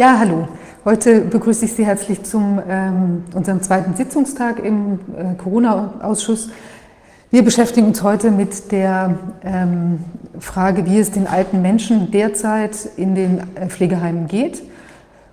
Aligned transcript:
Ja, 0.00 0.18
hallo. 0.18 0.48
Heute 0.86 1.20
begrüße 1.20 1.66
ich 1.66 1.74
Sie 1.74 1.84
herzlich 1.84 2.22
zum 2.22 2.58
ähm, 2.66 3.22
unserem 3.34 3.60
zweiten 3.60 3.94
Sitzungstag 3.94 4.58
im 4.64 4.94
äh, 4.94 5.34
Corona-Ausschuss. 5.36 6.48
Wir 7.30 7.44
beschäftigen 7.44 7.88
uns 7.88 8.02
heute 8.02 8.30
mit 8.30 8.72
der 8.72 9.18
ähm, 9.44 9.98
Frage, 10.38 10.86
wie 10.86 10.98
es 10.98 11.10
den 11.10 11.26
alten 11.26 11.60
Menschen 11.60 12.10
derzeit 12.10 12.88
in 12.96 13.14
den 13.14 13.42
äh, 13.56 13.66
Pflegeheimen 13.66 14.26
geht. 14.26 14.62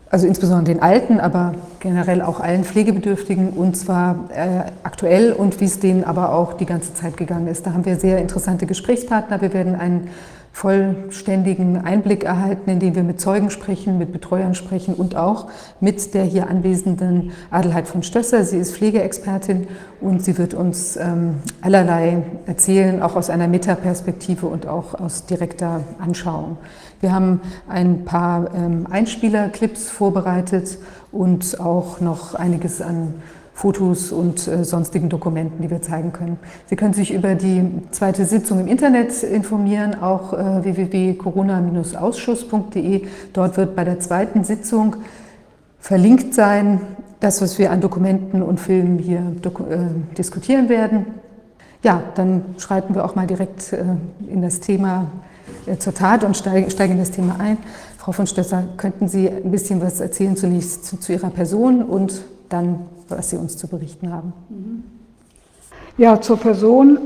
Also 0.10 0.28
insbesondere 0.28 0.74
den 0.74 0.84
Alten, 0.84 1.22
aber 1.22 1.54
generell 1.79 2.22
auch 2.22 2.42
allen 2.42 2.65
Pflegebedürftigen 2.65 3.52
und 3.52 3.78
zwar 3.78 4.26
äh, 4.36 4.70
aktuell 4.84 5.31
und 5.31 5.62
wie 5.62 5.65
es 5.65 5.79
denen 5.79 6.04
aber 6.04 6.34
auch 6.34 6.52
die 6.52 6.65
ganze 6.65 6.94
Zeit 6.94 7.15
gegangen 7.15 7.47
ist. 7.47 7.65
Da 7.65 7.72
haben 7.72 7.86
wir 7.86 7.96
sehr 7.96 8.18
interessante 8.18 8.65
Gesprächspartner. 8.65 9.40
Wir 9.40 9.54
werden 9.54 9.76
einen 9.76 10.10
vollständigen 10.52 11.78
Einblick 11.78 12.24
erhalten, 12.24 12.70
indem 12.70 12.96
wir 12.96 13.04
mit 13.04 13.22
Zeugen 13.22 13.52
sprechen, 13.52 13.97
mit 13.97 14.12
Betreuern 14.12 14.56
sprechen 14.56 14.96
und 14.96 15.16
auch 15.16 15.47
mit 15.79 16.14
der 16.14 16.23
hier 16.23 16.50
anwesenden 16.50 17.32
Adelheid 17.52 17.88
von 17.88 18.02
Stösser. 18.02 18.44
Sie 18.44 18.58
ist 18.58 18.76
Pflegeexpertin 18.76 19.68
und 20.02 20.24
sie 20.24 20.38
wird 20.38 20.54
uns 20.55 20.98
ähm, 20.98 21.36
allerlei 21.62 22.24
erzählen, 22.48 23.04
auch 23.04 23.16
aus 23.16 23.30
einer 23.30 23.48
Metaperspektive 23.48 24.48
und 24.48 24.68
auch 24.68 24.96
aus 24.96 25.26
direkter 25.26 25.84
Anschauung. 26.00 26.58
Wir 27.02 27.14
haben 27.14 27.41
ein 27.70 28.05
paar 28.05 28.54
ähm, 28.55 28.88
Einspielerclips 28.90 29.90
vorbereitet 29.90 30.80
und 31.12 31.60
auch 31.60 32.02
noch 32.02 32.34
einiges 32.34 32.82
an 32.82 33.14
Fotos 33.58 34.12
und 34.12 34.48
äh, 34.48 34.64
sonstigen 34.64 35.10
Dokumenten, 35.10 35.64
die 35.64 35.72
wir 35.72 35.82
zeigen 35.82 36.14
können. 36.14 36.38
Sie 36.68 36.76
können 36.76 36.94
sich 36.94 37.12
über 37.12 37.34
die 37.34 37.64
zweite 37.90 38.26
Sitzung 38.26 38.60
im 38.60 38.68
Internet 38.68 39.24
informieren, 39.24 40.00
auch 40.00 40.34
äh, 40.34 40.64
www.corona-ausschuss.de. 40.64 43.08
Dort 43.34 43.58
wird 43.58 43.76
bei 43.76 43.84
der 43.84 44.00
zweiten 44.00 44.44
Sitzung 44.44 44.98
verlinkt 45.80 46.36
sein, 46.36 46.82
das, 47.20 47.42
was 47.42 47.58
wir 47.58 47.72
an 47.72 47.82
Dokumenten 47.82 48.44
und 48.44 48.60
Filmen 48.60 48.99
hier 48.99 49.22
äh, 49.22 49.34
diskutieren 50.16 50.70
werden. 50.70 51.08
Ja, 51.82 52.04
dann 52.14 52.44
schreiten 52.60 52.94
wir 52.94 53.04
auch 53.04 53.16
mal 53.16 53.26
direkt 53.26 53.74
äh, 53.74 53.86
in 54.32 54.44
das 54.44 54.60
Thema 54.60 55.08
äh, 55.66 55.77
zur 55.77 55.96
Tat 55.96 56.24
und 56.24 56.38
steigen, 56.38 56.70
steigen 56.70 56.94
in 56.94 56.99
das 56.99 57.10
Thema 57.10 57.38
ein. 57.40 57.58
Frau 57.98 58.12
von 58.12 58.27
Stösser, 58.27 58.66
könnten 58.77 59.08
Sie 59.08 59.27
ein 59.27 59.49
bisschen 59.49 59.82
was 59.82 59.99
erzählen 59.99 60.38
zunächst 60.38 60.86
zu, 60.86 60.98
zu 60.98 61.12
Ihrer 61.12 61.32
Person 61.32 61.82
und 61.82 62.21
dann 62.49 62.79
was 63.09 63.29
Sie 63.29 63.37
uns 63.37 63.57
zu 63.57 63.67
berichten 63.67 64.11
haben. 64.11 64.33
Ja, 65.97 66.19
zur 66.21 66.37
Person. 66.37 66.99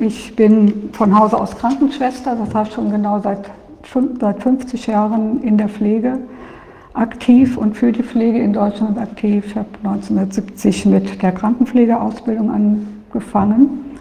Ich 0.00 0.34
bin 0.34 0.90
von 0.92 1.18
Hause 1.18 1.38
aus 1.38 1.56
Krankenschwester, 1.56 2.36
das 2.36 2.54
heißt 2.54 2.72
schon 2.72 2.90
genau 2.90 3.20
seit, 3.20 3.50
seit 4.20 4.42
50 4.42 4.86
Jahren 4.86 5.42
in 5.42 5.58
der 5.58 5.68
Pflege 5.68 6.18
aktiv 6.94 7.56
und 7.56 7.76
für 7.76 7.92
die 7.92 8.02
Pflege 8.02 8.38
in 8.38 8.52
Deutschland 8.52 8.98
aktiv. 8.98 9.44
Ich 9.46 9.56
habe 9.56 9.68
1970 9.84 10.86
mit 10.86 11.22
der 11.22 11.32
Krankenpflegeausbildung 11.32 12.50
angefangen, 12.50 13.96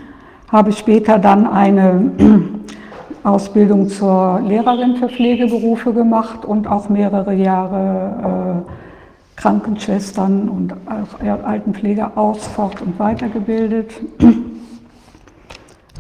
habe 0.48 0.72
später 0.72 1.20
dann 1.20 1.46
eine 1.46 2.12
Ausbildung 3.24 3.90
zur 3.90 4.42
Lehrerin 4.46 4.96
für 4.96 5.10
Pflegeberufe 5.10 5.94
gemacht 5.94 6.46
und 6.46 6.68
auch 6.68 6.90
mehrere 6.90 7.34
Jahre 7.34 8.64
äh, 8.66 8.89
Krankenschwestern 9.40 10.50
und 10.50 10.76
Altenpfleger 10.86 12.18
aus, 12.18 12.46
fort 12.46 12.82
und 12.82 13.00
weitergebildet. 13.00 13.94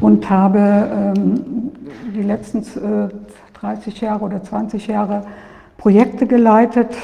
Und 0.01 0.29
habe 0.29 1.13
ähm, 1.17 1.71
die 2.13 2.21
letzten 2.21 2.59
äh, 2.59 3.09
30 3.53 4.01
Jahre 4.01 4.25
oder 4.25 4.43
20 4.43 4.87
Jahre 4.87 5.25
Projekte 5.77 6.27
geleitet 6.27 6.95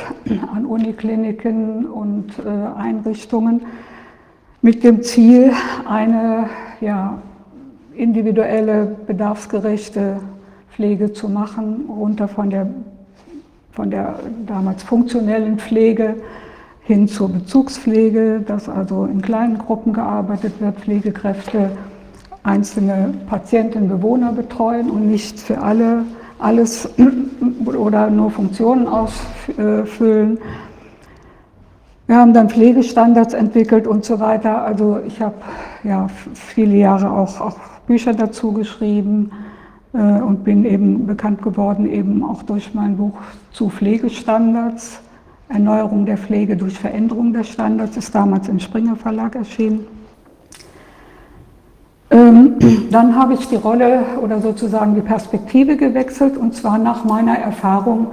an 0.53 0.65
Unikliniken 0.65 1.85
und 1.85 2.37
äh, 2.39 2.77
Einrichtungen 2.77 3.61
mit 4.61 4.83
dem 4.83 5.03
Ziel, 5.03 5.53
eine 5.87 6.49
ja, 6.81 7.19
individuelle, 7.93 8.97
bedarfsgerechte 9.07 10.19
Pflege 10.69 11.13
zu 11.13 11.29
machen, 11.29 11.85
runter 11.87 12.27
von 12.27 12.49
der 12.49 12.67
von 13.75 13.91
der 13.91 14.19
damals 14.47 14.83
funktionellen 14.83 15.59
Pflege 15.59 16.15
hin 16.81 17.07
zur 17.07 17.29
Bezugspflege, 17.29 18.41
dass 18.45 18.69
also 18.69 19.05
in 19.05 19.21
kleinen 19.21 19.57
Gruppen 19.57 19.91
gearbeitet 19.91 20.61
wird, 20.61 20.79
Pflegekräfte 20.79 21.71
einzelne 22.43 23.13
Patienten, 23.27 23.89
Bewohner 23.89 24.31
betreuen 24.31 24.89
und 24.89 25.09
nicht 25.09 25.39
für 25.39 25.61
alle 25.61 26.05
alles 26.37 26.89
oder 27.65 28.09
nur 28.09 28.29
Funktionen 28.31 28.87
ausfüllen. 28.87 30.37
Wir 32.07 32.17
haben 32.17 32.33
dann 32.33 32.49
Pflegestandards 32.49 33.33
entwickelt 33.33 33.87
und 33.87 34.05
so 34.05 34.19
weiter. 34.19 34.63
Also 34.63 34.99
ich 35.07 35.21
habe 35.21 35.35
ja 35.83 36.07
viele 36.33 36.75
Jahre 36.75 37.09
auch, 37.09 37.41
auch 37.41 37.57
Bücher 37.87 38.13
dazu 38.13 38.51
geschrieben. 38.51 39.31
Äh, 39.95 40.21
und 40.21 40.43
bin 40.43 40.65
eben 40.65 41.05
bekannt 41.07 41.41
geworden, 41.41 41.89
eben 41.89 42.23
auch 42.23 42.43
durch 42.43 42.73
mein 42.73 42.97
Buch 42.97 43.13
zu 43.51 43.69
Pflegestandards. 43.69 44.99
Erneuerung 45.47 46.05
der 46.05 46.17
Pflege 46.17 46.57
durch 46.57 46.77
Veränderung 46.77 47.31
der 47.31 47.43
Standards 47.43 47.95
ist 47.95 48.13
damals 48.13 48.49
im 48.49 48.59
Springer 48.59 48.95
Verlag 48.95 49.35
erschienen. 49.35 49.85
Ähm, 52.09 52.55
dann 52.91 53.15
habe 53.15 53.35
ich 53.35 53.47
die 53.47 53.55
Rolle 53.55 54.03
oder 54.21 54.41
sozusagen 54.41 54.95
die 54.95 55.01
Perspektive 55.01 55.77
gewechselt 55.77 56.35
und 56.35 56.55
zwar 56.55 56.77
nach 56.77 57.05
meiner 57.05 57.37
Erfahrung 57.37 58.07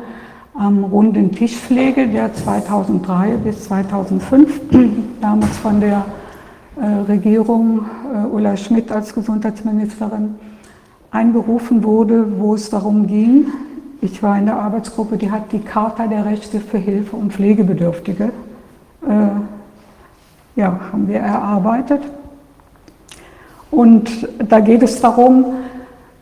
am 0.54 0.84
runden 0.84 1.32
Tischpflege, 1.32 2.06
der 2.06 2.32
2003 2.32 3.38
bis 3.38 3.64
2005 3.64 4.60
damals 5.20 5.56
von 5.58 5.80
der 5.80 6.04
äh, 6.80 6.86
Regierung 7.10 7.86
äh, 8.14 8.26
Ulla 8.26 8.56
Schmidt 8.56 8.92
als 8.92 9.14
Gesundheitsministerin 9.14 10.34
einberufen 11.12 11.84
wurde, 11.84 12.40
wo 12.40 12.54
es 12.54 12.70
darum 12.70 13.06
ging, 13.06 13.46
ich 14.00 14.20
war 14.22 14.36
in 14.36 14.46
der 14.46 14.56
Arbeitsgruppe, 14.56 15.16
die 15.16 15.30
hat 15.30 15.52
die 15.52 15.60
Charta 15.60 16.08
der 16.08 16.24
Rechte 16.24 16.58
für 16.58 16.78
Hilfe 16.78 17.14
und 17.14 17.32
Pflegebedürftige, 17.32 18.30
äh, 19.06 20.60
ja, 20.60 20.80
haben 20.90 21.06
wir 21.06 21.20
erarbeitet. 21.20 22.02
Und 23.70 24.28
da 24.48 24.58
geht 24.60 24.82
es 24.82 25.00
darum, 25.00 25.44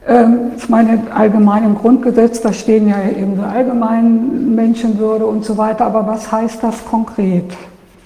äh, 0.06 0.26
ich 0.56 0.68
meine, 0.68 1.00
allgemein 1.14 1.64
im 1.64 1.74
Grundgesetz, 1.76 2.42
da 2.42 2.52
stehen 2.52 2.88
ja 2.88 2.96
eben 3.16 3.36
so 3.36 3.42
allgemein 3.42 4.54
Menschenwürde 4.54 5.24
und 5.24 5.44
so 5.44 5.56
weiter, 5.56 5.86
aber 5.86 6.06
was 6.06 6.30
heißt 6.30 6.62
das 6.62 6.84
konkret? 6.84 7.50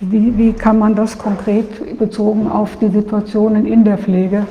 Wie, 0.00 0.36
wie 0.36 0.52
kann 0.52 0.78
man 0.78 0.94
das 0.94 1.18
konkret 1.18 1.98
bezogen 1.98 2.48
auf 2.48 2.76
die 2.76 2.88
Situationen 2.88 3.66
in 3.66 3.84
der 3.84 3.98
Pflege 3.98 4.46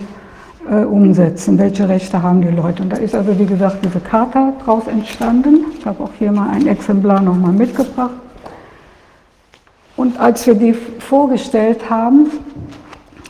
äh, 0.70 0.84
umsetzen, 0.84 1.58
welche 1.58 1.88
Rechte 1.88 2.22
haben 2.22 2.42
die 2.42 2.50
Leute. 2.50 2.84
Und 2.84 2.92
da 2.92 2.98
ist 2.98 3.16
also, 3.16 3.38
wie 3.38 3.46
gesagt, 3.46 3.84
diese 3.84 4.00
Charta 4.00 4.54
daraus 4.60 4.88
entstanden. 4.88 5.66
Ich 5.78 5.86
habe 5.86 6.04
auch 6.04 6.12
hier 6.18 6.32
mal 6.32 6.50
ein 6.50 6.68
Exemplar 6.68 7.22
nochmal 7.22 7.52
mitgebracht. 7.52 8.12
Und 9.96 10.20
als 10.20 10.48
wir 10.48 10.56
die 10.56 10.74
vorgestellt 10.74 11.90
haben 11.90 12.28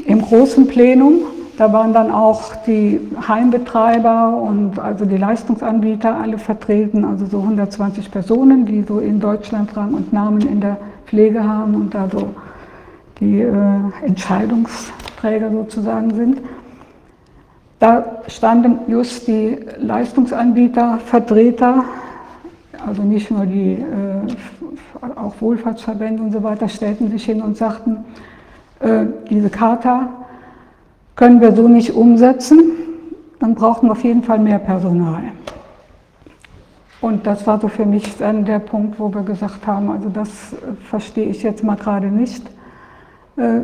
im 0.05 0.21
großen 0.21 0.67
Plenum, 0.67 1.23
da 1.57 1.71
waren 1.71 1.93
dann 1.93 2.11
auch 2.11 2.55
die 2.65 2.99
Heimbetreiber 3.27 4.35
und 4.35 4.79
also 4.79 5.05
die 5.05 5.17
Leistungsanbieter 5.17 6.15
alle 6.15 6.39
vertreten, 6.39 7.05
also 7.05 7.25
so 7.27 7.41
120 7.41 8.09
Personen, 8.09 8.65
die 8.65 8.83
so 8.83 8.99
in 8.99 9.19
Deutschland 9.19 9.75
Rang 9.77 9.93
und 9.93 10.11
Namen 10.11 10.41
in 10.41 10.61
der 10.61 10.77
Pflege 11.05 11.43
haben 11.43 11.75
und 11.75 11.93
da 11.93 12.09
so 12.11 12.29
die 13.19 13.41
äh, 13.41 13.51
Entscheidungsträger 14.03 15.51
sozusagen 15.51 16.15
sind. 16.15 16.39
Da 17.83 18.21
standen 18.27 18.79
just 18.87 19.27
die 19.27 19.57
Leistungsanbieter, 19.77 20.99
Vertreter, 20.99 21.83
also 22.87 23.01
nicht 23.01 23.29
nur 23.29 23.45
die, 23.45 23.73
äh, 23.73 25.05
auch 25.17 25.33
Wohlfahrtsverbände 25.41 26.23
und 26.23 26.31
so 26.31 26.41
weiter, 26.43 26.69
stellten 26.69 27.11
sich 27.11 27.25
hin 27.25 27.41
und 27.41 27.57
sagten, 27.57 28.05
äh, 28.79 29.07
diese 29.29 29.49
Charta 29.49 30.07
können 31.17 31.41
wir 31.41 31.53
so 31.53 31.67
nicht 31.67 31.93
umsetzen, 31.93 32.71
dann 33.41 33.53
brauchen 33.53 33.89
wir 33.89 33.91
auf 33.91 34.03
jeden 34.05 34.23
Fall 34.23 34.39
mehr 34.39 34.59
Personal. 34.59 35.23
Und 37.01 37.27
das 37.27 37.45
war 37.45 37.59
so 37.59 37.67
für 37.67 37.85
mich 37.85 38.17
dann 38.17 38.45
der 38.45 38.59
Punkt, 38.59 38.97
wo 38.97 39.13
wir 39.13 39.23
gesagt 39.23 39.67
haben, 39.67 39.91
also 39.91 40.07
das 40.07 40.29
verstehe 40.89 41.25
ich 41.25 41.43
jetzt 41.43 41.65
mal 41.65 41.75
gerade 41.75 42.07
nicht. 42.07 42.49
Äh, 43.35 43.59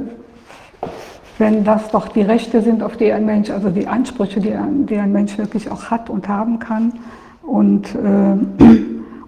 wenn 1.40 1.64
das 1.64 1.90
doch 1.90 2.10
die 2.10 2.22
Rechte 2.22 2.62
sind, 2.62 2.84
auf 2.84 2.98
die 2.98 3.12
ein 3.12 3.26
Mensch, 3.26 3.50
also 3.50 3.70
die 3.70 3.88
Ansprüche, 3.88 4.40
die 4.40 4.54
ein, 4.54 4.86
die 4.86 4.98
ein 4.98 5.12
Mensch 5.12 5.38
wirklich 5.38 5.72
auch 5.72 5.86
hat 5.86 6.10
und 6.10 6.28
haben 6.28 6.60
kann. 6.60 6.94
Und, 7.42 7.96
äh, 7.96 8.64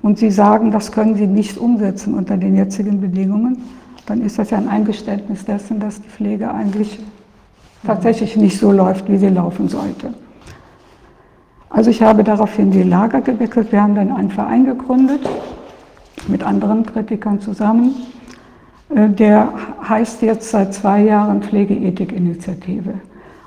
und 0.02 0.20
Sie 0.20 0.30
sagen, 0.30 0.72
das 0.72 0.92
können 0.92 1.16
Sie 1.16 1.26
nicht 1.26 1.58
umsetzen 1.58 2.14
unter 2.14 2.38
den 2.38 2.56
jetzigen 2.56 3.02
Bedingungen, 3.02 3.64
dann 4.06 4.22
ist 4.22 4.38
das 4.38 4.50
ja 4.50 4.58
ein 4.58 4.68
Eingeständnis 4.68 5.46
dessen, 5.46 5.80
dass 5.80 6.02
die 6.02 6.10
Pflege 6.10 6.54
eigentlich 6.54 7.00
tatsächlich 7.86 8.36
nicht 8.36 8.60
so 8.60 8.72
läuft, 8.72 9.10
wie 9.10 9.18
sie 9.18 9.30
laufen 9.30 9.70
sollte. 9.70 10.14
Also 11.70 11.90
ich 11.90 12.02
habe 12.02 12.24
daraufhin 12.24 12.72
die 12.72 12.84
Lager 12.84 13.22
gewechselt. 13.22 13.72
Wir 13.72 13.82
haben 13.82 13.96
dann 13.96 14.12
einen 14.12 14.30
Verein 14.30 14.66
gegründet, 14.66 15.22
mit 16.28 16.44
anderen 16.44 16.86
Kritikern 16.86 17.40
zusammen. 17.40 17.96
Äh, 18.96 19.10
der 19.10 19.54
heißt 19.88 20.22
jetzt 20.22 20.52
seit 20.52 20.74
zwei 20.74 21.04
Jahren 21.04 21.42
Pflegeethikinitiative. 21.42 22.94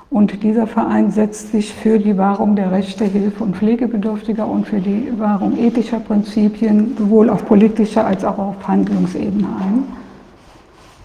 Und 0.09 0.43
dieser 0.43 0.67
Verein 0.67 1.11
setzt 1.11 1.51
sich 1.51 1.73
für 1.73 1.99
die 1.99 2.17
Wahrung 2.17 2.55
der 2.55 2.71
Rechte, 2.71 3.03
Hilfe 3.03 3.43
und 3.43 3.57
Pflegebedürftiger 3.57 4.47
und 4.47 4.67
für 4.67 4.79
die 4.79 5.11
Wahrung 5.17 5.57
ethischer 5.57 5.99
Prinzipien 5.99 6.95
sowohl 6.97 7.29
auf 7.29 7.45
politischer 7.45 8.05
als 8.05 8.23
auch 8.23 8.37
auf 8.37 8.67
Handlungsebene 8.67 9.47
ein. 9.47 9.83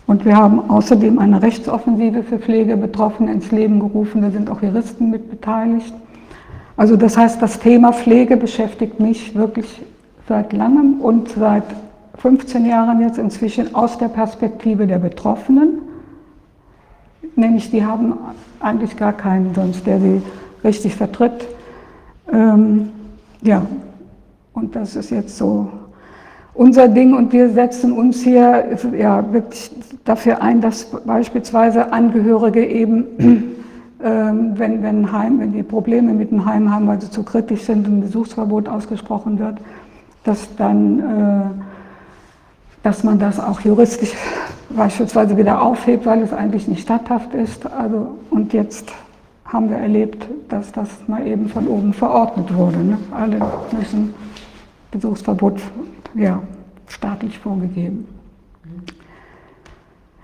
Und 0.07 0.25
wir 0.25 0.37
haben 0.37 0.71
außerdem 0.71 1.19
eine 1.19 1.43
Rechtsoffensive 1.43 2.23
für 2.23 2.39
Pflegebetroffene 2.39 3.33
ins 3.33 3.51
Leben 3.51 3.81
gerufen. 3.81 4.23
Da 4.23 4.31
sind 4.31 4.51
auch 4.51 4.63
Juristen 4.63 5.11
mit 5.11 5.31
beteiligt. 5.31 5.95
Also 6.77 6.97
das 6.97 7.17
heißt, 7.17 7.41
das 7.43 7.59
Thema 7.59 7.93
Pflege 7.93 8.37
beschäftigt 8.37 9.01
mich 9.01 9.35
wirklich 9.35 9.83
seit 10.29 10.53
langem 10.53 11.01
und 11.01 11.31
seit 11.31 11.65
15 12.21 12.67
Jahren 12.67 13.01
jetzt 13.01 13.19
inzwischen 13.19 13.75
aus 13.75 13.97
der 13.97 14.09
Perspektive 14.09 14.87
der 14.87 14.99
Betroffenen. 14.99 15.81
Nämlich 17.35 17.71
die 17.71 17.85
haben 17.85 18.15
eigentlich 18.61 18.97
gar 18.97 19.15
keinen 19.15 19.55
sonst, 19.55 19.87
der 19.87 19.99
sie 20.01 20.23
richtig 20.63 20.97
vertritt. 20.97 21.49
Ähm, 22.31 22.91
ja, 23.41 23.63
und 24.53 24.77
das 24.77 24.97
ist 24.97 25.11
jetzt 25.11 25.39
so 25.39 25.71
unser 26.53 26.89
Ding 26.89 27.15
und 27.15 27.33
wir 27.33 27.49
setzen 27.49 27.93
uns 27.93 28.21
hier 28.21 28.77
ja, 28.99 29.33
wirklich 29.33 29.71
dafür 30.05 30.43
ein, 30.43 30.61
dass 30.61 30.85
beispielsweise 31.07 31.91
Angehörige 31.91 32.67
eben, 32.67 33.07
ähm, 34.05 34.53
wenn, 34.57 34.83
wenn, 34.83 35.11
Heim, 35.11 35.41
wenn 35.41 35.53
die 35.53 35.63
Probleme 35.63 36.13
mit 36.13 36.31
dem 36.31 36.45
Heim 36.45 36.71
haben, 36.71 36.87
weil 36.87 37.01
sie 37.01 37.11
zu 37.11 37.23
kritisch 37.23 37.63
sind 37.63 37.89
und 37.89 37.99
ein 37.99 38.01
Besuchsverbot 38.03 38.69
ausgesprochen 38.69 39.39
wird, 39.39 39.57
dass 40.25 40.55
dann 40.57 40.99
äh, 40.99 41.70
dass 42.83 43.05
man 43.05 43.19
das 43.19 43.39
auch 43.39 43.61
juristisch 43.61 44.13
beispielsweise 44.71 45.37
wieder 45.37 45.61
aufhebt, 45.61 46.07
weil 46.07 46.23
es 46.23 46.33
eigentlich 46.33 46.69
nicht 46.69 46.83
statthaft 46.83 47.35
ist. 47.35 47.71
Also, 47.71 48.17
und 48.31 48.53
jetzt 48.53 48.93
haben 49.45 49.69
wir 49.69 49.77
erlebt, 49.77 50.27
dass 50.49 50.71
das 50.73 50.89
mal 51.07 51.27
eben 51.27 51.49
von 51.49 51.67
oben 51.67 51.93
verordnet 51.93 52.55
wurde. 52.55 52.79
Ne? 52.79 52.99
Alle 53.11 53.41
müssen 53.77 54.15
Besuchsverbot 54.91 55.61
ja, 56.15 56.43
staatlich 56.89 57.39
vorgegeben. 57.39 58.07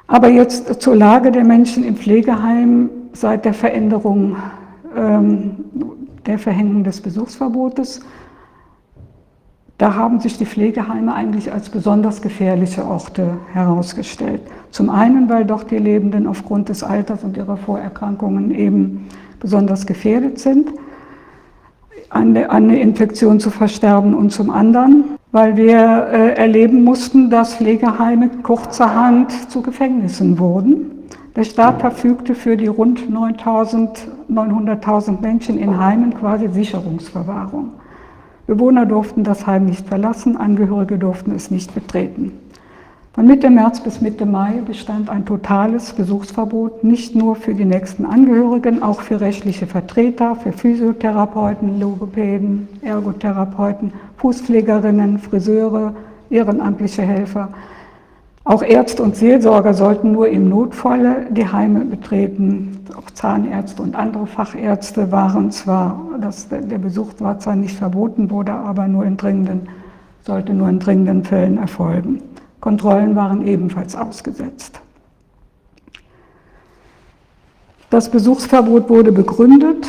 Aber 0.07 0.29
jetzt 0.29 0.81
zur 0.81 0.95
Lage 0.95 1.33
der 1.33 1.45
Menschen 1.45 1.85
im 1.85 1.97
Pflegeheim 1.97 2.89
seit 3.13 3.45
der 3.45 3.55
Veränderung 3.55 4.37
ähm, 4.97 5.57
der 6.27 6.39
Verhängung 6.39 6.85
des 6.85 7.01
Besuchsverbotes. 7.01 8.01
Da 9.79 9.95
haben 9.95 10.21
sich 10.21 10.39
die 10.39 10.47
Pflegeheime 10.47 11.15
eigentlich 11.15 11.53
als 11.53 11.69
besonders 11.69 12.23
gefährliche 12.23 12.87
Orte 12.87 13.37
herausgestellt. 13.53 14.41
Zum 14.71 14.89
einen, 14.89 15.29
weil 15.29 15.45
doch 15.45 15.65
die 15.65 15.77
Lebenden 15.77 16.27
aufgrund 16.27 16.71
des 16.71 16.83
Alters 16.83 17.25
und 17.25 17.37
ihrer 17.37 17.59
Vorerkrankungen 17.59 18.53
eben 18.53 19.07
besonders 19.39 19.87
gefährdet 19.87 20.39
sind, 20.39 20.71
an 22.09 22.35
eine 22.37 22.81
Infektion 22.81 23.39
zu 23.39 23.51
versterben 23.51 24.15
und 24.15 24.31
zum 24.31 24.49
anderen, 24.49 25.05
weil 25.33 25.59
wir 25.59 26.07
äh, 26.11 26.33
erleben 26.35 26.83
mussten, 26.83 27.29
dass 27.29 27.57
Pflegeheime 27.57 28.31
kurzerhand 28.43 29.51
zu 29.51 29.61
Gefängnissen 29.61 30.39
wurden. 30.39 30.91
Der 31.35 31.45
Staat 31.45 31.81
verfügte 31.81 32.35
für 32.35 32.57
die 32.57 32.69
rund 32.69 33.11
900.000 33.11 35.21
Menschen 35.21 35.59
in 35.59 35.79
Heimen 35.79 36.15
quasi 36.15 36.49
Sicherungsverwahrung. 36.49 37.73
Bewohner 38.47 38.87
durften 38.87 39.25
das 39.25 39.47
Heim 39.47 39.67
nicht 39.67 39.89
verlassen, 39.89 40.37
Angehörige 40.37 40.99
durften 40.99 41.33
es 41.35 41.51
nicht 41.51 41.75
betreten. 41.75 42.33
Von 43.17 43.27
Mitte 43.27 43.49
März 43.49 43.81
bis 43.81 44.03
Mitte 44.03 44.27
Mai 44.27 44.61
bestand 44.67 45.09
ein 45.09 45.25
totales 45.25 45.95
Besuchsverbot, 45.95 46.85
nicht 46.85 47.15
nur 47.15 47.35
für 47.35 47.55
die 47.55 47.65
nächsten 47.65 48.05
Angehörigen, 48.05 48.83
auch 48.83 49.01
für 49.01 49.21
rechtliche 49.23 49.67
Vertreter, 49.67 50.37
für 50.37 50.53
Physiotherapeuten, 50.53 51.81
Logopäden, 51.81 52.69
Ergotherapeuten, 52.83 53.95
Fußpflegerinnen, 54.19 55.19
Friseure, 55.19 55.95
ehrenamtliche 56.29 57.03
Helfer. 57.03 57.49
Auch 58.47 58.63
Ärzte 58.63 59.03
und 59.03 59.17
Seelsorger 59.17 59.75
sollten 59.75 60.13
nur 60.13 60.29
im 60.29 60.49
Notfall 60.49 61.27
die 61.31 61.51
Heime 61.51 61.85
betreten. 61.85 62.79
Auch 62.97 63.11
Zahnärzte 63.11 63.83
und 63.83 63.97
andere 63.97 64.29
Fachärzte 64.29 65.11
waren 65.11 65.51
zwar, 65.51 66.01
das, 66.21 66.49
der 66.49 66.79
Besuch 66.79 67.09
war 67.19 67.41
zwar 67.41 67.57
nicht 67.57 67.77
verboten, 67.77 68.31
wurde 68.31 68.53
aber 68.53 68.87
nur 68.87 69.05
in 69.05 69.17
dringenden, 69.17 69.69
sollte 70.23 70.55
nur 70.55 70.69
in 70.69 70.79
dringenden 70.79 71.25
Fällen 71.25 71.59
erfolgen. 71.59 72.23
Kontrollen 72.61 73.17
waren 73.17 73.45
ebenfalls 73.45 73.97
ausgesetzt. 73.97 74.81
Das 77.91 78.09
Besuchsverbot 78.09 78.89
wurde 78.89 79.11
begründet 79.11 79.89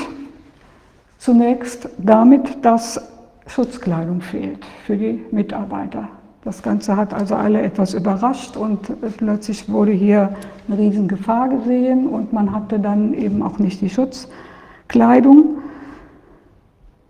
zunächst 1.20 1.90
damit, 2.00 2.66
dass 2.66 3.00
Schutzkleidung 3.46 4.22
fehlt 4.22 4.66
für 4.88 4.98
die 4.98 5.24
Mitarbeiter. 5.30 6.10
Das 6.44 6.62
Ganze 6.64 6.96
hat 6.96 7.14
also 7.14 7.36
alle 7.36 7.62
etwas 7.62 7.94
überrascht 7.94 8.56
und 8.56 8.80
plötzlich 9.18 9.70
wurde 9.70 9.92
hier 9.92 10.36
eine 10.68 10.78
Riesengefahr 10.78 11.50
gesehen 11.50 12.08
und 12.08 12.32
man 12.32 12.54
hatte 12.54 12.80
dann 12.80 13.14
eben 13.14 13.42
auch 13.42 13.60
nicht 13.60 13.82
die 13.82 13.90
Schutzkleidung. 13.90 15.58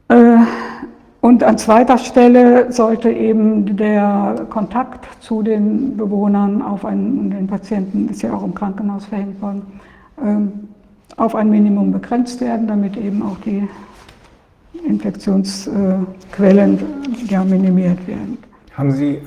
Äh, 0.08 0.38
und 1.20 1.44
an 1.44 1.58
zweiter 1.58 1.98
Stelle 1.98 2.72
sollte 2.72 3.10
eben 3.10 3.76
der 3.76 4.46
Kontakt 4.50 5.08
zu 5.22 5.44
den 5.44 5.98
Bewohnern 5.98 6.62
auf 6.62 6.86
einen, 6.86 7.32
den 7.32 7.48
Patienten 7.48 8.08
ist 8.10 8.22
ja 8.22 8.34
auch 8.34 8.44
im 8.44 8.54
Krankenhaus 8.54 9.06
verhängt 9.06 9.42
worden, 9.42 9.64
ähm, 10.24 10.70
auf 11.18 11.36
ein 11.36 11.50
Minimum 11.50 11.92
begrenzt 11.92 12.40
werden, 12.40 12.68
damit 12.68 12.96
eben 12.96 13.22
auch 13.24 13.38
die 13.40 13.68
Infektionsquellen 14.86 16.80
ja, 17.28 17.44
minimiert 17.44 18.08
werden. 18.08 18.38
Haben 18.78 18.92
Sie, 18.92 19.22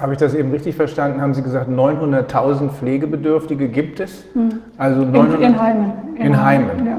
habe 0.00 0.14
ich 0.14 0.18
das 0.18 0.34
eben 0.34 0.50
richtig 0.50 0.76
verstanden, 0.76 1.20
haben 1.20 1.34
Sie 1.34 1.42
gesagt, 1.42 1.68
900.000 1.68 2.70
Pflegebedürftige 2.70 3.68
gibt 3.68 4.00
es? 4.00 4.24
Mhm. 4.34 4.60
Also 4.78 5.02
900, 5.04 5.40
in, 5.40 5.42
in 5.42 5.60
Heimen. 5.60 5.92
In, 6.16 6.22
in 6.22 6.42
Heimen. 6.42 6.68
Heimen. 6.70 6.86
Ja. 6.86 6.96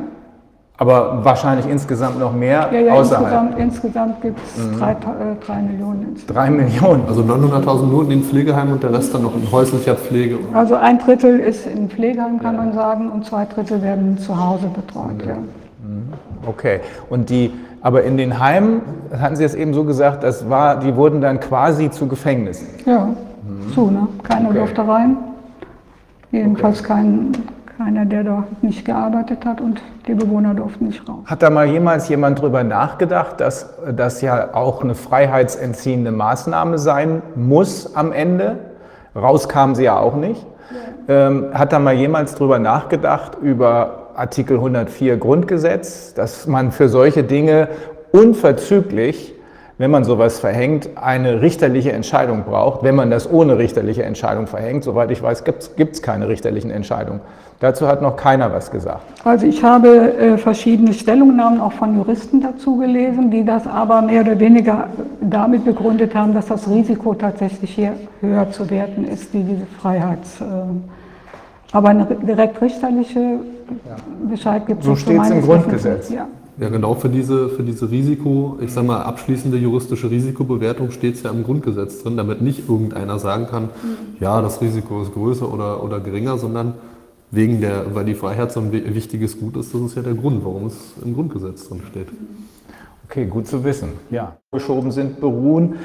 Aber 0.77 1.25
wahrscheinlich 1.25 1.67
insgesamt 1.67 2.19
noch 2.19 2.31
mehr 2.31 2.69
ja, 2.71 2.79
ja, 2.79 2.93
außerhalb. 2.93 3.57
Insgesamt, 3.57 3.59
insgesamt 3.59 4.21
gibt 4.21 4.39
es 4.45 4.63
mhm. 4.63 4.77
drei, 4.77 4.91
äh, 4.91 4.95
drei, 5.43 5.61
Millionen. 5.63 6.01
Insgesamt. 6.09 6.37
Drei 6.37 6.49
Millionen. 6.51 7.07
Also 7.07 7.21
900.000 7.23 7.85
nur 7.87 8.03
in 8.03 8.09
den 8.09 8.23
Pflegeheimen 8.23 8.73
und 8.73 8.83
der 8.83 8.93
Rest 8.93 9.15
dann 9.15 9.23
noch 9.23 9.35
in 9.35 9.51
häuslicher 9.51 9.95
Pflege. 9.95 10.37
Also 10.53 10.75
ein 10.75 10.99
Drittel 10.99 11.39
ist 11.39 11.65
in 11.65 11.89
Pflegeheim, 11.89 12.39
kann 12.39 12.53
ja. 12.53 12.61
man 12.61 12.73
sagen, 12.73 13.09
und 13.09 13.25
zwei 13.25 13.45
Drittel 13.45 13.81
werden 13.81 14.19
zu 14.19 14.37
Hause 14.37 14.67
betreut. 14.67 15.25
Ja. 15.25 15.37
Mhm. 15.37 16.13
Okay. 16.45 16.81
Und 17.09 17.31
die 17.31 17.51
aber 17.85 18.01
in 18.01 18.17
den 18.17 18.39
Heimen, 18.39 18.81
hatten 19.15 19.35
Sie 19.35 19.43
es 19.43 19.53
eben 19.53 19.75
so 19.75 19.83
gesagt, 19.83 20.23
das 20.23 20.49
war, 20.49 20.79
die 20.79 20.95
wurden 20.95 21.21
dann 21.21 21.39
quasi 21.39 21.91
zu 21.91 22.07
Gefängnissen. 22.07 22.67
Ja, 22.83 23.05
mhm. 23.05 23.73
zu, 23.75 23.91
ne? 23.91 24.07
Keiner 24.23 24.49
okay. 24.49 24.57
durfte 24.57 24.87
rein. 24.87 25.17
Jedenfalls 26.31 26.79
okay. 26.79 26.87
kein, 26.87 27.31
keiner, 27.77 28.05
der 28.05 28.23
dort 28.23 28.63
nicht 28.63 28.85
gearbeitet 28.85 29.45
hat 29.45 29.61
und 29.61 29.83
die 30.07 30.15
Bewohner 30.15 30.55
durften 30.55 30.87
nicht 30.87 31.07
raus. 31.07 31.19
Hat 31.27 31.43
da 31.43 31.51
mal 31.51 31.67
jemals 31.67 32.09
jemand 32.09 32.41
drüber 32.41 32.63
nachgedacht, 32.63 33.39
dass 33.39 33.75
das 33.95 34.19
ja 34.21 34.55
auch 34.55 34.81
eine 34.81 34.95
freiheitsentziehende 34.95 36.11
Maßnahme 36.11 36.79
sein 36.79 37.21
muss 37.35 37.95
am 37.95 38.11
Ende? 38.11 38.57
Raus 39.15 39.47
kam 39.47 39.75
sie 39.75 39.83
ja 39.83 39.99
auch 39.99 40.15
nicht. 40.15 40.43
Ja. 41.07 41.27
Ähm, 41.27 41.49
hat 41.53 41.71
da 41.71 41.77
mal 41.77 41.93
jemals 41.93 42.33
drüber 42.33 42.57
nachgedacht, 42.57 43.37
über 43.39 44.04
Artikel 44.15 44.57
104 44.57 45.17
Grundgesetz, 45.17 46.13
dass 46.13 46.47
man 46.47 46.71
für 46.71 46.89
solche 46.89 47.23
Dinge 47.23 47.67
unverzüglich, 48.11 49.33
wenn 49.77 49.91
man 49.91 50.05
sowas 50.05 50.39
verhängt, 50.39 50.89
eine 50.95 51.41
richterliche 51.41 51.91
Entscheidung 51.91 52.43
braucht. 52.43 52.83
Wenn 52.83 52.95
man 52.95 53.11
das 53.11 53.29
ohne 53.29 53.57
richterliche 53.57 54.03
Entscheidung 54.03 54.47
verhängt, 54.47 54.85
soweit 54.85 55.11
ich 55.11 55.21
weiß, 55.21 55.43
gibt 55.43 55.69
es 55.75 56.01
keine 56.01 56.29
richterlichen 56.29 56.71
Entscheidungen. 56.71 57.19
Dazu 57.59 57.87
hat 57.87 58.01
noch 58.01 58.15
keiner 58.15 58.53
was 58.53 58.71
gesagt. 58.71 59.01
Also 59.23 59.45
ich 59.45 59.63
habe 59.63 60.13
äh, 60.17 60.37
verschiedene 60.37 60.93
Stellungnahmen 60.93 61.59
auch 61.59 61.73
von 61.73 61.95
Juristen 61.95 62.41
dazu 62.41 62.77
gelesen, 62.77 63.31
die 63.31 63.43
das 63.43 63.67
aber 63.67 64.01
mehr 64.01 64.21
oder 64.21 64.39
weniger 64.39 64.89
damit 65.21 65.65
begründet 65.65 66.15
haben, 66.15 66.33
dass 66.33 66.47
das 66.47 66.69
Risiko 66.69 67.13
tatsächlich 67.13 67.71
hier 67.71 67.93
höher 68.21 68.49
zu 68.51 68.69
werten 68.69 69.05
ist, 69.05 69.33
die 69.33 69.43
diese 69.43 69.65
Freiheits... 69.65 70.39
Äh, 70.41 70.45
aber 71.75 71.89
eine 71.89 72.05
direkt 72.05 72.61
richterliche 72.61 73.39
Bescheid 74.29 74.65
gibt 74.65 74.79
es 74.79 74.85
So 74.85 74.95
steht 74.95 75.21
es 75.21 75.29
im 75.29 75.41
Grundgesetz. 75.41 76.09
Ja. 76.09 76.27
ja, 76.57 76.69
genau 76.69 76.93
für 76.95 77.09
diese, 77.09 77.49
für 77.49 77.63
diese 77.63 77.91
Risiko, 77.91 78.57
ich 78.61 78.71
sage 78.71 78.87
mal, 78.87 79.01
abschließende 79.01 79.57
juristische 79.57 80.09
Risikobewertung 80.09 80.91
steht 80.91 81.15
es 81.15 81.23
ja 81.23 81.31
im 81.31 81.43
Grundgesetz 81.43 82.01
drin, 82.01 82.15
damit 82.15 82.41
nicht 82.41 82.69
irgendeiner 82.69 83.19
sagen 83.19 83.47
kann, 83.47 83.63
mhm. 83.63 84.15
ja, 84.21 84.41
das 84.41 84.61
Risiko 84.61 85.01
ist 85.01 85.13
größer 85.13 85.51
oder, 85.51 85.83
oder 85.83 85.99
geringer, 85.99 86.37
sondern 86.37 86.75
wegen 87.29 87.59
der, 87.59 87.93
weil 87.93 88.05
die 88.05 88.15
Freiheit 88.15 88.53
so 88.53 88.61
ein 88.61 88.71
wichtiges 88.71 89.37
Gut 89.37 89.57
ist, 89.57 89.73
das 89.73 89.81
ist 89.81 89.95
ja 89.97 90.01
der 90.01 90.13
Grund, 90.13 90.45
warum 90.45 90.67
es 90.67 90.93
im 91.03 91.13
Grundgesetz 91.13 91.67
drin 91.67 91.81
steht. 91.91 92.07
Okay, 93.09 93.25
gut 93.25 93.47
zu 93.47 93.65
wissen. 93.65 93.89
Ja. 94.11 94.37
Geschoben 94.53 94.91
sind, 94.91 95.19
beruhen 95.19 95.75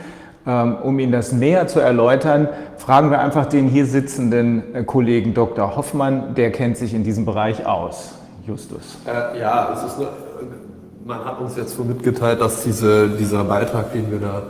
um 0.45 0.99
Ihnen 0.99 1.13
das 1.13 1.33
näher 1.33 1.67
zu 1.67 1.81
erläutern, 1.81 2.49
fragen 2.79 3.11
wir 3.11 3.21
einfach 3.21 3.47
den 3.47 3.69
hier 3.69 3.87
sitzenden 3.87 4.75
äh, 4.75 4.85
Kollegen 4.85 5.35
Dr. 5.35 5.77
Hoffmann, 5.77 6.35
der 6.35 6.51
kennt 6.51 6.77
sich 6.77 6.95
in 6.95 7.05
diesem 7.05 7.27
Bereich 7.27 7.67
aus. 7.67 8.15
Justus. 8.47 8.99
Äh, 9.07 9.39
ja, 9.39 9.73
es 9.75 9.93
ist 9.93 9.99
eine, 9.99 10.09
man 11.05 11.25
hat 11.25 11.41
uns 11.41 11.57
jetzt 11.57 11.77
so 11.77 11.85
mitgeteilt, 11.85 12.41
dass 12.41 12.63
diese, 12.63 13.09
dieser 13.09 13.45
Beitrag, 13.45 13.93
den 13.93 14.11
wir 14.11 14.19
da 14.19 14.43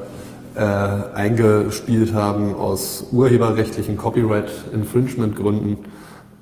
äh, 0.54 1.16
eingespielt 1.16 2.14
haben, 2.14 2.54
aus 2.54 3.06
urheberrechtlichen 3.12 3.96
Copyright-Infringement-Gründen 3.96 5.78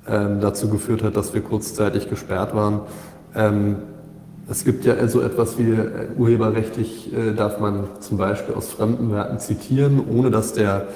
ähm, 0.07 0.41
dazu 0.41 0.69
geführt 0.69 1.03
hat, 1.03 1.15
dass 1.15 1.33
wir 1.33 1.41
kurzzeitig 1.41 2.09
gesperrt 2.09 2.55
waren. 2.55 2.81
Ähm, 3.35 3.77
es 4.49 4.65
gibt 4.65 4.85
ja 4.85 5.07
so 5.07 5.21
etwas 5.21 5.57
wie 5.57 5.71
äh, 5.71 6.07
urheberrechtlich 6.17 7.13
äh, 7.13 7.33
darf 7.33 7.59
man 7.59 7.87
zum 7.99 8.17
Beispiel 8.17 8.55
aus 8.55 8.69
fremden 8.69 9.11
Werken 9.11 9.39
zitieren, 9.39 10.01
ohne 10.09 10.31
dass 10.31 10.53
der 10.53 10.87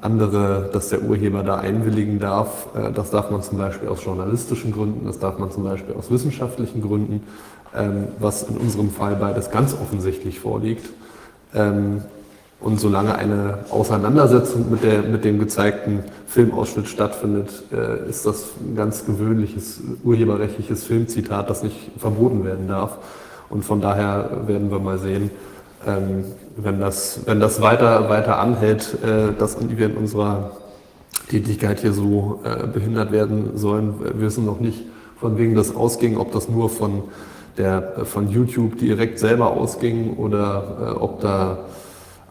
andere, 0.00 0.70
dass 0.72 0.88
der 0.88 1.02
Urheber 1.02 1.42
da 1.42 1.56
einwilligen 1.56 2.18
darf. 2.18 2.68
Äh, 2.74 2.92
das 2.92 3.10
darf 3.10 3.30
man 3.30 3.42
zum 3.42 3.58
Beispiel 3.58 3.88
aus 3.88 4.04
journalistischen 4.04 4.72
Gründen, 4.72 5.06
das 5.06 5.18
darf 5.18 5.38
man 5.38 5.50
zum 5.50 5.64
Beispiel 5.64 5.94
aus 5.94 6.10
wissenschaftlichen 6.10 6.82
Gründen, 6.82 7.22
ähm, 7.74 8.08
was 8.18 8.42
in 8.42 8.56
unserem 8.56 8.90
Fall 8.90 9.14
beides 9.16 9.50
ganz 9.50 9.74
offensichtlich 9.74 10.40
vorliegt. 10.40 10.88
Ähm, 11.54 12.02
und 12.60 12.80
solange 12.80 13.14
eine 13.14 13.58
Auseinandersetzung 13.70 14.70
mit, 14.70 14.82
der, 14.82 15.02
mit 15.02 15.24
dem 15.24 15.38
gezeigten 15.38 16.02
Filmausschnitt 16.26 16.88
stattfindet, 16.88 17.50
äh, 17.72 18.08
ist 18.08 18.26
das 18.26 18.46
ein 18.60 18.74
ganz 18.74 19.06
gewöhnliches 19.06 19.80
urheberrechtliches 20.02 20.84
Filmzitat, 20.84 21.48
das 21.48 21.62
nicht 21.62 21.92
verboten 21.98 22.44
werden 22.44 22.66
darf. 22.66 22.98
Und 23.48 23.64
von 23.64 23.80
daher 23.80 24.42
werden 24.46 24.70
wir 24.70 24.80
mal 24.80 24.98
sehen, 24.98 25.30
ähm, 25.86 26.24
wenn, 26.56 26.80
das, 26.80 27.20
wenn 27.26 27.38
das 27.38 27.60
weiter, 27.60 28.08
weiter 28.08 28.40
anhält, 28.40 28.98
äh, 29.04 29.32
dass 29.38 29.56
wir 29.60 29.86
in 29.86 29.96
unserer 29.96 30.50
Tätigkeit 31.28 31.80
hier 31.80 31.92
so 31.92 32.40
äh, 32.42 32.66
behindert 32.66 33.12
werden 33.12 33.56
sollen. 33.56 33.94
Wir 34.02 34.20
wissen 34.20 34.44
noch 34.44 34.58
nicht, 34.58 34.84
von 35.20 35.38
wegen 35.38 35.54
das 35.54 35.74
ausging, 35.74 36.16
ob 36.16 36.32
das 36.32 36.48
nur 36.48 36.70
von, 36.70 37.04
der, 37.56 38.04
von 38.04 38.28
YouTube 38.28 38.78
direkt 38.78 39.18
selber 39.18 39.52
ausging 39.52 40.16
oder 40.16 40.96
äh, 40.96 40.98
ob 40.98 41.20
da 41.20 41.58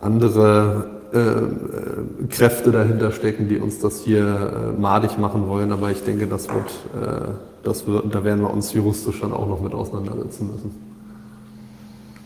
andere 0.01 0.85
äh, 1.13 1.17
äh, 1.17 2.27
Kräfte 2.29 2.71
dahinter 2.71 3.11
stecken, 3.11 3.47
die 3.47 3.59
uns 3.59 3.79
das 3.79 4.01
hier 4.01 4.25
äh, 4.25 4.79
madig 4.79 5.17
machen 5.17 5.47
wollen. 5.47 5.71
Aber 5.71 5.89
ich 5.89 6.03
denke, 6.03 6.27
das 6.27 6.47
wird, 6.49 6.65
äh, 7.01 7.29
das 7.63 7.87
wird, 7.87 8.13
da 8.13 8.23
werden 8.23 8.41
wir 8.41 8.51
uns 8.51 8.73
juristisch 8.73 9.21
dann 9.21 9.33
auch 9.33 9.47
noch 9.47 9.61
mit 9.61 9.73
auseinandersetzen 9.73 10.51
müssen. 10.51 10.87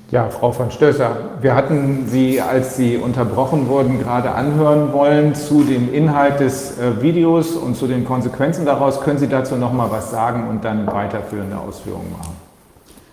Ja, 0.09 0.29
Frau 0.29 0.51
von 0.51 0.71
Stößer, 0.71 1.15
wir 1.39 1.55
hatten 1.55 2.05
Sie, 2.07 2.41
als 2.41 2.75
Sie 2.75 2.97
unterbrochen 2.97 3.69
wurden, 3.69 3.99
gerade 3.99 4.31
anhören 4.31 4.91
wollen 4.91 5.35
zu 5.35 5.63
dem 5.63 5.93
Inhalt 5.93 6.39
des 6.41 6.77
äh, 6.79 7.01
Videos 7.01 7.55
und 7.55 7.77
zu 7.77 7.87
den 7.87 8.03
Konsequenzen 8.03 8.65
daraus. 8.65 8.99
Können 8.99 9.19
Sie 9.19 9.29
dazu 9.29 9.55
noch 9.55 9.71
mal 9.71 9.89
was 9.91 10.11
sagen 10.11 10.49
und 10.49 10.65
dann 10.65 10.87
weiterführende 10.87 11.57
Ausführungen 11.57 12.11
machen? 12.11 12.35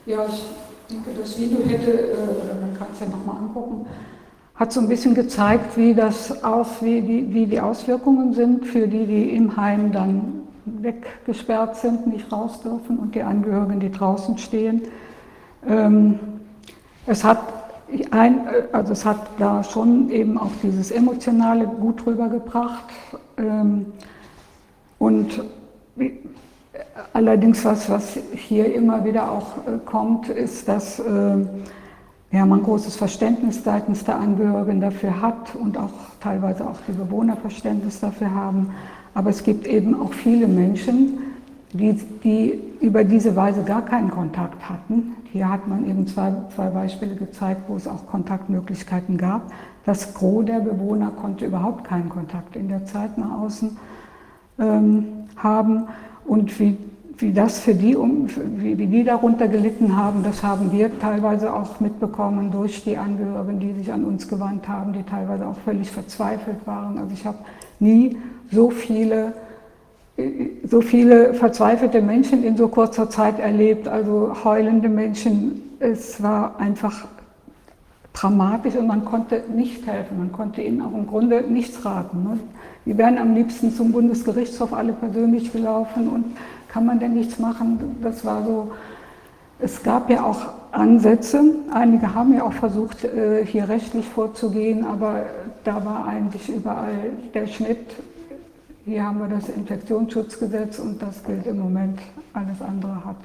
Ja, 0.06 0.24
ich 0.26 0.42
denke, 0.90 1.10
das 1.20 1.38
Video 1.38 1.58
hätte, 1.68 1.90
äh, 1.90 2.12
oder 2.14 2.54
man 2.60 2.76
kann 2.76 2.88
es 2.92 3.00
ja 3.00 3.06
noch 3.06 3.24
mal 3.24 3.38
angucken, 3.38 3.86
hat 4.58 4.72
so 4.72 4.80
ein 4.80 4.88
bisschen 4.88 5.14
gezeigt, 5.14 5.76
wie, 5.76 5.94
das 5.94 6.42
aus, 6.42 6.82
wie, 6.82 7.06
wie, 7.06 7.32
wie 7.32 7.46
die 7.46 7.60
Auswirkungen 7.60 8.34
sind 8.34 8.66
für 8.66 8.88
die, 8.88 9.06
die 9.06 9.30
im 9.36 9.56
Heim 9.56 9.92
dann 9.92 10.42
weggesperrt 10.64 11.76
sind, 11.76 12.08
nicht 12.08 12.30
raus 12.32 12.60
dürfen 12.60 12.98
und 12.98 13.14
die 13.14 13.22
Angehörigen, 13.22 13.78
die 13.78 13.90
draußen 13.90 14.36
stehen. 14.36 14.82
Ähm, 15.66 16.18
es 17.06 17.22
hat, 17.22 17.40
ein, 18.10 18.40
also 18.72 18.92
es 18.92 19.04
hat 19.04 19.28
da 19.38 19.62
schon 19.62 20.10
eben 20.10 20.36
auch 20.36 20.50
dieses 20.62 20.90
Emotionale 20.90 21.64
gut 21.66 22.04
rübergebracht. 22.04 22.84
Ähm, 23.38 23.86
und 24.98 25.42
allerdings, 27.12 27.64
was, 27.64 27.88
was 27.88 28.18
hier 28.34 28.74
immer 28.74 29.04
wieder 29.04 29.30
auch 29.30 29.56
äh, 29.58 29.78
kommt, 29.84 30.28
ist, 30.28 30.68
dass 30.68 30.98
äh, 30.98 31.04
ja, 32.30 32.44
man 32.44 32.62
großes 32.62 32.96
Verständnis 32.96 33.64
seitens 33.64 34.04
der 34.04 34.16
Angehörigen 34.16 34.80
dafür 34.80 35.22
hat 35.22 35.54
und 35.54 35.78
auch 35.78 35.92
teilweise 36.20 36.68
auch 36.68 36.76
die 36.86 36.92
Bewohner 36.92 37.36
Verständnis 37.36 38.00
dafür 38.00 38.34
haben. 38.34 38.74
Aber 39.14 39.30
es 39.30 39.42
gibt 39.42 39.66
eben 39.66 39.98
auch 39.98 40.12
viele 40.12 40.46
Menschen, 40.46 41.18
die, 41.72 41.94
die 42.22 42.60
über 42.80 43.04
diese 43.04 43.34
Weise 43.34 43.62
gar 43.62 43.82
keinen 43.82 44.10
Kontakt 44.10 44.68
hatten. 44.68 45.14
Hier 45.32 45.48
hat 45.50 45.66
man 45.68 45.88
eben 45.88 46.06
zwei, 46.06 46.32
zwei 46.54 46.68
Beispiele 46.68 47.14
gezeigt, 47.14 47.62
wo 47.68 47.76
es 47.76 47.86
auch 47.86 48.06
Kontaktmöglichkeiten 48.06 49.16
gab. 49.16 49.50
Das 49.84 50.14
Gros 50.14 50.44
der 50.44 50.60
Bewohner 50.60 51.10
konnte 51.10 51.46
überhaupt 51.46 51.84
keinen 51.84 52.08
Kontakt 52.10 52.56
in 52.56 52.68
der 52.68 52.84
Zeit 52.84 53.16
nach 53.16 53.40
außen 53.40 53.76
ähm, 54.58 55.04
haben. 55.36 55.84
Und 56.26 56.58
wie 56.60 56.76
wie 57.18 57.32
das 57.32 57.58
für 57.58 57.74
die, 57.74 57.96
wie, 57.96 58.86
die 58.86 59.04
darunter 59.04 59.48
gelitten 59.48 59.96
haben, 59.96 60.22
das 60.22 60.42
haben 60.42 60.70
wir 60.72 60.98
teilweise 61.00 61.52
auch 61.52 61.80
mitbekommen 61.80 62.50
durch 62.52 62.84
die 62.84 62.96
Angehörigen, 62.96 63.58
die 63.58 63.72
sich 63.72 63.92
an 63.92 64.04
uns 64.04 64.28
gewandt 64.28 64.68
haben, 64.68 64.92
die 64.92 65.02
teilweise 65.02 65.46
auch 65.46 65.56
völlig 65.64 65.90
verzweifelt 65.90 66.58
waren. 66.64 66.96
Also 66.98 67.12
ich 67.12 67.26
habe 67.26 67.38
nie 67.80 68.16
so 68.52 68.70
viele, 68.70 69.32
so 70.64 70.80
viele 70.80 71.34
verzweifelte 71.34 72.00
Menschen 72.00 72.44
in 72.44 72.56
so 72.56 72.68
kurzer 72.68 73.10
Zeit 73.10 73.40
erlebt, 73.40 73.88
also 73.88 74.32
heulende 74.44 74.88
Menschen. 74.88 75.62
Es 75.80 76.22
war 76.22 76.60
einfach 76.60 77.08
dramatisch 78.12 78.76
und 78.76 78.86
man 78.86 79.04
konnte 79.04 79.42
nicht 79.54 79.86
helfen. 79.86 80.18
Man 80.18 80.32
konnte 80.32 80.62
ihnen 80.62 80.82
auch 80.82 80.92
im 80.92 81.06
Grunde 81.06 81.42
nichts 81.42 81.84
raten. 81.84 82.22
Ne? 82.22 82.38
Die 82.86 82.96
wären 82.96 83.18
am 83.18 83.34
liebsten 83.34 83.72
zum 83.72 83.92
Bundesgerichtshof 83.92 84.72
alle 84.72 84.92
persönlich 84.92 85.52
gelaufen 85.52 86.08
und 86.08 86.24
kann 86.68 86.86
man 86.86 86.98
denn 86.98 87.14
nichts 87.14 87.38
machen? 87.38 87.96
Das 88.02 88.24
war 88.24 88.44
so, 88.44 88.72
es 89.58 89.82
gab 89.82 90.10
ja 90.10 90.24
auch 90.24 90.48
Ansätze, 90.72 91.42
einige 91.72 92.14
haben 92.14 92.34
ja 92.34 92.44
auch 92.44 92.52
versucht, 92.52 93.04
äh, 93.04 93.44
hier 93.44 93.68
rechtlich 93.68 94.06
vorzugehen, 94.06 94.84
aber 94.84 95.24
da 95.64 95.84
war 95.84 96.06
eigentlich 96.06 96.48
überall 96.48 97.10
der 97.34 97.46
Schnitt. 97.46 97.94
Hier 98.84 99.04
haben 99.04 99.18
wir 99.18 99.28
das 99.28 99.48
Infektionsschutzgesetz 99.48 100.78
und 100.78 101.02
das 101.02 101.22
gilt 101.24 101.46
im 101.46 101.58
Moment. 101.58 101.98
Alles 102.32 102.60
andere 102.62 103.04
hat 103.04 103.16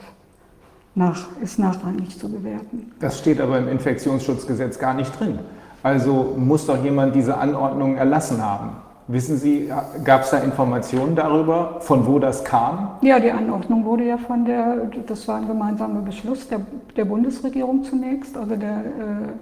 nach, 0.96 1.28
ist 1.42 1.60
nachrangig 1.60 2.18
zu 2.18 2.30
bewerten. 2.30 2.92
Das 3.00 3.20
steht 3.20 3.40
aber 3.40 3.58
im 3.58 3.68
Infektionsschutzgesetz 3.68 4.80
gar 4.80 4.94
nicht 4.94 5.18
drin. 5.20 5.40
Also 5.82 6.36
muss 6.38 6.66
doch 6.66 6.82
jemand 6.84 7.16
diese 7.16 7.38
Anordnung 7.38 7.98
erlassen 7.98 8.42
haben. 8.42 8.70
Wissen 9.08 9.38
Sie, 9.38 9.70
gab 10.06 10.22
es 10.22 10.30
da 10.30 10.38
Informationen 10.38 11.16
darüber, 11.16 11.78
von 11.82 12.08
wo 12.08 12.20
das 12.20 12.44
kam? 12.46 12.92
Ja, 13.02 13.20
die 13.20 13.32
Anordnung 13.32 13.84
wurde 13.84 14.06
ja 14.06 14.18
von 14.18 14.46
der, 14.46 14.78
das 15.06 15.28
war 15.28 15.38
ein 15.38 15.48
gemeinsamer 15.48 16.02
Beschluss 16.02 16.48
der, 16.48 16.62
der 16.96 17.04
Bundesregierung 17.04 17.84
zunächst, 17.84 18.38
also 18.38 18.56
der 18.56 18.78
äh, 18.78 19.34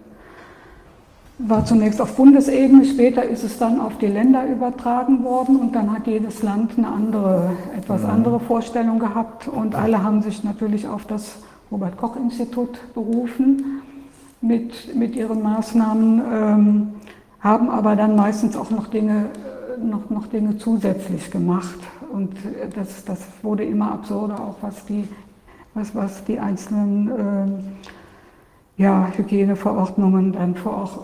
war 1.47 1.65
zunächst 1.65 2.01
auf 2.01 2.15
Bundesebene, 2.15 2.85
später 2.85 3.23
ist 3.23 3.43
es 3.43 3.57
dann 3.57 3.79
auf 3.79 3.97
die 3.97 4.07
Länder 4.07 4.45
übertragen 4.45 5.23
worden 5.23 5.55
und 5.57 5.75
dann 5.75 5.91
hat 5.91 6.07
jedes 6.07 6.43
Land 6.43 6.77
eine 6.77 6.87
andere, 6.87 7.51
etwas 7.77 8.03
andere 8.05 8.39
Vorstellung 8.39 8.99
gehabt. 8.99 9.47
Und 9.47 9.75
alle 9.75 10.03
haben 10.03 10.21
sich 10.21 10.43
natürlich 10.43 10.87
auf 10.87 11.05
das 11.05 11.37
Robert 11.71 11.97
Koch 11.97 12.15
Institut 12.15 12.79
berufen 12.93 13.81
mit, 14.41 14.95
mit 14.95 15.15
ihren 15.15 15.41
Maßnahmen, 15.41 16.21
ähm, 16.31 16.89
haben 17.39 17.69
aber 17.69 17.95
dann 17.95 18.15
meistens 18.15 18.55
auch 18.55 18.69
noch 18.69 18.87
Dinge 18.87 19.27
noch, 19.89 20.09
noch 20.09 20.27
Dinge 20.27 20.57
zusätzlich 20.57 21.31
gemacht. 21.31 21.79
Und 22.11 22.35
das, 22.75 23.05
das 23.05 23.19
wurde 23.41 23.63
immer 23.63 23.91
absurder, 23.93 24.35
auch 24.35 24.55
was 24.61 24.85
die, 24.85 25.07
was, 25.73 25.95
was 25.95 26.23
die 26.25 26.39
einzelnen 26.39 27.63
äh, 28.77 28.81
ja, 28.81 29.07
Hygieneverordnungen 29.15 30.33
dann 30.33 30.55
vor 30.55 30.73
Ort 30.73 30.99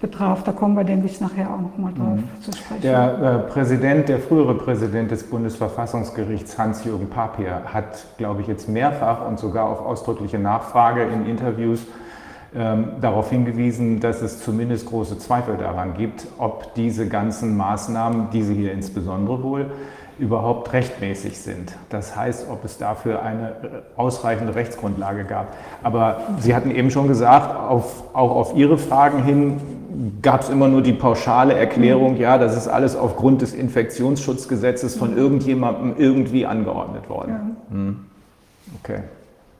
betraf. 0.00 0.44
Da 0.44 0.52
kommen 0.52 0.76
wir, 0.76 0.84
denke 0.84 1.06
ich, 1.06 1.20
nachher 1.20 1.50
auch 1.50 1.60
noch 1.60 1.78
mal 1.78 1.92
drauf 1.92 2.16
mhm. 2.16 2.42
zu 2.42 2.52
sprechen. 2.52 2.82
Der 2.82 3.18
äh, 3.46 3.50
Präsident, 3.50 4.08
der 4.08 4.18
frühere 4.18 4.54
Präsident 4.54 5.10
des 5.10 5.24
Bundesverfassungsgerichts, 5.24 6.58
Hans-Jürgen 6.58 7.08
Papier, 7.08 7.62
hat, 7.72 8.06
glaube 8.18 8.42
ich, 8.42 8.46
jetzt 8.46 8.68
mehrfach 8.68 9.26
und 9.26 9.38
sogar 9.38 9.68
auf 9.68 9.80
ausdrückliche 9.80 10.38
Nachfrage 10.38 11.02
in 11.02 11.26
Interviews 11.26 11.86
ähm, 12.54 12.92
darauf 13.00 13.30
hingewiesen, 13.30 14.00
dass 14.00 14.22
es 14.22 14.42
zumindest 14.42 14.86
große 14.86 15.18
Zweifel 15.18 15.56
daran 15.56 15.94
gibt, 15.94 16.26
ob 16.38 16.74
diese 16.74 17.08
ganzen 17.08 17.56
Maßnahmen, 17.56 18.28
diese 18.32 18.52
hier 18.52 18.72
insbesondere 18.72 19.42
wohl, 19.42 19.70
überhaupt 20.18 20.72
rechtmäßig 20.72 21.38
sind. 21.38 21.74
Das 21.90 22.16
heißt, 22.16 22.46
ob 22.50 22.64
es 22.64 22.78
dafür 22.78 23.22
eine 23.22 23.48
äh, 23.48 23.52
ausreichende 23.96 24.54
Rechtsgrundlage 24.54 25.24
gab. 25.24 25.54
Aber 25.82 26.22
Sie 26.38 26.54
hatten 26.54 26.70
eben 26.70 26.90
schon 26.90 27.08
gesagt, 27.08 27.54
auf, 27.54 28.14
auch 28.14 28.30
auf 28.30 28.56
Ihre 28.56 28.78
Fragen 28.78 29.22
hin 29.22 29.60
gab 30.22 30.42
es 30.42 30.48
immer 30.48 30.68
nur 30.68 30.82
die 30.82 30.92
pauschale 30.92 31.54
Erklärung, 31.54 32.16
ja, 32.16 32.38
das 32.38 32.56
ist 32.56 32.68
alles 32.68 32.96
aufgrund 32.96 33.42
des 33.42 33.54
Infektionsschutzgesetzes 33.54 34.96
von 34.96 35.16
irgendjemandem 35.16 35.94
irgendwie 35.98 36.46
angeordnet 36.46 37.08
worden. 37.08 37.56
Ja. 37.70 37.74
Hm. 37.74 37.96
Okay. 38.82 39.00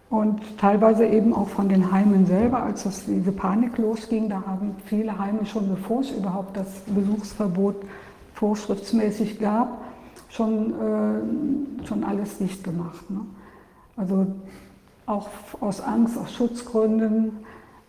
Und 0.08 0.40
teilweise 0.58 1.04
eben 1.04 1.34
auch 1.34 1.48
von 1.48 1.68
den 1.68 1.90
Heimen 1.90 2.26
selber, 2.26 2.62
als 2.62 2.84
das, 2.84 3.06
diese 3.06 3.32
Panik 3.32 3.76
losging, 3.76 4.28
da 4.28 4.42
haben 4.46 4.76
viele 4.84 5.18
Heime 5.18 5.44
schon, 5.46 5.68
bevor 5.68 6.00
es 6.00 6.12
überhaupt 6.12 6.56
das 6.56 6.68
Besuchsverbot 6.86 7.74
vorschriftsmäßig 8.34 9.40
gab, 9.40 9.80
schon, 10.28 10.74
äh, 10.74 11.86
schon 11.86 12.04
alles 12.04 12.38
dicht 12.38 12.62
gemacht. 12.62 13.10
Ne? 13.10 13.20
Also 13.96 14.26
auch 15.06 15.28
aus 15.60 15.80
Angst, 15.80 16.16
aus 16.18 16.32
Schutzgründen, 16.34 17.38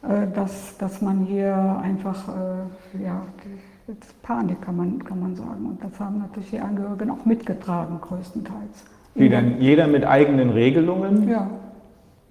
äh, 0.01 0.27
dass, 0.33 0.75
dass 0.77 1.01
man 1.01 1.25
hier 1.25 1.79
einfach, 1.83 2.29
äh, 2.29 3.03
ja, 3.03 3.21
Panik 4.23 4.61
kann 4.61 4.75
man, 4.75 5.03
kann 5.03 5.19
man 5.19 5.35
sagen. 5.35 5.65
Und 5.65 5.83
das 5.83 5.99
haben 5.99 6.19
natürlich 6.19 6.49
die 6.49 6.59
Angehörigen 6.59 7.09
auch 7.11 7.25
mitgetragen, 7.25 7.99
größtenteils. 8.01 8.85
Wie 9.15 9.29
dann 9.29 9.61
jeder 9.61 9.87
mit 9.87 10.05
eigenen 10.05 10.49
Regelungen? 10.49 11.29
Ja. 11.29 11.49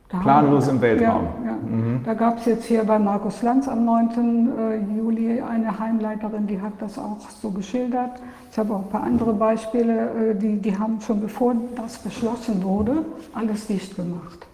Da 0.08 0.18
Planlos 0.18 0.68
im 0.68 0.80
Weltraum. 0.80 1.24
Ja, 1.44 1.50
ja. 1.50 1.56
Mhm. 1.56 2.00
Da 2.04 2.14
gab 2.14 2.38
es 2.38 2.44
jetzt 2.44 2.64
hier 2.66 2.84
bei 2.84 2.98
Markus 2.98 3.42
Lanz 3.42 3.66
am 3.66 3.84
9. 3.84 4.52
Äh, 4.56 4.96
Juli 4.96 5.40
eine 5.40 5.76
Heimleiterin, 5.78 6.46
die 6.46 6.60
hat 6.60 6.74
das 6.78 6.96
auch 6.96 7.28
so 7.28 7.50
geschildert. 7.50 8.12
Ich 8.52 8.58
habe 8.58 8.72
auch 8.74 8.82
ein 8.82 8.88
paar 8.88 9.02
andere 9.02 9.32
Beispiele, 9.32 10.30
äh, 10.30 10.34
die, 10.36 10.58
die 10.58 10.78
haben 10.78 11.00
schon 11.00 11.20
bevor 11.20 11.56
das 11.74 11.98
beschlossen 11.98 12.62
wurde, 12.62 13.04
alles 13.34 13.66
dicht 13.66 13.96
gemacht. 13.96 14.46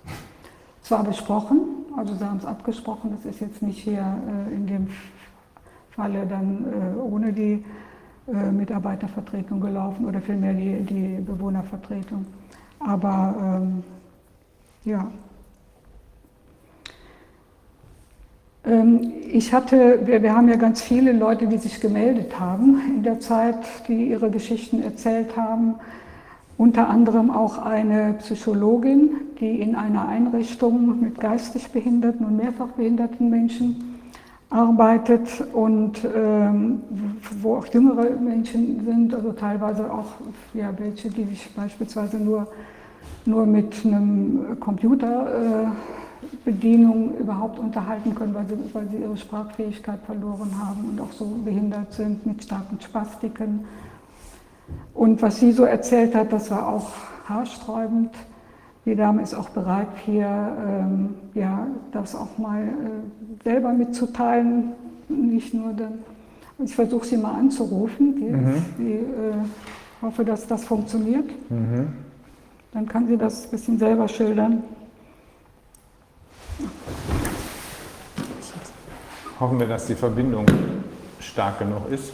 Es 0.83 0.91
war 0.91 1.05
besprochen, 1.05 1.61
also 1.99 2.15
sie 2.15 2.25
haben 2.25 2.39
es 2.39 2.47
abgesprochen, 2.47 3.15
das 3.15 3.35
ist 3.35 3.41
jetzt 3.41 3.61
nicht 3.61 3.79
hier 3.79 4.01
äh, 4.01 4.55
in 4.55 4.67
dem 4.67 4.89
Falle 5.91 6.27
dann 6.27 6.65
ohne 7.05 7.35
die 7.35 7.63
Mitarbeitervertretung 8.27 9.61
gelaufen 9.61 10.07
oder 10.07 10.23
vielmehr 10.23 10.55
die, 10.55 10.81
die 10.85 11.21
Bewohnervertretung. 11.21 12.25
Aber 12.79 13.35
ähm, 13.61 13.85
ja, 14.85 15.01
Ähm, 15.01 15.13
ich 18.65 19.53
hatte, 19.53 20.01
wir, 20.05 20.23
wir, 20.23 20.37
haben 20.37 20.49
ja 20.49 20.55
ganz 20.55 20.83
viele 20.83 21.13
Leute, 21.13 21.49
die 21.49 21.59
sich 21.59 21.81
gemeldet 21.81 22.39
haben 22.39 22.81
in 22.87 23.03
der 23.03 23.19
Zeit, 23.19 23.57
die 23.89 24.11
ihre 24.11 24.31
Geschichten 24.31 24.83
erzählt 24.83 25.37
haben. 25.37 25.75
Unter 26.59 26.89
anderem 26.89 27.33
auch 27.33 27.59
eine 27.59 28.15
Psychologin, 28.21 29.17
die 29.41 29.61
in 29.61 29.75
einer 29.75 30.07
Einrichtung 30.07 31.01
mit 31.01 31.19
geistig 31.19 31.73
behinderten 31.73 32.25
und 32.25 32.37
mehrfach 32.37 32.69
behinderten 32.69 33.31
Menschen 33.31 33.99
arbeitet 34.49 35.29
und 35.53 35.99
ähm, 36.15 36.83
wo 37.41 37.57
auch 37.57 37.67
jüngere 37.67 38.11
Menschen 38.11 38.85
sind, 38.85 39.13
also 39.13 39.33
teilweise 39.33 39.91
auch 39.91 40.13
ja, 40.55 40.71
welche, 40.79 41.09
die 41.09 41.25
sich 41.25 41.51
beispielsweise 41.57 42.19
nur, 42.19 42.47
nur 43.25 43.47
mit 43.47 43.85
einem 43.85 44.61
Computer 44.61 45.65
äh, 45.65 46.02
Bedienung 46.45 47.17
überhaupt 47.19 47.59
unterhalten 47.59 48.15
können, 48.15 48.35
weil 48.35 48.47
sie, 48.47 48.57
weil 48.73 48.89
sie 48.89 48.99
ihre 48.99 49.17
Sprachfähigkeit 49.17 50.01
verloren 50.05 50.51
haben 50.61 50.91
und 50.91 51.01
auch 51.01 51.13
so 51.13 51.25
behindert 51.45 51.93
sind 51.93 52.25
mit 52.27 52.43
starken 52.43 52.81
Spastiken. 52.81 53.65
Und 54.95 55.21
was 55.23 55.41
sie 55.41 55.53
so 55.53 55.65
erzählt 55.65 56.15
hat, 56.15 56.33
das 56.33 56.51
war 56.51 56.69
auch 56.69 56.91
haarsträubend. 57.29 58.11
Die 58.85 58.97
Dame 58.97 59.23
ist 59.23 59.35
auch 59.35 59.51
bereit, 59.51 59.89
hier 60.05 60.27
ähm, 60.27 61.15
ja, 61.35 61.69
das 61.93 62.17
auch 62.17 62.37
mal 62.39 62.63
äh, 62.63 63.45
selber 63.45 63.73
mitzuteilen, 63.73 64.73
nicht 65.09 65.55
nur 65.55 65.73
dann. 65.73 66.01
Ich 66.65 66.75
versuche 66.75 67.07
sie 67.07 67.17
mal 67.17 67.35
anzurufen. 67.35 68.17
Die, 68.17 68.31
mhm. 68.31 68.65
die 68.79 68.93
äh, 68.93 69.35
hoffe, 70.01 70.25
dass 70.25 70.47
das 70.47 70.65
funktioniert. 70.65 71.29
Mhm. 71.51 71.89
Dann 72.73 72.87
kann 72.87 73.07
sie 73.07 73.17
das 73.17 73.45
ein 73.45 73.51
bisschen 73.51 73.79
selber 73.79 74.09
schildern. 74.09 74.63
Hoffen 79.41 79.59
wir, 79.59 79.67
dass 79.67 79.87
die 79.87 79.95
Verbindung 79.95 80.47
stark 81.21 81.59
genug 81.59 81.91
ist. 81.91 82.13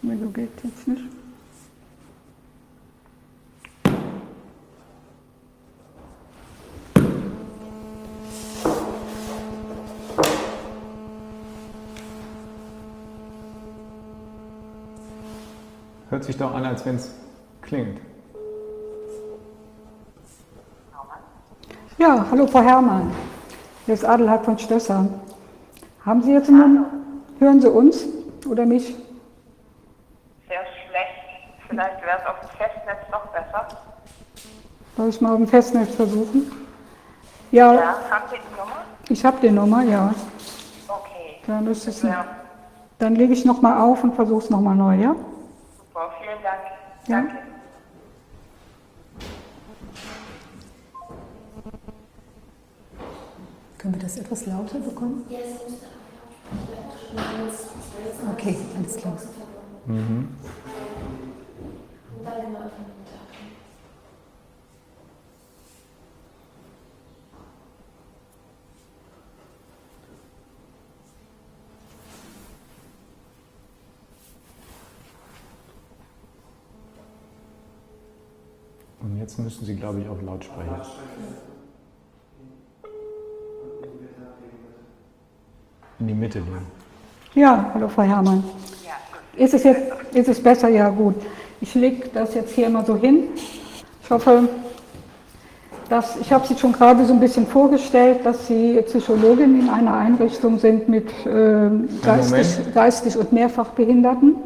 Wieso 0.00 0.30
geht 0.30 0.50
jetzt 0.64 0.88
nicht? 0.88 1.17
Hört 16.10 16.24
sich 16.24 16.38
doch 16.38 16.54
an, 16.54 16.64
als 16.64 16.86
wenn 16.86 16.96
es 16.96 17.14
klingt. 17.60 18.00
Ja, 21.98 22.24
hallo 22.30 22.46
Frau 22.46 22.62
Herrmann. 22.62 23.12
Hier 23.84 23.94
ist 23.94 24.04
Adelheid 24.04 24.44
von 24.44 24.58
Stösser. 24.58 25.06
Haben 26.06 26.22
Sie 26.22 26.32
jetzt 26.32 26.48
einen 26.48 26.86
Hören 27.38 27.60
Sie 27.60 27.68
uns 27.68 28.06
oder 28.48 28.64
mich? 28.64 28.96
Sehr 30.48 30.60
schlecht. 30.60 31.68
Vielleicht 31.68 32.02
wäre 32.02 32.18
es 32.18 32.26
auf 32.26 32.40
dem 32.40 32.48
Festnetz 32.56 33.10
noch 33.12 33.26
besser. 33.26 33.68
Soll 34.96 35.08
ich 35.10 35.20
mal 35.20 35.32
auf 35.32 35.36
dem 35.36 35.46
Festnetz 35.46 35.94
versuchen? 35.94 36.50
Ja. 37.50 37.74
ja 37.74 37.80
haben 38.10 38.24
Sie 38.30 38.36
die 38.36 38.58
Nummer? 38.58 38.76
Ich 39.08 39.24
habe 39.24 39.36
die 39.40 39.50
Nummer, 39.50 39.82
ja. 39.82 40.14
Okay. 40.88 41.40
Dann, 41.46 41.66
ist 41.66 41.86
es 41.86 42.02
ja. 42.02 42.24
dann 42.98 43.14
lege 43.14 43.32
ich 43.32 43.44
nochmal 43.44 43.80
auf 43.80 44.02
und 44.02 44.14
versuche 44.14 44.44
es 44.44 44.50
nochmal 44.50 44.74
neu, 44.74 44.94
ja? 44.96 45.14
Super, 45.98 46.12
vielen 46.20 46.42
Dank. 46.44 46.60
Ja. 47.08 47.16
Danke. 47.16 47.36
Können 53.78 53.94
wir 53.94 54.02
das 54.02 54.18
etwas 54.18 54.46
lauter 54.46 54.78
bekommen? 54.78 55.26
Okay, 58.32 58.56
alles 58.76 58.96
klar. 58.96 59.16
Mhm. 59.86 60.28
Und 79.00 79.18
jetzt 79.18 79.38
müssen 79.38 79.64
Sie, 79.64 79.76
glaube 79.76 80.00
ich, 80.00 80.08
auf 80.08 80.20
Lautsprecher. 80.22 80.86
In 86.00 86.08
die 86.08 86.14
Mitte 86.14 86.38
legen. 86.40 86.66
Ja, 87.34 87.70
hallo 87.74 87.88
Frau 87.88 88.02
Herrmann. 88.02 88.42
Ist 89.36 89.54
es 89.54 89.64
jetzt 89.64 89.92
ist 90.12 90.28
es 90.28 90.42
besser? 90.42 90.68
Ja, 90.68 90.88
gut. 90.88 91.14
Ich 91.60 91.74
lege 91.74 92.08
das 92.12 92.34
jetzt 92.34 92.52
hier 92.54 92.68
mal 92.70 92.84
so 92.84 92.96
hin. 92.96 93.24
Ich 94.02 94.10
hoffe, 94.10 94.48
dass, 95.88 96.16
ich 96.16 96.32
habe 96.32 96.46
Sie 96.46 96.56
schon 96.56 96.72
gerade 96.72 97.04
so 97.04 97.12
ein 97.12 97.20
bisschen 97.20 97.46
vorgestellt, 97.46 98.24
dass 98.24 98.46
Sie 98.46 98.80
Psychologin 98.82 99.60
in 99.60 99.68
einer 99.68 99.94
Einrichtung 99.94 100.58
sind 100.58 100.88
mit 100.88 101.08
äh, 101.26 101.70
geistig, 102.02 102.74
geistig 102.74 103.16
und 103.16 103.32
mehrfach 103.32 103.68
Behinderten. 103.70 104.36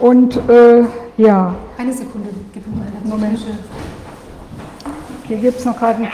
Und 0.00 0.36
äh, 0.48 0.84
ja. 1.18 1.54
Eine 1.76 1.92
Sekunde, 1.92 2.30
gib 2.54 2.66
mir 2.66 2.86
eine 2.86 3.08
Moment. 3.08 3.38
Hier 5.28 5.36
gibt 5.36 5.58
es 5.58 5.64
noch 5.64 5.78
gerade. 5.78 6.08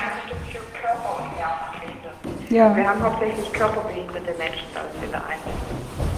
Ja. 2.51 2.77
Wir 2.77 2.89
haben 2.89 3.03
hauptsächlich 3.03 3.53
körperbehinderte 3.53 4.35
Menschen 4.39 4.67
uns 4.75 5.05
in 5.05 5.11
der 5.11 5.21
Einrichtung. 5.21 5.53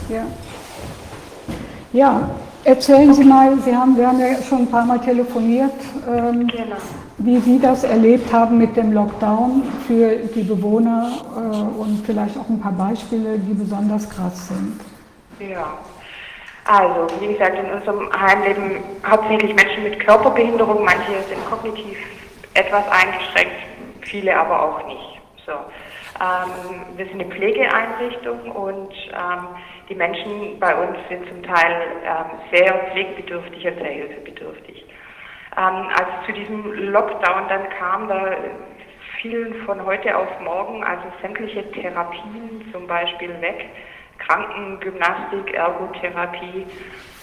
Ja. 0.09 0.27
Ja, 1.93 2.31
erzählen 2.65 3.15
Sie 3.15 3.25
mal, 3.25 3.59
Sie 3.65 3.75
haben, 3.75 3.97
wir 3.97 4.09
haben 4.09 4.21
ja 4.21 4.43
schon 4.43 4.61
ein 4.61 4.71
paar 4.71 4.85
Mal 4.85 5.01
telefoniert, 5.01 5.73
ähm, 6.07 6.47
genau. 6.49 6.77
wie 7.19 7.39
Sie 7.41 7.59
das 7.59 7.85
erlebt 7.85 8.31
haben 8.33 8.59
mit 8.59 8.77
dem 8.77 8.93
Lockdown 8.93 9.63
für 9.87 10.17
die 10.35 10.43
Bewohner 10.43 11.11
äh, 11.35 11.81
und 11.81 12.03
vielleicht 12.05 12.37
auch 12.39 12.49
ein 12.49 12.61
paar 12.61 12.73
Beispiele, 12.73 13.39
die 13.39 13.55
besonders 13.55 14.09
krass 14.09 14.49
sind. 14.49 14.81
Ja. 15.41 15.79
Also, 16.69 17.07
wie 17.19 17.29
gesagt, 17.29 17.59
in 17.59 17.71
unserem 17.71 18.11
Heim 18.13 18.43
leben 18.43 18.85
hauptsächlich 19.09 19.55
Menschen 19.55 19.85
mit 19.85 20.01
Körperbehinderung. 20.01 20.85
Manche 20.85 21.23
sind 21.23 21.43
kognitiv 21.47 21.97
etwas 22.53 22.85
eingeschränkt, 22.91 23.57
viele 24.03 24.39
aber 24.39 24.63
auch 24.63 24.87
nicht. 24.87 25.19
So. 25.47 25.53
Ähm, 25.53 26.85
wir 26.95 27.07
sind 27.07 27.23
eine 27.23 27.31
Pflegeeinrichtung 27.31 28.53
und 28.53 28.93
ähm, 28.93 29.49
die 29.89 29.95
Menschen 29.95 30.59
bei 30.61 30.75
uns 30.75 30.99
sind 31.09 31.27
zum 31.29 31.43
Teil 31.43 31.87
ähm, 32.05 32.39
sehr 32.53 32.75
pflegebedürftig 32.91 33.67
und 33.67 33.79
sehr 33.79 33.91
hilfebedürftig. 33.91 34.85
Ähm, 35.57 35.89
als 35.99 36.27
zu 36.27 36.33
diesem 36.33 36.91
Lockdown 36.93 37.49
dann 37.49 37.67
kam, 37.79 38.09
da 38.09 38.37
fielen 39.23 39.55
von 39.65 39.83
heute 39.87 40.15
auf 40.15 40.29
morgen 40.45 40.85
also 40.85 41.05
sämtliche 41.23 41.71
Therapien 41.73 42.69
zum 42.73 42.87
Beispiel 42.87 43.41
weg. 43.41 43.71
Krankengymnastik, 44.19 45.55
Ergotherapie. 45.55 46.67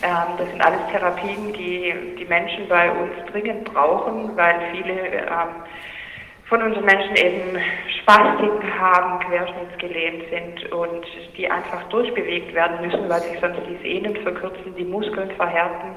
Ähm, 0.01 0.37
das 0.37 0.49
sind 0.49 0.61
alles 0.61 0.79
Therapien, 0.91 1.53
die 1.53 2.15
die 2.17 2.25
Menschen 2.25 2.67
bei 2.67 2.91
uns 2.91 3.11
dringend 3.31 3.65
brauchen, 3.73 4.35
weil 4.35 4.55
viele 4.71 4.93
ähm, 4.93 5.63
von 6.45 6.61
unseren 6.61 6.85
Menschen 6.85 7.15
eben 7.15 7.57
Spastiken 8.01 8.79
haben, 8.79 9.19
querschnittsgelähmt 9.19 10.29
sind 10.29 10.71
und 10.71 11.05
die 11.37 11.49
einfach 11.49 11.83
durchbewegt 11.89 12.53
werden 12.53 12.85
müssen, 12.85 13.09
weil 13.09 13.21
sich 13.21 13.39
sonst 13.39 13.61
die 13.67 13.77
Sehnen 13.81 14.15
verkürzen, 14.17 14.75
die 14.75 14.85
Muskeln 14.85 15.31
verhärten. 15.31 15.95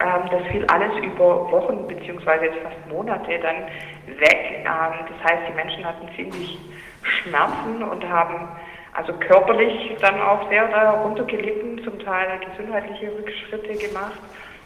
Ähm, 0.00 0.30
das 0.30 0.42
fiel 0.50 0.64
alles 0.66 0.96
über 1.04 1.50
Wochen 1.50 1.86
beziehungsweise 1.86 2.46
jetzt 2.46 2.58
fast 2.62 2.76
Monate 2.88 3.38
dann 3.38 4.18
weg. 4.18 4.64
Ähm, 4.64 5.06
das 5.08 5.30
heißt, 5.30 5.42
die 5.48 5.54
Menschen 5.54 5.84
hatten 5.84 6.08
ziemlich 6.16 6.58
Schmerzen 7.02 7.82
und 7.82 8.08
haben 8.08 8.48
also 8.96 9.12
körperlich 9.14 9.94
dann 10.00 10.20
auch 10.22 10.48
sehr 10.48 10.68
darunter 10.68 11.24
gelitten, 11.24 11.82
zum 11.84 11.98
Teil 11.98 12.40
gesundheitliche 12.50 13.12
Rückschritte 13.12 13.76
gemacht, 13.76 14.18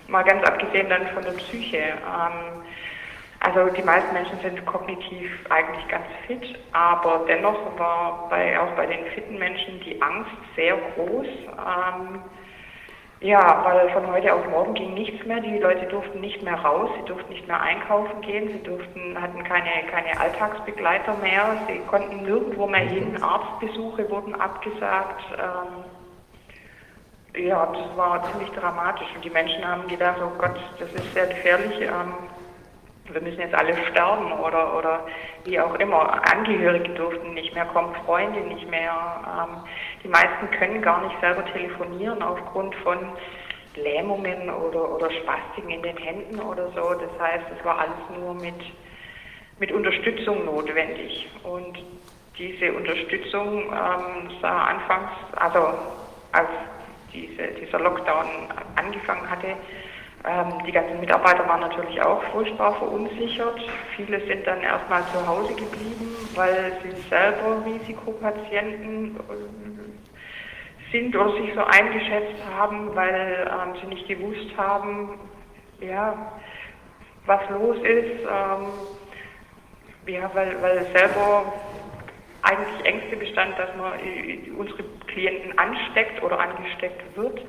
mal 0.06 0.22
ganz 0.22 0.46
abgesehen 0.46 0.88
dann 0.88 1.06
von 1.08 1.24
der 1.24 1.32
Psyche. 1.32 1.78
Ähm, 1.78 2.62
also 3.40 3.70
die 3.74 3.82
meisten 3.82 4.12
Menschen 4.12 4.38
sind 4.40 4.64
kognitiv 4.66 5.30
eigentlich 5.48 5.88
ganz 5.88 6.04
fit, 6.26 6.58
aber 6.72 7.24
dennoch 7.26 7.78
war 7.78 8.28
bei, 8.28 8.60
auch 8.60 8.70
bei 8.76 8.86
den 8.86 9.04
fitten 9.14 9.38
Menschen 9.38 9.80
die 9.80 10.00
Angst 10.00 10.30
sehr 10.54 10.76
groß. 10.94 11.26
Ähm, 11.26 12.22
ja, 13.20 13.62
weil 13.64 13.90
von 13.90 14.10
heute 14.10 14.34
auf 14.34 14.48
morgen 14.48 14.72
ging 14.74 14.94
nichts 14.94 15.24
mehr. 15.26 15.40
Die 15.40 15.58
Leute 15.58 15.86
durften 15.86 16.20
nicht 16.20 16.42
mehr 16.42 16.54
raus, 16.54 16.88
sie 16.98 17.04
durften 17.06 17.30
nicht 17.32 17.46
mehr 17.46 17.60
einkaufen 17.60 18.20
gehen, 18.22 18.48
sie 18.48 18.62
durften, 18.62 19.20
hatten 19.20 19.44
keine, 19.44 19.68
keine 19.90 20.18
Alltagsbegleiter 20.18 21.14
mehr, 21.16 21.58
sie 21.68 21.80
konnten 21.90 22.22
nirgendwo 22.22 22.66
mehr 22.66 22.80
hin, 22.80 23.22
Arztbesuche 23.22 24.10
wurden 24.10 24.34
abgesagt. 24.34 25.22
Ähm, 25.36 25.84
ja, 27.46 27.66
das 27.66 27.96
war 27.96 28.22
ziemlich 28.32 28.50
dramatisch 28.52 29.08
und 29.14 29.24
die 29.24 29.30
Menschen 29.30 29.66
haben 29.66 29.86
gedacht, 29.86 30.18
oh 30.24 30.32
Gott, 30.38 30.56
das 30.78 30.92
ist 30.92 31.12
sehr 31.12 31.26
gefährlich. 31.26 31.80
Ähm, 31.82 32.14
wir 33.12 33.20
müssen 33.20 33.40
jetzt 33.40 33.54
alle 33.54 33.74
sterben 33.90 34.32
oder, 34.32 34.76
oder 34.76 35.06
wie 35.44 35.58
auch 35.60 35.74
immer. 35.76 36.20
Angehörige 36.32 36.90
durften 36.90 37.34
nicht 37.34 37.54
mehr 37.54 37.66
kommen, 37.66 37.94
Freunde 38.04 38.40
nicht 38.40 38.68
mehr. 38.70 38.92
Ähm, 39.26 39.56
die 40.02 40.08
meisten 40.08 40.50
können 40.58 40.82
gar 40.82 41.04
nicht 41.06 41.18
selber 41.20 41.44
telefonieren 41.46 42.22
aufgrund 42.22 42.74
von 42.76 42.98
Lähmungen 43.76 44.50
oder, 44.50 44.94
oder 44.96 45.10
Spastiken 45.10 45.70
in 45.70 45.82
den 45.82 45.96
Händen 45.96 46.40
oder 46.40 46.68
so. 46.70 46.94
Das 46.94 47.20
heißt, 47.20 47.46
es 47.58 47.64
war 47.64 47.78
alles 47.78 48.18
nur 48.18 48.34
mit, 48.34 48.60
mit 49.58 49.72
Unterstützung 49.72 50.44
notwendig. 50.44 51.28
Und 51.42 51.78
diese 52.38 52.72
Unterstützung 52.72 53.64
ähm, 53.64 54.30
sah 54.40 54.64
anfangs, 54.66 55.10
also 55.36 55.74
als 56.32 56.48
diese, 57.12 57.48
dieser 57.60 57.80
Lockdown 57.80 58.26
angefangen 58.76 59.28
hatte, 59.28 59.56
die 60.66 60.72
ganzen 60.72 61.00
Mitarbeiter 61.00 61.48
waren 61.48 61.60
natürlich 61.60 62.00
auch 62.02 62.22
furchtbar 62.24 62.74
verunsichert. 62.74 63.58
Viele 63.96 64.20
sind 64.26 64.46
dann 64.46 64.60
erstmal 64.60 65.02
zu 65.06 65.26
Hause 65.26 65.54
geblieben, 65.54 66.14
weil 66.34 66.72
sie 66.82 66.90
selber 67.08 67.64
Risikopatienten 67.64 69.16
äh, 69.16 70.92
sind 70.92 71.16
oder 71.16 71.32
sich 71.32 71.54
so 71.54 71.64
eingeschätzt 71.64 72.36
haben, 72.54 72.94
weil 72.94 73.50
ähm, 73.50 73.74
sie 73.80 73.86
nicht 73.86 74.08
gewusst 74.08 74.50
haben, 74.58 75.18
ja, 75.80 76.32
was 77.24 77.40
los 77.50 77.78
ist. 77.78 78.20
Ähm, 78.20 78.66
ja, 80.06 80.30
weil, 80.34 80.60
weil 80.60 80.86
selber 80.92 81.52
eigentlich 82.42 82.84
Ängste 82.84 83.16
bestand, 83.16 83.58
dass 83.58 83.74
man 83.76 83.98
äh, 84.00 84.50
unsere 84.56 84.82
Klienten 85.06 85.56
ansteckt 85.58 86.22
oder 86.22 86.38
angesteckt 86.38 87.16
wird. 87.16 87.40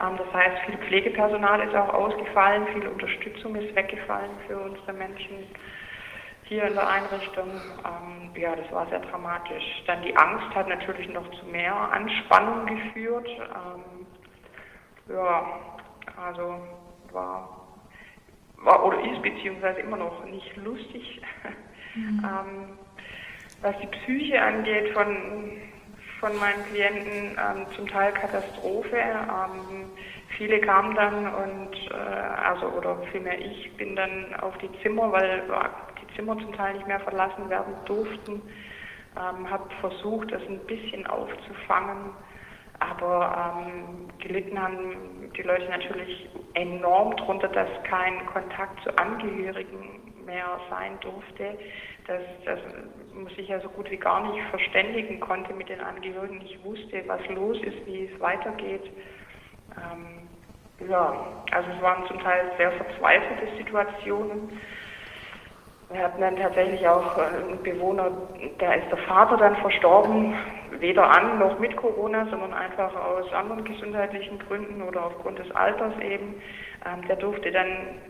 Ähm, 0.00 0.16
das 0.18 0.32
heißt, 0.32 0.62
viel 0.66 0.78
Pflegepersonal 0.78 1.60
ist 1.66 1.74
auch 1.74 1.92
ausgefallen, 1.92 2.66
viel 2.68 2.86
Unterstützung 2.86 3.54
ist 3.56 3.74
weggefallen 3.74 4.30
für 4.46 4.58
unsere 4.58 4.92
Menschen 4.92 5.46
hier 6.44 6.64
in 6.64 6.74
der 6.74 6.88
Einrichtung. 6.88 7.48
Ähm, 7.84 8.30
ja, 8.40 8.54
das 8.56 8.70
war 8.72 8.86
sehr 8.88 9.00
dramatisch. 9.00 9.82
Dann 9.86 10.02
die 10.02 10.16
Angst 10.16 10.54
hat 10.54 10.68
natürlich 10.68 11.08
noch 11.08 11.28
zu 11.32 11.46
mehr 11.46 11.74
Anspannung 11.74 12.66
geführt. 12.66 13.28
Ähm, 13.28 14.06
ja, 15.08 15.60
also 16.16 16.60
war, 17.10 17.66
war 18.58 18.84
oder 18.84 19.00
ist 19.00 19.22
beziehungsweise 19.22 19.80
immer 19.80 19.96
noch 19.96 20.24
nicht 20.24 20.56
lustig. 20.56 21.20
Mhm. 21.94 22.24
was 23.62 23.78
die 23.78 23.86
Psyche 23.86 24.42
angeht 24.42 24.92
von 24.92 25.56
von 26.22 26.36
meinen 26.36 26.64
Klienten 26.66 27.36
ähm, 27.36 27.66
zum 27.74 27.88
Teil 27.88 28.12
Katastrophe. 28.12 28.96
Ähm, 28.96 29.90
viele 30.38 30.60
kamen 30.60 30.94
dann 30.94 31.34
und, 31.34 31.76
äh, 31.90 31.94
also, 31.94 32.68
oder 32.68 32.96
vielmehr 33.10 33.40
ich 33.40 33.76
bin 33.76 33.96
dann 33.96 34.32
auf 34.36 34.56
die 34.58 34.70
Zimmer, 34.82 35.10
weil 35.10 35.40
äh, 35.40 36.00
die 36.00 36.14
Zimmer 36.14 36.38
zum 36.38 36.52
Teil 36.54 36.74
nicht 36.74 36.86
mehr 36.86 37.00
verlassen 37.00 37.50
werden 37.50 37.74
durften. 37.86 38.40
Ähm, 39.16 39.50
habe 39.50 39.68
versucht, 39.80 40.30
das 40.30 40.42
ein 40.48 40.60
bisschen 40.60 41.04
aufzufangen. 41.08 42.12
Aber 42.78 43.56
ähm, 43.66 44.08
gelitten 44.18 44.62
haben 44.62 45.32
die 45.36 45.42
Leute 45.42 45.68
natürlich 45.70 46.28
enorm 46.54 47.16
darunter, 47.16 47.48
dass 47.48 47.68
kein 47.82 48.24
Kontakt 48.26 48.80
zu 48.84 48.96
Angehörigen 48.96 50.00
mehr 50.24 50.60
sein 50.70 50.98
durfte 51.00 51.58
dass, 52.06 52.22
dass 52.44 52.60
sich 53.36 53.48
ja 53.48 53.60
so 53.60 53.68
gut 53.68 53.90
wie 53.90 53.96
gar 53.96 54.30
nicht 54.30 54.42
verständigen 54.50 55.20
konnte 55.20 55.52
mit 55.54 55.68
den 55.68 55.80
Angehörigen, 55.80 56.38
nicht 56.38 56.64
wusste, 56.64 57.02
was 57.06 57.20
los 57.28 57.58
ist, 57.62 57.86
wie 57.86 58.06
es 58.06 58.20
weitergeht. 58.20 58.90
Ähm, 59.76 60.28
ja, 60.88 61.26
also 61.52 61.68
es 61.76 61.82
waren 61.82 62.06
zum 62.06 62.18
Teil 62.20 62.52
sehr 62.56 62.72
verzweifelte 62.72 63.56
Situationen. 63.56 64.60
Wir 65.90 66.04
hatten 66.04 66.20
dann 66.22 66.36
tatsächlich 66.36 66.86
auch 66.88 67.18
einen 67.18 67.62
Bewohner, 67.62 68.10
da 68.58 68.72
ist 68.72 68.90
der 68.90 68.98
Vater 68.98 69.36
dann 69.36 69.56
verstorben, 69.56 70.34
weder 70.78 71.08
an 71.08 71.38
noch 71.38 71.58
mit 71.58 71.76
Corona, 71.76 72.26
sondern 72.30 72.54
einfach 72.54 72.94
aus 72.96 73.30
anderen 73.32 73.64
gesundheitlichen 73.64 74.38
Gründen 74.38 74.80
oder 74.82 75.04
aufgrund 75.04 75.38
des 75.38 75.50
Alters 75.54 75.92
eben. 76.00 76.40
Ähm, 76.86 77.06
der 77.08 77.16
durfte 77.16 77.52
dann, 77.52 78.00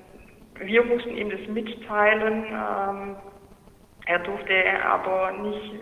wir 0.61 0.85
mussten 0.85 1.17
ihm 1.17 1.31
das 1.31 1.41
mitteilen, 1.49 2.45
ähm, 2.47 3.17
er 4.07 4.19
durfte 4.21 4.85
aber 4.85 5.33
nicht 5.33 5.75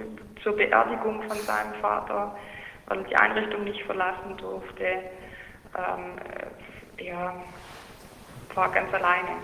zur 0.42 0.56
Beerdigung 0.56 1.22
von 1.22 1.36
seinem 1.38 1.74
Vater, 1.80 2.36
weil 2.86 2.98
er 2.98 3.04
die 3.04 3.16
Einrichtung 3.16 3.64
nicht 3.64 3.82
verlassen 3.84 4.36
durfte. 4.36 4.84
Ähm, 4.84 6.16
er 6.96 7.34
war 8.54 8.70
ganz 8.72 8.92
alleine. 8.92 9.36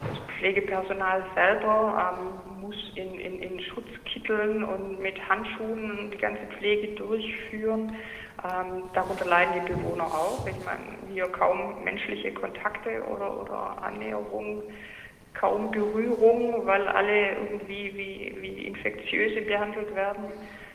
Das 0.00 0.18
Pflegepersonal 0.38 1.24
selber 1.34 2.16
ähm, 2.16 2.60
muss 2.60 2.76
in, 2.94 3.18
in, 3.18 3.42
in 3.42 3.60
Schutzkitteln 3.60 4.62
und 4.62 5.00
mit 5.00 5.16
Handschuhen 5.28 6.10
die 6.12 6.18
ganze 6.18 6.42
Pflege 6.56 6.94
durchführen. 6.94 7.96
Ähm, 8.44 8.84
darunter 8.94 9.24
leiden 9.24 9.54
die 9.54 9.72
Bewohner 9.72 10.04
auch. 10.04 10.46
Ich 10.46 10.64
meine, 10.64 10.96
hier 11.12 11.26
kaum 11.26 11.82
menschliche 11.82 12.32
Kontakte 12.32 13.02
oder, 13.08 13.40
oder 13.40 13.82
Annäherung 13.82 14.62
kaum 15.38 15.70
Berührung, 15.70 16.66
weil 16.66 16.86
alle 16.88 17.32
irgendwie 17.32 17.92
wie, 17.94 18.36
wie 18.42 18.66
Infektiöse 18.66 19.42
behandelt 19.42 19.94
werden. 19.94 20.24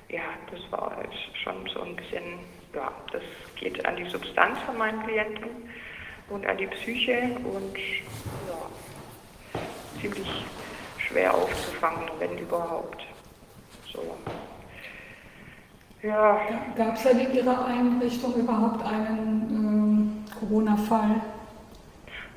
Ja, 0.10 0.22
das 0.52 0.60
war 0.72 0.98
schon 1.44 1.68
so 1.74 1.82
ein 1.82 1.96
bisschen, 1.96 2.40
ja, 2.74 2.92
das 3.12 3.24
geht 3.56 3.86
an 3.86 3.96
die 3.96 4.06
Substanz 4.06 4.60
von 4.66 4.78
meinen 4.78 5.04
Klienten 5.04 5.50
und 6.30 6.46
an 6.46 6.58
die 6.58 6.68
Psyche 6.68 7.36
und 7.44 7.78
ja, 7.78 9.60
ziemlich 10.02 10.46
schwer 10.98 11.34
aufzufangen, 11.34 12.10
wenn 12.20 12.38
überhaupt. 12.38 13.04
So. 13.92 14.18
Ja. 16.02 16.40
Gab 16.76 16.96
es 16.96 17.04
denn 17.04 17.20
in 17.20 17.34
Ihrer 17.34 17.66
Einrichtung 17.66 18.36
überhaupt 18.36 18.84
einen 18.86 19.48
ähm, 19.50 20.26
Corona-Fall? 20.40 21.22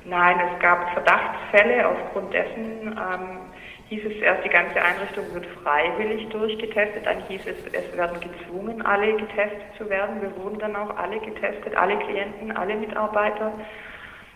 Nein, 0.09 0.39
es 0.39 0.59
gab 0.61 0.89
Verdachtsfälle. 0.93 1.85
Aufgrund 1.85 2.33
dessen 2.33 2.97
ähm, 2.97 3.39
hieß 3.89 4.05
es 4.05 4.21
erst, 4.21 4.45
die 4.45 4.49
ganze 4.49 4.81
Einrichtung 4.81 5.25
wird 5.33 5.45
freiwillig 5.61 6.29
durchgetestet. 6.29 7.05
Dann 7.05 7.23
hieß 7.27 7.45
es, 7.45 7.57
es 7.73 7.97
werden 7.97 8.17
gezwungen, 8.21 8.81
alle 8.85 9.17
getestet 9.17 9.75
zu 9.77 9.89
werden. 9.89 10.21
Wir 10.21 10.33
wurden 10.37 10.59
dann 10.59 10.77
auch 10.77 10.95
alle 10.95 11.19
getestet, 11.19 11.75
alle 11.75 11.97
Klienten, 11.99 12.55
alle 12.55 12.75
Mitarbeiter. 12.75 13.51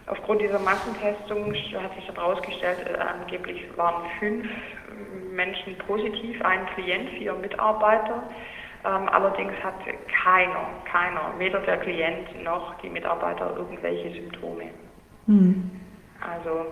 Aufgrund 0.07 0.41
dieser 0.41 0.59
Massentestung 0.59 1.53
hat 1.81 1.95
sich 1.95 2.07
herausgestellt, 2.13 2.85
äh, 2.89 2.97
angeblich 2.97 3.65
waren 3.77 4.03
fünf 4.19 4.47
Menschen 5.31 5.77
positiv, 5.87 6.41
ein 6.41 6.65
Klient, 6.75 7.11
vier 7.11 7.33
Mitarbeiter. 7.33 8.23
Ähm, 8.83 9.07
allerdings 9.07 9.53
hatte 9.63 9.93
keiner, 10.21 10.67
keiner, 10.91 11.33
weder 11.37 11.59
der 11.59 11.77
Klient 11.77 12.43
noch 12.43 12.75
die 12.81 12.89
Mitarbeiter 12.89 13.55
irgendwelche 13.55 14.11
Symptome. 14.11 14.71
Mhm. 15.31 15.71
Also 16.19 16.65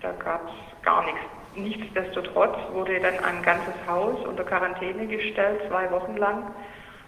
da 0.00 0.10
gab 0.12 0.42
es 0.48 0.82
gar 0.82 1.04
nichts. 1.04 1.20
nichtsdestotrotz 1.54 2.56
wurde 2.72 3.00
dann 3.00 3.18
ein 3.24 3.42
ganzes 3.42 3.74
Haus 3.88 4.22
unter 4.26 4.44
Quarantäne 4.44 5.06
gestellt, 5.06 5.62
zwei 5.68 5.90
Wochen 5.90 6.16
lang. 6.16 6.50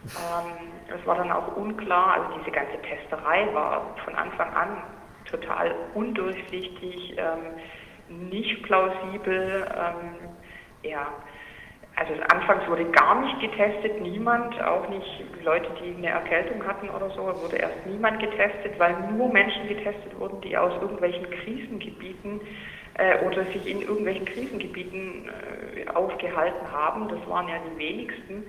Ähm, 0.04 0.96
es 0.96 1.06
war 1.06 1.16
dann 1.16 1.30
auch 1.30 1.54
unklar, 1.56 2.14
also 2.14 2.38
diese 2.38 2.50
ganze 2.50 2.80
Testerei 2.80 3.52
war 3.52 3.94
von 4.04 4.14
Anfang 4.14 4.54
an 4.54 4.82
total 5.30 5.74
undurchsichtig, 5.94 7.14
ähm, 7.18 8.30
nicht 8.30 8.62
plausibel. 8.62 9.68
Ähm, 9.76 10.30
ja, 10.82 11.08
also 11.98 12.14
anfangs 12.28 12.64
wurde 12.68 12.84
gar 12.92 13.20
nicht 13.22 13.40
getestet, 13.40 14.00
niemand, 14.00 14.60
auch 14.62 14.88
nicht 14.88 15.24
Leute, 15.42 15.68
die 15.82 15.96
eine 15.96 16.10
Erkältung 16.10 16.64
hatten 16.64 16.88
oder 16.90 17.10
so, 17.10 17.22
wurde 17.42 17.56
erst 17.56 17.86
niemand 17.86 18.20
getestet, 18.20 18.78
weil 18.78 18.94
nur 19.12 19.32
Menschen 19.32 19.66
getestet 19.66 20.16
wurden, 20.18 20.40
die 20.42 20.56
aus 20.56 20.72
irgendwelchen 20.80 21.28
Krisengebieten 21.28 22.40
äh, 22.94 23.24
oder 23.24 23.44
sich 23.46 23.66
in 23.66 23.82
irgendwelchen 23.82 24.26
Krisengebieten 24.26 25.28
äh, 25.28 25.88
aufgehalten 25.90 26.70
haben. 26.70 27.08
Das 27.08 27.18
waren 27.28 27.48
ja 27.48 27.56
die 27.68 27.78
wenigsten. 27.78 28.44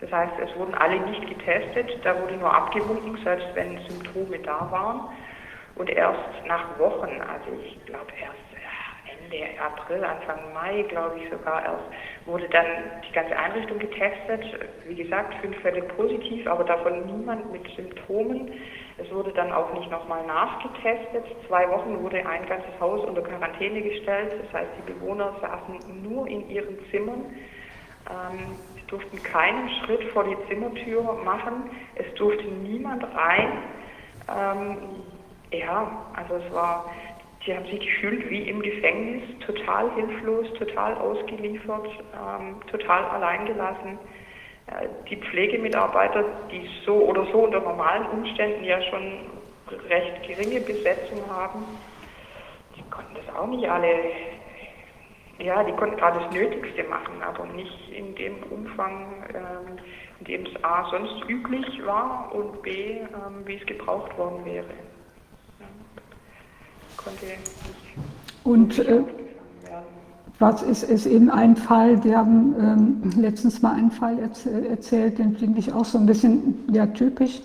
Das 0.00 0.10
heißt, 0.10 0.32
es 0.42 0.56
wurden 0.58 0.74
alle 0.74 0.98
nicht 1.00 1.28
getestet, 1.28 1.98
da 2.04 2.18
wurde 2.22 2.36
nur 2.36 2.52
abgewunken, 2.54 3.18
selbst 3.22 3.48
wenn 3.54 3.78
Symptome 3.86 4.38
da 4.38 4.66
waren. 4.70 5.00
Und 5.76 5.90
erst 5.90 6.46
nach 6.46 6.78
Wochen, 6.78 7.20
also 7.20 7.60
ich 7.64 7.84
glaube 7.84 8.12
erst 8.20 8.43
Ende 9.24 9.60
April, 9.60 10.04
Anfang 10.04 10.52
Mai, 10.52 10.82
glaube 10.88 11.18
ich 11.18 11.30
sogar 11.30 11.64
erst, 11.64 11.84
wurde 12.26 12.48
dann 12.48 12.66
die 13.06 13.12
ganze 13.12 13.36
Einrichtung 13.36 13.78
getestet. 13.78 14.44
Wie 14.86 14.94
gesagt, 14.94 15.34
fünf 15.40 15.56
Fälle 15.60 15.82
positiv, 15.82 16.46
aber 16.46 16.64
davon 16.64 17.06
niemand 17.06 17.52
mit 17.52 17.66
Symptomen. 17.76 18.52
Es 18.98 19.10
wurde 19.12 19.32
dann 19.32 19.52
auch 19.52 19.72
nicht 19.74 19.90
nochmal 19.90 20.24
nachgetestet. 20.26 21.24
Zwei 21.48 21.68
Wochen 21.68 22.00
wurde 22.02 22.24
ein 22.26 22.46
ganzes 22.46 22.78
Haus 22.80 23.04
unter 23.04 23.22
Quarantäne 23.22 23.82
gestellt. 23.82 24.32
Das 24.44 24.60
heißt, 24.60 24.70
die 24.78 24.92
Bewohner 24.92 25.34
saßen 25.40 26.02
nur 26.02 26.26
in 26.28 26.48
ihren 26.48 26.78
Zimmern. 26.90 27.24
Ähm, 28.10 28.56
sie 28.74 28.86
durften 28.86 29.22
keinen 29.22 29.68
Schritt 29.80 30.04
vor 30.12 30.24
die 30.24 30.36
Zimmertür 30.48 31.02
machen. 31.24 31.70
Es 31.96 32.12
durfte 32.14 32.44
niemand 32.44 33.04
rein. 33.14 33.62
Ähm, 34.28 34.76
ja, 35.50 36.06
also 36.14 36.34
es 36.36 36.52
war 36.52 36.90
Sie 37.44 37.54
haben 37.54 37.66
sich 37.66 37.80
gefühlt 37.80 38.30
wie 38.30 38.48
im 38.48 38.62
Gefängnis, 38.62 39.22
total 39.44 39.90
hilflos, 39.94 40.50
total 40.54 40.94
ausgeliefert, 40.94 41.88
ähm, 42.14 42.56
total 42.70 43.04
alleingelassen. 43.04 43.98
Äh, 44.66 44.88
die 45.10 45.16
Pflegemitarbeiter, 45.16 46.24
die 46.50 46.66
so 46.86 46.94
oder 46.94 47.26
so 47.26 47.44
unter 47.44 47.60
normalen 47.60 48.06
Umständen 48.06 48.64
ja 48.64 48.80
schon 48.84 49.26
recht 49.90 50.26
geringe 50.26 50.60
Besetzung 50.60 51.20
haben, 51.28 51.64
die 52.76 52.82
konnten 52.90 53.14
das 53.14 53.36
auch 53.36 53.46
nicht 53.46 53.68
alle, 53.68 53.94
ja, 55.38 55.62
die 55.64 55.72
konnten 55.72 55.96
gerade 55.96 56.20
das 56.20 56.32
Nötigste 56.32 56.84
machen, 56.84 57.22
aber 57.22 57.44
nicht 57.52 57.90
in 57.90 58.14
dem 58.14 58.42
Umfang, 58.44 59.22
ähm, 59.34 59.78
in 60.20 60.24
dem 60.24 60.46
es 60.46 60.64
A 60.64 60.88
sonst 60.90 61.28
üblich 61.28 61.84
war 61.84 62.34
und 62.34 62.62
B, 62.62 63.00
ähm, 63.00 63.42
wie 63.44 63.56
es 63.56 63.66
gebraucht 63.66 64.16
worden 64.16 64.46
wäre 64.46 64.93
konnte 67.04 67.26
nicht. 67.26 67.40
Und 68.44 68.78
äh, 68.78 69.02
was 70.38 70.62
ist, 70.62 70.82
ist 70.82 71.06
eben 71.06 71.30
ein 71.30 71.56
Fall, 71.56 71.96
die 71.98 72.14
haben 72.14 72.54
ähm, 72.58 73.10
letztens 73.16 73.62
mal 73.62 73.74
einen 73.74 73.90
Fall 73.90 74.18
erzählt, 74.18 75.18
den 75.18 75.36
finde 75.36 75.60
ich 75.60 75.72
auch 75.72 75.84
so 75.84 75.98
ein 75.98 76.06
bisschen 76.06 76.54
ja, 76.72 76.86
typisch. 76.86 77.40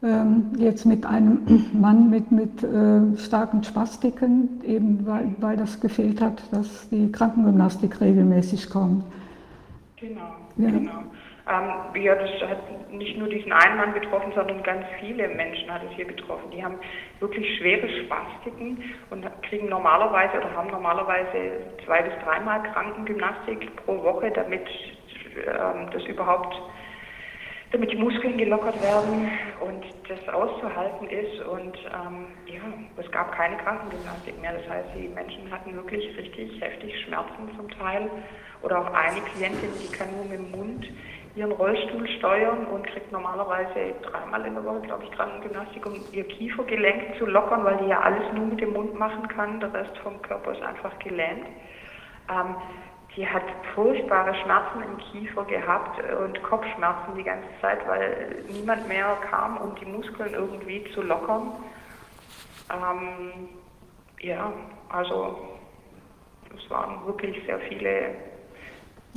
Ähm, 0.00 0.52
jetzt 0.56 0.86
mit 0.86 1.04
einem 1.06 1.40
Mann 1.72 2.10
mit, 2.10 2.30
mit 2.30 2.62
äh, 2.62 3.16
starken 3.16 3.64
Spastiken, 3.64 4.60
eben 4.62 5.04
weil, 5.06 5.34
weil 5.40 5.56
das 5.56 5.80
gefehlt 5.80 6.20
hat, 6.20 6.40
dass 6.52 6.88
die 6.90 7.10
Krankengymnastik 7.10 8.00
regelmäßig 8.00 8.70
kommt. 8.70 9.04
Genau, 9.96 10.20
ja. 10.58 10.70
genau. 10.70 10.92
Ähm, 11.48 12.02
ja, 12.02 12.14
das 12.14 12.30
hat 12.48 12.90
nicht 12.90 13.16
nur 13.16 13.28
diesen 13.28 13.52
einen 13.52 13.76
Mann 13.76 13.94
betroffen, 13.94 14.32
sondern 14.34 14.62
ganz 14.62 14.84
viele 15.00 15.28
Menschen 15.28 15.72
hat 15.72 15.82
es 15.82 15.96
hier 15.96 16.06
betroffen. 16.06 16.50
Die 16.50 16.62
haben 16.62 16.78
wirklich 17.20 17.58
schwere 17.58 17.88
Spastiken 18.04 18.82
und 19.10 19.26
kriegen 19.42 19.68
normalerweise 19.68 20.36
oder 20.38 20.54
haben 20.54 20.70
normalerweise 20.70 21.62
zwei 21.84 22.02
bis 22.02 22.12
dreimal 22.22 22.62
Krankengymnastik 22.72 23.74
pro 23.84 24.02
Woche, 24.02 24.30
damit 24.30 24.68
ähm, 25.36 25.90
das 25.92 26.04
überhaupt 26.04 26.54
damit 27.70 27.92
die 27.92 27.96
Muskeln 27.96 28.38
gelockert 28.38 28.82
werden 28.82 29.30
und 29.60 29.84
das 30.08 30.34
auszuhalten 30.34 31.08
ist. 31.08 31.40
Und 31.46 31.76
ähm, 31.76 32.26
ja, 32.46 32.62
es 32.96 33.10
gab 33.10 33.32
keine 33.32 33.56
Krankengymnastik 33.58 34.40
mehr. 34.40 34.54
Das 34.54 34.68
heißt, 34.68 34.88
die 34.96 35.08
Menschen 35.08 35.50
hatten 35.50 35.74
wirklich 35.74 36.16
richtig 36.16 36.60
heftig 36.60 36.98
Schmerzen 37.04 37.50
zum 37.56 37.68
Teil. 37.70 38.08
Oder 38.62 38.80
auch 38.80 38.92
eine 38.92 39.20
Klientin, 39.20 39.70
die 39.80 39.92
kann 39.92 40.08
nur 40.16 40.24
mit 40.24 40.38
dem 40.38 40.50
Mund 40.50 40.86
ihren 41.38 41.52
Rollstuhl 41.52 42.08
steuern 42.18 42.66
und 42.66 42.84
kriegt 42.88 43.12
normalerweise 43.12 43.94
dreimal 44.02 44.44
in 44.44 44.54
der 44.54 44.64
Woche, 44.64 44.80
glaube 44.80 45.04
ich, 45.04 45.10
Krankengymnastik, 45.12 45.86
um 45.86 45.94
ihr 46.10 46.24
Kiefergelenk 46.24 47.16
zu 47.16 47.26
lockern, 47.26 47.64
weil 47.64 47.76
die 47.78 47.86
ja 47.86 48.00
alles 48.00 48.32
nur 48.34 48.46
mit 48.46 48.60
dem 48.60 48.72
Mund 48.72 48.98
machen 48.98 49.28
kann. 49.28 49.60
Der 49.60 49.72
Rest 49.72 49.96
vom 49.98 50.20
Körper 50.22 50.52
ist 50.52 50.62
einfach 50.62 50.98
gelähmt. 50.98 51.46
Ähm, 52.28 52.56
die 53.16 53.26
hat 53.26 53.44
furchtbare 53.74 54.34
Schmerzen 54.42 54.82
im 54.82 54.98
Kiefer 54.98 55.44
gehabt 55.44 56.00
und 56.24 56.42
Kopfschmerzen 56.42 57.14
die 57.16 57.24
ganze 57.24 57.48
Zeit, 57.60 57.86
weil 57.86 58.44
niemand 58.48 58.86
mehr 58.88 59.16
kam, 59.30 59.58
um 59.58 59.74
die 59.76 59.86
Muskeln 59.86 60.34
irgendwie 60.34 60.84
zu 60.92 61.02
lockern. 61.02 61.52
Ähm, 62.70 63.48
ja, 64.20 64.52
also 64.88 65.38
es 66.56 66.68
waren 66.70 67.06
wirklich 67.06 67.44
sehr 67.46 67.60
viele 67.60 68.14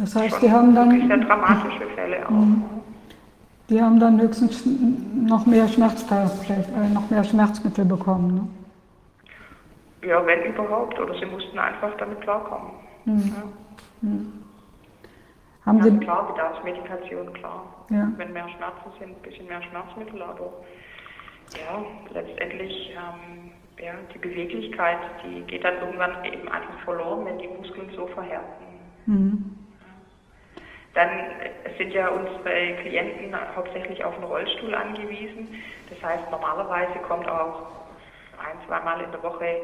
das 0.01 0.15
heißt, 0.15 0.41
die 0.41 0.51
haben 0.51 0.73
dann. 0.73 1.07
Sehr 1.07 1.17
dramatische 1.17 1.85
Fälle 1.95 2.25
auch. 2.25 2.31
Mhm. 2.31 2.63
Die 3.69 3.81
haben 3.81 3.99
dann 3.99 4.19
höchstens 4.19 4.65
noch 4.65 5.45
mehr, 5.45 5.65
äh, 5.65 6.89
noch 6.93 7.09
mehr 7.09 7.23
Schmerzmittel 7.23 7.85
bekommen. 7.85 8.49
Ne? 10.01 10.09
Ja, 10.09 10.25
wenn 10.25 10.43
überhaupt. 10.43 10.99
Oder 10.99 11.17
sie 11.19 11.25
mussten 11.25 11.57
einfach 11.57 11.95
damit 11.97 12.19
klarkommen. 12.21 12.71
Mhm. 13.05 13.33
Ja. 13.35 13.43
Mhm. 14.01 14.33
Haben 15.65 15.77
ja, 15.77 15.83
Sie 15.83 15.97
klar, 15.99 16.27
Bedarfsmedikation, 16.33 17.33
klar. 17.33 17.65
Ja. 17.91 18.11
Wenn 18.17 18.33
mehr 18.33 18.49
Schmerzen 18.49 18.89
sind, 18.99 19.09
ein 19.11 19.21
bisschen 19.21 19.47
mehr 19.47 19.61
Schmerzmittel, 19.61 20.21
aber 20.21 20.51
ja, 21.53 21.85
letztendlich 22.13 22.91
ähm, 22.91 23.51
ja, 23.79 23.93
die 24.13 24.17
Beweglichkeit, 24.17 24.97
die 25.23 25.41
geht 25.41 25.63
dann 25.63 25.75
irgendwann 25.77 26.25
eben 26.25 26.47
einfach 26.49 26.79
verloren, 26.83 27.25
wenn 27.25 27.37
die 27.37 27.47
Muskeln 27.47 27.89
so 27.95 28.07
verhärten. 28.07 28.65
Mhm. 29.05 29.55
Dann 30.93 31.09
sind 31.77 31.93
ja 31.93 32.09
unsere 32.09 32.75
Klienten 32.81 33.33
hauptsächlich 33.55 34.03
auf 34.03 34.15
einen 34.15 34.25
Rollstuhl 34.25 34.75
angewiesen. 34.75 35.61
Das 35.89 36.01
heißt, 36.03 36.29
normalerweise 36.31 36.99
kommt 37.07 37.29
auch 37.29 37.67
ein, 38.37 38.57
zweimal 38.67 39.01
in 39.01 39.11
der 39.11 39.23
Woche 39.23 39.61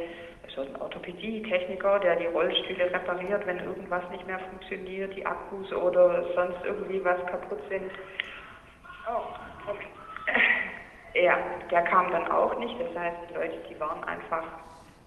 so 0.56 0.62
ein 0.62 0.76
Orthopädie-Techniker, 0.82 2.00
der 2.00 2.16
die 2.16 2.26
Rollstühle 2.28 2.92
repariert, 2.92 3.46
wenn 3.46 3.60
irgendwas 3.60 4.10
nicht 4.12 4.26
mehr 4.26 4.40
funktioniert, 4.40 5.16
die 5.16 5.26
Akkus 5.26 5.72
oder 5.74 6.24
sonst 6.34 6.64
irgendwie 6.64 7.04
was 7.04 7.24
kaputt 7.28 7.60
sind. 7.70 7.92
Oh, 9.10 9.70
okay. 9.70 9.88
Ja, 11.14 11.36
der 11.72 11.82
kam 11.84 12.12
dann 12.12 12.30
auch 12.30 12.60
nicht. 12.60 12.76
Das 12.80 12.96
heißt, 12.96 13.18
die 13.28 13.34
Leute, 13.34 13.58
die 13.68 13.80
waren 13.80 14.04
einfach 14.04 14.44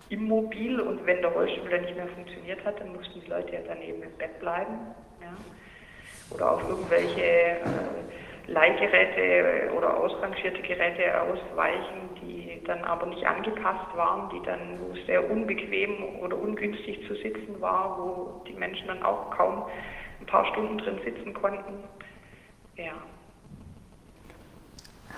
immobil 0.09 0.81
und 0.81 1.07
wenn 1.07 1.21
der 1.23 1.31
Rollstuhl 1.31 1.71
dann 1.71 1.83
nicht 1.83 1.95
mehr 1.95 2.09
funktioniert 2.09 2.65
hat, 2.65 2.81
dann 2.81 2.93
mussten 2.95 3.21
die 3.21 3.31
Leute 3.31 3.53
ja 3.53 3.61
dann 3.61 3.81
eben 3.81 4.03
im 4.03 4.19
Bett 4.19 4.41
bleiben. 4.41 4.93
Oder 6.31 6.53
auf 6.53 6.69
irgendwelche 6.69 7.23
äh, 7.23 7.61
Leihgeräte 8.47 9.73
oder 9.77 9.97
ausrangierte 9.97 10.63
Geräte 10.63 11.21
ausweichen, 11.23 12.11
die 12.21 12.61
dann 12.67 12.83
aber 12.85 13.07
nicht 13.07 13.25
angepasst 13.27 13.97
waren, 13.97 14.31
die 14.31 14.45
dann, 14.45 14.79
wo 14.81 14.95
sehr 15.07 15.31
unbequem 15.31 16.21
oder 16.21 16.37
ungünstig 16.37 17.01
zu 17.07 17.15
sitzen 17.15 17.61
war, 17.61 17.97
wo 17.99 18.45
die 18.47 18.55
Menschen 18.55 18.89
dann 18.89 19.03
auch 19.03 19.31
kaum 19.31 19.65
ein 20.21 20.27
paar 20.27 20.45
Stunden 20.47 20.79
drin 20.79 20.99
sitzen 21.05 21.33
konnten. 21.33 21.75
Ja. 22.77 22.93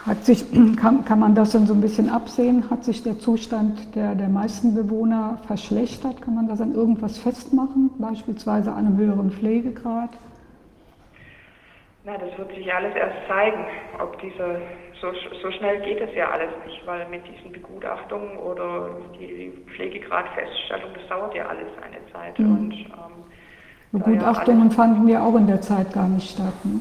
Hat 0.06 0.24
sich, 0.24 0.44
kann, 0.76 1.04
kann 1.04 1.18
man 1.18 1.34
das 1.34 1.52
dann 1.52 1.66
so 1.66 1.74
ein 1.74 1.80
bisschen 1.80 2.10
absehen? 2.10 2.68
Hat 2.70 2.84
sich 2.84 3.02
der 3.02 3.18
Zustand 3.18 3.94
der, 3.94 4.14
der 4.14 4.28
meisten 4.28 4.74
Bewohner 4.74 5.38
verschlechtert? 5.46 6.20
Kann 6.22 6.34
man 6.34 6.48
das 6.48 6.60
an 6.60 6.74
irgendwas 6.74 7.18
festmachen, 7.18 7.90
beispielsweise 7.98 8.72
an 8.72 8.86
einem 8.86 8.96
höheren 8.96 9.30
Pflegegrad? 9.30 10.10
Na, 12.04 12.18
das 12.18 12.36
wird 12.36 12.52
sich 12.54 12.72
alles 12.72 12.94
erst 12.96 13.14
zeigen, 13.28 13.64
ob 14.02 14.20
dieser, 14.20 14.56
so, 15.00 15.12
so 15.40 15.50
schnell 15.52 15.80
geht 15.82 16.00
es 16.00 16.12
ja 16.16 16.30
alles 16.30 16.50
nicht, 16.66 16.84
weil 16.84 17.08
mit 17.08 17.22
diesen 17.28 17.52
Begutachtungen 17.52 18.38
oder 18.38 18.90
die 19.20 19.52
Pflegegradfeststellung, 19.76 20.90
das 20.94 21.06
dauert 21.08 21.32
ja 21.34 21.46
alles 21.46 21.68
eine 21.80 21.98
Zeit. 22.12 22.36
Mhm. 22.40 22.52
Und, 22.52 22.72
ähm, 22.72 23.22
Begutachtungen 23.92 24.70
ja 24.70 24.74
fanden 24.74 25.08
ja 25.08 25.22
auch 25.22 25.36
in 25.36 25.46
der 25.46 25.60
Zeit 25.60 25.92
gar 25.92 26.08
nicht 26.08 26.30
statt. 26.30 26.54
Ne? 26.64 26.80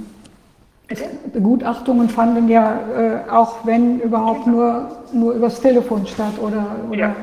Begutachtungen 1.34 2.10
fanden 2.10 2.50
ja 2.50 2.80
äh, 2.98 3.30
auch 3.30 3.66
wenn 3.66 4.00
überhaupt 4.00 4.46
genau. 4.46 4.58
nur, 4.58 5.04
nur 5.14 5.34
übers 5.34 5.62
Telefon 5.62 6.06
statt 6.08 6.34
oder, 6.40 6.66
oder 6.90 6.98
ja. 6.98 7.16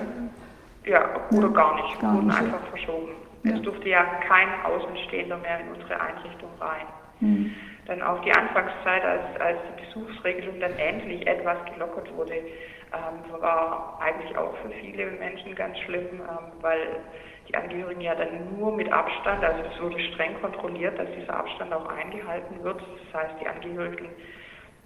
ja, 0.87 1.05
oder 1.33 1.49
ja, 1.49 1.49
gar 1.49 1.75
nicht, 1.75 2.01
gar 2.01 2.15
wurden 2.15 2.29
nicht. 2.29 2.39
einfach 2.39 2.65
verschoben. 2.69 3.09
Ja. 3.45 3.57
Es 3.57 3.63
durfte 3.63 3.89
ja 3.89 4.05
kein 4.27 4.49
Außenstehender 4.65 5.37
mehr 5.39 5.61
in 5.61 5.75
unsere 5.75 6.01
Einrichtung 6.01 6.51
rein. 6.61 6.87
Mhm. 7.21 7.51
Dann 7.89 8.03
auch 8.03 8.21
die 8.21 8.31
Anfangszeit, 8.31 9.03
als, 9.03 9.41
als 9.41 9.59
die 9.67 9.87
Besuchsregelung 9.87 10.61
dann 10.61 10.77
endlich 10.79 11.27
etwas 11.27 11.57
gelockert 11.73 12.15
wurde, 12.15 12.35
ähm, 12.35 13.41
war 13.41 13.99
eigentlich 14.01 14.37
auch 14.37 14.55
für 14.59 14.71
viele 14.71 15.07
Menschen 15.13 15.55
ganz 15.55 15.79
schlimm, 15.79 16.21
ähm, 16.21 16.53
weil 16.61 17.01
die 17.49 17.57
Angehörigen 17.57 18.03
ja 18.03 18.15
dann 18.15 18.59
nur 18.59 18.77
mit 18.77 18.93
Abstand, 18.93 19.43
also 19.43 19.63
es 19.73 19.81
wurde 19.81 19.99
streng 20.13 20.39
kontrolliert, 20.43 20.99
dass 20.99 21.09
dieser 21.19 21.35
Abstand 21.35 21.73
auch 21.73 21.89
eingehalten 21.89 22.63
wird. 22.63 22.81
Das 22.81 23.23
heißt, 23.23 23.41
die 23.41 23.47
Angehörigen 23.47 24.11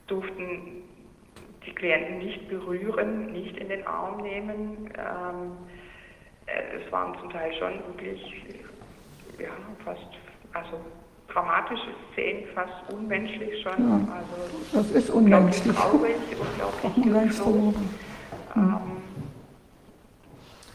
durften 0.07 0.85
die 1.67 1.75
Klienten 1.75 2.19
nicht 2.19 2.49
berühren, 2.49 3.33
nicht 3.33 3.57
in 3.57 3.69
den 3.69 3.85
Arm 3.85 4.23
nehmen. 4.23 4.93
Ähm, 4.97 5.57
äh, 6.47 6.77
es 6.85 6.93
waren 6.93 7.19
zum 7.19 7.31
Teil 7.31 7.53
schon 7.55 7.81
wirklich, 7.89 8.45
ja, 9.41 9.51
fast, 9.85 10.07
also 10.53 10.79
dramatische 11.33 11.89
Szenen, 12.13 12.45
fast 12.55 12.93
unmenschlich 12.93 13.63
schon. 13.63 13.73
Ja, 13.73 14.15
also, 14.15 14.89
das 14.91 14.91
ist 14.91 15.11
unmenschlich. 15.11 15.77
Traurig, 15.77 16.17
unglaublich 16.83 17.33
so. 17.33 17.75
ähm, 18.57 18.77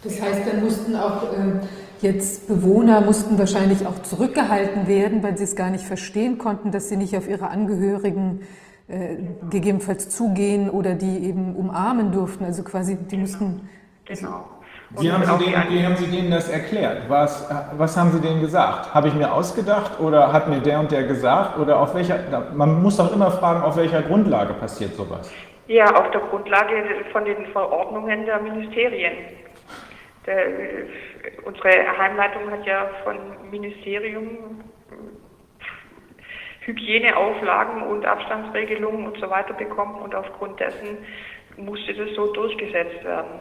das 0.04 0.22
heißt, 0.22 0.48
dann 0.48 0.64
mussten 0.64 0.96
auch 0.96 1.24
äh, 1.34 1.60
jetzt 2.02 2.48
Bewohner 2.48 3.02
mussten 3.02 3.38
wahrscheinlich 3.38 3.86
auch 3.86 4.02
zurückgehalten 4.04 4.88
werden, 4.88 5.24
weil 5.24 5.38
sie 5.38 5.44
es 5.44 5.56
gar 5.56 5.70
nicht 5.70 5.86
verstehen 5.86 6.38
konnten, 6.38 6.72
dass 6.72 6.90
sie 6.90 6.98
nicht 6.98 7.18
auf 7.18 7.28
ihre 7.28 7.50
Angehörigen 7.50 8.42
äh, 8.88 9.18
gegebenenfalls 9.50 10.10
zugehen 10.10 10.70
oder 10.70 10.94
die 10.94 11.26
eben 11.26 11.56
umarmen 11.56 12.12
durften. 12.12 12.46
Also 12.46 12.64
quasi, 12.64 12.96
die 12.96 13.08
genau. 13.10 13.22
mussten. 13.22 13.70
Genau. 14.06 14.46
Wie 14.92 15.12
haben, 15.12 15.24
Sie 15.24 15.46
denen, 15.46 15.64
wie 15.70 15.86
haben 15.86 15.98
Sie 15.98 16.10
denen 16.10 16.32
das 16.32 16.50
erklärt? 16.50 17.10
Was, 17.10 17.50
was 17.74 17.98
haben 17.98 18.12
Sie 18.12 18.22
denen 18.22 18.40
gesagt? 18.40 18.94
Habe 18.94 19.10
ich 19.10 19.14
mir 19.14 19.34
ausgedacht 19.34 20.00
oder 20.00 20.32
hat 20.32 20.48
mir 20.48 20.60
der 20.60 20.80
und 20.80 20.92
der 20.92 21.04
gesagt? 21.04 21.60
Oder 21.60 21.80
auf 21.80 21.94
welcher, 21.94 22.20
man 22.54 22.82
muss 22.82 22.96
doch 22.96 23.14
immer 23.14 23.30
fragen, 23.32 23.62
auf 23.64 23.76
welcher 23.76 24.02
Grundlage 24.02 24.54
passiert 24.54 24.96
sowas? 24.96 25.34
Ja, 25.68 25.94
auf 25.94 26.10
der 26.12 26.22
Grundlage 26.22 26.84
von 27.12 27.26
den 27.26 27.48
Verordnungen 27.48 28.26
der 28.26 28.40
Ministerien. 28.40 29.14
Der, 30.26 30.46
unsere 31.44 31.70
Heimleitung 31.98 32.50
hat 32.50 32.66
ja 32.66 32.90
von 33.04 33.18
Ministerium 33.52 34.62
Hygieneauflagen 36.62 37.84
und 37.84 38.06
Abstandsregelungen 38.06 39.08
und 39.08 39.20
so 39.20 39.30
weiter 39.30 39.54
bekommen 39.54 39.96
und 40.02 40.16
aufgrund 40.16 40.60
dessen 40.60 40.98
musste 41.58 41.94
das 41.94 42.14
so 42.16 42.32
durchgesetzt 42.34 43.04
werden. 43.04 43.40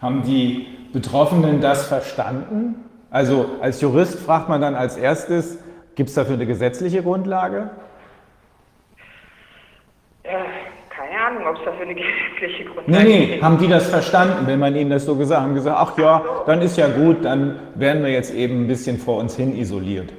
Haben 0.00 0.22
die 0.22 0.66
Betroffenen 0.92 1.60
das 1.60 1.86
verstanden? 1.86 2.76
Also 3.10 3.46
als 3.60 3.80
Jurist 3.80 4.18
fragt 4.20 4.48
man 4.48 4.60
dann 4.60 4.74
als 4.74 4.96
erstes, 4.96 5.58
gibt 5.94 6.08
es 6.08 6.14
dafür 6.14 6.34
eine 6.34 6.46
gesetzliche 6.46 7.02
Grundlage? 7.02 7.70
Äh, 10.22 10.30
keine 10.88 11.20
Ahnung, 11.20 11.46
ob 11.48 11.56
es 11.58 11.64
dafür 11.64 11.82
eine 11.82 11.94
gesetzliche 12.40 12.64
Grundlage 12.64 13.04
gibt. 13.04 13.18
Nee, 13.18 13.36
nee, 13.36 13.42
haben 13.42 13.58
die 13.58 13.68
das 13.68 13.90
verstanden, 13.90 14.46
wenn 14.46 14.58
man 14.58 14.74
ihnen 14.76 14.90
das 14.90 15.04
so 15.04 15.16
gesagt 15.16 15.40
hat? 15.40 15.48
Haben 15.48 15.54
gesagt, 15.54 15.76
ach 15.78 15.98
ja, 15.98 16.22
dann 16.46 16.62
ist 16.62 16.76
ja 16.78 16.88
gut, 16.88 17.24
dann 17.24 17.58
werden 17.74 18.02
wir 18.02 18.10
jetzt 18.10 18.32
eben 18.32 18.64
ein 18.64 18.68
bisschen 18.68 18.98
vor 18.98 19.18
uns 19.18 19.36
hin 19.36 19.56
isoliert. 19.56 20.10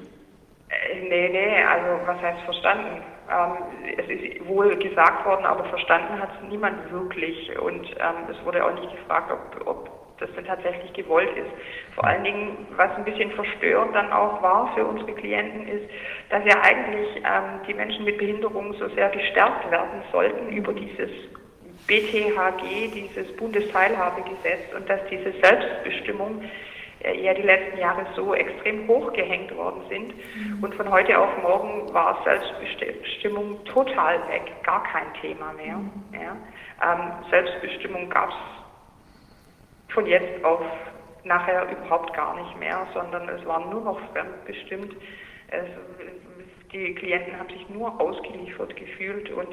Äh, 0.69 0.99
nee, 1.09 1.29
nee, 1.29 1.63
also 1.63 2.05
was 2.05 2.21
heißt 2.21 2.41
verstanden? 2.45 3.01
Ähm, 3.31 3.97
es 3.97 4.07
ist 4.09 4.47
wohl 4.47 4.75
gesagt 4.77 5.25
worden, 5.25 5.45
aber 5.45 5.63
verstanden 5.65 6.19
hat 6.19 6.29
es 6.35 6.49
niemand 6.49 6.91
wirklich. 6.91 7.57
Und 7.59 7.89
ähm, 7.91 8.29
es 8.29 8.45
wurde 8.45 8.65
auch 8.65 8.73
nicht 8.73 8.91
gefragt, 8.91 9.31
ob, 9.31 9.67
ob 9.67 9.89
das 10.19 10.31
denn 10.35 10.45
tatsächlich 10.45 10.93
gewollt 10.93 11.35
ist. 11.35 11.49
Vor 11.95 12.05
allen 12.05 12.23
Dingen, 12.23 12.67
was 12.75 12.91
ein 12.95 13.03
bisschen 13.03 13.31
verstörend 13.31 13.95
dann 13.95 14.11
auch 14.11 14.41
war 14.41 14.73
für 14.75 14.85
unsere 14.85 15.13
Klienten, 15.13 15.67
ist, 15.67 15.89
dass 16.29 16.45
ja 16.45 16.61
eigentlich 16.61 17.17
ähm, 17.17 17.61
die 17.67 17.73
Menschen 17.73 18.05
mit 18.05 18.17
Behinderung 18.17 18.73
so 18.75 18.87
sehr 18.89 19.09
gestärkt 19.09 19.69
werden 19.71 20.03
sollten 20.11 20.49
über 20.49 20.73
dieses 20.73 21.09
BTHG, 21.87 22.93
dieses 22.93 23.35
Bundesteilhabegesetz 23.37 24.73
und 24.75 24.87
dass 24.89 24.99
diese 25.09 25.31
Selbstbestimmung 25.41 26.43
ja 27.03 27.33
die 27.33 27.41
letzten 27.41 27.77
Jahre 27.79 28.05
so 28.15 28.33
extrem 28.33 28.87
hochgehängt 28.87 29.55
worden 29.55 29.81
sind. 29.89 30.13
Mhm. 30.15 30.63
Und 30.63 30.75
von 30.75 30.89
heute 30.89 31.17
auf 31.17 31.29
morgen 31.41 31.93
war 31.93 32.21
Selbstbestimmung 32.23 33.63
total 33.65 34.19
weg, 34.29 34.51
gar 34.63 34.83
kein 34.83 35.13
Thema 35.21 35.53
mehr. 35.53 35.77
Mhm. 35.77 35.91
Ja. 36.13 36.35
Ähm, 36.83 37.11
Selbstbestimmung 37.29 38.09
gab 38.09 38.29
es 38.29 39.93
von 39.93 40.05
jetzt 40.05 40.43
auf 40.43 40.61
nachher 41.23 41.67
überhaupt 41.69 42.13
gar 42.15 42.35
nicht 42.35 42.59
mehr, 42.59 42.87
sondern 42.93 43.29
es 43.29 43.45
war 43.45 43.69
nur 43.69 43.81
noch 43.81 43.99
fremdbestimmt. 44.11 44.95
Es, 45.49 45.65
die 46.71 46.95
Klienten 46.95 47.37
haben 47.37 47.49
sich 47.49 47.69
nur 47.69 47.99
ausgeliefert 47.99 48.75
gefühlt 48.75 49.29
und 49.31 49.49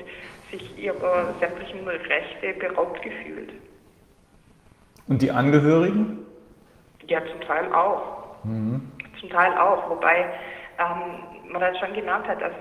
sich 0.51 0.79
ihrer 0.79 1.35
sämtlichen 1.41 1.87
Rechte 1.87 2.55
beraubt 2.59 3.03
gefühlt. 3.03 3.53
Und 5.09 5.21
die 5.23 5.31
Angehörigen? 5.31 6.28
Ja, 7.09 7.21
zum 7.27 7.41
Teil 7.41 7.73
auch. 7.73 8.45
Mhm. 8.45 8.93
Zum 9.21 9.31
Teil 9.31 9.57
auch, 9.59 9.91
wobei 9.91 10.27
ähm, 10.79 11.51
man 11.51 11.61
dann 11.61 11.77
schon 11.77 11.93
gemerkt 11.95 12.29
hat, 12.29 12.41
dass 12.41 12.53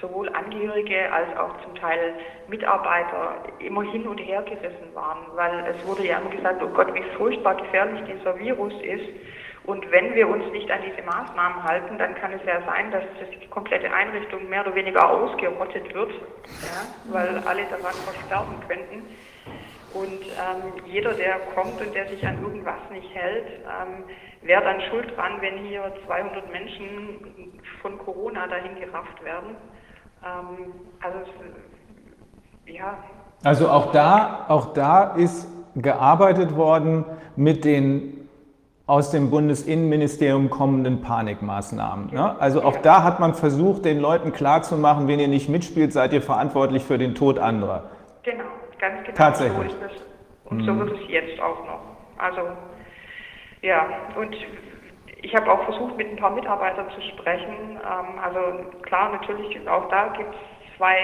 sowohl 0.00 0.28
Angehörige 0.30 1.12
als 1.12 1.36
auch 1.36 1.50
zum 1.62 1.74
Teil 1.74 2.14
Mitarbeiter 2.48 3.34
immer 3.58 3.82
hin 3.82 4.06
und 4.08 4.18
her 4.18 4.42
gerissen 4.42 4.94
waren, 4.94 5.18
weil 5.34 5.66
es 5.66 5.86
wurde 5.86 6.06
ja 6.06 6.18
immer 6.18 6.30
gesagt, 6.30 6.62
oh 6.62 6.68
Gott, 6.68 6.94
wie 6.94 7.02
furchtbar 7.16 7.56
gefährlich 7.56 8.02
dieser 8.04 8.38
Virus 8.38 8.72
ist. 8.82 9.08
Und 9.64 9.88
wenn 9.90 10.14
wir 10.14 10.26
uns 10.26 10.50
nicht 10.52 10.70
an 10.70 10.80
diese 10.86 11.02
Maßnahmen 11.06 11.62
halten, 11.62 11.98
dann 11.98 12.14
kann 12.14 12.32
es 12.32 12.40
ja 12.46 12.62
sein, 12.62 12.90
dass 12.90 13.02
die 13.40 13.46
komplette 13.48 13.92
Einrichtung 13.92 14.48
mehr 14.48 14.62
oder 14.66 14.74
weniger 14.74 15.08
ausgerottet 15.08 15.92
wird, 15.94 16.12
ja, 16.12 17.12
weil 17.12 17.28
alle 17.46 17.64
daran 17.64 17.94
versterben 18.04 18.54
könnten. 18.66 19.04
Und 19.92 20.22
ähm, 20.22 20.72
jeder, 20.86 21.14
der 21.14 21.36
kommt 21.54 21.80
und 21.80 21.94
der 21.94 22.08
sich 22.08 22.24
an 22.26 22.40
irgendwas 22.42 22.78
nicht 22.92 23.12
hält, 23.12 23.46
ähm, 23.64 24.04
wäre 24.42 24.62
dann 24.62 24.80
schuld 24.82 25.16
dran, 25.16 25.32
wenn 25.40 25.64
hier 25.64 25.92
200 26.06 26.50
Menschen 26.52 27.60
von 27.82 27.98
Corona 27.98 28.46
dahin 28.46 28.78
gerafft 28.78 29.24
werden. 29.24 29.56
Ähm, 30.24 30.72
also, 31.02 31.18
ja. 32.66 32.98
Also 33.42 33.68
auch 33.68 33.90
da, 33.90 34.46
auch 34.48 34.72
da 34.74 35.14
ist 35.14 35.48
gearbeitet 35.74 36.56
worden 36.56 37.04
mit 37.36 37.64
den 37.64 38.28
aus 38.86 39.10
dem 39.10 39.30
Bundesinnenministerium 39.30 40.50
kommenden 40.50 41.00
Panikmaßnahmen. 41.00 42.12
Ne? 42.12 42.40
Also 42.40 42.62
auch 42.62 42.76
da 42.78 43.04
hat 43.04 43.20
man 43.20 43.34
versucht, 43.34 43.84
den 43.84 44.00
Leuten 44.00 44.32
klarzumachen, 44.32 45.06
wenn 45.06 45.20
ihr 45.20 45.28
nicht 45.28 45.48
mitspielt, 45.48 45.92
seid 45.92 46.12
ihr 46.12 46.22
verantwortlich 46.22 46.84
für 46.84 46.98
den 46.98 47.14
Tod 47.14 47.38
anderer. 47.38 47.84
Genau 48.24 48.59
ganz 48.80 49.04
genau 49.04 49.16
Tatsächlich. 49.16 49.72
so 49.72 49.84
ist 49.84 49.92
es. 49.92 50.04
Und 50.44 50.58
mhm. 50.58 50.64
so 50.64 50.78
wird 50.78 50.92
es 51.00 51.08
jetzt 51.08 51.40
auch 51.40 51.64
noch. 51.64 51.80
Also, 52.18 52.40
ja, 53.62 53.86
und 54.16 54.36
ich 55.22 55.34
habe 55.34 55.52
auch 55.52 55.64
versucht, 55.64 55.96
mit 55.96 56.08
ein 56.08 56.16
paar 56.16 56.30
Mitarbeitern 56.30 56.90
zu 56.90 57.00
sprechen. 57.02 57.78
Ähm, 57.78 58.18
also 58.22 58.64
klar, 58.82 59.12
natürlich, 59.12 59.68
auch 59.68 59.88
da 59.88 60.08
gibt 60.08 60.34
es 60.34 60.76
zwei, 60.76 60.96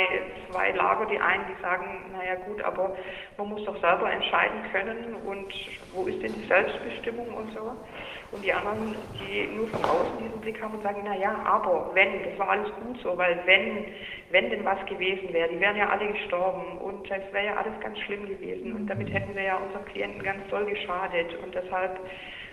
zwei 0.50 0.70
Lager. 0.72 1.06
Die 1.06 1.20
einen, 1.20 1.44
die 1.48 1.62
sagen, 1.62 2.10
naja 2.12 2.34
gut, 2.46 2.62
aber 2.62 2.96
man 3.36 3.48
muss 3.50 3.64
doch 3.64 3.78
selber 3.80 4.10
entscheiden 4.10 4.62
können 4.72 5.16
und 5.26 5.52
wo 5.92 6.06
ist 6.06 6.22
denn 6.22 6.32
die 6.32 6.46
Selbstbestimmung 6.46 7.28
und 7.28 7.52
so. 7.52 7.72
Und 8.37 8.42
die 8.42 8.53
anderen, 8.53 8.96
die 9.18 9.46
nur 9.57 9.66
von 9.68 9.83
außen 9.83 10.18
diesen 10.18 10.40
Blick 10.42 10.61
haben 10.61 10.75
und 10.75 10.83
sagen, 10.83 11.01
na 11.03 11.16
ja, 11.16 11.40
aber 11.46 11.90
wenn, 11.94 12.22
das 12.22 12.38
war 12.38 12.51
alles 12.51 12.70
gut 12.85 13.01
so, 13.03 13.16
weil 13.16 13.40
wenn, 13.46 13.87
wenn 14.31 14.51
denn 14.51 14.62
was 14.62 14.85
gewesen 14.85 15.33
wäre, 15.33 15.49
die 15.49 15.59
wären 15.59 15.79
ja 15.79 15.88
alle 15.88 16.12
gestorben 16.12 16.77
und 16.77 17.11
es 17.11 17.33
wäre 17.33 17.46
ja 17.46 17.57
alles 17.57 17.72
ganz 17.81 17.99
schlimm 18.01 18.27
gewesen 18.27 18.75
und 18.75 18.88
damit 18.88 19.11
hätten 19.11 19.35
wir 19.35 19.42
ja 19.42 19.57
unseren 19.57 19.87
Klienten 19.87 20.22
ganz 20.22 20.46
doll 20.51 20.66
geschadet 20.66 21.35
und 21.42 21.55
deshalb 21.55 21.99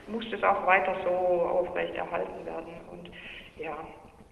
muss 0.07 0.23
das 0.31 0.41
auch 0.43 0.65
weiter 0.65 0.95
so 1.03 1.09
aufrechterhalten 1.09 2.45
werden. 2.45 2.73
Und 2.89 3.11
ja, 3.57 3.75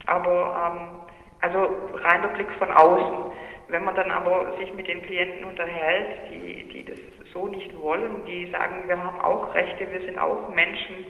aber 0.06 0.72
ähm, 0.72 1.02
also 1.42 1.68
reiner 1.96 2.30
Blick 2.30 2.50
von 2.60 2.72
außen. 2.72 3.32
Wenn 3.68 3.84
man 3.84 3.96
dann 3.96 4.12
aber 4.12 4.58
sich 4.58 4.74
mit 4.74 4.88
den 4.88 5.02
Klienten 5.02 5.44
unterhält, 5.46 6.30
die, 6.30 6.63
die 6.69 6.86
das 6.86 6.98
so 7.34 7.48
nicht 7.48 7.78
wollen, 7.78 8.25
die 8.25 8.50
sagen, 8.52 8.88
wir 8.88 9.02
haben 9.02 9.19
auch 9.19 9.54
Rechte, 9.54 9.90
wir 9.92 10.02
sind 10.02 10.17
auch 10.17 10.50
Menschen, 10.50 11.06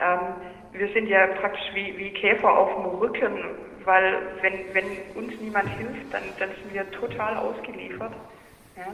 ähm, 0.00 0.18
wir 0.72 0.88
sind 0.92 1.08
ja 1.08 1.26
praktisch 1.40 1.70
wie, 1.74 1.96
wie 1.98 2.10
Käfer 2.10 2.50
auf 2.50 2.70
dem 2.74 2.84
Rücken, 2.98 3.32
weil 3.84 4.14
wenn, 4.42 4.52
wenn 4.74 4.84
uns 5.22 5.40
niemand 5.40 5.68
hilft, 5.70 6.12
dann, 6.12 6.22
dann 6.38 6.50
sind 6.50 6.74
wir 6.74 6.90
total 6.90 7.36
ausgeliefert. 7.36 8.12
Ja. 8.76 8.84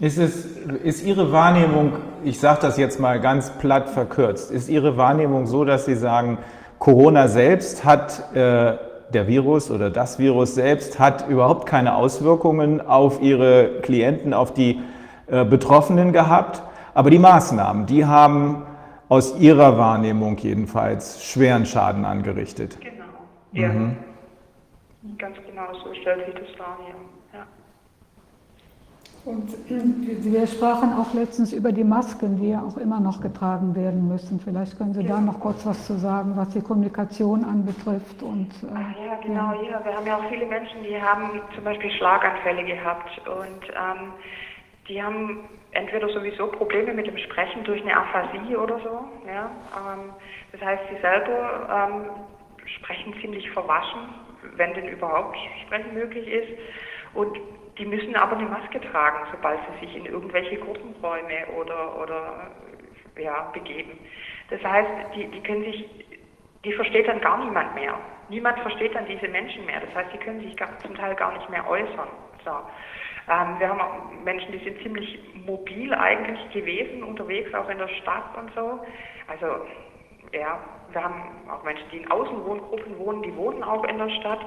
Ist, 0.00 0.18
es, 0.18 0.46
ist 0.82 1.04
Ihre 1.04 1.30
Wahrnehmung, 1.30 1.92
ich 2.24 2.40
sage 2.40 2.58
das 2.62 2.78
jetzt 2.78 2.98
mal 2.98 3.20
ganz 3.20 3.50
platt 3.58 3.88
verkürzt, 3.88 4.50
ist 4.50 4.68
Ihre 4.68 4.96
Wahrnehmung 4.96 5.46
so, 5.46 5.64
dass 5.64 5.84
Sie 5.84 5.94
sagen, 5.94 6.38
Corona 6.80 7.28
selbst 7.28 7.84
hat, 7.84 8.34
äh, 8.34 8.76
der 9.12 9.26
Virus 9.28 9.70
oder 9.70 9.90
das 9.90 10.18
Virus 10.18 10.56
selbst 10.56 10.98
hat 10.98 11.28
überhaupt 11.28 11.66
keine 11.66 11.94
Auswirkungen 11.94 12.80
auf 12.80 13.22
Ihre 13.22 13.80
Klienten, 13.82 14.34
auf 14.34 14.52
die 14.52 14.80
äh, 15.28 15.44
Betroffenen 15.44 16.12
gehabt, 16.12 16.62
aber 16.92 17.10
die 17.10 17.20
Maßnahmen, 17.20 17.86
die 17.86 18.04
haben 18.04 18.64
aus 19.08 19.38
Ihrer 19.38 19.78
Wahrnehmung 19.78 20.36
jedenfalls 20.38 21.24
schweren 21.24 21.66
Schaden 21.66 22.04
angerichtet. 22.04 22.78
Genau. 22.80 23.04
Ja. 23.52 23.68
Mhm. 23.68 23.96
Ganz 25.18 25.36
genau, 25.46 25.74
so 25.84 25.94
stellt 25.94 26.26
sich 26.26 26.34
das 26.34 26.56
dar, 26.56 26.78
ja. 26.88 26.94
Und 29.24 29.54
wir 29.68 30.46
sprachen 30.46 30.92
auch 30.92 31.14
letztens 31.14 31.54
über 31.54 31.72
die 31.72 31.82
Masken, 31.82 32.36
die 32.36 32.50
ja 32.50 32.60
auch 32.60 32.76
immer 32.76 33.00
noch 33.00 33.22
getragen 33.22 33.74
werden 33.74 34.06
müssen. 34.06 34.38
Vielleicht 34.38 34.76
können 34.76 34.92
Sie 34.92 35.00
ja. 35.00 35.14
da 35.14 35.20
noch 35.20 35.40
kurz 35.40 35.64
was 35.64 35.86
zu 35.86 35.94
sagen, 35.94 36.32
was 36.36 36.50
die 36.50 36.60
Kommunikation 36.60 37.42
anbetrifft. 37.42 38.22
Und, 38.22 38.50
äh, 38.62 38.66
Ach 38.74 39.06
ja, 39.06 39.16
genau. 39.22 39.62
Ja. 39.62 39.70
ja. 39.70 39.84
Wir 39.84 39.96
haben 39.96 40.06
ja 40.06 40.16
auch 40.18 40.28
viele 40.28 40.44
Menschen, 40.44 40.82
die 40.82 41.00
haben 41.00 41.40
zum 41.54 41.64
Beispiel 41.64 41.90
Schlaganfälle 41.92 42.64
gehabt 42.64 43.18
und 43.26 43.64
ähm, 43.68 44.12
die 44.88 45.02
haben 45.02 45.38
entweder 45.74 46.08
sowieso 46.08 46.46
Probleme 46.48 46.94
mit 46.94 47.06
dem 47.06 47.18
Sprechen 47.18 47.64
durch 47.64 47.82
eine 47.82 47.96
Aphasie 47.96 48.56
oder 48.56 48.78
so. 48.80 49.04
Ja? 49.26 49.50
Ähm, 49.76 50.12
das 50.52 50.60
heißt, 50.60 50.82
sie 50.90 51.00
selber 51.00 51.90
ähm, 51.90 52.10
sprechen 52.66 53.14
ziemlich 53.20 53.50
verwaschen, 53.50 54.08
wenn 54.56 54.72
denn 54.74 54.88
überhaupt 54.88 55.36
Sprechen 55.66 55.94
möglich 55.94 56.26
ist. 56.28 56.58
Und 57.14 57.38
die 57.78 57.86
müssen 57.86 58.14
aber 58.14 58.36
eine 58.36 58.48
Maske 58.48 58.80
tragen, 58.80 59.26
sobald 59.32 59.58
sie 59.66 59.86
sich 59.86 59.96
in 59.96 60.06
irgendwelche 60.06 60.56
Gruppenräume 60.56 61.46
oder, 61.56 62.00
oder 62.00 62.50
ja, 63.18 63.50
begeben. 63.52 63.98
Das 64.50 64.62
heißt, 64.62 64.88
die, 65.14 65.26
die 65.26 65.42
können 65.42 65.64
sich, 65.64 65.88
die 66.64 66.72
versteht 66.72 67.08
dann 67.08 67.20
gar 67.20 67.44
niemand 67.44 67.74
mehr. 67.74 67.98
Niemand 68.28 68.58
versteht 68.60 68.94
dann 68.94 69.06
diese 69.06 69.28
Menschen 69.28 69.66
mehr. 69.66 69.80
Das 69.80 69.94
heißt, 69.94 70.12
die 70.12 70.18
können 70.18 70.40
sich 70.40 70.56
gar, 70.56 70.78
zum 70.78 70.94
Teil 70.94 71.14
gar 71.14 71.32
nicht 71.36 71.48
mehr 71.50 71.68
äußern. 71.68 72.08
So. 72.44 72.52
Ähm, 73.28 73.58
wir 73.58 73.68
haben 73.68 73.80
auch 73.80 74.24
Menschen, 74.24 74.52
die 74.52 74.64
sind 74.64 74.82
ziemlich 74.82 75.18
mobil 75.46 75.94
eigentlich 75.94 76.50
gewesen, 76.52 77.02
unterwegs, 77.02 77.52
auch 77.54 77.68
in 77.68 77.78
der 77.78 77.88
Stadt 77.88 78.36
und 78.36 78.52
so. 78.54 78.80
Also, 79.28 79.46
ja, 80.32 80.58
wir 80.90 81.04
haben 81.04 81.48
auch 81.50 81.62
Menschen, 81.64 81.84
die 81.90 81.98
in 81.98 82.10
Außenwohngruppen 82.10 82.98
wohnen, 82.98 83.22
die 83.22 83.34
wohnen 83.36 83.62
auch 83.62 83.84
in 83.84 83.98
der 83.98 84.10
Stadt 84.10 84.40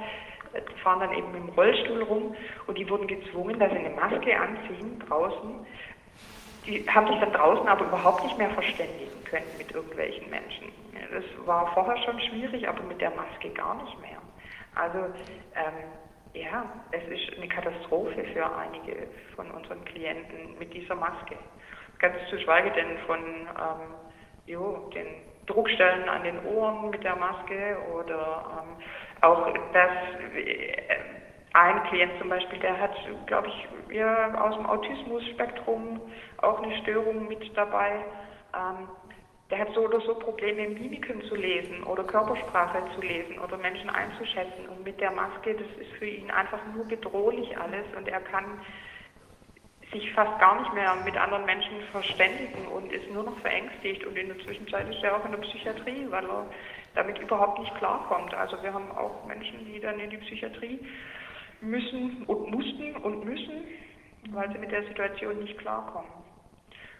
fahren 0.83 0.99
dann 0.99 1.13
eben 1.13 1.33
im 1.35 1.49
Rollstuhl 1.49 2.03
rum 2.03 2.35
und 2.67 2.77
die 2.77 2.89
wurden 2.89 3.07
gezwungen, 3.07 3.59
dass 3.59 3.71
sie 3.71 3.77
eine 3.77 3.89
Maske 3.91 4.39
anziehen 4.39 4.99
draußen. 5.07 5.65
Die 6.65 6.85
haben 6.89 7.07
sich 7.07 7.19
dann 7.19 7.33
draußen 7.33 7.67
aber 7.67 7.85
überhaupt 7.85 8.23
nicht 8.23 8.37
mehr 8.37 8.49
verständigen 8.51 9.23
können 9.25 9.57
mit 9.57 9.71
irgendwelchen 9.71 10.29
Menschen. 10.29 10.71
Das 11.13 11.23
war 11.45 11.73
vorher 11.73 11.97
schon 12.03 12.19
schwierig, 12.21 12.67
aber 12.67 12.83
mit 12.83 12.99
der 12.99 13.11
Maske 13.11 13.49
gar 13.51 13.81
nicht 13.83 13.99
mehr. 14.01 14.17
Also 14.75 14.99
ähm, 15.55 15.87
ja, 16.41 16.65
es 16.91 17.03
ist 17.07 17.37
eine 17.37 17.47
Katastrophe 17.47 18.23
für 18.33 18.45
einige 18.57 19.07
von 19.35 19.49
unseren 19.51 19.83
Klienten 19.85 20.57
mit 20.59 20.73
dieser 20.73 20.95
Maske. 20.95 21.35
Ganz 21.99 22.15
zu 22.29 22.39
schweigen 22.39 22.73
denn 22.75 22.97
von 23.05 23.19
ähm, 23.19 23.93
jo, 24.45 24.89
den 24.93 25.07
Druckstellen 25.47 26.07
an 26.09 26.23
den 26.23 26.45
Ohren 26.45 26.89
mit 26.89 27.03
der 27.03 27.15
Maske 27.15 27.77
oder 27.93 28.61
ähm, 28.61 28.83
auch 29.21 29.47
dass 29.73 29.91
äh, 30.35 30.77
ein 31.53 31.83
Klient 31.85 32.11
zum 32.19 32.29
Beispiel, 32.29 32.59
der 32.59 32.79
hat, 32.79 32.95
glaube 33.25 33.47
ich, 33.47 33.95
ja, 33.95 34.39
aus 34.39 34.55
dem 34.55 34.65
Autismus-Spektrum 34.67 36.01
auch 36.37 36.61
eine 36.61 36.75
Störung 36.81 37.27
mit 37.27 37.55
dabei. 37.57 38.05
Ähm, 38.53 38.87
der 39.49 39.59
hat 39.59 39.73
so 39.73 39.85
oder 39.85 40.01
so 40.01 40.15
Probleme, 40.15 40.67
Mimiken 40.67 41.21
zu 41.23 41.35
lesen 41.35 41.83
oder 41.83 42.03
Körpersprache 42.03 42.83
zu 42.95 43.01
lesen 43.01 43.39
oder 43.39 43.57
Menschen 43.57 43.89
einzuschätzen. 43.89 44.67
Und 44.67 44.83
mit 44.83 44.99
der 44.99 45.11
Maske, 45.11 45.53
das 45.53 45.67
ist 45.79 45.91
für 45.97 46.07
ihn 46.07 46.29
einfach 46.31 46.59
nur 46.75 46.85
bedrohlich 46.85 47.57
alles 47.57 47.85
und 47.95 48.07
er 48.07 48.19
kann 48.19 48.59
sich 49.93 50.11
fast 50.11 50.37
gar 50.39 50.59
nicht 50.59 50.73
mehr 50.73 50.95
mit 51.05 51.15
anderen 51.15 51.45
Menschen 51.45 51.81
verständigen 51.91 52.67
und 52.67 52.91
ist 52.91 53.09
nur 53.11 53.23
noch 53.23 53.39
verängstigt. 53.39 54.05
Und 54.05 54.17
in 54.17 54.27
der 54.27 54.39
Zwischenzeit 54.39 54.89
ist 54.89 55.01
er 55.01 55.15
auch 55.15 55.23
in 55.23 55.31
der 55.31 55.39
Psychiatrie, 55.39 56.05
weil 56.09 56.25
er 56.25 56.45
damit 56.95 57.17
überhaupt 57.19 57.59
nicht 57.59 57.73
klarkommt. 57.75 58.33
Also 58.33 58.61
wir 58.61 58.73
haben 58.73 58.91
auch 58.91 59.25
Menschen, 59.25 59.65
die 59.65 59.79
dann 59.79 59.99
in 59.99 60.09
die 60.09 60.17
Psychiatrie 60.17 60.79
müssen 61.61 62.23
und 62.23 62.51
mussten 62.51 62.97
und 62.97 63.23
müssen, 63.23 63.63
weil 64.31 64.51
sie 64.51 64.57
mit 64.57 64.71
der 64.71 64.83
Situation 64.83 65.39
nicht 65.39 65.57
klarkommen. 65.57 66.16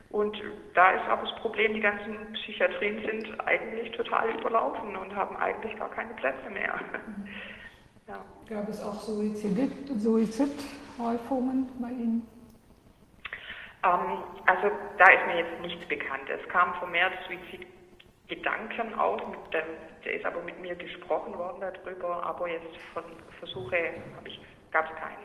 Und 0.10 0.38
da 0.74 0.92
ist 0.92 1.06
aber 1.10 1.24
das 1.24 1.36
Problem, 1.42 1.74
die 1.74 1.82
ganzen 1.82 2.32
Psychiatrien 2.34 3.06
sind 3.06 3.40
eigentlich 3.46 3.92
total 3.92 4.30
überlaufen 4.40 4.96
und 4.96 5.14
haben 5.16 5.36
eigentlich 5.38 5.78
gar 5.78 5.90
keine 5.90 6.14
Plätze 6.16 6.50
mehr. 6.50 6.80
Ja. 8.08 8.24
Gab 8.48 8.70
es 8.70 8.82
auch 8.82 9.02
Suizidhäufungen 9.02 11.70
bei 11.82 11.90
Ihnen? 11.90 12.26
Ähm, 13.84 14.24
also 14.46 14.72
da 14.98 15.12
ist 15.12 15.28
mir 15.28 15.40
jetzt 15.40 15.60
nichts 15.62 15.86
bekannt. 15.90 16.30
Es 16.30 16.48
kam 16.48 16.74
vermehrt 16.76 17.12
Suizid 17.28 17.68
Gedanken 18.28 18.94
auf, 18.96 19.22
der, 19.52 19.64
der, 20.04 20.14
ist 20.14 20.26
aber 20.26 20.42
mit 20.42 20.60
mir 20.62 20.76
gesprochen 20.76 21.38
worden 21.38 21.62
darüber, 21.62 22.26
aber 22.26 22.50
jetzt 22.50 22.76
von 22.94 23.04
Versuche 23.40 23.78
gab 24.72 24.90
es 24.90 24.96
keine. 24.98 25.16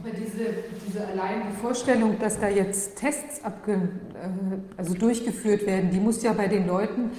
Aber 0.00 0.10
diese, 0.10 0.54
diese 0.86 1.06
allein 1.06 1.42
die 1.50 1.56
Vorstellung, 1.56 2.18
dass 2.18 2.40
da 2.40 2.48
jetzt 2.48 2.96
Tests 2.96 3.44
abge, 3.44 3.72
äh, 3.72 4.78
also 4.78 4.94
durchgeführt 4.94 5.66
werden, 5.66 5.90
die 5.90 6.00
muss 6.00 6.22
ja 6.22 6.32
bei 6.32 6.48
den 6.48 6.66
Leuten, 6.66 7.10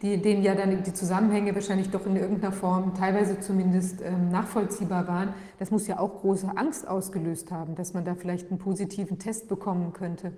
die, 0.00 0.16
denen 0.16 0.42
ja 0.42 0.54
dann 0.54 0.82
die 0.82 0.92
Zusammenhänge 0.92 1.54
wahrscheinlich 1.54 1.90
doch 1.90 2.06
in 2.06 2.16
irgendeiner 2.16 2.52
Form 2.52 2.94
teilweise 2.94 3.38
zumindest 3.38 4.02
ähm, 4.02 4.30
nachvollziehbar 4.30 5.06
waren, 5.06 5.34
das 5.58 5.70
muss 5.70 5.86
ja 5.86 5.98
auch 5.98 6.20
große 6.20 6.50
Angst 6.56 6.88
ausgelöst 6.88 7.52
haben, 7.52 7.76
dass 7.76 7.94
man 7.94 8.04
da 8.04 8.14
vielleicht 8.14 8.50
einen 8.50 8.58
positiven 8.58 9.18
Test 9.18 9.48
bekommen 9.48 9.92
könnte. 9.92 10.32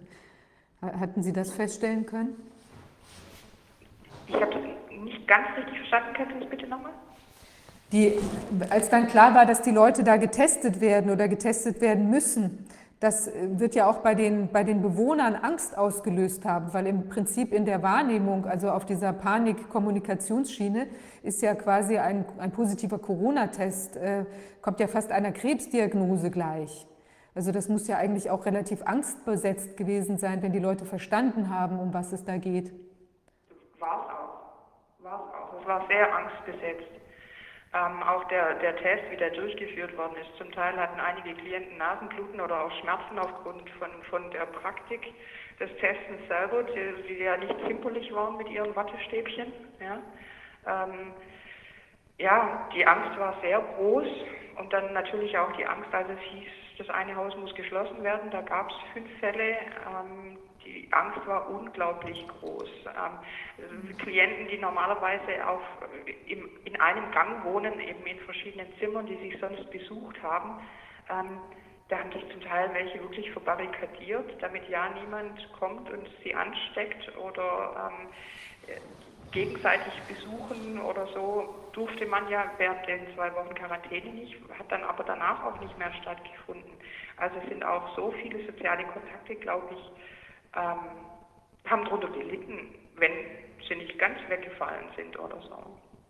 Hatten 0.82 1.22
Sie 1.22 1.32
das 1.32 1.50
feststellen 1.50 2.04
können? 2.04 2.34
Ich 4.26 4.34
habe 4.34 4.52
das 4.52 4.62
nicht 5.02 5.26
ganz 5.26 5.46
richtig 5.56 5.78
verstanden. 5.78 6.08
Kannst 6.14 6.34
du 6.34 6.40
das 6.40 6.50
bitte 6.50 6.66
nochmal? 6.66 6.92
Die, 7.94 8.18
als 8.70 8.90
dann 8.90 9.06
klar 9.06 9.36
war, 9.36 9.46
dass 9.46 9.62
die 9.62 9.70
Leute 9.70 10.02
da 10.02 10.16
getestet 10.16 10.80
werden 10.80 11.12
oder 11.12 11.28
getestet 11.28 11.80
werden 11.80 12.10
müssen, 12.10 12.66
das 12.98 13.30
wird 13.32 13.76
ja 13.76 13.88
auch 13.88 13.98
bei 13.98 14.16
den, 14.16 14.50
bei 14.50 14.64
den 14.64 14.82
Bewohnern 14.82 15.36
Angst 15.36 15.78
ausgelöst 15.78 16.44
haben, 16.44 16.74
weil 16.74 16.88
im 16.88 17.08
Prinzip 17.08 17.52
in 17.52 17.64
der 17.64 17.84
Wahrnehmung, 17.84 18.46
also 18.46 18.70
auf 18.70 18.84
dieser 18.84 19.12
Panik-Kommunikationsschiene, 19.12 20.88
ist 21.22 21.40
ja 21.40 21.54
quasi 21.54 21.98
ein, 21.98 22.24
ein 22.38 22.50
positiver 22.50 22.98
Corona-Test, 22.98 23.96
äh, 23.96 24.24
kommt 24.60 24.80
ja 24.80 24.88
fast 24.88 25.12
einer 25.12 25.30
Krebsdiagnose 25.30 26.32
gleich. 26.32 26.88
Also 27.36 27.52
das 27.52 27.68
muss 27.68 27.86
ja 27.86 27.96
eigentlich 27.98 28.28
auch 28.28 28.44
relativ 28.44 28.82
angstbesetzt 28.84 29.76
gewesen 29.76 30.18
sein, 30.18 30.42
wenn 30.42 30.50
die 30.50 30.58
Leute 30.58 30.84
verstanden 30.84 31.48
haben, 31.48 31.78
um 31.78 31.94
was 31.94 32.12
es 32.12 32.24
da 32.24 32.38
geht. 32.38 32.72
War 33.78 34.00
es 34.00 34.10
auch. 34.10 35.04
War 35.04 35.26
es 35.28 35.34
auch. 35.34 35.60
Es 35.60 35.68
war 35.68 35.86
sehr 35.86 36.12
angstbesetzt. 36.12 36.93
Ähm, 37.74 38.02
auch 38.04 38.22
der, 38.28 38.54
der 38.60 38.76
Test, 38.76 39.10
wie 39.10 39.16
der 39.16 39.30
durchgeführt 39.30 39.96
worden 39.96 40.14
ist. 40.16 40.38
Zum 40.38 40.52
Teil 40.52 40.76
hatten 40.76 41.00
einige 41.00 41.34
Klienten 41.34 41.76
Nasenbluten 41.76 42.40
oder 42.40 42.64
auch 42.64 42.72
Schmerzen 42.80 43.18
aufgrund 43.18 43.68
von, 43.70 43.90
von 44.10 44.30
der 44.30 44.46
Praktik 44.46 45.12
des 45.58 45.70
Testens 45.78 46.28
selber, 46.28 46.62
die, 46.62 47.02
die 47.08 47.18
ja 47.18 47.36
nicht 47.36 47.54
zimperlich 47.66 48.14
waren 48.14 48.36
mit 48.36 48.48
ihren 48.48 48.76
Wattestäbchen. 48.76 49.52
Ja. 49.80 49.98
Ähm, 50.66 51.14
ja, 52.18 52.68
die 52.72 52.86
Angst 52.86 53.18
war 53.18 53.34
sehr 53.42 53.60
groß 53.60 54.06
und 54.56 54.72
dann 54.72 54.92
natürlich 54.92 55.36
auch 55.36 55.50
die 55.56 55.66
Angst, 55.66 55.92
als 55.92 56.08
es 56.10 56.20
hieß, 56.30 56.48
das 56.78 56.90
eine 56.90 57.16
Haus 57.16 57.36
muss 57.36 57.52
geschlossen 57.56 58.04
werden. 58.04 58.30
Da 58.30 58.42
gab 58.42 58.70
es 58.70 58.76
fünf 58.92 59.10
Fälle. 59.18 59.50
Ähm, 59.50 60.38
die 60.64 60.88
Angst 60.92 61.26
war 61.26 61.48
unglaublich 61.50 62.26
groß. 62.40 62.68
Ähm, 62.86 63.96
Klienten, 63.98 64.48
die 64.48 64.58
normalerweise 64.58 65.46
auf, 65.46 65.62
im, 66.26 66.48
in 66.64 66.80
einem 66.80 67.10
Gang 67.12 67.44
wohnen, 67.44 67.78
eben 67.80 68.04
in 68.06 68.18
verschiedenen 68.20 68.66
Zimmern, 68.78 69.06
die 69.06 69.16
sich 69.16 69.38
sonst 69.40 69.70
besucht 69.70 70.22
haben, 70.22 70.60
ähm, 71.10 71.40
da 71.88 71.98
haben 71.98 72.12
sich 72.12 72.26
zum 72.30 72.40
Teil 72.40 72.72
welche 72.72 73.00
wirklich 73.00 73.30
verbarrikadiert, 73.32 74.42
damit 74.42 74.68
ja 74.68 74.88
niemand 74.90 75.52
kommt 75.58 75.90
und 75.90 76.08
sie 76.22 76.34
ansteckt 76.34 77.14
oder 77.18 77.92
ähm, 77.92 78.08
gegenseitig 79.34 79.92
besuchen 80.08 80.80
oder 80.80 81.06
so 81.08 81.68
durfte 81.72 82.06
man 82.06 82.28
ja 82.28 82.50
während 82.56 82.86
den 82.86 83.12
zwei 83.14 83.34
Wochen 83.34 83.54
Quarantäne 83.54 84.10
nicht, 84.10 84.36
hat 84.58 84.70
dann 84.70 84.84
aber 84.84 85.02
danach 85.04 85.44
auch 85.44 85.60
nicht 85.60 85.76
mehr 85.76 85.92
stattgefunden. 86.00 86.70
Also 87.16 87.36
sind 87.48 87.64
auch 87.64 87.94
so 87.96 88.12
viele 88.22 88.46
soziale 88.46 88.84
Kontakte, 88.84 89.34
glaube 89.34 89.74
ich, 89.74 90.13
ähm, 90.56 91.70
haben 91.70 91.84
darunter 91.84 92.08
gelitten, 92.08 92.74
wenn 92.96 93.12
sie 93.68 93.76
nicht 93.76 93.98
ganz 93.98 94.16
weggefallen 94.28 94.86
sind 94.96 95.18
oder 95.18 95.36
so. 95.42 95.56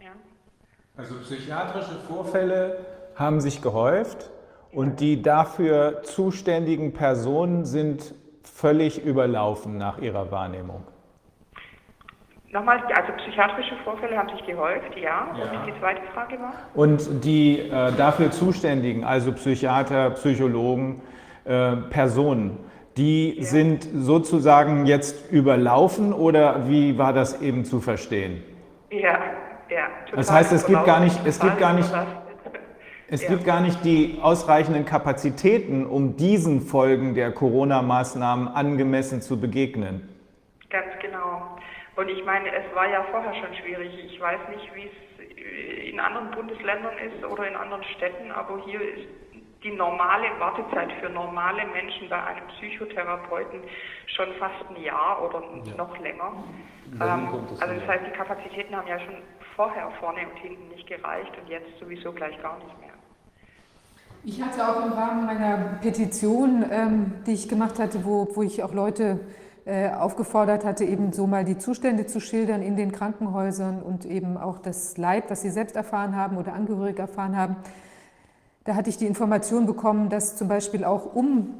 Ja. 0.01 0.11
Also 0.97 1.19
psychiatrische 1.21 1.99
Vorfälle 2.09 2.85
haben 3.17 3.41
sich 3.41 3.63
gehäuft 3.63 4.31
und 4.73 5.01
die 5.01 5.23
dafür 5.23 6.03
zuständigen 6.03 6.93
Personen 6.93 7.65
sind 7.65 8.15
völlig 8.43 9.05
überlaufen 9.05 9.79
nach 9.79 9.99
ihrer 9.99 10.31
Wahrnehmung. 10.31 10.85
Nochmal, 12.51 12.81
also 12.95 13.13
psychiatrische 13.17 13.75
Vorfälle 13.83 14.17
haben 14.17 14.29
sich 14.29 14.47
gehäuft, 14.47 14.97
ja. 14.97 15.35
ja. 15.37 15.61
Und 15.61 15.67
die 15.67 15.81
zweite 15.81 16.03
Frage 16.13 16.39
war? 16.39 16.53
Und 16.75 17.25
die 17.25 17.59
äh, 17.59 17.93
dafür 17.97 18.31
zuständigen, 18.31 19.03
also 19.03 19.33
Psychiater, 19.33 20.11
Psychologen, 20.11 21.03
äh, 21.45 21.75
Personen, 21.91 22.59
die 22.97 23.39
ja. 23.39 23.45
sind 23.45 23.89
sozusagen 23.93 24.87
jetzt 24.87 25.31
überlaufen 25.33 26.13
oder 26.13 26.69
wie 26.69 26.97
war 26.99 27.13
das 27.13 27.41
eben 27.43 27.65
zu 27.65 27.81
verstehen? 27.81 28.43
Ja, 28.91 29.19
ja. 29.69 29.89
Das 30.15 30.31
heißt, 30.31 30.53
es 30.53 30.67
gibt 30.67 30.85
gar 30.85 31.01
nicht, 31.01 31.19
es 31.25 31.41
gibt 31.41 31.59
gar 31.59 31.73
nicht, 31.73 31.91
es 33.09 33.23
ja. 33.23 33.29
gibt 33.29 33.45
gar 33.45 33.61
nicht 33.61 33.85
die 33.85 34.19
ausreichenden 34.23 34.85
Kapazitäten, 34.85 35.87
um 35.87 36.17
diesen 36.17 36.61
Folgen 36.61 37.15
der 37.15 37.33
Corona-Maßnahmen 37.33 38.49
angemessen 38.49 39.23
zu 39.23 39.41
begegnen. 39.41 40.09
Ganz 40.71 40.87
genau. 41.01 41.59
Und 41.97 42.09
ich 42.09 42.25
meine, 42.25 42.49
es 42.49 42.75
war 42.75 42.89
ja 42.89 43.05
vorher 43.11 43.35
schon 43.35 43.55
schwierig. 43.57 43.93
Ich 44.07 44.21
weiß 44.21 44.41
nicht, 44.51 44.71
wie 44.75 44.85
es 44.85 45.91
in 45.93 46.01
anderen 46.01 46.31
Bundesländern 46.31 46.95
ist 46.99 47.25
oder 47.25 47.47
in 47.49 47.55
anderen 47.55 47.85
Städten, 47.97 48.31
aber 48.33 48.61
hier 48.65 48.81
ist 48.81 49.07
die 49.65 49.73
normale 49.73 50.29
Wartezeit 50.39 50.93
für 51.01 51.09
normale 51.09 51.67
Menschen 51.73 52.09
bei 52.11 52.23
einem 52.23 52.47
Psychotherapeuten 52.49 53.61
schon 54.07 54.29
fast 54.39 54.69
ein 54.69 54.83
Jahr 54.83 55.25
oder 55.25 55.43
ja. 55.65 55.75
noch 55.77 55.99
länger. 55.99 56.33
Ähm, 57.01 57.29
also 57.59 57.75
das 57.75 57.89
heißt, 57.89 58.05
die 58.07 58.17
Kapazitäten 58.17 58.77
haben 58.77 58.87
ja 58.87 59.01
schon 59.01 59.17
vorher 59.57 59.91
vorne 59.99 60.21
und 60.21 60.39
hinten 60.39 60.69
nicht 60.69 60.87
gereicht 60.87 61.33
und 61.41 61.49
jetzt 61.49 61.79
sowieso 61.81 62.13
gleich 62.13 62.41
gar 62.43 62.59
nicht 62.59 62.79
mehr. 62.81 62.91
Ich 64.27 64.43
hatte 64.43 64.67
auch 64.67 64.85
im 64.85 64.93
Rahmen 64.93 65.27
meiner 65.27 65.79
Petition, 65.81 66.65
ähm, 66.71 67.13
die 67.27 67.33
ich 67.33 67.49
gemacht 67.49 67.79
hatte, 67.79 68.05
wo, 68.05 68.29
wo 68.35 68.43
ich 68.43 68.63
auch 68.63 68.73
Leute 68.73 69.21
äh, 69.67 69.91
aufgefordert 69.91 70.65
hatte, 70.65 70.85
eben 70.85 71.13
so 71.13 71.27
mal 71.27 71.45
die 71.45 71.57
Zustände 71.57 72.07
zu 72.07 72.21
schildern 72.21 72.61
in 72.61 72.77
den 72.77 72.93
Krankenhäusern 72.93 73.83
und 73.83 74.05
eben 74.05 74.37
auch 74.37 74.59
das 74.59 74.99
Leid, 74.99 75.31
was 75.31 75.41
sie 75.41 75.51
selbst 75.51 75.75
erfahren 75.75 76.17
haben 76.17 76.37
oder 76.37 76.53
Angehörige 76.53 77.01
erfahren 77.01 77.37
haben. 77.37 77.57
Da 78.65 78.75
hatte 78.75 78.89
ich 78.89 78.97
die 78.97 79.07
Information 79.07 79.67
bekommen, 79.67 80.09
dass 80.09 80.37
zum 80.37 80.49
Beispiel 80.49 80.85
auch 80.85 81.15
um 81.15 81.55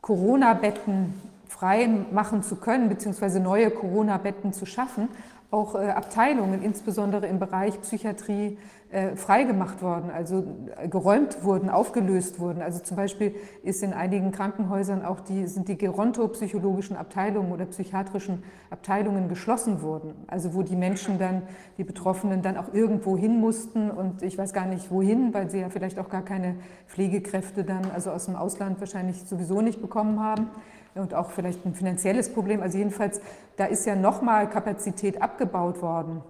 Corona-Betten 0.00 1.14
frei 1.48 1.88
machen 2.12 2.44
zu 2.44 2.56
können, 2.56 2.88
beziehungsweise 2.88 3.40
neue 3.40 3.70
Corona-Betten 3.70 4.52
zu 4.52 4.64
schaffen, 4.64 5.08
auch 5.50 5.74
äh, 5.74 5.88
Abteilungen, 5.90 6.62
insbesondere 6.62 7.26
im 7.26 7.40
Bereich 7.40 7.80
Psychiatrie, 7.80 8.58
äh, 8.96 9.14
freigemacht 9.14 9.82
worden, 9.82 10.10
also 10.10 10.42
äh, 10.78 10.88
geräumt 10.88 11.44
wurden, 11.44 11.68
aufgelöst 11.68 12.40
wurden. 12.40 12.62
Also 12.62 12.78
zum 12.78 12.96
Beispiel 12.96 13.34
ist 13.62 13.82
in 13.82 13.92
einigen 13.92 14.32
Krankenhäusern 14.32 15.04
auch 15.04 15.20
die, 15.20 15.46
sind 15.48 15.68
die 15.68 15.76
gerontopsychologischen 15.76 16.96
Abteilungen 16.96 17.52
oder 17.52 17.66
psychiatrischen 17.66 18.42
Abteilungen 18.70 19.28
geschlossen 19.28 19.82
worden. 19.82 20.14
Also 20.28 20.54
wo 20.54 20.62
die 20.62 20.76
Menschen 20.76 21.18
dann, 21.18 21.42
die 21.76 21.84
Betroffenen 21.84 22.40
dann 22.40 22.56
auch 22.56 22.72
irgendwo 22.72 23.18
hin 23.18 23.38
mussten 23.38 23.90
und 23.90 24.22
ich 24.22 24.38
weiß 24.38 24.54
gar 24.54 24.64
nicht 24.64 24.90
wohin, 24.90 25.34
weil 25.34 25.50
sie 25.50 25.60
ja 25.60 25.68
vielleicht 25.68 25.98
auch 25.98 26.08
gar 26.08 26.22
keine 26.22 26.56
Pflegekräfte 26.86 27.64
dann, 27.64 27.90
also 27.94 28.12
aus 28.12 28.24
dem 28.24 28.34
Ausland 28.34 28.80
wahrscheinlich 28.80 29.24
sowieso 29.24 29.60
nicht 29.60 29.82
bekommen 29.82 30.20
haben 30.20 30.48
und 30.94 31.12
auch 31.12 31.32
vielleicht 31.32 31.66
ein 31.66 31.74
finanzielles 31.74 32.32
Problem. 32.32 32.62
Also 32.62 32.78
jedenfalls, 32.78 33.20
da 33.58 33.66
ist 33.66 33.84
ja 33.84 33.94
nochmal 33.94 34.48
Kapazität 34.48 35.20
abgebaut 35.20 35.82
worden. 35.82 36.22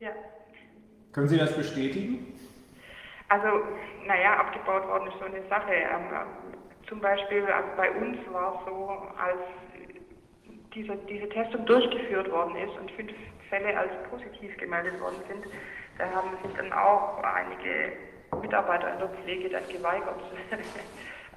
Ja. 0.00 0.10
Können 1.12 1.28
Sie 1.28 1.38
das 1.38 1.54
bestätigen? 1.56 2.38
Also, 3.28 3.48
naja, 4.06 4.36
abgebaut 4.36 4.86
worden 4.88 5.08
ist 5.08 5.18
so 5.18 5.24
eine 5.24 5.42
Sache. 5.48 5.72
Ähm, 5.72 6.26
zum 6.88 7.00
Beispiel 7.00 7.44
also 7.46 7.68
bei 7.76 7.90
uns 7.90 8.18
war 8.32 8.58
es 8.58 8.66
so, 8.66 8.88
als 9.18 9.40
diese, 10.74 10.96
diese 11.08 11.28
Testung 11.28 11.64
durchgeführt 11.66 12.30
worden 12.30 12.56
ist 12.56 12.76
und 12.78 12.90
fünf 12.92 13.12
Fälle 13.48 13.76
als 13.76 13.90
positiv 14.10 14.56
gemeldet 14.56 14.98
worden 15.00 15.22
sind, 15.28 15.44
da 15.98 16.10
haben 16.10 16.30
sich 16.42 16.56
dann 16.56 16.72
auch 16.72 17.22
einige 17.22 17.92
Mitarbeiter 18.40 18.92
in 18.94 18.98
der 18.98 19.08
Pflege 19.08 19.50
dann 19.50 19.68
geweigert. 19.68 20.20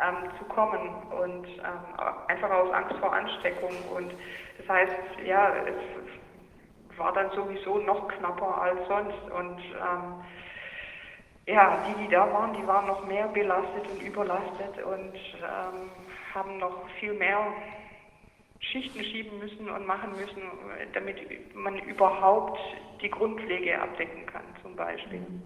ähm, 0.02 0.30
zu 0.38 0.46
kommen 0.46 0.90
und 1.12 1.48
ähm, 1.48 2.00
einfach 2.28 2.50
aus 2.50 2.72
Angst 2.72 2.96
vor 3.00 3.14
Ansteckung. 3.14 3.72
Und 3.94 4.14
das 4.58 4.68
heißt, 4.68 4.94
ja, 5.26 5.54
es 5.66 5.76
war 6.98 7.14
dann 7.14 7.32
sowieso 7.32 7.80
noch 7.80 8.08
knapper 8.08 8.62
als 8.62 8.88
sonst. 8.88 9.32
Und 9.32 9.60
ähm, 9.60 10.24
ja, 11.48 11.84
die, 11.88 12.04
die 12.04 12.10
da 12.10 12.32
waren, 12.32 12.54
die 12.54 12.66
waren 12.66 12.88
noch 12.88 13.06
mehr 13.06 13.28
belastet 13.28 13.88
und 13.90 14.02
überlastet 14.02 14.84
und 14.84 15.16
ähm, 15.16 15.92
haben 16.34 16.58
noch 16.58 16.90
viel 17.00 17.14
mehr 17.14 17.40
Schichten 18.60 19.04
schieben 19.04 19.38
müssen 19.40 19.70
und 19.70 19.86
machen 19.86 20.16
müssen, 20.18 20.42
damit 20.94 21.18
man 21.56 21.78
überhaupt 21.80 22.60
die 23.02 23.12
Grundpflege 23.12 23.80
abdecken 23.80 24.26
kann, 24.26 24.44
zum 24.64 24.76
Beispiel. 24.76 25.20
Mhm. 25.20 25.44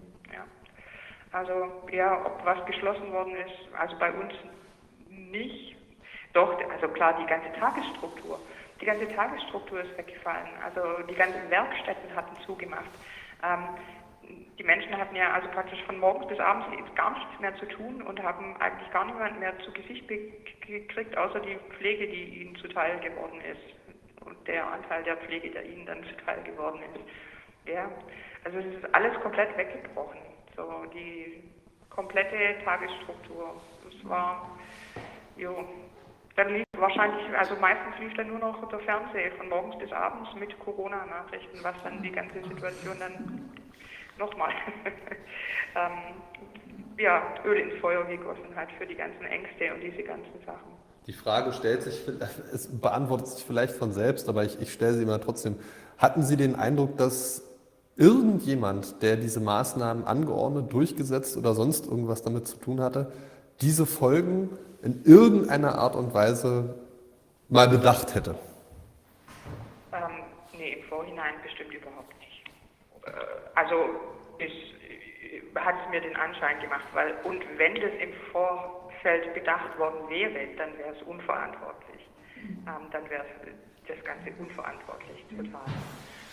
Also 1.32 1.52
ja, 1.92 2.26
ob 2.26 2.44
was 2.44 2.64
geschlossen 2.66 3.12
worden 3.12 3.36
ist, 3.36 3.74
also 3.78 3.96
bei 3.98 4.12
uns 4.12 4.32
nicht. 5.08 5.76
Doch, 6.32 6.58
also 6.70 6.88
klar, 6.88 7.16
die 7.20 7.26
ganze 7.26 7.52
Tagesstruktur. 7.58 8.40
Die 8.80 8.86
ganze 8.86 9.08
Tagesstruktur 9.08 9.80
ist 9.82 9.96
weggefallen. 9.98 10.48
Also 10.64 11.02
die 11.06 11.14
ganzen 11.14 11.50
Werkstätten 11.50 12.14
hatten 12.14 12.36
zugemacht. 12.44 12.90
Ähm, 13.42 13.68
die 14.58 14.64
Menschen 14.64 14.96
hatten 14.96 15.16
ja 15.16 15.32
also 15.32 15.48
praktisch 15.48 15.82
von 15.84 15.98
morgens 15.98 16.28
bis 16.28 16.38
abends 16.38 16.66
gar 16.94 17.10
nichts 17.10 17.40
mehr 17.40 17.54
zu 17.56 17.66
tun 17.66 18.02
und 18.02 18.22
haben 18.22 18.56
eigentlich 18.60 18.90
gar 18.90 19.04
niemand 19.04 19.40
mehr 19.40 19.58
zu 19.60 19.72
Gesicht 19.72 20.06
gekriegt, 20.08 21.16
außer 21.16 21.40
die 21.40 21.56
Pflege, 21.78 22.06
die 22.06 22.42
ihnen 22.42 22.56
zuteil 22.56 22.98
geworden 23.00 23.40
ist. 23.40 24.24
Und 24.24 24.46
der 24.46 24.66
Anteil 24.66 25.02
der 25.02 25.16
Pflege, 25.16 25.50
der 25.50 25.64
ihnen 25.64 25.86
dann 25.86 26.04
zuteil 26.04 26.42
geworden 26.42 26.80
ist. 26.94 27.70
Ja, 27.72 27.90
also 28.44 28.58
es 28.58 28.66
ist 28.66 28.94
alles 28.94 29.18
komplett 29.20 29.56
weggebrochen. 29.56 30.20
So 30.56 30.84
die 30.94 31.42
komplette 31.88 32.62
Tagesstruktur. 32.64 33.60
Das 33.84 34.08
war, 34.08 34.58
jo, 35.36 35.64
dann 36.44 36.54
lief 36.54 36.64
wahrscheinlich, 36.78 37.22
also 37.36 37.54
meistens 37.60 37.98
lief 38.00 38.14
dann 38.16 38.28
nur 38.28 38.38
noch 38.38 38.68
der 38.68 38.78
Fernseher 38.80 39.32
von 39.36 39.48
morgens 39.48 39.78
bis 39.78 39.92
abends 39.92 40.30
mit 40.38 40.58
Corona-Nachrichten, 40.60 41.58
was 41.62 41.74
dann 41.84 42.02
die 42.02 42.10
ganze 42.10 42.42
Situation 42.48 42.96
dann 42.98 43.50
nochmal 44.18 44.50
ähm, 45.76 46.14
ja, 46.98 47.22
Öl 47.44 47.58
ins 47.58 47.80
Feuer 47.80 48.04
gegossen 48.04 48.54
hat 48.56 48.68
für 48.78 48.86
die 48.86 48.94
ganzen 48.94 49.24
Ängste 49.24 49.74
und 49.74 49.80
diese 49.80 50.02
ganzen 50.02 50.32
Sachen. 50.46 50.80
Die 51.06 51.12
Frage 51.12 51.52
stellt 51.52 51.82
sich, 51.82 52.06
es 52.52 52.80
beantwortet 52.80 53.28
sich 53.28 53.44
vielleicht 53.44 53.74
von 53.74 53.92
selbst, 53.92 54.28
aber 54.28 54.44
ich, 54.44 54.60
ich 54.60 54.72
stelle 54.72 54.94
sie 54.94 55.06
mal 55.06 55.18
trotzdem. 55.18 55.56
Hatten 55.98 56.22
Sie 56.22 56.36
den 56.36 56.56
Eindruck, 56.56 56.96
dass 56.96 57.42
irgendjemand, 57.96 59.02
der 59.02 59.16
diese 59.16 59.40
Maßnahmen 59.40 60.04
angeordnet, 60.04 60.72
durchgesetzt 60.72 61.36
oder 61.36 61.54
sonst 61.54 61.86
irgendwas 61.86 62.22
damit 62.22 62.46
zu 62.46 62.56
tun 62.58 62.80
hatte, 62.80 63.12
diese 63.60 63.86
Folgen 63.86 64.50
in 64.82 65.02
irgendeiner 65.04 65.76
Art 65.76 65.94
und 65.94 66.14
Weise 66.14 66.74
mal 67.48 67.68
bedacht 67.68 68.14
hätte? 68.14 68.34
Ähm, 69.92 70.00
nee, 70.56 70.74
im 70.74 70.88
Vorhinein 70.88 71.34
bestimmt 71.42 71.74
überhaupt 71.74 72.14
nicht. 72.18 72.44
Äh, 73.06 73.10
also 73.54 73.74
es 74.38 74.50
äh, 74.50 75.58
hat 75.58 75.74
es 75.84 75.90
mir 75.90 76.00
den 76.00 76.16
Anschein 76.16 76.60
gemacht, 76.60 76.84
weil 76.94 77.14
und 77.24 77.42
wenn 77.56 77.74
das 77.74 77.92
im 78.00 78.12
Vorfeld 78.32 79.34
bedacht 79.34 79.78
worden 79.78 80.08
wäre, 80.08 80.46
dann 80.56 80.76
wäre 80.78 80.94
es 80.94 81.02
unverantwortlich. 81.02 82.08
Ähm, 82.36 82.88
dann 82.92 83.08
wäre 83.10 83.24
das 83.86 84.02
Ganze 84.04 84.30
unverantwortlich, 84.38 85.24
total. 85.36 85.66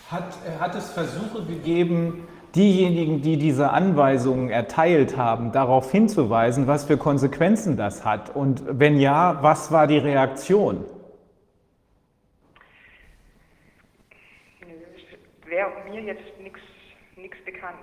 Hat, 0.10 0.38
äh, 0.46 0.58
hat 0.60 0.76
es 0.76 0.92
Versuche 0.94 1.46
gegeben, 1.46 2.28
diejenigen, 2.58 3.22
die 3.22 3.38
diese 3.38 3.70
Anweisungen 3.70 4.50
erteilt 4.50 5.16
haben, 5.16 5.52
darauf 5.52 5.92
hinzuweisen, 5.92 6.68
was 6.68 6.86
für 6.86 6.98
Konsequenzen 6.98 7.78
das 7.78 8.04
hat? 8.04 8.36
Und 8.36 8.64
wenn 8.68 9.00
ja, 9.00 9.38
was 9.42 9.72
war 9.72 9.88
die 9.88 10.00
Reaktion? 10.00 10.84
Wäre 15.48 15.70
mir 15.90 16.02
jetzt 16.02 16.24
nichts 17.18 17.38
bekannt. 17.46 17.78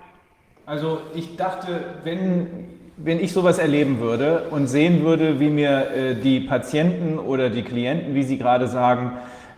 Also 0.65 1.01
ich 1.13 1.35
dachte, 1.35 1.95
wenn, 2.03 2.69
wenn 2.97 3.19
ich 3.19 3.33
sowas 3.33 3.59
erleben 3.59 3.99
würde 3.99 4.47
und 4.49 4.67
sehen 4.67 5.03
würde, 5.03 5.39
wie 5.39 5.49
mir 5.49 5.91
äh, 5.91 6.15
die 6.15 6.39
Patienten 6.39 7.19
oder 7.19 7.49
die 7.49 7.63
Klienten, 7.63 8.15
wie 8.15 8.23
Sie 8.23 8.37
gerade 8.37 8.67
sagen, 8.67 9.13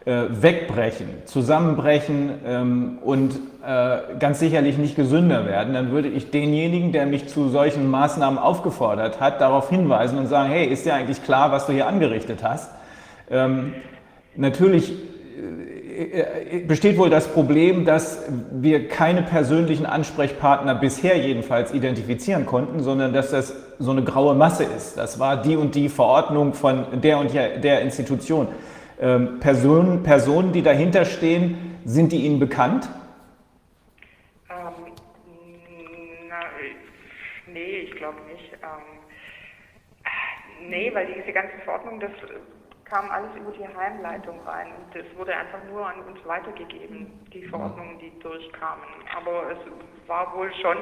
wegbrechen, 0.08 1.08
zusammenbrechen 1.26 2.30
ähm, 2.46 2.98
und 3.04 3.40
äh, 3.66 4.18
ganz 4.20 4.40
sicherlich 4.40 4.78
nicht 4.78 4.96
gesünder 4.96 5.46
werden, 5.46 5.74
dann 5.74 5.92
würde 5.92 6.08
ich 6.08 6.32
denjenigen, 6.32 6.94
der 6.94 7.06
mich 7.06 7.28
zu 7.28 7.50
solchen 7.50 7.92
Maßnahmen 7.92 8.40
aufgefordert 8.40 9.20
hat, 9.20 9.42
darauf 9.42 9.70
hinweisen 9.70 10.18
und 10.18 10.28
sagen, 10.28 10.50
hey, 10.50 10.66
ist 10.66 10.86
dir 10.86 10.94
eigentlich 10.94 11.24
klar, 11.24 11.52
was 11.52 11.66
du 11.66 11.74
hier 11.74 11.88
angerichtet 11.88 12.40
hast? 12.42 12.72
Ähm, 13.30 13.74
natürlich 14.38 14.94
äh, 15.98 16.60
besteht 16.66 16.98
wohl 16.98 17.10
das 17.10 17.28
Problem, 17.28 17.84
dass 17.84 18.22
wir 18.52 18.88
keine 18.88 19.24
persönlichen 19.24 19.86
Ansprechpartner 19.86 20.76
bisher 20.76 21.18
jedenfalls 21.18 21.74
identifizieren 21.74 22.46
konnten, 22.46 22.82
sondern 22.82 23.12
dass 23.12 23.32
das 23.32 23.54
so 23.80 23.92
eine 23.92 24.04
graue 24.04 24.36
Masse 24.36 24.64
ist. 24.64 24.98
Das 24.98 25.20
war 25.20 25.42
die 25.42 25.58
und 25.58 25.76
die 25.76 25.90
Verordnung 25.90 26.54
von 26.54 27.02
der 27.04 27.18
und 27.18 27.34
der 27.34 27.82
Institution. 27.82 28.48
Ähm, 29.00 29.40
Personen, 29.40 30.02
Personen, 30.04 30.54
die 30.54 30.64
dahinter 30.64 31.06
stehen, 31.06 31.80
sind 31.86 32.12
die 32.12 32.26
Ihnen 32.26 32.40
bekannt? 32.40 32.90
Ähm, 34.50 34.94
na, 36.28 36.40
nee, 37.54 37.80
ich 37.82 37.92
glaube 37.92 38.18
nicht. 38.32 38.54
Ähm, 38.54 39.00
nee, 40.68 40.92
weil 40.94 41.14
diese 41.14 41.32
ganzen 41.32 41.60
Verordnungen, 41.62 42.00
das 42.00 42.12
kam 42.86 43.12
alles 43.12 43.30
über 43.36 43.52
die 43.52 43.68
Heimleitung 43.68 44.40
rein 44.46 44.68
und 44.68 44.96
es 44.96 45.06
wurde 45.18 45.36
einfach 45.36 45.64
nur 45.70 45.86
an 45.86 46.02
uns 46.04 46.20
weitergegeben, 46.26 47.12
die 47.34 47.44
Verordnungen, 47.44 48.00
die 48.00 48.18
durchkamen. 48.20 48.86
Aber 49.16 49.52
es 49.52 50.08
war 50.08 50.36
wohl 50.36 50.52
schon 50.56 50.78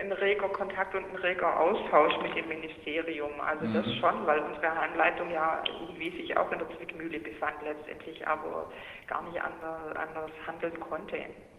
ein 0.00 0.12
reger 0.12 0.48
Kontakt 0.48 0.94
und 0.94 1.04
ein 1.04 1.16
reger 1.22 1.58
Austausch 1.60 2.12
mit 2.22 2.34
dem 2.36 2.48
Ministerium. 2.48 3.30
Also 3.40 3.64
das 3.72 3.86
Mhm. 3.86 4.00
schon, 4.00 4.26
weil 4.26 4.40
unsere 4.40 4.74
Heimleitung 4.74 5.30
ja 5.30 5.62
irgendwie 5.80 6.10
sich 6.20 6.36
auch 6.36 6.50
in 6.50 6.58
der 6.58 6.68
Zwickmühle 6.76 7.20
befand 7.20 7.54
letztendlich, 7.64 8.26
aber 8.26 8.66
gar 9.06 9.22
nicht 9.22 9.40
anders, 9.40 9.96
anders 9.96 10.30
handeln 10.46 10.78
konnte. 10.80 11.16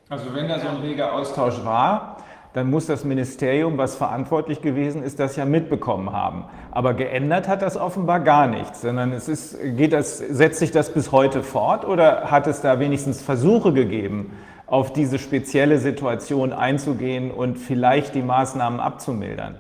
Also 0.10 0.36
wenn 0.36 0.50
da 0.50 0.60
so 0.60 0.68
ein 0.68 0.78
reger 0.78 1.14
Austausch 1.14 1.64
war, 1.64 2.18
dann 2.54 2.70
muss 2.70 2.86
das 2.86 3.04
Ministerium, 3.04 3.78
was 3.78 3.96
verantwortlich 3.96 4.62
gewesen 4.62 5.02
ist, 5.02 5.20
das 5.20 5.38
ja 5.38 5.46
mitbekommen 5.46 6.12
haben. 6.12 6.46
Aber 6.72 6.94
geändert 6.94 7.48
hat 7.48 7.62
das 7.62 7.78
offenbar 7.78 8.20
gar 8.20 8.48
nichts, 8.48 8.82
sondern 8.82 9.12
es 9.12 9.28
ist, 9.28 9.58
geht 9.76 9.94
das, 9.94 10.20
setzt 10.20 10.60
sich 10.60 10.72
das 10.72 10.94
bis 10.94 11.12
heute 11.12 11.42
fort 11.42 11.86
oder 11.86 12.30
hat 12.30 12.46
es 12.46 12.62
da 12.62 12.80
wenigstens 12.80 13.24
Versuche 13.24 13.74
gegeben, 13.74 14.38
auf 14.74 14.92
diese 14.92 15.20
spezielle 15.20 15.78
Situation 15.78 16.52
einzugehen 16.52 17.30
und 17.30 17.58
vielleicht 17.58 18.16
die 18.16 18.24
Maßnahmen 18.24 18.80
abzumildern? 18.80 19.60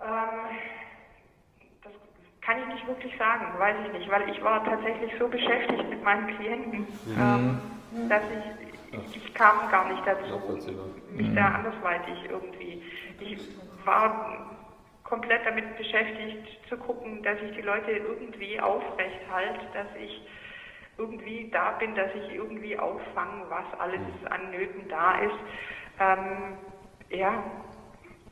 Ähm, 0.00 0.08
das 1.84 1.92
kann 2.40 2.56
ich 2.62 2.74
nicht 2.74 2.88
wirklich 2.88 3.12
sagen, 3.18 3.44
weiß 3.58 3.76
ich 3.84 3.92
nicht, 3.92 4.10
weil 4.10 4.26
ich 4.30 4.42
war 4.42 4.64
tatsächlich 4.64 5.12
so 5.18 5.28
beschäftigt 5.28 5.86
mit 5.90 6.02
meinen 6.02 6.26
Klienten, 6.28 6.86
ähm, 7.20 7.58
dass 8.08 8.22
ich, 8.92 9.16
ich 9.16 9.34
kam 9.34 9.70
gar 9.70 9.92
nicht 9.92 10.02
dazu, 10.06 10.40
mich 11.12 11.34
da 11.34 11.56
andersweitig 11.56 12.16
irgendwie. 12.30 12.82
Ich 13.20 13.38
war 13.84 14.56
komplett 15.04 15.44
damit 15.44 15.76
beschäftigt 15.76 16.58
zu 16.70 16.78
gucken, 16.78 17.22
dass 17.22 17.36
ich 17.46 17.54
die 17.54 17.62
Leute 17.62 17.90
irgendwie 17.90 18.58
aufrecht 18.62 19.20
halte, 19.30 19.60
dass 19.74 19.88
ich 20.02 20.22
irgendwie 20.98 21.50
da 21.52 21.72
bin, 21.78 21.94
dass 21.94 22.10
ich 22.14 22.34
irgendwie 22.34 22.78
auffange, 22.78 23.44
was 23.48 23.80
alles 23.80 24.00
an 24.30 24.50
Nöten 24.50 24.88
da 24.88 25.20
ist. 25.20 25.38
Ähm, 25.98 26.56
ja, 27.10 27.42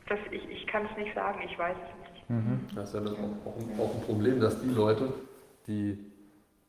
das, 0.07 0.19
ich, 0.31 0.49
ich 0.49 0.67
kann 0.67 0.85
es 0.89 0.97
nicht 0.97 1.13
sagen, 1.15 1.39
ich 1.45 1.57
weiß 1.57 1.75
es 1.75 1.99
nicht. 1.99 2.75
Das 2.75 2.89
ist 2.89 2.95
ja 2.95 3.01
dann 3.01 3.13
auch, 3.13 3.47
auch, 3.51 3.57
ein, 3.57 3.79
auch 3.79 3.95
ein 3.95 4.01
Problem, 4.01 4.39
dass 4.39 4.59
die 4.61 4.69
Leute, 4.69 5.13
die, 5.67 6.11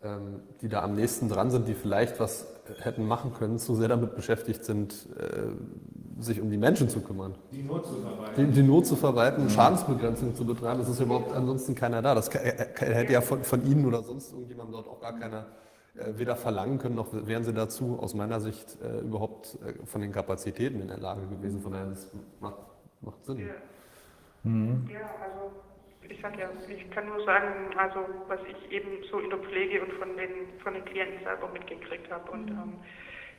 ähm, 0.02 0.40
die 0.60 0.68
da 0.68 0.82
am 0.82 0.94
nächsten 0.94 1.28
dran 1.28 1.50
sind, 1.50 1.66
die 1.66 1.74
vielleicht 1.74 2.20
was 2.20 2.46
hätten 2.82 3.06
machen 3.06 3.32
können, 3.32 3.58
zu 3.58 3.74
sehr 3.74 3.88
damit 3.88 4.14
beschäftigt 4.16 4.64
sind, 4.64 5.08
äh, 5.18 6.22
sich 6.22 6.40
um 6.40 6.50
die 6.50 6.58
Menschen 6.58 6.88
zu 6.88 7.00
kümmern. 7.00 7.34
Die 7.52 7.62
Not 7.62 7.86
zu 7.86 7.94
verweisen. 7.94 8.34
Die, 8.36 8.52
die 8.52 8.62
Not 8.62 8.86
zu 8.86 8.96
verwalten, 8.96 9.48
Schadensbegrenzung 9.48 10.34
zu 10.34 10.44
betreiben, 10.44 10.80
es 10.80 10.88
ist 10.88 11.00
überhaupt 11.00 11.32
ansonsten 11.34 11.74
keiner 11.74 12.02
da. 12.02 12.14
Das 12.14 12.30
kann, 12.30 12.42
äh, 12.42 12.66
hätte 12.80 13.12
ja 13.12 13.20
von, 13.20 13.42
von 13.42 13.64
Ihnen 13.64 13.86
oder 13.86 14.02
sonst 14.02 14.32
irgendjemandem 14.32 14.72
dort 14.74 14.88
auch 14.88 15.00
gar 15.00 15.18
keiner 15.18 15.46
weder 16.18 16.36
verlangen 16.36 16.78
können, 16.78 16.94
noch 16.94 17.08
wären 17.12 17.44
sie 17.44 17.52
dazu 17.52 17.98
aus 18.00 18.14
meiner 18.14 18.40
Sicht 18.40 18.78
äh, 18.82 19.00
überhaupt 19.00 19.58
äh, 19.64 19.86
von 19.86 20.00
den 20.00 20.12
Kapazitäten 20.12 20.80
in 20.80 20.88
der 20.88 20.98
Lage 20.98 21.26
gewesen. 21.28 21.60
Von 21.62 21.72
daher, 21.72 21.86
das 21.86 22.12
macht, 22.40 22.58
macht 23.00 23.24
Sinn. 23.24 23.38
Ja. 23.38 23.54
Ja, 24.92 25.10
also 25.24 25.50
ich 26.08 26.20
sag 26.22 26.38
ja, 26.38 26.48
ich 26.68 26.90
kann 26.90 27.08
nur 27.08 27.24
sagen, 27.24 27.76
also 27.76 28.06
was 28.28 28.38
ich 28.48 28.70
eben 28.70 29.02
so 29.10 29.18
in 29.18 29.30
der 29.30 29.40
Pflege 29.40 29.82
und 29.82 29.92
von 29.94 30.16
den 30.16 30.60
von 30.62 30.74
den 30.74 30.84
Klienten 30.84 31.24
selber 31.24 31.48
mitgekriegt 31.48 32.08
habe 32.12 32.30
und 32.30 32.48
ähm, 32.48 32.74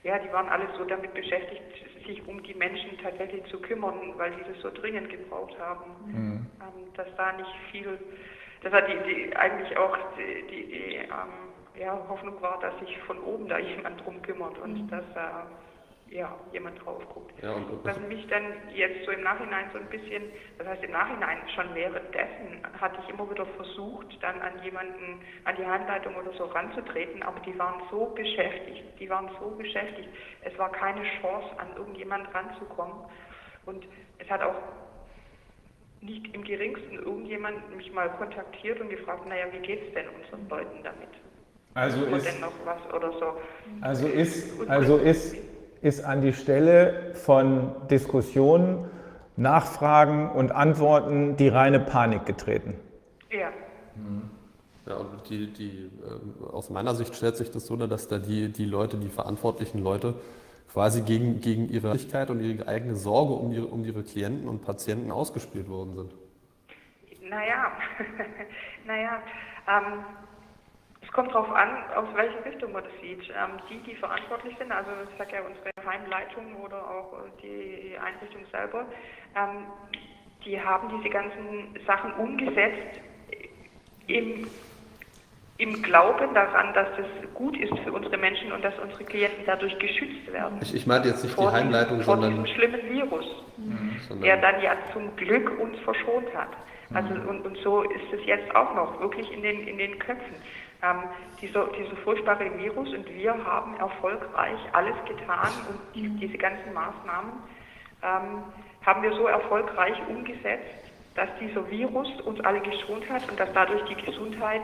ja, 0.04 0.20
die 0.20 0.32
waren 0.32 0.50
alle 0.50 0.68
so 0.78 0.84
damit 0.86 1.14
beschäftigt, 1.14 1.62
sich 2.06 2.26
um 2.28 2.44
die 2.44 2.54
Menschen 2.54 2.98
tatsächlich 3.02 3.44
zu 3.46 3.60
kümmern, 3.60 4.14
weil 4.18 4.32
die 4.32 4.52
das 4.52 4.62
so 4.62 4.70
dringend 4.70 5.10
gebraucht 5.10 5.58
haben, 5.60 5.92
ähm, 6.14 6.48
dass 6.96 7.08
da 7.16 7.34
nicht 7.34 7.56
viel, 7.72 7.98
dass 8.64 8.72
da 8.72 8.82
die, 8.82 8.98
die 9.08 9.36
eigentlich 9.36 9.78
auch 9.78 9.98
die, 10.18 10.48
die, 10.50 10.68
die 10.68 10.96
ähm, 10.96 11.47
ja, 11.80 12.00
Hoffnung 12.10 12.42
war, 12.42 12.60
dass 12.60 12.78
sich 12.80 12.98
von 13.00 13.20
oben 13.20 13.48
da 13.48 13.58
jemand 13.60 14.04
drum 14.06 14.22
kümmert 14.22 14.58
und 14.60 14.88
dass 14.90 15.04
da 15.14 15.48
ja, 16.10 16.34
jemand 16.54 16.84
drauf 16.86 17.04
guckt. 17.10 17.34
Ja, 17.44 17.52
und- 17.52 17.70
und- 17.70 17.86
Was 17.86 18.00
mich 18.08 18.26
dann 18.28 18.44
jetzt 18.74 19.04
so 19.06 19.12
im 19.12 19.24
Nachhinein 19.24 19.66
so 19.74 19.78
ein 19.78 19.88
bisschen, 19.88 20.24
das 20.58 20.66
heißt 20.66 20.84
im 20.86 20.92
Nachhinein 20.92 21.38
schon 21.54 21.76
währenddessen, 21.76 22.62
hatte 22.80 22.98
ich 23.04 23.10
immer 23.14 23.30
wieder 23.30 23.46
versucht, 23.46 24.18
dann 24.24 24.42
an 24.42 24.54
jemanden, 24.64 25.20
an 25.44 25.56
die 25.58 25.66
Heimleitung 25.66 26.16
oder 26.16 26.32
so 26.38 26.46
ranzutreten, 26.46 27.24
aber 27.24 27.42
die 27.42 27.60
waren 27.60 27.82
so 27.92 28.06
beschäftigt, 28.06 28.86
die 29.00 29.10
waren 29.10 29.30
so 29.38 29.50
beschäftigt, 29.50 30.08
es 30.44 30.58
war 30.58 30.72
keine 30.72 31.04
Chance, 31.20 31.48
an 31.60 31.76
irgendjemand 31.76 32.34
ranzukommen. 32.34 33.04
Und 33.66 33.86
es 34.20 34.30
hat 34.30 34.42
auch 34.42 34.56
nicht 36.00 36.34
im 36.34 36.44
geringsten 36.46 37.00
irgendjemand 37.00 37.76
mich 37.76 37.92
mal 37.92 38.10
kontaktiert 38.12 38.80
und 38.80 38.90
gefragt, 38.90 39.26
naja, 39.28 39.46
wie 39.52 39.60
geht's 39.60 39.94
denn 39.94 40.08
unseren 40.10 40.48
Leuten 40.48 40.84
damit? 40.84 41.10
Also 41.78 42.08
Oder 42.08 42.18
ist, 42.18 42.40
so. 43.20 43.34
also 43.82 44.08
ist, 44.08 44.68
also 44.68 44.98
ist, 44.98 45.36
ist 45.84 46.04
an 46.04 46.22
die 46.22 46.34
Stelle 46.34 47.14
von 47.14 47.72
Diskussionen, 47.88 48.90
Nachfragen 49.36 50.32
und 50.32 50.52
Antworten 50.52 51.38
die 51.38 51.50
reine 51.50 51.80
Panik 51.80 52.26
getreten. 52.26 52.80
Ja. 53.30 53.50
Ja, 54.88 54.96
und 54.96 55.30
die, 55.30 55.54
die, 55.54 55.92
ähm, 56.04 56.48
aus 56.52 56.72
meiner 56.72 56.96
Sicht 56.96 57.14
stellt 57.14 57.38
sich 57.38 57.52
das 57.52 57.68
so 57.68 57.76
dass 57.76 58.08
da 58.08 58.18
die, 58.18 58.52
die 58.52 58.66
Leute, 58.66 58.98
die 58.98 59.10
verantwortlichen 59.10 59.84
Leute, 59.84 60.16
quasi 60.74 61.04
gegen, 61.04 61.42
gegen 61.42 61.70
ihre 61.70 61.96
Sicherheit 61.96 62.32
und 62.32 62.40
ihre 62.40 62.68
eigene 62.68 62.96
Sorge 62.96 63.34
um 63.34 63.52
ihre, 63.52 63.68
um 63.68 63.86
ihre 63.86 64.02
Klienten 64.02 64.48
und 64.48 64.64
Patienten 64.64 65.12
ausgespielt 65.12 65.70
worden 65.70 65.94
sind. 65.94 66.16
Naja, 67.30 67.72
naja, 68.88 69.22
ähm, 69.68 70.04
es 71.08 71.14
kommt 71.14 71.34
darauf 71.34 71.50
an, 71.52 71.70
aus 71.96 72.08
welcher 72.16 72.44
Richtung 72.46 72.74
man 72.74 72.84
das 72.84 72.92
sieht. 73.02 73.30
Ähm, 73.30 73.58
die, 73.70 73.80
die 73.90 73.96
verantwortlich 73.96 74.56
sind, 74.60 74.72
also 74.72 74.92
ich 75.10 75.18
sage 75.18 75.36
ja 75.36 75.42
unsere 75.42 75.72
Heimleitung 75.90 76.56
oder 76.58 76.78
auch 76.78 77.14
die 77.42 77.96
Einrichtung 77.98 78.46
selber, 78.52 78.86
ähm, 79.36 79.66
die 80.44 80.62
haben 80.62 80.90
diese 80.98 81.10
ganzen 81.10 81.78
Sachen 81.86 82.14
umgesetzt 82.14 83.02
im, 84.08 84.48
im 85.58 85.82
Glauben 85.82 86.34
daran, 86.34 86.74
dass 86.74 86.88
das 86.98 87.34
gut 87.34 87.58
ist 87.58 87.74
für 87.80 87.92
unsere 87.92 88.18
Menschen 88.18 88.52
und 88.52 88.64
dass 88.64 88.78
unsere 88.80 89.04
Klienten 89.04 89.44
dadurch 89.46 89.78
geschützt 89.80 90.32
werden. 90.32 90.60
Ich, 90.62 90.76
ich 90.76 90.88
meinte 90.88 91.08
jetzt 91.08 91.24
nicht 91.24 91.38
die 91.38 91.42
Vor 91.42 91.52
Heimleitung, 91.52 91.98
diesem, 91.98 92.06
vor 92.06 92.16
sondern, 92.16 92.44
diesem 92.44 92.56
schlimmen 92.56 92.90
Virus 92.90 93.26
sondern 94.08 94.24
der 94.24 94.38
dann 94.38 94.62
ja 94.62 94.76
zum 94.94 95.16
Glück 95.16 95.58
uns 95.60 95.80
verschont 95.80 96.28
hat. 96.36 96.50
Also 96.94 97.14
und, 97.14 97.46
und 97.46 97.58
so 97.58 97.82
ist 97.82 98.14
es 98.14 98.26
jetzt 98.26 98.56
auch 98.56 98.74
noch 98.74 99.00
wirklich 99.02 99.30
in 99.34 99.42
den, 99.42 99.68
in 99.68 99.78
den 99.78 100.00
Köpfen. 100.00 100.36
Ähm, 100.84 101.04
dieser, 101.42 101.68
dieser 101.68 101.96
furchtbare 102.04 102.46
Virus 102.58 102.90
und 102.94 103.10
wir 103.10 103.34
haben 103.34 103.76
erfolgreich 103.78 104.60
alles 104.74 104.96
getan 105.08 105.50
und 105.70 105.80
die, 105.96 106.08
diese 106.20 106.38
ganzen 106.38 106.72
Maßnahmen 106.74 107.32
ähm, 108.04 108.44
haben 108.86 109.02
wir 109.02 109.12
so 109.14 109.28
erfolgreich 109.28 109.96
umgesetzt, 110.08 110.92
dass 111.16 111.30
dieser 111.42 111.68
Virus 111.72 112.08
uns 112.26 112.40
alle 112.42 112.62
geschont 112.62 113.10
hat 113.10 113.28
und 113.28 113.40
dass 113.40 113.52
dadurch 113.54 113.82
die 113.86 114.06
Gesundheit 114.06 114.62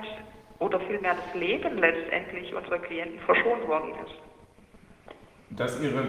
oder 0.59 0.80
vielmehr 0.82 1.16
das 1.16 1.34
Leben 1.34 1.80
letztendlich 1.80 2.53
unserer 2.53 2.78
Klienten 2.80 3.20
verschont 3.22 3.68
worden 3.68 3.91
ist. 4.05 5.57
Dass 5.57 5.82
Ihre 5.82 6.07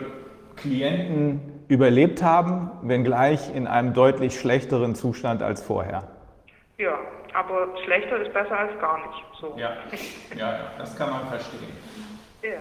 Klienten 0.57 1.65
überlebt 1.69 2.23
haben, 2.23 2.71
wenngleich 2.83 3.55
in 3.55 3.67
einem 3.67 3.95
deutlich 3.95 4.39
schlechteren 4.39 4.95
Zustand 4.95 5.43
als 5.43 5.63
vorher. 5.63 6.09
Ja, 6.79 6.99
aber 7.35 7.69
schlechter 7.85 8.21
ist 8.23 8.33
besser 8.33 8.59
als 8.59 8.79
gar 8.81 8.99
nicht. 8.99 9.25
So. 9.41 9.55
Ja, 9.57 9.77
ja, 10.37 10.71
das 10.79 10.97
kann 10.97 11.11
man 11.11 11.27
verstehen. 11.29 11.73
ja. 12.43 12.61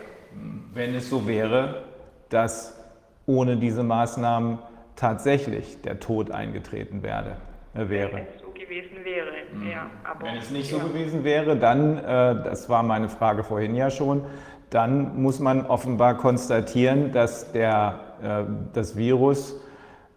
Wenn 0.74 0.96
es 0.96 1.10
so 1.10 1.28
wäre, 1.28 1.84
dass 2.30 2.80
ohne 3.28 3.58
diese 3.58 3.84
Maßnahmen 3.84 4.58
tatsächlich 4.96 5.82
der 5.82 6.00
Tod 6.00 6.32
eingetreten 6.32 7.04
werde, 7.04 7.38
äh, 7.76 7.88
wäre. 7.90 8.14
Wenn 8.14 8.24
es 8.24 8.42
so 8.42 8.52
gewesen 8.52 9.04
wäre, 9.04 9.32
ja. 9.72 9.90
Aber, 10.04 10.26
Wenn 10.26 10.38
es 10.38 10.50
nicht 10.50 10.70
so 10.70 10.78
ja. 10.78 10.84
gewesen 10.84 11.24
wäre, 11.24 11.56
dann, 11.56 11.98
äh, 11.98 12.02
das 12.44 12.70
war 12.70 12.84
meine 12.84 13.10
Frage 13.10 13.44
vorhin 13.44 13.76
ja 13.76 13.90
schon, 13.90 14.26
dann 14.70 15.22
muss 15.22 15.40
man 15.40 15.68
offenbar 15.68 16.18
konstatieren, 16.18 17.12
dass 17.12 17.52
der, 17.52 18.00
äh, 18.24 18.44
das 18.74 18.98
Virus 18.98 19.60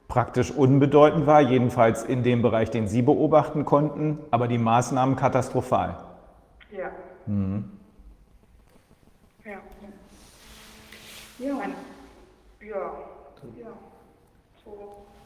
praktisch 0.08 0.50
unbedeutend 0.50 1.26
war, 1.26 1.40
jedenfalls 1.40 2.04
in 2.04 2.22
dem 2.22 2.42
Bereich, 2.42 2.70
den 2.70 2.88
Sie 2.88 3.02
beobachten 3.02 3.64
konnten, 3.64 4.18
aber 4.30 4.48
die 4.48 4.58
Maßnahmen 4.58 5.16
katastrophal. 5.16 5.96
Ja. 6.70 6.90
Mhm. 7.26 7.70
Ja. 9.44 9.58
Ja, 11.38 11.54
ja. 12.60 12.92
Ja. 13.58 13.72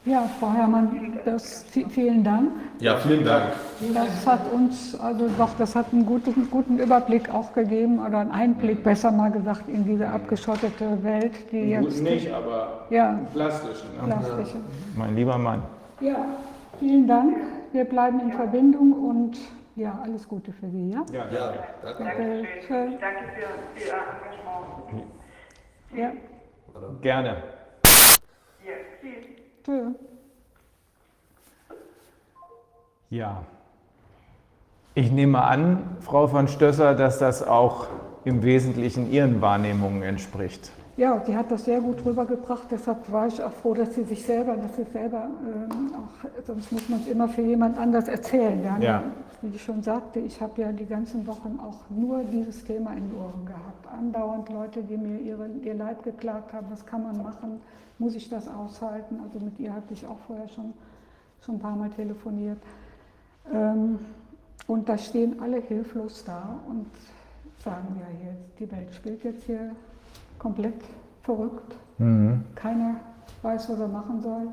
Ja 0.06 0.22
Frau 0.40 0.50
Herrmann, 0.52 1.18
das, 1.26 1.66
vi- 1.74 1.86
vielen 1.90 2.24
Dank. 2.24 2.52
ja, 2.78 2.96
vielen 2.96 3.22
Dank. 3.22 3.52
Das 3.92 4.26
hat 4.26 4.50
uns, 4.50 4.98
also 4.98 5.28
doch, 5.36 5.50
das 5.58 5.76
hat 5.76 5.92
einen 5.92 6.06
guten, 6.06 6.48
guten 6.50 6.78
Überblick 6.78 7.28
auch 7.34 7.52
gegeben 7.52 7.98
oder 7.98 8.20
einen 8.20 8.30
Einblick, 8.30 8.82
besser 8.82 9.12
mal 9.12 9.30
gesagt, 9.30 9.68
in 9.68 9.84
diese 9.84 10.08
abgeschottete 10.08 11.02
Welt, 11.02 11.52
die 11.52 11.72
jetzt 11.72 12.32
aber 12.32 12.86
ja, 12.88 13.20
plastisch. 13.34 13.82
plastische. 14.02 14.56
Mein 14.96 15.14
lieber 15.16 15.36
Mann. 15.36 15.62
Ja, 16.00 16.16
vielen 16.78 17.06
Dank. 17.06 17.36
Wir 17.72 17.84
bleiben 17.84 18.20
in 18.20 18.32
Verbindung 18.32 18.92
und 18.92 19.36
Ja, 19.76 19.98
alles 20.02 20.26
Gute 20.26 20.50
für 20.52 20.68
Sie, 20.70 20.90
ja? 20.90 21.04
Ja, 21.12 21.26
Ja, 21.30 21.52
danke. 21.82 22.04
Danke. 22.04 22.46
Für 22.66 22.74
Ihr 22.74 22.92
Engagement. 22.92 25.04
Ja, 25.94 26.10
gerne. 27.02 27.36
Ja, 28.66 28.72
tschüss. 29.64 29.94
Ja. 33.10 33.44
Ich 34.94 35.10
nehme 35.10 35.42
an, 35.42 35.96
Frau 36.00 36.26
von 36.26 36.48
Stösser, 36.48 36.94
dass 36.94 37.18
das 37.18 37.46
auch 37.46 37.86
im 38.24 38.42
Wesentlichen 38.42 39.10
Ihren 39.10 39.40
Wahrnehmungen 39.40 40.02
entspricht. 40.02 40.70
Ja, 41.00 41.18
sie 41.24 41.34
hat 41.34 41.50
das 41.50 41.64
sehr 41.64 41.80
gut 41.80 42.04
rübergebracht, 42.04 42.64
deshalb 42.70 43.10
war 43.10 43.26
ich 43.26 43.42
auch 43.42 43.52
froh, 43.52 43.72
dass 43.72 43.94
sie 43.94 44.04
sich 44.04 44.22
selber, 44.22 44.54
dass 44.54 44.76
sie 44.76 44.84
selber 44.84 45.30
ähm, 45.46 45.94
auch, 45.94 46.44
sonst 46.46 46.70
muss 46.70 46.90
man 46.90 47.00
es 47.00 47.06
immer 47.06 47.26
für 47.26 47.40
jemand 47.40 47.78
anders 47.78 48.06
erzählen. 48.06 48.70
Haben 48.70 48.82
Ja. 48.82 49.02
wie 49.40 49.56
ich 49.56 49.64
schon 49.64 49.82
sagte, 49.82 50.20
ich 50.20 50.38
habe 50.42 50.60
ja 50.60 50.72
die 50.72 50.84
ganzen 50.84 51.26
Wochen 51.26 51.58
auch 51.58 51.88
nur 51.88 52.22
dieses 52.24 52.62
Thema 52.64 52.92
in 52.92 53.08
den 53.08 53.18
Ohren 53.18 53.46
gehabt. 53.46 53.86
Andauernd 53.90 54.50
Leute, 54.50 54.82
die 54.82 54.98
mir 54.98 55.18
ihre, 55.20 55.48
ihr 55.48 55.72
Leid 55.72 56.02
geklagt 56.02 56.52
haben, 56.52 56.66
was 56.68 56.84
kann 56.84 57.02
man 57.02 57.22
machen, 57.22 57.62
muss 57.98 58.14
ich 58.14 58.28
das 58.28 58.46
aushalten? 58.46 59.20
Also 59.24 59.42
mit 59.42 59.58
ihr 59.58 59.72
hatte 59.72 59.94
ich 59.94 60.06
auch 60.06 60.18
vorher 60.26 60.48
schon, 60.48 60.74
schon 61.46 61.54
ein 61.54 61.60
paar 61.60 61.76
Mal 61.76 61.88
telefoniert. 61.88 62.58
Ähm, 63.50 64.00
und 64.66 64.86
da 64.86 64.98
stehen 64.98 65.40
alle 65.40 65.62
hilflos 65.62 66.24
da 66.26 66.60
und 66.68 66.88
sagen 67.64 67.96
ja 67.98 68.06
hier, 68.20 68.36
die 68.58 68.70
Welt 68.70 68.92
spielt 68.92 69.24
jetzt 69.24 69.44
hier 69.44 69.70
komplett 70.40 70.74
verrückt. 71.22 71.76
Keiner 72.56 72.96
weiß, 73.42 73.70
was 73.70 73.78
er 73.78 73.88
machen 73.88 74.20
soll. 74.20 74.48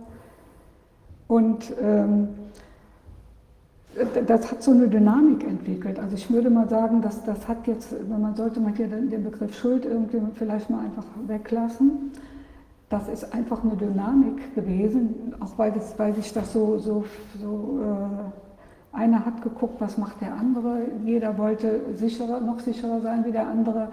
Und 1.28 1.74
ähm, 1.82 2.28
das 4.28 4.52
hat 4.52 4.62
so 4.62 4.72
eine 4.72 4.88
Dynamik 4.88 5.44
entwickelt. 5.44 5.98
Also 6.00 6.16
ich 6.16 6.30
würde 6.32 6.50
mal 6.50 6.70
sagen, 6.70 7.02
dass 7.02 7.24
das 7.24 7.48
hat 7.48 7.66
jetzt, 7.68 7.96
man 8.08 8.36
sollte 8.36 8.60
mal 8.60 8.74
hier 8.74 8.88
den, 8.88 9.10
den 9.10 9.24
Begriff 9.24 9.58
Schuld 9.58 9.86
irgendwie 9.86 10.22
vielleicht 10.36 10.70
mal 10.70 10.86
einfach 10.86 11.06
weglassen. 11.26 12.12
Das 12.90 13.10
ist 13.10 13.34
einfach 13.34 13.64
eine 13.64 13.76
Dynamik 13.76 14.56
gewesen, 14.56 15.34
auch 15.40 15.58
weil, 15.58 15.72
das, 15.72 15.98
weil 15.98 16.16
sich 16.16 16.32
das 16.32 16.54
so, 16.54 16.78
so, 16.78 17.04
so 17.42 17.80
äh, 17.82 18.96
einer 18.98 19.26
hat 19.26 19.42
geguckt, 19.42 19.82
was 19.82 19.98
macht 19.98 20.22
der 20.22 20.34
andere. 20.34 20.84
Jeder 21.04 21.38
wollte 21.38 21.82
sicherer, 21.96 22.40
noch 22.40 22.60
sicherer 22.60 23.02
sein 23.02 23.26
wie 23.26 23.32
der 23.32 23.48
andere. 23.48 23.90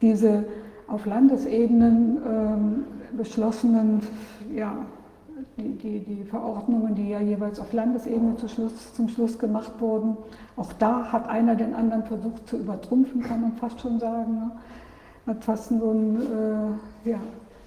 Diese 0.00 0.44
auf 0.90 1.06
Landesebenen 1.06 2.18
ähm, 2.26 2.84
beschlossenen, 3.16 4.00
ja, 4.54 4.74
die, 5.56 5.74
die, 5.76 6.00
die 6.00 6.24
Verordnungen, 6.24 6.94
die 6.94 7.10
ja 7.10 7.20
jeweils 7.20 7.60
auf 7.60 7.72
Landesebene 7.72 8.36
zum 8.36 8.48
Schluss, 8.48 8.94
zum 8.94 9.08
Schluss 9.08 9.38
gemacht 9.38 9.72
wurden, 9.78 10.16
auch 10.56 10.72
da 10.74 11.12
hat 11.12 11.28
einer 11.28 11.54
den 11.54 11.74
anderen 11.74 12.04
versucht 12.04 12.48
zu 12.48 12.58
übertrumpfen, 12.58 13.22
kann 13.22 13.40
man 13.40 13.52
fast 13.54 13.80
schon 13.80 13.98
sagen. 13.98 14.34
Ne? 14.34 14.50
Hat 15.26 15.44
fast 15.44 15.68
so 15.68 15.90
ein, 15.90 16.16
äh, 16.16 17.10
ja, 17.10 17.18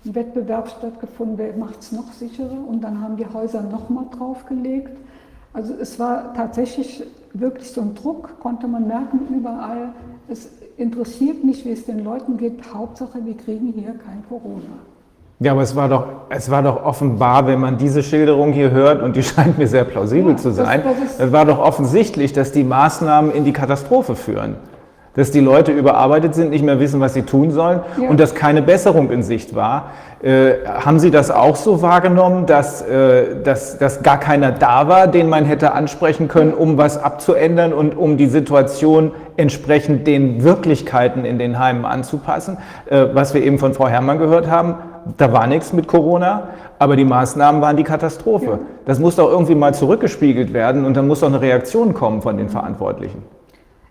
ein 0.06 0.16
Wettbewerb 0.16 0.70
stattgefunden, 0.70 1.38
wer 1.38 1.56
macht 1.56 1.80
es 1.80 1.92
noch 1.92 2.12
sicherer 2.12 2.68
und 2.68 2.82
dann 2.84 3.02
haben 3.02 3.16
die 3.16 3.26
Häuser 3.26 3.62
nochmal 3.62 4.06
draufgelegt. 4.12 4.92
Also 5.54 5.74
es 5.76 6.00
war 6.00 6.34
tatsächlich 6.34 7.04
wirklich 7.34 7.72
so 7.72 7.82
ein 7.82 7.94
Druck, 7.96 8.40
konnte 8.40 8.68
man 8.68 8.88
merken 8.88 9.28
überall. 9.34 9.94
Es 10.28 10.50
interessiert 10.84 11.44
nicht, 11.44 11.66
wie 11.66 11.72
es 11.72 11.86
den 11.86 12.04
Leuten 12.04 12.38
geht. 12.38 12.60
Hauptsache, 12.74 13.20
wir 13.24 13.36
kriegen 13.36 13.74
hier 13.76 13.94
kein 13.94 14.24
Corona. 14.30 14.62
Ja, 15.40 15.54
aber 15.54 15.62
es 15.62 15.76
war 15.76 15.90
doch, 15.90 16.06
es 16.30 16.50
war 16.52 16.62
doch 16.62 16.86
offenbar, 16.86 17.48
wenn 17.48 17.60
man 17.60 17.78
diese 17.78 18.04
Schilderung 18.04 18.54
hier 18.54 18.72
hört, 18.72 19.02
und 19.02 19.16
die 19.16 19.24
scheint 19.32 19.58
mir 19.58 19.68
sehr 19.68 19.84
plausibel 19.84 20.32
Ja, 20.32 20.38
zu 20.38 20.52
sein, 20.52 20.84
das 20.84 21.20
es 21.20 21.32
war 21.32 21.46
doch 21.46 21.60
offensichtlich, 21.60 22.34
dass 22.34 22.52
die 22.52 22.64
Maßnahmen 22.64 23.32
in 23.32 23.44
die 23.44 23.54
Katastrophe 23.54 24.16
führen. 24.16 24.56
Dass 25.16 25.30
die 25.30 25.40
Leute 25.42 25.72
überarbeitet 25.72 26.34
sind, 26.34 26.50
nicht 26.50 26.66
mehr 26.66 26.80
wissen, 26.80 27.00
was 27.00 27.14
sie 27.14 27.22
tun 27.22 27.52
sollen 27.52 27.82
Ja. 28.02 28.10
und 28.10 28.20
dass 28.20 28.34
keine 28.34 28.62
Besserung 28.64 29.12
in 29.12 29.22
Sicht 29.22 29.54
war. 29.56 29.92
Äh, 30.24 30.66
haben 30.66 31.00
Sie 31.00 31.12
das 31.12 31.30
auch 31.30 31.56
so 31.58 31.82
wahrgenommen, 31.82 32.46
dass, 32.46 32.82
äh, 32.82 33.42
dass, 33.44 33.78
dass 33.78 34.04
gar 34.04 34.20
keiner 34.20 34.52
da 34.52 34.88
war, 34.88 35.08
den 35.08 35.28
man 35.30 35.44
hätte 35.46 35.74
ansprechen 35.74 36.30
können, 36.30 36.54
um 36.54 36.78
was 36.78 36.98
abzuändern 36.98 37.74
und 37.74 37.98
um 37.98 38.16
die 38.18 38.28
Situation 38.28 39.12
entsprechend 39.36 40.08
den 40.08 40.44
Wirklichkeiten 40.44 41.26
in 41.26 41.38
den 41.40 41.60
Heimen 41.60 41.84
anzupassen? 41.86 42.58
Äh, 42.90 43.08
was 43.14 43.34
wir 43.34 43.44
eben 43.44 43.60
von 43.60 43.74
Frau 43.74 43.90
Herrmann 43.90 44.18
gehört 44.18 44.50
haben, 44.50 44.76
da 45.18 45.34
war 45.34 45.46
nichts 45.46 45.74
mit 45.74 45.88
Corona, 45.88 46.48
aber 46.80 46.96
die 46.96 47.04
Maßnahmen 47.06 47.62
waren 47.62 47.76
die 47.76 47.84
Katastrophe. 47.84 48.46
Ja. 48.46 48.60
Das 48.86 49.00
muss 49.00 49.18
doch 49.18 49.30
irgendwie 49.30 49.56
mal 49.56 49.74
zurückgespiegelt 49.74 50.54
werden 50.54 50.86
und 50.86 50.96
dann 50.96 51.08
muss 51.08 51.20
doch 51.20 51.28
eine 51.28 51.42
Reaktion 51.42 51.94
kommen 51.94 52.22
von 52.22 52.38
den 52.38 52.48
Verantwortlichen. 52.50 53.24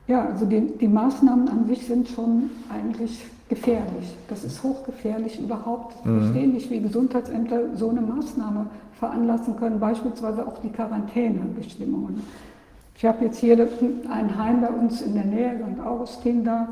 Ja, 0.09 0.27
also 0.27 0.47
die, 0.47 0.61
die 0.79 0.89
Maßnahmen 0.89 1.49
an 1.49 1.67
sich 1.69 1.87
sind 1.87 2.09
schon 2.09 2.51
eigentlich 2.69 3.25
gefährlich. 3.49 4.17
Das 4.29 4.45
ist 4.45 4.63
hochgefährlich 4.63 5.39
überhaupt. 5.39 5.95
Ich 6.05 6.11
verstehe 6.11 6.49
nicht, 6.49 6.71
wie 6.71 6.81
Gesundheitsämter 6.81 7.77
so 7.77 7.91
eine 7.91 8.01
Maßnahme 8.01 8.67
veranlassen 8.99 9.57
können, 9.57 9.79
beispielsweise 9.79 10.47
auch 10.47 10.59
die 10.59 10.71
Quarantänebestimmungen. 10.71 12.23
Ich 12.97 13.05
habe 13.05 13.25
jetzt 13.25 13.39
hier 13.39 13.69
ein 14.11 14.39
Heim 14.39 14.61
bei 14.61 14.69
uns 14.69 15.03
in 15.03 15.15
der 15.15 15.25
Nähe, 15.25 15.57
St. 15.57 15.85
Augustin 15.85 16.45
da. 16.45 16.69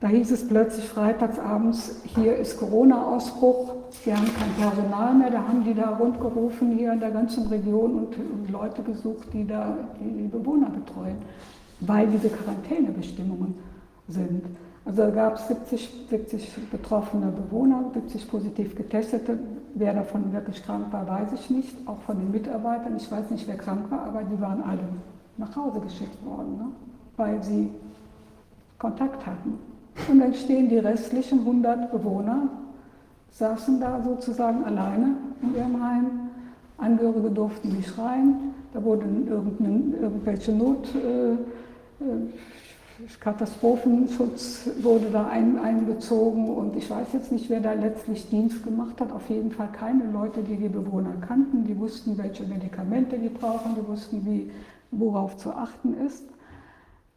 Da 0.00 0.08
hieß 0.08 0.30
es 0.30 0.48
plötzlich 0.48 0.86
freitagsabends, 0.86 2.00
hier 2.14 2.34
ist 2.34 2.58
Corona-Ausbruch, 2.58 3.74
wir 4.04 4.16
haben 4.16 4.30
kein 4.34 4.68
Personal 4.68 5.14
mehr. 5.14 5.30
Da 5.30 5.46
haben 5.46 5.62
die 5.62 5.74
da 5.74 5.90
rundgerufen 5.90 6.78
hier 6.78 6.94
in 6.94 7.00
der 7.00 7.10
ganzen 7.10 7.46
Region 7.48 7.94
und, 7.94 8.16
und 8.16 8.50
Leute 8.50 8.82
gesucht, 8.82 9.28
die 9.34 9.46
da 9.46 9.76
die, 10.00 10.22
die 10.22 10.28
Bewohner 10.28 10.70
betreuen, 10.70 11.16
weil 11.80 12.06
diese 12.08 12.28
Quarantänebestimmungen 12.28 13.54
sind. 14.08 14.44
Also 14.84 15.12
gab 15.12 15.36
es 15.36 15.48
70, 15.48 16.06
70 16.08 16.70
betroffene 16.70 17.26
Bewohner, 17.26 17.90
70 17.94 18.28
positiv 18.28 18.74
getestete. 18.74 19.38
Wer 19.74 19.94
davon 19.94 20.32
wirklich 20.32 20.64
krank 20.64 20.86
war, 20.90 21.06
weiß 21.06 21.28
ich 21.34 21.50
nicht. 21.50 21.76
Auch 21.86 22.00
von 22.00 22.18
den 22.18 22.30
Mitarbeitern. 22.30 22.96
Ich 22.96 23.10
weiß 23.10 23.30
nicht, 23.30 23.46
wer 23.46 23.56
krank 23.56 23.90
war, 23.90 24.04
aber 24.06 24.22
die 24.22 24.40
waren 24.40 24.62
alle 24.62 24.80
nach 25.36 25.54
Hause 25.54 25.80
geschickt 25.80 26.24
worden, 26.24 26.56
ne? 26.56 26.66
weil 27.16 27.42
sie 27.42 27.70
Kontakt 28.78 29.24
hatten. 29.26 29.58
Und 30.10 30.20
dann 30.20 30.34
stehen 30.34 30.68
die 30.68 30.78
restlichen 30.78 31.40
100 31.40 31.92
Bewohner, 31.92 32.48
saßen 33.32 33.80
da 33.80 34.02
sozusagen 34.02 34.64
alleine 34.64 35.16
in 35.42 35.54
ihrem 35.54 35.82
Heim. 35.82 36.06
Angehörige 36.78 37.30
durften 37.30 37.76
nicht 37.76 37.96
rein. 37.98 38.54
Da 38.72 38.82
wurden 38.82 39.26
irgendwelche 39.28 40.52
Not, 40.52 40.88
äh, 40.94 41.36
Katastrophenschutz 43.20 44.68
wurde 44.82 45.10
da 45.10 45.26
ein, 45.26 45.58
einbezogen 45.58 46.48
und 46.48 46.76
ich 46.76 46.90
weiß 46.90 47.08
jetzt 47.12 47.32
nicht, 47.32 47.48
wer 47.48 47.60
da 47.60 47.72
letztlich 47.72 48.28
Dienst 48.28 48.62
gemacht 48.62 49.00
hat. 49.00 49.12
Auf 49.12 49.28
jeden 49.30 49.50
Fall 49.50 49.70
keine 49.72 50.10
Leute, 50.10 50.42
die 50.42 50.56
die 50.56 50.68
Bewohner 50.68 51.14
kannten. 51.26 51.64
Die 51.64 51.78
wussten, 51.78 52.18
welche 52.18 52.44
Medikamente 52.44 53.18
die 53.18 53.28
brauchen, 53.28 53.74
die 53.74 53.86
wussten, 53.86 54.24
wie, 54.26 54.50
worauf 54.90 55.36
zu 55.36 55.52
achten 55.52 55.94
ist. 56.06 56.24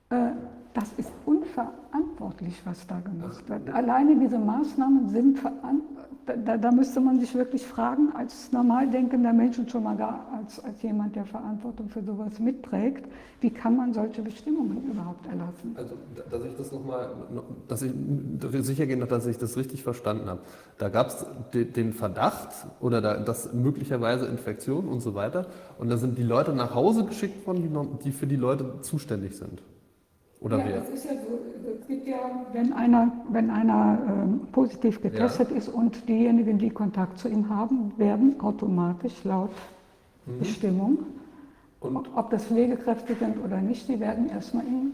Äh, 0.10 0.32
das 0.74 0.92
ist 0.98 1.12
unverantwortlich, 1.26 2.62
was 2.66 2.86
da 2.88 3.00
gemacht 3.00 3.48
wird. 3.48 3.70
Alleine 3.70 4.16
diese 4.16 4.40
Maßnahmen 4.40 5.10
sind 5.10 5.40
verantwortlich. 5.40 6.13
Da, 6.26 6.58
da, 6.58 6.72
müsste 6.72 7.02
man 7.02 7.20
sich 7.20 7.36
wirklich 7.36 7.66
fragen, 7.66 8.14
als 8.16 8.50
normal 8.54 8.90
denkender 8.90 9.34
Mensch 9.34 9.60
und 9.60 9.70
schon 9.70 9.84
mal 9.84 9.98
gar 9.98 10.26
als, 10.34 10.64
als 10.64 10.82
jemand, 10.82 11.18
der 11.18 11.26
Verantwortung 11.26 11.90
für 11.90 12.02
sowas 12.02 12.40
mitträgt, 12.40 13.06
wie 13.42 13.50
kann 13.50 13.76
man 13.76 13.94
solche 13.94 14.22
Bestimmungen 14.22 14.90
überhaupt 14.90 15.26
erlassen? 15.26 15.76
Also, 15.76 15.96
dass 16.32 16.46
ich 16.46 16.56
das 16.56 16.72
nochmal, 16.72 17.10
dass 17.68 17.82
ich 17.82 17.92
sicher 18.66 18.86
gehen, 18.86 19.06
dass 19.06 19.28
ich 19.28 19.38
das 19.38 19.58
richtig 19.58 19.84
verstanden 19.84 20.30
habe. 20.30 20.40
Da 20.78 20.88
gab 20.88 21.08
es 21.08 21.26
den 21.54 21.92
Verdacht 21.92 22.68
oder 22.80 23.02
da, 23.02 23.18
dass 23.18 23.52
möglicherweise 23.54 24.26
Infektionen 24.28 24.88
und 24.88 25.02
so 25.02 25.16
weiter. 25.16 25.48
Und 25.78 25.90
da 25.90 25.98
sind 25.98 26.18
die 26.18 26.24
Leute 26.24 26.54
nach 26.54 26.74
Hause 26.74 27.04
geschickt 27.04 27.46
worden, 27.46 28.00
die 28.04 28.12
für 28.14 28.28
die 28.28 28.38
Leute 28.38 28.80
zuständig 28.82 29.36
sind. 29.36 29.62
Oder 30.44 30.58
ja, 30.60 30.66
wer? 30.66 30.94
ist 30.94 31.06
ja 31.06 31.12
so, 31.14 31.40
es 31.80 31.88
gibt 31.88 32.06
ja, 32.06 32.18
wenn 32.52 32.74
einer, 32.74 33.12
wenn 33.30 33.50
einer 33.50 33.98
ähm, 34.08 34.42
positiv 34.52 35.02
getestet 35.02 35.50
ja. 35.52 35.58
ist 35.58 35.70
und 35.70 36.08
diejenigen, 36.08 36.58
die 36.60 36.70
Kontakt 36.70 37.18
zu 37.18 37.30
ihm 37.30 37.50
haben, 37.50 37.94
werden 37.98 38.40
automatisch 38.42 39.24
laut 39.24 39.52
mhm. 40.26 40.40
Bestimmung, 40.40 40.98
und 41.84 42.10
ob 42.16 42.30
das 42.30 42.46
Pflegekräfte 42.46 43.14
sind 43.16 43.44
oder 43.44 43.60
nicht, 43.60 43.90
die 43.90 44.00
werden 44.00 44.30
erstmal 44.30 44.66
in, 44.66 44.94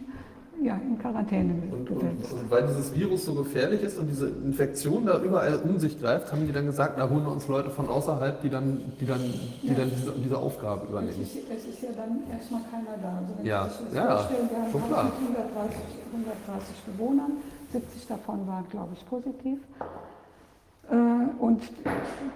ja, 0.63 0.75
in 0.75 0.97
Quarantäne 0.99 1.53
und, 1.71 1.89
und, 1.89 2.01
und, 2.01 2.51
weil 2.51 2.67
dieses 2.67 2.93
Virus 2.93 3.25
so 3.25 3.33
gefährlich 3.33 3.81
ist 3.81 3.97
und 3.97 4.07
diese 4.07 4.27
Infektion 4.27 5.05
da 5.05 5.21
überall 5.21 5.57
um 5.57 5.79
sich 5.79 5.99
greift, 5.99 6.31
haben 6.31 6.45
die 6.45 6.53
dann 6.53 6.65
gesagt, 6.65 6.95
na 6.97 7.09
holen 7.09 7.23
wir 7.23 7.31
uns 7.31 7.47
Leute 7.47 7.69
von 7.69 7.87
außerhalb, 7.87 8.41
die 8.41 8.49
dann, 8.49 8.81
die 8.99 9.05
dann, 9.05 9.21
die 9.61 9.67
ja. 9.67 9.73
dann 9.73 9.89
diese, 9.89 10.11
diese 10.11 10.37
Aufgabe 10.37 10.87
übernehmen. 10.87 11.21
Es 11.21 11.35
ist, 11.35 11.49
es 11.49 11.65
ist 11.65 11.81
ja 11.81 11.89
dann 11.95 12.19
erstmal 12.31 12.61
keiner 12.71 12.97
da. 13.01 13.17
Also 13.19 13.33
wenn 13.37 13.45
ja, 13.45 13.67
ich 13.67 13.85
das 13.85 13.93
ja, 13.93 14.17
vorstelle, 14.17 14.49
wir 14.49 14.57
haben 14.57 14.71
schon 14.71 14.87
klar. 14.87 15.11
130, 15.11 15.79
130 16.11 16.75
Bewohnern, 16.85 17.31
70 17.71 18.07
davon 18.07 18.47
waren, 18.47 18.65
glaube 18.69 18.89
ich, 18.93 19.05
positiv. 19.07 19.59
Äh, 20.91 20.95
und 21.39 21.61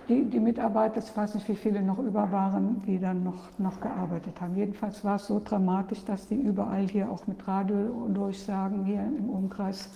die, 0.09 0.25
die 0.25 0.39
Mitarbeiter, 0.39 0.99
ich 0.99 1.15
weiß 1.15 1.35
nicht, 1.35 1.47
wie 1.47 1.55
viele 1.55 1.81
noch 1.81 1.99
über 1.99 2.31
waren, 2.31 2.81
die 2.85 2.99
dann 2.99 3.23
noch, 3.23 3.57
noch 3.57 3.79
gearbeitet 3.79 4.39
haben. 4.41 4.55
Jedenfalls 4.55 5.03
war 5.03 5.15
es 5.15 5.27
so 5.27 5.41
dramatisch, 5.43 6.03
dass 6.05 6.27
die 6.27 6.35
überall 6.35 6.87
hier 6.87 7.09
auch 7.09 7.25
mit 7.27 7.47
Radiodurchsagen 7.47 8.85
hier 8.85 9.01
im 9.01 9.29
Umkreis 9.29 9.89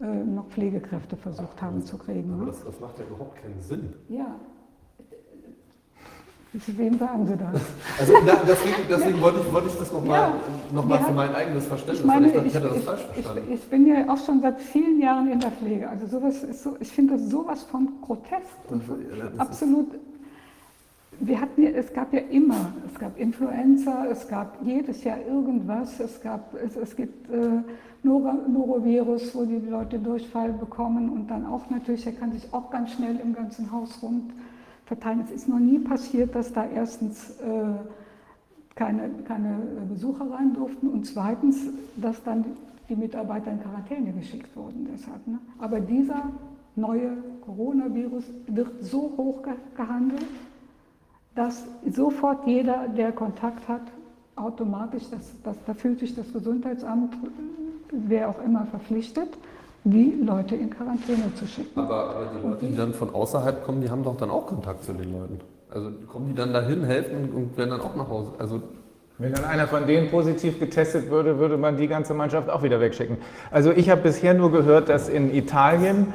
äh, 0.00 0.06
noch 0.06 0.46
Pflegekräfte 0.48 1.16
versucht 1.16 1.60
haben 1.62 1.82
zu 1.82 1.96
kriegen. 1.98 2.32
Aber 2.32 2.44
ne? 2.44 2.46
das, 2.46 2.64
das 2.64 2.80
macht 2.80 2.98
ja 2.98 3.04
überhaupt 3.04 3.36
keinen 3.36 3.60
Sinn. 3.60 3.92
Ja. 4.08 4.34
Wem 6.66 6.98
sagen 6.98 7.26
Sie 7.26 7.36
das? 7.36 7.60
Also 7.98 8.12
na, 8.24 8.34
deswegen, 8.46 8.76
deswegen 8.88 9.20
wollte, 9.20 9.40
ich, 9.40 9.52
wollte 9.52 9.68
ich 9.68 9.74
das 9.76 9.92
nochmal 9.92 10.20
Ja. 10.20 10.34
noch 10.72 10.84
mal 10.86 11.00
Ja. 11.00 11.04
für 11.06 11.12
mein 11.12 11.34
eigenes 11.34 11.66
Verständnis, 11.66 12.00
Ich 12.00 12.06
meine, 12.06 12.28
ich, 12.28 12.34
ich, 12.34 12.44
ich 12.46 12.52
das 12.84 13.36
ich, 13.50 13.60
bin 13.68 13.86
ja 13.88 14.08
auch 14.08 14.24
schon 14.24 14.40
seit 14.40 14.60
vielen 14.60 15.00
Jahren 15.00 15.30
in 15.32 15.40
der 15.40 15.50
Pflege. 15.50 15.88
Also 15.88 16.06
sowas 16.06 16.44
ist 16.44 16.62
so, 16.62 16.76
ich 16.78 16.88
finde 16.92 17.14
das 17.14 17.28
sowas 17.28 17.64
von 17.64 17.88
grotesk 18.02 18.46
Ja, 18.70 18.76
das 19.24 19.32
ist- 19.34 19.40
absolut. 19.40 19.88
Wir 21.20 21.40
hatten 21.40 21.62
ja, 21.62 21.70
es 21.70 21.92
gab 21.92 22.12
ja 22.12 22.20
immer, 22.30 22.72
es 22.92 22.98
gab 23.00 23.18
Influenza, 23.18 24.04
es 24.10 24.26
gab 24.28 24.58
jedes 24.64 25.04
Jahr 25.04 25.18
irgendwas, 25.28 25.98
es 26.00 26.20
gab, 26.20 26.54
es, 26.54 26.76
es 26.76 26.94
gibt 26.96 27.30
äh, 27.30 27.62
Noro, 28.02 28.32
Norovirus, 28.48 29.32
wo 29.34 29.44
die 29.44 29.58
Leute 29.68 29.98
Durchfall 29.98 30.52
bekommen 30.52 31.08
und 31.10 31.28
dann 31.30 31.46
auch 31.46 31.70
natürlich, 31.70 32.04
er 32.06 32.12
kann 32.12 32.32
sich 32.32 32.46
auch 32.52 32.68
ganz 32.70 32.92
schnell 32.92 33.18
im 33.22 33.32
ganzen 33.32 33.70
Haus 33.70 33.98
rund 34.02 34.32
verteilen. 34.86 35.20
Es 35.24 35.30
ist 35.30 35.48
noch 35.48 35.58
nie 35.58 35.78
passiert, 35.78 36.34
dass 36.34 36.52
da 36.52 36.66
erstens 36.66 37.30
äh, 37.40 37.44
keine, 38.74 39.10
keine 39.26 39.58
Besucher 39.88 40.30
rein 40.30 40.52
durften 40.54 40.88
und 40.88 41.04
zweitens, 41.06 41.68
dass 41.96 42.22
dann 42.22 42.44
die 42.88 42.96
Mitarbeiter 42.96 43.50
in 43.50 43.60
Quarantäne 43.60 44.12
geschickt 44.12 44.54
wurden 44.56 44.88
deshalb. 44.92 45.26
Ne? 45.26 45.38
Aber 45.58 45.80
dieser 45.80 46.30
neue 46.76 47.16
Coronavirus 47.44 48.24
wird 48.48 48.82
so 48.82 49.12
hoch 49.16 49.42
ge 49.42 49.54
gehandelt, 49.76 50.26
dass 51.34 51.64
sofort 51.90 52.46
jeder, 52.46 52.88
der 52.88 53.12
Kontakt 53.12 53.66
hat, 53.68 53.82
automatisch, 54.36 55.04
das, 55.10 55.32
das, 55.42 55.56
da 55.66 55.74
fühlt 55.74 56.00
sich 56.00 56.14
das 56.14 56.32
Gesundheitsamt, 56.32 57.16
wer 57.90 58.28
auch 58.28 58.42
immer, 58.44 58.66
verpflichtet, 58.66 59.28
die 59.84 60.14
Leute 60.24 60.56
in 60.56 60.70
Quarantäne 60.70 61.34
zu 61.34 61.46
schicken. 61.46 61.78
Aber, 61.78 62.10
aber 62.10 62.26
die 62.34 62.46
Leute, 62.46 62.66
die 62.66 62.76
dann 62.76 62.94
von 62.94 63.14
außerhalb 63.14 63.64
kommen, 63.64 63.82
die 63.82 63.90
haben 63.90 64.02
doch 64.02 64.16
dann 64.16 64.30
auch 64.30 64.46
Kontakt 64.46 64.82
zu 64.84 64.92
den 64.94 65.12
Leuten. 65.12 65.40
Also 65.70 65.90
kommen 66.10 66.28
die 66.28 66.34
dann 66.34 66.52
dahin, 66.52 66.84
helfen 66.84 67.30
und 67.34 67.56
werden 67.58 67.70
dann 67.70 67.80
auch 67.80 67.94
nach 67.94 68.08
Hause. 68.08 68.30
Also 68.38 68.62
Wenn 69.18 69.32
dann 69.32 69.44
einer 69.44 69.66
von 69.66 69.86
denen 69.86 70.10
positiv 70.10 70.58
getestet 70.58 71.10
würde, 71.10 71.38
würde 71.38 71.56
man 71.58 71.76
die 71.76 71.86
ganze 71.86 72.14
Mannschaft 72.14 72.48
auch 72.48 72.62
wieder 72.62 72.80
wegschicken. 72.80 73.18
Also 73.50 73.72
ich 73.72 73.90
habe 73.90 74.00
bisher 74.00 74.34
nur 74.34 74.50
gehört, 74.50 74.88
dass 74.88 75.08
in 75.08 75.34
Italien, 75.34 76.12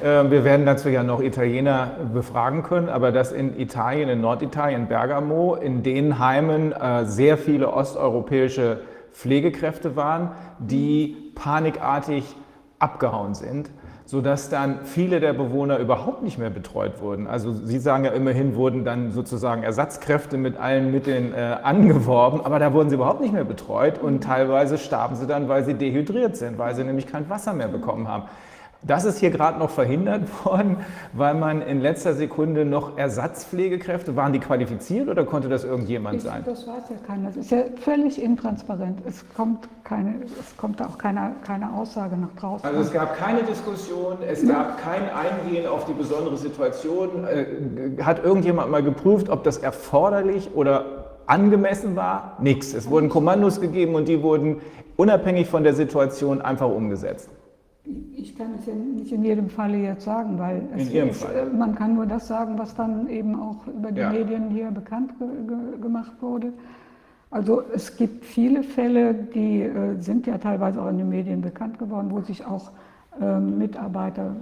äh, 0.00 0.30
wir 0.30 0.44
werden 0.44 0.64
dazu 0.64 0.88
ja 0.88 1.02
noch 1.02 1.20
Italiener 1.20 1.90
befragen 2.14 2.62
können, 2.62 2.88
aber 2.88 3.12
dass 3.12 3.32
in 3.32 3.58
Italien, 3.58 4.08
in 4.08 4.20
Norditalien, 4.20 4.88
Bergamo, 4.88 5.56
in 5.56 5.82
den 5.82 6.18
Heimen 6.18 6.72
äh, 6.72 7.04
sehr 7.04 7.36
viele 7.36 7.72
osteuropäische 7.72 8.78
Pflegekräfte 9.12 9.94
waren, 9.94 10.30
die 10.58 11.32
panikartig 11.34 12.24
abgehauen 12.80 13.34
sind, 13.34 13.70
sodass 14.04 14.48
dann 14.48 14.84
viele 14.84 15.20
der 15.20 15.32
Bewohner 15.32 15.78
überhaupt 15.78 16.22
nicht 16.22 16.36
mehr 16.36 16.50
betreut 16.50 17.00
wurden. 17.00 17.28
Also 17.28 17.52
Sie 17.52 17.78
sagen 17.78 18.04
ja 18.04 18.10
immerhin 18.10 18.56
wurden 18.56 18.84
dann 18.84 19.12
sozusagen 19.12 19.62
Ersatzkräfte 19.62 20.36
mit 20.36 20.56
allen 20.56 20.90
Mitteln 20.90 21.32
äh, 21.32 21.58
angeworben, 21.62 22.40
aber 22.44 22.58
da 22.58 22.72
wurden 22.72 22.88
sie 22.88 22.96
überhaupt 22.96 23.20
nicht 23.20 23.32
mehr 23.32 23.44
betreut 23.44 23.98
und 23.98 24.24
teilweise 24.24 24.78
starben 24.78 25.14
sie 25.14 25.28
dann, 25.28 25.48
weil 25.48 25.64
sie 25.64 25.74
dehydriert 25.74 26.36
sind, 26.36 26.58
weil 26.58 26.74
sie 26.74 26.82
nämlich 26.82 27.06
kein 27.06 27.30
Wasser 27.30 27.52
mehr 27.52 27.68
bekommen 27.68 28.08
haben. 28.08 28.24
Das 28.82 29.04
ist 29.04 29.18
hier 29.18 29.30
gerade 29.30 29.58
noch 29.58 29.68
verhindert 29.70 30.22
worden, 30.44 30.78
weil 31.12 31.34
man 31.34 31.60
in 31.60 31.80
letzter 31.80 32.14
Sekunde 32.14 32.64
noch 32.64 32.96
Ersatzpflegekräfte, 32.96 34.16
waren 34.16 34.32
die 34.32 34.38
qualifiziert 34.38 35.08
oder 35.08 35.24
konnte 35.24 35.48
das 35.48 35.64
irgendjemand 35.64 36.16
Ich, 36.16 36.22
sein? 36.22 36.42
das 36.46 36.66
weiß 36.66 36.84
ja 36.88 36.96
keiner. 37.06 37.26
Das 37.28 37.36
ist 37.36 37.50
ja 37.50 37.58
völlig 37.82 38.22
intransparent. 38.22 39.00
Es 39.06 39.22
kommt, 39.36 39.68
keine, 39.84 40.22
es 40.40 40.56
kommt 40.56 40.80
auch 40.82 40.96
keine, 40.96 41.32
keine 41.46 41.72
Aussage 41.74 42.16
nach 42.16 42.32
draußen. 42.40 42.66
Also 42.66 42.80
es 42.80 42.92
gab 42.92 43.16
keine 43.18 43.42
Diskussion, 43.42 44.16
es 44.26 44.46
gab 44.48 44.78
kein 44.82 45.02
Eingehen 45.10 45.66
auf 45.66 45.84
die 45.84 45.92
besondere 45.92 46.38
Situation. 46.38 47.24
Äh, 47.24 48.02
Hat 48.02 48.24
irgendjemand 48.24 48.70
mal 48.70 48.82
geprüft, 48.82 49.28
ob 49.28 49.44
das 49.44 49.58
erforderlich 49.58 50.50
oder 50.54 51.04
angemessen 51.26 51.96
war? 51.96 52.36
Nix. 52.40 52.72
Es 52.72 52.88
wurden 52.88 53.10
Kommandos 53.10 53.60
gegeben 53.60 53.94
und 53.94 54.08
die 54.08 54.22
wurden 54.22 54.60
unabhängig 54.96 55.48
von 55.48 55.64
der 55.64 55.74
Situation 55.74 56.40
einfach 56.40 56.68
umgesetzt. 56.68 57.28
Ich 57.84 58.36
kann 58.36 58.54
es 58.58 58.66
ja 58.66 58.74
nicht 58.74 59.10
in 59.10 59.24
jedem 59.24 59.48
Falle 59.48 59.78
jetzt 59.78 60.04
sagen, 60.04 60.38
weil 60.38 60.62
ist, 60.76 61.26
man 61.56 61.74
kann 61.74 61.94
nur 61.94 62.06
das 62.06 62.28
sagen, 62.28 62.58
was 62.58 62.74
dann 62.74 63.08
eben 63.08 63.34
auch 63.40 63.66
über 63.66 63.90
die 63.90 64.00
Ja. 64.00 64.12
Medien 64.12 64.50
hier 64.50 64.70
bekannt 64.70 65.12
ge 65.18 65.26
ge 65.46 65.80
gemacht 65.80 66.12
wurde. 66.20 66.52
Also 67.30 67.62
es 67.72 67.96
gibt 67.96 68.24
viele 68.24 68.62
Fälle, 68.62 69.14
die 69.14 69.62
äh, 69.62 69.96
sind 69.98 70.26
ja 70.26 70.36
teilweise 70.36 70.82
auch 70.82 70.88
in 70.88 70.98
den 70.98 71.08
Medien 71.08 71.40
bekannt 71.40 71.78
geworden, 71.78 72.08
wo 72.10 72.20
sich 72.20 72.44
auch 72.44 72.70
ähm, 73.20 73.56
Mitarbeiter, 73.58 74.34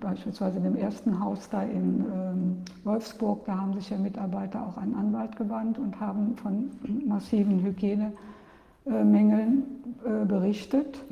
beispielsweise 0.00 0.56
in 0.58 0.64
dem 0.64 0.76
ersten 0.76 1.20
Haus 1.22 1.48
da 1.50 1.62
in 1.62 2.04
ähm, 2.12 2.56
Wolfsburg, 2.84 3.44
da 3.44 3.58
haben 3.60 3.74
sich 3.74 3.90
ja 3.90 3.98
Mitarbeiter 3.98 4.66
auch 4.66 4.76
an 4.78 4.94
Anwalt 4.94 5.36
gewandt 5.36 5.78
und 5.78 6.00
haben 6.00 6.34
von 6.36 6.70
massiven 7.06 7.62
Hygienemängeln 7.62 9.62
äh, 10.04 10.24
berichtet 10.26 11.04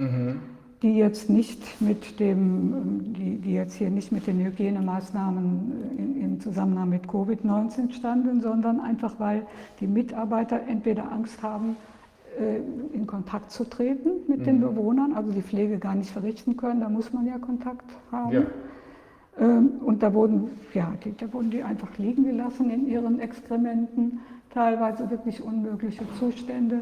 die 0.83 0.97
jetzt 0.97 1.29
nicht 1.29 1.81
mit 1.81 2.21
dem, 2.21 3.13
die, 3.15 3.39
die 3.39 3.53
jetzt 3.53 3.75
hier 3.75 3.91
nicht 3.91 4.13
mit 4.13 4.27
den 4.27 4.45
Hygienemaßnahmen 4.45 5.73
in, 5.99 6.23
im 6.23 6.41
Zusammenhang 6.41 6.89
mit 6.89 7.07
Covid-19 7.07 7.93
standen, 7.93 8.41
sondern 8.41 8.81
einfach 8.81 9.15
weil 9.19 9.47
die 9.81 9.89
Mitarbeiter 9.89 10.61
entweder 10.69 11.11
Angst 11.11 11.43
haben, 11.43 11.77
äh, 12.39 12.61
in 12.95 13.07
Kontakt 13.07 13.51
zu 13.51 13.65
treten 13.65 14.11
mit 14.29 14.47
den 14.47 14.61
Bewohnern, 14.61 15.15
also 15.15 15.33
die 15.33 15.43
Pflege 15.43 15.79
gar 15.79 15.97
nicht 15.97 16.11
verrichten 16.11 16.57
können, 16.57 16.81
da 16.81 16.89
muss 16.89 17.13
man 17.13 17.27
ja 17.27 17.39
Kontakt 17.39 17.85
haben. 18.13 18.33
Ja. 18.33 18.43
Ähm, 19.41 19.71
Und 19.85 20.03
da 20.03 20.15
wurden, 20.15 20.51
ja, 20.75 20.93
die, 21.05 21.17
da 21.17 21.33
wurden 21.33 21.51
die 21.51 21.63
einfach 21.65 21.99
liegen 21.99 22.25
gelassen 22.25 22.71
in 22.71 22.87
ihren 22.87 23.19
Exkrementen, 23.19 24.21
teilweise 24.55 25.11
wirklich 25.11 25.43
unmögliche 25.43 26.05
Zustände. 26.19 26.81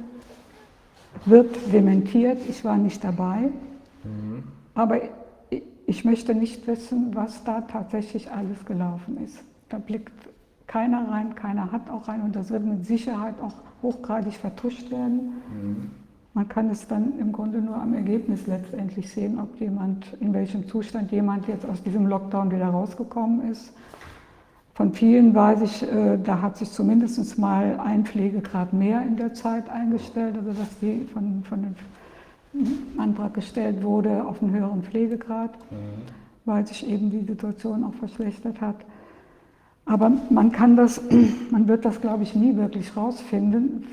Wird 1.24 1.56
dementiert, 1.72 2.38
ich 2.48 2.62
war 2.62 2.76
nicht 2.76 3.02
dabei. 3.02 3.50
Aber 4.74 5.00
ich- 5.86 6.04
möchte 6.04 6.34
nicht 6.34 6.66
wissen, 6.66 7.14
was 7.14 7.44
da 7.44 7.62
tatsächlich 7.62 8.30
alles 8.30 8.64
gelaufen 8.64 9.18
ist. 9.24 9.42
Da 9.68 9.78
blickt 9.78 10.12
keiner 10.66 11.08
rein, 11.10 11.34
keiner 11.34 11.72
hat 11.72 11.88
auch 11.90 12.08
rein 12.08 12.22
und 12.22 12.34
das 12.34 12.50
wird 12.50 12.64
mit 12.64 12.86
Sicherheit 12.86 13.34
auch 13.40 13.54
hochgradig 13.82 14.34
vertuscht 14.34 14.90
werden. 14.90 15.32
Man 16.34 16.48
kann 16.48 16.68
es 16.70 16.86
dann 16.86 17.18
im 17.18 17.32
Grunde 17.32 17.62
nur 17.62 17.76
am 17.76 17.94
Ergebnis 17.94 18.46
letztendlich 18.46 19.10
sehen, 19.10 19.38
ob 19.38 19.58
jemand, 19.60 20.12
in 20.20 20.32
welchem 20.34 20.66
Zustand 20.68 21.10
jemand 21.12 21.48
jetzt 21.48 21.64
aus 21.64 21.82
diesem 21.82 22.06
Lockdown 22.06 22.50
wieder 22.50 22.66
rausgekommen 22.68 23.50
ist. 23.50 23.72
Von 24.74 24.92
vielen 24.92 25.34
weiß 25.34 25.62
ich, 25.62 25.90
äh, 25.90 26.18
da 26.22 26.42
hat 26.42 26.58
sich 26.58 26.70
zumindest 26.70 27.38
mal 27.38 27.80
ein 27.80 28.04
Pflegegrad 28.04 28.74
mehr 28.74 29.00
in 29.00 29.16
der 29.16 29.32
Zeit 29.32 29.70
eingestellt, 29.70 30.36
also 30.36 30.52
dass 30.52 30.78
die 30.80 31.06
von, 31.14 31.42
von 31.44 31.62
dem 31.62 31.74
Antrag 32.98 33.34
gestellt 33.34 33.82
wurde 33.82 34.24
auf 34.26 34.42
einen 34.42 34.52
höheren 34.54 34.82
Pflegegrad, 34.82 35.50
weil 36.44 36.66
sich 36.66 36.88
eben 36.88 37.10
die 37.10 37.24
Situation 37.24 37.84
auch 37.84 37.94
verschlechtert 37.94 38.60
hat. 38.60 38.76
Aber 39.84 40.10
man 40.30 40.52
kann 40.52 40.76
das, 40.76 41.00
man 41.50 41.68
wird 41.68 41.84
das, 41.84 42.00
glaube 42.00 42.22
ich, 42.22 42.34
nie 42.34 42.56
wirklich 42.56 42.96
rausfinden, 42.96 43.84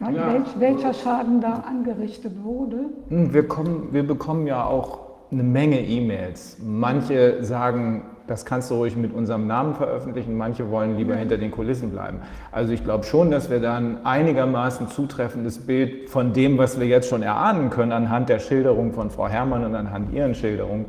Ja. 0.00 0.32
welch, 0.32 0.58
welcher 0.58 0.94
Schaden 0.94 1.40
da 1.40 1.64
angerichtet 1.68 2.32
wurde. 2.42 2.86
Hm, 3.08 3.32
Wir, 3.34 3.46
kommen, 3.48 3.88
wir 3.92 4.06
bekommen 4.06 4.46
ja 4.46 4.64
auch 4.64 5.00
eine 5.32 5.42
Menge 5.42 5.80
E-Mails. 5.80 6.56
Manche 6.64 7.44
sagen, 7.44 8.02
das 8.30 8.44
kannst 8.44 8.70
du 8.70 8.76
ruhig 8.76 8.94
mit 8.96 9.12
unserem 9.12 9.48
Namen 9.48 9.74
veröffentlichen, 9.74 10.36
manche 10.36 10.70
wollen 10.70 10.96
lieber 10.96 11.16
hinter 11.16 11.36
den 11.36 11.50
Kulissen 11.50 11.90
bleiben. 11.90 12.20
Also 12.52 12.72
ich 12.72 12.84
glaube 12.84 13.02
schon, 13.02 13.32
dass 13.32 13.50
wir 13.50 13.58
da 13.58 13.76
ein 13.76 14.06
einigermaßen 14.06 14.86
zutreffendes 14.86 15.58
Bild 15.58 16.08
von 16.08 16.32
dem, 16.32 16.56
was 16.56 16.78
wir 16.78 16.86
jetzt 16.86 17.08
schon 17.08 17.22
erahnen 17.22 17.70
können, 17.70 17.90
anhand 17.90 18.28
der 18.28 18.38
Schilderung 18.38 18.92
von 18.92 19.10
Frau 19.10 19.26
Herrmann 19.26 19.64
und 19.64 19.74
anhand 19.74 20.12
ihren 20.12 20.36
Schilderungen, 20.36 20.86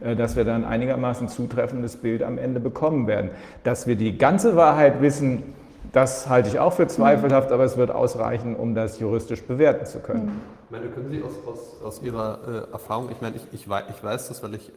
äh, 0.00 0.16
dass 0.16 0.34
wir 0.34 0.46
da 0.46 0.54
ein 0.54 0.64
einigermaßen 0.64 1.28
zutreffendes 1.28 1.98
Bild 1.98 2.22
am 2.22 2.38
Ende 2.38 2.58
bekommen 2.58 3.06
werden. 3.06 3.32
Dass 3.64 3.86
wir 3.86 3.96
die 3.96 4.16
ganze 4.16 4.56
Wahrheit 4.56 5.02
wissen, 5.02 5.42
das 5.92 6.30
halte 6.30 6.48
ich 6.48 6.58
auch 6.58 6.72
für 6.72 6.86
zweifelhaft, 6.86 7.52
aber 7.52 7.64
es 7.64 7.76
wird 7.76 7.90
ausreichen, 7.90 8.56
um 8.56 8.74
das 8.74 8.98
juristisch 8.98 9.42
bewerten 9.42 9.84
zu 9.84 10.00
können. 10.00 10.40
Ich 10.64 10.70
meine, 10.70 10.86
können 10.86 11.10
Sie 11.10 11.22
aus, 11.22 11.32
aus, 11.46 11.82
aus 11.82 12.02
Ihrer 12.02 12.66
äh, 12.68 12.72
Erfahrung, 12.72 13.10
ich 13.10 13.20
meine, 13.20 13.36
ich, 13.36 13.42
ich, 13.52 13.68
weiß, 13.68 13.84
ich 13.90 14.02
weiß 14.02 14.28
das, 14.28 14.42
weil 14.42 14.54
ich, 14.54 14.70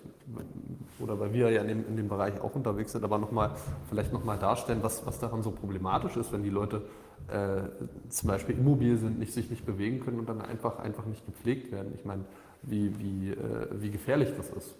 oder 1.02 1.20
weil 1.20 1.34
wir 1.34 1.50
ja 1.52 1.62
in 1.62 1.68
dem, 1.68 1.88
in 1.88 1.96
dem 1.98 2.08
Bereich 2.08 2.40
auch 2.42 2.56
unterwegs 2.56 2.92
sind, 2.92 3.04
aber 3.04 3.18
noch 3.18 3.32
mal, 3.32 3.52
vielleicht 3.90 4.14
nochmal 4.14 4.38
darstellen, 4.38 4.80
was, 4.82 5.06
was 5.06 5.20
daran 5.20 5.44
so 5.44 5.52
problematisch 5.52 6.18
ist, 6.18 6.32
wenn 6.32 6.44
die 6.44 6.50
Leute 6.50 6.84
äh, 7.28 7.62
zum 8.10 8.30
Beispiel 8.30 8.58
immobil 8.58 8.98
sind, 8.98 9.20
nicht, 9.20 9.34
sich 9.34 9.50
nicht 9.50 9.66
bewegen 9.66 10.00
können 10.02 10.20
und 10.20 10.28
dann 10.28 10.42
einfach, 10.42 10.80
einfach 10.80 11.06
nicht 11.06 11.26
gepflegt 11.26 11.72
werden. 11.72 11.94
Ich 11.96 12.06
meine, 12.06 12.24
wie, 12.64 12.98
wie, 13.00 13.32
äh, 13.32 13.68
wie 13.80 13.92
gefährlich 13.92 14.30
das 14.36 14.50
ist. 14.50 14.76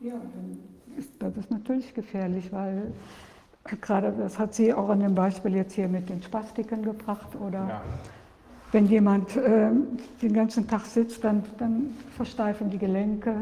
Ja, 0.00 0.14
das 1.18 1.36
ist 1.36 1.50
natürlich 1.50 1.94
gefährlich, 1.94 2.52
weil 2.52 2.92
gerade 3.64 4.12
das 4.12 4.38
hat 4.38 4.54
sie 4.54 4.72
auch 4.72 4.88
an 4.88 5.00
dem 5.00 5.14
Beispiel 5.14 5.54
jetzt 5.54 5.74
hier 5.74 5.88
mit 5.88 6.08
den 6.08 6.22
Spastiken 6.22 6.82
gebracht 6.82 7.28
oder 7.38 7.68
ja. 7.68 7.82
wenn 8.72 8.86
jemand 8.86 9.36
äh, 9.36 9.70
den 10.22 10.32
ganzen 10.32 10.66
Tag 10.66 10.86
sitzt, 10.86 11.22
dann, 11.22 11.44
dann 11.58 11.94
versteifen 12.16 12.70
die 12.70 12.78
Gelenke, 12.78 13.34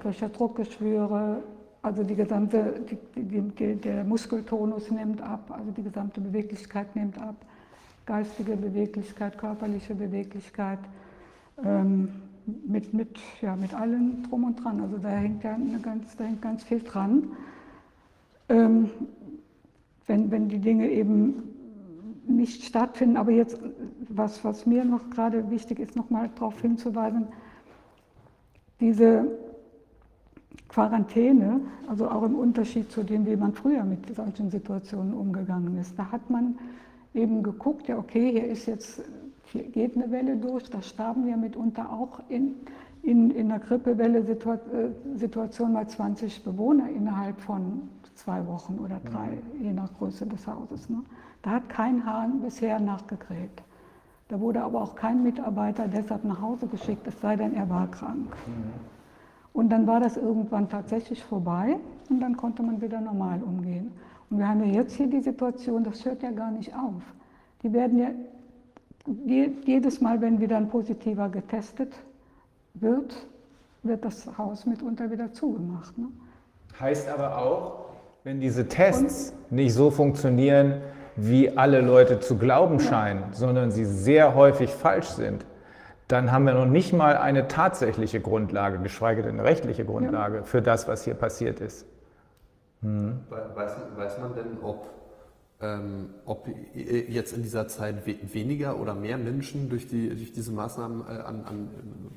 kriegt 0.00 0.22
er 0.22 0.28
Druckgeschwüre, 0.28 1.42
also 1.82 2.04
die 2.04 2.14
gesamte, 2.14 2.74
die, 3.16 3.42
die, 3.42 3.76
der 3.76 4.04
Muskeltonus 4.04 4.90
nimmt 4.90 5.20
ab, 5.20 5.50
also 5.50 5.70
die 5.72 5.82
gesamte 5.82 6.20
Beweglichkeit 6.20 6.94
nimmt 6.94 7.18
ab, 7.18 7.34
geistige 8.06 8.56
Beweglichkeit, 8.56 9.36
körperliche 9.38 9.94
Beweglichkeit. 9.94 10.78
Ähm, 11.64 12.08
mit, 12.46 12.92
mit, 12.92 13.18
ja, 13.40 13.56
mit 13.56 13.74
allem 13.74 14.24
drum 14.28 14.44
und 14.44 14.62
dran. 14.62 14.80
Also 14.80 14.98
da 14.98 15.10
hängt 15.10 15.44
ja 15.44 15.54
eine 15.54 15.78
ganz, 15.80 16.16
da 16.16 16.24
hängt 16.24 16.42
ganz 16.42 16.64
viel 16.64 16.80
dran. 16.80 17.28
Ähm, 18.48 18.90
wenn, 20.06 20.30
wenn 20.30 20.48
die 20.48 20.58
Dinge 20.58 20.90
eben 20.90 21.42
nicht 22.26 22.64
stattfinden. 22.64 23.16
Aber 23.16 23.30
jetzt, 23.30 23.58
was, 24.08 24.44
was 24.44 24.66
mir 24.66 24.84
noch 24.84 25.10
gerade 25.10 25.50
wichtig 25.50 25.78
ist, 25.78 25.96
nochmal 25.96 26.30
darauf 26.34 26.60
hinzuweisen, 26.60 27.28
diese 28.80 29.26
Quarantäne, 30.68 31.60
also 31.88 32.08
auch 32.08 32.22
im 32.22 32.34
Unterschied 32.34 32.90
zu 32.90 33.02
dem, 33.02 33.26
wie 33.26 33.36
man 33.36 33.52
früher 33.52 33.84
mit 33.84 34.14
solchen 34.14 34.50
Situationen 34.50 35.14
umgegangen 35.14 35.78
ist, 35.78 35.98
da 35.98 36.10
hat 36.10 36.30
man 36.30 36.58
eben 37.14 37.42
geguckt, 37.42 37.88
ja 37.88 37.98
okay, 37.98 38.32
hier 38.32 38.46
ist 38.46 38.66
jetzt 38.66 39.02
geht 39.52 39.96
eine 39.96 40.10
Welle 40.10 40.36
durch. 40.36 40.68
Da 40.70 40.80
starben 40.82 41.28
ja 41.28 41.36
mitunter 41.36 41.90
auch 41.90 42.20
in, 42.28 42.56
in, 43.02 43.30
in 43.30 43.48
der 43.48 43.58
Grippewelle-Situation 43.58 45.70
äh, 45.70 45.72
mal 45.72 45.88
20 45.88 46.44
Bewohner 46.44 46.88
innerhalb 46.88 47.40
von 47.40 47.88
zwei 48.14 48.46
Wochen 48.46 48.78
oder 48.78 49.00
drei, 49.04 49.28
mhm. 49.28 49.64
je 49.64 49.72
nach 49.72 49.92
Größe 49.98 50.26
des 50.26 50.46
Hauses. 50.46 50.88
Ne? 50.88 51.02
Da 51.42 51.50
hat 51.50 51.68
kein 51.68 52.06
Hahn 52.06 52.40
bisher 52.40 52.80
nachgegräbt. 52.80 53.62
Da 54.28 54.40
wurde 54.40 54.62
aber 54.62 54.80
auch 54.80 54.94
kein 54.94 55.22
Mitarbeiter 55.22 55.86
deshalb 55.88 56.24
nach 56.24 56.40
Hause 56.40 56.66
geschickt, 56.66 57.06
es 57.06 57.20
sei 57.20 57.36
denn, 57.36 57.54
er 57.54 57.68
war 57.68 57.90
krank. 57.90 58.34
Mhm. 58.46 58.72
Und 59.52 59.68
dann 59.70 59.86
war 59.86 60.00
das 60.00 60.16
irgendwann 60.16 60.68
tatsächlich 60.68 61.22
vorbei 61.22 61.76
und 62.08 62.20
dann 62.20 62.36
konnte 62.36 62.62
man 62.62 62.80
wieder 62.80 63.00
normal 63.00 63.42
umgehen. 63.42 63.92
Und 64.30 64.38
wir 64.38 64.48
haben 64.48 64.64
ja 64.64 64.80
jetzt 64.80 64.94
hier 64.94 65.08
die 65.08 65.20
Situation, 65.20 65.84
das 65.84 66.04
hört 66.04 66.22
ja 66.22 66.30
gar 66.30 66.50
nicht 66.50 66.74
auf. 66.74 67.02
Die 67.62 67.72
werden 67.72 67.98
ja 67.98 68.08
jedes 69.26 70.00
Mal, 70.00 70.20
wenn 70.20 70.40
wieder 70.40 70.56
ein 70.56 70.68
positiver 70.68 71.28
getestet 71.28 71.92
wird, 72.74 73.26
wird 73.82 74.04
das 74.04 74.26
Haus 74.38 74.64
mitunter 74.64 75.10
wieder 75.10 75.32
zugemacht. 75.32 75.96
Ne? 75.98 76.06
Heißt 76.80 77.08
aber 77.08 77.36
auch, 77.36 77.84
wenn 78.24 78.40
diese 78.40 78.68
Tests 78.68 79.34
Und? 79.50 79.56
nicht 79.56 79.74
so 79.74 79.90
funktionieren, 79.90 80.80
wie 81.16 81.56
alle 81.56 81.80
Leute 81.80 82.20
zu 82.20 82.38
glauben 82.38 82.80
scheinen, 82.80 83.20
ja. 83.20 83.32
sondern 83.32 83.70
sie 83.70 83.84
sehr 83.84 84.34
häufig 84.34 84.70
falsch 84.70 85.08
sind, 85.08 85.44
dann 86.12 86.30
haben 86.30 86.44
wir 86.44 86.52
noch 86.52 86.66
nicht 86.66 86.92
mal 86.92 87.16
eine 87.16 87.48
tatsächliche 87.48 88.20
Grundlage, 88.20 88.78
geschweige 88.78 89.22
denn 89.22 89.38
eine 89.38 89.44
rechtliche 89.44 89.84
Grundlage 89.86 90.36
ja. 90.38 90.42
für 90.42 90.60
das, 90.60 90.86
was 90.86 91.04
hier 91.04 91.14
passiert 91.14 91.60
ist. 91.60 91.86
Hm. 92.82 93.20
Weiß, 93.30 93.76
weiß 93.96 94.18
man 94.18 94.34
denn, 94.34 94.58
ob 94.62 94.90
ähm, 95.62 96.10
ob 96.26 96.48
jetzt 96.74 97.32
in 97.32 97.42
dieser 97.42 97.68
Zeit 97.68 98.04
we 98.04 98.16
weniger 98.34 98.80
oder 98.80 98.94
mehr 98.94 99.16
Menschen 99.16 99.70
durch, 99.70 99.86
die, 99.86 100.08
durch 100.08 100.32
diese 100.32 100.50
Maßnahmen 100.50 101.02
äh, 101.02 101.20
an, 101.20 101.44
an, 101.44 101.68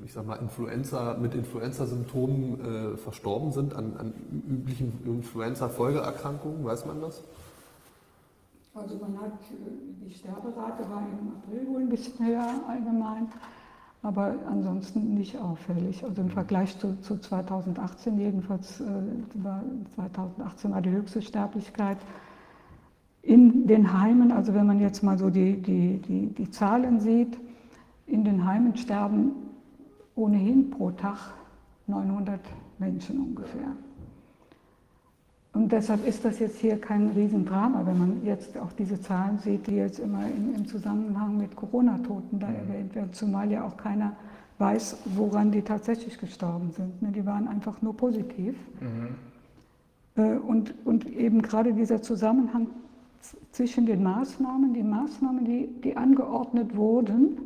ich 0.04 0.14
sag 0.14 0.26
mal, 0.26 0.38
Influenza, 0.38 1.16
mit 1.22 1.36
Influenza-Symptomen 1.36 2.96
äh, 2.96 2.98
verstorben 2.98 3.52
sind, 3.52 3.76
an, 3.76 3.98
an 3.98 4.14
üblichen 4.50 5.00
Influenza-Folgeerkrankungen, 5.06 6.66
weiß 6.66 6.88
man 6.88 7.02
das? 7.02 7.24
Also 8.74 8.98
man 8.98 9.22
hat, 9.22 9.34
die 10.02 10.12
Sterberate 10.12 10.90
war 10.90 11.04
im 11.04 11.34
April 11.38 11.68
wohl 11.68 11.82
ein 11.82 11.90
bisschen 11.90 12.26
höher 12.26 12.48
allgemein, 12.68 13.28
aber 14.06 14.36
ansonsten 14.48 15.16
nicht 15.16 15.36
auffällig. 15.38 16.04
Also 16.04 16.22
im 16.22 16.30
Vergleich 16.30 16.78
zu, 16.78 16.96
zu 17.02 17.18
2018 17.18 18.20
jedenfalls, 18.20 18.80
äh, 18.80 18.84
war 19.34 19.64
2018 19.96 20.72
war 20.72 20.82
die 20.82 20.92
höchste 20.92 21.24
Sterblichkeit 21.24 21.98
in 23.24 23.66
den 23.66 24.00
Heimen, 24.00 24.32
also 24.32 24.54
wenn 24.54 24.68
man 24.68 24.80
jetzt 24.80 25.02
mal 25.02 25.18
so 25.18 25.32
die, 25.32 25.60
die, 25.60 25.98
die, 25.98 26.28
die 26.28 26.50
Zahlen 26.52 27.00
sieht, 27.00 27.40
in 28.06 28.24
den 28.24 28.46
Heimen 28.46 28.78
sterben 28.78 29.32
ohnehin 30.14 30.70
pro 30.70 30.92
Tag 30.92 31.18
900 31.88 32.40
Menschen 32.78 33.20
ungefähr. 33.20 33.76
Und 35.56 35.72
deshalb 35.72 36.06
ist 36.06 36.26
das 36.26 36.40
jetzt 36.40 36.60
hier 36.60 36.80
kein 36.80 37.12
Riesendrama, 37.12 37.86
wenn 37.86 37.98
man 37.98 38.26
jetzt 38.26 38.58
auch 38.58 38.74
diese 38.74 39.00
Zahlen 39.00 39.40
sieht, 39.40 39.66
die 39.68 39.78
jetzt 39.78 40.00
immer 40.00 40.28
in, 40.28 40.54
im 40.54 40.68
Zusammenhang 40.68 41.38
mit 41.38 41.56
Corona-Toten 41.56 42.40
da 42.40 42.48
erwähnt 42.48 42.94
werden, 42.94 43.14
zumal 43.14 43.50
ja 43.50 43.66
auch 43.66 43.78
keiner 43.78 44.18
weiß, 44.58 44.98
woran 45.16 45.52
die 45.52 45.62
tatsächlich 45.62 46.18
gestorben 46.18 46.72
sind. 46.72 47.02
Ne, 47.02 47.14
die 47.14 47.26
waren 47.26 47.48
einfach 47.48 47.82
nur 47.82 47.96
positiv. 47.96 48.56
Mhm. 48.82 50.22
Äh, 50.22 50.38
und, 50.40 50.74
und 50.84 51.08
eben 51.08 51.42
gerade 51.42 51.74
dieser 51.74 52.02
Zusammenhang 52.02 52.68
zwischen 53.52 53.86
den 53.86 54.04
Maßnahmen. 54.04 54.74
Die 54.74 54.84
Maßnahmen, 54.84 55.46
die, 55.46 55.70
die 55.82 55.96
angeordnet 55.96 56.76
wurden, 56.76 57.38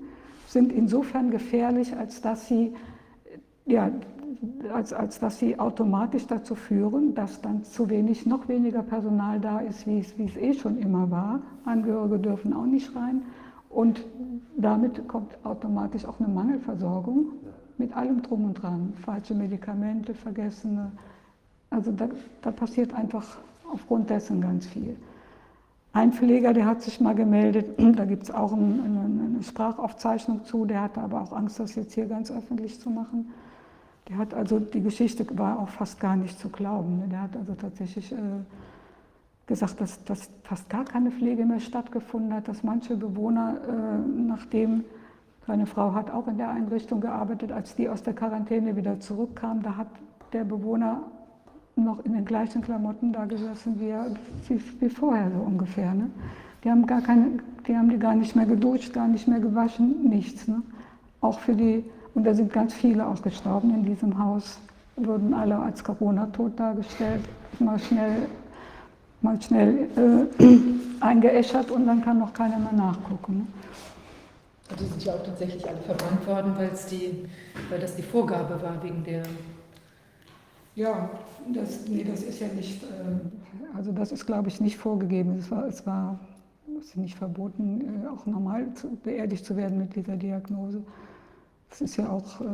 sind 0.47 0.71
insofern 0.71 1.29
gefährlich, 1.29 1.95
als 1.95 2.21
dass 2.21 2.47
sie, 2.47 2.73
ja, 3.67 3.91
als, 4.73 4.93
als 4.93 5.19
dass 5.19 5.39
sie 5.39 5.59
automatisch 5.59 6.25
dazu 6.27 6.55
führen, 6.55 7.13
dass 7.13 7.41
dann 7.41 7.63
zu 7.63 7.89
wenig, 7.89 8.25
noch 8.25 8.47
weniger 8.47 8.83
Personal 8.83 9.39
da 9.39 9.59
ist, 9.59 9.85
wie 9.85 9.99
es, 9.99 10.17
wie 10.17 10.25
es 10.25 10.37
eh 10.37 10.53
schon 10.53 10.77
immer 10.77 11.11
war. 11.11 11.41
Angehörige 11.65 12.19
dürfen 12.19 12.53
auch 12.53 12.65
nicht 12.65 12.95
rein. 12.95 13.23
Und 13.69 14.03
damit 14.57 15.07
kommt 15.07 15.37
automatisch 15.43 16.05
auch 16.05 16.19
eine 16.19 16.29
Mangelversorgung 16.29 17.27
mit 17.77 17.95
allem 17.95 18.21
drum 18.21 18.45
und 18.45 18.61
dran. 18.61 18.93
Falsche 19.03 19.33
Medikamente, 19.33 20.13
vergessene. 20.13 20.91
Also 21.69 21.91
da, 21.91 22.09
da 22.41 22.51
passiert 22.51 22.93
einfach 22.93 23.37
aufgrund 23.71 24.09
dessen 24.09 24.41
ganz 24.41 24.65
viel. 24.65 24.95
Ein 25.91 26.13
Pfleger, 26.13 26.53
der 26.53 26.65
hat 26.65 26.81
sich 26.81 26.99
mal 27.01 27.15
gemeldet, 27.15 27.77
da 27.97 28.05
gibt 28.05 28.23
es 28.23 28.31
auch 28.31 28.53
eine, 28.53 28.83
eine, 28.83 29.43
Sprachaufzeichnung 29.43 30.43
zu, 30.45 30.65
der 30.65 30.81
hatte 30.83 31.01
aber 31.01 31.21
auch 31.21 31.33
Angst, 31.33 31.59
das 31.59 31.75
jetzt 31.75 31.93
hier 31.93 32.05
ganz 32.05 32.31
öffentlich 32.31 32.79
zu 32.79 32.89
machen. 32.89 33.31
Der 34.09 34.17
hat 34.17 34.33
also, 34.33 34.59
die 34.59 34.81
Geschichte 34.81 35.25
war 35.37 35.59
auch 35.59 35.69
fast 35.69 35.99
gar 35.99 36.15
nicht 36.15 36.39
zu 36.39 36.49
glauben. 36.49 37.03
Der 37.09 37.21
hat 37.21 37.37
also 37.37 37.53
tatsächlich 37.53 38.11
äh, 38.11 38.17
gesagt, 39.45 39.79
dass, 39.79 40.03
dass 40.03 40.29
fast 40.43 40.69
gar 40.69 40.83
keine 40.83 41.11
Pflege 41.11 41.45
mehr 41.45 41.59
stattgefunden 41.59 42.33
hat, 42.33 42.47
dass 42.47 42.63
manche 42.63 42.97
Bewohner, 42.97 43.57
äh, 43.67 44.21
nachdem 44.21 44.83
seine 45.45 45.65
Frau 45.67 45.93
hat 45.93 46.11
auch 46.11 46.27
in 46.27 46.37
der 46.37 46.49
Einrichtung 46.49 47.01
gearbeitet, 47.01 47.51
als 47.51 47.75
die 47.75 47.87
aus 47.87 48.03
der 48.03 48.13
Quarantäne 48.13 48.75
wieder 48.75 48.99
zurückkam, 48.99 49.61
da 49.61 49.77
hat 49.77 49.87
der 50.33 50.43
Bewohner 50.43 51.03
noch 51.75 52.03
in 52.05 52.13
den 52.13 52.25
gleichen 52.25 52.61
Klamotten 52.61 53.13
da 53.13 53.25
gesessen 53.25 53.79
wie, 53.79 53.93
wie, 54.47 54.61
wie 54.79 54.89
vorher 54.89 55.31
so 55.31 55.39
ungefähr. 55.39 55.93
Ne? 55.93 56.09
Die 56.63 56.69
haben 56.69 56.85
gar 56.85 57.01
keine, 57.01 57.39
die 57.67 57.75
haben 57.75 57.89
die 57.89 57.97
gar 57.97 58.15
nicht 58.15 58.35
mehr 58.35 58.45
geduscht, 58.45 58.93
gar 58.93 59.07
nicht 59.07 59.27
mehr 59.27 59.39
gewaschen, 59.39 60.09
nichts. 60.09 60.47
Ne? 60.47 60.61
Auch 61.21 61.39
für 61.39 61.55
die, 61.55 61.85
und 62.13 62.23
da 62.25 62.33
sind 62.33 62.51
ganz 62.51 62.73
viele 62.73 63.07
auch 63.07 63.21
gestorben 63.21 63.69
in 63.71 63.83
diesem 63.83 64.17
Haus, 64.17 64.59
wurden 64.95 65.33
alle 65.33 65.57
als 65.57 65.83
Corona-Tot 65.83 66.59
dargestellt, 66.59 67.21
mal 67.59 67.79
schnell, 67.79 68.27
mal 69.21 69.41
schnell 69.41 69.87
äh, 70.39 70.43
eingeäschert 70.99 71.71
und 71.71 71.85
dann 71.85 72.03
kann 72.03 72.19
noch 72.19 72.33
keiner 72.33 72.59
mehr 72.59 72.73
nachgucken. 72.73 73.37
Ne? 73.37 73.47
Die 74.79 74.85
sind 74.85 75.03
ja 75.03 75.13
auch 75.13 75.23
tatsächlich 75.23 75.67
alle 75.67 75.79
verbrannt 75.79 76.27
worden, 76.27 76.53
die, 76.91 77.25
weil 77.69 77.79
das 77.79 77.95
die 77.95 78.03
Vorgabe 78.03 78.61
war 78.61 78.83
wegen 78.83 79.03
der 79.03 79.23
ja, 80.75 81.09
das, 81.53 81.87
nee, 81.89 82.05
das 82.05 82.23
ist 82.23 82.39
ja 82.39 82.47
nicht, 82.47 82.83
äh, 82.83 83.75
also 83.75 83.91
das 83.91 84.13
ist, 84.13 84.25
glaube 84.25 84.47
ich, 84.47 84.61
nicht 84.61 84.77
vorgegeben. 84.77 85.37
Es 85.37 85.51
war, 85.51 85.65
es 85.65 85.85
war 85.85 86.19
es 86.79 86.85
ist 86.85 86.97
nicht 86.97 87.17
verboten, 87.17 87.81
äh, 87.81 88.07
auch 88.07 88.25
normal 88.25 88.73
zu, 88.73 88.95
beerdigt 89.03 89.45
zu 89.45 89.55
werden 89.57 89.77
mit 89.77 89.95
dieser 89.95 90.15
Diagnose. 90.15 90.81
Das 91.69 91.81
ist 91.81 91.97
ja 91.97 92.09
auch 92.09 92.41
äh, 92.41 92.45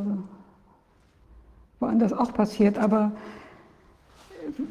woanders 1.80 2.12
auch 2.12 2.32
passiert. 2.32 2.78
Aber 2.78 3.12
äh, 4.30 4.62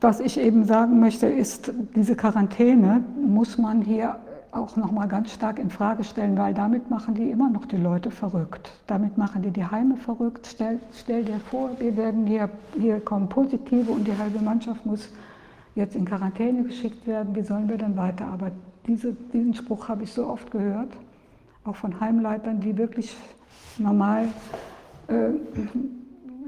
was 0.00 0.20
ich 0.20 0.38
eben 0.38 0.64
sagen 0.64 1.00
möchte, 1.00 1.26
ist, 1.26 1.72
diese 1.94 2.16
Quarantäne 2.16 3.02
muss 3.16 3.58
man 3.58 3.82
hier 3.82 4.16
auch 4.54 4.76
nochmal 4.76 5.08
ganz 5.08 5.32
stark 5.32 5.58
in 5.58 5.70
Frage 5.70 6.04
stellen, 6.04 6.36
weil 6.38 6.54
damit 6.54 6.88
machen 6.90 7.14
die 7.14 7.30
immer 7.30 7.50
noch 7.50 7.66
die 7.66 7.76
Leute 7.76 8.10
verrückt. 8.10 8.70
Damit 8.86 9.18
machen 9.18 9.42
die 9.42 9.50
die 9.50 9.64
Heime 9.64 9.96
verrückt. 9.96 10.46
Stell, 10.46 10.78
stell 10.92 11.24
dir 11.24 11.40
vor, 11.50 11.70
wir 11.78 11.96
werden 11.96 12.26
hier, 12.26 12.48
hier 12.78 13.00
kommen 13.00 13.28
Positive 13.28 13.90
und 13.90 14.06
die 14.06 14.16
halbe 14.16 14.38
Mannschaft 14.40 14.86
muss 14.86 15.08
jetzt 15.74 15.96
in 15.96 16.04
Quarantäne 16.04 16.62
geschickt 16.62 17.06
werden. 17.06 17.34
Wie 17.34 17.42
sollen 17.42 17.68
wir 17.68 17.78
denn 17.78 17.96
weiterarbeiten? 17.96 18.58
Diese, 18.86 19.16
diesen 19.32 19.54
Spruch 19.54 19.88
habe 19.88 20.04
ich 20.04 20.12
so 20.12 20.26
oft 20.26 20.50
gehört, 20.50 20.90
auch 21.64 21.76
von 21.76 21.98
Heimleitern, 21.98 22.60
die 22.60 22.76
wirklich 22.76 23.16
normal 23.78 24.28
äh, 25.08 25.30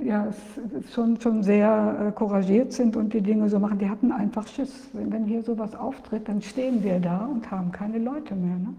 ja, 0.05 0.33
schon, 0.93 1.21
schon 1.21 1.43
sehr 1.43 2.09
äh, 2.09 2.13
couragiert 2.13 2.73
sind 2.73 2.97
und 2.97 3.13
die 3.13 3.21
Dinge 3.21 3.49
so 3.49 3.59
machen. 3.59 3.79
Die 3.79 3.89
hatten 3.89 4.13
einfach 4.13 4.47
Schiss. 4.47 4.89
Wenn, 4.93 5.25
hier 5.25 5.43
sowas 5.43 5.75
auftritt, 5.75 6.29
dann 6.29 6.43
stehen 6.43 6.83
wir 6.83 7.01
da 7.01 7.27
und 7.27 7.51
haben 7.51 7.73
keine 7.73 7.99
Leute 7.99 8.35
mehr. 8.35 8.57
Ne? 8.57 8.75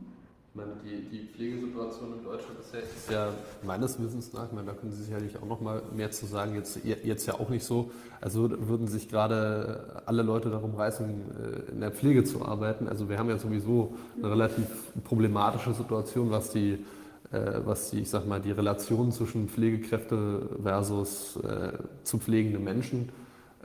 Die, 0.84 1.18
die 1.18 1.28
Pflegesituation 1.28 2.14
in 2.18 2.24
Deutschland 2.24 2.60
ist 2.60 2.74
ja, 2.74 2.80
ist 2.80 3.12
ja 3.12 3.30
meines 3.64 4.02
Wissens 4.02 4.34
nach, 4.34 4.52
meine, 4.52 4.68
da 4.68 4.74
können 4.74 4.92
Sie 4.92 5.04
sicherlich 5.04 5.38
auch 5.38 5.46
noch 5.46 5.62
mal 5.62 5.84
mehr 5.96 6.10
zu 6.10 6.26
sagen, 6.26 6.56
jetzt, 6.56 6.80
jetzt 6.84 7.28
ja 7.28 7.36
auch 7.36 7.50
nicht 7.50 7.64
so, 7.64 7.92
also 8.22 8.50
würden 8.68 8.88
sich 8.88 9.08
gerade 9.08 10.02
alle 10.08 10.24
Leute 10.24 10.50
darum 10.50 10.74
reißen, 10.74 11.06
äh, 11.08 11.72
in 11.74 11.80
der 11.82 11.92
Pflege 11.92 12.24
zu 12.24 12.44
arbeiten. 12.44 12.88
Also 12.88 13.08
wir 13.08 13.20
haben 13.20 13.30
ja 13.30 13.38
sowieso 13.38 13.94
eine 14.18 14.32
relativ 14.32 14.66
problematische 15.04 15.74
Situation, 15.74 16.32
was 16.32 16.50
die, 16.50 16.84
was 17.32 17.92
die, 17.92 18.00
ich 18.00 18.10
sag 18.10 18.26
mal, 18.26 18.40
die 18.40 18.52
Relation 18.52 19.12
zwischen 19.12 19.50
Pflegekräfte 19.50 20.50
versus 20.64 21.38
äh, 21.38 21.74
zu 22.04 22.20
pflegende 22.20 22.60
Menschen 22.60 23.10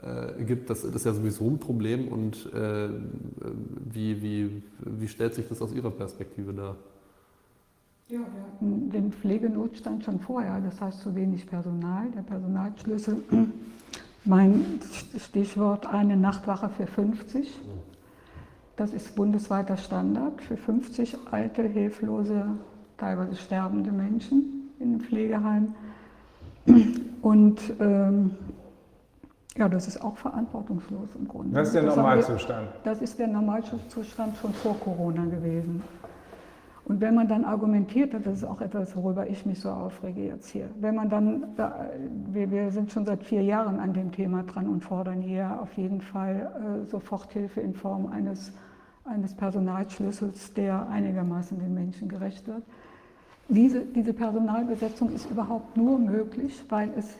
äh, 0.03 0.43
gibt, 0.43 0.69
das, 0.69 0.81
das, 0.81 0.95
ist 0.95 1.05
ja 1.05 1.13
sowieso 1.13 1.47
ein 1.47 1.59
Problem. 1.59 2.09
Und 2.09 2.51
äh, 2.53 2.89
wie, 3.91 4.21
wie, 4.21 4.63
wie 4.79 5.07
stellt 5.07 5.33
sich 5.33 5.47
das 5.47 5.61
aus 5.61 5.73
Ihrer 5.73 5.91
Perspektive 5.91 6.53
dar? 6.53 6.75
Ja, 8.09 8.19
wir 8.19 8.43
hatten 8.43 8.89
den 8.89 9.11
Pflegenotstand 9.13 10.03
schon 10.03 10.19
vorher, 10.19 10.59
das 10.59 10.81
heißt 10.81 10.99
zu 10.99 11.15
wenig 11.15 11.47
Personal. 11.47 12.11
Der 12.11 12.21
Personalschlüssel, 12.21 13.23
mein 14.25 14.79
Stichwort 15.17 15.85
eine 15.85 16.17
Nachtwache 16.17 16.69
für 16.69 16.85
50. 16.85 17.59
Das 18.75 18.91
ist 18.91 19.15
bundesweiter 19.15 19.77
Standard 19.77 20.41
für 20.41 20.57
50 20.57 21.15
alte, 21.31 21.63
hilflose, 21.63 22.45
teilweise 22.97 23.35
sterbende 23.35 23.91
Menschen 23.91 24.71
in 24.79 24.97
dem 24.97 25.01
Pflegeheim. 25.01 25.75
Und 27.21 27.59
ähm, 27.79 28.31
ja, 29.57 29.69
das 29.69 29.87
ist 29.87 30.03
auch 30.03 30.17
verantwortungslos 30.17 31.09
im 31.15 31.27
Grunde. 31.27 31.53
Das 31.55 31.67
ist 31.67 31.75
der 31.75 31.83
Normalzustand. 31.83 32.69
das 32.83 33.01
ist 33.01 33.19
der 33.19 33.27
Normalzustand 33.27 34.37
schon 34.37 34.53
vor 34.53 34.79
Corona 34.79 35.25
gewesen. 35.25 35.83
Und 36.85 36.99
wenn 36.99 37.15
man 37.15 37.29
dann 37.29 37.45
argumentiert, 37.45 38.13
das 38.13 38.39
ist 38.39 38.43
auch 38.43 38.59
etwas, 38.59 38.95
worüber 38.95 39.29
ich 39.29 39.45
mich 39.45 39.61
so 39.61 39.69
aufrege 39.69 40.25
jetzt 40.25 40.49
hier, 40.49 40.69
wenn 40.81 40.95
man 40.95 41.09
dann, 41.09 41.45
wir, 42.33 42.51
wir 42.51 42.71
sind 42.71 42.91
schon 42.91 43.05
seit 43.05 43.23
vier 43.23 43.41
Jahren 43.41 43.79
an 43.79 43.93
dem 43.93 44.11
Thema 44.11 44.43
dran 44.43 44.67
und 44.67 44.83
fordern 44.83 45.21
hier 45.21 45.59
auf 45.61 45.71
jeden 45.73 46.01
Fall 46.01 46.83
äh, 46.83 46.85
Soforthilfe 46.89 47.61
in 47.61 47.73
Form 47.73 48.07
eines, 48.07 48.51
eines 49.05 49.33
Personalschlüssels, 49.33 50.53
der 50.55 50.89
einigermaßen 50.89 51.57
den 51.57 51.73
Menschen 51.73 52.09
gerecht 52.09 52.47
wird. 52.47 52.63
Diese, 53.49 53.81
diese 53.81 54.13
Personalbesetzung 54.13 55.13
ist 55.13 55.29
überhaupt 55.29 55.75
nur 55.77 55.99
möglich, 55.99 56.63
weil 56.69 56.91
es, 56.97 57.17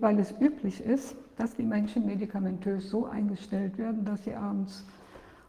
weil 0.00 0.18
es 0.18 0.32
üblich 0.40 0.80
ist, 0.84 1.16
dass 1.36 1.54
die 1.54 1.62
Menschen 1.62 2.06
medikamentös 2.06 2.90
so 2.90 3.06
eingestellt 3.06 3.78
werden, 3.78 4.04
dass 4.04 4.24
sie 4.24 4.34
abends 4.34 4.84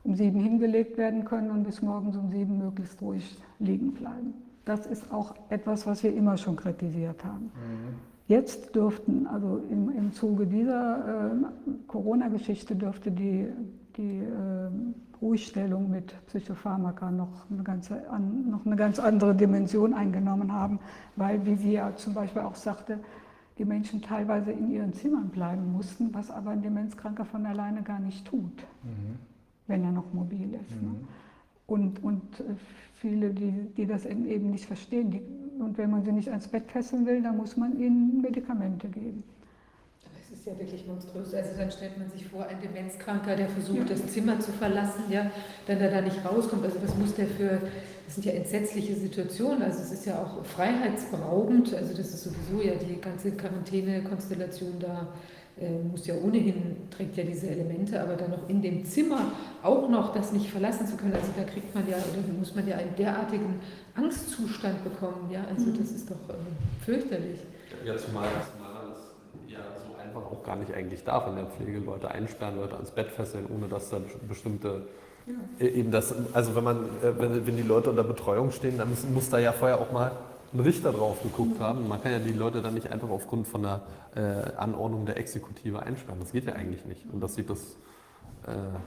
um 0.03 0.15
sieben 0.15 0.39
hingelegt 0.39 0.97
werden 0.97 1.25
können 1.25 1.51
und 1.51 1.63
bis 1.63 1.81
morgens 1.81 2.15
um 2.15 2.31
sieben 2.31 2.57
möglichst 2.57 3.01
ruhig 3.01 3.37
liegen 3.59 3.93
bleiben. 3.93 4.33
Das 4.65 4.85
ist 4.85 5.11
auch 5.11 5.35
etwas, 5.49 5.85
was 5.87 6.03
wir 6.03 6.15
immer 6.15 6.37
schon 6.37 6.55
kritisiert 6.55 7.23
haben. 7.25 7.45
Mhm. 7.45 7.95
Jetzt 8.27 8.75
dürften, 8.75 9.25
also 9.25 9.61
im, 9.69 9.89
im 9.89 10.13
Zuge 10.13 10.45
dieser 10.45 11.31
äh, 11.31 11.75
Corona-Geschichte 11.87 12.75
dürfte 12.75 13.09
die, 13.09 13.47
die 13.99 14.19
äh, 14.19 14.69
Ruhigstellung 15.21 15.91
mit 15.91 16.15
Psychopharmaka 16.27 17.11
noch 17.11 17.45
eine, 17.51 17.63
ganze, 17.63 18.09
an, 18.09 18.49
noch 18.49 18.65
eine 18.65 18.77
ganz 18.77 18.97
andere 18.97 19.35
Dimension 19.35 19.93
eingenommen 19.93 20.53
haben, 20.53 20.79
weil, 21.17 21.45
wie 21.45 21.55
sie 21.55 21.73
ja 21.73 21.93
zum 21.95 22.13
Beispiel 22.13 22.41
auch 22.41 22.55
sagte, 22.55 22.99
die 23.57 23.65
Menschen 23.65 24.01
teilweise 24.01 24.51
in 24.51 24.71
ihren 24.71 24.93
Zimmern 24.93 25.27
bleiben 25.29 25.73
mussten, 25.73 26.13
was 26.13 26.31
aber 26.31 26.51
ein 26.51 26.61
Demenzkranker 26.61 27.25
von 27.25 27.45
alleine 27.45 27.83
gar 27.83 27.99
nicht 27.99 28.25
tut, 28.25 28.57
mhm. 28.83 29.19
wenn 29.67 29.83
er 29.83 29.91
noch 29.91 30.13
mobil 30.13 30.53
ist. 30.53 30.81
Ne? 30.81 30.87
Mhm. 30.87 30.93
Ne? 30.93 31.07
Und, 31.67 32.03
und 32.03 32.39
äh, 32.39 32.55
viele, 32.95 33.31
die, 33.31 33.51
die 33.75 33.85
das 33.85 34.05
eben 34.05 34.49
nicht 34.49 34.65
verstehen, 34.65 35.11
die, 35.11 35.21
und 35.59 35.77
wenn 35.77 35.91
man 35.91 36.03
sie 36.03 36.13
nicht 36.13 36.29
ans 36.29 36.47
Bett 36.47 36.71
fesseln 36.71 37.05
will, 37.05 37.21
dann 37.21 37.35
muss 37.35 37.57
man 37.57 37.77
ihnen 37.77 38.21
Medikamente 38.21 38.87
geben. 38.87 39.23
Das 40.39 40.47
ist 40.47 40.53
ja 40.53 40.59
wirklich 40.65 40.87
monströs. 40.87 41.33
Also 41.33 41.49
dann 41.57 41.69
stellt 41.69 41.97
man 41.97 42.09
sich 42.09 42.25
vor, 42.25 42.47
ein 42.47 42.61
Demenzkranker, 42.61 43.35
der 43.35 43.49
versucht, 43.49 43.89
ja. 43.89 43.95
das 43.95 44.07
Zimmer 44.07 44.39
zu 44.39 44.53
verlassen, 44.53 45.03
ja, 45.09 45.29
dann 45.67 45.79
da 45.79 45.99
nicht 45.99 46.23
rauskommt. 46.23 46.63
Also 46.63 46.77
was 46.81 46.95
muss 46.95 47.13
der 47.15 47.27
für, 47.27 47.59
das 48.05 48.15
sind 48.15 48.25
ja 48.25 48.31
entsetzliche 48.31 48.95
Situationen. 48.95 49.61
Also 49.61 49.81
es 49.81 49.91
ist 49.91 50.05
ja 50.05 50.23
auch 50.23 50.45
freiheitsberaubend. 50.45 51.73
Also 51.73 51.89
das 51.93 52.13
ist 52.13 52.23
sowieso 52.23 52.65
ja 52.65 52.75
die 52.75 53.01
ganze 53.01 53.31
Quarantäne-Konstellation 53.31 54.79
da 54.79 55.09
äh, 55.59 55.83
muss 55.83 56.07
ja 56.07 56.15
ohnehin, 56.15 56.87
trägt 56.89 57.17
ja 57.17 57.25
diese 57.25 57.49
Elemente, 57.49 58.01
aber 58.01 58.15
dann 58.15 58.31
noch 58.31 58.47
in 58.47 58.61
dem 58.61 58.85
Zimmer 58.85 59.33
auch 59.61 59.89
noch 59.89 60.13
das 60.13 60.31
nicht 60.31 60.49
verlassen 60.49 60.87
zu 60.87 60.95
können, 60.95 61.11
also 61.11 61.33
da 61.35 61.43
kriegt 61.43 61.75
man 61.75 61.85
ja, 61.85 61.97
oder 61.97 62.33
muss 62.39 62.55
man 62.55 62.65
ja 62.65 62.77
einen 62.77 62.95
derartigen 62.95 63.59
Angstzustand 63.93 64.85
bekommen, 64.85 65.29
ja, 65.29 65.43
also 65.49 65.69
das 65.71 65.91
ist 65.91 66.09
doch 66.09 66.29
äh, 66.29 66.85
fürchterlich. 66.85 67.39
Ja, 67.85 67.97
zumal, 67.97 68.29
das 68.33 68.58
einfach 70.09 70.31
auch 70.31 70.43
gar 70.43 70.55
nicht 70.55 70.73
eigentlich 70.73 71.03
darf 71.03 71.27
in 71.27 71.35
der 71.35 71.45
Pflege, 71.45 71.79
Leute 71.79 72.09
einsperren, 72.09 72.57
Leute 72.57 72.75
ans 72.75 72.91
Bett 72.91 73.09
fesseln, 73.09 73.45
ohne 73.53 73.67
dass 73.67 73.89
da 73.89 73.99
bestimmte 74.27 74.87
ja. 75.25 75.65
Äh, 75.65 75.69
eben 75.69 75.91
das, 75.91 76.13
also 76.33 76.55
wenn 76.55 76.63
man, 76.63 76.77
äh, 77.03 77.19
wenn, 77.19 77.45
wenn 77.45 77.55
die 77.55 77.63
Leute 77.63 77.89
unter 77.89 78.03
Betreuung 78.03 78.51
stehen, 78.51 78.77
dann 78.77 78.89
muss, 78.89 79.05
muss 79.05 79.29
da 79.29 79.37
ja 79.37 79.51
vorher 79.51 79.79
auch 79.79 79.91
mal 79.91 80.11
ein 80.53 80.59
Richter 80.59 80.91
drauf 80.91 81.21
geguckt 81.21 81.59
haben. 81.59 81.87
Man 81.87 82.01
kann 82.01 82.11
ja 82.11 82.19
die 82.19 82.33
Leute 82.33 82.61
dann 82.61 82.73
nicht 82.73 82.91
einfach 82.91 83.09
aufgrund 83.09 83.47
von 83.47 83.61
der 83.61 83.81
äh, 84.15 84.55
Anordnung 84.57 85.05
der 85.05 85.17
Exekutive 85.17 85.83
einsperren. 85.83 86.19
Das 86.19 86.31
geht 86.31 86.45
ja 86.45 86.53
eigentlich 86.53 86.85
nicht. 86.85 87.05
Und 87.11 87.21
das 87.21 87.35
sieht 87.35 87.49
das. 87.49 87.59
Äh, 88.47 88.79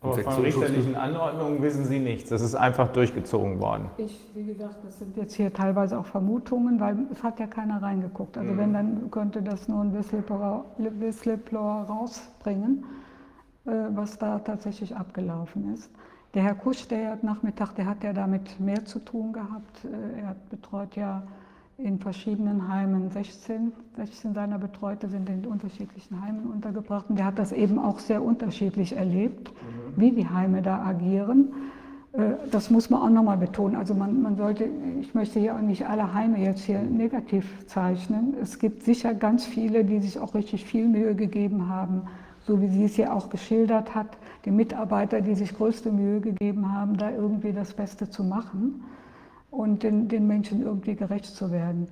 aber 0.00 0.18
von 0.18 0.42
richterlichen 0.42 0.94
Anordnungen 0.94 1.62
wissen 1.62 1.84
Sie 1.84 1.98
nichts. 1.98 2.28
Das 2.28 2.42
ist 2.42 2.54
einfach 2.54 2.92
durchgezogen 2.92 3.60
worden. 3.60 3.90
Ich, 3.96 4.26
wie 4.34 4.44
gesagt, 4.44 4.76
das 4.84 4.98
sind 4.98 5.16
jetzt 5.16 5.34
hier 5.34 5.52
teilweise 5.52 5.98
auch 5.98 6.06
Vermutungen, 6.06 6.78
weil 6.80 6.96
es 7.12 7.22
hat 7.22 7.40
ja 7.40 7.46
keiner 7.46 7.82
reingeguckt. 7.82 8.36
Also 8.36 8.52
mhm. 8.52 8.58
wenn, 8.58 8.72
dann 8.72 9.10
könnte 9.10 9.42
das 9.42 9.68
nur 9.68 9.82
ein 9.82 9.94
Whistleblower, 9.94 10.64
Whistleblower 10.78 11.86
rausbringen, 11.88 12.84
äh, 13.64 13.70
was 13.90 14.18
da 14.18 14.38
tatsächlich 14.38 14.94
abgelaufen 14.94 15.72
ist. 15.74 15.90
Der 16.34 16.42
Herr 16.42 16.54
Kusch, 16.54 16.86
der 16.88 17.12
hat 17.12 17.24
Nachmittag, 17.24 17.74
der 17.74 17.86
hat 17.86 18.04
ja 18.04 18.12
damit 18.12 18.60
mehr 18.60 18.84
zu 18.84 18.98
tun 18.98 19.32
gehabt. 19.32 19.84
Äh, 19.84 20.20
er 20.20 20.36
betreut 20.50 20.94
ja 20.94 21.22
in 21.78 21.98
verschiedenen 21.98 22.68
Heimen 22.68 23.10
16. 23.10 23.72
16 23.96 24.34
seiner 24.34 24.58
Betreute 24.58 25.08
sind 25.08 25.28
in 25.28 25.44
unterschiedlichen 25.44 26.22
Heimen 26.22 26.46
untergebracht. 26.46 27.06
Und 27.10 27.18
der 27.18 27.26
hat 27.26 27.38
das 27.38 27.52
eben 27.52 27.78
auch 27.78 27.98
sehr 27.98 28.22
unterschiedlich 28.22 28.96
erlebt, 28.96 29.50
mhm. 29.50 30.00
wie 30.00 30.10
die 30.12 30.28
Heime 30.28 30.62
da 30.62 30.82
agieren. 30.82 31.52
Äh, 32.12 32.32
das 32.50 32.70
muss 32.70 32.88
man 32.88 33.02
auch 33.02 33.10
nochmal 33.10 33.36
betonen. 33.36 33.76
Also 33.76 33.94
man, 33.94 34.22
man 34.22 34.36
sollte, 34.36 34.68
ich 35.00 35.14
möchte 35.14 35.38
hier 35.38 35.54
auch 35.54 35.60
nicht 35.60 35.86
alle 35.86 36.14
Heime 36.14 36.38
jetzt 36.38 36.64
hier 36.64 36.80
negativ 36.80 37.66
zeichnen. 37.66 38.34
Es 38.40 38.58
gibt 38.58 38.82
sicher 38.82 39.12
ganz 39.12 39.44
viele, 39.44 39.84
die 39.84 40.00
sich 40.00 40.18
auch 40.18 40.34
richtig 40.34 40.64
viel 40.64 40.88
Mühe 40.88 41.14
gegeben 41.14 41.68
haben, 41.68 42.02
so 42.46 42.62
wie 42.62 42.68
sie 42.68 42.84
es 42.84 42.96
ja 42.96 43.12
auch 43.12 43.28
geschildert 43.28 43.94
hat, 43.94 44.16
die 44.46 44.50
Mitarbeiter, 44.50 45.20
die 45.20 45.34
sich 45.34 45.54
größte 45.54 45.92
Mühe 45.92 46.20
gegeben 46.20 46.72
haben, 46.72 46.96
da 46.96 47.10
irgendwie 47.10 47.52
das 47.52 47.74
Beste 47.74 48.08
zu 48.08 48.24
machen 48.24 48.82
und 49.50 49.82
den, 49.82 50.08
den 50.08 50.26
Menschen 50.26 50.62
irgendwie 50.62 50.94
gerecht 50.94 51.26
zu 51.26 51.50
werden. 51.50 51.88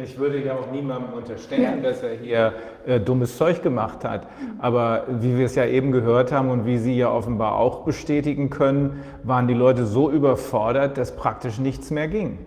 Ich 0.00 0.16
würde 0.16 0.44
ja 0.44 0.54
auch 0.54 0.70
niemandem 0.70 1.12
unterstellen, 1.12 1.82
ja. 1.82 1.90
dass 1.90 2.04
er 2.04 2.14
hier 2.14 2.52
äh, 2.86 3.00
dummes 3.00 3.36
Zeug 3.36 3.64
gemacht 3.64 4.04
hat. 4.04 4.28
Aber 4.58 5.06
wie 5.08 5.36
wir 5.36 5.46
es 5.46 5.56
ja 5.56 5.66
eben 5.66 5.90
gehört 5.90 6.30
haben 6.30 6.50
und 6.50 6.66
wie 6.66 6.78
Sie 6.78 6.96
ja 6.96 7.10
offenbar 7.10 7.56
auch 7.56 7.84
bestätigen 7.84 8.48
können, 8.48 9.02
waren 9.24 9.48
die 9.48 9.54
Leute 9.54 9.86
so 9.86 10.08
überfordert, 10.08 10.98
dass 10.98 11.16
praktisch 11.16 11.58
nichts 11.58 11.90
mehr 11.90 12.06
ging. 12.06 12.38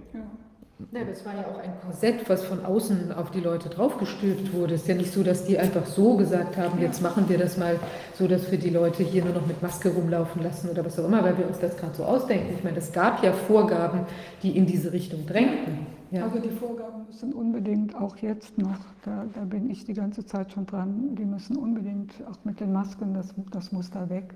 Ja, 0.91 1.03
das 1.03 1.25
war 1.25 1.33
ja 1.33 1.41
auch 1.47 1.59
ein 1.59 1.73
Korsett, 1.83 2.29
was 2.29 2.43
von 2.43 2.65
außen 2.65 3.11
auf 3.11 3.31
die 3.31 3.39
Leute 3.39 3.69
draufgestülpt 3.69 4.53
wurde. 4.53 4.75
Es 4.75 4.81
ist 4.81 4.87
ja 4.87 4.95
nicht 4.95 5.11
so, 5.11 5.23
dass 5.23 5.45
die 5.45 5.57
einfach 5.57 5.85
so 5.85 6.17
gesagt 6.17 6.57
haben, 6.57 6.81
jetzt 6.81 7.01
machen 7.01 7.27
wir 7.29 7.37
das 7.37 7.57
mal 7.57 7.79
so, 8.15 8.27
dass 8.27 8.51
wir 8.51 8.57
die 8.57 8.69
Leute 8.69 9.03
hier 9.03 9.23
nur 9.23 9.33
noch 9.33 9.45
mit 9.45 9.61
Maske 9.61 9.89
rumlaufen 9.89 10.43
lassen 10.43 10.69
oder 10.69 10.85
was 10.85 10.99
auch 10.99 11.05
immer, 11.05 11.23
weil 11.23 11.37
wir 11.37 11.47
uns 11.47 11.59
das 11.59 11.77
gerade 11.77 11.93
so 11.95 12.03
ausdenken. 12.03 12.53
Ich 12.57 12.63
meine, 12.63 12.77
es 12.77 12.91
gab 12.91 13.23
ja 13.23 13.31
Vorgaben, 13.33 14.05
die 14.43 14.57
in 14.57 14.65
diese 14.65 14.91
Richtung 14.91 15.25
drängten. 15.25 15.85
Ja. 16.11 16.23
Also 16.25 16.39
die 16.39 16.49
Vorgaben 16.49 17.05
müssen 17.07 17.31
unbedingt 17.33 17.95
auch 17.95 18.17
jetzt 18.17 18.57
noch, 18.57 18.79
da, 19.03 19.25
da, 19.33 19.45
bin 19.45 19.69
ich 19.69 19.85
die 19.85 19.93
ganze 19.93 20.25
Zeit 20.25 20.51
schon 20.51 20.65
dran, 20.65 21.15
die 21.15 21.23
müssen 21.23 21.55
unbedingt 21.55 22.13
auch 22.29 22.43
mit 22.43 22.59
den 22.59 22.73
Masken, 22.73 23.13
das, 23.13 23.33
das 23.51 23.71
muss 23.71 23.89
da 23.91 24.09
weg. 24.09 24.33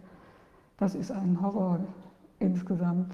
Das 0.77 0.95
ist 0.95 1.11
ein 1.11 1.41
Horror 1.41 1.79
insgesamt. 2.39 3.13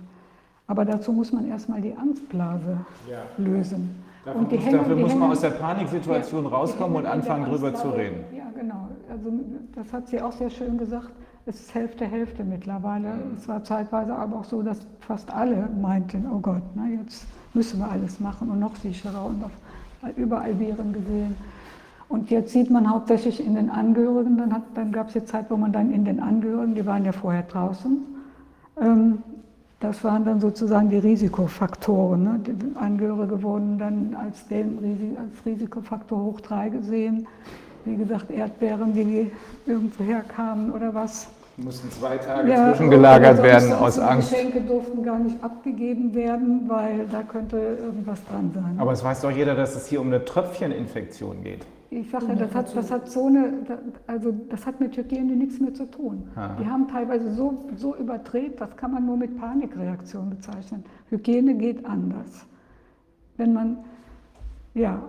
Aber 0.72 0.86
dazu 0.86 1.12
muss 1.12 1.34
man 1.34 1.50
erstmal 1.50 1.82
die 1.82 1.94
Angstblase 1.94 2.78
ja. 3.10 3.18
lösen. 3.38 3.94
Dafür, 4.24 4.42
muss, 4.42 4.52
dafür 4.72 4.96
die 4.96 5.02
muss 5.02 5.16
man 5.16 5.32
aus 5.32 5.42
der 5.42 5.50
Paniksituation 5.50 6.46
ja, 6.46 6.50
rauskommen 6.50 6.96
und 6.96 7.06
anfangen, 7.06 7.44
drüber 7.44 7.74
zu 7.74 7.90
reden. 7.90 8.24
Ja, 8.34 8.46
genau. 8.58 8.88
Also 9.10 9.34
das 9.76 9.92
hat 9.92 10.08
sie 10.08 10.22
auch 10.22 10.32
sehr 10.32 10.50
schön 10.50 10.78
gesagt. 10.78 11.10
Es 11.46 11.60
ist 11.60 11.76
Hälfte, 11.76 12.06
Hälfte 12.06 12.46
mittlerweile. 12.46 13.10
Mhm. 13.10 13.36
Es 13.38 13.50
war 13.50 13.62
zeitweise 13.66 14.16
aber 14.16 14.38
auch 14.38 14.46
so, 14.46 14.62
dass 14.62 14.88
fast 15.02 15.30
alle 15.34 15.68
meinten, 15.82 16.26
oh 16.34 16.40
Gott, 16.40 16.64
na, 16.74 16.88
jetzt 16.88 17.26
müssen 17.54 17.80
wir 17.80 17.92
alles 17.92 18.22
machen 18.22 18.50
und 18.50 18.60
noch 18.60 18.78
sicherer 18.78 19.26
und 19.26 19.44
auf, 19.44 19.52
überall 20.16 20.58
Viren 20.58 20.94
gesehen. 20.94 21.36
Und 22.08 22.30
jetzt 22.30 22.54
sieht 22.54 22.72
man 22.72 22.90
hauptsächlich 22.90 23.46
in 23.46 23.56
den 23.56 23.70
Angehörigen, 23.70 24.38
dann, 24.38 24.54
hat, 24.54 24.64
dann 24.74 24.94
gab 24.94 25.08
es 25.08 25.14
die 25.14 25.26
Zeit, 25.26 25.48
wo 25.50 25.58
man 25.58 25.74
dann 25.74 25.92
in 25.92 26.06
den 26.06 26.22
Angehörigen, 26.22 26.76
die 26.76 26.86
waren 26.86 27.04
ja 27.04 27.12
vorher 27.12 27.44
draußen, 27.44 27.98
ähm, 28.80 29.24
das 29.82 30.04
waren 30.04 30.24
dann 30.24 30.40
sozusagen 30.40 30.90
die 30.90 31.00
Risikofaktoren. 31.00 32.24
Ne? 32.24 32.40
Die 32.46 32.78
Angehörige 32.78 33.42
wurden 33.42 33.80
dann 33.80 34.16
als, 34.16 34.48
den, 34.48 35.18
als 35.20 35.46
Risikofaktor 35.46 36.24
hoch 36.24 36.40
3 36.40 36.70
gesehen. 36.70 37.28
Wie 37.84 37.98
gesagt, 37.98 38.30
Erdbeeren, 38.30 38.94
die 38.94 39.32
irgendwo 39.66 40.04
herkamen 40.04 40.72
oder 40.72 40.94
was. 40.94 41.28
Mussten 41.58 41.92
zwei 41.92 42.18
Tage 42.18 42.50
ja, 42.50 42.70
zwischengelagert 42.70 43.42
werden 43.42 43.74
aus 43.74 44.00
Angst. 44.00 44.30
Geschenke 44.32 44.62
durften 44.62 45.04
gar 45.04 45.20
nicht 45.20 45.44
abgegeben 45.44 46.14
werden, 46.14 46.64
weil 46.68 47.08
da 47.12 47.24
könnte 47.24 47.58
irgendwas 47.58 48.24
dran 48.26 48.52
sein. 48.54 48.76
Aber 48.78 48.92
es 48.92 49.04
weiß 49.04 49.22
doch 49.22 49.32
jeder, 49.32 49.56
dass 49.56 49.76
es 49.76 49.88
hier 49.88 50.00
um 50.00 50.08
eine 50.08 50.24
Tröpfcheninfektion 50.24 51.44
geht. 51.44 51.66
Ich 51.94 52.10
sage 52.10 52.28
ja, 52.30 52.36
das 52.36 52.56
hat, 52.56 52.74
das 52.74 52.90
hat 52.90 53.10
so 53.10 53.26
eine, 53.26 53.52
also 54.08 54.34
das 54.48 54.66
hat 54.66 54.80
mit 54.80 54.96
Hygiene 54.96 55.36
nichts 55.36 55.60
mehr 55.60 55.74
zu 55.74 55.92
tun. 55.92 56.24
Aha. 56.36 56.56
Die 56.58 56.66
haben 56.66 56.88
teilweise 56.88 57.34
so, 57.34 57.66
so 57.76 57.98
überdreht, 57.98 58.62
das 58.62 58.78
kann 58.78 58.94
man 58.94 59.06
nur 59.06 59.18
mit 59.18 59.38
Panikreaktion 59.38 60.30
bezeichnen. 60.30 60.86
Hygiene 61.10 61.54
geht 61.56 61.86
anders. 61.86 62.48
Wenn 63.36 63.52
man, 63.52 63.80
ja. 64.74 65.04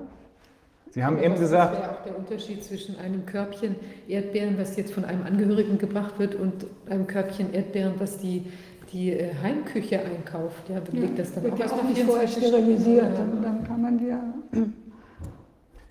Sie 0.90 1.04
haben 1.04 1.22
eben 1.22 1.36
gesagt. 1.36 1.72
Das 1.72 1.82
wäre 1.82 1.92
auch 1.92 2.02
der 2.02 2.18
Unterschied 2.18 2.64
zwischen 2.64 2.98
einem 2.98 3.26
Körbchen 3.26 3.76
Erdbeeren, 4.08 4.58
was 4.58 4.76
jetzt 4.76 4.92
von 4.92 5.04
einem 5.04 5.22
Angehörigen 5.24 5.78
gebracht 5.78 6.18
wird, 6.18 6.34
und 6.34 6.66
einem 6.90 7.06
Körbchen 7.06 7.54
Erdbeeren, 7.54 7.94
was 7.98 8.18
die, 8.18 8.44
die 8.92 9.12
äh, 9.12 9.32
Heimküche 9.40 10.00
einkauft. 10.00 10.68
Ja, 10.68 10.82
legt 10.90 11.16
das 11.16 11.32
dann 11.32 11.44
wird 11.44 11.54
auch, 11.54 11.58
ja 11.60 11.66
auch 11.66 11.84
nicht 11.84 12.02
vorher 12.02 12.26
sterilisiert. 12.26 13.16
Dann, 13.16 13.40
dann 13.40 13.64
kann 13.64 13.80
man 13.80 13.98
die 13.98 14.06
ja 14.06 14.20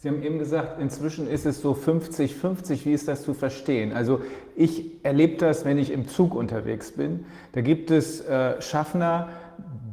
Sie 0.02 0.10
haben 0.10 0.24
eben 0.24 0.40
gesagt, 0.40 0.82
inzwischen 0.82 1.28
ist 1.28 1.46
es 1.46 1.62
so 1.62 1.74
50-50. 1.74 2.86
Wie 2.86 2.92
ist 2.94 3.08
das 3.08 3.22
zu 3.22 3.36
verstehen? 3.36 3.94
Also 3.94 4.22
ich 4.56 5.06
erlebe 5.06 5.38
das, 5.38 5.64
wenn 5.64 5.78
ich 5.78 5.92
im 5.92 6.08
Zug 6.08 6.34
unterwegs 6.34 6.94
bin. 6.94 7.26
Da 7.52 7.62
gibt 7.62 7.92
es 7.92 8.20
äh, 8.22 8.60
Schaffner, 8.64 9.30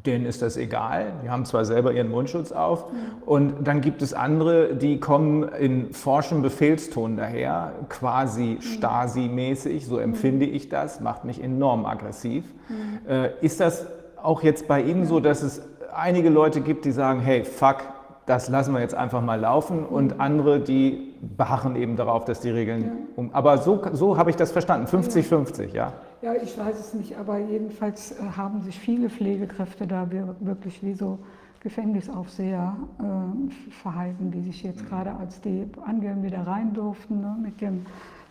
denen 0.07 0.25
ist 0.25 0.41
das 0.41 0.57
egal. 0.57 1.13
Die 1.23 1.29
haben 1.29 1.45
zwar 1.45 1.67
selber 1.67 1.93
ihren 1.93 2.11
Mundschutz 2.11 2.53
auf. 2.53 2.87
Und 3.27 3.67
dann 3.67 3.83
gibt 3.83 4.01
es 4.01 4.15
andere, 4.15 4.77
die 4.77 4.99
kommen 4.99 5.47
in 5.47 5.93
forschem 5.93 6.41
Befehlston 6.41 7.19
daher, 7.19 7.73
quasi 7.91 8.57
Stasi-mäßig. 8.63 9.85
So 9.85 9.99
empfinde 9.99 10.47
ich 10.47 10.71
das, 10.71 11.01
macht 11.01 11.27
mich 11.27 11.43
enorm 11.43 11.85
aggressiv. 11.85 12.45
Mhm. 12.71 13.11
Äh, 13.11 13.31
ist 13.43 13.61
das 13.61 13.87
auch 14.23 14.43
jetzt 14.43 14.69
bei 14.69 14.81
Ihnen 14.81 15.05
so, 15.05 15.21
dass 15.21 15.43
es 15.43 15.61
einige 15.95 16.31
Leute 16.31 16.63
gibt, 16.63 16.87
die 16.87 16.93
sagen, 16.93 17.21
hey, 17.21 17.45
fuck, 17.45 17.83
das 18.29 18.49
lassen 18.49 18.75
wir 18.75 18.81
jetzt 18.81 18.95
einfach 18.95 19.23
mal 19.23 19.41
laufen 19.41 19.85
und 19.85 20.21
andere, 20.21 20.61
die 20.61 21.15
beharren 21.37 21.77
eben 21.77 21.97
darauf, 21.97 22.25
dass 22.25 22.41
die 22.41 22.51
Regeln 22.51 22.85
ja. 22.85 22.93
um. 23.17 23.31
Aber 23.33 23.59
so, 23.59 23.83
so 23.93 24.17
habe 24.17 24.31
ich 24.31 24.37
das 24.37 24.53
verstanden, 24.53 24.87
50-50, 24.87 25.75
ja. 25.75 25.93
Ja, 26.21 26.35
ich 26.35 26.59
weiß 26.59 26.79
es 26.79 26.95
nicht, 26.95 27.17
aber 27.17 27.39
jedenfalls 27.39 28.13
äh, 28.13 28.17
haben 28.37 28.63
sich 28.63 28.79
viele 28.79 29.09
Pflegekräfte 29.09 29.87
da 29.87 30.09
wirklich 30.41 30.83
wie 30.83 30.95
so 30.95 31.19
Gefängnisaufseher 31.61 32.77
äh, 32.99 33.73
verhalten, 33.73 34.31
die 34.31 34.43
sich 34.43 34.63
jetzt 34.63 34.87
gerade 34.89 35.15
als 35.15 35.41
die 35.41 35.67
Angehörigen 35.85 36.23
wieder 36.23 36.47
rein 36.47 36.73
durften, 36.75 37.21
ne, 37.21 37.37
mit 37.43 37.61
dem 37.61 37.87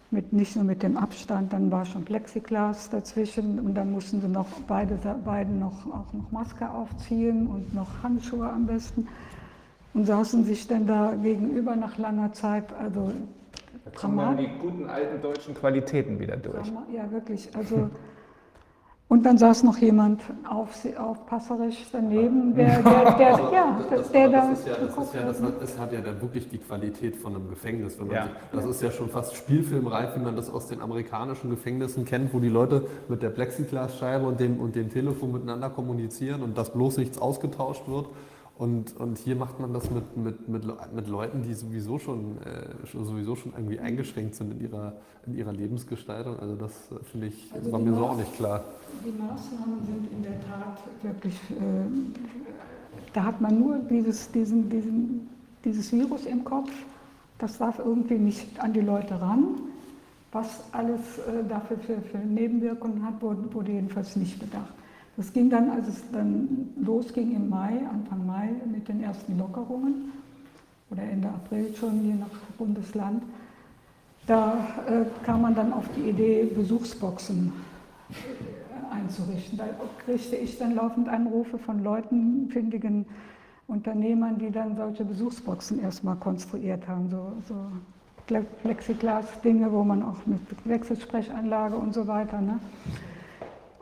mit, 0.09 0.31
nicht 0.31 0.55
nur 0.55 0.63
mit 0.63 0.83
dem 0.83 0.95
Abstand, 0.95 1.51
dann 1.51 1.69
war 1.69 1.85
schon 1.85 2.05
Plexiglas 2.05 2.89
dazwischen 2.89 3.59
und 3.59 3.75
dann 3.75 3.91
mussten 3.91 4.21
sie 4.21 4.29
noch 4.29 4.47
beide, 4.67 4.97
beide 5.25 5.51
noch, 5.51 5.85
auch 5.87 6.13
noch 6.13 6.31
Maske 6.31 6.69
aufziehen 6.69 7.47
und 7.47 7.73
noch 7.73 7.87
Handschuhe 8.03 8.49
am 8.49 8.65
besten 8.67 9.07
und 9.97 10.05
saßen 10.05 10.43
sich 10.43 10.67
dann 10.67 10.85
da 10.85 11.15
gegenüber 11.15 11.75
nach 11.75 11.97
langer 11.97 12.31
Zeit. 12.31 12.65
Also 12.79 13.11
da 13.83 13.91
kommen 13.99 14.17
dann 14.17 14.37
die 14.37 14.47
guten 14.61 14.87
alten 14.87 15.19
deutschen 15.23 15.55
Qualitäten 15.55 16.19
wieder 16.19 16.37
durch. 16.37 16.71
Ja, 16.93 17.09
wirklich. 17.09 17.49
Also, 17.55 17.89
und 19.07 19.25
dann 19.25 19.39
saß 19.39 19.63
noch 19.63 19.77
jemand 19.77 20.21
auf, 20.47 20.69
aufpasserisch 20.99 21.87
daneben, 21.91 22.53
der, 22.53 22.83
der, 22.83 23.11
der, 23.17 23.49
ja, 23.51 23.79
das, 23.89 24.11
der 24.11 24.29
da. 24.29 24.49
Das, 24.49 24.59
ist 24.59 24.67
ja, 24.67 24.75
das, 24.75 24.97
ist 24.97 25.13
ja, 25.15 25.21
das, 25.23 25.41
hat, 25.41 25.61
das 25.61 25.79
hat 25.79 25.93
ja 25.93 26.01
dann 26.01 26.21
wirklich 26.21 26.47
die 26.47 26.59
Qualität 26.59 27.15
von 27.15 27.33
einem 27.33 27.49
Gefängnis. 27.49 27.97
Wenn 27.97 28.07
man 28.07 28.15
ja. 28.17 28.23
sich, 28.25 28.33
das 28.51 28.65
ist 28.65 28.81
ja 28.83 28.91
schon 28.91 29.09
fast 29.09 29.35
spielfilmreif, 29.35 30.15
wie 30.15 30.19
man 30.19 30.35
das 30.35 30.51
aus 30.51 30.67
den 30.67 30.79
amerikanischen 30.79 31.49
Gefängnissen 31.49 32.05
kennt, 32.05 32.35
wo 32.35 32.39
die 32.39 32.49
Leute 32.49 32.85
mit 33.07 33.23
der 33.23 33.29
Plexiglasscheibe 33.29 34.27
und 34.27 34.39
dem, 34.39 34.59
und 34.59 34.75
dem 34.75 34.91
Telefon 34.91 35.31
miteinander 35.31 35.71
kommunizieren 35.71 36.43
und 36.43 36.55
dass 36.55 36.71
bloß 36.71 36.97
nichts 36.97 37.17
ausgetauscht 37.17 37.87
wird. 37.87 38.05
Und, 38.57 38.97
und 38.97 39.19
hier 39.19 39.35
macht 39.35 39.59
man 39.59 39.71
das 39.71 39.91
mit, 39.91 40.17
mit, 40.17 40.49
mit, 40.49 40.63
mit 40.95 41.07
Leuten, 41.07 41.43
die 41.43 41.53
sowieso 41.53 41.99
schon, 41.99 42.37
äh, 42.41 42.87
sowieso 42.91 43.35
schon 43.35 43.53
irgendwie 43.55 43.79
eingeschränkt 43.79 44.33
sind 44.33 44.51
in 44.51 44.61
ihrer, 44.61 44.93
in 45.27 45.35
ihrer 45.35 45.53
Lebensgestaltung. 45.53 46.39
Also 46.39 46.55
das 46.55 46.71
äh, 46.91 47.03
finde 47.03 47.27
ich, 47.27 47.51
also 47.53 47.71
war 47.71 47.79
mir 47.79 47.93
so 47.93 48.07
auch 48.07 48.17
nicht 48.17 48.33
klar. 48.35 48.63
Die 49.05 49.11
Maßnahmen 49.11 49.85
sind 49.85 50.11
in 50.11 50.23
der 50.23 50.41
Tat 50.41 50.79
wirklich, 51.03 51.35
äh, 51.51 51.55
da 53.13 53.25
hat 53.25 53.39
man 53.39 53.59
nur 53.59 53.77
dieses, 53.77 54.31
diesen, 54.31 54.67
diesen, 54.71 55.29
dieses 55.63 55.91
Virus 55.91 56.25
im 56.25 56.43
Kopf. 56.43 56.71
Das 57.37 57.59
darf 57.59 57.77
irgendwie 57.77 58.17
nicht 58.17 58.59
an 58.59 58.73
die 58.73 58.81
Leute 58.81 59.21
ran. 59.21 59.49
Was 60.31 60.63
alles 60.71 61.19
äh, 61.19 61.47
dafür 61.47 61.77
für, 61.77 62.01
für 62.01 62.17
Nebenwirkungen 62.17 63.05
hat, 63.05 63.21
wurde, 63.21 63.53
wurde 63.53 63.71
jedenfalls 63.71 64.15
nicht 64.15 64.39
bedacht. 64.39 64.73
Das 65.17 65.33
ging 65.33 65.49
dann, 65.49 65.71
als 65.71 65.87
es 65.87 66.03
dann 66.11 66.69
losging 66.79 67.35
im 67.35 67.49
Mai, 67.49 67.81
Anfang 67.91 68.25
Mai 68.27 68.51
mit 68.71 68.87
den 68.87 69.01
ersten 69.01 69.37
Lockerungen 69.39 70.11
oder 70.91 71.01
Ende 71.01 71.27
April 71.27 71.73
schon, 71.75 72.05
je 72.05 72.13
nach 72.13 72.27
Bundesland, 72.57 73.23
da 74.27 74.53
äh, 74.87 75.05
kam 75.25 75.41
man 75.41 75.55
dann 75.55 75.73
auf 75.73 75.85
die 75.95 76.09
Idee, 76.09 76.43
Besuchsboxen 76.45 77.51
äh, 78.11 78.93
einzurichten. 78.93 79.57
Da 79.57 79.65
kriegte 80.05 80.35
ich 80.35 80.59
dann 80.59 80.75
laufend 80.75 81.09
Anrufe 81.09 81.57
von 81.57 81.83
Leuten, 81.83 82.49
findigen 82.49 83.07
Unternehmern, 83.67 84.37
die 84.37 84.51
dann 84.51 84.75
solche 84.77 85.03
Besuchsboxen 85.03 85.81
erstmal 85.81 86.15
konstruiert 86.17 86.87
haben, 86.87 87.09
so, 87.09 87.33
so 87.47 87.55
Plexiglas-Dinge, 88.61 89.71
wo 89.71 89.83
man 89.83 90.03
auch 90.03 90.25
mit 90.25 90.41
Wechselsprechanlage 90.65 91.75
und 91.75 91.93
so 91.93 92.05
weiter. 92.05 92.39
Ne? 92.39 92.59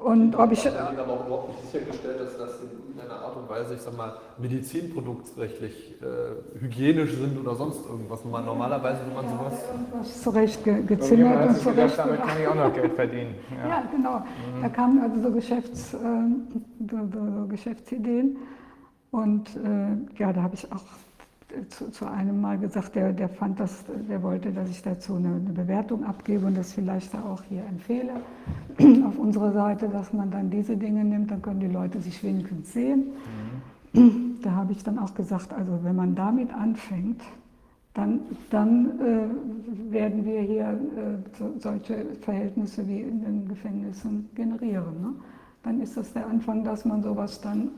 Und 0.06 0.36
ob 0.36 0.52
ich. 0.52 0.64
haben 0.68 1.00
aber 1.00 1.14
auch 1.14 1.26
überhaupt 1.26 1.50
nicht 1.50 1.72
sichergestellt, 1.72 2.20
dass 2.20 2.38
das 2.38 2.62
in 2.62 2.70
irgendeiner 2.78 3.26
Art 3.26 3.38
und 3.38 3.50
Weise, 3.50 3.74
ich 3.74 3.82
sag 3.82 3.98
mal, 3.98 4.14
medizinproduktsrechtlich 4.38 5.96
äh, 6.00 6.60
hygienisch 6.62 7.14
sind 7.14 7.40
oder 7.40 7.56
sonst 7.56 7.84
irgendwas. 7.90 8.24
Man, 8.24 8.46
normalerweise, 8.46 9.00
wenn 9.08 9.16
man 9.16 9.28
sowas. 9.28 9.54
Irgendwas 9.72 10.22
zurecht 10.22 10.64
ge 10.64 10.84
gezimmert 10.84 11.50
und 11.50 11.58
zurecht. 11.58 11.98
Damit 11.98 12.22
kann 12.22 12.40
ich 12.40 12.48
auch 12.48 12.54
noch 12.54 12.72
Geld 12.72 12.94
verdienen. 12.94 13.34
Ja, 13.58 13.68
ja 13.70 13.84
genau. 13.92 14.20
Mhm. 14.20 14.62
Da 14.62 14.70
kamen 14.70 15.02
also 15.02 15.24
so, 15.24 15.32
Geschäfts, 15.32 15.96
äh, 15.96 15.98
so, 15.98 16.98
so 17.12 17.48
Geschäftsideen. 17.48 18.38
Und 19.10 19.56
äh, 19.56 20.20
ja, 20.20 20.32
da 20.32 20.44
habe 20.44 20.54
ich 20.54 20.72
auch 20.72 20.86
zu, 21.70 21.90
zu, 21.92 22.06
einem 22.06 22.42
mal 22.42 22.58
gesagt, 22.58 22.96
der, 22.96 23.14
der 23.14 23.30
fand 23.30 23.60
das, 23.60 23.84
der 24.10 24.22
wollte, 24.24 24.52
dass 24.52 24.70
ich 24.70 24.82
dazu 24.82 25.16
eine, 25.16 25.36
eine 25.36 25.54
Bewertung 25.54 26.04
abgebe 26.04 26.46
und 26.46 26.58
das 26.58 26.74
vielleicht 26.74 27.16
auch 27.16 27.44
hier 27.44 27.64
empfehle 27.66 28.14
auf 29.06 29.18
unserer 29.18 29.52
Seite, 29.52 29.90
dass 29.90 30.14
man 30.14 30.32
dann 30.32 30.50
diese 30.50 30.76
Dinge 30.78 31.04
nimmt, 31.04 31.32
dann 31.32 31.42
können 31.42 31.60
die 31.60 31.68
Leute 31.68 32.00
sich 32.02 32.24
wenigstens 32.24 32.74
sehen. 32.74 33.12
Mhm. 33.94 34.38
Da 34.42 34.52
habe 34.52 34.74
ich 34.74 34.84
dann 34.84 35.00
auch 35.00 35.14
gesagt, 35.14 35.54
also 35.54 35.80
wenn 35.84 35.96
man 35.96 36.16
damit 36.16 36.54
anfängt, 36.54 37.22
dann, 37.96 38.20
dann 38.50 39.00
äh, 39.00 39.92
werden 39.92 40.26
wir 40.26 40.42
hier 40.42 40.68
äh, 40.68 41.38
so, 41.38 41.54
solche 41.60 42.06
Verhältnisse 42.22 42.86
wie 42.88 43.02
in 43.02 43.22
den 43.24 43.48
Gefängnissen 43.48 44.30
generieren. 44.36 45.02
Ne? 45.02 45.14
Dann 45.64 45.82
ist 45.82 45.96
das 45.96 46.12
der 46.12 46.28
Anfang, 46.28 46.64
dass 46.64 46.84
man 46.84 47.02
sowas 47.02 47.40
dann 47.40 47.72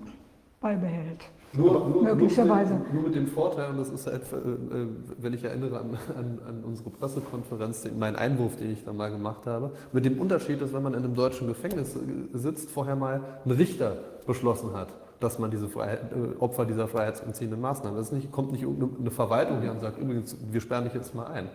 beibehält. 0.59 1.29
Nur, 1.53 1.87
nur, 1.89 2.03
möglicherweise. 2.03 2.73
Nur 2.73 2.79
mit, 2.79 2.87
dem, 2.87 2.95
nur 2.95 3.03
mit, 3.03 3.15
dem, 3.15 3.27
Vorteil, 3.27 3.69
und 3.71 3.77
das 3.77 3.89
ist 3.89 4.05
halt, 4.05 4.21
äh, 4.21 4.85
wenn 5.17 5.33
ich 5.33 5.43
erinnere 5.43 5.79
an, 5.79 5.97
an, 6.17 6.39
an, 6.47 6.63
unsere 6.65 6.89
Pressekonferenz, 6.89 7.81
den, 7.81 7.97
meinen 7.97 8.15
Einwurf, 8.15 8.57
den 8.57 8.71
ich 8.71 8.83
da 8.83 8.93
mal 8.93 9.09
gemacht 9.09 9.45
habe, 9.45 9.71
mit 9.93 10.05
dem 10.05 10.19
Unterschied, 10.19 10.61
dass 10.61 10.73
wenn 10.73 10.83
man 10.83 10.93
in 10.93 11.03
einem 11.03 11.15
deutschen 11.15 11.47
Gefängnis 11.47 11.95
äh, 11.95 12.37
sitzt, 12.37 12.69
vorher 12.69 12.95
mal 12.95 13.21
ein 13.45 13.51
Richter 13.51 13.97
beschlossen 14.25 14.73
hat, 14.73 14.89
dass 15.19 15.39
man 15.39 15.49
diese 15.49 15.67
Freiheit, 15.67 16.11
äh, 16.11 16.39
Opfer 16.39 16.65
dieser 16.65 16.87
freiheitsentziehenden 16.87 17.59
Maßnahmen 17.59 17.99
ist. 17.99 18.11
Nicht, 18.11 18.31
kommt 18.31 18.51
nicht 18.51 18.63
irgendeine 18.63 19.11
Verwaltung 19.11 19.61
hier 19.61 19.71
und 19.71 19.79
sagt, 19.79 19.99
übrigens, 19.99 20.35
wir 20.51 20.61
sperren 20.61 20.83
dich 20.83 20.93
jetzt 20.93 21.15
mal 21.15 21.27
ein. 21.27 21.49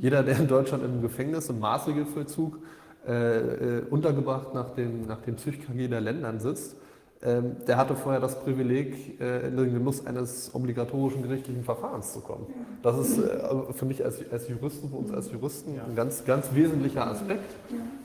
Jeder, 0.00 0.22
der 0.22 0.38
in 0.38 0.46
Deutschland 0.46 0.84
in 0.84 0.90
einem 0.90 1.02
Gefängnis 1.02 1.48
im 1.48 1.58
Maßregelvollzug 1.58 2.58
äh, 3.06 3.38
äh, 3.38 3.82
untergebracht 3.88 4.54
nach 4.54 4.70
dem, 4.70 5.06
nach 5.06 5.22
dem 5.22 5.38
Zücht-KG 5.38 5.88
der 5.88 6.00
Ländern 6.00 6.38
sitzt, 6.38 6.76
ähm, 7.20 7.56
der 7.66 7.76
hatte 7.76 7.96
vorher 7.96 8.20
das 8.20 8.38
Privileg, 8.40 9.20
äh, 9.20 9.48
in 9.48 9.56
den 9.56 9.74
Genuss 9.74 10.06
eines 10.06 10.54
obligatorischen 10.54 11.22
gerichtlichen 11.22 11.64
Verfahrens 11.64 12.12
zu 12.12 12.20
kommen. 12.20 12.46
Das 12.82 12.96
ist 12.96 13.18
äh, 13.18 13.72
für 13.72 13.86
mich 13.86 14.04
als, 14.04 14.20
als 14.30 14.48
Juristen, 14.48 14.88
für 14.88 14.96
uns 14.96 15.12
als 15.12 15.32
Juristen, 15.32 15.80
ein 15.80 15.96
ganz, 15.96 16.24
ganz 16.24 16.54
wesentlicher 16.54 17.08
Aspekt. 17.08 17.50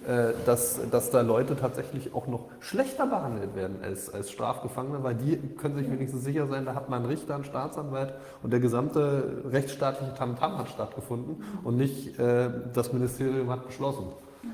äh, 0.08 0.34
dass, 0.46 0.80
dass 0.92 1.12
da 1.12 1.22
Leute 1.22 1.56
tatsächlich 1.56 2.14
auch 2.14 2.28
noch 2.28 2.48
schlechter 2.60 3.06
behandelt 3.06 3.56
werden 3.56 3.78
als, 3.82 4.14
als 4.14 4.32
Strafgefangene, 4.32 5.04
weil 5.04 5.16
die 5.16 5.38
können 5.58 5.76
sich 5.76 5.90
wenigstens 5.90 6.24
sicher 6.24 6.48
sein, 6.48 6.66
da 6.66 6.76
hat 6.76 6.90
man 6.90 7.04
einen 7.04 7.10
Richter, 7.10 7.36
einen 7.36 7.46
Staatsanwalt 7.46 8.14
und 8.42 8.52
der 8.52 8.60
gesamte 8.60 9.44
rechtsstaatliche 9.46 10.14
Tamtam 10.16 10.58
hat 10.58 10.70
stattgefunden 10.70 11.44
und 11.64 11.78
nicht 11.78 12.20
äh, 12.20 12.50
das 12.74 12.92
Ministerium 12.92 13.50
hat 13.50 13.66
beschlossen. 13.66 14.08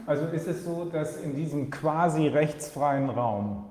Also 0.06 0.26
ist 0.26 0.48
es 0.48 0.64
so, 0.64 0.88
dass 0.92 1.18
in 1.18 1.36
diesem 1.36 1.72
quasi 1.72 2.28
rechtsfreien 2.28 3.10
Raum 3.10 3.66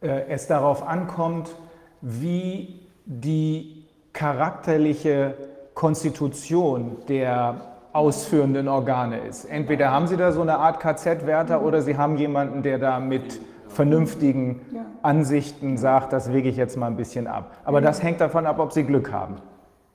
es 0.00 0.46
darauf 0.46 0.86
ankommt, 0.86 1.54
wie 2.00 2.86
die 3.04 3.84
charakterliche 4.12 5.34
Konstitution 5.74 6.96
der 7.08 7.60
ausführenden 7.92 8.68
Organe 8.68 9.18
ist. 9.20 9.44
Entweder 9.44 9.90
haben 9.90 10.06
Sie 10.06 10.16
da 10.16 10.32
so 10.32 10.42
eine 10.42 10.58
Art 10.58 10.80
KZ-Wärter 10.80 11.62
oder 11.62 11.82
Sie 11.82 11.96
haben 11.96 12.16
jemanden, 12.16 12.62
der 12.62 12.78
da 12.78 13.00
mit 13.00 13.40
vernünftigen 13.68 14.60
Ansichten 15.02 15.76
sagt, 15.76 16.12
das 16.12 16.32
wege 16.32 16.48
ich 16.48 16.56
jetzt 16.56 16.76
mal 16.76 16.86
ein 16.86 16.96
bisschen 16.96 17.26
ab. 17.26 17.56
Aber 17.64 17.80
das 17.80 18.02
hängt 18.02 18.20
davon 18.20 18.46
ab, 18.46 18.58
ob 18.58 18.72
Sie 18.72 18.84
Glück 18.84 19.12
haben. 19.12 19.36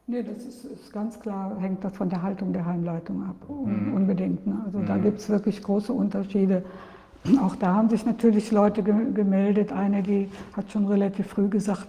Nee, 0.05 0.21
das 0.23 0.43
ist, 0.43 0.65
ist 0.65 0.91
ganz 0.91 1.19
klar, 1.19 1.55
hängt 1.59 1.83
das 1.83 1.95
von 1.95 2.09
der 2.09 2.21
Haltung 2.21 2.51
der 2.51 2.65
Heimleitung 2.65 3.23
ab, 3.23 3.35
mhm. 3.47 3.93
unbedingt. 3.93 4.45
Ne? 4.45 4.61
Also 4.65 4.79
mhm. 4.79 4.85
da 4.85 4.97
gibt 4.97 5.19
es 5.19 5.29
wirklich 5.29 5.63
große 5.63 5.93
Unterschiede. 5.93 6.63
Auch 7.41 7.55
da 7.55 7.73
haben 7.73 7.89
sich 7.89 8.05
natürlich 8.05 8.51
Leute 8.51 8.83
ge 8.83 8.93
gemeldet. 9.13 9.71
Eine, 9.71 10.03
die 10.03 10.29
hat 10.55 10.71
schon 10.71 10.87
relativ 10.87 11.27
früh 11.27 11.47
gesagt, 11.47 11.87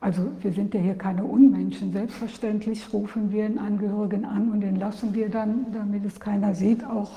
also 0.00 0.22
wir 0.40 0.52
sind 0.52 0.74
ja 0.74 0.80
hier 0.80 0.96
keine 0.96 1.22
Unmenschen. 1.22 1.92
Selbstverständlich 1.92 2.92
rufen 2.92 3.30
wir 3.30 3.44
einen 3.44 3.58
Angehörigen 3.58 4.24
an 4.24 4.50
und 4.50 4.60
den 4.60 4.80
lassen 4.80 5.14
wir 5.14 5.28
dann, 5.28 5.66
damit 5.72 6.04
es 6.04 6.18
keiner 6.18 6.54
sieht, 6.54 6.84
auch 6.84 7.10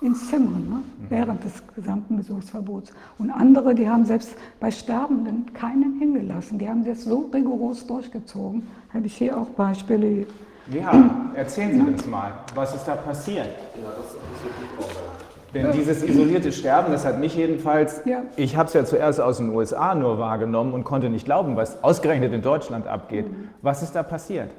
ins 0.00 0.30
Zimmer, 0.30 0.58
ne? 0.58 0.76
Mhm. 0.76 0.82
während 1.08 1.42
des 1.42 1.60
gesamten 1.74 2.18
Besuchsverbots. 2.18 2.92
Und 3.18 3.30
andere, 3.32 3.74
die 3.74 3.88
haben 3.88 4.04
selbst 4.04 4.36
bei 4.60 4.70
Sterbenden 4.70 5.52
keinen 5.52 5.98
hingelassen. 5.98 6.60
Die 6.60 6.68
haben 6.68 6.84
das 6.84 7.02
so 7.02 7.28
rigoros 7.34 7.84
durchgezogen. 7.84 8.68
Habe 8.94 9.06
ich 9.06 9.16
hier 9.16 9.36
auch 9.36 9.48
Beispiele. 9.48 10.24
Ja, 10.70 11.32
erzählen 11.34 11.72
Sie 11.72 11.78
ja. 11.78 11.84
uns 11.84 12.06
mal, 12.06 12.32
was 12.54 12.76
ist 12.76 12.84
da 12.84 12.94
passiert? 12.94 13.46
Ja, 13.46 13.90
das 13.96 14.06
ist 14.06 14.44
wirklich 14.44 15.27
denn 15.54 15.72
dieses 15.72 16.02
isolierte 16.02 16.52
Sterben, 16.52 16.92
das 16.92 17.04
hat 17.06 17.18
mich 17.18 17.34
jedenfalls, 17.34 18.02
ja. 18.04 18.22
ich 18.36 18.56
habe 18.56 18.68
es 18.68 18.74
ja 18.74 18.84
zuerst 18.84 19.20
aus 19.20 19.38
den 19.38 19.50
USA 19.50 19.94
nur 19.94 20.18
wahrgenommen 20.18 20.72
und 20.72 20.84
konnte 20.84 21.08
nicht 21.08 21.24
glauben, 21.24 21.56
was 21.56 21.82
ausgerechnet 21.82 22.32
in 22.32 22.42
Deutschland 22.42 22.86
abgeht. 22.86 23.26
Was 23.62 23.82
ist 23.82 23.92
da 23.92 24.02
passiert? 24.02 24.50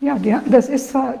Ja, 0.00 0.18
der, 0.18 0.42
das 0.48 0.68
ist 0.68 0.90
zwar, 0.90 1.14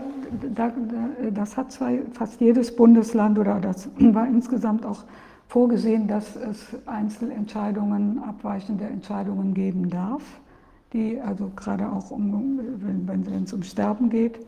das 1.32 1.56
hat 1.56 1.72
zwar 1.72 1.90
fast 2.12 2.40
jedes 2.40 2.74
Bundesland 2.74 3.38
oder 3.38 3.60
das 3.60 3.88
war 3.98 4.26
insgesamt 4.26 4.84
auch 4.84 5.04
vorgesehen, 5.48 6.06
dass 6.06 6.36
es 6.36 6.66
Einzelentscheidungen, 6.86 8.22
abweichende 8.26 8.84
Entscheidungen 8.84 9.52
geben 9.52 9.90
darf, 9.90 10.22
die 10.92 11.20
also 11.20 11.50
gerade 11.56 11.90
auch 11.90 12.10
um, 12.10 12.60
wenn, 13.06 13.26
wenn 13.26 13.44
es 13.44 13.52
um 13.52 13.62
Sterben 13.62 14.10
geht. 14.10 14.38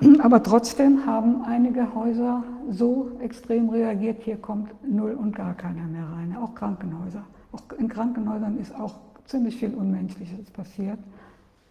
Aber 0.22 0.42
trotzdem 0.42 1.06
haben 1.06 1.44
einige 1.44 1.94
Häuser 1.94 2.44
so 2.70 3.10
extrem 3.20 3.70
reagiert, 3.70 4.22
hier 4.22 4.36
kommt 4.36 4.70
null 4.86 5.12
und 5.12 5.34
gar 5.34 5.54
keiner 5.54 5.86
mehr 5.86 6.06
rein, 6.12 6.36
auch 6.36 6.54
Krankenhäuser. 6.54 7.24
Auch 7.52 7.62
in 7.78 7.88
Krankenhäusern 7.88 8.58
ist 8.58 8.74
auch 8.74 8.94
ziemlich 9.24 9.56
viel 9.56 9.74
Unmenschliches 9.74 10.50
passiert. 10.50 10.98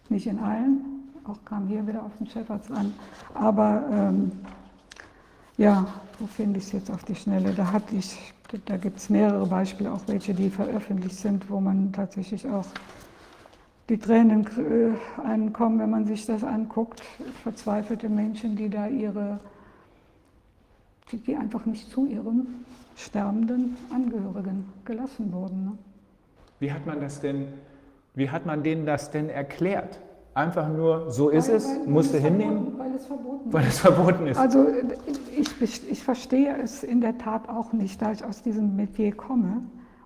Nicht 0.08 0.26
in 0.26 0.38
allen, 0.38 1.10
auch 1.24 1.44
kam 1.44 1.66
hier 1.66 1.86
wieder 1.86 2.02
auf 2.02 2.12
den 2.18 2.26
Chefarzt 2.26 2.70
an. 2.70 2.92
Aber 3.34 3.84
ähm, 3.90 4.32
ja, 5.56 5.86
wo 6.18 6.26
finde 6.26 6.58
ich 6.58 6.66
es 6.66 6.72
jetzt 6.72 6.90
auf 6.90 7.04
die 7.04 7.14
Schnelle? 7.14 7.52
Da, 7.54 7.80
da 8.64 8.76
gibt 8.76 8.98
es 8.98 9.10
mehrere 9.10 9.46
Beispiele, 9.46 9.92
auch 9.92 10.02
welche, 10.06 10.34
die 10.34 10.50
veröffentlicht 10.50 11.16
sind, 11.16 11.48
wo 11.50 11.60
man 11.60 11.92
tatsächlich 11.92 12.46
auch 12.48 12.66
die 13.88 13.98
Tränen 13.98 14.46
äh, 14.46 15.20
ankommen, 15.20 15.78
wenn 15.78 15.90
man 15.90 16.06
sich 16.06 16.26
das 16.26 16.42
anguckt. 16.42 17.02
Verzweifelte 17.42 18.08
Menschen, 18.08 18.56
die 18.56 18.68
da 18.68 18.88
ihre, 18.88 19.38
die 21.12 21.36
einfach 21.36 21.64
nicht 21.66 21.90
zu 21.90 22.06
ihrem 22.06 22.46
sterbenden 22.96 23.76
Angehörigen 23.90 24.72
gelassen 24.84 25.32
wurden. 25.32 25.64
Ne? 25.64 25.72
Wie 26.58 26.72
hat 26.72 26.86
man 26.86 27.00
das 27.00 27.20
denn, 27.20 27.48
wie 28.14 28.30
hat 28.30 28.46
man 28.46 28.62
denen 28.62 28.86
das 28.86 29.10
denn 29.10 29.28
erklärt? 29.28 30.00
Einfach 30.34 30.68
nur, 30.68 31.10
so 31.10 31.30
ist 31.30 31.48
weil, 31.48 31.56
es, 31.56 31.66
weil, 31.66 31.86
musste 31.86 32.18
hinnehmen? 32.18 32.78
weil 32.78 32.94
es 32.94 33.06
verboten 33.06 33.52
Weil 33.52 33.66
es 33.66 33.78
verboten 33.78 34.26
ist. 34.26 34.36
Also 34.36 34.66
ich, 35.60 35.90
ich 35.90 36.02
verstehe 36.02 36.56
es 36.58 36.82
in 36.82 37.00
der 37.00 37.16
Tat 37.16 37.48
auch 37.48 37.72
nicht, 37.72 38.02
da 38.02 38.12
ich 38.12 38.22
aus 38.24 38.42
diesem 38.42 38.76
Metier 38.76 39.14
komme 39.14 39.62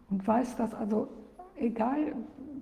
und 0.08 0.26
weiß, 0.26 0.56
dass 0.56 0.74
also 0.74 1.08
egal 1.56 2.14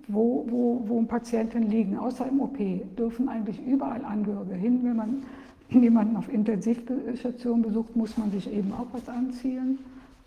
wo, 0.09 0.45
wo, 0.49 0.83
wo 0.87 1.01
Patienten 1.03 1.69
liegen, 1.69 1.97
außer 1.97 2.27
im 2.27 2.41
OP, 2.41 2.57
dürfen 2.97 3.29
eigentlich 3.29 3.61
überall 3.65 4.03
Angehörige 4.03 4.55
hin. 4.55 4.79
Wenn 4.83 4.95
man 4.95 5.23
jemanden 5.69 6.17
auf 6.17 6.27
Intensivstation 6.33 7.61
besucht, 7.61 7.95
muss 7.95 8.17
man 8.17 8.31
sich 8.31 8.51
eben 8.51 8.73
auch 8.73 8.87
was 8.91 9.07
anziehen, 9.07 9.77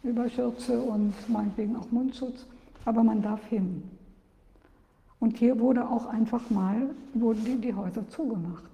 über 0.05 0.29
Schürze 0.29 0.81
und 0.81 1.13
meinetwegen 1.29 1.77
auch 1.77 1.91
Mundschutz, 1.91 2.47
aber 2.85 3.03
man 3.03 3.23
darf 3.23 3.45
hin. 3.47 3.83
Und 5.19 5.37
hier 5.37 5.59
wurde 5.59 5.89
auch 5.89 6.07
einfach 6.07 6.49
mal, 6.51 6.91
wurden 7.15 7.45
die, 7.45 7.57
die 7.57 7.75
Häuser 7.75 8.09
zugemacht. 8.09 8.71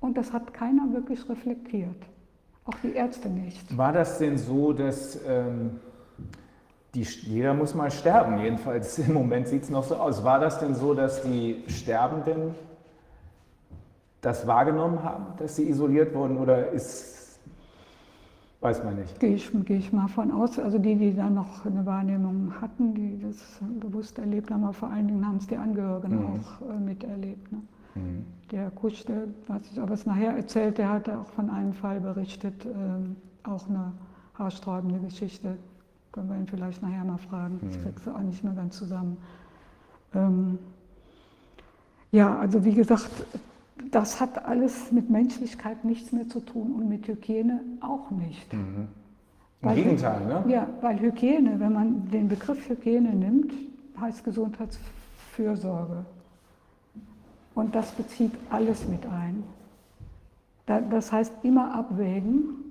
Und 0.00 0.16
das 0.16 0.32
hat 0.32 0.52
keiner 0.52 0.92
wirklich 0.92 1.28
reflektiert, 1.28 1.96
auch 2.64 2.76
die 2.82 2.92
Ärzte 2.92 3.28
nicht. 3.28 3.76
War 3.76 3.92
das 3.92 4.18
denn 4.18 4.36
so, 4.36 4.72
dass... 4.72 5.20
Ähm 5.26 5.70
die, 6.96 7.02
jeder 7.02 7.52
muss 7.52 7.74
mal 7.74 7.90
sterben, 7.90 8.38
jedenfalls 8.38 8.98
im 8.98 9.12
Moment 9.12 9.48
sieht 9.48 9.64
es 9.64 9.70
noch 9.70 9.84
so 9.84 9.96
aus. 9.96 10.24
War 10.24 10.40
das 10.40 10.58
denn 10.58 10.74
so, 10.74 10.94
dass 10.94 11.22
die 11.22 11.62
Sterbenden 11.68 12.54
das 14.22 14.46
wahrgenommen 14.46 15.02
haben, 15.04 15.26
dass 15.38 15.56
sie 15.56 15.68
isoliert 15.68 16.14
wurden 16.14 16.38
oder 16.38 16.70
ist, 16.70 17.38
weiß 18.60 18.82
man 18.82 18.96
nicht? 18.96 19.20
Gehe 19.20 19.34
ich, 19.34 19.50
gehe 19.66 19.76
ich 19.76 19.92
mal 19.92 20.08
von 20.08 20.32
aus. 20.32 20.58
Also 20.58 20.78
die, 20.78 20.96
die 20.96 21.14
da 21.14 21.28
noch 21.28 21.66
eine 21.66 21.84
Wahrnehmung 21.84 22.52
hatten, 22.60 22.94
die 22.94 23.20
das 23.20 23.60
bewusst 23.78 24.18
erlebt 24.18 24.50
haben, 24.50 24.64
aber 24.64 24.72
vor 24.72 24.90
allen 24.90 25.06
Dingen 25.06 25.26
haben 25.26 25.36
es 25.36 25.46
die 25.46 25.56
Angehörigen 25.56 26.16
mhm. 26.16 26.40
auch 26.40 26.70
äh, 26.70 26.80
miterlebt. 26.80 27.52
Ne? 27.52 27.58
Mhm. 27.94 28.24
Der 28.50 28.70
Kusch, 28.70 29.04
der, 29.04 29.24
was 29.46 29.70
ich 29.70 29.78
aber 29.78 29.92
es 29.92 30.06
nachher 30.06 30.34
erzählt, 30.34 30.78
der 30.78 30.88
hatte 30.88 31.18
auch 31.18 31.26
von 31.26 31.50
einem 31.50 31.74
Fall 31.74 32.00
berichtet, 32.00 32.64
äh, 32.64 33.48
auch 33.48 33.68
eine 33.68 33.92
haarsträubende 34.34 34.98
Geschichte, 35.00 35.56
können 36.16 36.30
wir 36.30 36.36
ihn 36.38 36.46
vielleicht 36.46 36.80
nachher 36.80 37.04
mal 37.04 37.18
fragen. 37.18 37.60
Das 37.62 37.76
mhm. 37.76 37.82
kriegst 37.82 38.06
du 38.06 38.10
auch 38.10 38.20
nicht 38.20 38.42
mehr 38.42 38.54
ganz 38.54 38.78
zusammen. 38.78 39.18
Ähm, 40.14 40.58
ja, 42.10 42.38
also 42.38 42.64
wie 42.64 42.72
gesagt, 42.72 43.10
das 43.90 44.18
hat 44.18 44.46
alles 44.46 44.90
mit 44.92 45.10
Menschlichkeit 45.10 45.84
nichts 45.84 46.12
mehr 46.12 46.26
zu 46.26 46.40
tun 46.40 46.72
und 46.72 46.88
mit 46.88 47.06
Hygiene 47.06 47.60
auch 47.82 48.10
nicht. 48.10 48.50
Mhm. 48.50 48.88
Im 49.60 49.68
weil, 49.68 49.74
Gegenteil, 49.74 50.24
ne? 50.24 50.44
Ja, 50.48 50.66
weil 50.80 50.98
Hygiene, 50.98 51.60
wenn 51.60 51.74
man 51.74 52.10
den 52.10 52.28
Begriff 52.28 52.66
Hygiene 52.66 53.14
nimmt, 53.14 53.52
heißt 54.00 54.24
Gesundheitsfürsorge. 54.24 56.06
Und 57.54 57.74
das 57.74 57.90
bezieht 57.90 58.32
alles 58.48 58.88
mit 58.88 59.04
ein. 59.04 59.42
Das 60.64 61.12
heißt 61.12 61.32
immer 61.42 61.74
abwägen, 61.74 62.65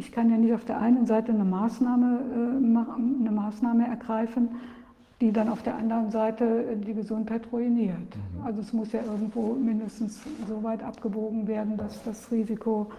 ich 0.00 0.12
kann 0.12 0.30
ja 0.30 0.38
nicht 0.38 0.54
auf 0.54 0.64
der 0.64 0.80
einen 0.80 1.06
Seite 1.06 1.30
eine 1.30 1.44
Maßnahme, 1.44 2.20
äh, 2.32 3.20
eine 3.20 3.30
Maßnahme 3.30 3.86
ergreifen, 3.86 4.48
die 5.20 5.30
dann 5.30 5.50
auf 5.50 5.62
der 5.62 5.76
anderen 5.76 6.10
Seite 6.10 6.78
die 6.78 6.94
Gesundheit 6.94 7.42
ruiniert. 7.52 7.98
Mhm. 7.98 8.46
Also 8.46 8.62
es 8.62 8.72
muss 8.72 8.92
ja 8.92 9.02
irgendwo 9.02 9.52
mindestens 9.52 10.22
so 10.48 10.62
weit 10.62 10.82
abgewogen 10.82 11.46
werden, 11.46 11.76
dass 11.76 12.02
das 12.02 12.32
Risiko 12.32 12.90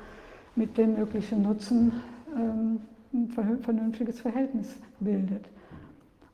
mit 0.55 0.77
dem 0.77 0.93
möglichen 0.93 1.41
Nutzen 1.41 1.91
ähm, 2.35 2.81
ein 3.13 3.29
vernünftiges 3.63 4.19
Verhältnis 4.19 4.75
bildet. 4.99 5.49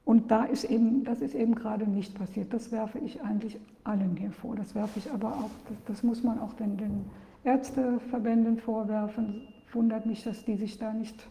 Und 0.03 0.29
da 0.29 0.43
ist 0.43 0.65
eben, 0.65 1.05
das 1.05 1.21
ist 1.21 1.33
eben 1.33 1.55
gerade 1.55 1.89
nicht 1.89 2.13
passiert. 2.17 2.53
Das 2.53 2.73
werfe 2.73 2.99
ich 2.99 3.21
eigentlich 3.21 3.57
allen 3.85 4.17
hier 4.17 4.31
vor. 4.31 4.55
Das 4.55 4.75
werfe 4.75 4.99
ich 4.99 5.09
aber 5.11 5.29
auch, 5.29 5.49
das, 5.85 6.03
muss 6.03 6.23
man 6.23 6.39
auch 6.39 6.53
den, 6.53 6.75
den 6.75 7.05
Ärzteverbänden 7.45 8.57
vorwerfen, 8.57 9.41
wundert 9.73 10.05
mich, 10.05 10.23
dass 10.23 10.43
die 10.45 10.55
sich 10.55 10.77
da 10.77 10.93
nicht 10.93 11.27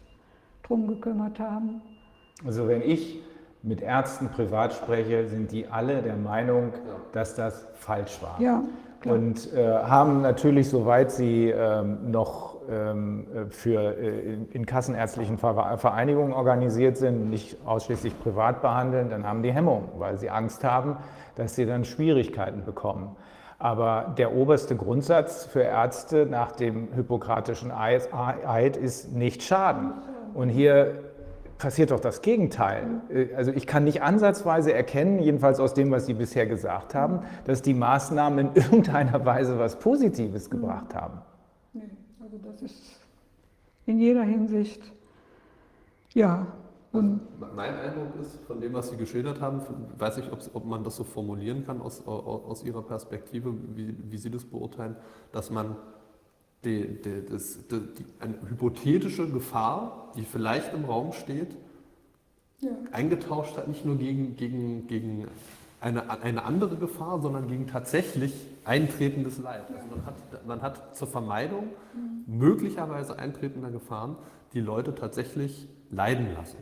drum 0.63 0.87
gekümmert 0.87 1.39
haben. 1.39 1.81
Also 2.45 2.67
wenn 2.67 2.81
ich 2.81 3.21
mit 3.63 3.81
Ärzten 3.81 4.29
privat 4.29 4.73
spreche, 4.73 5.27
sind 5.27 5.51
die 5.51 5.67
alle 5.67 6.01
der 6.01 6.15
Meinung, 6.15 6.73
dass 7.11 7.35
das 7.35 7.67
falsch 7.75 8.21
war. 8.21 8.39
Ja, 8.39 8.63
klar. 9.01 9.15
Und 9.15 9.53
äh, 9.53 9.65
haben 9.65 10.21
natürlich, 10.21 10.69
soweit 10.69 11.11
sie 11.11 11.49
ähm, 11.49 12.11
noch 12.11 12.57
ähm, 12.69 13.25
für, 13.49 13.97
äh, 13.97 14.37
in 14.51 14.65
kassenärztlichen 14.65 15.37
Vereinigungen 15.37 16.33
organisiert 16.33 16.97
sind, 16.97 17.29
nicht 17.29 17.57
ausschließlich 17.65 18.19
privat 18.19 18.61
behandeln, 18.61 19.09
dann 19.09 19.25
haben 19.25 19.41
die 19.41 19.51
Hemmung, 19.51 19.89
weil 19.97 20.17
sie 20.17 20.29
Angst 20.29 20.63
haben, 20.63 20.97
dass 21.35 21.55
sie 21.55 21.65
dann 21.65 21.85
Schwierigkeiten 21.85 22.63
bekommen. 22.63 23.15
Aber 23.59 24.13
der 24.17 24.35
oberste 24.35 24.75
Grundsatz 24.75 25.45
für 25.45 25.61
Ärzte 25.61 26.27
nach 26.27 26.51
dem 26.51 26.93
hippokratischen 26.93 27.71
Eid 27.71 28.77
ist 28.77 29.13
nicht 29.13 29.41
schaden. 29.41 29.93
Und 30.33 30.49
hier 30.49 31.03
passiert 31.57 31.89
doch 31.89 31.99
das 31.99 32.21
Gegenteil. 32.21 33.01
Also 33.35 33.51
ich 33.51 33.65
kann 33.65 33.83
nicht 33.83 34.03
ansatzweise 34.03 34.73
erkennen, 34.73 35.17
jedenfalls 35.17 35.59
aus 35.59 35.73
dem, 35.73 35.89
was 35.89 36.05
Sie 36.05 36.13
bisher 36.13 36.45
gesagt 36.45 36.93
haben, 36.93 37.21
dass 37.45 37.63
die 37.63 37.73
Maßnahmen 37.73 38.39
in 38.49 38.55
irgendeiner 38.55 39.25
Weise 39.25 39.57
was 39.57 39.79
Positives 39.79 40.51
gebracht 40.51 40.93
haben. 40.93 41.19
Nee, 41.73 41.89
also 42.21 42.37
das 42.37 42.61
ist 42.61 42.99
in 43.87 43.97
jeder 43.97 44.21
Hinsicht, 44.21 44.83
ja. 46.13 46.45
Und 46.97 47.21
mein 47.55 47.75
Eindruck 47.75 48.19
ist, 48.21 48.39
von 48.45 48.59
dem, 48.59 48.73
was 48.73 48.89
Sie 48.89 48.97
geschildert 48.97 49.41
haben, 49.41 49.61
weiß 49.97 50.17
ich, 50.19 50.31
ob, 50.31 50.39
ob 50.53 50.65
man 50.65 50.83
das 50.83 50.95
so 50.95 51.03
formulieren 51.03 51.65
kann 51.65 51.81
aus, 51.81 52.05
aus 52.05 52.63
Ihrer 52.63 52.81
Perspektive, 52.81 53.53
wie, 53.75 53.95
wie 54.09 54.17
Sie 54.17 54.31
das 54.31 54.45
beurteilen, 54.45 54.95
dass 55.31 55.49
man 55.49 55.75
die, 56.63 57.01
die, 57.01 57.25
das, 57.25 57.59
die, 57.67 58.05
eine 58.19 58.35
hypothetische 58.49 59.29
Gefahr, 59.29 60.11
die 60.15 60.23
vielleicht 60.23 60.73
im 60.73 60.85
Raum 60.85 61.13
steht, 61.13 61.55
ja. 62.59 62.71
eingetauscht 62.91 63.57
hat, 63.57 63.67
nicht 63.67 63.85
nur 63.85 63.97
gegen, 63.97 64.35
gegen, 64.35 64.87
gegen 64.87 65.27
eine, 65.79 66.09
eine 66.09 66.43
andere 66.43 66.75
Gefahr, 66.75 67.21
sondern 67.21 67.47
gegen 67.47 67.67
tatsächlich 67.67 68.33
eintretendes 68.65 69.37
Leid. 69.37 69.65
Also 69.73 69.87
man, 69.89 70.05
hat, 70.05 70.47
man 70.47 70.61
hat 70.61 70.97
zur 70.97 71.07
Vermeidung 71.07 71.67
mhm. 71.93 72.37
möglicherweise 72.37 73.17
eintretender 73.19 73.69
Gefahren 73.69 74.15
die 74.53 74.59
Leute 74.59 74.95
tatsächlich 74.95 75.67
leiden 75.91 76.33
lassen. 76.33 76.57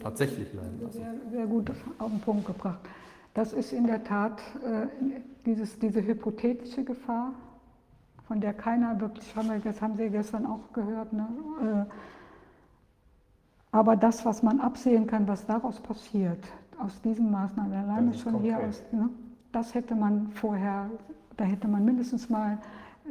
Tatsächlich 0.00 0.52
leiden 0.52 0.80
lassen. 0.82 0.98
Sehr, 0.98 1.14
sehr 1.30 1.46
gut 1.46 1.70
auf 1.98 2.10
den 2.10 2.20
Punkt 2.20 2.46
gebracht. 2.46 2.80
Das 3.34 3.52
ist 3.52 3.72
in 3.72 3.86
der 3.86 4.04
Tat 4.04 4.40
äh, 4.64 4.86
dieses, 5.46 5.78
diese 5.78 6.02
hypothetische 6.02 6.84
Gefahr, 6.84 7.32
von 8.26 8.40
der 8.40 8.52
keiner 8.52 9.00
wirklich, 9.00 9.32
das 9.64 9.80
haben 9.80 9.96
Sie 9.96 10.10
gestern 10.10 10.46
auch 10.46 10.72
gehört, 10.72 11.12
ne? 11.12 11.28
Äh, 11.88 11.92
aber 13.74 13.96
das, 13.96 14.24
was 14.26 14.42
man 14.42 14.60
absehen 14.60 15.06
kann, 15.06 15.26
was 15.26 15.46
daraus 15.46 15.80
passiert, 15.80 16.44
aus 16.78 17.00
diesen 17.00 17.30
Maßnahmen, 17.30 17.72
alleine 17.72 18.12
schon 18.12 18.32
konkret. 18.32 18.58
hier 18.58 18.68
aus, 18.68 18.82
ne? 18.92 19.08
das 19.50 19.74
hätte 19.74 19.94
man 19.94 20.28
vorher, 20.32 20.90
da 21.38 21.44
hätte 21.44 21.68
man 21.68 21.84
mindestens 21.84 22.28
mal 22.28 22.58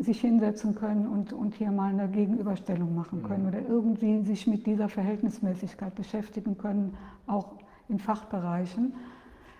sich 0.01 0.21
hinsetzen 0.21 0.75
können 0.75 1.07
und, 1.07 1.33
und 1.33 1.55
hier 1.55 1.71
mal 1.71 1.89
eine 1.89 2.07
Gegenüberstellung 2.07 2.95
machen 2.95 3.23
können 3.23 3.43
mhm. 3.43 3.49
oder 3.49 3.59
irgendwie 3.67 4.23
sich 4.23 4.47
mit 4.47 4.65
dieser 4.65 4.89
Verhältnismäßigkeit 4.89 5.93
beschäftigen 5.95 6.57
können, 6.57 6.97
auch 7.27 7.53
in 7.89 7.99
Fachbereichen. 7.99 8.93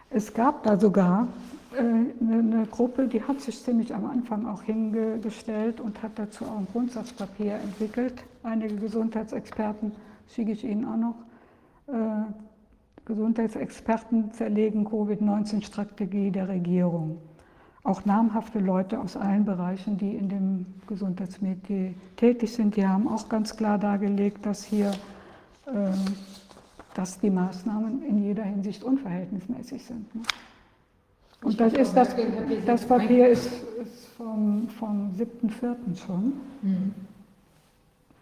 Es 0.09 0.33
gab 0.33 0.63
da 0.63 0.77
sogar 0.77 1.27
äh, 1.73 1.79
eine, 1.79 2.65
Gruppe, 2.69 3.07
die 3.07 3.23
hat 3.23 3.39
sich 3.39 3.63
ziemlich 3.63 3.93
am 3.93 4.05
Anfang 4.05 4.45
auch 4.45 4.63
hingestellt 4.63 5.79
und 5.79 6.01
hat 6.03 6.11
dazu 6.15 6.45
auch 6.45 6.57
ein 6.57 6.67
Grundsatzpapier 6.71 7.53
entwickelt. 7.55 8.23
Einige 8.43 8.75
Gesundheitsexperten 8.75 9.93
schicke 10.27 10.51
ich 10.51 10.65
Ihnen 10.65 10.85
auch 10.85 10.97
noch. 10.97 11.15
Äh, 11.87 12.31
Gesundheitsexperten 13.05 14.31
zerlegen 14.31 14.85
Covid-19-Strategie 14.85 16.31
der 16.31 16.49
Regierung. 16.49 17.17
Auch 17.83 18.05
namhafte 18.05 18.59
Leute 18.59 18.99
aus 18.99 19.17
allen 19.17 19.45
Bereichen, 19.45 19.97
die 19.97 20.15
in 20.15 20.29
dem 20.29 20.65
Gesundheitsmedier 20.87 21.93
tätig 22.15 22.53
sind, 22.53 22.75
die 22.75 22.87
haben 22.87 23.07
auch 23.07 23.27
ganz 23.27 23.57
klar 23.57 23.79
dargelegt, 23.79 24.45
dass 24.45 24.63
hier 24.63 24.91
äh, 25.65 25.91
dass 26.93 27.19
die 27.19 27.29
Maßnahmen 27.29 28.03
in 28.05 28.23
jeder 28.23 28.43
Hinsicht 28.43 28.83
unverhältnismäßig 28.83 29.85
sind. 29.85 30.13
Ne? 30.15 30.21
Und 31.43 31.59
das, 31.59 31.73
ist 31.73 31.93
das, 31.93 32.15
das 32.65 32.85
Papier 32.85 33.29
ist, 33.29 33.47
ist 33.81 34.07
vom, 34.17 34.67
vom 34.69 35.11
7.4. 35.17 36.05
schon. 36.05 36.33
Mhm. 36.61 36.93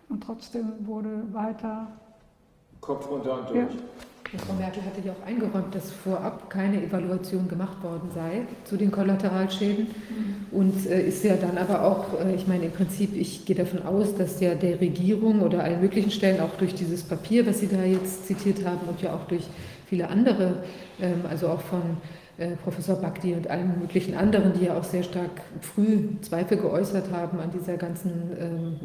Und 0.07 0.23
trotzdem 0.23 0.67
wurde 0.85 1.23
weiter. 1.33 1.87
Kopf 2.79 3.09
runter 3.09 3.39
und 3.39 3.49
durch. 3.49 3.57
Ja. 3.57 3.67
Frau 4.37 4.53
Merkel 4.53 4.83
hatte 4.83 5.01
ja 5.03 5.13
auch 5.13 5.27
eingeräumt, 5.27 5.73
dass 5.73 5.91
vorab 5.91 6.49
keine 6.49 6.83
Evaluation 6.83 7.47
gemacht 7.47 7.81
worden 7.81 8.09
sei 8.13 8.43
zu 8.63 8.77
den 8.77 8.91
Kollateralschäden. 8.91 9.87
Mhm. 9.87 10.45
Und 10.51 10.85
äh, 10.85 11.07
ist 11.07 11.23
ja 11.23 11.35
dann 11.35 11.57
aber 11.57 11.83
auch, 11.83 12.19
äh, 12.19 12.35
ich 12.35 12.47
meine, 12.47 12.65
im 12.65 12.71
Prinzip, 12.71 13.15
ich 13.15 13.45
gehe 13.45 13.55
davon 13.55 13.81
aus, 13.83 14.15
dass 14.15 14.39
ja 14.39 14.53
der 14.53 14.79
Regierung 14.79 15.41
oder 15.41 15.63
allen 15.63 15.81
möglichen 15.81 16.11
Stellen 16.11 16.41
auch 16.41 16.55
durch 16.57 16.75
dieses 16.75 17.01
Papier, 17.03 17.47
was 17.47 17.59
Sie 17.59 17.67
da 17.67 17.83
jetzt 17.83 18.27
zitiert 18.27 18.63
haben 18.65 18.87
und 18.87 19.01
ja 19.01 19.13
auch 19.15 19.25
durch 19.27 19.43
viele 19.87 20.07
andere, 20.07 20.63
ähm, 21.01 21.21
also 21.27 21.47
auch 21.47 21.61
von 21.61 21.81
Professor 22.63 22.95
Bakti 22.95 23.33
und 23.33 23.49
allen 23.49 23.79
möglichen 23.79 24.15
anderen, 24.15 24.53
die 24.53 24.65
ja 24.65 24.77
auch 24.77 24.83
sehr 24.83 25.03
stark 25.03 25.41
früh 25.61 26.09
Zweifel 26.21 26.57
geäußert 26.57 27.11
haben 27.11 27.39
an 27.39 27.51
dieser 27.51 27.77
ganzen 27.77 28.11
ähm, 28.39 28.75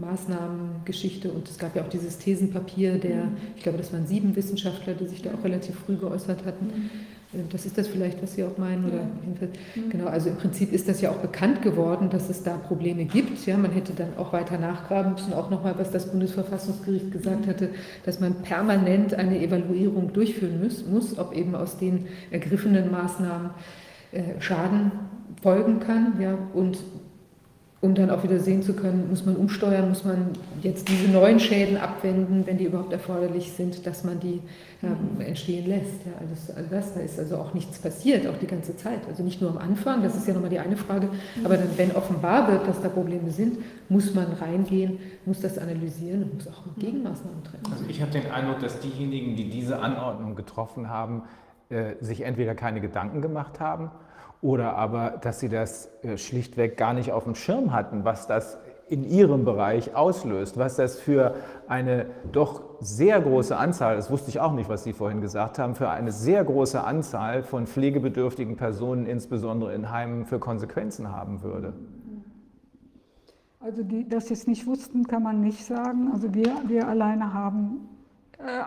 Maßnahmengeschichte. 0.00 1.30
Und 1.30 1.48
es 1.48 1.58
gab 1.58 1.74
ja 1.74 1.82
auch 1.82 1.88
dieses 1.88 2.18
Thesenpapier 2.18 2.98
der, 2.98 3.24
ich 3.56 3.62
glaube, 3.62 3.78
das 3.78 3.92
waren 3.92 4.06
sieben 4.06 4.36
Wissenschaftler, 4.36 4.94
die 4.94 5.08
sich 5.08 5.22
da 5.22 5.30
auch 5.34 5.44
relativ 5.44 5.74
früh 5.74 5.96
geäußert 5.96 6.44
hatten. 6.44 6.90
Äh, 7.32 7.38
das 7.50 7.66
ist 7.66 7.78
das 7.78 7.88
vielleicht, 7.88 8.22
was 8.22 8.34
Sie 8.34 8.44
auch 8.44 8.56
meinen? 8.58 8.84
Oder 8.84 8.98
ja. 8.98 9.82
Genau, 9.90 10.06
also 10.06 10.30
im 10.30 10.36
Prinzip 10.36 10.72
ist 10.72 10.88
das 10.88 11.00
ja 11.00 11.10
auch 11.10 11.18
bekannt 11.18 11.62
geworden, 11.62 12.10
dass 12.10 12.28
es 12.28 12.42
da 12.42 12.56
Probleme 12.56 13.04
gibt. 13.04 13.44
Ja, 13.46 13.56
man 13.56 13.72
hätte 13.72 13.92
dann 13.92 14.16
auch 14.16 14.32
weiter 14.32 14.58
nachgraben 14.58 15.12
müssen, 15.12 15.32
auch 15.32 15.50
nochmal, 15.50 15.74
was 15.78 15.90
das 15.90 16.10
Bundesverfassungsgericht 16.10 17.12
gesagt 17.12 17.46
hatte, 17.46 17.70
dass 18.04 18.20
man 18.20 18.42
permanent 18.42 19.14
eine 19.14 19.40
Evaluierung 19.40 20.12
durchführen 20.12 20.62
muss, 20.62 20.86
muss 20.86 21.18
ob 21.18 21.34
eben 21.34 21.54
aus 21.54 21.78
den 21.78 22.06
ergriffenen 22.30 22.90
Maßnahmen 22.90 23.50
äh, 24.12 24.40
Schaden 24.40 24.92
folgen 25.42 25.80
kann. 25.80 26.20
Ja, 26.20 26.36
und 26.54 26.78
um 27.82 27.94
dann 27.94 28.10
auch 28.10 28.22
wieder 28.22 28.38
sehen 28.38 28.62
zu 28.62 28.74
können, 28.74 29.08
muss 29.08 29.24
man 29.24 29.36
umsteuern, 29.36 29.88
muss 29.88 30.04
man 30.04 30.32
jetzt 30.60 30.86
diese 30.88 31.10
neuen 31.10 31.40
Schäden 31.40 31.78
abwenden, 31.78 32.46
wenn 32.46 32.58
die 32.58 32.64
überhaupt 32.64 32.92
erforderlich 32.92 33.52
sind, 33.52 33.86
dass 33.86 34.04
man 34.04 34.20
die 34.20 34.42
ähm, 34.82 35.20
entstehen 35.20 35.66
lässt. 35.66 36.04
Ja, 36.04 36.12
alles, 36.20 36.54
all 36.54 36.64
das, 36.70 36.92
da 36.92 37.00
ist 37.00 37.18
also 37.18 37.38
auch 37.38 37.54
nichts 37.54 37.78
passiert, 37.78 38.26
auch 38.26 38.36
die 38.36 38.46
ganze 38.46 38.76
Zeit. 38.76 39.00
Also 39.08 39.22
nicht 39.22 39.40
nur 39.40 39.50
am 39.50 39.56
Anfang, 39.56 40.02
das 40.02 40.14
ist 40.14 40.28
ja 40.28 40.34
nochmal 40.34 40.50
die 40.50 40.58
eine 40.58 40.76
Frage, 40.76 41.08
aber 41.42 41.56
dann, 41.56 41.68
wenn 41.76 41.92
offenbar 41.92 42.52
wird, 42.52 42.68
dass 42.68 42.82
da 42.82 42.90
Probleme 42.90 43.30
sind, 43.30 43.56
muss 43.88 44.14
man 44.14 44.26
reingehen, 44.26 44.98
muss 45.24 45.40
das 45.40 45.56
analysieren 45.56 46.24
und 46.24 46.34
muss 46.34 46.48
auch 46.48 46.62
Gegenmaßnahmen 46.78 47.42
treffen. 47.44 47.72
Also 47.72 47.84
ich 47.88 48.02
habe 48.02 48.10
den 48.10 48.30
Eindruck, 48.30 48.60
dass 48.60 48.80
diejenigen, 48.80 49.36
die 49.36 49.48
diese 49.48 49.78
Anordnung 49.78 50.34
getroffen 50.34 50.90
haben, 50.90 51.22
äh, 51.70 51.94
sich 52.00 52.22
entweder 52.22 52.54
keine 52.54 52.82
Gedanken 52.82 53.22
gemacht 53.22 53.58
haben, 53.58 53.90
oder 54.42 54.76
aber, 54.76 55.18
dass 55.20 55.40
sie 55.40 55.48
das 55.48 55.90
äh, 56.02 56.16
schlichtweg 56.16 56.76
gar 56.76 56.94
nicht 56.94 57.12
auf 57.12 57.24
dem 57.24 57.34
Schirm 57.34 57.72
hatten, 57.72 58.04
was 58.04 58.26
das 58.26 58.58
in 58.88 59.08
ihrem 59.08 59.44
Bereich 59.44 59.94
auslöst, 59.94 60.58
was 60.58 60.74
das 60.76 60.98
für 60.98 61.36
eine 61.68 62.06
doch 62.32 62.62
sehr 62.80 63.20
große 63.20 63.56
Anzahl, 63.56 63.94
das 63.94 64.10
wusste 64.10 64.30
ich 64.30 64.40
auch 64.40 64.52
nicht, 64.52 64.68
was 64.68 64.82
Sie 64.82 64.92
vorhin 64.92 65.20
gesagt 65.20 65.60
haben, 65.60 65.76
für 65.76 65.90
eine 65.90 66.10
sehr 66.10 66.42
große 66.42 66.82
Anzahl 66.82 67.44
von 67.44 67.68
pflegebedürftigen 67.68 68.56
Personen, 68.56 69.06
insbesondere 69.06 69.74
in 69.74 69.92
Heimen, 69.92 70.26
für 70.26 70.40
Konsequenzen 70.40 71.12
haben 71.12 71.42
würde. 71.42 71.72
Also 73.60 73.84
die, 73.84 74.08
dass 74.08 74.26
Sie 74.26 74.34
es 74.34 74.48
nicht 74.48 74.66
wussten, 74.66 75.06
kann 75.06 75.22
man 75.22 75.40
nicht 75.40 75.64
sagen. 75.64 76.10
Also 76.12 76.34
wir, 76.34 76.50
wir 76.66 76.88
alleine 76.88 77.32
haben 77.32 77.89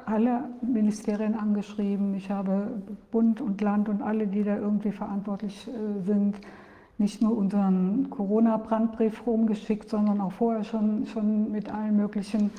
alle 0.06 0.46
Ministerien 0.62 1.36
angeschrieben. 1.36 2.14
Ich 2.16 2.30
habe 2.30 2.82
Bund 3.12 3.42
und 3.42 3.62
Land 3.62 3.90
und 3.90 4.02
alle, 4.02 4.28
die 4.28 4.44
da 4.44 4.58
irgendwie 4.58 4.92
verantwortlich 4.92 5.68
äh, 5.68 6.02
sind, 6.02 6.36
nicht 6.98 7.22
nur 7.22 7.36
unseren 7.36 8.10
Corona-Brandbrief 8.10 9.26
rumgeschickt, 9.26 9.90
sondern 9.90 10.22
auch 10.22 10.32
vorher 10.32 10.64
schon, 10.64 11.08
schon 11.08 11.52
mit 11.52 11.74
allen 11.74 11.98
möglichen 11.98 12.52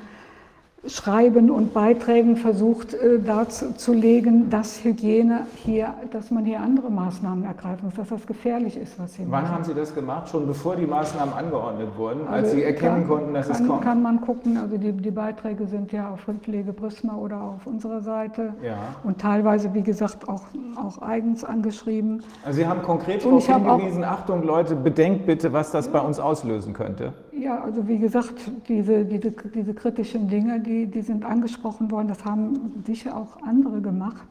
Schreiben 0.87 1.51
und 1.51 1.73
Beiträgen 1.73 2.37
versucht 2.37 2.93
äh, 2.95 3.19
darzulegen, 3.19 4.51
dass 4.51 4.85
Hygiene 4.85 5.47
hier, 5.57 5.95
dass 6.11 6.31
man 6.31 6.45
hier 6.45 6.61
andere 6.61 6.91
Maßnahmen 6.91 7.45
ergreifen 7.45 7.87
muss, 7.87 7.95
dass 7.95 8.09
das 8.09 8.27
gefährlich 8.27 8.77
ist, 8.77 8.99
was 8.99 9.15
hier 9.15 9.25
Wann 9.29 9.45
machen. 9.45 9.55
haben 9.55 9.65
Sie 9.65 9.75
das 9.75 9.95
gemacht? 9.95 10.29
Schon 10.29 10.47
bevor 10.47 10.77
die 10.77 10.87
Maßnahmen 10.87 11.33
angeordnet 11.33 11.89
wurden, 11.97 12.27
als 12.29 12.45
also 12.45 12.57
Sie 12.57 12.65
erkennen 12.65 13.01
kann, 13.01 13.09
konnten, 13.09 13.35
dass 13.35 13.49
kann, 13.49 13.63
es 13.63 13.69
kommt? 13.69 13.83
Kann 13.83 14.03
man 14.03 14.21
gucken, 14.21 14.59
also 14.59 14.77
die, 14.77 14.93
die 14.93 15.11
Beiträge 15.11 15.67
sind 15.67 15.91
ja 15.93 16.11
auf 16.11 16.21
Pflege 16.43 16.73
Prisma 16.73 17.17
oder 17.17 17.41
auf 17.41 17.67
unserer 17.67 18.01
Seite 18.01 18.55
ja. 18.63 18.77
und 19.05 19.21
teilweise, 19.21 19.73
wie 19.73 19.83
gesagt, 19.83 20.29
auch, 20.29 20.43
auch 20.77 21.01
eigens 21.01 21.45
angeschrieben. 21.45 22.23
Also 22.45 22.59
Sie 22.59 22.67
haben 22.67 22.83
konkret 22.83 23.25
darauf 23.25 23.47
hingewiesen, 23.47 24.05
Achtung 24.05 24.43
Leute, 24.43 24.75
bedenkt 24.75 25.27
bitte, 25.27 25.53
was 25.53 25.71
das 25.71 25.89
bei 25.89 26.01
uns 26.01 26.19
auslösen 26.19 26.75
könnte. 26.75 27.13
Ja, 27.33 27.63
also 27.63 27.87
wie 27.87 27.99
gesagt, 27.99 28.35
diese, 28.69 29.05
diese, 29.05 29.31
diese 29.31 29.75
kritischen 29.75 30.29
Dinge, 30.29 30.61
die, 30.61 30.74
die 30.87 31.03
sind 31.03 31.25
angesprochen 31.25 31.91
worden, 31.91 32.09
das 32.09 32.25
haben 32.25 32.83
sicher 32.87 33.17
auch 33.17 33.43
andere 33.43 33.81
gemacht. 33.81 34.27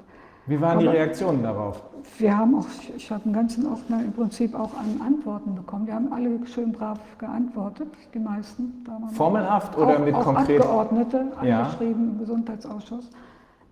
Wie 0.46 0.60
waren 0.60 0.72
Aber 0.72 0.82
die 0.82 0.88
Reaktionen 0.88 1.42
darauf? 1.42 1.82
Wir 2.18 2.38
haben 2.38 2.56
auch, 2.56 2.66
ich 2.96 3.10
habe 3.10 3.24
einen 3.24 3.34
ganzen 3.34 3.66
Ordner 3.66 4.02
im 4.02 4.12
Prinzip 4.12 4.54
auch 4.54 4.72
an 4.78 5.00
Antworten 5.06 5.56
bekommen. 5.56 5.86
Die 5.86 5.94
haben 5.94 6.12
alle 6.12 6.46
schön 6.46 6.74
brav 6.74 7.00
geantwortet, 7.18 7.88
die 8.14 8.20
meisten. 8.20 8.86
Formelhaft 9.14 9.78
oder 9.78 9.96
auch, 9.96 10.06
mit 10.06 10.14
auch 10.14 10.24
konkret? 10.24 10.60
Abgeordnete, 10.60 11.26
angeschrieben 11.38 12.12
im 12.12 12.20
Gesundheitsausschuss, 12.20 13.10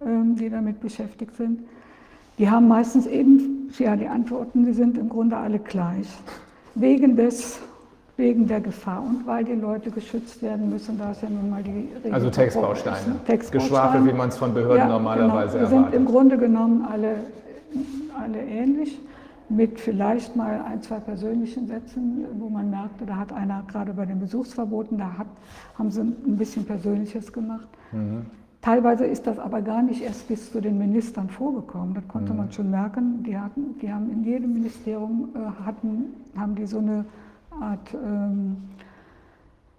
ähm, 0.05 0.35
die 0.37 0.49
damit 0.49 0.79
beschäftigt 0.79 1.35
sind. 1.35 1.59
Die 2.37 2.49
haben 2.49 2.69
meistens 2.69 3.05
eben, 3.05 3.69
ja, 3.77 3.95
die 3.97 4.07
Antworten, 4.07 4.65
die 4.65 4.73
sind 4.73 4.97
im 4.97 5.09
Grunde 5.09 5.35
alle 5.35 5.59
gleich. 5.59 6.07
wegen 6.75 7.15
des 7.15 7.59
wegen 8.21 8.47
der 8.47 8.61
Gefahr 8.61 9.03
und 9.03 9.25
weil 9.25 9.43
die 9.43 9.53
Leute 9.53 9.91
geschützt 9.91 10.41
werden 10.41 10.69
müssen, 10.69 10.97
da 10.97 11.11
ist 11.11 11.21
ja 11.21 11.29
nun 11.29 11.49
mal 11.49 11.63
die 11.63 11.71
Regel. 11.71 12.13
Also 12.13 12.29
Textbausteine. 12.29 13.19
Textbausteine. 13.25 13.63
Geschwafel, 13.63 14.05
wie 14.05 14.13
man 14.13 14.29
es 14.29 14.37
von 14.37 14.53
Behörden 14.53 14.77
ja, 14.77 14.87
normalerweise 14.87 15.57
genau. 15.57 15.69
Wir 15.69 15.75
erwartet. 15.75 15.91
sind 15.91 15.99
im 15.99 16.05
Grunde 16.05 16.37
genommen 16.37 16.85
alle, 16.89 17.15
alle 18.17 18.39
ähnlich, 18.39 18.97
mit 19.49 19.79
vielleicht 19.79 20.35
mal 20.35 20.61
ein, 20.61 20.81
zwei 20.81 20.99
persönlichen 20.99 21.67
Sätzen, 21.67 22.25
wo 22.39 22.47
man 22.47 22.69
merkte, 22.69 23.05
da 23.05 23.17
hat 23.17 23.33
einer 23.33 23.63
gerade 23.67 23.93
bei 23.93 24.05
den 24.05 24.19
Besuchsverboten, 24.19 24.97
da 24.97 25.17
hat, 25.17 25.27
haben 25.77 25.91
sie 25.91 26.01
ein 26.01 26.37
bisschen 26.37 26.63
Persönliches 26.63 27.33
gemacht. 27.33 27.67
Mhm. 27.91 28.27
Teilweise 28.61 29.05
ist 29.05 29.25
das 29.25 29.39
aber 29.39 29.61
gar 29.61 29.81
nicht 29.81 30.03
erst 30.03 30.27
bis 30.27 30.51
zu 30.51 30.61
den 30.61 30.77
Ministern 30.77 31.29
vorgekommen. 31.29 31.95
Das 31.95 32.07
konnte 32.07 32.31
mhm. 32.31 32.37
man 32.37 32.51
schon 32.51 32.69
merken. 32.69 33.23
Die, 33.23 33.37
hatten, 33.37 33.77
die 33.81 33.91
haben 33.91 34.11
in 34.11 34.23
jedem 34.23 34.53
Ministerium 34.53 35.29
äh, 35.33 35.65
hatten, 35.65 36.13
haben 36.37 36.55
die 36.55 36.67
so 36.67 36.77
eine 36.77 37.03
Art, 37.59 37.93
ähm, 37.93 38.57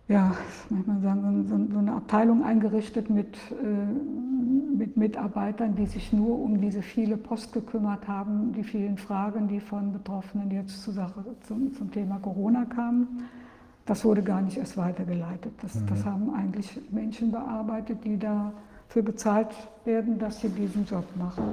ja, 0.09 0.33
manchmal 0.69 1.01
sagen, 1.01 1.47
so, 1.49 1.73
so, 1.73 1.79
eine 1.79 1.93
Abteilung 1.93 2.45
eingerichtet 2.45 3.09
mit, 3.09 3.37
äh, 3.51 4.77
mit 4.77 4.97
Mitarbeitern, 4.97 5.75
die 5.75 5.87
sich 5.87 6.13
nur 6.13 6.39
um 6.39 6.61
diese 6.61 6.83
viele 6.83 7.17
Post 7.17 7.53
gekümmert 7.53 8.07
haben, 8.09 8.53
die 8.53 8.65
vielen 8.65 8.99
Fragen, 8.99 9.49
die 9.49 9.61
von 9.61 9.93
Betroffenen 9.93 10.51
jetzt 10.51 10.83
zur 10.83 10.93
Sache, 10.93 11.25
zum, 11.47 11.73
zum 11.75 11.91
Thema 11.91 12.19
Corona 12.19 12.65
kamen. 12.65 13.25
Das 13.87 14.05
wurde 14.05 14.23
gar 14.23 14.43
nicht 14.43 14.59
erst 14.59 14.77
weitergeleitet. 14.77 15.53
Das, 15.63 15.75
mhm. 15.75 15.87
das 15.87 16.05
haben 16.05 16.35
eigentlich 16.35 16.81
Menschen 16.91 17.33
bearbeitet, 17.33 18.05
die 18.05 18.19
dafür 18.19 19.03
bezahlt 19.03 19.55
werden, 19.85 20.19
dass 20.19 20.41
sie 20.41 20.49
diesen 20.49 20.85
Job 20.85 21.05
machen, 21.17 21.45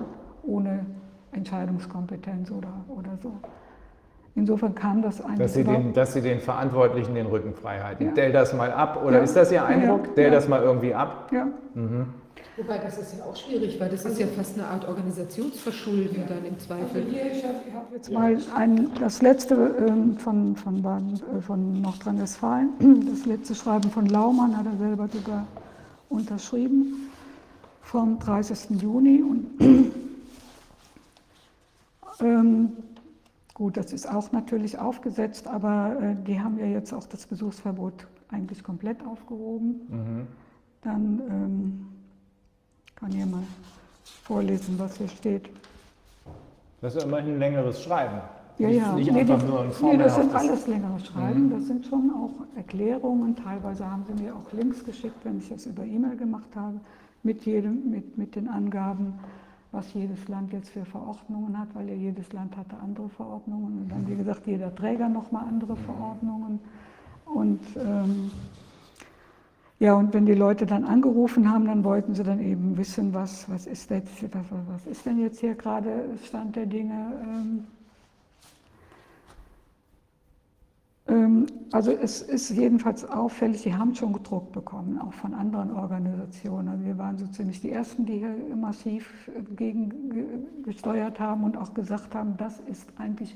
ohne 0.43 0.85
Entscheidungskompetenz 1.31 2.51
oder, 2.51 2.73
oder 2.87 3.17
so. 3.21 3.31
Insofern 4.35 4.75
kam 4.75 5.01
das 5.01 5.21
eigentlich. 5.21 5.39
Dass 5.39 5.53
Sie, 5.53 5.63
den, 5.63 5.93
dass 5.93 6.13
Sie 6.13 6.21
den 6.21 6.39
Verantwortlichen 6.39 7.15
den 7.15 7.25
Rücken 7.25 7.53
frei 7.53 7.79
halten. 7.79 8.05
Ja. 8.05 8.11
Dell 8.11 8.31
das 8.31 8.53
mal 8.53 8.71
ab, 8.71 9.03
oder 9.03 9.17
ja. 9.17 9.23
ist 9.23 9.35
das 9.35 9.51
Ihr 9.51 9.63
Eindruck? 9.65 10.07
Ja. 10.07 10.13
Dell 10.13 10.31
das 10.31 10.47
mal 10.47 10.61
irgendwie 10.61 10.93
ab? 10.93 11.29
Ja. 11.31 11.47
Mhm. 11.73 12.07
Wobei 12.59 12.77
das 12.77 12.97
ist 12.97 13.17
ja 13.17 13.23
auch 13.23 13.35
schwierig, 13.37 13.79
weil 13.79 13.89
das 13.89 14.03
ist 14.03 14.19
ja 14.19 14.27
fast 14.27 14.57
eine 14.57 14.67
Art 14.67 14.85
Organisationsverschulden 14.85 16.23
dann 16.27 16.43
im 16.45 16.59
Zweifel. 16.59 17.03
Also 17.03 17.09
hier, 17.09 17.31
ich 17.31 17.43
habe 17.43 17.55
hab 17.73 17.93
jetzt 17.93 18.11
mal 18.11 18.37
ein, 18.53 18.91
das 18.99 19.21
letzte 19.21 19.55
ähm, 19.87 20.17
von, 20.17 20.57
von, 20.57 20.83
äh, 20.83 21.41
von 21.41 21.81
Nordrhein-Westfalen, 21.81 23.05
das 23.09 23.25
letzte 23.25 23.55
Schreiben 23.55 23.89
von 23.89 24.07
Laumann 24.07 24.57
hat 24.57 24.65
er 24.65 24.77
selber 24.77 25.07
sogar 25.07 25.47
unterschrieben, 26.09 27.09
vom 27.81 28.19
30. 28.19 28.81
Juni. 28.81 29.23
Und 29.23 29.45
ähm, 32.21 32.73
Gut, 33.59 33.75
das 33.75 33.91
ist 33.91 34.09
auch 34.09 34.31
natürlich 34.31 34.79
aufgesetzt, 34.79 35.45
aber 35.45 35.97
äh, 36.01 36.15
die 36.25 36.39
haben 36.39 36.57
ja 36.59 36.65
jetzt 36.65 36.93
auch 36.93 37.05
das 37.05 37.27
Besuchsverbot 37.27 38.07
eigentlich 38.29 38.63
komplett 38.63 39.05
aufgehoben. 39.05 39.81
Mhm. 39.89 40.27
Dann 40.81 41.21
ähm, 41.29 41.87
kann 42.95 43.11
ich 43.11 43.25
mal 43.25 43.43
vorlesen, 44.23 44.79
was 44.79 44.95
hier 44.95 45.09
steht. 45.09 45.49
Das 46.79 46.95
ist 46.95 47.03
immerhin 47.03 47.33
ein 47.33 47.39
längeres 47.39 47.83
Schreiben. 47.83 48.21
Ja, 48.59 48.69
ja. 48.69 48.93
Nicht 48.93 49.11
nee, 49.11 49.19
einfach 49.19 49.41
die, 49.41 49.47
nur 49.47 49.59
ein 49.63 49.71
nee, 49.81 49.97
das 49.97 50.15
sind 50.15 50.33
alles 50.33 50.65
längere 50.65 50.99
Schreiben. 51.01 51.47
Mhm. 51.47 51.51
Das 51.51 51.67
sind 51.67 51.85
schon 51.85 52.11
auch 52.11 52.55
Erklärungen. 52.55 53.35
Teilweise 53.35 53.91
haben 53.91 54.05
sie 54.07 54.23
mir 54.23 54.33
auch 54.33 54.53
Links 54.53 54.85
geschickt, 54.85 55.17
wenn 55.25 55.39
ich 55.39 55.49
das 55.49 55.65
über 55.65 55.83
E-Mail 55.83 56.15
gemacht 56.15 56.55
habe, 56.55 56.79
mit, 57.23 57.45
jedem, 57.45 57.91
mit, 57.91 58.17
mit 58.17 58.37
den 58.37 58.47
Angaben 58.47 59.19
was 59.71 59.93
jedes 59.93 60.27
Land 60.27 60.51
jetzt 60.51 60.69
für 60.69 60.85
Verordnungen 60.85 61.57
hat, 61.57 61.67
weil 61.73 61.87
ja 61.89 61.95
jedes 61.95 62.31
Land 62.33 62.57
hatte 62.57 62.75
andere 62.77 63.09
Verordnungen 63.09 63.81
und 63.81 63.89
dann, 63.89 64.07
wie 64.07 64.15
gesagt, 64.15 64.47
jeder 64.47 64.73
Träger 64.73 65.09
nochmal 65.09 65.45
andere 65.47 65.75
Verordnungen. 65.75 66.59
Und 67.25 67.61
ähm, 67.77 68.31
ja, 69.77 69.93
und 69.93 70.13
wenn 70.13 70.25
die 70.25 70.33
Leute 70.33 70.65
dann 70.65 70.83
angerufen 70.83 71.49
haben, 71.51 71.65
dann 71.65 71.83
wollten 71.83 72.15
sie 72.15 72.23
dann 72.23 72.39
eben 72.39 72.77
wissen, 72.77 73.13
was, 73.13 73.49
was, 73.49 73.67
ist, 73.67 73.89
jetzt, 73.91 74.23
was, 74.33 74.45
was 74.67 74.85
ist 74.87 75.05
denn 75.05 75.19
jetzt 75.19 75.39
hier 75.39 75.55
gerade 75.55 76.05
Stand 76.23 76.55
der 76.55 76.65
Dinge. 76.65 77.13
Ähm, 77.23 77.67
Ähm, 80.98 80.98
also 81.71 81.91
es 81.91 82.21
ist 82.21 82.51
jedenfalls 82.51 83.03
auffällig, 83.03 83.61
sie 83.61 83.73
haben 83.73 83.95
schon 83.95 84.13
gedruckt 84.13 84.51
bekommen, 84.51 84.99
auch 84.99 85.13
von 85.13 85.33
anderen 85.33 85.71
Organisationen. 85.71 86.67
Also 86.67 86.85
wir 86.85 86.97
waren 86.99 87.17
so 87.17 87.25
ziemlich 87.27 87.61
die 87.61 87.71
Ersten, 87.71 88.05
die 88.05 88.19
hier 88.19 88.35
massiv 88.55 89.29
gegen 89.55 90.63
gesteuert 90.63 91.19
haben 91.19 91.43
und 91.43 91.57
auch 91.57 91.73
gesagt 91.73 92.13
haben, 92.13 92.37
das 92.37 92.59
ist 92.61 92.87
eigentlich 92.97 93.35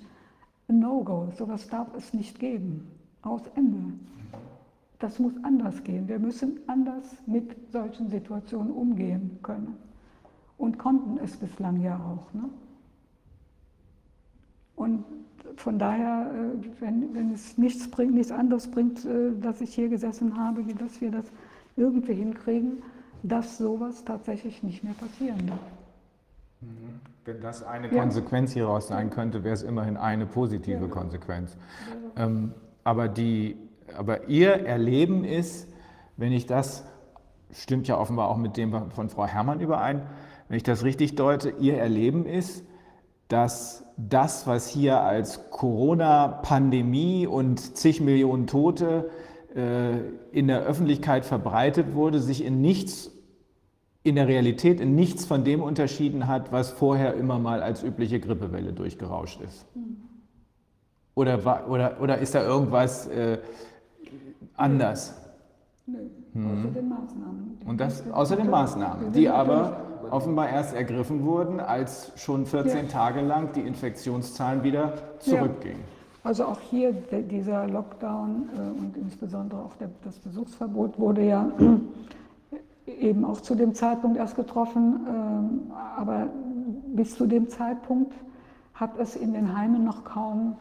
ein 0.67 0.79
No-Go, 0.79 1.29
sowas 1.35 1.67
darf 1.67 1.87
es 1.95 2.13
nicht 2.13 2.39
geben. 2.39 2.87
Aus 3.23 3.41
Ende. 3.55 3.93
Das 4.99 5.17
muss 5.17 5.33
anders 5.43 5.83
gehen. 5.83 6.07
Wir 6.07 6.19
müssen 6.19 6.59
anders 6.67 7.03
mit 7.25 7.55
solchen 7.71 8.09
Situationen 8.09 8.71
umgehen 8.71 9.39
können. 9.41 9.77
Und 10.57 10.77
konnten 10.77 11.17
es 11.23 11.35
bislang 11.37 11.81
ja 11.81 11.97
auch. 11.97 12.33
Ne? 12.33 12.49
Und 14.75 15.03
von 15.57 15.79
daher, 15.79 16.31
äh, 16.31 16.81
wenn, 16.81 17.13
wenn 17.13 17.33
es 17.33 17.57
nichts 17.57 17.89
bringt, 17.89 18.13
nichts 18.13 18.31
anderes 18.31 18.69
bringt, 18.69 19.05
äh, 19.05 19.31
dass 19.39 19.61
ich 19.61 19.73
hier 19.73 19.89
gesessen 19.89 20.37
habe, 20.37 20.65
wie 20.67 20.73
dass 20.73 21.01
wir 21.01 21.11
das 21.11 21.25
irgendwie 21.75 22.13
hinkriegen, 22.13 22.83
dass 23.23 23.57
sowas 23.57 24.03
tatsächlich 24.03 24.63
nicht 24.63 24.83
mehr 24.83 24.93
passieren 24.93 25.47
darf. 25.47 25.59
Mhm. 26.61 26.99
Wenn 27.25 27.41
das 27.41 27.63
eine 27.63 27.87
ja. 27.87 28.01
Konsequenz 28.01 28.51
hieraus 28.51 28.89
sein 28.89 29.09
könnte, 29.09 29.43
wäre 29.43 29.53
es 29.53 29.63
immerhin 29.63 29.95
eine 29.95 30.25
positive 30.25 30.85
ja. 30.85 30.87
Konsequenz. 30.87 31.57
Ja. 32.17 32.25
Ähm, 32.25 32.53
aber, 32.83 33.07
die, 33.07 33.57
aber 33.97 34.27
Ihr 34.27 34.65
Erleben 34.65 35.23
ist, 35.23 35.69
wenn 36.17 36.33
ich 36.33 36.45
das, 36.45 36.85
stimmt 37.51 37.87
ja 37.87 37.97
offenbar 37.97 38.29
auch 38.29 38.37
mit 38.37 38.57
dem 38.57 38.91
von 38.91 39.09
Frau 39.09 39.25
Herrmann 39.25 39.61
überein, 39.61 40.01
wenn 40.49 40.57
ich 40.57 40.63
das 40.63 40.83
richtig 40.83 41.15
deute, 41.15 41.51
Ihr 41.51 41.77
Erleben 41.77 42.25
ist, 42.25 42.65
dass 43.29 43.82
das, 43.97 44.47
was 44.47 44.67
hier 44.67 45.01
als 45.01 45.49
Corona-Pandemie 45.51 47.27
und 47.27 47.77
zig 47.77 48.01
Millionen 48.01 48.47
Tote 48.47 49.09
äh, 49.55 49.99
in 50.31 50.47
der 50.47 50.61
Öffentlichkeit 50.61 51.25
verbreitet 51.25 51.93
wurde, 51.93 52.19
sich 52.19 52.43
in 52.43 52.61
nichts, 52.61 53.11
in 54.03 54.15
der 54.15 54.27
Realität 54.27 54.79
in 54.79 54.95
nichts 54.95 55.25
von 55.25 55.43
dem 55.43 55.61
unterschieden 55.61 56.27
hat, 56.27 56.51
was 56.51 56.71
vorher 56.71 57.13
immer 57.13 57.39
mal 57.39 57.61
als 57.61 57.83
übliche 57.83 58.19
Grippewelle 58.19 58.73
durchgerauscht 58.73 59.41
ist. 59.41 59.65
Oder, 61.15 61.69
oder, 61.69 62.01
oder 62.01 62.17
ist 62.17 62.33
da 62.33 62.43
irgendwas 62.43 63.07
äh, 63.07 63.37
anders? 64.55 65.13
Nö, 65.85 65.99
hm. 66.33 66.47
außer 66.47 66.71
den 66.71 66.89
Maßnahmen. 66.89 67.57
Und 67.65 67.79
das 67.79 68.11
außer 68.11 68.35
den 68.35 68.49
Maßnahmen, 68.49 69.11
die 69.11 69.29
aber 69.29 69.92
offenbar 70.11 70.49
erst 70.49 70.73
ergriffen 70.73 71.23
wurden, 71.25 71.59
als 71.59 72.11
schon 72.15 72.45
14 72.45 72.85
ja. 72.85 72.91
Tage 72.91 73.21
lang 73.21 73.53
die 73.53 73.61
Infektionszahlen 73.61 74.63
wieder 74.63 74.93
zurückgingen. 75.19 75.79
Ja. 75.79 75.93
Also 76.23 76.45
auch 76.45 76.59
hier 76.61 76.93
dieser 76.93 77.67
Lockdown 77.67 78.49
äh, 78.55 78.79
und 78.79 78.95
insbesondere 78.95 79.61
auch 79.61 79.73
das 80.03 80.19
Besuchsverbot 80.19 80.97
wurde 80.97 81.25
ja 81.25 81.51
eben 82.85 83.25
auch 83.25 83.41
zu 83.41 83.55
dem 83.55 83.73
Zeitpunkt 83.73 84.17
erst 84.17 84.35
getroffen. 84.35 85.05
Ähm, 85.07 85.71
aber 85.97 86.27
bis 86.95 87.15
zu 87.15 87.25
dem 87.25 87.49
Zeitpunkt 87.49 88.13
hat 88.73 88.97
es 88.97 89.15
in 89.15 89.33
den 89.33 89.57
Heimen 89.57 89.83
noch 89.83 90.05
kaum 90.05 90.55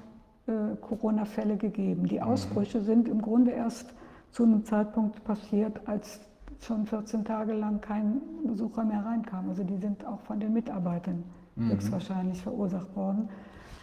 äh, 0.46 0.76
Corona-Fälle 0.80 1.56
gegeben. 1.56 2.06
Die 2.08 2.16
mhm. 2.16 2.24
Ausbrüche 2.24 2.80
sind 2.80 3.08
im 3.08 3.22
Grunde 3.22 3.52
erst 3.52 3.92
zu 4.32 4.42
einem 4.42 4.64
Zeitpunkt 4.64 5.22
passiert, 5.24 5.80
als 5.86 6.20
schon 6.64 6.86
14 6.86 7.24
Tage 7.24 7.52
lang 7.52 7.80
kein 7.80 8.20
Besucher 8.44 8.84
mehr 8.84 9.04
reinkam. 9.04 9.48
Also 9.48 9.64
die 9.64 9.76
sind 9.76 10.04
auch 10.06 10.20
von 10.20 10.40
den 10.40 10.52
Mitarbeitern 10.52 11.24
mhm. 11.56 11.70
höchstwahrscheinlich 11.70 12.40
verursacht 12.42 12.94
worden. 12.96 13.28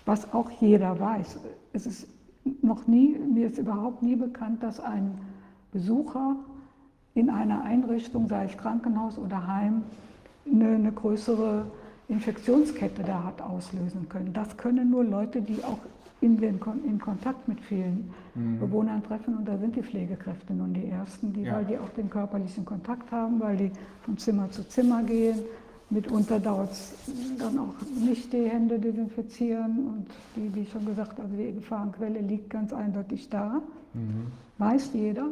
Was 0.06 0.34
auch 0.34 0.50
jeder 0.50 1.00
weiß. 1.00 1.40
Es 1.74 1.86
ist 1.86 2.08
noch 2.62 2.88
nie, 2.88 3.18
mir 3.18 3.48
ist 3.48 3.58
überhaupt 3.58 4.02
nie 4.02 4.16
bekannt, 4.16 4.64
dass 4.64 4.80
ein 4.80 5.18
Besucher 5.72 6.36
in 7.14 7.30
einer 7.30 7.64
Einrichtung, 7.64 8.28
sei 8.28 8.46
es 8.46 8.58
Krankenhaus 8.58 9.18
oder 9.18 9.46
Heim, 9.46 9.84
eine, 10.52 10.76
eine 10.76 10.92
größere 10.92 11.66
Infektionskette 12.08 13.04
da 13.04 13.24
hat 13.24 13.42
auslösen 13.42 14.10
können. 14.10 14.34
Das 14.34 14.58
können 14.58 14.90
nur 14.90 15.04
Leute, 15.04 15.42
die 15.42 15.64
auch 15.64 15.80
in, 16.22 16.38
den, 16.38 16.60
in 16.86 17.00
Kontakt 17.00 17.48
mit 17.48 17.62
vielen 17.62 18.12
mhm. 18.36 18.60
Bewohnern 18.60 19.04
treffen 19.04 19.38
und 19.38 19.48
da 19.48 19.58
sind 19.58 19.76
die 19.76 19.84
Pflegekräfte 19.84 20.54
nun 20.54 20.74
die 20.74 20.88
Ersten, 20.88 21.32
die, 21.34 21.44
ja. 21.44 21.56
weil 21.56 21.66
die 21.66 21.78
auch 21.78 21.90
den 21.90 22.10
körperlichen 22.10 22.66
Kontakt 22.66 23.12
haben, 23.12 23.40
weil 23.40 23.56
die 23.58 23.72
von 24.02 24.18
Zimmer 24.18 24.50
zu 24.52 24.68
Zimmer 24.68 25.04
gehen. 25.04 25.40
Mitunter 25.92 26.40
dauert 26.40 26.72
es 26.72 26.94
dann 27.40 27.58
auch 27.58 27.74
nicht 28.00 28.32
die 28.32 28.48
Hände 28.48 28.78
desinfizieren 28.78 29.88
und 29.88 30.06
die, 30.36 30.54
wie 30.54 30.66
schon 30.66 30.86
gesagt, 30.86 31.20
also 31.20 31.36
die 31.36 31.52
Gefahrenquelle 31.54 32.20
liegt 32.20 32.50
ganz 32.50 32.74
eindeutig 32.74 33.28
da. 33.30 33.62
Mhm. 33.94 34.28
Weiß 34.60 34.92
jeder, 34.94 35.28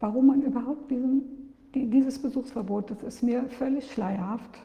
warum 0.00 0.26
man 0.26 0.42
überhaupt 0.42 0.90
diesen, 0.90 1.22
die, 1.74 1.88
dieses 1.88 2.18
Besuchsverbot, 2.18 2.90
das 2.90 3.02
ist 3.02 3.22
mir 3.22 3.44
völlig 3.44 3.92
schleierhaft, 3.92 4.58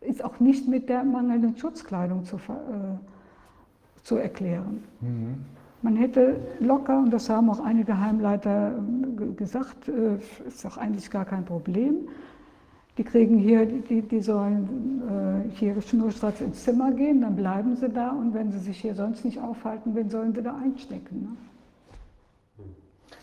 ist 0.00 0.24
auch 0.24 0.40
nicht 0.40 0.66
mit 0.66 0.88
der 0.88 1.04
mangelnden 1.04 1.56
Schutzkleidung 1.58 2.24
zu, 2.24 2.36
äh, 2.36 2.40
zu 4.02 4.16
erklären. 4.16 4.82
Mhm. 5.00 5.44
Man 5.82 5.96
hätte 5.96 6.36
locker, 6.60 6.98
und 6.98 7.10
das 7.10 7.28
haben 7.28 7.50
auch 7.50 7.60
einige 7.60 7.98
Heimleiter 7.98 8.74
gesagt, 9.36 9.88
äh, 9.88 10.16
ist 10.46 10.64
doch 10.64 10.76
eigentlich 10.76 11.10
gar 11.10 11.24
kein 11.24 11.44
Problem. 11.44 12.08
Die 12.98 13.04
kriegen 13.04 13.38
hier, 13.38 13.66
die, 13.66 14.02
die 14.02 14.20
sollen 14.20 15.02
äh, 15.48 15.50
hier 15.56 15.80
schnurstracks 15.80 16.40
ins 16.40 16.62
Zimmer 16.62 16.92
gehen, 16.92 17.22
dann 17.22 17.34
bleiben 17.34 17.74
sie 17.74 17.88
da 17.88 18.10
und 18.10 18.34
wenn 18.34 18.52
sie 18.52 18.58
sich 18.58 18.80
hier 18.80 18.94
sonst 18.94 19.24
nicht 19.24 19.40
aufhalten, 19.40 19.94
wen 19.94 20.10
sollen 20.10 20.34
sie 20.34 20.42
da 20.42 20.54
einstecken? 20.56 21.22
Ne? 21.22 21.36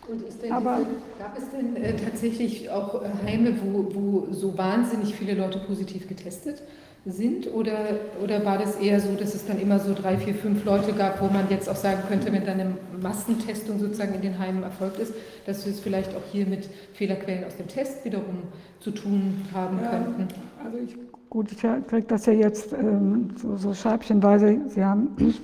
Und 0.08 0.22
denn, 0.42 0.52
Aber, 0.52 0.78
gab 1.18 1.38
es 1.38 1.48
denn 1.50 1.76
äh, 1.76 1.94
tatsächlich 1.94 2.68
auch 2.68 3.02
äh, 3.02 3.08
Heime, 3.24 3.54
wo, 3.62 3.86
wo 3.94 4.32
so 4.32 4.58
wahnsinnig 4.58 5.14
viele 5.14 5.34
Leute 5.34 5.60
positiv 5.60 6.08
getestet 6.08 6.62
sind? 7.06 7.52
Oder, 7.52 7.76
oder 8.22 8.44
war 8.44 8.58
das 8.58 8.76
eher 8.76 9.00
so, 9.00 9.14
dass 9.14 9.34
es 9.34 9.46
dann 9.46 9.58
immer 9.58 9.78
so 9.78 9.94
drei, 9.94 10.18
vier, 10.18 10.34
fünf 10.34 10.64
Leute 10.64 10.92
gab, 10.92 11.20
wo 11.20 11.26
man 11.26 11.48
jetzt 11.48 11.68
auch 11.68 11.76
sagen 11.76 12.02
könnte, 12.08 12.32
wenn 12.32 12.44
dann 12.44 12.60
eine 12.60 12.76
Massentestung 13.00 13.78
sozusagen 13.78 14.14
in 14.14 14.22
den 14.22 14.38
Heimen 14.38 14.62
erfolgt 14.62 14.98
ist, 14.98 15.14
dass 15.46 15.64
wir 15.64 15.72
es 15.72 15.80
vielleicht 15.80 16.14
auch 16.14 16.22
hier 16.30 16.46
mit 16.46 16.68
Fehlerquellen 16.92 17.44
aus 17.44 17.56
dem 17.56 17.68
Test 17.68 18.04
wiederum 18.04 18.42
zu 18.80 18.90
tun 18.90 19.46
haben 19.52 19.78
ja, 19.82 19.90
könnten? 19.90 20.28
Also 20.62 20.78
ich, 20.78 20.96
gut, 21.30 21.50
ich 21.52 21.58
kriege 21.58 22.06
das 22.06 22.26
ja 22.26 22.34
jetzt 22.34 22.72
ähm, 22.72 23.30
so, 23.36 23.56
so 23.56 23.72
scheibchenweise. 23.72 24.58
Sie 24.68 24.84
haben, 24.84 25.34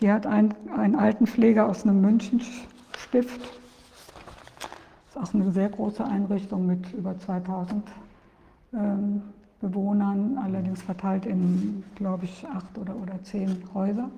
hier 0.00 0.14
hat 0.14 0.26
ein, 0.26 0.54
ein 0.76 0.96
Altenpfleger 0.96 1.68
aus 1.68 1.84
einem 1.84 2.00
Münchenstift, 2.00 3.40
das 5.14 5.22
ist 5.22 5.30
auch 5.30 5.34
eine 5.34 5.52
sehr 5.52 5.68
große 5.68 6.04
Einrichtung 6.04 6.66
mit 6.66 6.92
über 6.92 7.16
2000 7.16 7.84
ähm, 8.72 9.22
Bewohnern, 9.64 10.38
allerdings 10.44 10.82
verteilt 10.82 11.24
in, 11.24 11.82
glaube 11.94 12.26
ich, 12.26 12.46
acht 12.54 12.76
oder, 12.76 12.94
oder 13.02 13.22
zehn 13.22 13.62
Häuser. 13.72 14.10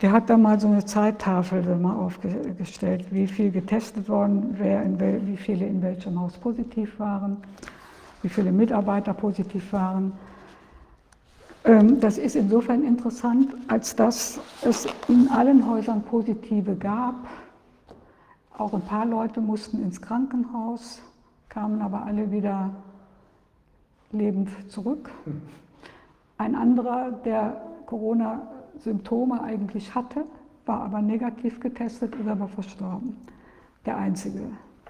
Der 0.00 0.12
hat 0.12 0.30
da 0.30 0.36
mal 0.36 0.60
so 0.60 0.68
eine 0.68 0.84
Zeittafel 0.84 1.62
mal 1.76 1.96
aufgestellt, 1.96 3.06
wie 3.10 3.26
viel 3.26 3.50
getestet 3.50 4.08
worden, 4.08 4.54
wer 4.58 4.82
in 4.84 5.00
wel, 5.00 5.26
wie 5.26 5.36
viele 5.36 5.66
in 5.66 5.82
welchem 5.82 6.20
Haus 6.20 6.36
positiv 6.38 7.00
waren, 7.00 7.38
wie 8.22 8.28
viele 8.28 8.52
Mitarbeiter 8.52 9.12
positiv 9.12 9.72
waren. 9.72 10.12
Ähm, 11.64 11.98
das 11.98 12.16
ist 12.18 12.36
insofern 12.36 12.84
interessant, 12.84 13.48
als 13.66 13.96
dass 13.96 14.38
es 14.62 14.86
in 15.08 15.28
allen 15.30 15.68
Häusern 15.68 16.02
Positive 16.02 16.76
gab. 16.76 17.16
Auch 18.56 18.72
ein 18.72 18.82
paar 18.82 19.06
Leute 19.06 19.40
mussten 19.40 19.82
ins 19.82 20.00
Krankenhaus, 20.00 21.00
kamen 21.48 21.82
aber 21.82 22.04
alle 22.04 22.30
wieder 22.30 22.70
lebend 24.12 24.50
zurück. 24.70 25.10
Ein 26.38 26.54
anderer, 26.54 27.12
der 27.24 27.60
Corona-Symptome 27.86 29.42
eigentlich 29.42 29.94
hatte, 29.94 30.24
war 30.66 30.82
aber 30.82 31.00
negativ 31.00 31.60
getestet, 31.60 32.14
ist 32.16 32.28
aber 32.28 32.48
verstorben. 32.48 33.16
Der 33.86 33.96
einzige 33.96 34.40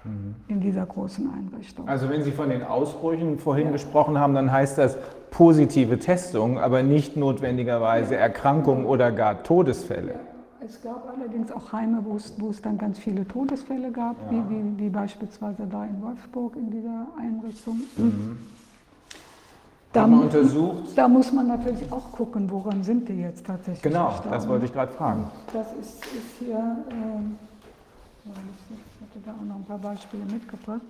mhm. 0.03 0.35
in 0.47 0.59
dieser 0.59 0.85
großen 0.85 1.29
Einrichtung. 1.31 1.87
Also 1.87 2.09
wenn 2.09 2.23
Sie 2.23 2.31
von 2.31 2.49
den 2.49 2.63
Ausbrüchen 2.63 3.37
vorhin 3.37 3.67
ja. 3.67 3.71
gesprochen 3.71 4.19
haben, 4.19 4.33
dann 4.33 4.51
heißt 4.51 4.77
das 4.77 4.97
positive 5.29 5.99
Testung, 5.99 6.57
aber 6.57 6.83
nicht 6.83 7.15
notwendigerweise 7.15 8.15
ja. 8.15 8.21
Erkrankungen 8.21 8.85
oder 8.85 9.11
gar 9.11 9.43
Todesfälle. 9.43 10.13
Ja. 10.13 10.19
Es 10.65 10.81
gab 10.81 11.07
allerdings 11.15 11.51
auch 11.51 11.71
Heime, 11.71 12.03
wo 12.03 12.15
es, 12.17 12.33
wo 12.39 12.49
es 12.49 12.61
dann 12.61 12.77
ganz 12.77 12.99
viele 12.99 13.25
Todesfälle 13.25 13.91
gab, 13.91 14.15
wie, 14.29 14.41
wie, 14.49 14.77
wie, 14.77 14.89
beispielsweise 14.89 15.65
da 15.65 15.85
in 15.85 16.01
Wolfsburg 16.01 16.55
in 16.57 16.71
dieser 16.71 17.07
Einrichtung. 17.17 17.81
Mhm. 17.95 18.37
Da, 19.97 20.03
haben 20.03 20.11
wir 20.11 20.21
untersucht. 20.21 20.95
Da 20.95 21.07
muss 21.07 21.31
man 21.31 21.47
natürlich 21.47 21.91
auch 21.91 22.11
gucken, 22.11 22.51
woran 22.51 22.83
sind 22.83 23.09
die 23.09 23.19
jetzt 23.19 23.43
tatsächlich. 23.43 23.81
Genau, 23.81 24.09
gestorben. 24.09 24.31
das 24.31 24.47
wollte 24.47 24.65
ich 24.65 24.73
gerade 24.73 24.93
fragen. 24.93 25.27
Das 25.51 25.73
ist, 25.73 26.05
ist 26.05 26.37
hier, 26.37 26.77
ähm, 26.91 27.35
ich 28.23 28.31
hatte 28.31 29.25
da 29.25 29.31
auch 29.31 29.45
noch 29.45 29.55
ein 29.55 29.65
paar 29.65 29.79
Beispiele 29.79 30.23
mitgebracht. 30.25 30.81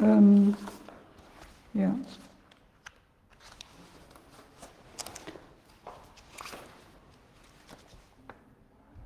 Ähm, 0.00 0.56
ja. 1.74 1.94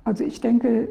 Also 0.03 0.23
ich 0.23 0.41
denke, 0.41 0.87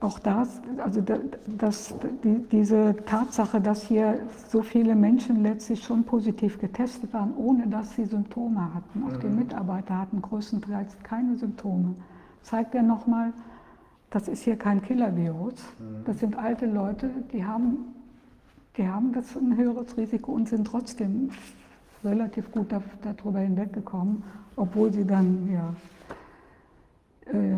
auch 0.00 0.18
das, 0.18 0.60
also 0.78 1.02
das, 1.46 1.94
die, 2.22 2.44
diese 2.50 2.94
Tatsache, 3.06 3.60
dass 3.60 3.82
hier 3.82 4.20
so 4.48 4.62
viele 4.62 4.94
Menschen 4.94 5.42
letztlich 5.42 5.82
schon 5.82 6.04
positiv 6.04 6.58
getestet 6.58 7.12
waren, 7.14 7.34
ohne 7.36 7.66
dass 7.66 7.94
sie 7.96 8.04
Symptome 8.04 8.74
hatten, 8.74 9.04
auch 9.04 9.16
die 9.18 9.26
mhm. 9.26 9.38
Mitarbeiter 9.38 9.98
hatten 9.98 10.20
größtenteils 10.20 10.96
keine 11.02 11.36
Symptome, 11.36 11.94
zeigt 12.42 12.74
ja 12.74 12.82
nochmal, 12.82 13.32
das 14.10 14.28
ist 14.28 14.42
hier 14.42 14.56
kein 14.56 14.82
Killer-Virus. 14.82 15.54
Mhm. 15.78 16.04
Das 16.04 16.18
sind 16.18 16.36
alte 16.36 16.66
Leute, 16.66 17.10
die 17.32 17.44
haben, 17.44 17.94
die 18.76 18.86
haben 18.86 19.12
das 19.12 19.34
ein 19.36 19.56
höheres 19.56 19.96
Risiko 19.96 20.32
und 20.32 20.48
sind 20.48 20.66
trotzdem 20.66 21.30
relativ 22.04 22.52
gut 22.52 22.66
darüber 23.02 23.40
hinweggekommen, 23.40 24.22
obwohl 24.56 24.92
sie 24.92 25.06
dann 25.06 25.48
ja, 25.50 25.74
äh, 27.32 27.56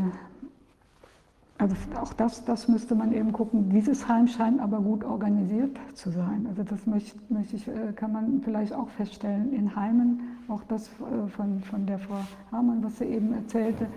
also 1.59 1.75
auch 2.01 2.13
das, 2.13 2.45
das 2.45 2.69
müsste 2.69 2.95
man 2.95 3.13
eben 3.13 3.33
gucken. 3.33 3.69
Dieses 3.71 4.09
Heim 4.09 4.29
scheint 4.29 4.61
aber 4.61 4.79
gut 4.79 5.05
organisiert 5.05 5.77
zu 5.95 6.11
sein. 6.11 6.47
Also 6.49 6.63
das 6.63 6.87
möchte, 6.87 7.19
möchte 7.29 7.57
ich, 7.57 7.67
äh, 7.67 7.93
kann 7.97 8.13
man 8.13 8.41
vielleicht 8.45 8.73
auch 8.73 8.89
feststellen 8.91 9.53
in 9.53 9.75
Heimen. 9.75 10.39
Auch 10.49 10.63
das 10.69 10.89
äh, 10.89 11.29
von, 11.29 11.61
von 11.63 11.85
der 11.85 11.99
Frau 11.99 12.19
Hamann, 12.53 12.85
was 12.85 12.99
sie 12.99 13.07
eben 13.07 13.35
erzählte, 13.35 13.89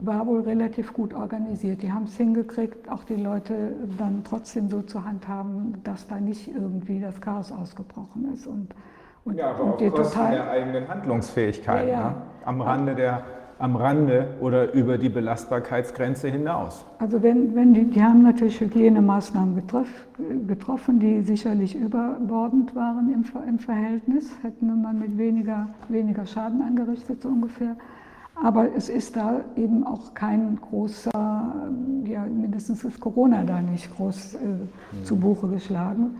war 0.00 0.26
wohl 0.26 0.40
relativ 0.40 0.92
gut 0.92 1.14
organisiert. 1.14 1.82
Die 1.82 1.92
haben 1.92 2.04
es 2.04 2.16
hingekriegt, 2.16 2.90
auch 2.90 3.04
die 3.04 3.14
Leute 3.14 3.74
dann 3.96 4.22
trotzdem 4.24 4.68
so 4.68 4.82
zu 4.82 5.04
handhaben, 5.04 5.80
dass 5.84 6.08
da 6.08 6.18
nicht 6.18 6.48
irgendwie 6.48 7.00
das 7.00 7.20
Chaos 7.20 7.52
ausgebrochen 7.52 8.32
ist. 8.34 8.44
Und, 8.46 8.74
und, 9.24 9.38
ja, 9.38 9.50
aber 9.50 9.64
und 9.64 9.70
auch 9.74 9.94
total, 9.94 10.32
der 10.32 10.50
eigenen 10.50 10.88
Handlungsfähigkeit. 10.88 11.86
Ja, 11.86 11.92
ja. 11.92 12.10
Ne? 12.10 12.16
Am 12.44 12.60
Rande 12.60 12.96
der 12.96 13.22
am 13.58 13.76
Rande 13.76 14.28
oder 14.40 14.72
über 14.72 14.98
die 14.98 15.08
Belastbarkeitsgrenze 15.08 16.28
hinaus? 16.28 16.84
Also 16.98 17.22
wenn, 17.22 17.54
wenn 17.54 17.72
die, 17.72 17.84
die 17.84 18.02
haben 18.02 18.22
natürlich 18.22 18.60
Hygienemaßnahmen 18.60 19.54
getroff, 19.54 19.88
getroffen, 20.46 21.00
die 21.00 21.22
sicherlich 21.22 21.74
überbordend 21.74 22.74
waren 22.74 23.12
im, 23.12 23.24
im 23.48 23.58
Verhältnis, 23.58 24.30
hätten 24.42 24.82
man 24.82 24.98
mit 24.98 25.16
weniger, 25.16 25.68
weniger 25.88 26.26
Schaden 26.26 26.60
angerichtet 26.62 27.22
so 27.22 27.28
ungefähr. 27.28 27.76
Aber 28.42 28.68
es 28.76 28.90
ist 28.90 29.16
da 29.16 29.40
eben 29.56 29.86
auch 29.86 30.12
kein 30.12 30.58
großer, 30.60 31.54
ja 32.04 32.26
mindestens 32.26 32.84
ist 32.84 33.00
Corona 33.00 33.44
da 33.44 33.62
nicht 33.62 33.94
groß 33.96 34.34
äh, 34.34 34.38
mhm. 34.38 35.04
zu 35.04 35.16
Buche 35.16 35.48
geschlagen. 35.48 36.16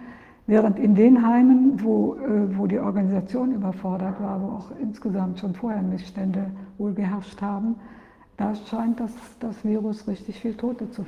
Während 0.48 0.78
in 0.78 0.94
den 0.94 1.26
Heimen, 1.26 1.82
wo, 1.82 2.14
äh, 2.14 2.56
wo 2.56 2.66
die 2.66 2.78
Organisation 2.78 3.52
überfordert 3.52 4.20
war, 4.20 4.40
wo 4.40 4.46
auch 4.46 4.70
insgesamt 4.80 5.40
schon 5.40 5.54
vorher 5.54 5.82
Missstände 5.82 6.50
wohl 6.78 6.94
geherrscht 6.94 7.42
haben, 7.42 7.74
da 8.36 8.54
scheint 8.54 9.00
das, 9.00 9.12
das 9.40 9.64
Virus 9.64 10.06
richtig 10.06 10.40
viel 10.40 10.54
Tote 10.54 10.90
zu, 10.90 11.04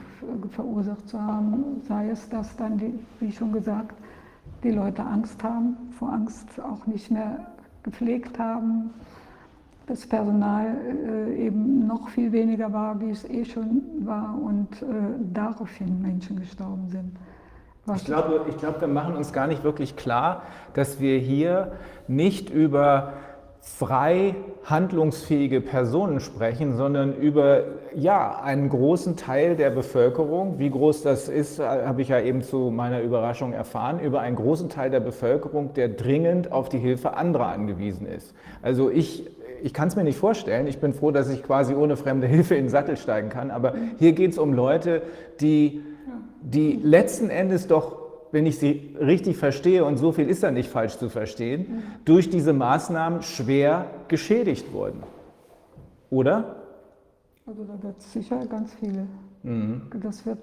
verursacht 0.50 1.08
zu 1.08 1.20
haben. 1.20 1.82
Sei 1.86 2.08
es, 2.08 2.28
dass 2.30 2.56
dann, 2.56 2.78
die, 2.78 2.98
wie 3.20 3.30
schon 3.30 3.52
gesagt, 3.52 3.94
die 4.64 4.70
Leute 4.70 5.04
Angst 5.04 5.42
haben, 5.44 5.76
vor 5.98 6.12
Angst 6.12 6.60
auch 6.60 6.86
nicht 6.86 7.10
mehr 7.10 7.46
gepflegt 7.82 8.38
haben, 8.38 8.90
das 9.86 10.06
Personal 10.06 10.76
äh, 11.06 11.46
eben 11.46 11.86
noch 11.86 12.08
viel 12.08 12.32
weniger 12.32 12.72
war, 12.72 13.00
wie 13.00 13.10
es 13.10 13.28
eh 13.28 13.44
schon 13.44 13.82
war 14.00 14.36
und 14.40 14.82
äh, 14.82 14.86
daraufhin 15.32 16.02
Menschen 16.02 16.40
gestorben 16.40 16.88
sind. 16.88 17.12
Ich 17.96 18.04
glaube, 18.04 18.42
ich 18.48 18.56
glaube, 18.56 18.80
wir 18.80 18.88
machen 18.88 19.16
uns 19.16 19.32
gar 19.32 19.46
nicht 19.46 19.64
wirklich 19.64 19.96
klar, 19.96 20.42
dass 20.74 21.00
wir 21.00 21.18
hier 21.18 21.72
nicht 22.06 22.50
über 22.50 23.12
frei 23.60 24.34
handlungsfähige 24.64 25.60
Personen 25.60 26.20
sprechen, 26.20 26.76
sondern 26.76 27.14
über 27.14 27.64
ja, 27.94 28.40
einen 28.42 28.68
großen 28.68 29.16
Teil 29.16 29.56
der 29.56 29.70
Bevölkerung. 29.70 30.58
Wie 30.58 30.70
groß 30.70 31.02
das 31.02 31.28
ist, 31.28 31.58
habe 31.60 32.02
ich 32.02 32.08
ja 32.08 32.20
eben 32.20 32.42
zu 32.42 32.70
meiner 32.70 33.00
Überraschung 33.00 33.52
erfahren, 33.52 34.00
über 34.00 34.20
einen 34.20 34.36
großen 34.36 34.68
Teil 34.68 34.90
der 34.90 35.00
Bevölkerung, 35.00 35.74
der 35.74 35.88
dringend 35.88 36.52
auf 36.52 36.68
die 36.68 36.78
Hilfe 36.78 37.16
anderer 37.16 37.46
angewiesen 37.48 38.06
ist. 38.06 38.34
Also 38.62 38.90
ich, 38.90 39.30
ich 39.62 39.72
kann 39.72 39.88
es 39.88 39.96
mir 39.96 40.04
nicht 40.04 40.18
vorstellen. 40.18 40.66
Ich 40.66 40.78
bin 40.78 40.92
froh, 40.92 41.10
dass 41.10 41.30
ich 41.30 41.42
quasi 41.42 41.74
ohne 41.74 41.96
fremde 41.96 42.26
Hilfe 42.26 42.54
in 42.54 42.64
den 42.64 42.70
Sattel 42.70 42.96
steigen 42.96 43.28
kann. 43.28 43.50
Aber 43.50 43.74
hier 43.98 44.12
geht 44.12 44.32
es 44.32 44.38
um 44.38 44.52
Leute, 44.52 45.02
die 45.40 45.82
die 46.42 46.72
letzten 46.82 47.30
Endes 47.30 47.66
doch, 47.66 47.98
wenn 48.32 48.46
ich 48.46 48.58
sie 48.58 48.94
richtig 49.00 49.36
verstehe, 49.36 49.84
und 49.84 49.96
so 49.96 50.12
viel 50.12 50.28
ist 50.28 50.42
da 50.42 50.50
nicht 50.50 50.68
falsch 50.68 50.98
zu 50.98 51.08
verstehen, 51.08 51.82
durch 52.04 52.30
diese 52.30 52.52
Maßnahmen 52.52 53.22
schwer 53.22 53.86
geschädigt 54.08 54.72
wurden. 54.72 55.02
Oder? 56.10 56.56
Also 57.46 57.64
da 57.64 57.82
wird 57.82 57.98
es 57.98 58.12
sicher 58.12 58.44
ganz 58.46 58.74
viele. 58.74 59.06
Mhm. 59.42 59.82
Das 60.02 60.26
wird 60.26 60.38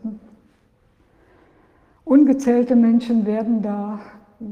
ungezählte 2.04 2.76
Menschen 2.76 3.26
werden 3.26 3.62
da 3.62 4.00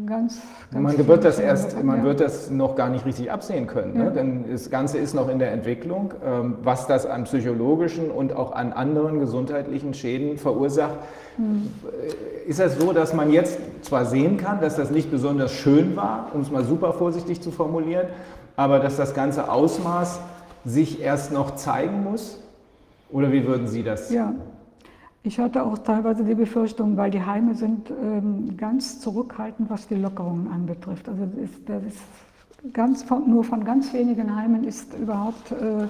ganz, 0.06 0.42
ganz 0.72 0.84
man 0.84 1.08
wird 1.08 1.24
das 1.24 1.40
erst, 1.40 1.82
man 1.84 2.04
wird 2.04 2.22
das 2.22 2.50
noch 2.50 2.76
gar 2.76 2.90
nicht 2.90 3.06
richtig 3.06 3.32
absehen 3.32 3.68
können, 3.68 3.98
ne? 3.98 4.12
denn 4.12 4.46
das 4.50 4.70
Ganze 4.70 4.98
ist 4.98 5.14
noch 5.14 5.30
in 5.30 5.40
der 5.40 5.52
Entwicklung, 5.52 6.14
ähm, 6.26 6.56
was 6.64 6.88
das 6.88 7.06
an 7.06 7.26
psychologischen 7.26 8.10
und 8.10 8.34
auch 8.34 8.54
an 8.54 8.72
anderen 8.74 9.20
gesundheitlichen 9.20 9.94
Schäden 9.94 10.38
verursacht. 10.38 10.98
Hm. 11.36 11.70
Ist 12.48 12.60
es 12.60 12.78
so, 12.78 12.94
dass 12.94 13.14
man 13.14 13.32
jetzt 13.32 13.60
zwar 13.82 14.06
sehen 14.06 14.38
kann, 14.38 14.62
dass 14.62 14.76
das 14.76 14.92
nicht 14.92 15.12
besonders 15.12 15.52
schön 15.52 15.96
war, 15.96 16.28
um 16.34 16.42
es 16.42 16.52
mal 16.52 16.64
super 16.64 16.94
vorsichtig 16.94 17.42
zu 17.42 17.52
formulieren, 17.52 18.08
aber 18.56 18.80
dass 18.80 18.98
das 18.98 19.14
ganze 19.14 19.52
Ausmaß 19.52 20.20
sich 20.66 21.02
erst 21.02 21.32
noch 21.32 21.56
zeigen 21.56 22.04
muss? 22.04 22.40
Oder 23.12 23.32
wie 23.32 23.46
würden 23.46 23.68
Sie 23.68 23.84
das? 23.84 24.12
Ja, 24.12 24.34
ich 25.24 25.40
hatte 25.40 25.64
auch 25.64 25.78
teilweise 25.78 26.26
die 26.26 26.36
Befürchtung, 26.36 26.98
weil 26.98 27.10
die 27.10 27.24
Heime 27.24 27.56
sind 27.56 27.90
ähm, 27.90 28.58
ganz 28.58 29.00
zurückhaltend, 29.00 29.70
was 29.70 29.88
die 29.88 29.96
Lockerungen 29.96 30.52
anbetrifft. 30.52 31.08
Also 31.08 31.26
das 31.26 31.38
ist, 31.38 31.70
das 31.70 31.84
ist 31.84 32.74
ganz 32.74 33.04
von, 33.04 33.30
nur 33.30 33.46
von 33.46 33.64
ganz 33.64 33.94
wenigen 33.94 34.36
Heimen 34.36 34.66
ist 34.66 34.94
überhaupt 34.94 35.52
äh, 35.54 35.88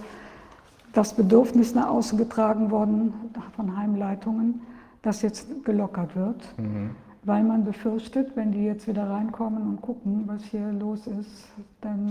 das 0.94 1.16
Bedürfnis 1.16 1.74
nach 1.74 1.88
außen 1.88 2.16
getragen 2.18 2.70
worden 2.70 3.12
von 3.56 3.76
Heimleitungen, 3.76 4.62
dass 5.02 5.24
jetzt 5.24 5.48
gelockert 5.66 6.16
wird. 6.16 6.44
Mhm. 6.60 6.92
Weil 7.24 7.44
man 7.44 7.66
befürchtet, 7.66 8.36
wenn 8.36 8.52
die 8.52 8.66
jetzt 8.66 8.88
wieder 8.88 9.10
reinkommen 9.10 9.64
und 9.64 9.82
gucken, 9.82 10.24
was 10.28 10.44
hier 10.44 10.72
los 10.74 11.08
ist, 11.08 11.48
dann 11.82 12.10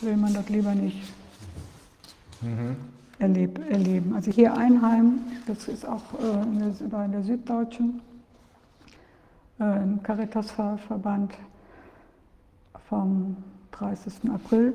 äh, 0.00 0.06
will 0.06 0.16
man 0.16 0.32
das 0.32 0.48
lieber 0.48 0.74
nicht. 0.74 1.12
Mhm 2.40 2.76
erleb, 3.18 3.58
erleben. 3.70 4.14
Also 4.14 4.30
hier 4.30 4.54
Einheim, 4.54 5.20
das 5.46 5.68
ist 5.68 5.86
auch 5.86 6.02
äh, 6.20 6.42
in, 6.42 7.12
der, 7.12 7.22
Süddeutschen, 7.22 8.00
äh, 9.58 9.64
ein 9.64 10.02
Caritas-Verband 10.02 11.34
vom 12.88 13.36
30. 13.72 14.30
April. 14.30 14.74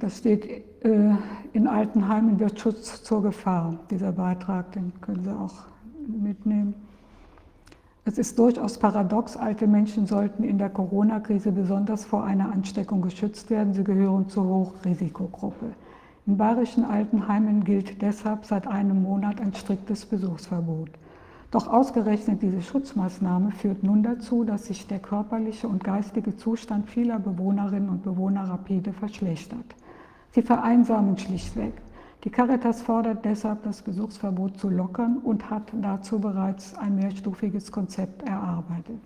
Da 0.00 0.10
steht, 0.10 0.44
äh, 0.84 1.14
in 1.52 1.68
Altenheimen 1.68 2.38
wird 2.40 2.58
Schutz 2.58 3.02
zur 3.04 3.22
Gefahr, 3.22 3.78
dieser 3.90 4.12
Beitrag, 4.12 4.72
den 4.72 4.92
können 5.00 5.24
Sie 5.24 5.30
auch 5.30 5.54
mitnehmen. 6.06 6.74
Es 8.06 8.18
ist 8.18 8.38
durchaus 8.38 8.76
paradox, 8.78 9.34
alte 9.34 9.66
Menschen 9.66 10.06
sollten 10.06 10.44
in 10.44 10.58
der 10.58 10.68
Corona-Krise 10.68 11.52
besonders 11.52 12.04
vor 12.04 12.22
einer 12.22 12.52
Ansteckung 12.52 13.00
geschützt 13.00 13.48
werden. 13.48 13.72
Sie 13.72 13.82
gehören 13.82 14.28
zur 14.28 14.44
Hochrisikogruppe. 14.44 15.72
In 16.26 16.36
bayerischen 16.36 16.84
Altenheimen 16.84 17.64
gilt 17.64 18.02
deshalb 18.02 18.44
seit 18.44 18.66
einem 18.66 19.02
Monat 19.02 19.40
ein 19.40 19.54
striktes 19.54 20.04
Besuchsverbot. 20.04 20.90
Doch 21.50 21.66
ausgerechnet 21.66 22.42
diese 22.42 22.60
Schutzmaßnahme 22.60 23.52
führt 23.52 23.82
nun 23.82 24.02
dazu, 24.02 24.44
dass 24.44 24.66
sich 24.66 24.86
der 24.86 24.98
körperliche 24.98 25.66
und 25.66 25.82
geistige 25.82 26.36
Zustand 26.36 26.90
vieler 26.90 27.18
Bewohnerinnen 27.18 27.88
und 27.88 28.02
Bewohner 28.02 28.50
rapide 28.50 28.92
verschlechtert. 28.92 29.74
Sie 30.32 30.42
vereinsamen 30.42 31.16
schlichtweg. 31.16 31.72
Die 32.24 32.30
Caritas 32.30 32.80
fordert 32.80 33.22
deshalb, 33.26 33.64
das 33.64 33.82
Besuchsverbot 33.82 34.58
zu 34.58 34.70
lockern 34.70 35.18
und 35.18 35.50
hat 35.50 35.70
dazu 35.82 36.18
bereits 36.18 36.74
ein 36.74 36.96
mehrstufiges 36.96 37.70
Konzept 37.70 38.22
erarbeitet. 38.22 38.98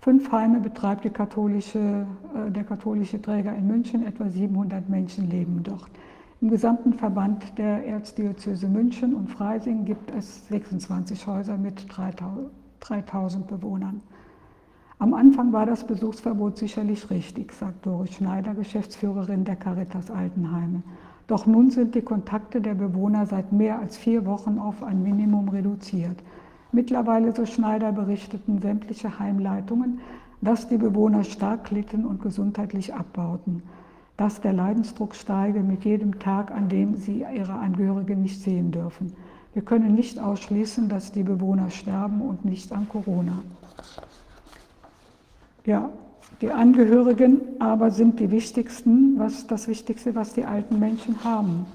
Fünf 0.00 0.32
Heime 0.32 0.58
betreibt 0.60 1.12
katholische, 1.12 2.06
äh, 2.34 2.50
der 2.50 2.64
katholische 2.64 3.20
Träger 3.20 3.54
in 3.54 3.66
München, 3.66 4.06
etwa 4.06 4.30
700 4.30 4.88
Menschen 4.88 5.28
leben 5.28 5.62
dort. 5.62 5.90
Im 6.40 6.48
gesamten 6.48 6.94
Verband 6.94 7.58
der 7.58 7.84
Erzdiözese 7.84 8.66
München 8.66 9.12
und 9.14 9.28
Freising 9.28 9.84
gibt 9.84 10.10
es 10.16 10.48
26 10.48 11.26
Häuser 11.26 11.58
mit 11.58 11.86
3000 12.80 13.46
Bewohnern. 13.46 14.00
Am 15.00 15.12
Anfang 15.12 15.52
war 15.52 15.66
das 15.66 15.86
Besuchsverbot 15.86 16.56
sicherlich 16.56 17.10
richtig, 17.10 17.52
sagt 17.52 17.84
Doris 17.84 18.14
Schneider, 18.14 18.54
Geschäftsführerin 18.54 19.44
der 19.44 19.56
Caritas 19.56 20.10
Altenheime. 20.10 20.82
Doch 21.28 21.44
nun 21.46 21.70
sind 21.70 21.94
die 21.94 22.02
Kontakte 22.02 22.60
der 22.62 22.74
Bewohner 22.74 23.26
seit 23.26 23.52
mehr 23.52 23.78
als 23.78 23.98
vier 23.98 24.24
Wochen 24.24 24.58
auf 24.58 24.82
ein 24.82 25.02
Minimum 25.02 25.50
reduziert. 25.50 26.18
Mittlerweile, 26.72 27.34
so 27.34 27.44
Schneider, 27.44 27.92
berichteten 27.92 28.60
sämtliche 28.60 29.18
Heimleitungen, 29.18 30.00
dass 30.40 30.68
die 30.68 30.78
Bewohner 30.78 31.24
stark 31.24 31.70
litten 31.70 32.06
und 32.06 32.22
gesundheitlich 32.22 32.94
abbauten, 32.94 33.62
dass 34.16 34.40
der 34.40 34.54
Leidensdruck 34.54 35.14
steige 35.14 35.60
mit 35.60 35.84
jedem 35.84 36.18
Tag, 36.18 36.50
an 36.50 36.70
dem 36.70 36.96
sie 36.96 37.26
ihre 37.34 37.54
Angehörigen 37.54 38.22
nicht 38.22 38.40
sehen 38.40 38.70
dürfen. 38.70 39.12
Wir 39.52 39.62
können 39.62 39.94
nicht 39.94 40.18
ausschließen, 40.18 40.88
dass 40.88 41.12
die 41.12 41.24
Bewohner 41.24 41.68
sterben 41.68 42.22
und 42.22 42.44
nicht 42.46 42.72
an 42.72 42.88
Corona. 42.88 43.42
Ja, 45.66 45.90
die 46.40 46.50
Angehörigen 46.50 47.40
aber 47.58 47.90
sind 47.90 48.20
die 48.20 48.30
wichtigsten, 48.30 49.18
was 49.18 49.46
das 49.46 49.68
Wichtigste, 49.68 50.14
was 50.14 50.34
die 50.34 50.44
alten 50.44 50.78
Menschen 50.78 51.24
haben. 51.24 51.66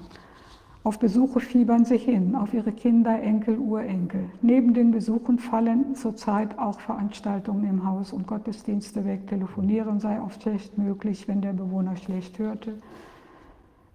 Auf 0.84 0.98
Besuche 0.98 1.40
fiebern 1.40 1.86
sie 1.86 1.96
hin, 1.96 2.34
auf 2.34 2.52
ihre 2.52 2.70
Kinder, 2.70 3.18
Enkel, 3.22 3.56
Urenkel. 3.56 4.28
Neben 4.42 4.74
den 4.74 4.90
Besuchen 4.90 5.38
fallen 5.38 5.94
zurzeit 5.94 6.58
auch 6.58 6.78
Veranstaltungen 6.78 7.64
im 7.64 7.86
Haus 7.86 8.12
und 8.12 8.26
Gottesdienste 8.26 9.06
weg. 9.06 9.26
Telefonieren 9.26 9.98
sei 9.98 10.20
oft 10.20 10.42
schlecht 10.42 10.76
möglich, 10.76 11.26
wenn 11.26 11.40
der 11.40 11.54
Bewohner 11.54 11.96
schlecht 11.96 12.38
hörte. 12.38 12.74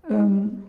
Ähm, 0.09 0.63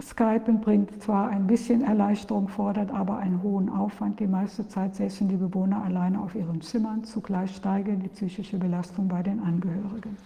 Skypen 0.00 0.60
bringt 0.60 1.02
zwar 1.02 1.28
ein 1.28 1.46
bisschen 1.48 1.82
Erleichterung, 1.82 2.46
fordert 2.48 2.92
aber 2.92 3.18
einen 3.18 3.42
hohen 3.42 3.68
Aufwand. 3.68 4.20
Die 4.20 4.28
meiste 4.28 4.66
Zeit 4.68 4.94
säßen 4.94 5.28
die 5.28 5.36
Bewohner 5.36 5.82
alleine 5.82 6.20
auf 6.20 6.36
ihren 6.36 6.60
Zimmern. 6.60 7.02
Zugleich 7.02 7.56
steige 7.56 7.96
die 7.96 8.08
psychische 8.08 8.58
Belastung 8.58 9.08
bei 9.08 9.22
den 9.22 9.40
Angehörigen 9.40 10.16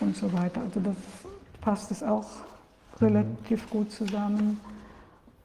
und 0.00 0.14
so 0.14 0.30
weiter. 0.34 0.60
Also 0.60 0.80
das 0.80 0.96
passt 1.62 1.90
es 1.90 2.02
auch 2.02 2.26
relativ 3.00 3.68
gut 3.70 3.90
zusammen. 3.90 4.60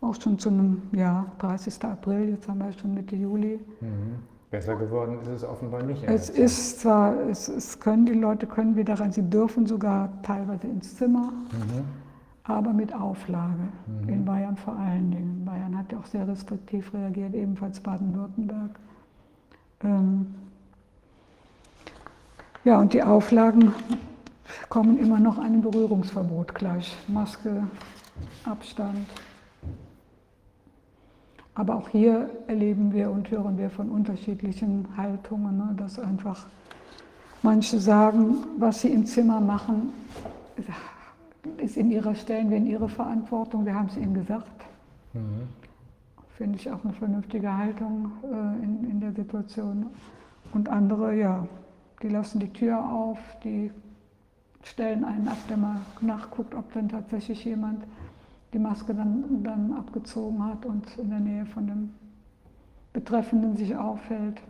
Auch 0.02 0.20
schon 0.20 0.38
zu 0.38 0.50
einem 0.50 0.82
Jahr, 0.92 1.26
30. 1.40 1.84
April, 1.86 2.30
jetzt 2.30 2.50
haben 2.50 2.60
wir 2.60 2.74
schon 2.74 2.94
Mitte 2.94 3.16
Juli. 3.16 3.62
Mhm. 3.80 4.20
Besser 4.52 4.76
geworden 4.76 5.20
ist 5.22 5.30
es 5.30 5.44
offenbar 5.46 5.84
nicht. 5.84 6.04
Es 6.04 6.30
ist 6.30 6.82
zwar, 6.82 7.18
es, 7.30 7.48
es, 7.48 7.80
können 7.80 8.06
die 8.06 8.14
Leute 8.14 8.46
können 8.46 8.76
wieder 8.76 9.00
rein, 9.00 9.12
sie 9.12 9.24
dürfen 9.24 9.66
sogar 9.66 10.10
teilweise 10.22 10.68
ins 10.68 10.98
Zimmer. 10.98 11.32
Mhm 11.52 12.05
aber 12.48 12.74
mit 12.74 12.94
Auflage. 12.94 13.68
Mhm. 13.88 14.10
In 14.10 14.26
Bayern 14.26 14.56
vor 14.56 14.76
allen 14.78 15.12
Dingen. 15.12 15.46
Bayern 15.46 15.78
hat 15.78 15.92
ja 15.92 16.00
auch 16.00 16.06
sehr 16.06 16.28
restriktiv 16.28 16.94
reagiert, 16.94 17.34
ebenfalls 17.34 17.80
Baden-Württemberg. 17.80 18.72
Ähm 19.84 20.36
ja, 22.64 22.80
und 22.80 22.94
die 22.94 23.04
Auflagen 23.04 23.74
kommen 24.70 24.98
immer 24.98 25.20
noch 25.20 25.38
einem 25.38 25.62
Berührungsverbot 25.62 26.56
gleich. 26.56 26.96
Maske, 27.08 27.64
Abstand. 28.44 29.08
Aber 31.56 31.76
auch 31.76 31.90
hier 31.90 32.30
erleben 32.48 32.94
wir 32.94 33.10
und 33.10 33.32
hören 33.32 33.58
wir 33.58 33.70
von 33.70 33.90
unterschiedlichen 33.90 34.88
Haltungen, 34.98 35.58
ne, 35.58 35.74
dass 35.78 35.98
einfach 35.98 36.46
manche 37.42 37.80
sagen, 37.80 38.38
was 38.58 38.82
sie 38.82 38.90
im 38.90 39.06
Zimmer 39.06 39.40
machen, 39.40 39.94
ist 41.58 41.78
in 41.78 41.92
ihrer 41.92 42.16
Stellen, 42.16 42.50
wir 42.50 42.58
in 42.58 42.68
ihre 42.68 42.90
Verantwortung, 42.90 43.66
wir 43.66 43.76
haben 43.76 43.88
es 43.88 43.98
ihnen 43.98 44.14
gesagt. 44.14 44.66
Mhm. 45.14 45.48
Finde 46.38 46.58
ich 46.58 46.70
auch 46.70 46.84
eine 46.84 46.94
vernünftige 46.94 47.56
Haltung 47.56 48.12
äh, 48.24 48.64
in, 48.64 48.90
in 48.90 49.00
der 49.00 49.14
Situation. 49.14 49.88
Und 50.54 50.70
andere, 50.70 51.16
ja, 51.16 51.48
die 52.02 52.10
lassen 52.10 52.40
die 52.40 52.52
Tür 52.52 52.78
auf, 52.78 53.20
die 53.44 53.72
stellen 54.64 55.04
einen 55.06 55.28
ab, 55.28 55.38
der 55.50 55.58
mal 55.58 55.78
nachguckt, 56.02 56.56
ob 56.56 56.74
dann 56.74 56.90
tatsächlich 56.90 57.46
jemand 57.46 57.84
die 58.54 58.60
Maske 58.60 58.94
dann, 58.94 59.44
dann 59.44 59.74
abgezogen 59.74 60.44
hat 60.44 60.66
und 60.66 60.86
in 60.98 61.10
der 61.10 61.20
Nähe 61.20 61.46
von 61.46 61.68
dem 61.68 61.94
Betreffenden 62.94 63.56
sich 63.58 63.76
aufhält. 63.76 64.42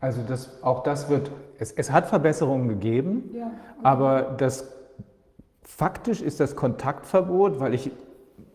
Also 0.00 0.22
das, 0.22 0.62
auch 0.62 0.82
das 0.82 1.08
wird, 1.08 1.30
es, 1.58 1.72
es 1.72 1.90
hat 1.90 2.06
Verbesserungen 2.06 2.68
gegeben, 2.68 3.30
ja, 3.32 3.50
aber 3.82 4.34
das 4.36 4.70
Faktisch 5.64 6.22
ist 6.22 6.40
das 6.40 6.56
Kontaktverbot, 6.56 7.58
weil 7.58 7.74
ich 7.74 7.90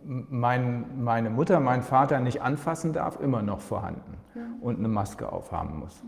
mein, 0.05 1.03
meine 1.03 1.29
Mutter, 1.29 1.59
meinen 1.59 1.83
Vater 1.83 2.19
nicht 2.19 2.41
anfassen 2.41 2.93
darf, 2.93 3.19
immer 3.19 3.41
noch 3.41 3.59
vorhanden 3.59 4.17
ja. 4.35 4.41
und 4.61 4.79
eine 4.79 4.87
Maske 4.87 5.31
aufhaben 5.31 5.79
muss. 5.79 6.03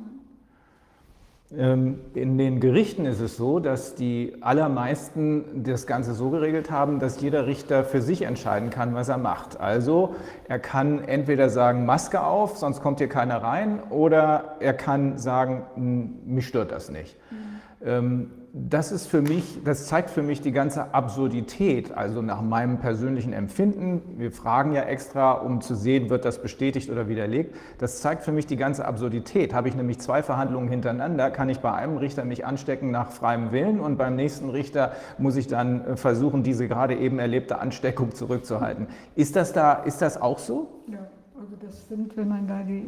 Ähm, 1.58 2.00
in 2.14 2.38
den 2.38 2.62
Gerichten 2.62 3.06
ist 3.06 3.20
es 3.20 3.36
so, 3.36 3.60
dass 3.60 3.96
die 3.96 4.38
allermeisten 4.40 5.64
das 5.64 5.86
Ganze 5.86 6.14
so 6.14 6.30
geregelt 6.30 6.72
haben, 6.72 7.00
dass 7.00 7.20
jeder 7.20 7.46
Richter 7.46 7.84
für 7.84 8.02
sich 8.02 8.22
entscheiden 8.22 8.70
kann, 8.70 8.94
was 8.94 9.10
er 9.10 9.18
macht. 9.18 9.60
Also 9.60 10.16
er 10.48 10.60
kann 10.60 11.04
entweder 11.04 11.50
sagen, 11.50 11.86
Maske 11.86 12.24
auf, 12.24 12.58
sonst 12.58 12.82
kommt 12.82 13.00
hier 13.00 13.10
keiner 13.10 13.44
rein, 13.44 13.82
oder 13.90 14.56
er 14.62 14.74
kann 14.74 15.18
sagen, 15.18 16.22
mich 16.26 16.48
stört 16.48 16.72
das 16.72 16.90
nicht. 16.90 17.18
Mhm. 17.32 17.38
Ähm, 17.86 18.32
das 18.54 18.92
ist 18.92 19.08
für 19.08 19.22
mich, 19.22 19.60
das 19.64 19.88
zeigt 19.88 20.10
für 20.10 20.22
mich 20.22 20.42
die 20.42 20.52
ganze 20.52 20.94
Absurdität, 20.94 21.94
also 21.94 22.22
nach 22.22 22.42
meinem 22.42 22.80
persönlichen 22.80 23.32
Empfinden. 23.32 24.02
Wir 24.18 24.32
fragen 24.32 24.74
ja 24.74 24.82
extra, 24.82 25.32
um 25.32 25.62
zu 25.62 25.74
sehen, 25.74 26.10
wird 26.10 26.26
das 26.26 26.42
bestätigt 26.42 26.90
oder 26.90 27.08
widerlegt. 27.08 27.56
Das 27.78 28.02
zeigt 28.02 28.24
für 28.24 28.34
mich 28.34 28.48
die 28.48 28.58
ganze 28.58 28.84
Absurdität. 28.86 29.54
Habe 29.54 29.70
ich 29.70 29.76
nämlich 29.76 30.00
zwei 30.00 30.22
Verhandlungen 30.22 30.68
hintereinander, 30.68 31.32
kann 31.32 31.48
ich 31.48 31.60
bei 31.60 31.72
einem 31.72 31.96
Richter 31.96 32.26
mich 32.26 32.46
anstecken 32.46 32.92
nach 32.92 33.12
freiem 33.12 33.54
Willen 33.54 33.80
und 33.80 33.98
beim 33.98 34.18
nächsten 34.18 34.50
Richter 34.50 34.92
muss 35.18 35.38
ich 35.38 35.48
dann 35.48 35.86
äh, 35.86 35.96
versuchen, 35.96 36.44
diese 36.44 36.68
gerade 36.68 36.96
eben 36.96 37.20
erlebte 37.20 37.60
Ansteckung 37.60 38.14
zurückzuhalten. 38.14 38.88
Ist 39.16 39.38
das 39.38 39.54
da, 39.54 39.74
ist 39.74 40.02
das 40.02 40.22
auch 40.22 40.40
so? 40.40 40.68
Ja, 40.88 41.00
also 41.40 41.56
das 41.62 41.88
sind, 41.88 42.18
wenn 42.18 42.28
man 42.28 42.48
da 42.48 42.64
die, 42.64 42.84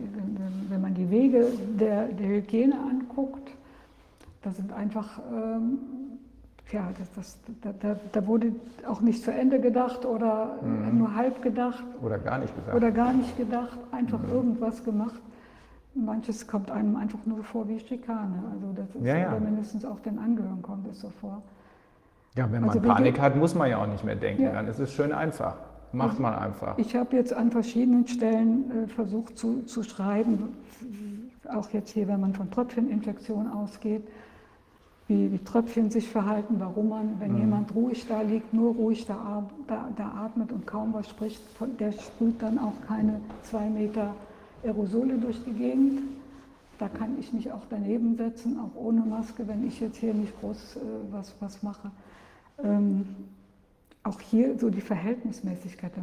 wenn 0.68 0.82
man 0.82 0.94
die 0.94 1.10
Wege 1.10 1.46
der, 1.80 2.08
der 2.08 2.28
Hygiene 2.28 2.76
anguckt, 2.76 3.50
das 4.44 4.58
sind 4.58 4.72
einfach, 4.74 5.20
ähm, 5.32 5.80
ja, 6.72 6.90
das, 6.98 7.12
das, 7.14 7.40
da, 7.62 7.96
da, 8.12 8.28
wurde 8.28 8.54
auch 8.88 9.02
nicht 9.02 9.24
zu 9.24 9.32
Ende 9.32 9.60
gedacht 9.60 10.06
oder 10.06 10.60
mhm. 10.62 10.98
nur 10.98 11.16
halb 11.16 11.42
gedacht. 11.42 11.84
Oder 12.02 12.20
gar 12.20 12.40
nicht 12.40 12.56
gedacht. 12.56 12.76
Oder 12.76 12.92
gar 12.92 13.14
nicht 13.14 13.38
gedacht, 13.38 13.78
einfach 13.92 14.22
mhm. 14.22 14.32
irgendwas 14.32 14.84
gemacht. 14.84 15.22
Manches 15.96 16.48
kommt 16.48 16.72
einem 16.72 16.96
einfach 16.96 17.24
nur 17.26 17.44
vor 17.44 17.68
wie 17.70 17.80
Schikane. 17.80 18.44
Also 18.52 18.74
das 18.76 18.96
ist, 18.96 19.06
ja, 19.06 19.18
ja. 19.18 19.28
oder 19.30 19.40
mindestens 19.40 19.86
auch 19.86 20.00
den 20.00 20.18
Angehörigen 20.18 20.62
kommt 20.62 20.88
es 20.88 21.02
so 21.02 21.10
vor. 21.22 21.42
Ja, 22.36 22.52
wenn 22.52 22.62
man 22.62 22.72
also, 22.72 22.82
Panik 22.82 23.20
hat, 23.20 23.36
muss 23.36 23.54
man 23.54 23.70
ja 23.70 23.78
auch 23.78 23.88
nicht 23.88 24.04
mehr 24.04 24.16
denken. 24.16 24.44
Ja. 24.44 24.54
Dann 24.54 24.68
ist 24.68 24.80
es 24.80 24.92
schön 24.92 25.12
einfach. 25.12 25.56
Macht 25.92 26.20
man 26.20 26.34
einfach. 26.34 26.76
Ich 26.80 26.96
habe 26.96 27.16
jetzt 27.16 27.32
an 27.34 27.52
verschiedenen 27.52 28.08
Stellen 28.08 28.86
äh, 28.86 28.88
versucht 28.88 29.38
zu, 29.38 29.62
zu 29.62 29.84
schreiben, 29.84 30.58
auch 31.54 31.70
jetzt 31.70 31.92
hier, 31.92 32.08
wenn 32.08 32.20
man 32.20 32.34
von 32.34 32.50
Tröpfcheninfektion 32.50 33.48
ausgeht, 33.52 34.08
wie 35.08 35.28
die 35.28 35.44
Tröpfchen 35.44 35.90
sich 35.90 36.08
verhalten, 36.08 36.56
warum 36.60 36.90
man, 36.90 37.20
wenn 37.20 37.34
mhm. 37.34 37.40
jemand 37.40 37.76
ruhig 37.76 38.06
da 38.08 38.22
liegt, 38.22 38.54
nur 38.54 38.74
ruhig 38.74 39.06
da, 39.06 39.44
da, 39.68 39.90
da, 39.96 40.08
atmet 40.26 40.52
und 40.52 40.66
kaum 40.66 40.94
was 40.94 41.10
spricht, 41.10 41.42
der 41.80 41.92
sprüht 41.92 42.42
dann 42.42 42.58
auch 42.58 42.74
keine 42.88 43.20
zwei 43.44 43.70
Meter 43.70 44.16
Aerosole 44.64 45.18
durch 45.18 45.44
die 45.44 45.52
Gegend. 45.52 46.02
Da 46.80 46.88
kann 46.88 47.18
ich 47.20 47.32
mich 47.34 47.52
auch 47.52 47.64
daneben 47.70 48.16
setzen, 48.16 48.60
auch 48.60 48.76
ohne 48.76 49.02
Maske, 49.02 49.48
wenn 49.48 49.68
ich 49.68 49.80
jetzt 49.80 49.98
hier 49.98 50.14
nicht 50.14 50.40
groß 50.40 50.78
äh, 50.78 50.80
was, 51.12 51.34
was 51.40 51.62
mache. 51.62 51.92
Ähm, 52.64 53.06
auch 54.04 54.20
hier 54.20 54.58
so 54.58 54.70
die 54.70 54.82
Verhältnismäßigkeit, 54.82 55.92
da, 55.96 56.02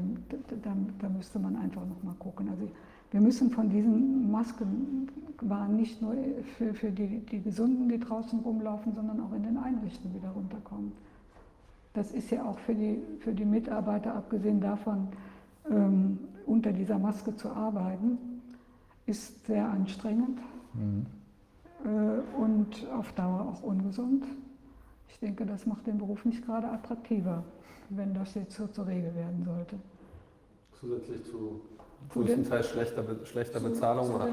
da, 0.63 0.77
da 1.01 1.09
müsste 1.09 1.39
man 1.39 1.57
einfach 1.57 1.83
nochmal 1.87 2.15
gucken. 2.19 2.49
Also 2.51 2.69
wir 3.11 3.21
müssen 3.21 3.51
von 3.51 3.69
diesen 3.69 4.31
Masken 4.31 5.09
waren 5.41 5.77
nicht 5.77 6.01
nur 6.03 6.15
für, 6.57 6.75
für 6.75 6.91
die, 6.91 7.19
die 7.19 7.41
Gesunden, 7.43 7.89
die 7.89 7.99
draußen 7.99 8.41
rumlaufen, 8.41 8.95
sondern 8.95 9.21
auch 9.21 9.33
in 9.33 9.43
den 9.43 9.57
Einrichtungen 9.57 10.15
wieder 10.15 10.31
runterkommen. 10.31 10.93
Das 11.95 12.13
ist 12.13 12.31
ja 12.31 12.45
auch 12.45 12.59
für 12.59 12.75
die, 12.75 13.01
für 13.21 13.33
die 13.33 13.45
Mitarbeiter, 13.45 14.15
abgesehen 14.15 14.61
davon, 14.61 15.09
ähm, 15.69 16.19
unter 16.47 16.73
dieser 16.73 16.99
Maske 16.99 17.35
zu 17.37 17.49
arbeiten, 17.51 18.19
ist 19.07 19.45
sehr 19.47 19.69
anstrengend 19.69 20.39
mhm. 20.75 21.07
äh, 21.85 22.41
und 22.41 22.89
auf 22.93 23.13
Dauer 23.13 23.41
auch 23.41 23.63
ungesund. 23.63 24.25
Ich 25.09 25.19
denke, 25.19 25.45
das 25.45 25.67
macht 25.67 25.87
den 25.87 25.99
Beruf 25.99 26.25
nicht 26.25 26.45
gerade 26.45 26.69
attraktiver, 26.69 27.43
wenn 27.89 28.15
das 28.15 28.35
jetzt 28.35 28.55
so 28.55 28.69
zur 28.69 28.87
Regel 28.87 29.13
werden 29.15 29.43
sollte. 29.45 29.77
Zusätzlich 30.79 31.25
zu 31.25 31.61
größtenteils 32.13 32.69
schlechter, 32.71 33.05
schlechter 33.25 33.61
Bezahlung 33.61 34.15
oder 34.15 34.29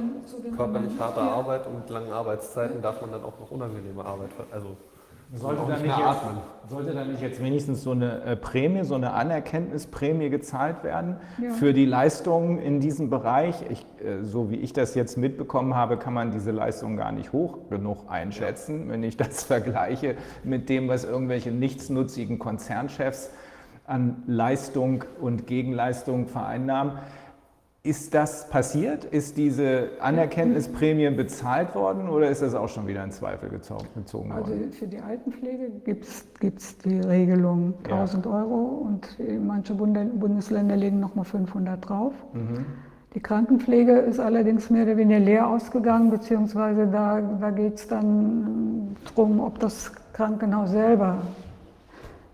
körperlich 0.56 1.00
harter 1.00 1.22
ja. 1.22 1.32
Arbeit 1.32 1.68
und 1.68 1.90
langen 1.90 2.12
Arbeitszeiten 2.12 2.82
darf 2.82 3.02
man 3.02 3.12
dann 3.12 3.24
auch 3.24 3.40
noch 3.40 3.52
unangenehme 3.52 4.04
Arbeit, 4.04 4.30
also 4.52 4.78
sollte 5.34 5.62
da, 5.68 5.78
nicht 5.78 5.98
jetzt, 5.98 6.70
sollte 6.70 6.94
da 6.94 7.04
nicht 7.04 7.22
jetzt 7.22 7.44
wenigstens 7.44 7.84
so 7.84 7.92
eine 7.92 8.24
äh, 8.24 8.36
Prämie, 8.38 8.84
so 8.84 8.96
eine 8.96 9.12
Anerkenntnisprämie 9.12 10.30
gezahlt 10.30 10.86
werden 10.86 11.18
ja. 11.42 11.52
für 11.52 11.74
die 11.74 11.86
Leistungen 11.86 12.60
in 12.60 12.80
diesem 12.80 13.10
Bereich? 13.10 13.56
Ich, 13.70 13.86
äh, 14.02 14.24
so 14.24 14.50
wie 14.50 14.56
ich 14.56 14.72
das 14.72 14.96
jetzt 14.96 15.18
mitbekommen 15.18 15.76
habe, 15.76 15.98
kann 15.98 16.14
man 16.14 16.32
diese 16.32 16.52
Leistungen 16.52 16.96
gar 16.96 17.12
nicht 17.12 17.34
hoch 17.34 17.58
genug 17.70 18.10
einschätzen, 18.10 18.86
ja. 18.86 18.94
wenn 18.94 19.04
ich 19.04 19.18
das 19.18 19.44
vergleiche 19.44 20.16
mit 20.46 20.70
dem, 20.70 20.88
was 20.88 21.04
irgendwelche 21.04 21.52
nichtsnutzigen 21.52 22.40
Konzernchefs 22.40 23.30
an 23.86 24.24
Leistung 24.28 25.04
und 25.20 25.46
Gegenleistung 25.46 26.28
vereinnahmen. 26.28 27.00
Ist 27.88 28.14
das 28.14 28.50
passiert? 28.50 29.06
Ist 29.06 29.38
diese 29.38 29.92
Anerkenntnisprämie 30.02 31.10
bezahlt 31.12 31.74
worden 31.74 32.10
oder 32.10 32.30
ist 32.30 32.42
das 32.42 32.54
auch 32.54 32.68
schon 32.68 32.86
wieder 32.86 33.02
in 33.02 33.12
Zweifel 33.12 33.48
gezogen 33.48 33.88
worden? 34.30 34.34
Also 34.36 34.54
für 34.72 34.88
die 34.88 35.00
Altenpflege 35.00 35.72
gibt 35.86 36.04
es 36.60 36.78
die 36.80 37.00
Regelung 37.00 37.76
1000 37.86 38.26
ja. 38.26 38.32
Euro 38.32 38.86
und 38.86 39.08
manche 39.42 39.74
Bundesländer 39.74 40.76
legen 40.76 41.00
nochmal 41.00 41.24
500 41.24 41.88
drauf. 41.88 42.14
Mhm. 42.34 42.66
Die 43.14 43.22
Krankenpflege 43.22 43.94
ist 43.94 44.20
allerdings 44.20 44.70
mehr 44.70 44.84
oder 44.84 44.98
weniger 44.98 45.22
leer 45.22 45.48
ausgegangen, 45.48 46.12
beziehungsweise 46.12 46.88
da, 46.88 47.22
da 47.22 47.52
geht 47.52 47.76
es 47.76 47.88
dann 47.88 48.98
darum, 49.06 49.40
ob 49.40 49.60
das 49.60 49.94
Krankenhaus 50.12 50.72
selber 50.72 51.20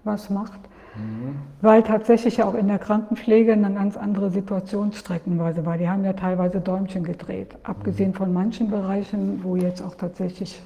was 0.03 0.31
macht. 0.31 0.59
Mhm. 0.95 1.35
Weil 1.61 1.83
tatsächlich 1.83 2.43
auch 2.43 2.53
in 2.53 2.67
der 2.67 2.79
Krankenpflege 2.79 3.53
eine 3.53 3.73
ganz 3.73 3.97
andere 3.97 4.29
Situation 4.29 4.91
streckenweise 4.91 5.65
war. 5.65 5.77
Die 5.77 5.89
haben 5.89 6.03
ja 6.03 6.13
teilweise 6.13 6.59
Däumchen 6.59 7.03
gedreht. 7.03 7.55
Abgesehen 7.63 8.11
mhm. 8.11 8.15
von 8.15 8.33
manchen 8.33 8.69
Bereichen, 8.69 9.39
wo 9.43 9.55
jetzt 9.55 9.81
auch 9.81 9.95
tatsächlich 9.95 10.61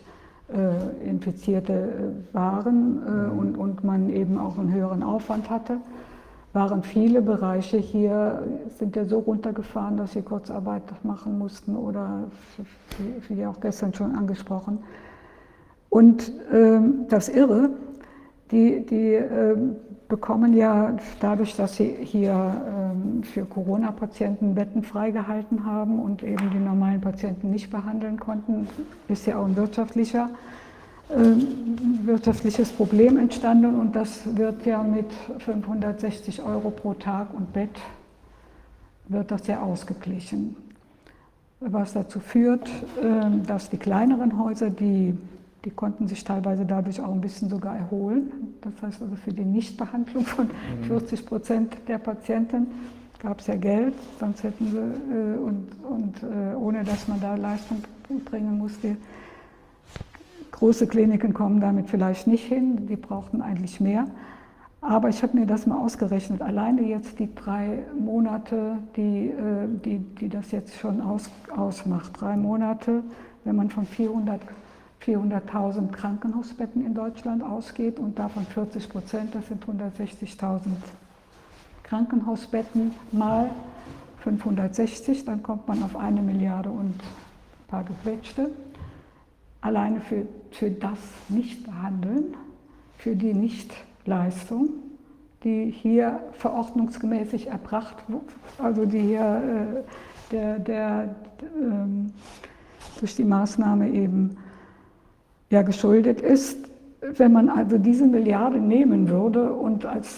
äh, 0.49 1.09
Infizierte 1.09 1.73
äh, 1.73 2.33
waren 2.33 3.01
äh, 3.05 3.09
mhm. 3.09 3.39
und, 3.39 3.57
und 3.57 3.83
man 3.83 4.09
eben 4.09 4.37
auch 4.37 4.57
einen 4.57 4.73
höheren 4.73 5.03
Aufwand 5.03 5.49
hatte, 5.49 5.77
waren 6.53 6.83
viele 6.83 7.21
Bereiche 7.21 7.77
hier, 7.77 8.43
sind 8.79 8.95
ja 8.95 9.05
so 9.05 9.19
runtergefahren, 9.19 9.97
dass 9.97 10.13
sie 10.13 10.21
Kurzarbeit 10.21 10.83
machen 11.03 11.37
mussten 11.37 11.75
oder, 11.75 12.23
wie 13.27 13.45
auch 13.45 13.59
gestern 13.59 13.93
schon 13.93 14.15
angesprochen. 14.15 14.79
Und 15.89 16.31
ähm, 16.51 17.05
das 17.09 17.29
Irre, 17.29 17.69
die, 18.51 18.85
die 18.85 19.13
ähm, 19.13 19.75
bekommen 20.07 20.55
ja 20.55 20.97
dadurch, 21.19 21.55
dass 21.55 21.75
sie 21.75 21.97
hier 22.01 22.31
ähm, 22.33 23.23
für 23.23 23.45
Corona-Patienten 23.45 24.55
Betten 24.55 24.83
freigehalten 24.83 25.65
haben 25.65 25.99
und 25.99 26.23
eben 26.23 26.49
die 26.51 26.59
normalen 26.59 27.01
Patienten 27.01 27.51
nicht 27.51 27.69
behandeln 27.69 28.19
konnten, 28.19 28.67
ist 29.07 29.25
ja 29.25 29.37
auch 29.37 29.45
ein 29.45 29.55
wirtschaftlicher, 29.55 30.29
ähm, 31.13 31.47
wirtschaftliches 32.03 32.71
Problem 32.71 33.17
entstanden 33.17 33.79
und 33.79 33.95
das 33.95 34.21
wird 34.37 34.65
ja 34.65 34.81
mit 34.81 35.11
560 35.39 36.41
Euro 36.41 36.69
pro 36.69 36.93
Tag 36.93 37.33
und 37.33 37.51
Bett 37.53 37.77
wird 39.09 39.31
das 39.31 39.47
ja 39.47 39.61
ausgeglichen. 39.61 40.55
Was 41.59 41.93
dazu 41.93 42.19
führt, 42.19 42.69
ähm, 43.01 43.45
dass 43.45 43.69
die 43.69 43.77
kleineren 43.77 44.37
Häuser, 44.37 44.69
die 44.69 45.17
die 45.65 45.71
konnten 45.71 46.07
sich 46.07 46.23
teilweise 46.23 46.65
dadurch 46.65 47.01
auch 47.01 47.11
ein 47.11 47.21
bisschen 47.21 47.49
sogar 47.49 47.75
erholen. 47.75 48.55
Das 48.61 48.73
heißt 48.81 49.01
also 49.01 49.15
für 49.15 49.33
die 49.33 49.45
Nichtbehandlung 49.45 50.25
von 50.25 50.49
40 50.83 51.21
mhm. 51.21 51.25
Prozent 51.25 51.77
der 51.87 51.97
Patienten 51.97 52.67
gab 53.19 53.39
es 53.39 53.47
ja 53.47 53.55
Geld, 53.55 53.95
sonst 54.19 54.43
hätten 54.43 54.67
sie, 54.69 54.77
äh, 54.77 55.37
und, 55.37 55.67
und 55.83 56.23
äh, 56.23 56.55
ohne 56.55 56.83
dass 56.83 57.07
man 57.07 57.19
da 57.19 57.35
Leistung 57.35 57.83
bringen 58.25 58.57
musste, 58.57 58.95
große 60.51 60.87
Kliniken 60.87 61.33
kommen 61.33 61.59
damit 61.59 61.89
vielleicht 61.89 62.27
nicht 62.27 62.45
hin, 62.45 62.87
die 62.87 62.95
brauchten 62.95 63.41
eigentlich 63.41 63.79
mehr. 63.79 64.07
Aber 64.79 65.09
ich 65.09 65.23
habe 65.23 65.37
mir 65.37 65.47
das 65.47 65.65
mal 65.65 65.79
ausgerechnet, 65.83 66.41
alleine 66.41 66.83
jetzt 66.83 67.19
die 67.19 67.33
drei 67.33 67.79
Monate, 67.99 68.77
die, 68.95 69.29
äh, 69.29 69.67
die, 69.83 69.99
die 69.99 70.29
das 70.29 70.51
jetzt 70.51 70.75
schon 70.75 71.01
aus, 71.01 71.29
ausmacht, 71.55 72.11
drei 72.19 72.37
Monate, 72.37 73.03
wenn 73.43 73.55
man 73.55 73.69
von 73.69 73.85
400 73.85 74.39
400.000 75.07 75.91
Krankenhausbetten 75.91 76.85
in 76.85 76.93
Deutschland 76.93 77.41
ausgeht 77.41 77.97
und 77.97 78.19
davon 78.19 78.45
40 78.45 78.89
Prozent, 78.89 79.33
das 79.33 79.47
sind 79.47 79.63
160.000 79.65 80.59
Krankenhausbetten 81.83 82.91
mal 83.13 83.49
560, 84.19 85.23
dann 85.23 85.41
kommt 85.41 85.67
man 85.69 85.81
auf 85.83 85.95
eine 85.95 86.21
Milliarde 86.21 86.69
und 86.69 86.95
ein 86.95 87.67
paar 87.69 87.85
gequetschte. 87.85 88.51
Alleine 89.61 90.01
für, 90.01 90.27
für 90.51 90.69
das 90.69 90.99
Nichtbehandeln, 91.29 92.35
für 92.97 93.15
die 93.15 93.33
Nichtleistung, 93.33 94.69
die 95.45 95.71
hier 95.71 96.19
verordnungsgemäßig 96.33 97.47
erbracht, 97.47 97.95
also 98.57 98.85
die 98.85 98.99
hier 98.99 99.85
äh, 99.85 100.33
der, 100.33 100.59
der, 100.59 101.15
ähm, 101.55 102.11
durch 102.99 103.15
die 103.15 103.23
Maßnahme 103.23 103.89
eben 103.89 104.37
ja 105.49 105.61
geschuldet 105.61 106.21
ist. 106.21 106.57
Wenn 107.01 107.31
man 107.31 107.49
also 107.49 107.77
diese 107.77 108.05
Milliarde 108.05 108.59
nehmen 108.59 109.09
würde 109.09 109.53
und 109.53 109.85
als 109.85 110.17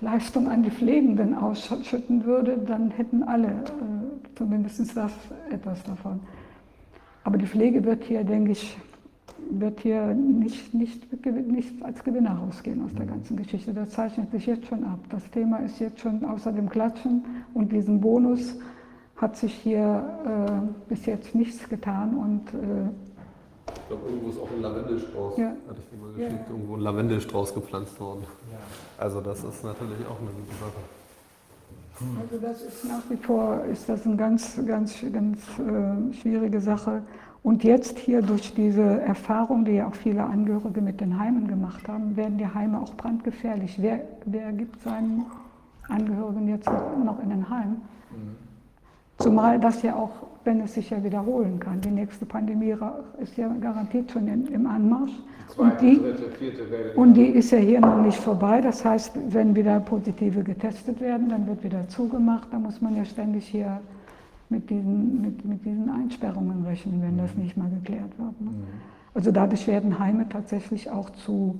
Leistung 0.00 0.48
an 0.48 0.62
die 0.62 0.70
Pflegenden 0.70 1.34
ausschütten 1.34 2.24
würde, 2.24 2.58
dann 2.58 2.90
hätten 2.90 3.22
alle 3.22 3.48
äh, 3.48 4.36
zumindest 4.36 4.96
das 4.96 5.12
etwas 5.50 5.82
davon. 5.84 6.20
Aber 7.24 7.38
die 7.38 7.46
Pflege 7.46 7.84
wird 7.84 8.04
hier, 8.04 8.24
denke 8.24 8.52
ich, 8.52 8.76
wird 9.50 9.80
hier 9.80 10.14
nicht, 10.14 10.74
nicht, 10.74 11.26
nicht 11.26 11.82
als 11.82 12.02
Gewinner 12.04 12.32
rausgehen 12.32 12.84
aus 12.84 12.92
der 12.94 13.06
mhm. 13.06 13.10
ganzen 13.10 13.36
Geschichte. 13.36 13.72
Das 13.72 13.90
zeichnet 13.90 14.30
sich 14.30 14.46
jetzt 14.46 14.66
schon 14.66 14.84
ab. 14.84 14.98
Das 15.10 15.28
Thema 15.30 15.58
ist 15.58 15.78
jetzt 15.80 16.00
schon 16.00 16.24
außer 16.24 16.52
dem 16.52 16.68
Klatschen 16.68 17.24
und 17.54 17.72
diesem 17.72 18.00
Bonus 18.00 18.58
hat 19.16 19.36
sich 19.36 19.52
hier 19.52 20.04
äh, 20.24 20.88
bis 20.88 21.06
jetzt 21.06 21.34
nichts 21.34 21.68
getan 21.68 22.16
und 22.16 22.54
äh, 22.54 22.88
ich 23.74 23.88
glaube, 23.88 24.08
irgendwo 24.08 24.30
ist 24.30 24.40
auch 24.40 24.50
ein 24.50 24.62
Lavendelstrauß, 24.62 25.38
ja. 25.38 25.46
hatte 25.46 25.80
ich 25.80 25.90
dir 25.90 26.04
mal 26.04 26.12
geschickt, 26.12 26.46
ja. 26.46 26.52
irgendwo 26.52 26.74
ein 26.74 26.80
Lavendelstrauß 26.80 27.54
gepflanzt 27.54 28.00
worden. 28.00 28.24
Ja. 28.50 28.58
Also 28.98 29.20
das 29.20 29.38
ist 29.44 29.64
natürlich 29.64 30.06
auch 30.06 30.20
eine 30.20 30.30
gute 30.30 30.54
Sache. 30.58 30.82
Also 32.20 32.38
das 32.40 32.62
ist 32.62 32.84
nach 32.84 33.02
wie 33.10 33.16
vor 33.16 33.64
ist 33.64 33.88
das 33.88 34.06
eine 34.06 34.16
ganz, 34.16 34.58
ganz, 34.64 34.94
ganz 35.12 35.40
äh, 35.58 36.14
schwierige 36.14 36.60
Sache. 36.60 37.02
Und 37.42 37.64
jetzt 37.64 37.98
hier 37.98 38.22
durch 38.22 38.54
diese 38.54 38.82
Erfahrung, 38.82 39.64
die 39.64 39.72
ja 39.72 39.88
auch 39.88 39.94
viele 39.94 40.24
Angehörige 40.24 40.80
mit 40.80 41.00
den 41.00 41.18
Heimen 41.18 41.48
gemacht 41.48 41.88
haben, 41.88 42.16
werden 42.16 42.38
die 42.38 42.46
Heime 42.46 42.80
auch 42.80 42.94
brandgefährlich. 42.94 43.76
Wer, 43.80 44.02
wer 44.26 44.52
gibt 44.52 44.80
seinen 44.82 45.26
Angehörigen 45.88 46.48
jetzt 46.48 46.68
noch 46.68 47.22
in 47.22 47.30
den 47.30 47.48
Heim? 47.48 47.82
Zumal 49.18 49.58
das 49.58 49.82
ja 49.82 49.96
auch, 49.96 50.10
wenn 50.44 50.60
es 50.60 50.74
sich 50.74 50.90
ja 50.90 51.02
wiederholen 51.02 51.58
kann, 51.58 51.80
die 51.80 51.90
nächste 51.90 52.24
Pandemie 52.24 52.74
ist 53.20 53.36
ja 53.36 53.48
garantiert 53.60 54.10
schon 54.10 54.28
in, 54.28 54.46
im 54.46 54.66
Anmarsch. 54.66 55.12
und, 55.56 55.80
die, 55.80 55.98
dritte, 55.98 56.92
und 56.94 57.14
die 57.14 57.26
ist 57.26 57.50
ja 57.50 57.58
hier 57.58 57.80
noch 57.80 58.00
nicht 58.00 58.18
vorbei. 58.18 58.60
Das 58.60 58.84
heißt, 58.84 59.18
wenn 59.30 59.56
wieder 59.56 59.80
Positive 59.80 60.42
getestet 60.44 61.00
werden, 61.00 61.28
dann 61.28 61.46
wird 61.46 61.64
wieder 61.64 61.88
zugemacht. 61.88 62.48
Da 62.52 62.58
muss 62.58 62.80
man 62.80 62.96
ja 62.96 63.04
ständig 63.04 63.48
hier 63.48 63.80
mit 64.50 64.70
diesen, 64.70 65.20
mit, 65.20 65.44
mit 65.44 65.64
diesen 65.64 65.90
Einsperrungen 65.90 66.64
rechnen, 66.64 67.02
wenn 67.02 67.18
das 67.18 67.34
mhm. 67.34 67.42
nicht 67.42 67.56
mal 67.56 67.68
geklärt 67.70 68.18
wird. 68.18 68.40
Ne? 68.40 68.50
Mhm. 68.50 68.64
Also 69.14 69.32
dadurch 69.32 69.66
werden 69.66 69.98
Heime 69.98 70.28
tatsächlich 70.28 70.90
auch 70.90 71.10
zu 71.10 71.58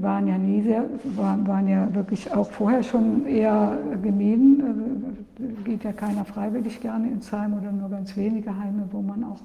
waren 0.00 0.26
ja 0.26 0.38
nie 0.38 0.62
sehr, 0.62 0.84
waren, 1.16 1.46
waren 1.46 1.68
ja 1.68 1.92
wirklich 1.94 2.32
auch 2.32 2.50
vorher 2.50 2.82
schon 2.82 3.26
eher 3.26 3.78
gemieden. 4.02 4.62
Also, 4.66 5.62
geht 5.64 5.84
ja 5.84 5.92
keiner 5.92 6.24
freiwillig 6.24 6.80
gerne 6.80 7.08
ins 7.08 7.32
Heim 7.32 7.58
oder 7.58 7.72
nur 7.72 7.90
ganz 7.90 8.16
wenige 8.16 8.56
Heime, 8.56 8.88
wo 8.92 9.02
man 9.02 9.24
auch 9.24 9.40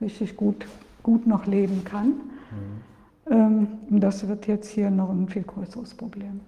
richtig 0.00 0.36
gut, 0.36 0.66
gut 1.02 1.26
noch 1.26 1.46
leben 1.46 1.84
kann. 1.84 2.08
Mhm. 2.08 2.90
Ähm, 3.30 3.68
das 4.00 4.26
wird 4.26 4.46
jetzt 4.46 4.68
hier 4.70 4.90
noch 4.90 5.10
ein 5.10 5.28
viel 5.28 5.42
größeres 5.42 5.94
Problem. 5.94 6.40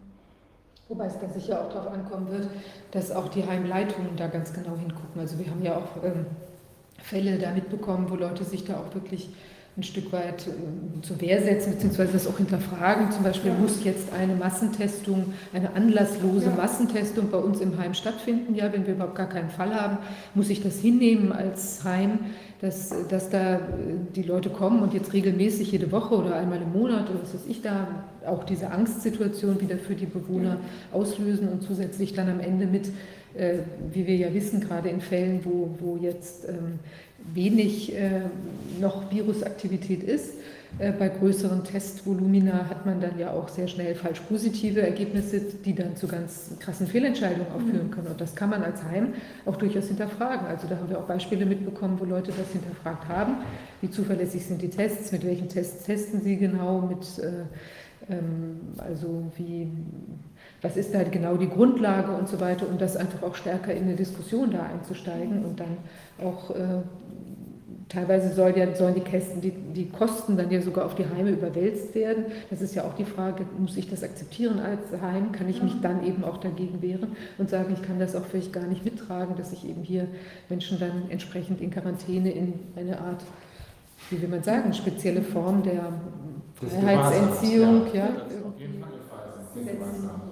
Wobei 0.88 1.06
es 1.06 1.18
da 1.18 1.28
sicher 1.28 1.60
auch 1.60 1.72
darauf 1.72 1.92
ankommen 1.92 2.30
wird, 2.30 2.48
dass 2.90 3.12
auch 3.12 3.28
die 3.28 3.46
Heimleitungen 3.46 4.16
da 4.16 4.26
ganz 4.26 4.52
genau 4.52 4.76
hingucken. 4.76 5.20
Also 5.20 5.38
wir 5.38 5.46
haben 5.50 5.62
ja 5.62 5.76
auch 5.76 6.04
ähm, 6.04 6.26
Fälle 6.98 7.38
da 7.38 7.52
mitbekommen, 7.52 8.10
wo 8.10 8.16
Leute 8.16 8.44
sich 8.44 8.64
da 8.64 8.74
auch 8.74 8.94
wirklich 8.94 9.34
ein 9.76 9.82
Stück 9.82 10.12
weit 10.12 10.46
äh, 10.46 11.00
zur 11.00 11.20
Wehr 11.20 11.42
setzen, 11.42 11.72
beziehungsweise 11.72 12.12
das 12.12 12.26
auch 12.26 12.36
hinterfragen. 12.36 13.10
Zum 13.10 13.22
Beispiel 13.24 13.52
muss 13.52 13.82
jetzt 13.84 14.12
eine 14.12 14.34
Massentestung, 14.34 15.32
eine 15.54 15.74
anlasslose 15.74 16.50
Massentestung 16.50 17.30
bei 17.30 17.38
uns 17.38 17.60
im 17.60 17.78
Heim 17.78 17.94
stattfinden. 17.94 18.54
Ja, 18.54 18.70
wenn 18.70 18.86
wir 18.86 18.94
überhaupt 18.94 19.14
gar 19.14 19.30
keinen 19.30 19.48
Fall 19.48 19.74
haben, 19.74 19.96
muss 20.34 20.50
ich 20.50 20.62
das 20.62 20.78
hinnehmen 20.78 21.32
als 21.32 21.84
Heim, 21.84 22.18
dass, 22.60 22.94
dass 23.08 23.30
da 23.30 23.56
äh, 23.56 23.60
die 24.14 24.24
Leute 24.24 24.50
kommen 24.50 24.82
und 24.82 24.92
jetzt 24.92 25.14
regelmäßig 25.14 25.72
jede 25.72 25.90
Woche 25.90 26.16
oder 26.16 26.36
einmal 26.36 26.60
im 26.60 26.72
Monat 26.72 27.08
oder 27.08 27.22
was 27.22 27.32
weiß 27.32 27.46
ich 27.48 27.62
da 27.62 28.04
auch 28.26 28.44
diese 28.44 28.70
Angstsituation 28.70 29.58
wieder 29.60 29.78
für 29.78 29.94
die 29.94 30.06
Bewohner 30.06 30.58
auslösen 30.92 31.48
und 31.48 31.62
zusätzlich 31.62 32.12
dann 32.12 32.28
am 32.28 32.40
Ende 32.40 32.66
mit, 32.66 32.88
äh, 33.34 33.60
wie 33.90 34.06
wir 34.06 34.16
ja 34.16 34.34
wissen, 34.34 34.60
gerade 34.60 34.90
in 34.90 35.00
Fällen, 35.00 35.40
wo, 35.44 35.74
wo 35.80 35.96
jetzt 35.96 36.46
ähm, 36.46 36.78
wenig 37.34 37.94
äh, 37.94 38.22
noch 38.80 39.10
Virusaktivität 39.10 40.02
ist. 40.02 40.34
Äh, 40.78 40.92
bei 40.92 41.08
größeren 41.08 41.64
Testvolumina 41.64 42.68
hat 42.68 42.86
man 42.86 43.00
dann 43.00 43.18
ja 43.18 43.30
auch 43.32 43.48
sehr 43.48 43.68
schnell 43.68 43.94
falsch 43.94 44.20
positive 44.20 44.80
Ergebnisse, 44.80 45.40
die 45.40 45.74
dann 45.74 45.96
zu 45.96 46.08
ganz 46.08 46.50
krassen 46.58 46.86
Fehlentscheidungen 46.86 47.46
auch 47.54 47.60
führen 47.60 47.90
können. 47.90 48.08
Und 48.08 48.20
das 48.20 48.34
kann 48.34 48.50
man 48.50 48.62
als 48.62 48.82
Heim 48.82 49.14
auch 49.44 49.56
durchaus 49.56 49.88
hinterfragen. 49.88 50.46
Also 50.46 50.66
da 50.68 50.76
haben 50.76 50.88
wir 50.88 50.98
auch 50.98 51.06
Beispiele 51.06 51.44
mitbekommen, 51.44 51.98
wo 52.00 52.04
Leute 52.04 52.32
das 52.36 52.50
hinterfragt 52.52 53.08
haben. 53.08 53.36
Wie 53.80 53.90
zuverlässig 53.90 54.46
sind 54.46 54.62
die 54.62 54.70
Tests? 54.70 55.12
Mit 55.12 55.24
welchen 55.24 55.48
Tests 55.48 55.84
testen 55.84 56.22
sie 56.22 56.36
genau? 56.36 56.80
Mit 56.80 57.18
äh, 57.18 57.44
ähm, 58.10 58.60
also 58.78 59.30
wie, 59.36 59.70
was 60.60 60.76
ist 60.76 60.94
da 60.94 61.02
genau 61.04 61.36
die 61.36 61.48
Grundlage 61.48 62.12
und 62.12 62.28
so 62.28 62.40
weiter, 62.40 62.68
um 62.68 62.78
das 62.78 62.96
einfach 62.96 63.22
auch 63.22 63.34
stärker 63.34 63.74
in 63.74 63.84
eine 63.84 63.96
Diskussion 63.96 64.50
da 64.50 64.62
einzusteigen 64.62 65.44
und 65.44 65.60
dann 65.60 65.76
auch 66.22 66.50
äh, 66.50 66.82
Teilweise 67.92 68.32
soll 68.34 68.56
ja, 68.56 68.74
sollen 68.74 68.94
die, 68.94 69.02
Kästen, 69.02 69.42
die, 69.42 69.50
die 69.50 69.90
Kosten 69.90 70.36
dann 70.36 70.50
ja 70.50 70.62
sogar 70.62 70.86
auf 70.86 70.94
die 70.94 71.04
Heime 71.04 71.30
überwälzt 71.30 71.94
werden. 71.94 72.24
Das 72.48 72.62
ist 72.62 72.74
ja 72.74 72.84
auch 72.84 72.94
die 72.94 73.04
Frage, 73.04 73.44
muss 73.58 73.76
ich 73.76 73.90
das 73.90 74.02
akzeptieren 74.02 74.60
als 74.60 74.80
Heim? 75.02 75.32
Kann 75.32 75.48
ich 75.48 75.62
mich 75.62 75.74
dann 75.82 76.04
eben 76.06 76.24
auch 76.24 76.38
dagegen 76.38 76.80
wehren 76.80 77.16
und 77.36 77.50
sagen, 77.50 77.74
ich 77.74 77.82
kann 77.82 77.98
das 77.98 78.16
auch 78.16 78.24
vielleicht 78.24 78.52
gar 78.52 78.66
nicht 78.66 78.82
mittragen, 78.84 79.36
dass 79.36 79.52
ich 79.52 79.68
eben 79.68 79.82
hier 79.82 80.06
Menschen 80.48 80.80
dann 80.80 81.10
entsprechend 81.10 81.60
in 81.60 81.70
Quarantäne 81.70 82.30
in 82.30 82.54
eine 82.76 82.98
Art, 82.98 83.22
wie 84.08 84.22
will 84.22 84.28
man 84.28 84.42
sagen, 84.42 84.72
spezielle 84.72 85.20
Form 85.20 85.62
der 85.62 85.92
Freiheitsentziehung, 86.54 87.88
ja, 87.92 88.06
ja. 88.06 88.12
Setzen 89.54 89.68
und 89.68 90.04
dass 90.04 90.31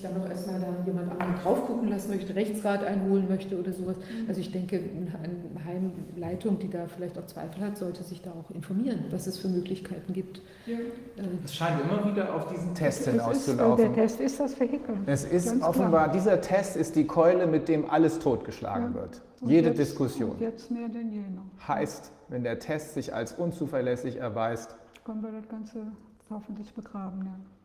ich 0.00 0.08
dann 0.08 0.18
noch 0.18 0.28
erstmal 0.28 0.60
dann 0.60 0.84
jemand 0.86 1.10
anderen 1.12 1.34
drauf 1.42 1.66
gucken 1.66 1.88
lassen 1.88 2.10
möchte, 2.10 2.34
Rechtsrat 2.34 2.82
einholen 2.82 3.28
möchte 3.28 3.58
oder 3.58 3.72
sowas. 3.72 3.96
Mhm. 3.96 4.28
Also 4.28 4.40
ich 4.40 4.50
denke, 4.50 4.76
eine 4.76 5.64
Heimleitung, 5.64 6.58
die 6.58 6.68
da 6.68 6.86
vielleicht 6.86 7.18
auch 7.18 7.26
Zweifel 7.26 7.62
hat, 7.64 7.76
sollte 7.76 8.02
sich 8.02 8.22
da 8.22 8.30
auch 8.30 8.50
informieren, 8.54 9.04
was 9.10 9.26
es 9.26 9.38
für 9.38 9.48
Möglichkeiten 9.48 10.12
gibt. 10.12 10.40
Ja. 10.66 10.78
Äh, 10.78 11.22
es 11.44 11.54
scheint 11.54 11.80
immer 11.82 12.10
wieder 12.10 12.34
auf 12.34 12.48
diesen 12.48 12.74
Test 12.74 13.06
hinauszulaufen. 13.06 13.84
Der 13.84 13.94
Test 13.94 14.20
ist 14.20 14.40
das 14.40 14.58
Vehikel. 14.58 14.96
Es 15.06 15.24
ist 15.24 15.48
Ganz 15.48 15.62
offenbar, 15.62 16.04
klar. 16.04 16.14
dieser 16.14 16.40
Test 16.40 16.76
ist 16.76 16.96
die 16.96 17.06
Keule, 17.06 17.46
mit 17.46 17.68
dem 17.68 17.88
alles 17.90 18.18
totgeschlagen 18.18 18.94
ja. 18.94 19.00
wird. 19.00 19.22
Und 19.40 19.50
Jede 19.50 19.68
jetzt, 19.68 19.78
Diskussion. 19.78 20.36
Jetzt 20.38 20.70
mehr 20.70 20.88
denn 20.88 21.12
je 21.12 21.20
noch. 21.20 21.68
Heißt, 21.68 22.12
wenn 22.28 22.42
der 22.42 22.58
Test 22.58 22.94
sich 22.94 23.14
als 23.14 23.32
unzuverlässig 23.32 24.16
erweist, 24.16 24.76
können 25.04 25.22
wir 25.22 25.32
das 25.32 25.48
Ganze 25.48 25.86
hoffentlich 26.28 26.72
begraben. 26.74 27.24
Ja. 27.24 27.59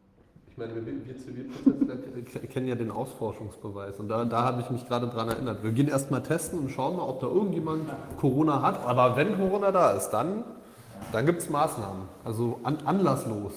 Ich 0.55 0.59
meine, 0.59 0.73
wir, 0.73 0.85
wir 0.85 1.17
Zivilprozessler 1.17 2.47
kennen 2.49 2.67
ja 2.69 2.75
den 2.75 2.89
Ausforschungsbeweis 2.89 3.99
und 3.99 4.07
da, 4.07 4.23
da 4.23 4.45
habe 4.45 4.61
ich 4.61 4.69
mich 4.69 4.87
gerade 4.87 5.07
dran 5.07 5.27
erinnert. 5.27 5.63
Wir 5.63 5.73
gehen 5.73 5.89
erstmal 5.89 6.23
testen 6.23 6.59
und 6.59 6.69
schauen 6.69 6.95
mal, 6.95 7.03
ob 7.03 7.19
da 7.19 7.27
irgendjemand 7.27 7.89
Corona 8.15 8.61
hat. 8.61 8.79
Aber 8.85 9.17
wenn 9.17 9.35
Corona 9.35 9.73
da 9.73 9.91
ist, 9.91 10.11
dann, 10.11 10.45
dann 11.11 11.25
gibt 11.25 11.41
es 11.41 11.49
Maßnahmen. 11.49 12.03
Also 12.23 12.57
an, 12.63 12.77
anlasslos. 12.85 13.51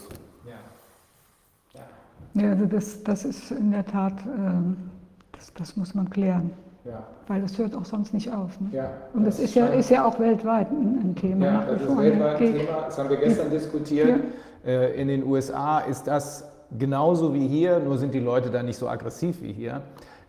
Ja, 2.34 2.50
also 2.50 2.66
das, 2.66 3.00
das 3.04 3.24
ist 3.24 3.52
in 3.52 3.70
der 3.70 3.86
Tat, 3.86 4.14
ähm, 4.26 4.90
das, 5.30 5.54
das 5.54 5.76
muss 5.76 5.94
man 5.94 6.10
klären. 6.10 6.50
Ja. 6.84 7.06
Weil 7.28 7.42
das 7.42 7.56
hört 7.58 7.76
auch 7.76 7.84
sonst 7.84 8.12
nicht 8.12 8.32
auf. 8.32 8.60
Ne? 8.60 8.70
Ja, 8.72 8.90
und 9.14 9.24
das, 9.24 9.36
das 9.36 9.44
ist, 9.44 9.54
ja, 9.54 9.66
ist 9.66 9.90
ja 9.90 10.04
auch 10.04 10.18
weltweit 10.18 10.68
ein, 10.72 10.98
ein 11.00 11.14
Thema. 11.14 11.46
Ja, 11.46 11.64
das 11.64 11.80
ist 11.80 11.96
weltweit 11.96 12.40
ein 12.40 12.54
Thema. 12.56 12.80
Das 12.86 12.98
haben 12.98 13.08
wir 13.08 13.18
gestern 13.18 13.50
diskutiert. 13.50 14.20
Ja. 14.64 14.70
Äh, 14.70 15.00
in 15.00 15.06
den 15.06 15.24
USA 15.24 15.78
ist 15.78 16.08
das 16.08 16.47
genauso 16.76 17.34
wie 17.34 17.46
hier, 17.46 17.78
nur 17.78 17.98
sind 17.98 18.14
die 18.14 18.20
Leute 18.20 18.50
da 18.50 18.62
nicht 18.62 18.76
so 18.76 18.88
aggressiv 18.88 19.42
wie 19.42 19.52
hier 19.52 19.82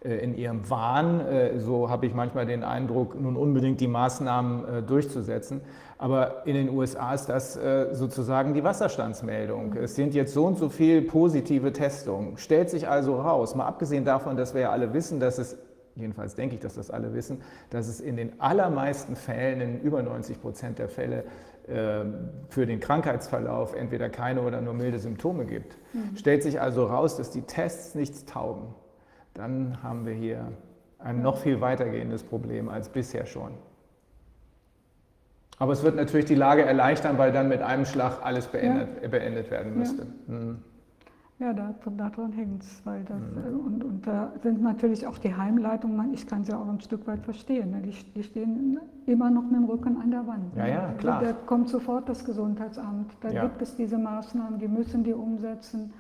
äh, 0.03 0.23
in 0.23 0.37
ihrem 0.37 0.69
Wahn. 0.69 1.19
Äh, 1.19 1.59
so 1.59 1.89
habe 1.89 2.05
ich 2.05 2.13
manchmal 2.13 2.45
den 2.45 2.63
Eindruck, 2.63 3.19
nun 3.19 3.35
unbedingt 3.35 3.81
die 3.81 3.87
Maßnahmen 3.87 4.77
äh, 4.77 4.81
durchzusetzen. 4.81 5.61
Aber 5.97 6.47
in 6.47 6.55
den 6.55 6.69
USA 6.69 7.13
ist 7.13 7.25
das 7.25 7.59
sozusagen 7.91 8.53
die 8.53 8.63
Wasserstandsmeldung. 8.63 9.73
Es 9.73 9.95
sind 9.95 10.13
jetzt 10.13 10.33
so 10.33 10.45
und 10.45 10.57
so 10.57 10.69
viele 10.69 11.01
positive 11.01 11.73
Testungen. 11.73 12.37
Stellt 12.37 12.69
sich 12.69 12.87
also 12.87 13.19
raus, 13.19 13.53
mal 13.53 13.65
abgesehen 13.65 14.05
davon, 14.05 14.37
dass 14.37 14.53
wir 14.53 14.61
ja 14.61 14.69
alle 14.69 14.93
wissen, 14.93 15.19
dass 15.19 15.39
es 15.39 15.57
jedenfalls 15.99 16.35
denke 16.35 16.55
ich, 16.55 16.61
dass 16.61 16.75
das 16.75 16.89
alle 16.89 17.13
wissen, 17.13 17.41
dass 17.69 17.89
es 17.89 17.99
in 17.99 18.15
den 18.15 18.39
allermeisten 18.39 19.17
Fällen, 19.17 19.59
in 19.59 19.81
über 19.81 20.01
90 20.01 20.41
Prozent 20.41 20.79
der 20.79 20.87
Fälle, 20.87 21.25
für 21.69 22.65
den 22.65 22.79
Krankheitsverlauf 22.79 23.75
entweder 23.75 24.09
keine 24.09 24.41
oder 24.41 24.59
nur 24.61 24.73
milde 24.73 24.99
Symptome 24.99 25.45
gibt. 25.45 25.77
Mhm. 25.93 26.15
Stellt 26.15 26.43
sich 26.43 26.59
also 26.59 26.85
raus, 26.85 27.17
dass 27.17 27.31
die 27.31 27.43
Tests 27.43 27.95
nichts 27.95 28.25
taugen, 28.25 28.73
dann 29.33 29.83
haben 29.83 30.05
wir 30.05 30.13
hier 30.13 30.51
ein 30.97 31.21
noch 31.21 31.37
viel 31.37 31.61
weitergehendes 31.61 32.23
Problem 32.23 32.69
als 32.69 32.89
bisher 32.89 33.25
schon. 33.25 33.51
Aber 35.59 35.73
es 35.73 35.83
wird 35.83 35.95
natürlich 35.95 36.25
die 36.25 36.35
Lage 36.35 36.63
erleichtern, 36.63 37.17
weil 37.17 37.31
dann 37.31 37.49
mit 37.49 37.61
einem 37.61 37.85
Schlag 37.85 38.23
alles 38.23 38.47
beendet, 38.47 38.87
ja. 39.01 39.07
beendet 39.09 39.51
werden 39.51 39.77
müsste. 39.77 40.07
Ja. 40.27 40.33
Mhm. 40.33 40.63
Ja, 41.39 41.53
daran 41.53 42.33
hängt 42.33 42.63
es. 42.63 42.83
Mhm. 42.83 42.91
Äh, 42.91 43.49
und, 43.49 43.83
und 43.85 44.05
da 44.05 44.33
sind 44.43 44.61
natürlich 44.61 45.07
auch 45.07 45.17
die 45.17 45.33
Heimleitungen, 45.33 46.13
ich 46.13 46.27
kann 46.27 46.43
sie 46.43 46.53
auch 46.53 46.67
ein 46.67 46.81
Stück 46.81 47.07
weit 47.07 47.23
verstehen. 47.23 47.71
Ne? 47.71 47.81
Die, 47.81 47.95
die, 48.13 48.23
stehen 48.23 48.77
immer 49.05 49.29
noch 49.29 49.43
mit 49.43 49.53
dem 49.53 49.63
Rücken 49.63 50.01
an 50.01 50.11
der 50.11 50.27
Wand. 50.27 50.53
Ja, 50.57 50.67
ja, 50.67 50.93
klar. 50.97 51.23
Da 51.23 51.31
kommt 51.31 51.69
sofort 51.69 52.09
das 52.09 52.25
Gesundheitsamt. 52.25 53.11
Da 53.21 53.29
ja. 53.29 53.43
gibt 53.43 53.61
es 53.61 53.73
diese 53.77 53.97
Maßnahmen, 53.97 54.59
die 54.59 54.67
müssen 54.67 55.05
die 55.05 55.13
umsetzen. 55.13 55.93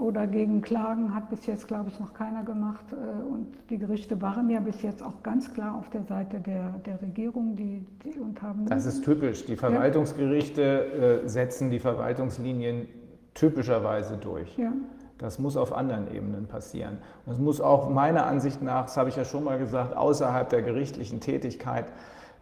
oder 0.00 0.26
gegen 0.26 0.60
Klagen 0.60 1.14
hat 1.14 1.30
bis 1.30 1.46
jetzt, 1.46 1.68
glaube 1.68 1.90
ich, 1.90 2.00
noch 2.00 2.12
keiner 2.12 2.42
gemacht. 2.42 2.84
Äh, 2.90 3.32
und 3.32 3.46
die 3.70 3.78
Gerichte 3.78 4.20
waren 4.20 4.50
ja 4.50 4.58
bis 4.58 4.82
jetzt 4.82 5.04
auch 5.04 5.22
ganz 5.22 5.54
klar 5.54 5.76
auf 5.76 5.88
der 5.90 6.02
Seite 6.02 6.40
der, 6.40 6.70
der 6.84 7.00
Regierung 7.00 7.54
die, 7.54 7.86
die, 8.02 8.18
und 8.18 8.42
haben. 8.42 8.66
Das 8.66 8.86
ist 8.86 9.04
typisch. 9.04 9.46
Die 9.46 9.54
Verwaltungsgerichte 9.54 11.22
äh, 11.22 11.28
setzen 11.28 11.70
die 11.70 11.78
Verwaltungslinien 11.78 12.88
typischerweise 13.36 14.16
durch. 14.16 14.56
Ja. 14.58 14.72
Das 15.18 15.38
muss 15.38 15.56
auf 15.56 15.72
anderen 15.72 16.12
Ebenen 16.12 16.46
passieren. 16.46 16.98
Und 17.24 17.34
es 17.34 17.38
muss 17.38 17.60
auch 17.60 17.88
meiner 17.88 18.26
Ansicht 18.26 18.60
nach, 18.60 18.86
das 18.86 18.96
habe 18.96 19.08
ich 19.08 19.16
ja 19.16 19.24
schon 19.24 19.44
mal 19.44 19.58
gesagt, 19.58 19.96
außerhalb 19.96 20.48
der 20.50 20.62
gerichtlichen 20.62 21.20
Tätigkeit 21.20 21.86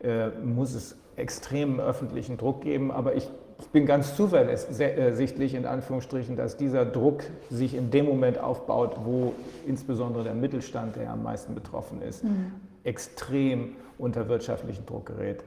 äh, 0.02 0.30
muss 0.44 0.74
es 0.74 0.96
extremen 1.16 1.78
öffentlichen 1.78 2.36
Druck 2.36 2.62
geben. 2.62 2.90
Aber 2.90 3.14
ich 3.14 3.30
ich 3.60 3.68
bin 3.68 3.86
ganz 3.86 4.16
zuversichtlich, 4.16 5.54
in 5.54 5.66
Anführungsstrichen, 5.66 6.36
dass 6.36 6.56
dieser 6.56 6.84
Druck 6.84 7.24
sich 7.50 7.74
in 7.74 7.90
dem 7.90 8.06
Moment 8.06 8.38
aufbaut, 8.38 8.96
wo 9.04 9.32
insbesondere 9.66 10.24
der 10.24 10.34
Mittelstand, 10.34 10.96
der 10.96 11.10
am 11.10 11.22
meisten 11.22 11.54
betroffen 11.54 12.02
ist, 12.02 12.24
mhm. 12.24 12.52
extrem 12.84 13.76
unter 13.98 14.28
wirtschaftlichen 14.28 14.86
Druck 14.86 15.06
gerät. 15.06 15.44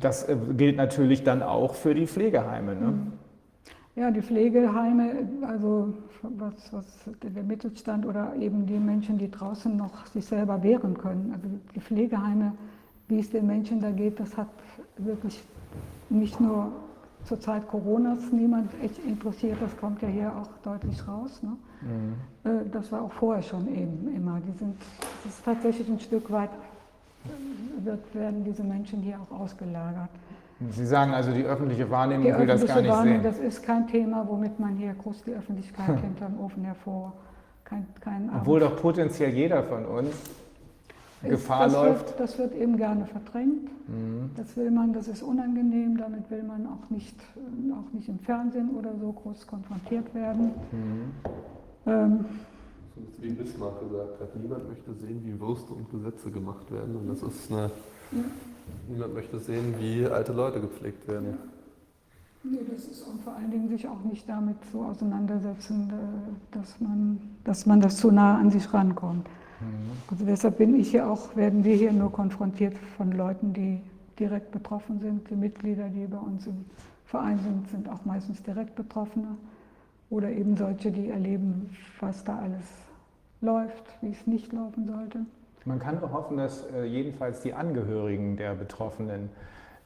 Das 0.00 0.28
äh, 0.28 0.36
gilt 0.56 0.76
natürlich 0.76 1.22
dann 1.22 1.42
auch 1.42 1.74
für 1.74 1.94
die 1.94 2.06
Pflegeheime. 2.06 2.74
Ne? 2.74 2.86
Mhm. 2.86 3.12
Ja, 3.96 4.10
die 4.10 4.22
Pflegeheime, 4.22 5.28
also 5.42 5.94
was, 6.22 6.72
was 6.72 6.86
der 7.22 7.42
Mittelstand 7.44 8.04
oder 8.04 8.34
eben 8.36 8.66
die 8.66 8.78
Menschen, 8.78 9.18
die 9.18 9.30
draußen 9.30 9.76
noch 9.76 10.06
sich 10.06 10.24
selber 10.24 10.60
wehren 10.64 10.98
können. 10.98 11.32
Also 11.32 11.48
die 11.74 11.80
Pflegeheime, 11.80 12.52
wie 13.06 13.20
es 13.20 13.30
den 13.30 13.46
Menschen 13.46 13.80
da 13.80 13.92
geht, 13.92 14.18
das 14.18 14.36
hat 14.36 14.48
wirklich 14.98 15.40
nicht 16.10 16.40
nur 16.40 16.72
zur 17.24 17.40
Zeit 17.40 17.68
Coronas 17.68 18.32
niemand 18.32 18.70
echt 18.82 18.98
interessiert, 18.98 19.56
das 19.60 19.76
kommt 19.76 20.02
ja 20.02 20.08
hier 20.08 20.32
auch 20.36 20.48
deutlich 20.62 21.06
raus. 21.06 21.42
Ne? 21.42 21.56
Mhm. 21.82 22.50
Äh, 22.50 22.70
das 22.70 22.92
war 22.92 23.02
auch 23.02 23.12
vorher 23.12 23.42
schon 23.42 23.68
eben 23.68 24.14
immer. 24.14 24.40
Die 24.40 24.58
sind, 24.58 24.76
das 25.24 25.34
ist 25.34 25.44
tatsächlich 25.44 25.88
ein 25.88 26.00
Stück 26.00 26.30
weit, 26.30 26.50
wird, 27.82 28.14
werden 28.14 28.44
diese 28.44 28.62
Menschen 28.62 29.00
hier 29.00 29.18
auch 29.20 29.40
ausgelagert. 29.40 30.10
Sie 30.70 30.86
sagen 30.86 31.12
also, 31.12 31.32
die 31.32 31.44
öffentliche 31.44 31.90
Wahrnehmung 31.90 32.26
die 32.26 32.38
will 32.38 32.46
das 32.46 32.66
gar 32.66 32.80
nicht 32.80 32.90
Wahrnehmung, 32.90 33.22
sehen. 33.22 33.32
Das 33.32 33.38
ist 33.38 33.62
kein 33.62 33.86
Thema, 33.86 34.26
womit 34.28 34.58
man 34.60 34.76
hier 34.76 34.94
groß 34.94 35.24
die 35.24 35.32
Öffentlichkeit 35.32 36.00
hinterm 36.00 36.38
Ofen 36.40 36.64
hervor. 36.64 37.12
Kein, 37.64 37.86
kein 38.00 38.30
Obwohl 38.34 38.60
doch 38.60 38.76
potenziell 38.76 39.30
jeder 39.30 39.62
von 39.62 39.86
uns 39.86 40.14
Gefahr 41.22 41.64
das 41.64 41.72
läuft. 41.72 42.06
Wird, 42.08 42.20
das 42.20 42.38
wird 42.38 42.54
eben 42.54 42.76
gerne 42.76 43.06
verdrängt. 43.06 43.70
Mhm. 43.88 44.30
Das 44.36 44.56
will 44.56 44.70
man, 44.70 44.92
das 44.92 45.08
ist 45.08 45.22
unangenehm, 45.22 45.96
damit 45.96 46.30
will 46.30 46.42
man 46.42 46.66
auch 46.66 46.90
nicht, 46.90 47.16
auch 47.72 47.92
nicht 47.92 48.08
im 48.08 48.18
Fernsehen 48.18 48.70
oder 48.76 48.94
so 49.00 49.12
groß 49.12 49.46
konfrontiert 49.46 50.14
werden. 50.14 50.50
Mhm. 50.72 51.12
Ähm, 51.86 52.24
wie 53.20 53.30
Bismarck 53.30 53.80
gesagt 53.80 54.20
hat, 54.20 54.36
niemand 54.36 54.68
möchte 54.68 54.92
sehen, 54.94 55.22
wie 55.24 55.38
Würste 55.40 55.72
und 55.72 55.90
Gesetze 55.90 56.30
gemacht 56.30 56.70
werden. 56.70 56.96
Und 56.96 57.08
das 57.08 57.22
ist 57.22 57.50
eine, 57.50 57.70
ja. 58.12 58.18
Niemand 58.88 59.14
möchte 59.14 59.38
sehen, 59.38 59.74
wie 59.78 60.06
alte 60.06 60.32
Leute 60.32 60.60
gepflegt 60.60 61.06
werden. 61.08 61.30
Ja. 61.30 62.50
Nee, 62.50 62.58
das 62.70 62.84
ist 62.86 63.02
und 63.06 63.22
vor 63.22 63.34
allen 63.34 63.50
Dingen 63.50 63.68
sich 63.68 63.88
auch 63.88 64.02
nicht 64.04 64.28
damit 64.28 64.56
so 64.70 64.82
auseinandersetzen, 64.82 65.90
äh, 65.90 66.54
dass 66.56 66.78
man, 66.78 67.18
dass 67.44 67.64
man 67.64 67.80
das 67.80 67.96
zu 67.96 68.10
nah 68.10 68.38
an 68.38 68.50
sich 68.50 68.72
rankommt. 68.72 69.26
Also 70.10 70.24
deshalb 70.24 70.58
bin 70.58 70.78
ich 70.78 70.90
hier 70.90 71.08
auch, 71.08 71.34
werden 71.36 71.64
wir 71.64 71.74
hier 71.74 71.92
nur 71.92 72.12
konfrontiert 72.12 72.76
von 72.96 73.12
Leuten, 73.12 73.52
die 73.52 73.80
direkt 74.18 74.50
betroffen 74.50 75.00
sind. 75.00 75.30
Die 75.30 75.36
Mitglieder, 75.36 75.88
die 75.88 76.06
bei 76.06 76.18
uns 76.18 76.46
im 76.46 76.64
Verein 77.06 77.38
sind, 77.38 77.68
sind 77.68 77.88
auch 77.88 78.04
meistens 78.04 78.42
direkt 78.42 78.74
Betroffene. 78.74 79.36
Oder 80.10 80.30
eben 80.30 80.56
solche, 80.56 80.92
die 80.92 81.08
erleben, 81.08 81.70
was 82.00 82.24
da 82.24 82.38
alles 82.38 82.64
läuft, 83.40 83.84
wie 84.02 84.10
es 84.10 84.26
nicht 84.26 84.52
laufen 84.52 84.86
sollte. 84.86 85.20
Man 85.64 85.78
kann 85.78 86.00
doch 86.00 86.12
hoffen, 86.12 86.36
dass 86.36 86.64
äh, 86.70 86.84
jedenfalls 86.84 87.40
die 87.40 87.54
Angehörigen 87.54 88.36
der 88.36 88.54
Betroffenen 88.54 89.30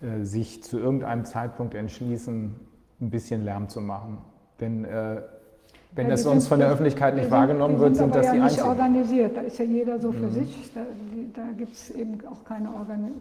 äh, 0.00 0.24
sich 0.24 0.62
zu 0.62 0.78
irgendeinem 0.78 1.24
Zeitpunkt 1.24 1.74
entschließen, 1.74 2.54
ein 3.00 3.10
bisschen 3.10 3.44
Lärm 3.44 3.68
zu 3.68 3.80
machen. 3.80 4.18
Denn 4.60 4.84
äh, 4.84 5.22
wenn 5.92 6.06
ja, 6.06 6.10
das 6.12 6.22
sonst 6.22 6.48
von 6.48 6.58
der 6.58 6.68
Öffentlichkeit 6.68 7.14
nicht 7.14 7.24
sind, 7.24 7.32
wahrgenommen 7.32 7.78
wird, 7.78 7.96
sind 7.96 8.14
das 8.14 8.26
ja 8.26 8.32
die 8.32 8.38
nicht 8.38 8.50
einzigen. 8.50 8.68
organisiert. 8.68 9.36
Da 9.36 9.40
ist 9.42 9.58
ja 9.58 9.64
jeder 9.64 9.98
so 9.98 10.12
für 10.12 10.26
mhm. 10.26 10.32
sich. 10.32 10.70
Da, 10.74 10.80
da 11.34 11.42
gibt 11.56 11.72
es 11.72 11.90
eben 11.90 12.18
auch 12.26 12.44
keine 12.44 12.72
Organi 12.74 13.12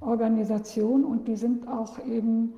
Organisation 0.00 1.04
und 1.04 1.28
die 1.28 1.36
sind 1.36 1.68
auch 1.68 1.96
eben, 2.04 2.54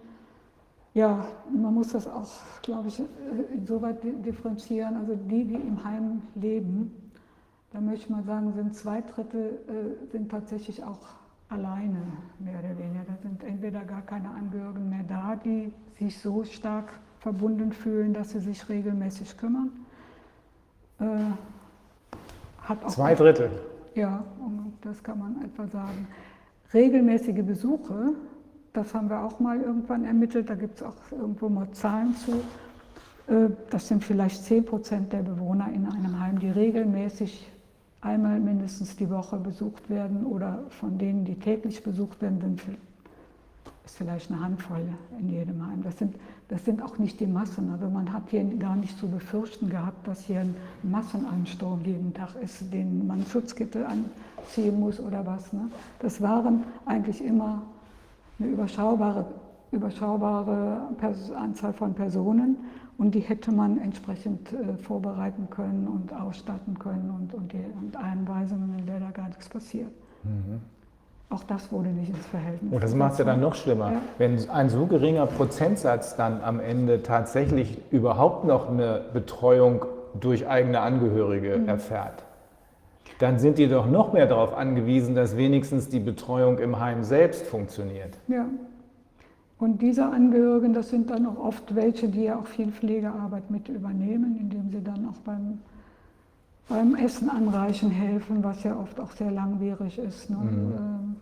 ja, 0.94 1.26
man 1.52 1.74
muss 1.74 1.88
das 1.92 2.06
auch, 2.06 2.30
glaube 2.62 2.88
ich, 2.88 3.02
insoweit 3.54 3.98
differenzieren. 4.24 4.96
Also 4.96 5.14
die, 5.14 5.44
die 5.44 5.54
im 5.54 5.84
Heim 5.84 6.22
leben, 6.36 7.03
da 7.74 7.80
möchte 7.80 8.04
ich 8.04 8.10
mal 8.10 8.22
sagen, 8.22 8.52
sind 8.52 8.76
zwei 8.76 9.00
Drittel 9.00 9.58
äh, 9.66 10.12
sind 10.12 10.30
tatsächlich 10.30 10.84
auch 10.84 11.00
alleine, 11.48 11.98
mehr 12.38 12.60
oder 12.60 12.78
weniger. 12.78 13.04
Da 13.04 13.16
sind 13.20 13.42
entweder 13.42 13.80
gar 13.80 14.02
keine 14.02 14.30
Angehörigen 14.30 14.88
mehr 14.88 15.04
da, 15.08 15.34
die 15.44 15.72
sich 15.98 16.16
so 16.20 16.44
stark 16.44 16.92
verbunden 17.18 17.72
fühlen, 17.72 18.14
dass 18.14 18.30
sie 18.30 18.38
sich 18.38 18.68
regelmäßig 18.68 19.36
kümmern. 19.36 19.70
Äh, 21.00 21.06
Zwei 22.86 23.14
Drittel. 23.14 23.50
Ja, 23.96 24.24
das 24.82 25.02
kann 25.02 25.18
man 25.18 25.44
etwa 25.44 25.66
sagen. 25.66 26.06
Regelmäßige 26.72 27.44
Besuche, 27.44 28.14
das 28.72 28.94
haben 28.94 29.10
wir 29.10 29.20
auch 29.20 29.40
mal 29.40 29.60
irgendwann 29.60 30.04
ermittelt, 30.04 30.48
da 30.48 30.54
gibt 30.54 30.76
es 30.76 30.82
auch 30.84 30.94
irgendwo 31.10 31.48
mal 31.48 31.68
Zahlen 31.72 32.14
zu. 32.16 32.32
Äh, 33.32 33.50
das 33.70 33.88
sind 33.88 34.04
vielleicht 34.04 34.44
10 34.44 34.64
Prozent 34.64 35.12
der 35.12 35.22
Bewohner 35.22 35.72
in 35.72 35.86
einem 35.86 36.20
Heim, 36.20 36.38
die 36.38 36.50
regelmäßig 36.50 37.50
einmal 38.04 38.38
mindestens 38.38 38.96
die 38.96 39.10
Woche 39.10 39.36
besucht 39.36 39.88
werden 39.90 40.24
oder 40.26 40.64
von 40.68 40.98
denen, 40.98 41.24
die 41.24 41.34
täglich 41.34 41.82
besucht 41.82 42.20
werden, 42.22 42.40
sind 42.40 42.60
ist 43.84 43.96
vielleicht 43.96 44.30
eine 44.30 44.40
Handvoll 44.40 44.80
in 45.20 45.28
jedem 45.30 45.66
Heim. 45.66 45.82
Das 45.82 45.98
sind, 45.98 46.16
das 46.48 46.64
sind 46.64 46.82
auch 46.82 46.98
nicht 46.98 47.20
die 47.20 47.26
Massen. 47.26 47.70
Also 47.70 47.88
man 47.88 48.12
hat 48.12 48.22
hier 48.30 48.42
gar 48.58 48.76
nicht 48.76 48.98
zu 48.98 49.08
befürchten 49.08 49.68
gehabt, 49.68 50.06
dass 50.08 50.22
hier 50.22 50.40
ein 50.40 50.56
Massenansturm 50.82 51.80
jeden 51.84 52.14
Tag 52.14 52.34
ist, 52.42 52.72
den 52.72 53.06
man 53.06 53.24
Schutzkittel 53.26 53.84
anziehen 53.84 54.80
muss 54.80 55.00
oder 55.00 55.26
was. 55.26 55.52
Ne? 55.52 55.70
Das 55.98 56.20
waren 56.22 56.64
eigentlich 56.86 57.22
immer 57.22 57.62
eine 58.38 58.48
überschaubare, 58.48 59.26
überschaubare 59.70 60.88
Anzahl 61.36 61.72
von 61.74 61.92
Personen 61.92 62.56
und 62.98 63.14
die 63.14 63.20
hätte 63.20 63.52
man 63.52 63.78
entsprechend 63.78 64.52
äh, 64.52 64.76
vorbereiten 64.82 65.48
können 65.50 65.88
und 65.88 66.12
ausstatten 66.12 66.78
können 66.78 67.10
und, 67.10 67.34
und, 67.34 67.52
die, 67.52 67.64
und 67.80 67.96
Einweisungen, 67.96 68.78
in 68.78 68.86
der 68.86 69.00
da 69.00 69.10
gar 69.10 69.28
nichts 69.28 69.48
passiert. 69.48 69.90
Mhm. 70.22 70.60
Auch 71.30 71.42
das 71.44 71.72
wurde 71.72 71.88
nicht 71.88 72.10
ins 72.10 72.26
Verhältnis. 72.26 72.70
Und 72.70 72.76
oh, 72.76 72.80
das 72.80 72.94
macht 72.94 73.12
es 73.12 73.18
ja 73.18 73.24
dann 73.24 73.40
noch 73.40 73.54
schlimmer. 73.54 73.92
Ja. 73.92 74.02
Wenn 74.18 74.48
ein 74.50 74.68
so 74.68 74.86
geringer 74.86 75.26
Prozentsatz 75.26 76.16
dann 76.16 76.42
am 76.42 76.60
Ende 76.60 77.02
tatsächlich 77.02 77.80
überhaupt 77.90 78.44
noch 78.44 78.70
eine 78.70 79.00
Betreuung 79.12 79.86
durch 80.20 80.46
eigene 80.46 80.80
Angehörige 80.80 81.56
mhm. 81.58 81.68
erfährt, 81.68 82.24
dann 83.18 83.38
sind 83.38 83.58
die 83.58 83.68
doch 83.68 83.86
noch 83.86 84.12
mehr 84.12 84.26
darauf 84.26 84.54
angewiesen, 84.54 85.14
dass 85.14 85.36
wenigstens 85.36 85.88
die 85.88 86.00
Betreuung 86.00 86.58
im 86.58 86.78
Heim 86.78 87.02
selbst 87.02 87.46
funktioniert. 87.46 88.18
Ja. 88.28 88.46
Und 89.64 89.80
diese 89.80 90.04
Angehörigen, 90.04 90.74
das 90.74 90.90
sind 90.90 91.08
dann 91.08 91.24
auch 91.24 91.38
oft 91.38 91.74
welche, 91.74 92.08
die 92.08 92.24
ja 92.24 92.38
auch 92.38 92.46
viel 92.46 92.70
Pflegearbeit 92.70 93.50
mit 93.50 93.68
übernehmen, 93.70 94.36
indem 94.38 94.70
sie 94.70 94.82
dann 94.82 95.08
auch 95.08 95.16
beim 95.24 95.58
beim 96.68 96.94
Essen 96.94 97.28
anreichen 97.28 97.90
helfen, 97.90 98.42
was 98.42 98.62
ja 98.62 98.76
oft 98.76 98.98
auch 99.00 99.10
sehr 99.12 99.30
langwierig 99.30 99.98
ist. 99.98 100.30
Ne? 100.30 100.36
Mhm. 100.36 100.72
Ähm, 100.72 101.16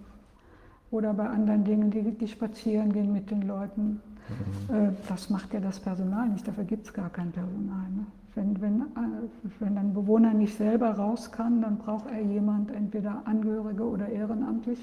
oder 0.90 1.14
bei 1.14 1.28
anderen 1.28 1.64
Dingen, 1.64 1.90
die, 1.90 2.02
die 2.02 2.28
spazieren 2.28 2.92
gehen 2.92 3.12
mit 3.12 3.30
den 3.30 3.42
Leuten. 3.42 4.00
Mhm. 4.68 4.74
Äh, 4.74 4.90
das 5.08 5.30
macht 5.30 5.52
ja 5.54 5.60
das 5.60 5.80
Personal 5.80 6.28
nicht, 6.28 6.46
dafür 6.46 6.64
gibt 6.64 6.86
es 6.86 6.92
gar 6.92 7.10
kein 7.10 7.32
Personal. 7.32 7.88
Ne? 7.94 8.06
Wenn, 8.34 8.60
wenn, 8.60 8.80
äh, 8.80 8.84
wenn 9.60 9.78
ein 9.78 9.94
Bewohner 9.94 10.32
nicht 10.32 10.56
selber 10.56 10.90
raus 10.90 11.32
kann, 11.32 11.60
dann 11.60 11.78
braucht 11.78 12.10
er 12.10 12.20
jemand, 12.20 12.70
entweder 12.70 13.22
Angehörige 13.24 13.84
oder 13.84 14.08
ehrenamtlich, 14.08 14.78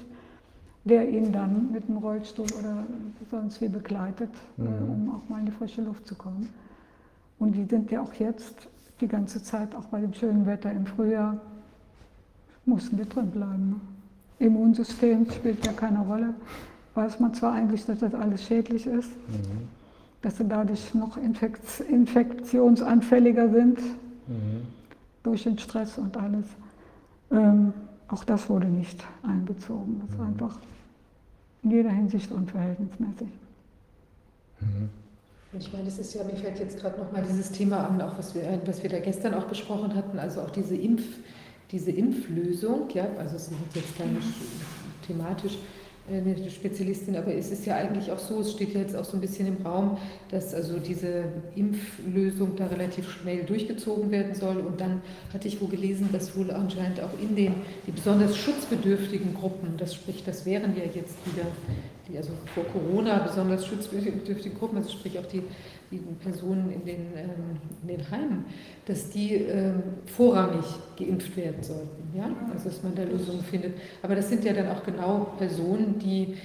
der 0.84 1.08
ihn 1.08 1.32
dann 1.32 1.70
mit 1.72 1.88
dem 1.88 1.98
Rollstuhl 1.98 2.46
oder 2.58 2.84
sonst 3.30 3.60
wie 3.60 3.68
begleitet, 3.68 4.30
äh, 4.58 4.62
mhm. 4.62 4.90
um 4.90 5.14
auch 5.14 5.28
mal 5.28 5.40
in 5.40 5.46
die 5.46 5.52
frische 5.52 5.82
Luft 5.82 6.06
zu 6.06 6.14
kommen. 6.14 6.48
Und 7.38 7.52
die 7.52 7.64
sind 7.64 7.90
ja 7.90 8.02
auch 8.02 8.12
jetzt 8.14 8.68
die 9.00 9.08
ganze 9.08 9.42
Zeit, 9.42 9.74
auch 9.74 9.86
bei 9.86 10.00
dem 10.00 10.12
schönen 10.14 10.46
Wetter 10.46 10.70
im 10.70 10.86
Frühjahr, 10.86 11.38
mussten 12.64 12.98
wir 12.98 13.06
drin 13.06 13.30
bleiben. 13.30 13.70
Ne? 13.70 14.46
Immunsystem 14.46 15.30
spielt 15.30 15.64
ja 15.66 15.72
keine 15.72 16.00
Rolle. 16.00 16.34
Weiß 16.94 17.20
man 17.20 17.34
zwar 17.34 17.54
eigentlich, 17.54 17.84
dass 17.84 18.00
das 18.00 18.14
alles 18.14 18.42
schädlich 18.44 18.86
ist, 18.86 19.10
mhm. 19.28 19.68
dass 20.22 20.38
sie 20.38 20.44
dadurch 20.48 20.94
noch 20.94 21.16
Infekt 21.16 21.80
infektionsanfälliger 21.80 23.50
sind 23.50 23.80
mhm. 24.26 24.66
durch 25.22 25.44
den 25.44 25.58
Stress 25.58 25.98
und 25.98 26.16
alles. 26.16 26.46
Ähm, 27.30 27.72
auch 28.10 28.24
das 28.24 28.48
wurde 28.48 28.66
nicht 28.66 29.04
einbezogen. 29.22 30.02
Das 30.06 30.18
war 30.18 30.26
einfach 30.26 30.58
in 31.62 31.70
jeder 31.70 31.90
Hinsicht 31.90 32.30
unverhältnismäßig. 32.32 33.28
Mhm. 34.60 34.90
Ich 35.52 35.72
meine, 35.72 35.88
es 35.88 35.98
ist 35.98 36.14
ja, 36.14 36.22
mir 36.22 36.36
fällt 36.36 36.60
jetzt 36.60 36.78
gerade 36.78 36.98
nochmal 37.00 37.24
dieses 37.28 37.50
Thema 37.50 37.88
an, 37.88 38.00
auch 38.00 38.16
was 38.16 38.34
wir, 38.34 38.60
was 38.66 38.82
wir 38.82 38.90
da 38.90 39.00
gestern 39.00 39.34
auch 39.34 39.44
besprochen 39.44 39.94
hatten, 39.96 40.18
also 40.18 40.42
auch 40.42 40.50
diese 40.50 40.76
Impf, 40.76 41.02
diese 41.72 41.90
Impflösung, 41.90 42.88
ja, 42.90 43.08
also 43.18 43.36
Sie 43.36 43.54
sind 43.54 43.74
jetzt 43.74 43.98
gar 43.98 44.06
nicht 44.06 44.28
thematisch 45.06 45.54
äh, 45.54 45.79
eine 46.10 46.50
Spezialistin, 46.50 47.16
aber 47.16 47.34
es 47.34 47.50
ist 47.50 47.66
ja 47.66 47.76
eigentlich 47.76 48.10
auch 48.10 48.18
so, 48.18 48.40
es 48.40 48.52
steht 48.52 48.74
ja 48.74 48.80
jetzt 48.80 48.96
auch 48.96 49.04
so 49.04 49.16
ein 49.16 49.20
bisschen 49.20 49.46
im 49.46 49.64
Raum, 49.64 49.98
dass 50.30 50.54
also 50.54 50.78
diese 50.78 51.24
Impflösung 51.56 52.56
da 52.56 52.66
relativ 52.66 53.10
schnell 53.10 53.44
durchgezogen 53.44 54.10
werden 54.10 54.34
soll. 54.34 54.58
Und 54.58 54.80
dann 54.80 55.02
hatte 55.32 55.48
ich 55.48 55.60
wohl 55.60 55.68
gelesen, 55.68 56.08
dass 56.12 56.36
wohl 56.36 56.50
anscheinend 56.50 57.00
auch 57.00 57.18
in 57.20 57.36
den 57.36 57.54
die 57.86 57.92
besonders 57.92 58.36
schutzbedürftigen 58.36 59.34
Gruppen, 59.34 59.76
das 59.76 59.94
spricht, 59.94 60.26
das 60.26 60.44
wären 60.46 60.76
ja 60.76 60.84
jetzt 60.84 61.16
wieder 61.26 61.46
die 62.10 62.16
also 62.16 62.30
vor 62.54 62.64
Corona 62.64 63.18
besonders 63.18 63.66
schutzbedürftige 63.66 64.54
Gruppen, 64.54 64.78
also 64.78 64.90
sprich 64.90 65.18
auch 65.18 65.26
die, 65.26 65.42
die 65.90 65.98
Personen 66.22 66.70
in 66.72 66.84
den, 66.84 67.06
ähm, 67.16 67.58
in 67.82 67.88
den 67.88 68.10
Heimen, 68.10 68.44
dass 68.86 69.10
die 69.10 69.34
ähm, 69.34 69.82
vorrangig 70.06 70.64
geimpft 70.98 71.36
werden 71.36 71.62
sollten. 71.62 72.16
Ja? 72.16 72.30
Also 72.52 72.68
dass 72.68 72.82
man 72.82 72.94
da 72.94 73.04
Lösungen 73.04 73.42
findet. 73.42 73.74
Aber 74.02 74.14
das 74.14 74.28
sind 74.28 74.44
ja 74.44 74.52
dann 74.52 74.68
auch 74.68 74.84
genau 74.84 75.32
Personen, 75.38 75.98
die 75.98 76.36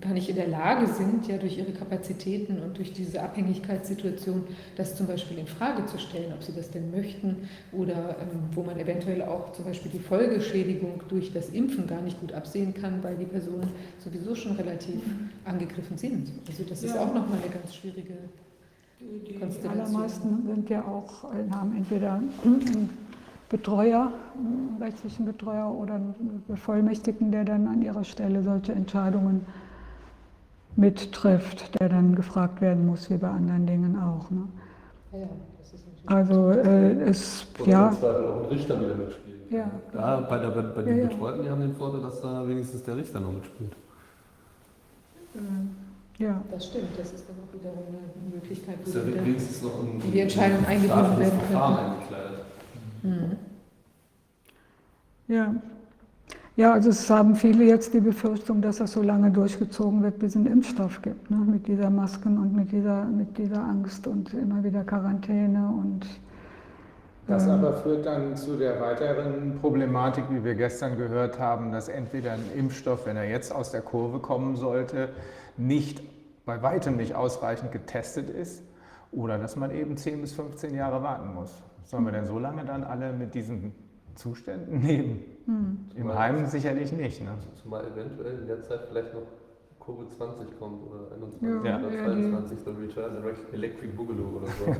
gar 0.00 0.12
nicht 0.12 0.28
in 0.28 0.36
der 0.36 0.48
Lage 0.48 0.86
sind, 0.86 1.26
ja 1.26 1.36
durch 1.36 1.58
ihre 1.58 1.72
Kapazitäten 1.72 2.60
und 2.60 2.76
durch 2.78 2.92
diese 2.92 3.22
Abhängigkeitssituation, 3.22 4.44
das 4.76 4.94
zum 4.96 5.06
Beispiel 5.06 5.38
in 5.38 5.46
Frage 5.46 5.86
zu 5.86 5.98
stellen, 5.98 6.32
ob 6.32 6.42
sie 6.42 6.52
das 6.52 6.70
denn 6.70 6.90
möchten 6.90 7.48
oder 7.72 8.16
ähm, 8.20 8.40
wo 8.52 8.62
man 8.62 8.78
eventuell 8.78 9.22
auch 9.22 9.52
zum 9.52 9.64
Beispiel 9.64 9.90
die 9.90 9.98
Folgeschädigung 9.98 11.02
durch 11.08 11.32
das 11.32 11.50
Impfen 11.50 11.86
gar 11.86 12.02
nicht 12.02 12.20
gut 12.20 12.32
absehen 12.32 12.74
kann, 12.74 13.02
weil 13.02 13.16
die 13.16 13.26
Personen 13.26 13.68
sowieso 13.98 14.34
schon 14.34 14.56
relativ 14.56 15.00
angegriffen 15.44 15.96
sind. 15.96 16.30
Also 16.46 16.64
das 16.64 16.82
ist 16.82 16.96
auch 16.96 17.14
nochmal 17.14 17.38
eine 17.42 17.52
ganz 17.52 17.74
schwierige 17.74 18.14
die, 19.00 19.20
die, 19.20 19.38
die 19.38 19.68
allermeisten 19.68 20.42
sind 20.44 20.70
ja 20.70 20.84
auch, 20.84 21.24
haben 21.52 21.76
entweder 21.76 22.14
einen 22.44 22.90
Betreuer, 23.48 24.12
einen 24.36 24.76
rechtlichen 24.80 25.24
Betreuer 25.24 25.70
oder 25.70 25.94
einen 25.94 26.42
Bevollmächtigten, 26.48 27.30
der 27.30 27.44
dann 27.44 27.68
an 27.68 27.82
ihrer 27.82 28.04
Stelle 28.04 28.42
solche 28.42 28.72
Entscheidungen 28.72 29.46
mittrifft, 30.78 31.78
der 31.80 31.88
dann 31.88 32.14
gefragt 32.14 32.60
werden 32.60 32.86
muss, 32.86 33.10
wie 33.10 33.16
bei 33.16 33.28
anderen 33.28 33.66
Dingen 33.66 33.98
auch. 33.98 34.30
Ne? 34.30 34.44
Ja, 35.12 35.28
das 35.58 35.72
ist 35.72 35.84
also 36.06 36.50
äh, 36.50 36.92
es, 37.02 37.46
Oder 37.58 37.70
ja. 37.70 37.90
auch 37.90 38.44
ein 38.44 38.48
Richter 38.48 38.80
wieder 38.80 38.94
mitspielt. 38.94 39.50
Ja. 39.50 39.70
Da, 39.92 40.20
bei, 40.20 40.38
der, 40.38 40.48
bei 40.50 40.82
den 40.82 40.98
ja, 40.98 41.06
Betreuten, 41.08 41.42
die 41.42 41.50
haben 41.50 41.60
den 41.60 41.74
Vorteil, 41.74 42.00
dass 42.00 42.20
da 42.20 42.46
wenigstens 42.46 42.84
der 42.84 42.96
Richter 42.96 43.18
noch 43.18 43.32
mitspielt. 43.32 43.72
Ähm, 45.34 45.70
ja. 46.18 46.42
Das 46.50 46.66
stimmt, 46.66 46.96
das 46.96 47.12
ist 47.12 47.24
dann 47.28 47.36
auch 47.42 47.52
wiederum 47.52 47.84
eine 47.88 48.34
Möglichkeit, 48.34 48.76
wo 48.84 48.90
ja 48.90 49.04
die, 49.04 49.14
wenigstens 49.14 49.62
noch 49.62 49.82
ein, 49.82 50.00
die 50.12 50.20
Entscheidung 50.20 50.64
eingebunden 50.64 51.18
werden 51.18 51.40
können. 51.50 52.36
Mhm. 53.02 53.36
Ja. 55.26 55.54
Ja, 56.58 56.72
also 56.72 56.90
es 56.90 57.08
haben 57.08 57.36
viele 57.36 57.62
jetzt 57.62 57.94
die 57.94 58.00
Befürchtung, 58.00 58.60
dass 58.60 58.78
das 58.78 58.90
so 58.90 59.00
lange 59.00 59.30
durchgezogen 59.30 60.02
wird, 60.02 60.18
bis 60.18 60.30
es 60.30 60.36
einen 60.38 60.46
Impfstoff 60.46 61.00
gibt, 61.02 61.30
ne? 61.30 61.36
mit 61.36 61.68
dieser 61.68 61.88
Masken 61.88 62.36
und 62.36 62.52
mit 62.52 62.72
dieser, 62.72 63.04
mit 63.04 63.38
dieser 63.38 63.62
Angst 63.62 64.08
und 64.08 64.34
immer 64.34 64.64
wieder 64.64 64.82
Quarantäne 64.82 65.68
und 65.68 66.04
das 67.28 67.44
ähm, 67.44 67.50
aber 67.50 67.74
führt 67.74 68.04
dann 68.04 68.34
zu 68.34 68.56
der 68.56 68.80
weiteren 68.80 69.60
Problematik, 69.60 70.24
wie 70.30 70.42
wir 70.42 70.56
gestern 70.56 70.96
gehört 70.96 71.38
haben, 71.38 71.70
dass 71.70 71.88
entweder 71.88 72.32
ein 72.32 72.42
Impfstoff, 72.56 73.06
wenn 73.06 73.16
er 73.16 73.30
jetzt 73.30 73.54
aus 73.54 73.70
der 73.70 73.82
Kurve 73.82 74.18
kommen 74.18 74.56
sollte, 74.56 75.10
nicht 75.56 76.02
bei 76.44 76.60
weitem 76.60 76.96
nicht 76.96 77.14
ausreichend 77.14 77.70
getestet 77.70 78.30
ist 78.30 78.64
oder 79.12 79.38
dass 79.38 79.54
man 79.54 79.70
eben 79.70 79.96
10 79.96 80.22
bis 80.22 80.32
15 80.32 80.74
Jahre 80.74 81.04
warten 81.04 81.34
muss. 81.34 81.52
Sollen 81.84 82.04
wir 82.04 82.10
denn 82.10 82.26
so 82.26 82.40
lange 82.40 82.64
dann 82.64 82.82
alle 82.82 83.12
mit 83.12 83.32
diesen 83.34 83.72
Zuständen 84.16 84.82
leben? 84.84 85.37
Hm. 85.48 85.78
Im 85.96 86.14
Heim 86.14 86.46
sicherlich 86.46 86.92
nicht. 86.92 87.20
Ne? 87.22 87.34
Zumal 87.62 87.86
eventuell 87.86 88.40
in 88.40 88.46
der 88.46 88.62
Zeit 88.62 88.82
vielleicht 88.86 89.14
noch 89.14 89.22
Covid-20 89.80 90.58
kommt 90.58 90.86
oder 90.86 91.10
21 91.14 91.64
ja, 91.64 91.78
oder 91.78 91.88
22, 91.88 92.60
so 92.60 92.72
Return 92.72 93.24
Electric 93.52 93.92
Boogaloo 93.92 94.36
oder 94.36 94.46
so. 94.46 94.66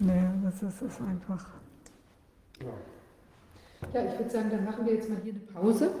nee, 0.00 0.28
das 0.44 0.62
ist, 0.62 0.82
ist 0.82 1.00
einfach. 1.00 1.46
Ja. 2.60 2.66
ja, 3.94 4.04
ich 4.12 4.18
würde 4.18 4.30
sagen, 4.30 4.50
dann 4.50 4.66
machen 4.66 4.84
wir 4.84 4.92
jetzt 4.92 5.08
mal 5.08 5.16
hier 5.24 5.32
eine 5.32 5.40
Pause. 5.40 5.86
Ja. 5.86 5.92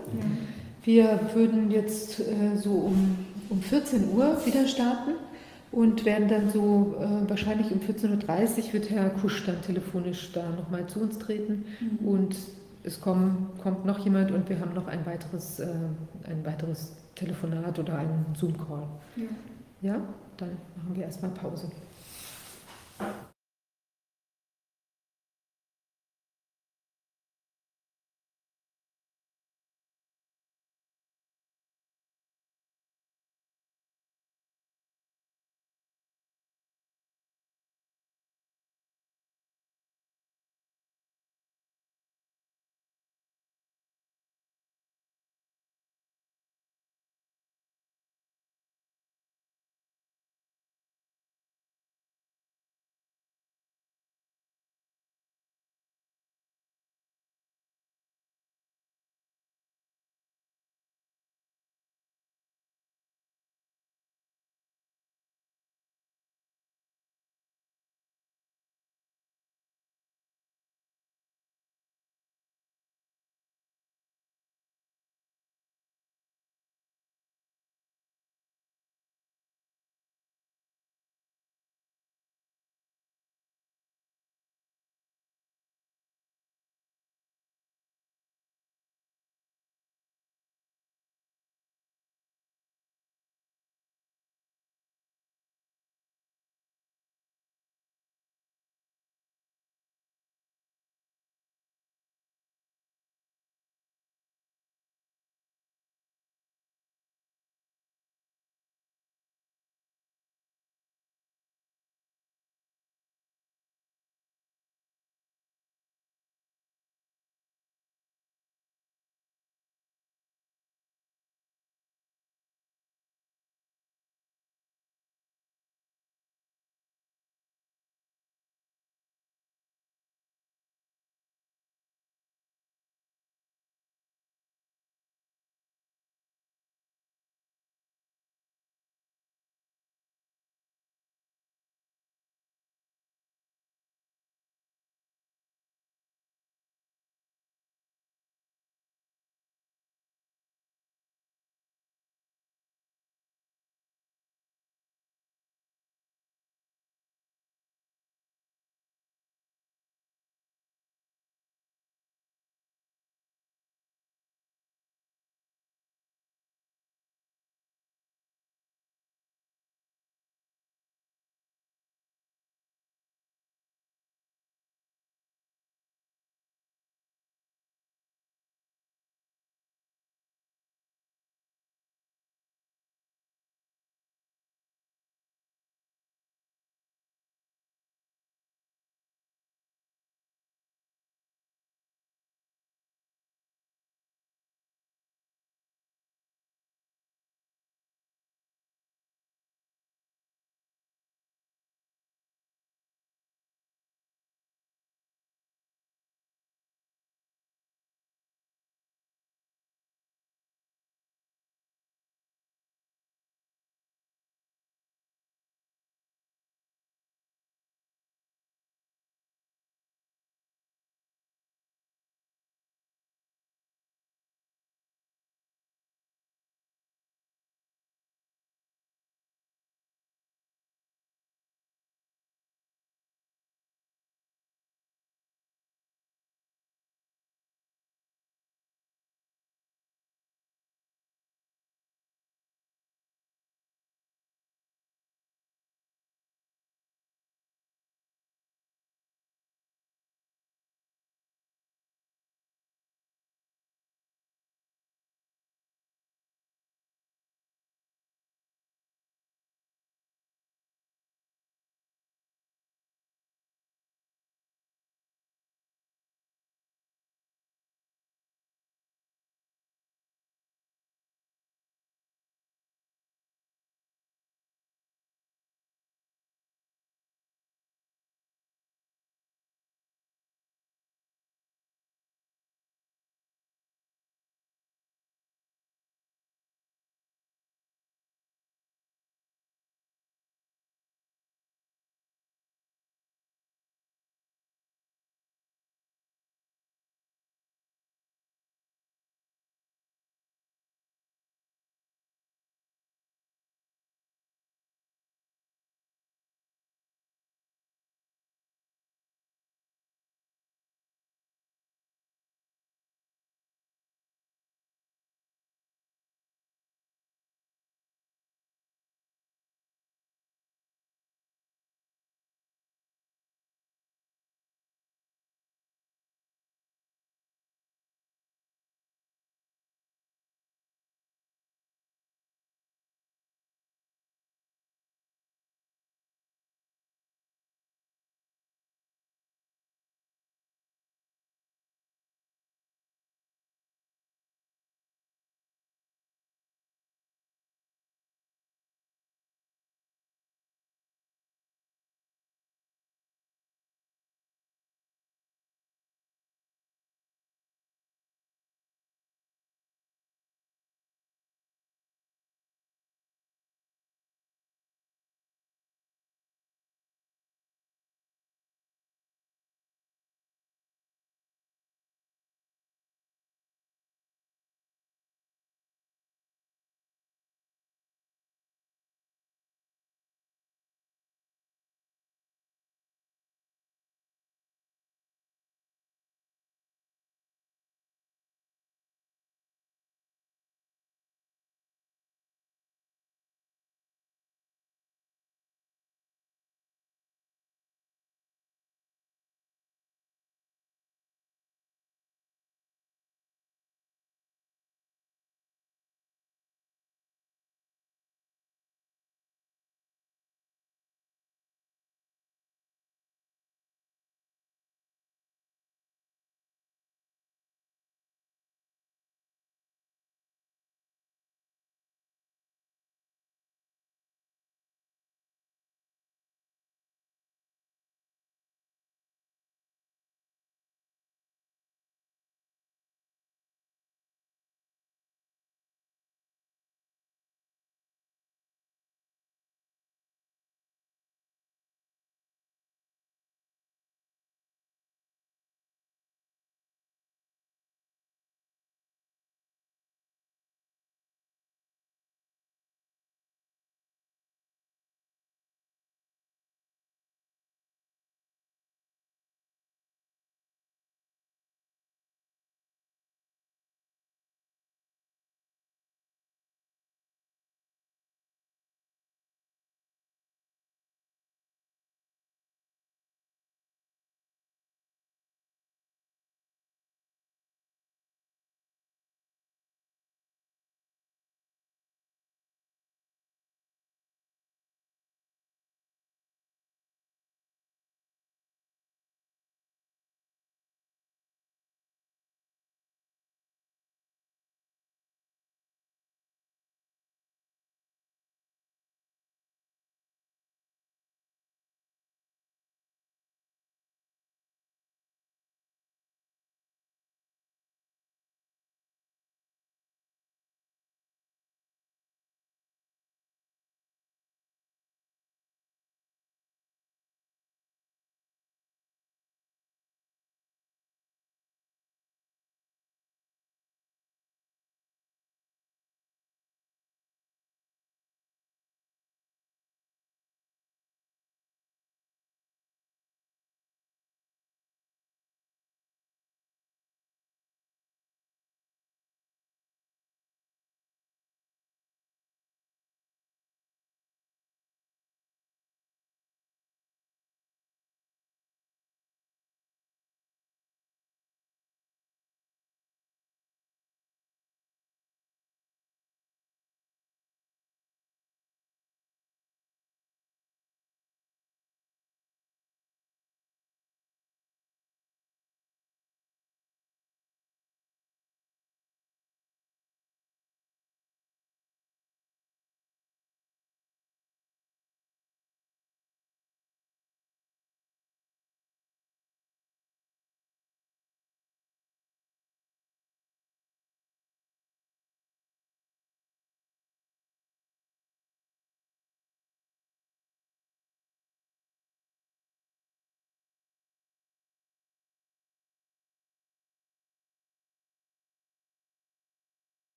Wir 0.82 1.18
würden 1.34 1.70
jetzt 1.70 2.20
äh, 2.20 2.56
so 2.56 2.72
um, 2.72 3.16
um 3.48 3.62
14 3.62 4.12
Uhr 4.12 4.36
wieder 4.44 4.66
starten 4.66 5.12
und 5.72 6.04
werden 6.04 6.28
dann 6.28 6.50
so 6.50 6.96
äh, 6.98 7.28
wahrscheinlich 7.28 7.70
um 7.72 7.80
14.30 7.80 8.66
Uhr 8.66 8.72
wird 8.74 8.90
Herr 8.90 9.10
Kusch 9.10 9.44
dann 9.46 9.62
telefonisch 9.62 10.32
da 10.32 10.48
nochmal 10.50 10.86
zu 10.86 11.00
uns 11.00 11.18
treten 11.18 11.64
mhm. 11.80 12.08
und 12.08 12.36
es 12.82 13.00
kommen, 13.00 13.50
kommt 13.62 13.84
noch 13.84 13.98
jemand 14.00 14.30
und 14.30 14.48
wir 14.48 14.58
haben 14.58 14.74
noch 14.74 14.86
ein 14.86 15.04
weiteres, 15.06 15.60
äh, 15.60 15.66
ein 16.24 16.44
weiteres 16.44 16.96
Telefonat 17.14 17.78
oder 17.78 17.98
einen 17.98 18.26
Zoom-Call. 18.34 18.88
Ja. 19.16 19.24
ja, 19.82 20.00
dann 20.38 20.50
machen 20.76 20.96
wir 20.96 21.04
erstmal 21.04 21.30
Pause. 21.32 21.70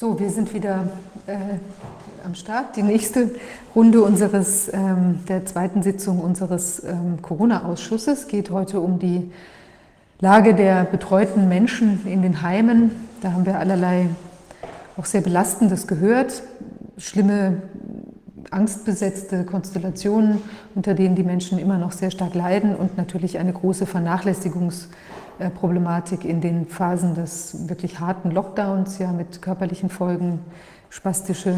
So, 0.00 0.18
wir 0.18 0.30
sind 0.30 0.54
wieder 0.54 0.88
äh, 1.26 1.36
am 2.24 2.34
Start. 2.34 2.74
Die 2.74 2.82
nächste 2.82 3.32
Runde 3.76 4.00
unseres, 4.00 4.72
ähm, 4.72 5.20
der 5.28 5.44
zweiten 5.44 5.82
Sitzung 5.82 6.20
unseres 6.20 6.82
ähm, 6.82 7.20
Corona-Ausschusses 7.20 8.26
geht 8.26 8.48
heute 8.48 8.80
um 8.80 8.98
die 8.98 9.30
Lage 10.18 10.54
der 10.54 10.84
betreuten 10.84 11.50
Menschen 11.50 12.06
in 12.06 12.22
den 12.22 12.40
Heimen. 12.40 12.92
Da 13.20 13.32
haben 13.32 13.44
wir 13.44 13.58
allerlei 13.58 14.06
auch 14.96 15.04
sehr 15.04 15.20
Belastendes 15.20 15.86
gehört, 15.86 16.44
schlimme, 16.96 17.60
angstbesetzte 18.50 19.44
Konstellationen, 19.44 20.38
unter 20.74 20.94
denen 20.94 21.14
die 21.14 21.24
Menschen 21.24 21.58
immer 21.58 21.76
noch 21.76 21.92
sehr 21.92 22.10
stark 22.10 22.34
leiden 22.34 22.74
und 22.74 22.96
natürlich 22.96 23.38
eine 23.38 23.52
große 23.52 23.84
Vernachlässigungs- 23.84 24.86
Problematik 25.48 26.24
in 26.24 26.40
den 26.40 26.66
Phasen 26.66 27.14
des 27.14 27.68
wirklich 27.68 28.00
harten 28.00 28.30
Lockdowns, 28.30 28.98
ja 28.98 29.12
mit 29.12 29.40
körperlichen 29.40 29.88
Folgen, 29.88 30.40
spastische 30.90 31.54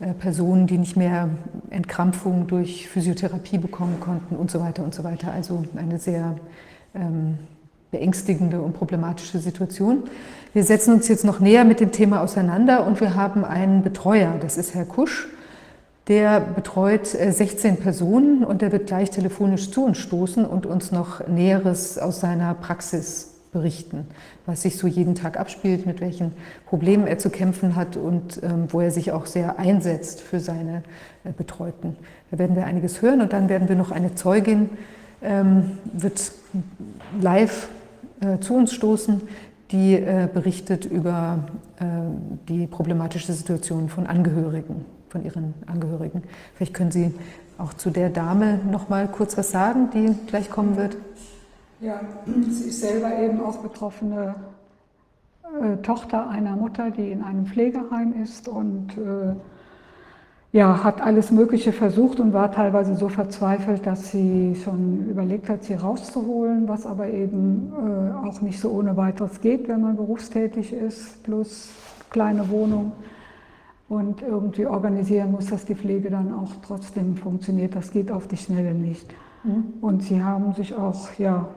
äh, 0.00 0.12
Personen, 0.12 0.66
die 0.66 0.76
nicht 0.76 0.96
mehr 0.96 1.30
Entkrampfung 1.70 2.46
durch 2.46 2.88
Physiotherapie 2.88 3.58
bekommen 3.58 3.98
konnten 4.00 4.36
und 4.36 4.50
so 4.50 4.60
weiter 4.60 4.82
und 4.82 4.94
so 4.94 5.04
weiter. 5.04 5.32
Also 5.32 5.64
eine 5.76 5.98
sehr 5.98 6.36
ähm, 6.94 7.38
beängstigende 7.90 8.60
und 8.60 8.74
problematische 8.74 9.38
Situation. 9.38 10.04
Wir 10.52 10.64
setzen 10.64 10.92
uns 10.94 11.08
jetzt 11.08 11.24
noch 11.24 11.40
näher 11.40 11.64
mit 11.64 11.80
dem 11.80 11.92
Thema 11.92 12.20
auseinander 12.20 12.86
und 12.86 13.00
wir 13.00 13.14
haben 13.14 13.44
einen 13.44 13.82
Betreuer, 13.82 14.34
das 14.40 14.58
ist 14.58 14.74
Herr 14.74 14.84
Kusch. 14.84 15.28
Der 16.08 16.38
betreut 16.40 17.06
16 17.06 17.74
äh, 17.74 17.76
Personen 17.78 18.44
und 18.44 18.62
der 18.62 18.70
wird 18.70 18.86
gleich 18.86 19.10
telefonisch 19.10 19.72
zu 19.72 19.84
uns 19.84 19.98
stoßen 19.98 20.44
und 20.44 20.64
uns 20.64 20.92
noch 20.92 21.26
Näheres 21.26 21.98
aus 21.98 22.20
seiner 22.20 22.54
Praxis 22.54 23.32
berichten, 23.52 24.06
was 24.44 24.62
sich 24.62 24.76
so 24.76 24.86
jeden 24.86 25.16
Tag 25.16 25.36
abspielt, 25.36 25.84
mit 25.84 26.00
welchen 26.00 26.32
Problemen 26.66 27.08
er 27.08 27.18
zu 27.18 27.28
kämpfen 27.28 27.74
hat 27.74 27.96
und 27.96 28.40
ähm, 28.42 28.68
wo 28.68 28.80
er 28.80 28.92
sich 28.92 29.10
auch 29.10 29.26
sehr 29.26 29.58
einsetzt 29.58 30.20
für 30.20 30.38
seine 30.38 30.84
äh, 31.24 31.32
Betreuten. 31.32 31.96
Da 32.30 32.38
werden 32.38 32.54
wir 32.54 32.66
einiges 32.66 33.02
hören 33.02 33.20
und 33.20 33.32
dann 33.32 33.48
werden 33.48 33.68
wir 33.68 33.76
noch 33.76 33.90
eine 33.90 34.14
Zeugin, 34.14 34.70
ähm, 35.22 35.78
wird 35.92 36.30
live 37.20 37.68
äh, 38.20 38.38
zu 38.38 38.54
uns 38.54 38.72
stoßen, 38.72 39.22
die 39.72 39.94
äh, 39.94 40.28
berichtet 40.32 40.84
über 40.84 41.48
äh, 41.80 41.84
die 42.48 42.68
problematische 42.68 43.32
Situation 43.32 43.88
von 43.88 44.06
Angehörigen 44.06 44.95
von 45.16 45.24
Ihren 45.24 45.54
Angehörigen. 45.66 46.22
Vielleicht 46.54 46.74
können 46.74 46.90
Sie 46.90 47.14
auch 47.58 47.72
zu 47.74 47.90
der 47.90 48.10
Dame 48.10 48.60
noch 48.70 48.88
mal 48.88 49.08
kurz 49.08 49.38
was 49.38 49.50
sagen, 49.50 49.88
die 49.94 50.14
gleich 50.26 50.50
kommen 50.50 50.76
wird. 50.76 50.96
Ja, 51.80 52.00
sie 52.48 52.68
ist 52.68 52.80
selber 52.80 53.18
eben 53.18 53.40
auch 53.40 53.58
betroffene 53.58 54.34
äh, 55.62 55.76
Tochter 55.78 56.28
einer 56.28 56.56
Mutter, 56.56 56.90
die 56.90 57.10
in 57.10 57.22
einem 57.22 57.46
Pflegeheim 57.46 58.14
ist 58.22 58.48
und 58.48 58.96
äh, 58.98 59.34
ja, 60.52 60.82
hat 60.84 61.02
alles 61.02 61.30
Mögliche 61.30 61.72
versucht 61.72 62.18
und 62.20 62.32
war 62.32 62.50
teilweise 62.50 62.94
so 62.94 63.08
verzweifelt, 63.08 63.86
dass 63.86 64.10
sie 64.10 64.56
schon 64.62 65.08
überlegt 65.08 65.48
hat, 65.48 65.64
sie 65.64 65.74
rauszuholen, 65.74 66.68
was 66.68 66.86
aber 66.86 67.08
eben 67.08 67.72
äh, 67.72 68.26
auch 68.26 68.40
nicht 68.40 68.60
so 68.60 68.70
ohne 68.70 68.96
weiteres 68.96 69.40
geht, 69.40 69.68
wenn 69.68 69.82
man 69.82 69.96
berufstätig 69.96 70.72
ist, 70.72 71.22
plus 71.24 71.70
kleine 72.10 72.48
Wohnung 72.48 72.92
und 73.88 74.22
irgendwie 74.22 74.66
organisieren 74.66 75.32
muss, 75.32 75.46
dass 75.46 75.64
die 75.64 75.74
Pflege 75.74 76.10
dann 76.10 76.32
auch 76.34 76.50
trotzdem 76.62 77.16
funktioniert. 77.16 77.74
Das 77.76 77.90
geht 77.90 78.10
auf 78.10 78.26
die 78.26 78.36
Schnelle 78.36 78.74
nicht. 78.74 79.06
Mhm. 79.44 79.74
Und 79.80 80.02
sie 80.02 80.22
haben 80.22 80.52
sich 80.54 80.74
auch, 80.74 81.08
ja, 81.18 81.48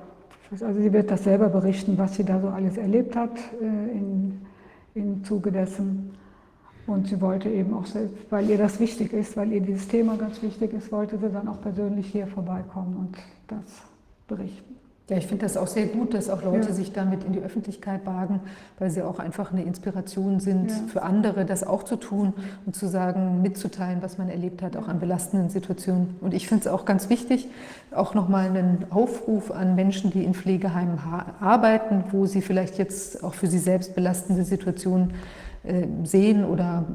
also 0.51 0.81
sie 0.81 0.93
wird 0.93 1.09
das 1.09 1.23
selber 1.23 1.49
berichten, 1.49 1.97
was 1.97 2.15
sie 2.15 2.23
da 2.23 2.39
so 2.39 2.49
alles 2.49 2.77
erlebt 2.77 3.15
hat 3.15 3.31
äh, 3.61 3.97
in, 3.97 4.41
im 4.93 5.23
Zuge 5.23 5.51
dessen. 5.51 6.11
Und 6.85 7.07
sie 7.07 7.21
wollte 7.21 7.49
eben 7.49 7.73
auch 7.73 7.85
selbst, 7.85 8.31
weil 8.31 8.49
ihr 8.49 8.57
das 8.57 8.79
wichtig 8.79 9.13
ist, 9.13 9.37
weil 9.37 9.51
ihr 9.51 9.61
dieses 9.61 9.87
Thema 9.87 10.15
ganz 10.15 10.41
wichtig 10.41 10.73
ist, 10.73 10.91
wollte 10.91 11.17
sie 11.19 11.29
dann 11.29 11.47
auch 11.47 11.61
persönlich 11.61 12.07
hier 12.07 12.25
vorbeikommen 12.25 12.95
und 12.97 13.17
das 13.47 13.83
berichten. 14.27 14.68
Ja, 15.09 15.17
ich 15.17 15.25
finde 15.25 15.43
das 15.43 15.57
auch 15.57 15.65
sehr 15.65 15.87
gut, 15.87 16.13
dass 16.13 16.29
auch 16.29 16.43
Leute 16.43 16.67
ja. 16.67 16.73
sich 16.73 16.93
damit 16.93 17.23
in 17.23 17.33
die 17.33 17.39
Öffentlichkeit 17.39 18.05
wagen, 18.05 18.41
weil 18.77 18.91
sie 18.91 19.01
auch 19.01 19.17
einfach 19.17 19.51
eine 19.51 19.63
Inspiration 19.63 20.39
sind 20.39 20.69
ja. 20.69 20.77
für 20.87 21.01
andere, 21.01 21.45
das 21.45 21.63
auch 21.63 21.81
zu 21.81 21.95
tun 21.95 22.33
und 22.67 22.75
zu 22.75 22.87
sagen, 22.87 23.41
mitzuteilen, 23.41 24.03
was 24.03 24.19
man 24.19 24.29
erlebt 24.29 24.61
hat, 24.61 24.77
auch 24.77 24.87
an 24.87 24.99
belastenden 24.99 25.49
Situationen. 25.49 26.15
Und 26.21 26.35
ich 26.35 26.47
finde 26.47 26.65
es 26.65 26.67
auch 26.71 26.85
ganz 26.85 27.09
wichtig, 27.09 27.49
auch 27.91 28.13
nochmal 28.13 28.45
einen 28.45 28.85
Aufruf 28.91 29.49
an 29.49 29.73
Menschen, 29.73 30.11
die 30.11 30.23
in 30.23 30.35
Pflegeheimen 30.35 30.99
arbeiten, 31.39 32.03
wo 32.11 32.27
sie 32.27 32.43
vielleicht 32.43 32.77
jetzt 32.77 33.23
auch 33.23 33.33
für 33.33 33.47
sie 33.47 33.57
selbst 33.57 33.95
belastende 33.95 34.43
Situationen 34.43 35.15
sehen 36.03 36.45
oder 36.45 36.85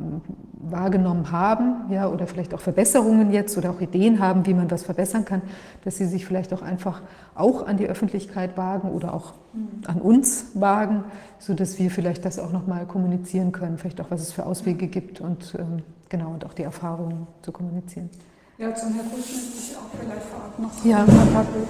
wahrgenommen 0.70 1.30
haben, 1.30 1.90
ja, 1.90 2.08
oder 2.08 2.26
vielleicht 2.26 2.54
auch 2.54 2.60
Verbesserungen 2.60 3.32
jetzt 3.32 3.58
oder 3.58 3.70
auch 3.70 3.80
Ideen 3.80 4.20
haben, 4.20 4.46
wie 4.46 4.54
man 4.54 4.68
das 4.68 4.82
verbessern 4.82 5.24
kann, 5.24 5.42
dass 5.84 5.96
sie 5.96 6.06
sich 6.06 6.24
vielleicht 6.24 6.52
auch 6.54 6.62
einfach 6.62 7.02
auch 7.34 7.66
an 7.66 7.76
die 7.76 7.86
Öffentlichkeit 7.86 8.56
wagen 8.56 8.90
oder 8.90 9.12
auch 9.12 9.34
mhm. 9.52 9.82
an 9.86 10.00
uns 10.00 10.46
wagen, 10.54 11.04
so 11.38 11.54
dass 11.54 11.78
wir 11.78 11.90
vielleicht 11.90 12.24
das 12.24 12.38
auch 12.38 12.52
noch 12.52 12.66
mal 12.66 12.86
kommunizieren 12.86 13.52
können, 13.52 13.76
vielleicht 13.76 14.00
auch 14.00 14.10
was 14.10 14.22
es 14.22 14.32
für 14.32 14.46
Auswege 14.46 14.86
gibt 14.86 15.20
und 15.20 15.54
ähm, 15.58 15.82
genau 16.08 16.30
und 16.30 16.46
auch 16.46 16.54
die 16.54 16.62
Erfahrungen 16.62 17.26
zu 17.42 17.52
kommunizieren. 17.52 18.08
Ja, 18.56 18.72
zum 18.74 18.94
Herrn 18.94 19.10
Kusch 19.10 19.32
möchte 19.32 19.58
ich 19.58 19.76
auch 19.76 19.90
vielleicht 19.98 20.26
vorab 20.26 20.58
noch. 20.60 20.84
Ja. 20.84 21.04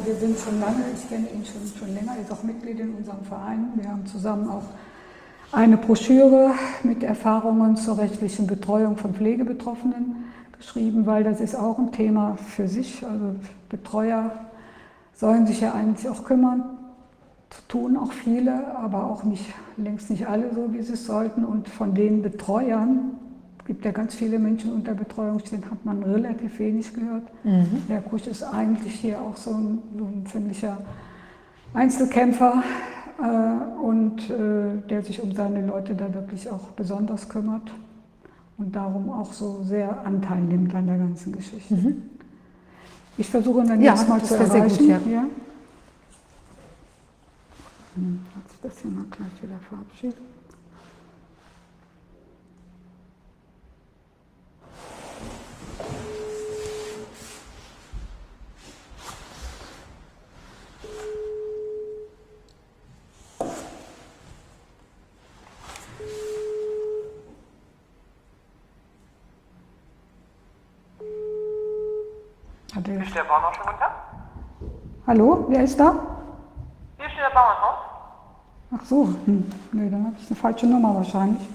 Wir 0.05 0.15
sind 0.17 0.39
schon 0.39 0.61
lange, 0.61 0.85
ich 0.95 1.09
kenne 1.09 1.27
ihn 1.31 1.43
schon, 1.45 1.63
schon 1.79 1.95
länger, 1.95 2.13
er 2.17 2.23
ist 2.23 2.31
auch 2.31 2.43
Mitglied 2.43 2.79
in 2.79 2.95
unserem 2.95 3.25
Verein. 3.25 3.73
Wir 3.75 3.89
haben 3.89 4.05
zusammen 4.05 4.49
auch 4.49 4.65
eine 5.55 5.77
Broschüre 5.77 6.53
mit 6.83 7.03
Erfahrungen 7.03 7.77
zur 7.77 7.99
rechtlichen 7.99 8.47
Betreuung 8.47 8.97
von 8.97 9.15
Pflegebetroffenen 9.15 10.25
geschrieben, 10.57 11.07
weil 11.07 11.25
das 11.25 11.41
ist 11.41 11.55
auch 11.55 11.79
ein 11.79 11.93
Thema 11.93 12.37
für 12.37 12.69
sich. 12.69 13.05
Also 13.05 13.37
Betreuer 13.69 14.33
sollen 15.15 15.47
sich 15.47 15.61
ja 15.61 15.73
eigentlich 15.73 16.09
auch 16.09 16.25
kümmern, 16.25 16.65
tun 17.69 17.97
auch 17.97 18.13
viele, 18.13 18.77
aber 18.77 19.05
auch 19.05 19.25
nicht, 19.25 19.45
längst 19.77 20.11
nicht 20.11 20.27
alle 20.27 20.53
so, 20.55 20.73
wie 20.73 20.83
sie 20.83 20.95
es 20.95 21.07
sollten. 21.07 21.45
Und 21.45 21.69
von 21.69 21.95
den 21.95 22.23
Betreuern, 22.23 23.13
gibt 23.67 23.85
ja 23.85 23.93
ganz 23.93 24.15
viele 24.15 24.39
Menschen 24.39 24.73
unter 24.73 24.95
Betreuung 24.95 25.39
stehen, 25.41 25.65
hat 25.71 25.85
man 25.85 26.03
relativ 26.03 26.59
wenig 26.59 26.93
gehört. 26.93 27.25
Mhm. 27.45 27.83
Der 27.89 28.03
Kusch 28.03 28.27
ist 28.27 28.43
eigentlich 28.43 28.95
hier 28.95 29.21
auch 29.21 29.37
so 29.37 29.51
ein, 29.53 29.83
so 29.97 30.05
ein 30.05 30.27
ziemlicher 30.31 30.79
Einzelkämpfer, 31.73 32.63
und 33.83 34.31
äh, 34.31 34.89
der 34.89 35.03
sich 35.03 35.23
um 35.23 35.33
seine 35.33 35.67
Leute 35.67 35.95
da 35.95 36.13
wirklich 36.13 36.51
auch 36.51 36.69
besonders 36.71 37.29
kümmert 37.29 37.71
und 38.59 38.75
darum 38.75 39.11
auch 39.11 39.33
so 39.33 39.63
sehr 39.63 40.05
Anteil 40.05 40.41
nimmt 40.41 40.75
an 40.75 40.87
der 40.87 40.99
ganzen 40.99 41.33
Geschichte. 41.33 41.75
Mhm. 41.75 42.03
Ich 43.17 43.29
versuche 43.29 43.61
ihn 43.61 43.69
dann 43.69 43.81
ja, 43.81 43.95
jetzt 43.95 44.09
mal 44.09 44.23
zu 44.23 44.35
erreichen. 44.35 44.79
Gut, 44.79 44.89
ja. 44.89 45.01
Ja? 45.11 45.25
Hm, 47.95 48.21
hat 48.35 48.51
sich 48.51 48.61
das 48.61 48.79
hier 48.81 48.91
mal 48.91 49.05
gleich 49.11 49.43
wieder 49.43 49.59
verabschiedet. 49.69 50.34
Ist 73.15 73.21
der 73.21 73.29
Bauernhaus 73.29 73.55
schon 73.55 73.69
runter? 73.69 73.91
Hallo, 75.07 75.47
wer 75.49 75.63
ist 75.63 75.79
da? 75.79 75.95
Hier 76.97 77.09
steht 77.09 77.21
der 77.21 77.33
Bauernhaus. 77.33 77.79
Ach 78.75 78.85
so, 78.87 79.05
hm. 79.25 79.53
nee, 79.71 79.89
dann 79.89 80.07
habe 80.07 80.17
ich 80.19 80.27
eine 80.27 80.37
falsche 80.37 80.67
Nummer 80.67 80.97
wahrscheinlich. 80.97 81.49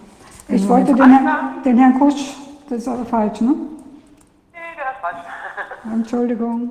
Ich 0.48 0.64
mhm. 0.64 0.70
wollte 0.70 0.96
den, 0.96 1.26
Herrn, 1.26 1.62
den 1.64 1.78
Herrn 1.78 2.00
Kusch, 2.00 2.38
das 2.70 2.78
ist 2.78 2.88
aber 2.88 3.04
falsch, 3.04 3.42
ne? 3.42 3.56
Nee, 4.54 4.60
der 4.78 4.92
ist 4.92 5.02
falsch. 5.02 5.18
Entschuldigung. 5.94 6.70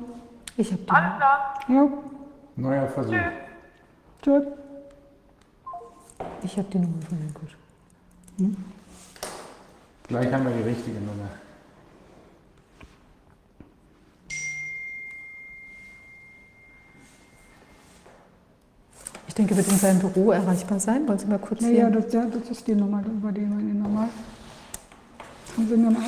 Ich 0.57 0.73
habe 0.73 0.83
Alles 0.89 1.17
klar. 1.18 1.55
Jo. 1.68 1.91
Neuer 2.57 2.89
Versuch. 2.89 3.12
Tschüss. 3.12 3.23
Tschüss. 4.23 4.44
Ich 6.44 6.57
habe 6.57 6.68
die 6.70 6.78
Nummer 6.78 7.02
von 7.07 7.18
Herrn 7.18 7.34
Kusch. 7.34 7.57
Hm? 8.39 8.57
Gleich 10.05 10.33
haben 10.33 10.44
wir 10.44 10.52
die 10.52 10.62
richtige 10.62 10.99
Nummer. 11.00 11.28
denke, 19.39 19.57
wird 19.57 19.68
in 19.68 19.78
seinem 19.78 20.00
Büro 20.00 20.33
erreichbar 20.33 20.81
sein. 20.81 21.07
Wollen 21.07 21.18
Sie 21.18 21.26
mal 21.26 21.39
kurz 21.39 21.62
ja. 21.62 21.70
Ja, 21.70 21.91
das, 21.91 22.12
ja, 22.12 22.26
das 22.26 22.50
ist 22.50 22.67
die 22.67 22.75
Nummer, 22.75 23.02
über 23.05 23.33
die 23.33 23.42
man 23.42 23.60
ihn 23.60 23.81
normal. 23.81 24.08
Sie 25.57 25.76
mir 25.76 25.91
mal. 25.91 26.02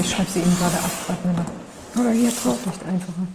Ich 0.00 0.10
schreibe 0.10 0.30
sie 0.30 0.40
Ihnen 0.40 0.56
gerade 0.56 0.76
ab. 0.76 0.90
Oder 1.98 2.10
hier 2.10 2.30
drauf. 2.30 2.66
nicht 2.66 2.84
einfacher. 2.84 3.26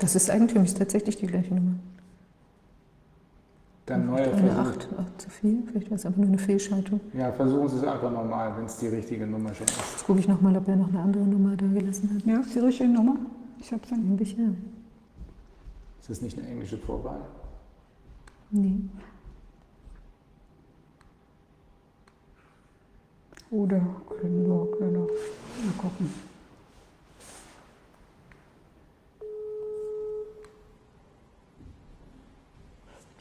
Das 0.00 0.14
ist 0.14 0.30
Eigentümer, 0.30 0.64
ist 0.64 0.76
tatsächlich 0.76 1.16
die 1.16 1.26
gleiche 1.26 1.54
Nummer. 1.54 1.76
Dann 3.86 4.06
neuer 4.06 4.32
Eine 4.32 4.50
Versuch. 4.50 4.76
8, 4.76 4.88
8 4.98 5.20
zu 5.20 5.30
viel, 5.30 5.62
vielleicht 5.66 5.90
war 5.90 5.96
es 5.96 6.06
einfach 6.06 6.18
nur 6.18 6.28
eine 6.28 6.38
Fehlschaltung. 6.38 7.00
Ja, 7.12 7.30
versuchen 7.32 7.68
Sie 7.68 7.76
es 7.76 7.84
einfach 7.84 8.10
nochmal, 8.10 8.56
wenn 8.56 8.64
es 8.64 8.78
die 8.78 8.88
richtige 8.88 9.26
Nummer 9.26 9.54
schon 9.54 9.66
ist. 9.66 9.76
Jetzt 9.76 10.06
gucke 10.06 10.20
ich 10.20 10.28
nochmal, 10.28 10.56
ob 10.56 10.66
er 10.66 10.76
noch 10.76 10.88
eine 10.88 11.00
andere 11.00 11.24
Nummer 11.24 11.54
da 11.54 11.66
gelassen 11.66 12.10
hat. 12.14 12.24
Ja, 12.24 12.40
ist 12.40 12.54
die 12.54 12.60
richtige 12.60 12.88
Nummer? 12.88 13.16
Ich 13.60 13.70
habe 13.72 13.82
dann. 13.90 14.00
Eigentlich 14.00 14.36
ja. 14.38 14.44
Ist 16.00 16.08
das 16.10 16.22
nicht 16.22 16.38
eine 16.38 16.48
englische 16.48 16.78
Vorwahl? 16.78 17.20
Nee. 18.50 18.80
Oder 23.50 23.82
Glenburg, 24.20 24.76
oder. 24.80 25.00
Mal 25.00 25.72
gucken. 25.76 26.33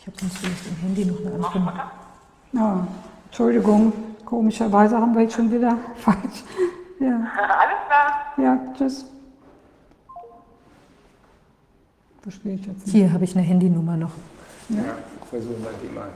Ich 0.03 0.07
habe 0.07 0.19
sonst 0.19 0.37
vielleicht 0.39 0.67
im 0.67 0.75
Handy 0.81 1.05
noch 1.05 1.17
eine 1.17 1.33
andere 1.35 1.59
Nummer. 1.59 1.91
Ja, 2.51 2.87
Entschuldigung, 3.27 3.93
komischerweise 4.25 4.97
haben 4.97 5.15
wir 5.15 5.21
jetzt 5.21 5.35
schon 5.35 5.49
wieder 5.49 5.77
falsch. 5.95 6.43
Ja, 6.99 7.07
Alles 7.37 7.77
klar. 7.87 8.33
ja, 8.35 8.73
tschüss. 8.73 9.05
Verstehe 12.21 12.55
ich 12.55 12.65
jetzt 12.65 12.85
nicht. 12.85 12.91
Hier 12.91 13.13
habe 13.13 13.23
ich 13.23 13.33
eine 13.33 13.45
Handynummer 13.45 13.95
noch. 13.95 14.11
Ja. 14.67 14.83
Versuchen 15.29 15.63
wir 15.63 15.71
die 15.81 15.95
mal. 15.95 16.09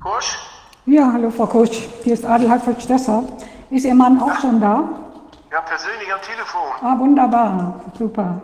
Kusch? 0.00 0.38
Ja, 0.90 1.12
hallo 1.12 1.30
Frau 1.30 1.46
Kusch, 1.46 1.86
hier 2.02 2.14
ist 2.14 2.24
Adelheid 2.24 2.62
von 2.64 2.74
Stesser. 2.80 3.22
Ist 3.70 3.84
Ihr 3.84 3.94
Mann 3.94 4.20
auch 4.20 4.34
schon 4.40 4.60
da? 4.60 4.88
Ja, 5.52 5.60
persönlich 5.60 6.12
am 6.12 6.20
Telefon. 6.20 6.66
Ah, 6.82 6.98
wunderbar, 6.98 7.80
super. 7.96 8.42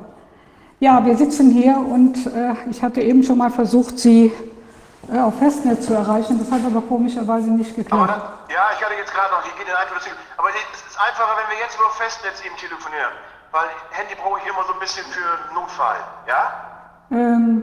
Ja, 0.78 1.04
wir 1.04 1.16
sitzen 1.16 1.50
hier 1.50 1.76
und 1.76 2.14
äh, 2.28 2.54
ich 2.70 2.80
hatte 2.84 3.00
eben 3.00 3.24
schon 3.24 3.38
mal 3.38 3.50
versucht, 3.50 3.98
Sie 3.98 4.32
äh, 5.12 5.18
auf 5.18 5.36
Festnetz 5.40 5.86
zu 5.86 5.94
erreichen. 5.94 6.38
Das 6.38 6.48
hat 6.52 6.64
aber 6.64 6.82
komischerweise 6.82 7.50
nicht 7.50 7.74
geklappt. 7.74 8.10
dann, 8.10 8.22
ja, 8.54 8.70
ich 8.78 8.84
hatte 8.84 8.94
jetzt 8.94 9.12
gerade 9.12 9.34
noch, 9.34 9.44
ich 9.44 9.56
gehe 9.56 9.66
den 9.66 9.74
deswegen. 9.96 10.14
Aber 10.36 10.48
es 10.50 10.86
ist 10.86 11.00
einfacher, 11.02 11.34
wenn 11.42 11.50
wir 11.50 11.58
jetzt 11.64 11.74
über 11.74 11.90
Festnetz 11.98 12.46
eben 12.46 12.54
telefonieren. 12.62 13.10
Weil 13.50 13.66
Handy 13.90 14.14
brauche 14.14 14.38
ich 14.38 14.46
immer 14.46 14.62
so 14.68 14.72
ein 14.72 14.78
bisschen 14.78 15.02
für 15.10 15.52
Notfall. 15.52 15.98
Ja? 16.28 16.75
Ähm, 17.08 17.62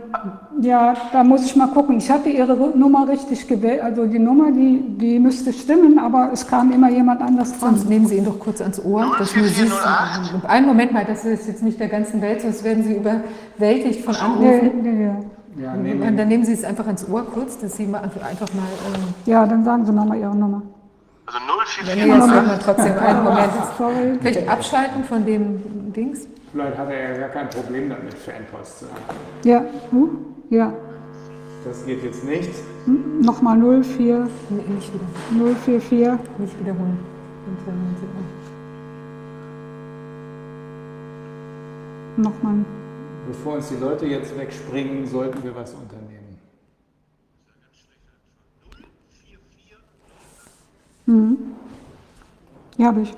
ja, 0.62 0.94
da 1.12 1.22
muss 1.24 1.46
ich 1.46 1.56
mal 1.58 1.68
gucken. 1.68 1.98
Ich 1.98 2.10
hatte 2.10 2.30
Ihre 2.30 2.56
Nummer 2.78 3.08
richtig 3.10 3.46
gewählt. 3.48 3.82
Also 3.82 4.06
die 4.06 4.20
Nummer, 4.20 4.52
die, 4.52 4.82
die 4.98 5.20
müsste 5.20 5.52
stimmen, 5.52 6.00
aber 6.00 6.30
es 6.32 6.48
kam 6.48 6.72
immer 6.72 6.90
jemand 6.90 7.22
anders 7.22 7.60
Sonst 7.60 7.82
dran. 7.84 7.90
nehmen 7.90 8.06
Sie 8.08 8.16
ihn 8.18 8.26
doch 8.26 8.40
kurz 8.40 8.62
ans 8.62 8.80
Ohr, 8.84 9.14
dass 9.20 9.36
nur 9.36 9.46
Sie 9.46 9.64
es. 9.64 9.70
04408. 9.74 10.46
Einen 10.50 10.66
Moment 10.66 10.94
mal, 10.94 11.04
das 11.06 11.26
ist 11.26 11.46
jetzt 11.48 11.62
nicht 11.62 11.78
der 11.80 11.90
ganzen 11.90 12.22
Welt, 12.22 12.42
sonst 12.42 12.64
werden 12.64 12.84
Sie 12.86 12.94
überwältigt 12.96 14.06
von 14.06 14.14
Nee, 14.14 14.22
Anrufen. 14.22 14.82
nee, 14.82 14.92
nee. 14.92 15.62
Ja, 15.62 15.74
dann 16.12 16.28
nehmen 16.30 16.46
Sie 16.46 16.54
es 16.54 16.64
einfach 16.64 16.88
ans 16.88 17.08
Ohr 17.10 17.26
kurz, 17.26 17.60
dass 17.60 17.76
Sie 17.76 17.86
mal 17.86 18.00
einfach 18.02 18.22
mal. 18.54 18.64
Ähm, 18.96 19.02
Ja, 19.26 19.46
dann 19.46 19.64
sagen 19.66 19.86
Sie 19.86 19.92
nochmal 19.92 20.18
Ihre 20.20 20.36
Nummer. 20.36 20.62
Also 21.26 21.40
wenn 21.86 22.00
wir 22.00 22.08
jetzt 22.08 22.26
04408. 22.26 22.30
sagen 22.30 22.48
wir 22.48 22.60
trotzdem 22.60 22.98
einen 22.98 23.24
Moment. 23.24 23.52
Sorry. 23.78 24.18
Vielleicht 24.22 24.50
abschalten 24.50 25.04
von 25.04 25.26
dem 25.26 25.94
Dings. 25.94 26.28
Vielleicht 26.54 26.78
hat 26.78 26.90
er 26.92 27.14
ja 27.14 27.18
gar 27.18 27.30
kein 27.30 27.50
Problem 27.50 27.90
damit, 27.90 28.14
Fanpost 28.14 28.80
zu 28.80 28.86
haben. 28.86 29.02
Ja, 29.44 29.66
uh, 29.92 30.10
ja. 30.52 30.72
Das 31.66 31.84
geht 31.84 32.04
jetzt 32.04 32.24
nicht. 32.24 32.52
Nochmal 33.22 33.58
04, 33.58 34.28
Nee, 34.50 34.62
Nicht, 34.76 34.94
wieder, 34.94 35.56
044. 35.56 36.20
nicht 36.38 36.60
wiederholen. 36.60 37.00
Nochmal. 42.18 42.66
Bevor 43.28 43.56
uns 43.56 43.70
die 43.70 43.78
Leute 43.78 44.06
jetzt 44.06 44.38
wegspringen, 44.38 45.08
sollten 45.08 45.44
wir 45.44 45.56
was 45.56 45.74
unternehmen. 45.74 46.24
Ja, 52.78 52.88
habe 52.88 53.02
ich. 53.02 53.14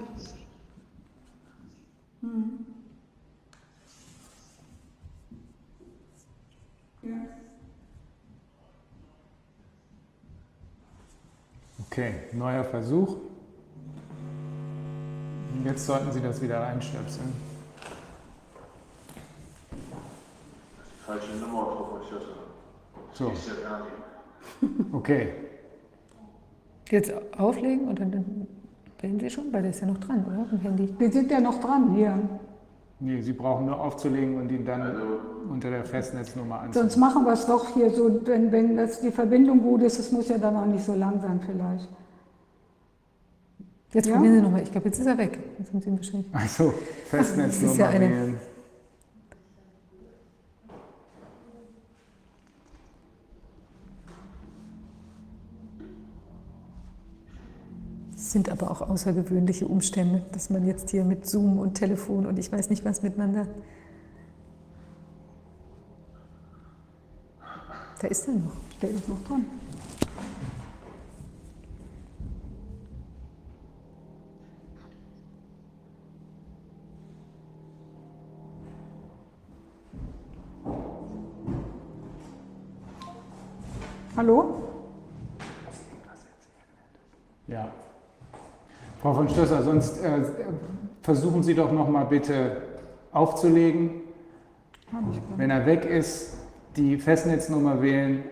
Okay, 11.98 12.14
neuer 12.34 12.66
Versuch. 12.66 13.16
Jetzt 15.64 15.86
sollten 15.86 16.12
Sie 16.12 16.20
das 16.20 16.42
wieder 16.42 16.60
reinstöpseln. 16.60 17.32
Falsche 21.06 21.32
Nummer. 21.38 22.02
So, 23.14 23.32
okay. 24.92 25.36
Jetzt 26.90 27.14
auflegen 27.38 27.88
und 27.88 27.98
dann, 27.98 28.12
dann 28.12 28.48
wählen 29.00 29.18
Sie 29.18 29.30
schon, 29.30 29.54
weil 29.54 29.62
der 29.62 29.72
ist 29.72 29.80
ja 29.80 29.88
noch 29.88 30.00
dran, 30.00 30.26
oder? 30.26 30.46
Im 30.52 30.60
Handy. 30.60 30.94
Wir 31.00 31.10
sind 31.10 31.32
ja 31.32 31.40
noch 31.40 31.62
dran 31.62 31.96
hier. 31.96 32.20
Nee, 33.00 33.22
Sie 33.22 33.34
brauchen 33.34 33.66
nur 33.66 33.80
aufzulegen 33.80 34.38
und 34.38 34.50
ihn 34.52 34.66
dann 34.66 34.82
Also- 34.82 35.02
unter 35.50 35.70
der 35.70 35.84
Festnetznummer 35.84 36.62
Sonst 36.72 36.78
anzurufen. 36.78 37.00
machen 37.02 37.26
wir 37.26 37.34
es 37.34 37.46
doch 37.46 37.74
hier 37.74 37.90
so, 37.92 38.22
wenn, 38.26 38.52
wenn 38.52 38.78
das 38.78 39.02
die 39.02 39.12
Verbindung 39.12 39.62
gut 39.62 39.82
ist, 39.82 40.00
es 40.00 40.12
muss 40.12 40.30
ja 40.30 40.38
dann 40.38 40.56
auch 40.56 40.66
nicht 40.66 40.86
so 40.86 40.94
lang 40.96 41.20
sein 41.22 41.40
vielleicht. 41.46 41.90
Jetzt 43.94 44.08
Ja? 44.08 44.16
probieren 44.16 44.36
Sie 44.36 44.42
nochmal. 44.42 44.62
Ich 44.64 44.72
glaube, 44.72 44.88
jetzt 44.88 45.00
ist 45.00 45.06
er 45.06 45.18
weg. 45.18 45.40
Jetzt 45.60 45.72
haben 45.74 45.82
Sie 45.82 45.90
ihn 45.90 45.98
wahrscheinlich. 45.98 46.28
Also, 46.34 46.74
Festnetznummer 47.10 47.48
Das 47.68 47.72
ist 47.74 47.78
ja 47.78 47.90
eine- 47.90 48.10
wählen. 48.10 48.36
Sind 58.32 58.50
aber 58.50 58.72
auch 58.72 58.82
außergewöhnliche 58.82 59.68
Umstände, 59.68 60.24
dass 60.32 60.50
man 60.50 60.66
jetzt 60.66 60.90
hier 60.90 61.04
mit 61.04 61.28
Zoom 61.28 61.60
und 61.60 61.76
Telefon 61.76 62.26
und 62.26 62.40
ich 62.40 62.52
weiß 62.52 62.70
nicht 62.70 62.86
was 62.86 63.02
miteinander. 63.02 63.48
Da 68.00 68.08
ist 68.08 68.28
er 68.28 68.34
noch. 68.34 68.56
Der 68.82 68.90
ist 68.90 69.08
noch 69.08 69.24
dran. 69.24 69.46
Von 89.16 89.30
Stösser, 89.30 89.64
sonst 89.64 90.04
äh, 90.04 90.22
versuchen 91.02 91.44
Sie 91.44 91.56
doch 91.56 91.72
noch 91.72 91.90
mal 91.90 92.06
bitte 92.06 92.58
aufzulegen. 93.12 94.02
Wenn 95.38 95.50
er 95.50 95.66
weg 95.66 95.86
ist, 95.86 96.38
die 96.76 96.98
Festnetznummer 96.98 97.82
wählen 97.82 98.24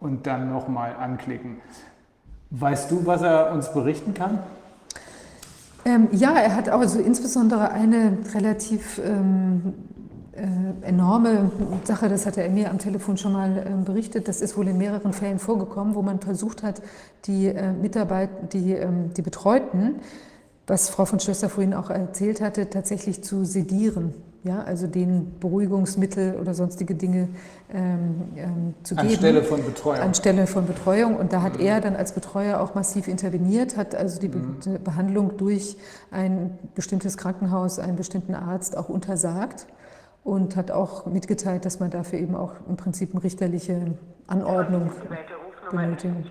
und 0.00 0.26
dann 0.26 0.50
noch 0.50 0.68
mal 0.68 0.94
anklicken. 0.96 1.58
Weißt 2.50 2.90
du, 2.90 3.06
was 3.06 3.22
er 3.22 3.52
uns 3.52 3.72
berichten 3.72 4.14
kann? 4.14 4.38
Ähm, 5.84 6.08
ja, 6.12 6.34
er 6.34 6.56
hat 6.56 6.68
also 6.68 6.98
insbesondere 6.98 7.70
eine 7.70 8.18
relativ 8.34 9.00
ähm, 9.04 9.62
äh, 9.66 9.95
enorme 10.82 11.50
Sache, 11.84 12.08
das 12.08 12.26
hat 12.26 12.36
er 12.36 12.48
mir 12.50 12.70
am 12.70 12.78
Telefon 12.78 13.16
schon 13.16 13.32
mal 13.32 13.64
ähm, 13.66 13.84
berichtet, 13.84 14.28
das 14.28 14.40
ist 14.40 14.56
wohl 14.56 14.68
in 14.68 14.78
mehreren 14.78 15.12
Fällen 15.12 15.38
vorgekommen, 15.38 15.94
wo 15.94 16.02
man 16.02 16.20
versucht 16.20 16.62
hat, 16.62 16.82
die 17.24 17.46
äh, 17.46 17.72
Mitarbeiter, 17.72 18.32
die, 18.52 18.72
ähm, 18.72 19.12
die 19.14 19.22
Betreuten, 19.22 19.96
was 20.66 20.90
Frau 20.90 21.04
von 21.04 21.20
Schlösser 21.20 21.48
vorhin 21.48 21.74
auch 21.74 21.90
erzählt 21.90 22.40
hatte, 22.40 22.68
tatsächlich 22.68 23.22
zu 23.22 23.44
sedieren. 23.44 24.14
ja, 24.42 24.62
also 24.62 24.86
den 24.86 25.38
Beruhigungsmittel 25.40 26.36
oder 26.40 26.54
sonstige 26.54 26.94
Dinge 26.94 27.28
ähm, 27.72 28.22
ähm, 28.36 28.74
zu 28.82 28.94
geben. 28.94 29.08
Anstelle 29.08 29.42
von 29.42 29.64
Betreuung. 29.64 29.98
Anstelle 29.98 30.46
von 30.46 30.66
Betreuung. 30.66 31.16
Und 31.16 31.32
da 31.32 31.42
hat 31.42 31.58
er 31.60 31.80
dann 31.80 31.96
als 31.96 32.12
Betreuer 32.12 32.60
auch 32.60 32.74
massiv 32.74 33.08
interveniert, 33.08 33.76
hat 33.76 33.94
also 33.94 34.20
die 34.20 34.28
Be 34.28 34.40
Behandlung 34.84 35.36
durch 35.36 35.76
ein 36.10 36.58
bestimmtes 36.74 37.16
Krankenhaus, 37.16 37.78
einen 37.78 37.96
bestimmten 37.96 38.34
Arzt 38.34 38.76
auch 38.76 38.88
untersagt 38.88 39.66
und 40.26 40.56
hat 40.56 40.72
auch 40.72 41.06
mitgeteilt, 41.06 41.64
dass 41.64 41.78
man 41.78 41.90
dafür 41.90 42.18
eben 42.18 42.34
auch 42.34 42.52
im 42.68 42.76
Prinzip 42.76 43.14
eine 43.14 43.22
richterliche 43.22 43.94
Anordnung 44.26 44.90
benötigen. 45.70 46.26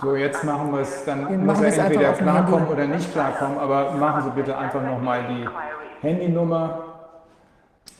So, 0.00 0.14
jetzt 0.14 0.44
machen 0.44 0.70
wir 0.70 0.80
es, 0.80 1.04
dann 1.06 1.28
Wir 1.28 1.38
muss 1.38 1.60
er 1.60 1.86
entweder 1.86 2.12
klarkommen 2.12 2.68
oder 2.68 2.86
nicht 2.86 3.10
klarkommen, 3.10 3.58
aber 3.58 3.92
machen 3.92 4.22
Sie 4.22 4.30
bitte 4.30 4.56
einfach 4.56 4.82
nochmal 4.82 5.24
die 5.28 5.48
Handynummer, 6.06 6.84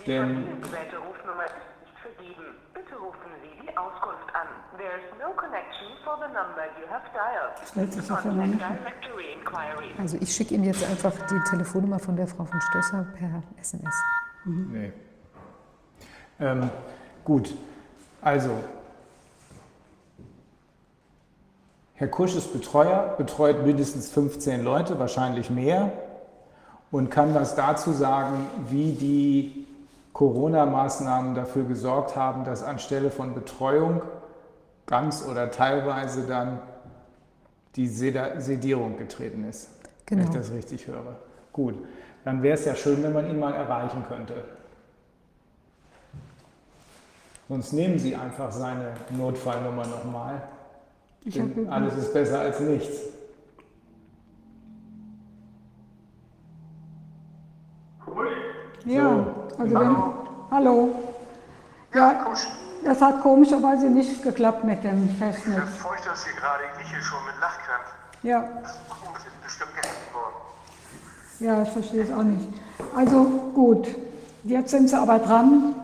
denn 0.07 0.29
Die 0.29 0.61
gewählte 0.61 0.97
Rufnummer 0.99 1.45
ist 1.47 1.57
nicht 1.81 1.99
vergeben. 1.99 2.45
Bitte 2.75 2.95
rufen 2.95 3.31
Sie 3.43 3.67
die 3.67 3.77
Auskunft 3.77 4.29
an. 4.35 4.49
There 4.79 4.97
is 4.97 5.19
no 5.19 5.33
connection 5.35 5.89
for 6.05 6.17
the 6.19 6.29
number 6.33 6.65
you 6.79 6.87
have 6.89 7.03
dialed. 7.13 7.59
Stellt 7.69 7.93
sich 7.93 8.07
das 8.07 8.25
nicht. 8.25 8.63
inquiry. 9.35 9.91
Also 9.99 10.17
ich 10.21 10.33
schicke 10.33 10.55
ihm 10.55 10.63
jetzt 10.63 10.85
einfach 10.89 11.13
die 11.27 11.41
Telefonnummer 11.51 11.99
von 11.99 12.15
der 12.15 12.29
Frau 12.29 12.45
von 12.45 12.61
Stösser 12.61 13.05
per 13.19 13.43
SMS. 13.61 13.95
Nee. 14.45 14.93
Ähm, 16.39 16.71
gut, 17.25 17.53
also 18.23 18.51
Herr 21.95 22.09
Kusch 22.09 22.37
ist 22.37 22.53
Betreuer, 22.53 23.17
betreut 23.19 23.67
mindestens 23.67 24.13
15 24.13 24.63
Leute, 24.63 25.01
wahrscheinlich 25.01 25.51
mehr 25.51 25.91
und 26.93 27.11
kann 27.11 27.35
was 27.35 27.57
dazu 27.57 27.91
sagen, 27.91 28.47
wie 28.69 28.93
die 28.93 29.67
Corona-Maßnahmen 30.13 31.35
dafür 31.35 31.65
gesorgt 31.65 32.15
haben, 32.15 32.45
dass 32.45 32.63
anstelle 32.63 33.11
von 33.11 33.35
Betreuung 33.35 34.03
ganz 34.89 35.25
oder 35.25 35.51
teilweise 35.51 36.27
dann 36.27 36.61
die 37.77 37.87
Sedierung 37.87 38.97
getreten 38.97 39.45
ist, 39.45 39.71
wenn 40.09 40.19
Genau. 40.19 40.31
ich 40.31 40.37
das 40.37 40.51
richtig 40.51 40.87
höre. 40.89 41.17
Gut, 41.53 41.75
dann 42.25 42.43
wäre 42.43 42.55
es 42.55 42.65
ja 42.65 42.75
schön, 42.75 43.03
wenn 43.05 43.13
man 43.13 43.29
ihn 43.31 43.39
mal 43.39 43.55
erreichen 43.55 44.05
könnte. 44.09 44.43
Sonst 47.49 47.73
nehmen 47.73 47.99
Sie 47.99 48.17
einfach 48.17 48.51
seine 48.51 48.95
Notfallnummer 49.11 49.87
nochmal. 49.87 50.43
Ich 51.25 51.39
habe 51.39 51.51
Denn 51.51 51.69
alles 51.69 51.97
ist 51.97 52.13
besser 52.13 52.41
als 52.41 52.61
nichts. 52.61 52.99
Ja, 58.85 59.03
So. 59.57 59.63
also 59.63 59.75
wenn, 59.75 59.97
hallo. 60.51 60.89
Ja, 61.95 62.27
das 62.89 63.01
hat 63.03 63.23
komischerweise 63.23 63.87
nicht 63.87 64.23
geklappt 64.23 64.65
mit 64.65 64.83
dem 64.83 65.09
Festnetz. 65.19 65.59
Ich 65.59 66.05
das 66.05 66.25
hier 66.25 66.35
gerade, 66.35 66.63
ich 66.73 66.79
liege 66.79 66.91
hier 66.95 67.03
schon 67.03 67.19
mit 67.27 67.35
Lachkrämpfen. 67.41 67.95
Ja, 68.23 68.45
Das 68.63 68.73
ist 68.73 69.43
bestimmt 69.45 69.71
gehackt 69.75 70.15
worden. 70.15 70.35
ja, 71.41 71.63
ich 71.63 71.69
verstehe 71.69 72.03
es 72.03 72.13
auch 72.13 72.23
nicht. 72.23 72.49
Also 72.97 73.25
gut, 73.55 73.89
jetzt 74.45 74.71
sind 74.71 74.89
Sie 74.89 74.97
aber 74.97 75.19
dran. 75.19 75.75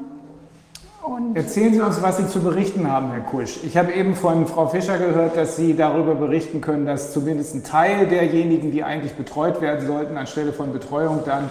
Und 1.03 1.37
Erzählen 1.37 1.75
Sie 1.75 1.81
uns, 1.83 2.01
was 2.01 2.17
Sie 2.17 2.27
zu 2.29 2.41
berichten 2.41 2.91
haben, 2.91 3.11
Herr 3.11 3.21
Kusch. 3.21 3.59
Ich 3.63 3.77
habe 3.77 3.93
eben 3.93 4.17
von 4.17 4.47
Frau 4.47 4.69
Fischer 4.69 4.97
gehört, 4.97 5.37
dass 5.37 5.57
Sie 5.57 5.77
darüber 5.77 6.15
berichten 6.15 6.63
können, 6.63 6.87
dass 6.87 7.13
zumindest 7.13 7.55
ein 7.55 7.63
Teil 7.63 8.07
derjenigen, 8.07 8.71
die 8.73 8.83
eigentlich 8.83 9.13
betreut 9.13 9.61
werden 9.61 9.87
sollten, 9.87 10.17
anstelle 10.17 10.55
von 10.55 10.73
Betreuung 10.73 11.23
dann 11.27 11.51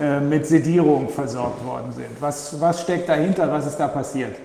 äh, 0.00 0.20
mit 0.20 0.46
Sedierung 0.46 1.08
versorgt 1.08 1.64
worden 1.64 1.90
sind. 1.90 2.20
Was, 2.20 2.60
was 2.60 2.82
steckt 2.82 3.08
dahinter? 3.08 3.50
Was 3.50 3.66
ist 3.66 3.78
da 3.78 3.88
passiert? 3.88 4.36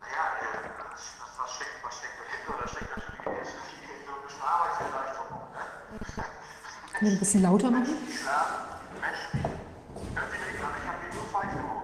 Naja, 0.00 0.24
äh, 0.40 0.56
was, 0.90 1.02
was, 1.38 1.54
steckt, 1.54 1.70
was 1.84 1.98
steckt 1.98 2.16
dahinter? 2.16 2.62
Da 2.62 2.68
steckt 2.68 2.90
natürlich 2.96 3.38
jetzt 3.40 3.52
viel 3.68 3.92
so 4.06 4.12
ein 4.16 4.22
bisschen 4.24 4.42
Arbeitserleichterung. 4.48 5.42
Ne? 5.52 5.60
Können 6.00 6.89
wir 6.89 6.89
ein 7.08 7.18
bisschen 7.18 7.42
lauter 7.42 7.70
machen? 7.70 7.86
Die 8.06 8.12
schlafen, 8.12 8.76
Menschen, 9.00 9.30
die, 9.40 10.14
können 10.14 10.30
Sie 10.30 10.38
nicht, 10.44 10.56
ich 10.60 10.62
habe 10.62 10.98
hier 11.00 11.12
nur 11.16 11.26
Pfeifenhoch. 11.32 11.82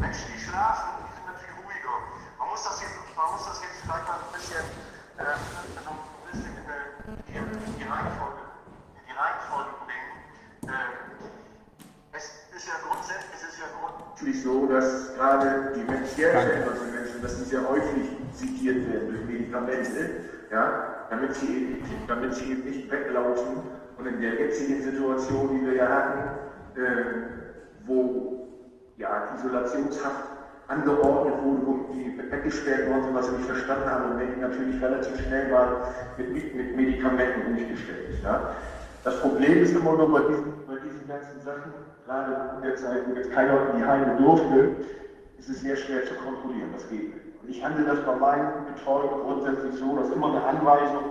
Menschen, 0.00 0.26
die 0.32 0.40
schlafen, 0.40 0.88
die 1.04 1.12
sind 1.12 1.26
natürlich 1.28 1.54
ruhiger. 1.60 1.94
Man 2.40 2.46
muss 2.48 2.62
das 2.64 2.76
jetzt, 2.80 2.96
man 3.16 3.26
muss 3.32 3.44
das 3.44 3.58
jetzt 3.60 3.78
vielleicht 3.84 4.06
mal 4.08 4.16
ein 4.24 4.32
bisschen, 4.32 4.64
äh, 5.20 5.36
also 5.76 5.90
ein 5.92 6.24
bisschen 6.32 6.52
in, 6.56 6.64
äh, 6.64 6.80
die, 7.28 7.36
die 7.76 7.84
Reihenfolge, 7.88 8.42
in 8.96 9.04
die 9.04 9.14
Reihenfolge 9.16 9.72
bringen. 9.84 10.12
Äh, 10.72 12.16
es 12.16 12.24
ist 12.56 12.66
ja 12.68 12.76
grundsätzlich, 12.80 13.36
es 13.36 13.44
ist 13.52 13.58
ja 13.60 13.68
grundsätzlich 13.76 14.36
so, 14.42 14.64
dass 14.66 15.12
gerade 15.14 15.72
dementiell 15.76 16.32
veränderte 16.32 16.84
Menschen, 16.88 17.20
dass 17.20 17.36
die 17.36 17.44
sehr 17.52 17.68
häufig 17.68 18.06
zitiert 18.32 18.88
werden 18.88 19.12
durch 19.12 19.24
Medikamente, 19.28 20.24
ja, 20.50 21.04
damit 21.10 21.34
sie, 21.36 21.46
eben- 21.52 22.06
damit 22.08 22.34
sie 22.34 22.52
eben 22.52 22.64
nicht 22.64 22.90
weglaufen 22.90 23.62
und 23.98 24.06
in 24.06 24.20
der 24.20 24.34
jetzigen 24.34 24.82
Situation, 24.82 25.50
die 25.54 25.66
wir 25.66 25.74
ja 25.74 25.88
hatten, 25.88 26.80
äh, 26.80 27.04
wo 27.86 28.48
ja, 28.96 29.28
Isolationshaft 29.36 30.24
angeordnet 30.68 31.34
wurde, 31.42 31.66
wo 31.66 31.92
die 31.92 32.16
weggesperrt 32.30 32.88
worden 32.88 33.04
sind, 33.04 33.14
was 33.14 33.26
sie 33.26 33.36
nicht 33.36 33.46
verstanden 33.46 33.90
haben 33.90 34.12
und 34.12 34.18
wenn 34.18 34.34
die 34.34 34.40
natürlich 34.40 34.82
relativ 34.82 35.20
schnell 35.20 35.52
mit, 36.16 36.32
mit, 36.32 36.54
mit 36.54 36.76
Medikamenten 36.76 37.52
umgestellt. 37.52 38.22
Ja. 38.22 38.54
Das 39.04 39.20
Problem 39.20 39.62
ist 39.62 39.76
immer 39.76 39.92
nur 39.92 40.10
bei 40.10 40.20
diesen, 40.28 40.52
bei 40.66 40.76
diesen 40.76 41.06
ganzen 41.06 41.40
Sachen, 41.44 41.72
gerade 42.06 42.56
in 42.56 42.62
der 42.62 42.76
Zeit, 42.76 43.02
wo 43.06 43.14
jetzt 43.14 43.30
keiner 43.32 43.70
in 43.70 43.78
die 43.78 43.84
Heime 43.84 44.16
durfte, 44.16 44.76
ist 45.38 45.50
es 45.50 45.60
sehr 45.60 45.76
schwer 45.76 46.04
zu 46.06 46.14
kontrollieren, 46.14 46.70
das 46.72 46.88
geht 46.88 47.14
nicht. 47.14 47.42
Und 47.42 47.50
ich 47.50 47.62
handle 47.62 47.84
das 47.84 48.00
bei 48.06 48.16
meinen 48.16 48.64
Betreuungen 48.74 49.20
grundsätzlich 49.20 49.74
so, 49.74 49.94
dass 49.96 50.10
immer 50.10 50.28
eine 50.30 50.42
Anweisung 50.44 51.04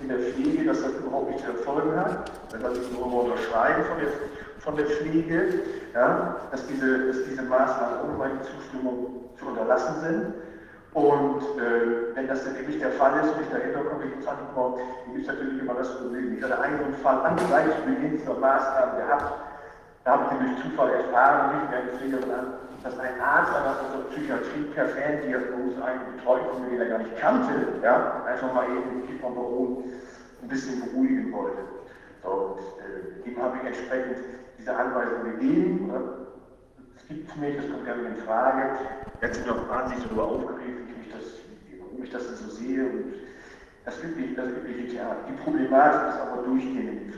in 0.00 0.08
der 0.08 0.18
Pflege, 0.18 0.64
dass 0.64 0.82
das 0.82 0.92
überhaupt 0.94 1.30
nicht 1.30 1.44
zu 1.44 1.52
erfolgen 1.52 1.96
hat, 1.96 2.30
dann 2.50 2.62
lasse 2.62 2.80
ich 2.80 2.90
nur 2.92 3.24
unterschreiben 3.24 3.84
von 3.84 3.98
der, 3.98 4.08
von 4.58 4.76
der 4.76 4.86
Pflege, 4.86 5.60
ja, 5.94 6.36
dass, 6.50 6.66
diese, 6.66 7.06
dass 7.06 7.24
diese 7.24 7.42
Maßnahmen 7.42 8.08
ohne 8.08 8.18
meine 8.18 8.40
Zustimmung 8.42 9.30
zu 9.38 9.46
unterlassen 9.46 10.00
sind. 10.00 10.34
Und 10.92 11.42
äh, 11.60 12.16
wenn 12.16 12.26
das 12.26 12.44
dann 12.44 12.56
wirklich 12.56 12.80
der 12.80 12.90
Fall 12.92 13.12
ist 13.20 13.32
und 13.32 13.42
ich 13.42 13.48
dahinter 13.48 13.84
komme, 13.84 14.04
ich 14.06 14.24
sage 14.24 14.38
immer, 14.50 14.76
hier 15.04 15.14
gibt 15.14 15.28
es 15.28 15.34
natürlich 15.34 15.60
immer 15.60 15.74
das 15.74 15.96
Problem. 15.96 16.36
Ich 16.36 16.42
hatte 16.42 16.60
einen 16.60 16.94
Fall 16.94 17.20
an 17.22 17.36
gleich 17.36 17.76
Beginn 17.86 18.18
dieser 18.18 18.34
Maßnahmen 18.34 18.96
gehabt, 18.96 19.34
da 20.04 20.12
habe 20.12 20.24
ich 20.32 20.40
durch 20.40 20.62
Zufall 20.64 20.90
erfahren, 20.94 21.60
nicht 21.60 21.70
mehr 21.70 21.94
Pflegerin 21.94 22.30
an, 22.32 22.54
dass 22.82 22.98
ein 22.98 23.20
Arzt 23.20 23.54
einer 23.54 23.76
unserer 23.84 24.10
Psychiatrie 24.10 24.62
per 24.74 24.88
Ferndiagnose 24.88 25.84
einen 25.84 26.16
mir, 26.62 26.70
den 26.70 26.80
er 26.80 26.88
gar 26.88 26.98
nicht 26.98 27.16
kannte, 27.18 27.52
ja, 27.82 28.24
einfach 28.24 28.52
mal 28.54 28.64
eben 28.64 29.06
die 29.06 29.18
von 29.18 29.34
Baron 29.34 29.84
ein 30.42 30.48
bisschen 30.48 30.80
beruhigen 30.80 31.32
wollte. 31.32 31.58
So, 32.22 32.28
und 32.30 32.58
äh, 32.58 33.24
dem 33.24 33.42
habe 33.42 33.58
ich 33.58 33.66
entsprechend 33.66 34.16
diese 34.58 34.74
Anweisung 34.74 35.24
gegeben. 35.32 35.92
Es 36.96 37.08
gibt 37.08 37.36
mich, 37.36 37.56
das 37.56 37.70
kommt 37.70 37.86
gar 37.86 37.96
nicht 37.96 38.18
in 38.18 38.24
Frage. 38.24 38.78
Jetzt 39.20 39.36
sind 39.36 39.46
noch 39.46 39.68
wahnsinnig 39.68 40.04
darüber 40.04 40.24
aufgeregt, 40.24 40.80
wie 40.86 41.00
ich 41.02 41.12
das, 41.12 41.24
warum 41.80 42.04
ich 42.04 42.10
das 42.10 42.40
so 42.40 42.50
sehe. 42.50 42.84
Und 42.84 43.14
das 43.84 44.02
übliche, 44.02 44.34
das 44.34 44.48
übliche 44.48 44.88
Theater. 44.88 45.16
Die 45.28 45.42
Problematik 45.42 46.14
ist 46.14 46.20
aber 46.20 46.42
durchgehend. 46.42 47.14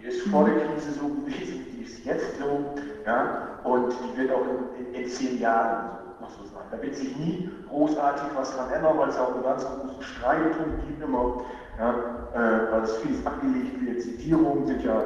Die 0.00 0.06
ist 0.06 0.28
vor 0.28 0.44
der 0.44 0.54
Krise 0.54 0.92
so 0.92 1.08
gewesen, 1.08 1.66
die 1.72 1.82
ist 1.84 2.04
jetzt 2.04 2.38
so, 2.38 2.64
ja, 3.04 3.58
und 3.64 3.92
die 3.92 4.18
wird 4.18 4.32
auch 4.32 4.44
in, 4.78 4.86
in, 4.86 4.94
in 4.94 5.08
zehn 5.10 5.38
Jahren 5.38 5.90
so, 6.18 6.24
noch 6.24 6.30
so 6.30 6.44
sein. 6.44 6.64
Da 6.70 6.80
wird 6.80 6.96
sich 6.96 7.16
nie 7.16 7.50
großartig 7.68 8.24
was 8.34 8.56
dran 8.56 8.70
ändern, 8.70 8.96
weil 8.96 9.10
es 9.10 9.16
ja 9.16 9.22
auch 9.22 9.34
eine 9.34 9.42
ganz 9.42 9.64
große 9.64 10.02
Streitung 10.02 10.72
gibt 10.86 11.02
immer, 11.02 11.42
ja, 11.78 11.94
äh, 12.34 12.72
weil 12.72 12.82
es 12.82 12.96
vieles 12.98 13.26
abgelegt 13.26 13.84
wird. 13.84 14.00
Zitierungen 14.00 14.66
sind 14.66 14.82
ja 14.84 15.02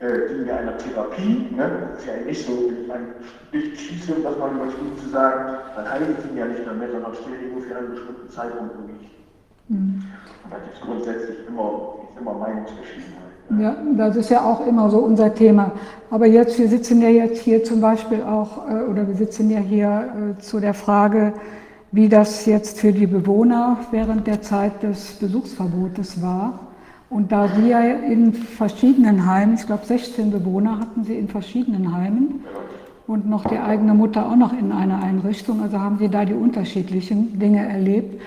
äh, 0.00 0.28
dienen 0.28 0.46
ja 0.46 0.56
einer 0.56 0.76
Therapie. 0.78 1.48
Ne? 1.54 1.88
Das 1.92 2.00
ist 2.00 2.06
ja 2.06 2.16
nicht 2.16 2.46
so 2.46 2.52
ein 2.92 3.14
nicht 3.52 3.80
schieße, 3.80 4.14
um 4.14 4.22
das 4.22 4.36
mal 4.38 4.50
übertrieben 4.50 4.98
zu 4.98 5.08
sagen, 5.10 5.58
dann 5.76 5.90
heilt 5.90 6.24
ihn 6.24 6.36
ja 6.36 6.46
nicht 6.46 6.66
damit, 6.66 6.90
sondern 6.90 7.14
stellt 7.14 7.52
nur 7.52 7.62
für 7.62 7.76
einen 7.76 7.90
bestimmten 7.90 8.30
Zeitpunkt 8.30 8.74
durch. 8.76 9.10
Und 9.68 10.50
da 10.50 10.58
gibt 10.58 10.74
es 10.74 10.80
grundsätzlich 10.80 11.46
immer, 11.46 11.96
immer 12.18 12.34
Meinungsverschiedenheit. 12.34 13.31
Ja, 13.50 13.76
das 13.96 14.16
ist 14.16 14.30
ja 14.30 14.44
auch 14.44 14.66
immer 14.66 14.88
so 14.88 14.98
unser 14.98 15.34
Thema. 15.34 15.72
Aber 16.10 16.26
jetzt, 16.26 16.58
wir 16.58 16.68
sitzen 16.68 17.02
ja 17.02 17.08
jetzt 17.08 17.40
hier 17.40 17.64
zum 17.64 17.80
Beispiel 17.80 18.22
auch, 18.22 18.68
äh, 18.68 18.90
oder 18.90 19.06
wir 19.06 19.14
sitzen 19.14 19.50
ja 19.50 19.58
hier 19.58 20.34
äh, 20.38 20.40
zu 20.40 20.60
der 20.60 20.74
Frage, 20.74 21.32
wie 21.90 22.08
das 22.08 22.46
jetzt 22.46 22.80
für 22.80 22.92
die 22.92 23.06
Bewohner 23.06 23.78
während 23.90 24.26
der 24.26 24.40
Zeit 24.40 24.82
des 24.82 25.12
Besuchsverbotes 25.14 26.22
war. 26.22 26.60
Und 27.10 27.30
da 27.30 27.48
Sie 27.48 27.68
ja 27.68 27.80
in 27.80 28.32
verschiedenen 28.32 29.26
Heimen, 29.26 29.56
ich 29.56 29.66
glaube 29.66 29.84
16 29.84 30.30
Bewohner 30.30 30.78
hatten 30.78 31.04
Sie 31.04 31.14
in 31.14 31.28
verschiedenen 31.28 31.94
Heimen 31.94 32.44
und 33.06 33.28
noch 33.28 33.44
die 33.44 33.58
eigene 33.58 33.92
Mutter 33.92 34.26
auch 34.26 34.36
noch 34.36 34.58
in 34.58 34.72
einer 34.72 35.02
Einrichtung, 35.02 35.60
also 35.60 35.78
haben 35.78 35.98
Sie 35.98 36.08
da 36.08 36.24
die 36.24 36.32
unterschiedlichen 36.32 37.38
Dinge 37.38 37.68
erlebt. 37.68 38.22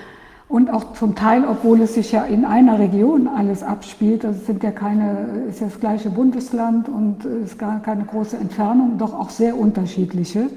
Und 0.48 0.72
auch 0.72 0.94
zum 0.94 1.16
Teil, 1.16 1.44
obwohl 1.44 1.82
es 1.82 1.96
sich 1.96 2.12
ja 2.12 2.24
in 2.24 2.46
einer 2.46 2.78
Region 2.78 3.28
alles 3.28 3.64
abspielt, 3.64 4.24
das 4.24 4.46
sind 4.46 4.64
ja 4.64 4.72
keine, 4.72 5.44
ist 5.50 5.60
ja 5.60 5.68
das 5.68 5.80
gleiche 5.80 6.10
Bundesland 6.12 6.88
und 6.88 7.26
ist 7.26 7.58
gar 7.58 7.82
keine 7.82 8.04
große 8.04 8.38
Entfernung, 8.38 8.98
doch 9.00 9.14
auch 9.14 9.32
sehr 9.32 9.58
unterschiedliche 9.58 10.50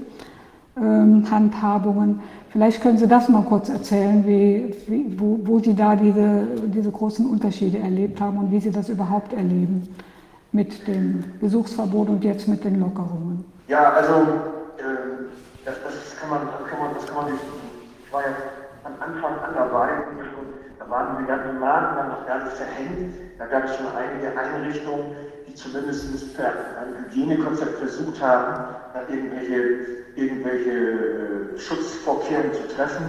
ähm, 0.76 1.24
Handhabungen. 1.30 2.20
Vielleicht 2.50 2.82
können 2.82 2.98
Sie 2.98 3.06
das 3.06 3.28
mal 3.28 3.42
kurz 3.42 3.70
erzählen, 3.70 4.26
wie, 4.26 4.74
wie, 4.86 5.18
wo, 5.18 5.38
wo 5.42 5.58
Sie 5.58 5.74
da 5.74 5.96
diese, 5.96 6.46
diese 6.66 6.90
großen 6.90 7.26
Unterschiede 7.26 7.78
erlebt 7.78 8.20
haben 8.20 8.38
und 8.38 8.52
wie 8.52 8.60
Sie 8.60 8.70
das 8.70 8.90
überhaupt 8.90 9.32
erleben 9.32 9.88
mit 10.52 10.86
dem 10.86 11.24
Besuchsverbot 11.40 12.08
und 12.08 12.24
jetzt 12.24 12.46
mit 12.46 12.64
den 12.64 12.80
Lockerungen. 12.80 13.44
Ja, 13.68 13.92
also 13.92 14.12
äh, 14.78 14.82
das, 15.64 15.74
das, 15.82 16.16
kann 16.20 16.30
man, 16.30 16.40
das 16.58 16.70
kann 16.70 16.78
man, 16.78 16.94
das 16.94 17.06
kann 17.06 17.16
man 17.16 17.32
nicht. 17.32 17.44
Ich 18.06 18.12
war 18.12 18.22
ja 18.22 18.28
Anfang 19.00 19.38
an 19.40 19.54
dabei. 19.54 19.88
Da 20.78 20.90
waren 20.90 21.18
die 21.18 21.26
ganzen 21.26 21.58
Maßnahmen 21.58 22.10
noch 22.10 22.26
gar 22.26 22.44
nicht 22.44 22.56
verhängt. 22.56 23.14
Da 23.38 23.46
gab 23.46 23.64
es 23.64 23.76
schon 23.76 23.86
einige 23.96 24.36
Einrichtungen, 24.38 25.16
die 25.46 25.54
zumindest 25.54 26.36
per 26.36 26.52
Hygienekonzept 26.98 27.78
versucht 27.78 28.20
haben, 28.22 28.74
irgendwelche, 29.08 30.04
irgendwelche 30.16 30.70
äh, 30.70 31.58
Schutzvorkehrungen 31.58 32.52
zu 32.54 32.74
treffen. 32.74 33.04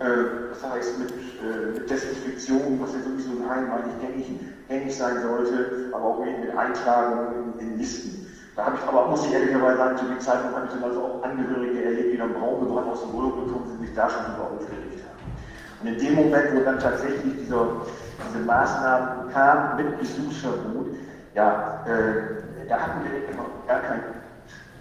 Äh, 0.00 0.50
das 0.50 0.70
heißt 0.70 0.98
mit, 0.98 1.10
äh, 1.10 1.78
mit 1.78 1.90
Desinfektion, 1.90 2.78
was 2.80 2.92
ja 2.94 3.00
sowieso 3.00 3.30
eigentlich 3.48 4.00
gängig, 4.00 4.40
gängig 4.68 4.96
sein 4.96 5.22
sollte, 5.22 5.90
aber 5.92 6.04
auch 6.04 6.24
mit 6.24 6.56
Eintragungen 6.56 7.54
in, 7.58 7.68
in 7.68 7.78
Listen. 7.78 8.26
Da 8.54 8.66
habe 8.66 8.76
ich 8.76 8.88
aber, 8.88 9.08
muss 9.08 9.24
ich 9.24 9.32
ehrlicherweise 9.32 9.76
sagen, 9.76 9.96
zu 9.98 10.04
dem 10.06 10.20
Zeitpunkt 10.20 10.56
habe 10.56 10.66
ich 10.66 10.72
dann 10.72 10.82
also 10.82 11.00
auch 11.00 11.22
Angehörige 11.22 11.84
erlebt, 11.84 12.12
die 12.12 12.18
dann 12.18 12.34
braun 12.34 12.60
gebrannt 12.60 12.90
aus 12.90 13.02
dem 13.02 13.14
Urlaub 13.14 13.44
gekommen 13.46 13.66
sind, 13.68 13.86
sich 13.86 13.94
da 13.94 14.10
schon 14.10 14.34
über 14.34 14.50
aufgeregt. 14.50 14.87
Und 15.80 15.86
in 15.86 15.98
dem 15.98 16.14
Moment, 16.14 16.54
wo 16.54 16.64
dann 16.64 16.78
tatsächlich 16.78 17.34
dieser, 17.40 17.66
diese 18.28 18.44
Maßnahmen 18.44 19.32
kamen 19.32 19.76
mit 19.76 19.98
Besuchsverbot, 19.98 20.88
ja, 21.34 21.84
äh, 21.86 22.68
da 22.68 22.78
hatten 22.80 23.00
wir 23.04 23.20
gar 23.66 23.80
keinen, 23.80 24.02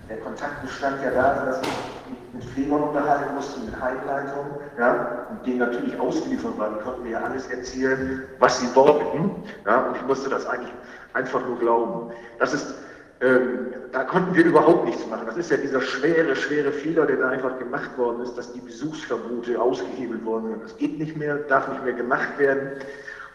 der 0.10 0.18
Kontakt 0.18 0.62
bestand 0.62 0.98
ja 1.04 1.12
da, 1.12 1.46
dass 1.46 1.62
ich 1.62 2.34
mit 2.34 2.44
Pflegern 2.46 2.82
unterhalten 2.82 3.36
musste, 3.36 3.60
mit 3.60 3.80
Heimleitungen, 3.80 4.52
ja, 4.80 5.28
und 5.30 5.46
denen 5.46 5.60
natürlich 5.60 6.00
ausgeliefert 6.00 6.58
waren. 6.58 6.76
Die 6.80 6.84
konnten 6.84 7.04
mir 7.04 7.12
ja 7.12 7.22
alles 7.22 7.48
erzählen, 7.48 8.24
was 8.40 8.60
sie 8.60 8.76
wollten, 8.76 9.44
ja, 9.66 9.78
und 9.82 9.96
ich 9.96 10.06
musste 10.06 10.30
das 10.30 10.46
eigentlich 10.48 10.74
einfach 11.14 11.46
nur 11.46 11.60
glauben. 11.60 12.12
Das 12.40 12.54
ist 12.54 12.74
ähm, 13.20 13.74
da 13.92 14.04
konnten 14.04 14.36
wir 14.36 14.46
überhaupt 14.46 14.86
nichts 14.86 15.06
machen. 15.08 15.26
Das 15.26 15.38
ist 15.38 15.50
ja 15.50 15.58
dieser 15.58 15.82
schwere, 15.82 16.36
schwere 16.36 16.72
Fehler, 16.72 17.06
der 17.06 17.18
da 17.18 17.30
einfach 17.30 17.58
gemacht 17.58 17.98
worden 17.98 18.22
ist, 18.22 18.38
dass 18.38 18.54
die 18.54 18.60
Besuchsverbote 18.60 19.60
ausgehebelt 19.60 20.24
worden 20.24 20.52
sind. 20.52 20.64
Das 20.64 20.78
geht 20.78 21.00
nicht 21.00 21.18
mehr, 21.18 21.38
darf 21.38 21.68
nicht 21.68 21.84
mehr 21.84 21.94
gemacht 21.94 22.38
werden. 22.38 22.72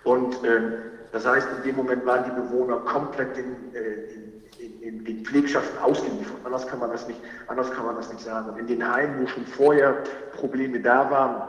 Und 0.04 0.36
ähm, 0.44 0.74
das 1.10 1.26
heißt, 1.26 1.48
in 1.58 1.62
dem 1.64 1.76
Moment 1.76 2.06
waren 2.06 2.24
die 2.24 2.30
Bewohner 2.30 2.76
komplett 2.78 3.36
in, 3.36 3.74
äh, 3.74 4.64
in, 4.64 4.82
in, 4.82 5.06
in 5.06 5.24
Pflegschaften 5.24 5.78
ausgeliefert. 5.78 6.36
Anders 6.44 6.66
kann, 6.66 6.78
man 6.78 6.90
das 6.90 7.08
nicht, 7.08 7.20
anders 7.48 7.70
kann 7.72 7.84
man 7.84 7.96
das 7.96 8.12
nicht 8.12 8.24
sagen. 8.24 8.50
Und 8.50 8.58
in 8.58 8.68
den 8.68 8.88
Heimen, 8.88 9.20
wo 9.20 9.26
schon 9.26 9.44
vorher 9.46 10.02
Probleme 10.32 10.78
da 10.80 11.10
waren, 11.10 11.48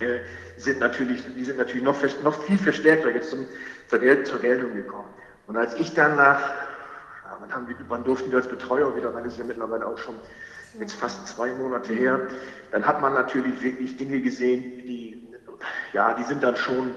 äh, 0.00 0.20
sind 0.58 0.78
natürlich, 0.78 1.24
die 1.34 1.44
sind 1.44 1.58
natürlich 1.58 1.82
noch, 1.82 1.96
noch 2.22 2.40
viel 2.44 2.58
verstärkter 2.58 3.10
jetzt 3.10 3.30
zum, 3.30 3.46
zur 3.88 3.98
Geltung 3.98 4.74
gekommen. 4.74 5.08
Und 5.48 5.56
als 5.56 5.74
ich 5.74 5.92
dann 5.94 6.16
nach 6.16 6.40
wann, 7.40 7.52
haben 7.52 7.68
wir, 7.68 7.76
wann 7.88 8.04
durften 8.04 8.30
wir 8.30 8.38
als 8.38 8.48
Betreuer 8.48 8.94
wieder? 8.96 9.10
Das 9.10 9.26
ist 9.26 9.38
ja 9.38 9.44
mittlerweile 9.44 9.86
auch 9.86 9.98
schon 9.98 10.14
jetzt 10.78 10.94
fast 10.94 11.26
zwei 11.26 11.52
Monate 11.54 11.92
her. 11.92 12.20
Dann 12.70 12.86
hat 12.86 13.00
man 13.00 13.14
natürlich 13.14 13.60
wirklich 13.62 13.96
Dinge 13.96 14.20
gesehen, 14.20 14.62
die, 14.62 15.22
ja, 15.92 16.14
die 16.14 16.24
sind 16.24 16.42
dann 16.42 16.56
schon, 16.56 16.90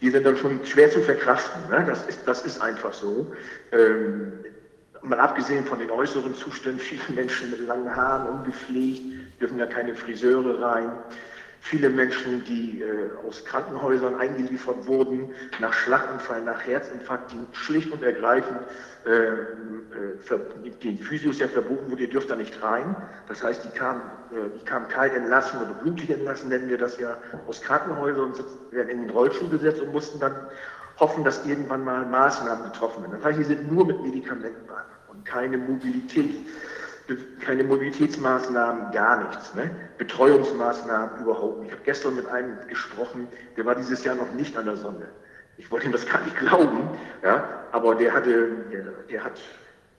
die 0.00 0.10
sind 0.10 0.24
dann 0.24 0.36
schon 0.36 0.64
schwer 0.64 0.90
zu 0.90 1.00
verkraften. 1.00 1.68
Ne? 1.70 1.84
Das, 1.86 2.06
ist, 2.06 2.20
das 2.26 2.44
ist 2.44 2.60
einfach 2.60 2.92
so. 2.92 3.32
Ähm, 3.70 4.44
mal 5.02 5.18
abgesehen 5.18 5.64
von 5.66 5.78
den 5.78 5.90
äußeren 5.90 6.34
Zuständen, 6.34 6.80
viele 6.80 7.02
Menschen 7.14 7.50
mit 7.50 7.66
langen 7.66 7.94
Haaren, 7.94 8.28
ungepflegt, 8.28 9.40
dürfen 9.40 9.58
ja 9.58 9.66
keine 9.66 9.94
Friseure 9.94 10.60
rein. 10.60 10.92
Viele 11.60 11.90
Menschen, 11.90 12.44
die 12.44 12.82
äh, 12.82 13.10
aus 13.26 13.44
Krankenhäusern 13.44 14.16
eingeliefert 14.16 14.84
wurden, 14.86 15.30
nach 15.60 15.72
Schlaganfall, 15.72 16.42
nach 16.42 16.60
Herzinfarkt, 16.66 17.32
die 17.32 17.56
schlicht 17.56 17.92
und 17.92 18.02
ergreifend 18.02 18.58
den 19.04 20.98
Physios 20.98 21.38
ja 21.38 21.48
verboten 21.48 21.90
wurde, 21.90 22.02
ihr 22.02 22.10
dürft 22.10 22.30
da 22.30 22.36
nicht 22.36 22.62
rein. 22.62 22.96
Das 23.28 23.42
heißt, 23.42 23.64
die 23.64 23.70
kamen, 23.70 24.02
äh, 24.30 24.58
die 24.58 24.64
kamen 24.64 24.88
kalt 24.88 25.14
entlassen 25.14 25.60
oder 25.60 25.74
blutig 25.74 26.10
entlassen, 26.10 26.48
nennen 26.48 26.68
wir 26.68 26.78
das 26.78 26.98
ja, 26.98 27.16
aus 27.46 27.60
Krankenhäusern 27.60 28.32
und 28.32 28.44
werden 28.72 28.88
in 28.88 29.00
den 29.02 29.10
Rollstuhl 29.10 29.48
gesetzt 29.48 29.80
und 29.80 29.92
mussten 29.92 30.20
dann 30.20 30.34
hoffen, 30.98 31.24
dass 31.24 31.44
irgendwann 31.46 31.84
mal 31.84 32.06
Maßnahmen 32.06 32.64
getroffen 32.64 33.02
werden. 33.02 33.14
Das 33.16 33.24
heißt, 33.24 33.38
die 33.40 33.44
sind 33.44 33.72
nur 33.72 33.86
mit 33.86 34.00
Medikamenten 34.02 34.66
dran 34.66 34.84
und 35.08 35.24
keine 35.24 35.58
Mobilität, 35.58 36.46
keine 37.40 37.64
Mobilitätsmaßnahmen, 37.64 38.92
gar 38.92 39.28
nichts. 39.28 39.54
Ne? 39.54 39.70
Betreuungsmaßnahmen 39.98 41.22
überhaupt 41.22 41.58
nicht. 41.58 41.68
Ich 41.68 41.72
habe 41.72 41.84
gestern 41.84 42.16
mit 42.16 42.26
einem 42.28 42.56
gesprochen, 42.68 43.28
der 43.56 43.66
war 43.66 43.74
dieses 43.74 44.04
Jahr 44.04 44.14
noch 44.14 44.32
nicht 44.32 44.56
an 44.56 44.66
der 44.66 44.76
Sonne. 44.76 45.08
Ich 45.58 45.70
wollte 45.70 45.86
ihm 45.86 45.92
das 45.92 46.06
gar 46.06 46.22
nicht 46.22 46.36
glauben, 46.36 46.88
ja, 47.22 47.64
aber 47.72 47.94
der 47.94 48.12
hatte, 48.12 48.48
der, 49.10 49.24
hat 49.24 49.40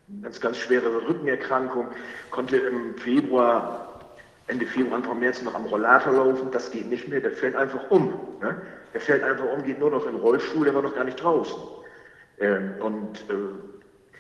eine 0.10 0.22
ganz, 0.22 0.40
ganz 0.40 0.58
schwere 0.58 1.08
Rückenerkrankung, 1.08 1.88
konnte 2.32 2.58
im 2.58 2.96
Februar, 2.98 4.00
Ende 4.48 4.66
Februar, 4.66 4.98
Anfang 4.98 5.20
März 5.20 5.42
noch 5.42 5.56
am 5.56 5.66
Rollator 5.66 6.14
laufen, 6.14 6.52
das 6.52 6.72
geht 6.72 6.90
nicht 6.90 7.08
mehr, 7.08 7.22
der 7.22 7.32
fällt 7.32 7.56
einfach 7.56 7.90
um. 7.90 8.14
Ne? 8.42 8.62
Der 8.94 9.02
fällt 9.02 9.24
einfach 9.24 9.46
um, 9.46 9.64
geht 9.64 9.80
nur 9.80 9.92
noch 9.92 10.06
in 10.06 10.14
den 10.14 10.22
Rollstuhl, 10.22 10.66
der 10.66 10.76
war 10.76 10.82
noch 10.82 10.96
gar 10.96 11.06
nicht 11.06 11.22
draußen. 11.22 11.56
Ähm, 12.40 12.74
und 12.80 13.22
äh, 13.30 13.34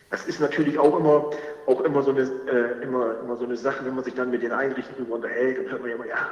das 0.10 0.26
ist 0.26 0.40
natürlich 0.40 0.78
auch 0.78 0.98
immer, 0.98 1.32
auch 1.66 1.82
immer 1.82 2.02
so, 2.04 2.12
eine, 2.12 2.22
äh, 2.22 2.84
immer, 2.84 3.20
immer 3.20 3.38
so 3.38 3.46
eine 3.46 3.56
Sache, 3.56 3.86
wenn 3.86 3.96
man 3.96 4.04
sich 4.04 4.14
dann 4.14 4.32
mit 4.32 4.44
den 4.44 4.52
Einrichtungen 4.52 5.12
unterhält, 5.12 5.58
dann 5.58 5.72
hört 5.72 5.82
man 5.82 5.90
ja 5.90 5.96
immer, 5.96 6.08
ja, 6.08 6.30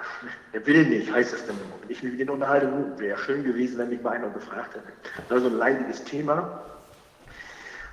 der 0.53 0.66
will 0.66 0.85
nicht, 0.85 1.11
heißt 1.11 1.34
das 1.34 1.45
denn 1.45 1.56
immer. 1.56 1.76
Wenn 1.82 1.90
ich 1.90 2.03
mich 2.03 2.14
mit 2.14 2.19
denen 2.19 2.32
unterhalte, 2.32 2.72
wäre 2.98 3.18
schön 3.18 3.43
gewesen, 3.43 3.77
wenn 3.77 3.90
mich 3.90 4.01
mal 4.01 4.11
einer 4.11 4.30
gefragt 4.30 4.76
hätte. 4.76 4.88
Das 5.30 5.38
ist 5.38 5.43
so 5.43 5.50
ein 5.50 5.58
leidiges 5.58 6.03
Thema. 6.03 6.66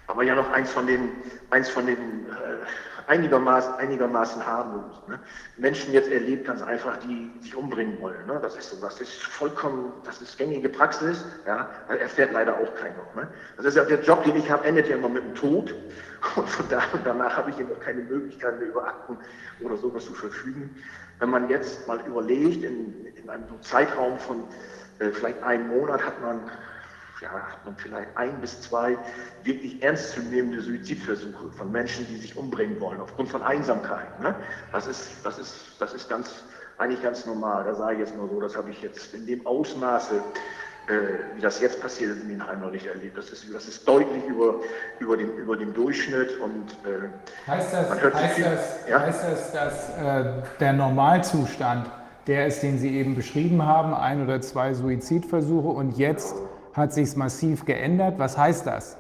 Aber 0.07 0.23
ja 0.23 0.35
noch 0.35 0.51
eins 0.53 0.71
von 0.71 0.87
den, 0.87 1.11
eins 1.51 1.69
von 1.69 1.87
den 1.87 1.97
äh, 1.97 3.09
einigermaßen, 3.09 3.75
einigermaßen 3.75 4.47
harmlos. 4.47 5.03
Ne? 5.09 5.19
Menschen 5.57 5.93
jetzt 5.93 6.11
erlebt 6.11 6.47
ganz 6.47 6.63
einfach, 6.63 6.97
die 6.99 7.31
sich 7.41 7.57
umbringen 7.57 8.01
wollen. 8.01 8.27
Ne? 8.27 8.39
Das 8.41 8.57
ist 8.57 8.71
sowas, 8.71 8.97
das 8.97 9.09
ist 9.09 9.23
vollkommen, 9.23 9.93
das 10.05 10.21
ist 10.21 10.39
gängige 10.39 10.69
Praxis, 10.69 11.25
ja, 11.47 11.69
erfährt 11.89 12.33
leider 12.33 12.55
auch 12.55 12.75
keiner. 12.77 13.07
Ne? 13.17 13.29
Das 13.57 13.67
ist 13.67 13.77
ja 13.77 13.85
der 13.85 14.01
Job, 14.03 14.25
den 14.25 14.37
ich 14.37 14.51
habe, 14.51 14.65
endet 14.67 14.89
ja 14.89 14.97
immer 14.97 15.09
mit 15.09 15.25
dem 15.25 15.35
Tod. 15.35 15.75
Und 16.37 16.49
von 16.49 16.69
da 16.69 16.83
und 16.93 17.05
danach 17.05 17.37
habe 17.37 17.51
ich 17.51 17.59
eben 17.59 17.71
auch 17.73 17.81
keine 17.81 18.03
Möglichkeit 18.03 18.59
mehr 18.59 18.69
über 18.69 18.87
Akten 18.87 19.19
oder 19.61 19.77
sowas 19.77 20.05
zu 20.05 20.15
verfügen. 20.15 20.75
Wenn 21.19 21.31
man 21.31 21.49
jetzt 21.49 21.87
mal 21.87 22.01
überlegt, 22.07 22.65
in, 22.65 23.07
in 23.07 23.31
einem 23.31 23.45
Zeitraum 23.63 24.19
von 24.19 24.45
äh, 24.99 25.11
vielleicht 25.11 25.43
einem 25.43 25.69
Monat 25.69 26.05
hat 26.05 26.21
man 26.21 26.41
ja, 27.21 27.31
hat 27.31 27.65
man 27.65 27.77
vielleicht 27.77 28.17
ein 28.17 28.41
bis 28.41 28.61
zwei 28.61 28.97
wirklich 29.43 29.83
ernstzunehmende 29.83 30.61
Suizidversuche 30.61 31.51
von 31.51 31.73
Menschen, 31.73 32.07
die 32.07 32.17
sich 32.17 32.37
umbringen 32.37 32.81
wollen, 32.81 33.01
aufgrund 33.01 33.29
von 33.29 33.43
Einsamkeit. 33.43 34.21
Ne? 34.21 34.35
Das, 34.73 34.87
ist, 34.87 35.11
das, 35.25 35.39
ist, 35.39 35.55
das 35.81 35.95
ist 35.95 36.09
ganz, 36.09 36.45
eigentlich 36.79 37.03
ganz 37.03 37.27
normal. 37.27 37.65
Da 37.65 37.75
sage 37.75 37.95
ich 37.95 38.01
jetzt 38.01 38.17
nur 38.17 38.29
so, 38.29 38.41
das 38.41 38.57
habe 38.57 38.71
ich 38.71 38.83
jetzt 38.83 39.15
in 39.15 39.27
dem 39.27 39.45
Ausmaße, 39.47 40.23
äh, 40.89 41.37
wie 41.37 41.41
das 41.41 41.61
jetzt 41.61 41.81
passiert 41.81 42.13
ist, 42.13 42.23
in 42.23 42.29
den 42.29 42.47
Heimen 42.47 42.63
noch 42.63 42.71
nicht 42.71 42.87
erlebt. 42.87 43.17
Das 43.17 43.31
ist, 43.31 43.47
das 43.53 43.69
ist 43.69 43.87
deutlich 43.87 44.25
über, 44.25 44.57
über, 44.99 45.17
dem, 45.17 45.31
über 45.37 45.57
dem 45.57 45.75
Durchschnitt. 45.75 46.39
Und, 46.41 46.73
äh, 46.85 47.51
heißt, 47.51 47.73
das, 47.73 47.91
heißt, 47.91 48.35
viel, 48.35 48.45
das, 48.45 48.79
ja? 48.89 49.01
heißt 49.01 49.25
das, 49.25 49.53
dass 49.53 49.91
äh, 49.99 50.33
der 50.61 50.73
Normalzustand 50.73 51.91
der 52.29 52.47
ist, 52.47 52.63
den 52.63 52.79
Sie 52.79 52.95
eben 52.95 53.15
beschrieben 53.15 53.65
haben, 53.65 53.95
ein 53.95 54.23
oder 54.23 54.41
zwei 54.41 54.75
Suizidversuche 54.75 55.69
und 55.69 55.97
jetzt 55.97 56.37
hat 56.75 56.93
sich 56.93 57.17
massiv 57.17 57.65
geändert. 57.65 58.19
Was 58.19 58.37
heißt 58.37 58.67
das? 58.67 58.99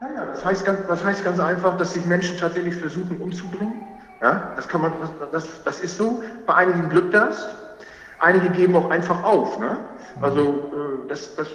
Naja, 0.00 0.26
das 0.26 0.44
heißt, 0.44 0.64
ganz, 0.64 0.86
das 0.86 1.04
heißt 1.04 1.24
ganz 1.24 1.40
einfach, 1.40 1.76
dass 1.76 1.94
sich 1.94 2.06
Menschen 2.06 2.38
tatsächlich 2.38 2.76
versuchen 2.76 3.20
umzubringen. 3.20 3.82
Ja, 4.22 4.52
das, 4.56 4.68
kann 4.68 4.82
man, 4.82 4.92
das, 5.32 5.46
das 5.64 5.80
ist 5.80 5.98
so. 5.98 6.22
Bei 6.46 6.54
einigen 6.54 6.88
glückt 6.88 7.12
das. 7.12 7.48
Einige 8.18 8.50
geben 8.50 8.76
auch 8.76 8.90
einfach 8.90 9.22
auf. 9.22 9.58
Ne? 9.58 9.76
Also, 10.20 10.40
äh, 10.42 11.08
das, 11.08 11.34
das 11.36 11.48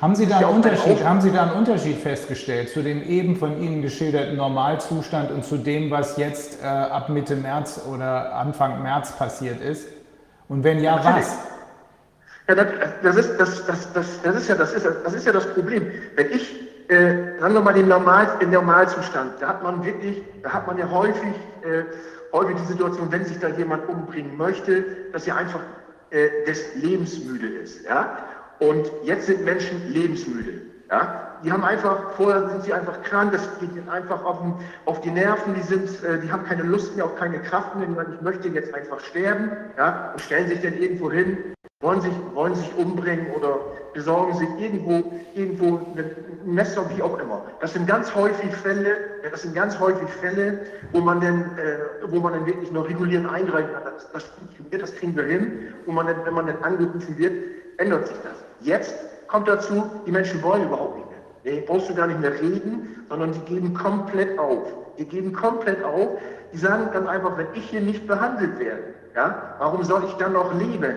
haben 0.00 0.14
Sie, 0.14 0.26
da 0.26 0.38
einen 0.38 0.56
Unterschied, 0.56 1.04
haben 1.04 1.20
Sie 1.20 1.30
da 1.30 1.44
einen 1.44 1.52
Unterschied 1.52 1.98
festgestellt 1.98 2.68
zu 2.68 2.82
dem 2.82 3.02
eben 3.02 3.36
von 3.36 3.60
Ihnen 3.62 3.80
geschilderten 3.80 4.36
Normalzustand 4.36 5.30
und 5.30 5.44
zu 5.44 5.56
dem, 5.56 5.90
was 5.90 6.16
jetzt 6.18 6.62
äh, 6.62 6.66
ab 6.66 7.08
Mitte 7.08 7.34
März 7.34 7.80
oder 7.90 8.34
Anfang 8.34 8.82
März 8.82 9.12
passiert 9.12 9.60
ist? 9.60 9.88
Und 10.48 10.64
wenn 10.64 10.80
ja, 10.80 11.02
was? 11.02 11.38
Ja, 12.48 12.54
das, 12.54 12.66
das, 13.02 13.16
ist, 13.16 13.40
das, 13.40 13.66
das, 13.66 13.92
das, 13.92 14.22
das, 14.22 14.36
ist 14.36 14.48
ja, 14.48 14.54
das, 14.54 14.72
ist, 14.72 14.86
das 15.04 15.14
ist 15.14 15.26
ja 15.26 15.32
das 15.32 15.52
Problem. 15.54 15.90
Wenn 16.14 16.30
ich, 16.30 16.54
äh, 16.88 17.40
sagen 17.40 17.54
wir 17.54 17.60
mal, 17.60 17.74
den, 17.74 17.88
Normal, 17.88 18.28
den 18.40 18.50
Normalzustand, 18.50 19.40
da 19.40 19.48
hat 19.48 19.62
man 19.62 19.84
wirklich, 19.84 20.22
da 20.42 20.50
hat 20.50 20.66
man 20.66 20.78
ja 20.78 20.88
häufig, 20.90 21.34
äh, 21.62 21.84
häufig 22.32 22.56
die 22.56 22.66
Situation, 22.66 23.10
wenn 23.10 23.24
sich 23.24 23.38
da 23.40 23.48
jemand 23.48 23.88
umbringen 23.88 24.36
möchte, 24.36 24.84
dass 25.12 25.26
er 25.26 25.36
einfach 25.36 25.60
äh, 26.10 26.44
des 26.46 26.74
lebensmüde 26.76 27.48
ist. 27.48 27.84
Ja? 27.84 28.18
Und 28.58 28.90
jetzt 29.04 29.26
sind 29.26 29.44
Menschen 29.44 29.92
lebensmüde. 29.92 30.62
Ja? 30.90 31.38
Die 31.44 31.52
haben 31.52 31.64
einfach, 31.64 32.12
vorher 32.12 32.48
sind 32.48 32.62
sie 32.62 32.72
einfach 32.72 33.02
krank, 33.02 33.32
das 33.32 33.42
geht 33.60 33.72
ihnen 33.72 33.88
einfach 33.88 34.24
auf, 34.24 34.40
den, 34.40 34.54
auf 34.84 35.00
die 35.00 35.10
Nerven, 35.10 35.54
die, 35.54 35.62
sind, 35.62 36.02
äh, 36.04 36.20
die 36.20 36.30
haben 36.30 36.44
keine 36.44 36.62
Lust 36.62 36.96
mehr, 36.96 37.04
auch 37.04 37.16
keine 37.16 37.40
Kraft 37.40 37.76
mehr, 37.76 37.88
ich 38.14 38.20
möchte 38.22 38.48
jetzt 38.48 38.72
einfach 38.72 39.00
sterben 39.00 39.50
ja? 39.76 40.12
und 40.12 40.20
stellen 40.20 40.48
sich 40.48 40.60
dann 40.62 40.74
irgendwo 40.74 41.10
hin, 41.10 41.38
wollen 41.80 42.00
sich, 42.00 42.12
wollen 42.34 42.54
sich 42.54 42.74
umbringen 42.76 43.30
oder 43.32 43.58
besorgen 43.92 44.34
sich 44.34 44.48
irgendwo, 44.58 45.12
irgendwo 45.34 45.76
ein 45.96 46.35
Messer, 46.46 46.88
wie 46.96 47.02
auch 47.02 47.18
immer. 47.18 47.42
Das 47.60 47.72
sind 47.72 47.86
ganz 47.86 48.14
häufig 48.14 48.54
Fälle, 48.54 48.96
das 49.30 49.42
sind 49.42 49.54
ganz 49.54 49.78
häufig 49.78 50.08
Fälle, 50.08 50.60
wo 50.92 51.00
man 51.00 51.20
dann, 51.20 51.42
äh, 51.58 51.78
wo 52.06 52.20
man 52.20 52.32
dann 52.32 52.46
wirklich 52.46 52.70
noch 52.70 52.88
regulierend 52.88 53.28
eingreifen 53.30 53.72
kann. 53.72 53.82
Das, 53.84 54.10
das 54.12 54.24
funktioniert, 54.24 54.82
das 54.82 54.94
kriegen 54.94 55.16
wir 55.16 55.24
hin. 55.24 55.74
Und 55.86 55.94
man 55.94 56.06
dann, 56.06 56.24
wenn 56.24 56.34
man 56.34 56.46
dann 56.46 56.62
angerufen 56.62 57.18
wird, 57.18 57.32
ändert 57.78 58.06
sich 58.06 58.16
das. 58.22 58.44
Jetzt 58.60 58.94
kommt 59.28 59.48
dazu, 59.48 59.90
die 60.06 60.12
Menschen 60.12 60.42
wollen 60.42 60.64
überhaupt 60.64 60.96
nicht 60.96 61.10
mehr. 61.10 61.18
Nee, 61.44 61.64
brauchst 61.66 61.90
du 61.90 61.94
gar 61.94 62.06
nicht 62.06 62.20
mehr 62.20 62.32
reden, 62.32 63.04
sondern 63.08 63.32
die 63.32 63.40
geben 63.40 63.74
komplett 63.74 64.38
auf. 64.38 64.66
Die 64.98 65.04
geben 65.04 65.32
komplett 65.32 65.82
auf. 65.84 66.18
Die 66.52 66.58
sagen 66.58 66.90
ganz 66.92 67.08
einfach, 67.08 67.36
wenn 67.36 67.46
ich 67.54 67.68
hier 67.70 67.80
nicht 67.80 68.06
behandelt 68.06 68.58
werde, 68.58 68.82
ja, 69.14 69.54
warum 69.58 69.82
soll 69.84 70.04
ich 70.04 70.12
dann 70.14 70.32
noch 70.32 70.54
leben? 70.54 70.96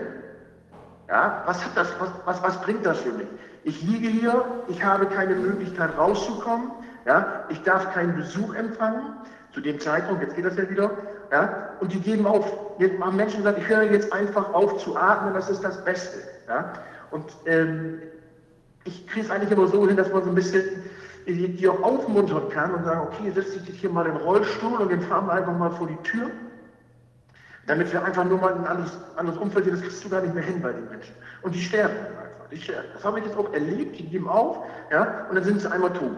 Ja, 1.08 1.44
was, 1.46 1.64
hat 1.64 1.72
das, 1.76 1.88
was, 2.00 2.10
was, 2.26 2.44
was 2.44 2.62
bringt 2.62 2.86
das 2.86 3.00
für 3.00 3.12
mich? 3.12 3.28
Ich 3.64 3.82
liege 3.82 4.08
hier, 4.08 4.46
ich 4.68 4.84
habe 4.84 5.06
keine 5.08 5.36
Möglichkeit 5.36 5.98
rauszukommen, 5.98 6.72
ja, 7.06 7.46
ich 7.50 7.62
darf 7.64 7.94
keinen 7.94 8.16
Besuch 8.16 8.54
empfangen, 8.54 9.14
zu 9.54 9.62
dem 9.62 9.80
Zeitpunkt, 9.80 10.22
jetzt 10.22 10.36
geht 10.36 10.46
das 10.46 10.58
ja 10.58 10.70
wieder, 10.70 10.92
ja, 11.32 11.70
und 11.80 11.92
die 11.92 12.00
geben 12.00 12.26
auf. 12.26 12.52
Jetzt 12.80 13.00
haben 13.02 13.16
Menschen 13.16 13.38
gesagt, 13.38 13.60
ich 13.60 13.68
höre 13.68 13.84
jetzt 13.84 14.12
einfach 14.14 14.54
auf 14.54 14.78
zu 14.78 14.96
atmen, 14.96 15.34
das 15.34 15.50
ist 15.50 15.64
das 15.64 15.84
Beste. 15.84 16.20
Ja. 16.48 16.74
Und 17.12 17.26
ähm, 17.46 18.02
ich 18.86 19.08
kriege 19.08 19.26
es 19.26 19.32
eigentlich 19.32 19.52
immer 19.52 19.68
so 19.68 19.88
hin, 19.88 19.98
dass 19.98 20.12
man 20.12 20.24
so 20.24 20.30
ein 20.30 20.36
bisschen 20.36 20.64
die, 21.28 21.56
die 21.56 21.68
auch 21.68 21.82
aufmuntern 21.84 22.50
kann 22.50 22.74
und 22.74 22.86
sagen, 22.86 23.02
okay, 23.02 23.32
setz 23.34 23.52
dich 23.52 23.80
hier 23.80 23.90
mal 23.90 24.06
in 24.06 24.14
den 24.14 24.22
Rollstuhl 24.22 24.80
und 24.80 24.90
den 24.90 25.02
fahren 25.02 25.28
wir 25.28 25.34
einfach 25.34 25.58
mal 25.58 25.72
vor 25.72 25.88
die 25.88 25.98
Tür 26.04 26.30
damit 27.70 27.94
wir 27.94 28.04
einfach 28.04 28.26
nur 28.26 28.40
mal 28.40 28.56
ein 28.56 28.66
anderes, 28.66 28.98
anderes 29.16 29.40
Umfeld 29.40 29.66
sehen, 29.66 29.76
das 29.76 29.84
kriegst 29.84 30.04
du 30.04 30.10
gar 30.10 30.22
nicht 30.22 30.34
mehr 30.34 30.44
hin 30.44 30.60
bei 30.60 30.72
den 30.72 30.90
Menschen. 30.90 31.14
Und 31.44 31.54
die 31.54 31.62
sterben 31.62 31.96
dann 32.50 32.58
einfach. 32.58 32.58
Die 32.58 32.62
sterben. 32.62 32.88
Das 32.94 33.04
habe 33.04 33.20
ich 33.20 33.26
jetzt 33.26 33.38
auch 33.38 33.54
erlebt, 33.54 34.00
die 34.00 34.10
geben 34.10 34.28
auf, 34.28 34.58
ja, 34.92 35.28
und 35.30 35.36
dann 35.36 35.44
sind 35.44 35.62
sie 35.62 35.72
einmal 35.72 35.94
tot. 35.94 36.18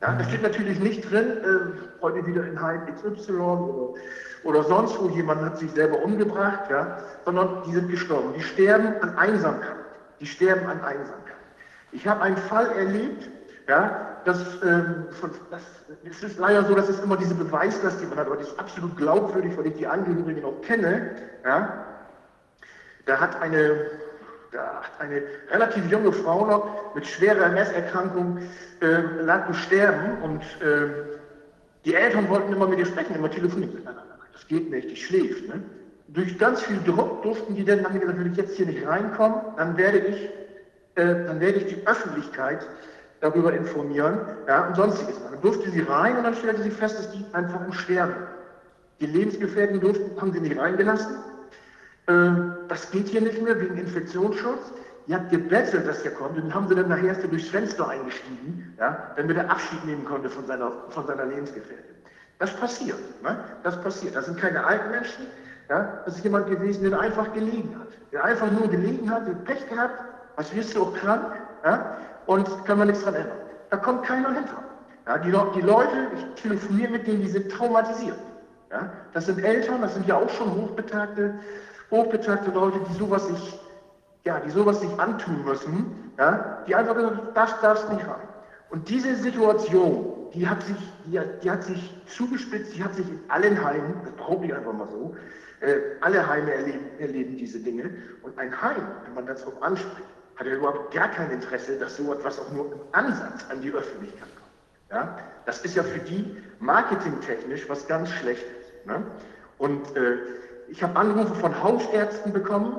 Ja, 0.00 0.14
da 0.14 0.24
steht 0.24 0.42
natürlich 0.42 0.80
nicht 0.80 1.08
drin, 1.10 1.38
äh, 1.44 2.02
heute 2.02 2.26
wieder 2.26 2.44
in 2.44 2.60
Heim 2.60 2.82
XY 2.92 3.32
oder, 3.32 3.94
oder 4.42 4.62
sonst 4.64 5.00
wo, 5.00 5.08
jemand 5.08 5.42
hat 5.42 5.58
sich 5.58 5.70
selber 5.70 6.02
umgebracht, 6.02 6.70
ja, 6.70 6.98
sondern 7.24 7.62
die 7.66 7.72
sind 7.72 7.88
gestorben. 7.88 8.34
Die 8.36 8.42
sterben 8.42 9.00
an 9.00 9.16
Einsamkeit. 9.16 9.76
Die 10.20 10.26
sterben 10.26 10.66
an 10.66 10.82
Einsamkeit. 10.82 11.36
Ich 11.92 12.08
habe 12.08 12.22
einen 12.22 12.36
Fall 12.36 12.66
erlebt, 12.72 13.30
ja, 13.68 14.18
das, 14.24 14.38
ähm, 14.64 15.06
das, 15.50 15.62
es 16.04 16.22
ist 16.22 16.38
leider 16.38 16.64
so, 16.64 16.74
dass 16.74 16.88
es 16.88 17.00
immer 17.00 17.16
diese 17.16 17.34
Beweislast, 17.34 18.00
die 18.00 18.06
man 18.06 18.18
hat, 18.18 18.26
aber 18.26 18.36
die 18.36 18.42
ist 18.42 18.58
absolut 18.58 18.96
glaubwürdig, 18.96 19.56
weil 19.56 19.66
ich 19.66 19.74
die 19.74 19.86
Angehörigen 19.86 20.44
auch 20.44 20.60
kenne. 20.62 21.12
Ja. 21.44 21.86
Da 23.06 23.20
hat 23.20 23.40
eine, 23.40 23.90
eine 24.98 25.22
relativ 25.50 25.90
junge 25.90 26.12
Frau 26.12 26.46
noch 26.46 26.94
mit 26.94 27.06
schwerer 27.06 27.46
MS-Erkrankung 27.46 28.38
äh, 28.80 29.22
lag 29.22 29.48
im 29.48 29.54
Sterben 29.54 30.22
und 30.22 30.42
äh, 30.60 30.88
die 31.84 31.94
Eltern 31.94 32.28
wollten 32.28 32.52
immer 32.52 32.68
mit 32.68 32.78
ihr 32.78 32.86
sprechen, 32.86 33.14
immer 33.14 33.30
telefonieren. 33.30 33.80
Nein, 33.84 33.94
das 34.32 34.46
geht 34.46 34.70
nicht, 34.70 34.90
die 34.90 34.96
schläft. 34.96 35.48
Ne? 35.48 35.62
Durch 36.08 36.38
ganz 36.38 36.62
viel 36.62 36.78
Druck 36.84 37.22
durften 37.22 37.54
die 37.54 37.64
dann, 37.64 37.84
haben 37.84 37.98
gesagt, 37.98 38.18
wenn 38.18 38.30
ich 38.30 38.36
jetzt 38.36 38.56
hier 38.56 38.66
nicht 38.66 38.86
reinkomme, 38.86 39.54
dann 39.56 39.76
werde 39.76 39.98
ich, 39.98 40.24
äh, 40.96 41.24
dann 41.24 41.40
werde 41.40 41.58
ich 41.58 41.66
die 41.66 41.86
Öffentlichkeit 41.86 42.66
darüber 43.20 43.52
informieren 43.52 44.20
ja, 44.46 44.66
und 44.66 44.76
sonstiges. 44.76 45.16
Dann 45.30 45.40
durfte 45.40 45.70
sie 45.70 45.80
rein 45.80 46.16
und 46.16 46.24
dann 46.24 46.34
stellte 46.34 46.62
sie 46.62 46.70
fest, 46.70 46.98
dass 46.98 47.10
die 47.12 47.24
einfach 47.32 47.60
umsterben. 47.64 48.14
Die 49.00 49.06
Lebensgefährten 49.06 49.80
durften, 49.80 50.20
haben 50.20 50.32
sie 50.32 50.40
nicht 50.40 50.58
reingelassen. 50.58 51.16
Ähm, 52.08 52.54
das 52.72 52.90
geht 52.90 53.08
hier 53.08 53.20
nicht 53.20 53.42
mehr 53.42 53.60
wegen 53.60 53.76
Infektionsschutz. 53.76 54.72
Die 55.06 55.14
hat 55.14 55.28
gebettelt, 55.28 55.86
dass 55.86 56.00
er 56.02 56.12
kommt. 56.12 56.38
Und 56.38 56.54
haben 56.54 56.66
sie 56.68 56.74
dann 56.74 56.88
nachher 56.88 57.08
erst 57.08 57.30
durchs 57.30 57.48
Fenster 57.48 57.86
eingestiegen, 57.86 58.74
ja, 58.78 59.12
damit 59.14 59.36
er 59.36 59.50
Abschied 59.50 59.84
nehmen 59.84 60.06
konnte 60.06 60.30
von 60.30 60.46
seiner, 60.46 60.72
von 60.88 61.06
seiner 61.06 61.26
Lebensgefährtin. 61.26 61.96
Das 62.38 62.56
passiert. 62.56 62.98
Ne? 63.22 63.44
Das 63.62 63.78
passiert. 63.82 64.16
Das 64.16 64.24
sind 64.24 64.38
keine 64.38 64.64
alten 64.64 64.90
Menschen. 64.90 65.26
Ja? 65.68 66.00
Das 66.06 66.16
ist 66.16 66.24
jemand 66.24 66.46
gewesen, 66.46 66.88
der 66.88 66.98
einfach 66.98 67.30
gelegen 67.34 67.76
hat. 67.78 67.88
Der 68.10 68.24
einfach 68.24 68.50
nur 68.50 68.68
gelegen 68.68 69.10
hat, 69.10 69.26
der 69.26 69.34
Pech 69.34 69.68
gehabt, 69.68 70.02
was 70.36 70.54
wirst 70.54 70.74
du 70.74 70.82
auch 70.82 70.94
krank, 70.94 71.26
ja? 71.64 71.98
und 72.24 72.46
können 72.64 72.78
wir 72.78 72.86
nichts 72.86 73.02
dran 73.02 73.16
ändern. 73.16 73.36
Da 73.68 73.76
kommt 73.76 74.04
keiner 74.04 74.32
hinter. 74.32 74.64
Ja, 75.06 75.18
die, 75.18 75.60
die, 75.60 75.66
Leute, 75.66 76.08
ich 76.16 76.42
telefoniere 76.42 76.92
mit 76.92 77.06
denen, 77.06 77.20
die 77.20 77.28
sind 77.28 77.52
traumatisiert. 77.52 78.18
Ja, 78.70 78.90
das 79.12 79.26
sind 79.26 79.44
Eltern, 79.44 79.82
das 79.82 79.92
sind 79.92 80.06
ja 80.06 80.16
auch 80.16 80.30
schon 80.30 80.54
hochbetagte, 80.54 81.34
hochbetagte 81.92 82.50
Leute, 82.50 82.80
die 82.90 82.94
sowas 82.94 83.28
sich, 83.28 83.60
ja, 84.24 84.40
die 84.40 84.50
sowas 84.50 84.80
sich 84.80 84.90
antun 84.98 85.44
müssen, 85.44 86.12
ja, 86.18 86.64
die 86.66 86.74
einfach 86.74 86.96
sagen, 86.96 87.20
das 87.34 87.60
darfst 87.60 87.88
nicht 87.92 88.04
rein. 88.04 88.28
Und 88.70 88.88
diese 88.88 89.14
Situation, 89.14 90.30
die 90.34 90.48
hat 90.48 90.62
sich, 90.62 90.76
die, 91.06 91.20
die 91.42 91.50
hat 91.50 91.62
sich 91.62 91.94
zugespitzt, 92.06 92.74
die 92.74 92.82
hat 92.82 92.94
sich 92.94 93.06
in 93.06 93.20
allen 93.28 93.62
Heimen, 93.62 94.00
das 94.02 94.12
behaupte 94.14 94.46
ich 94.46 94.54
einfach 94.54 94.72
mal 94.72 94.88
so, 94.88 95.14
äh, 95.60 95.76
alle 96.00 96.26
Heime 96.26 96.52
erleben, 96.52 96.86
erleben 96.98 97.36
diese 97.36 97.60
Dinge. 97.60 97.90
Und 98.22 98.38
ein 98.38 98.60
Heim, 98.60 98.82
wenn 99.04 99.14
man 99.14 99.26
das 99.26 99.46
auch 99.46 99.60
anspricht, 99.62 100.08
hat 100.36 100.46
er 100.46 100.56
überhaupt 100.56 100.94
gar 100.94 101.08
kein 101.08 101.30
Interesse, 101.30 101.78
dass 101.78 101.96
so 101.96 102.12
etwas 102.12 102.40
auch 102.40 102.50
nur 102.50 102.72
im 102.72 102.80
Ansatz 102.92 103.44
an 103.50 103.60
die 103.60 103.70
Öffentlichkeit 103.70 104.28
kommt. 104.36 104.90
Ja? 104.90 105.18
Das 105.44 105.62
ist 105.64 105.76
ja 105.76 105.82
für 105.82 106.00
die 106.00 106.36
marketingtechnisch 106.58 107.68
was 107.68 107.86
ganz 107.86 108.08
Schlechtes. 108.10 108.66
Ne? 108.86 109.04
Und 109.58 109.96
äh, 109.96 110.16
ich 110.68 110.82
habe 110.82 110.96
Anrufe 110.98 111.34
von 111.34 111.62
Hausärzten 111.62 112.32
bekommen, 112.32 112.76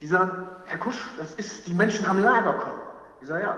die 0.00 0.06
sagen, 0.06 0.48
Herr 0.66 0.78
Kusch, 0.78 1.08
das 1.18 1.34
ist, 1.34 1.66
die 1.66 1.74
Menschen 1.74 2.06
haben 2.06 2.22
Lagerkoller. 2.22 2.82
Ich 3.20 3.28
sage, 3.28 3.42
ja. 3.42 3.56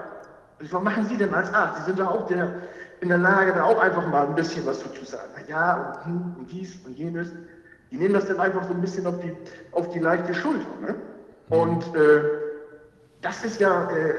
Ich 0.62 0.72
was 0.72 0.82
machen 0.82 1.06
Sie 1.06 1.16
denn 1.16 1.32
als 1.32 1.52
Arzt? 1.54 1.78
Sie 1.78 1.84
sind 1.84 1.98
da 1.98 2.08
auch 2.08 2.26
der, 2.26 2.52
in 3.00 3.08
der 3.08 3.18
Lage, 3.18 3.52
da 3.52 3.64
auch 3.64 3.80
einfach 3.80 4.06
mal 4.06 4.26
ein 4.26 4.34
bisschen 4.34 4.66
was 4.66 4.80
zu 4.80 5.04
sagen. 5.04 5.30
Na 5.34 5.48
ja, 5.48 6.02
und, 6.04 6.04
hm, 6.04 6.36
und 6.38 6.52
dies 6.52 6.76
und 6.84 6.98
jenes. 6.98 7.32
Die 7.90 7.96
nehmen 7.96 8.14
das 8.14 8.26
dann 8.26 8.38
einfach 8.38 8.64
so 8.64 8.74
ein 8.74 8.80
bisschen 8.80 9.06
auf 9.06 9.18
die, 9.20 9.34
auf 9.72 9.88
die 9.90 9.98
leichte 9.98 10.34
Schulter. 10.34 10.66
Ne? 10.80 10.94
Und 11.48 11.82
äh, 11.96 12.22
das 13.22 13.44
ist 13.44 13.58
ja 13.58 13.90
äh, 13.90 14.14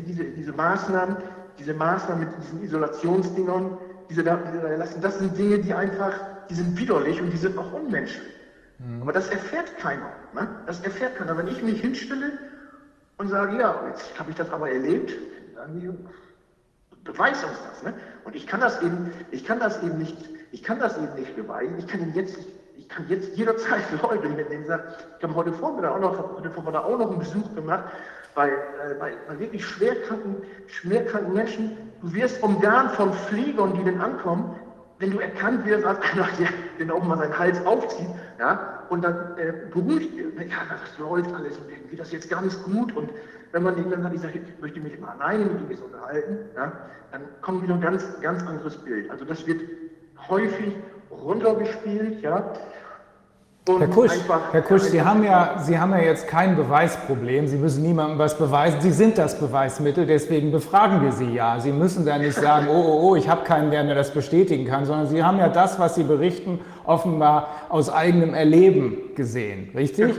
diese, 0.00 0.24
diese 0.24 0.52
Maßnahmen, 0.52 1.16
diese 1.58 1.74
Maßnahmen 1.74 2.26
mit 2.26 2.36
diesen 2.38 2.62
Isolationsdingern, 2.62 3.78
diese 4.08 4.24
da, 4.24 4.36
diese 4.36 4.62
da 4.62 4.68
lassen, 4.76 5.00
das 5.00 5.18
sind 5.18 5.36
Dinge, 5.38 5.58
die 5.58 5.72
einfach, 5.72 6.12
die 6.48 6.54
sind 6.54 6.76
widerlich 6.78 7.20
und 7.20 7.30
die 7.30 7.36
sind 7.36 7.56
auch 7.56 7.72
unmenschlich. 7.72 8.41
Mhm. 8.82 9.02
Aber 9.02 9.12
das 9.12 9.28
erfährt 9.28 9.76
keiner. 9.78 10.12
Ne? 10.32 10.48
Das 10.66 10.80
erfährt 10.80 11.16
keiner. 11.16 11.36
Wenn 11.36 11.48
ich 11.48 11.62
mich 11.62 11.80
hinstelle 11.80 12.32
und 13.18 13.28
sage, 13.28 13.58
ja, 13.58 13.86
jetzt 13.88 14.18
habe 14.18 14.30
ich 14.30 14.36
das 14.36 14.50
aber 14.50 14.70
erlebt, 14.70 15.12
dann 15.54 16.06
beweis 17.04 17.44
uns 17.44 17.58
das. 17.62 17.82
Ne? 17.82 17.94
Und 18.24 18.34
ich 18.34 18.46
kann 18.46 18.60
das 18.60 18.82
eben, 18.82 19.12
ich 19.30 19.44
kann 19.44 19.60
das 19.60 19.82
eben 19.82 19.98
nicht, 19.98 20.16
ich 20.50 20.62
kann 20.62 20.78
das 20.78 20.96
eben 20.98 21.14
nicht 21.14 21.36
beweisen. 21.36 21.78
Ich 21.78 21.86
kann 21.86 22.12
jetzt, 22.14 22.38
ich, 22.38 22.46
ich 22.76 22.88
kann 22.88 23.08
jetzt 23.08 23.36
jederzeit 23.36 23.82
Leute 24.02 24.28
mitnehmen, 24.28 24.66
sagen, 24.66 24.84
ich 25.18 25.22
habe 25.22 25.34
heute 25.34 25.52
Vormittag 25.52 25.92
auch 25.92 26.00
noch, 26.00 26.36
heute 26.36 26.50
Vormittag 26.50 26.84
auch 26.84 26.98
noch 26.98 27.10
einen 27.10 27.18
Besuch 27.20 27.54
gemacht 27.54 27.84
bei, 28.34 28.48
äh, 28.48 28.94
bei, 28.98 29.14
bei, 29.28 29.38
wirklich 29.38 29.64
schwerkranken, 29.64 30.36
schwerkranken 30.66 31.32
Menschen. 31.32 31.76
Du 32.00 32.12
wirst 32.14 32.42
umgarnt 32.42 32.92
von 32.92 33.12
Pflegern, 33.12 33.74
die 33.74 33.84
dann 33.84 34.00
ankommen, 34.00 34.56
wenn 35.02 35.10
du 35.10 35.18
erkannt 35.18 35.66
wirst 35.66 35.84
als 35.84 35.98
einer, 36.00 36.28
der 36.38 36.48
den 36.78 36.90
auch 36.92 37.02
mal 37.02 37.18
seinen 37.18 37.36
Hals 37.36 37.64
aufzieht, 37.66 38.08
ja, 38.38 38.84
und 38.88 39.02
dann 39.02 39.36
äh, 39.36 39.52
beruhigt 39.72 40.14
ja, 40.16 40.58
das 40.70 40.98
läuft 40.98 41.34
alles 41.34 41.58
und 41.58 41.70
irgendwie 41.70 41.96
das 41.96 42.12
jetzt 42.12 42.30
ganz 42.30 42.62
gut 42.62 42.94
und 42.96 43.10
wenn 43.50 43.64
man 43.64 43.90
dann 43.90 44.02
sagt, 44.02 44.14
ich 44.14 44.20
sage, 44.20 44.38
ich 44.38 44.60
möchte 44.60 44.80
mich 44.80 44.98
mal 45.00 45.10
alleine 45.10 45.44
mit 45.44 45.70
ihm 45.70 45.84
unterhalten, 45.84 46.38
ja, 46.54 46.72
dann 47.10 47.22
kommt 47.42 47.62
wieder 47.62 47.74
ein 47.74 47.80
ganz, 47.80 48.04
ganz 48.20 48.42
anderes 48.46 48.76
Bild. 48.78 49.10
Also 49.10 49.24
das 49.24 49.46
wird 49.46 49.60
häufig 50.28 50.74
runtergespielt, 51.10 52.22
ja, 52.22 52.52
Herr 53.64 53.86
Kusch, 53.86 54.10
Herr 54.50 54.62
Kusch 54.62 54.82
Sie, 54.82 55.00
haben 55.02 55.22
ja, 55.22 55.54
Sie 55.60 55.78
haben 55.78 55.92
ja 55.92 56.00
jetzt 56.00 56.26
kein 56.26 56.56
Beweisproblem. 56.56 57.46
Sie 57.46 57.56
müssen 57.56 57.84
niemandem 57.84 58.18
was 58.18 58.36
beweisen. 58.36 58.80
Sie 58.80 58.90
sind 58.90 59.16
das 59.18 59.38
Beweismittel, 59.38 60.04
deswegen 60.04 60.50
befragen 60.50 61.00
wir 61.00 61.12
Sie 61.12 61.32
ja. 61.32 61.60
Sie 61.60 61.70
müssen 61.70 62.04
da 62.04 62.18
nicht 62.18 62.34
sagen, 62.34 62.66
oh, 62.68 62.72
oh, 62.74 63.10
oh, 63.10 63.14
ich 63.14 63.28
habe 63.28 63.44
keinen 63.44 63.70
der 63.70 63.94
das 63.94 64.10
bestätigen 64.10 64.66
kann, 64.66 64.84
sondern 64.84 65.06
Sie 65.06 65.22
haben 65.22 65.38
ja 65.38 65.48
das, 65.48 65.78
was 65.78 65.94
Sie 65.94 66.02
berichten, 66.02 66.58
offenbar 66.84 67.50
aus 67.68 67.88
eigenem 67.88 68.34
Erleben 68.34 69.14
gesehen. 69.14 69.68
Richtig? 69.76 70.16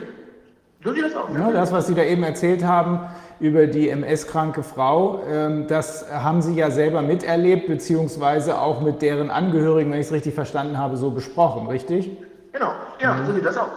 Sieht 0.85 1.03
das 1.03 1.13
auch. 1.13 1.29
Ja, 1.33 1.51
das, 1.51 1.73
was 1.73 1.87
Sie 1.87 1.95
da 1.95 2.03
eben 2.03 2.23
erzählt 2.23 2.63
haben 2.63 3.01
über 3.41 3.67
die 3.67 3.89
MS-kranke 3.89 4.63
Frau, 4.63 5.19
ähm, 5.29 5.67
das 5.67 6.05
haben 6.09 6.41
Sie 6.41 6.55
ja 6.55 6.71
selber 6.71 7.01
miterlebt, 7.01 7.67
beziehungsweise 7.67 8.57
auch 8.57 8.79
mit 8.79 9.01
deren 9.01 9.29
Angehörigen, 9.29 9.91
wenn 9.91 9.99
ich 9.99 10.07
es 10.07 10.13
richtig 10.13 10.33
verstanden 10.33 10.77
habe, 10.77 10.95
so 10.95 11.11
besprochen, 11.11 11.67
richtig? 11.67 12.09
Genau, 12.53 12.71
ja, 13.01 13.15
mhm. 13.15 13.25
so 13.25 13.33
sieht 13.33 13.45
das 13.45 13.57
aus. 13.57 13.69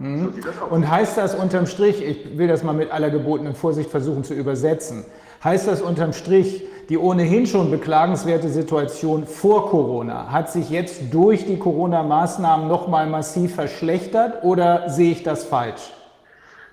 Mhm. 0.00 0.34
So 0.42 0.66
Und 0.66 0.90
heißt 0.90 1.16
das 1.16 1.34
unterm 1.34 1.66
Strich, 1.66 2.04
ich 2.04 2.36
will 2.36 2.48
das 2.48 2.64
mal 2.64 2.74
mit 2.74 2.90
aller 2.90 3.10
gebotenen 3.10 3.54
Vorsicht 3.54 3.90
versuchen 3.90 4.24
zu 4.24 4.34
übersetzen, 4.34 5.04
heißt 5.42 5.68
das 5.68 5.80
unterm 5.80 6.12
Strich, 6.12 6.64
die 6.88 6.98
ohnehin 6.98 7.46
schon 7.46 7.70
beklagenswerte 7.70 8.48
Situation 8.48 9.26
vor 9.26 9.70
Corona 9.70 10.30
hat 10.30 10.50
sich 10.50 10.68
jetzt 10.68 11.14
durch 11.14 11.46
die 11.46 11.58
Corona-Maßnahmen 11.58 12.68
nochmal 12.68 13.06
massiv 13.06 13.54
verschlechtert 13.54 14.42
oder 14.42 14.90
sehe 14.90 15.12
ich 15.12 15.22
das 15.22 15.44
falsch? 15.44 15.92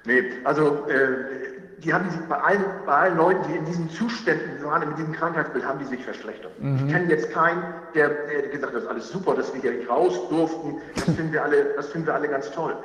Nee, 0.05 0.23
also 0.43 0.87
äh, 0.89 1.50
die 1.83 1.93
haben 1.93 2.09
sich 2.09 2.19
bei 2.21 2.37
allen, 2.37 2.63
bei 2.85 2.93
allen 2.93 3.17
Leuten, 3.17 3.41
die 3.47 3.55
in 3.55 3.65
diesen 3.65 3.89
Zuständen 3.89 4.63
waren, 4.63 4.87
mit 4.87 4.97
diesem 4.97 5.13
Krankheitsbild, 5.13 5.65
haben 5.65 5.79
die 5.79 5.85
sich 5.85 6.03
verschlechtert. 6.03 6.51
Mhm. 6.59 6.85
Ich 6.85 6.93
kenne 6.93 7.09
jetzt 7.09 7.31
keinen, 7.31 7.63
der, 7.95 8.09
der 8.09 8.49
gesagt 8.49 8.67
hat, 8.67 8.75
das 8.75 8.83
ist 8.83 8.89
alles 8.89 9.09
super, 9.09 9.35
dass 9.35 9.53
wir 9.53 9.61
hier 9.61 9.71
nicht 9.71 9.89
raus 9.89 10.29
durften. 10.29 10.81
Das 10.95 11.03
finden 11.05 11.33
wir 11.33 11.43
alle, 11.43 11.63
das 11.75 11.87
finden 11.87 12.07
wir 12.07 12.13
alle 12.13 12.27
ganz 12.27 12.51
toll. 12.51 12.75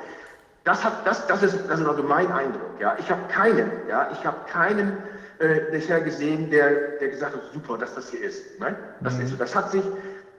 Das 0.63 0.83
hat, 0.83 1.05
das, 1.05 1.25
das 1.27 1.43
ist, 1.43 1.57
das 1.69 1.79
ist 1.79 1.87
also 1.87 2.03
mein 2.03 2.31
Eindruck. 2.31 2.79
Ja, 2.79 2.95
ich 2.99 3.09
habe 3.09 3.21
keinen, 3.29 3.71
ja, 3.87 4.09
ich 4.11 4.25
habe 4.25 4.37
keinen 4.51 4.97
äh, 5.39 5.61
bisher 5.71 6.01
gesehen, 6.01 6.49
der, 6.49 6.97
der 6.99 7.09
gesagt 7.09 7.35
hat, 7.35 7.41
super, 7.53 7.77
dass 7.77 7.93
das 7.95 8.09
hier 8.09 8.21
ist. 8.21 8.59
Nein, 8.59 8.75
das 9.01 9.15
mhm. 9.15 9.21
ist 9.21 9.29
so. 9.29 9.35
Das 9.37 9.55
hat 9.55 9.71
sich, 9.71 9.83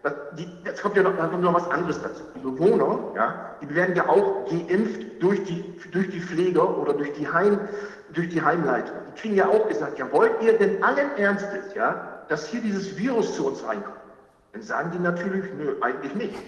das, 0.02 0.12
die, 0.36 0.48
jetzt 0.64 0.82
kommt 0.82 0.96
ja 0.96 1.02
noch, 1.02 1.16
kommt 1.16 1.40
noch 1.40 1.54
was 1.54 1.70
anderes 1.70 2.02
dazu. 2.02 2.22
Die 2.34 2.40
Bewohner, 2.40 2.98
ja, 3.14 3.54
die 3.62 3.74
werden 3.74 3.94
ja 3.96 4.08
auch 4.08 4.46
geimpft 4.50 5.22
durch 5.22 5.44
die, 5.44 5.64
durch 5.92 6.10
die 6.10 6.20
Pfleger 6.20 6.76
oder 6.76 6.92
durch 6.92 7.12
die 7.14 7.26
Heim, 7.26 7.60
durch 8.14 8.28
die 8.28 8.42
Heimleitung. 8.42 8.96
Die 9.08 9.20
kriegen 9.20 9.34
ja 9.34 9.48
auch 9.48 9.68
gesagt, 9.68 9.98
ja, 9.98 10.10
wollt 10.12 10.40
ihr 10.42 10.58
denn 10.58 10.82
allen 10.82 11.16
Ernstes, 11.16 11.74
ja, 11.74 12.22
dass 12.28 12.46
hier 12.46 12.60
dieses 12.60 12.96
Virus 12.96 13.34
zu 13.36 13.46
uns 13.46 13.64
reinkommt? 13.66 13.96
Dann 14.52 14.62
sagen 14.62 14.90
die 14.92 14.98
natürlich, 14.98 15.44
nö, 15.56 15.76
eigentlich 15.80 16.14
nicht. 16.14 16.38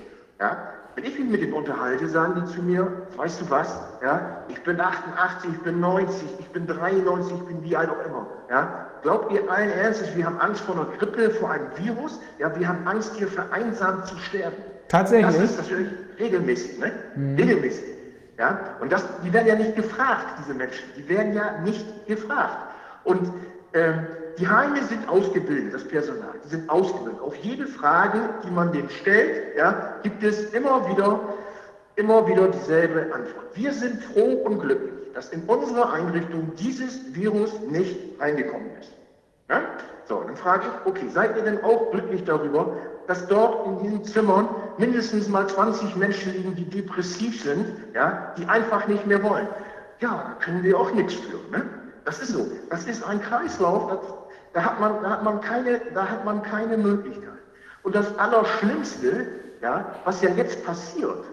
Ja? 0.40 0.56
Wenn 0.94 1.04
ich 1.04 1.18
mich 1.18 1.30
mit 1.30 1.42
denen 1.42 1.52
unterhalte, 1.52 2.08
sagen 2.08 2.42
die 2.42 2.52
zu 2.52 2.62
mir, 2.62 3.06
weißt 3.16 3.42
du 3.42 3.50
was, 3.50 3.80
ja, 4.02 4.42
ich 4.48 4.60
bin 4.62 4.80
88, 4.80 5.50
ich 5.52 5.60
bin 5.60 5.80
90, 5.80 6.28
ich 6.40 6.48
bin 6.48 6.66
93, 6.66 7.32
ich 7.36 7.44
bin 7.44 7.62
wie 7.62 7.76
alt 7.76 7.90
auch 7.90 8.06
immer. 8.06 8.26
Ja? 8.50 8.86
Glaubt 9.02 9.32
ihr 9.32 9.50
allen 9.50 9.70
Ernstes, 9.70 10.14
wir 10.16 10.26
haben 10.26 10.40
Angst 10.40 10.62
vor 10.62 10.74
einer 10.74 10.86
Grippe, 10.98 11.30
vor 11.30 11.50
einem 11.50 11.68
Virus? 11.76 12.20
Ja, 12.38 12.54
wir 12.58 12.68
haben 12.68 12.86
Angst, 12.86 13.14
hier 13.14 13.28
vereinsamt 13.28 14.06
zu 14.06 14.18
sterben. 14.18 14.56
Tatsächlich? 14.88 15.36
Das 15.36 15.50
ist 15.50 15.58
natürlich 15.58 15.88
regelmäßig, 16.18 16.78
ne? 16.78 16.92
Mhm. 17.14 17.36
Regelmäßig. 17.36 17.99
Ja? 18.40 18.58
Und 18.80 18.90
das, 18.90 19.04
die 19.22 19.32
werden 19.32 19.46
ja 19.46 19.54
nicht 19.54 19.76
gefragt, 19.76 20.38
diese 20.40 20.54
Menschen. 20.54 20.82
Die 20.96 21.06
werden 21.08 21.34
ja 21.34 21.58
nicht 21.58 21.84
gefragt. 22.06 22.56
Und 23.04 23.30
ähm, 23.74 24.06
die 24.38 24.48
Heime 24.48 24.82
sind 24.84 25.06
ausgebildet, 25.08 25.74
das 25.74 25.86
Personal, 25.86 26.32
die 26.44 26.48
sind 26.48 26.70
ausgebildet. 26.70 27.20
Auf 27.20 27.34
jede 27.36 27.66
Frage, 27.66 28.18
die 28.42 28.50
man 28.50 28.72
denen 28.72 28.88
stellt, 28.88 29.56
ja, 29.56 29.96
gibt 30.02 30.22
es 30.22 30.54
immer 30.54 30.88
wieder, 30.88 31.20
immer 31.96 32.26
wieder 32.26 32.48
dieselbe 32.48 33.02
Antwort. 33.12 33.54
Wir 33.54 33.72
sind 33.72 34.02
froh 34.02 34.42
und 34.44 34.60
glücklich, 34.60 35.12
dass 35.12 35.28
in 35.28 35.42
unserer 35.42 35.92
Einrichtung 35.92 36.52
dieses 36.56 37.14
Virus 37.14 37.60
nicht 37.68 38.18
reingekommen 38.18 38.70
ist. 38.80 38.92
Ja? 39.50 39.60
So, 40.10 40.24
dann 40.26 40.36
frage 40.36 40.64
ich, 40.66 40.86
okay, 40.86 41.08
seid 41.08 41.36
ihr 41.36 41.44
denn 41.44 41.62
auch 41.62 41.92
glücklich 41.92 42.24
darüber, 42.24 42.76
dass 43.06 43.28
dort 43.28 43.64
in 43.64 43.78
diesen 43.78 44.04
Zimmern 44.04 44.48
mindestens 44.76 45.28
mal 45.28 45.46
20 45.46 45.94
Menschen 45.94 46.32
liegen, 46.32 46.56
die 46.56 46.64
depressiv 46.64 47.40
sind, 47.40 47.64
ja, 47.94 48.34
die 48.36 48.44
einfach 48.46 48.88
nicht 48.88 49.06
mehr 49.06 49.22
wollen? 49.22 49.46
Ja, 50.00 50.34
da 50.36 50.44
können 50.44 50.64
wir 50.64 50.76
auch 50.76 50.90
nichts 50.90 51.14
für. 51.14 51.36
Ne? 51.56 51.64
Das 52.04 52.18
ist 52.18 52.30
so. 52.32 52.44
Das 52.70 52.86
ist 52.86 53.04
ein 53.04 53.22
Kreislauf, 53.22 53.88
das, 53.88 54.00
da, 54.52 54.64
hat 54.64 54.80
man, 54.80 55.00
da, 55.00 55.10
hat 55.10 55.22
man 55.22 55.40
keine, 55.42 55.80
da 55.94 56.08
hat 56.08 56.24
man 56.24 56.42
keine 56.42 56.76
Möglichkeit. 56.76 57.38
Und 57.84 57.94
das 57.94 58.18
Allerschlimmste, 58.18 59.28
ja, 59.62 59.94
was 60.04 60.22
ja 60.22 60.30
jetzt 60.30 60.66
passiert, 60.66 61.24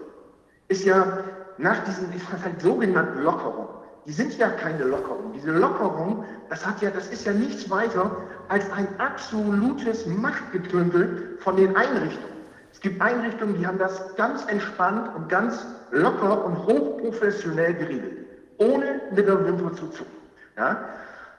ist 0.68 0.84
ja 0.84 1.18
nach 1.56 1.82
diesen 1.82 2.12
sogenannten 2.60 3.24
Lockerungen. 3.24 3.77
Die 4.08 4.14
sind 4.14 4.38
ja 4.38 4.48
keine 4.48 4.84
Lockerungen. 4.84 5.34
Diese 5.34 5.50
Lockerung, 5.50 6.24
das 6.48 6.66
hat 6.66 6.80
ja, 6.80 6.90
das 6.90 7.08
ist 7.08 7.26
ja 7.26 7.32
nichts 7.34 7.68
weiter 7.68 8.10
als 8.48 8.64
ein 8.72 8.88
absolutes 8.96 10.06
Machtgetümpel 10.06 11.36
von 11.40 11.56
den 11.56 11.76
Einrichtungen. 11.76 12.38
Es 12.72 12.80
gibt 12.80 13.02
Einrichtungen, 13.02 13.58
die 13.58 13.66
haben 13.66 13.78
das 13.78 14.16
ganz 14.16 14.46
entspannt 14.46 15.14
und 15.14 15.28
ganz 15.28 15.66
locker 15.90 16.42
und 16.42 16.56
hochprofessionell 16.56 17.74
geregelt, 17.74 18.26
ohne 18.56 19.02
mit 19.14 19.28
der 19.28 19.44
Wimper 19.44 19.74
zu 19.74 19.88
zucken. 19.88 20.16
Ja? 20.56 20.88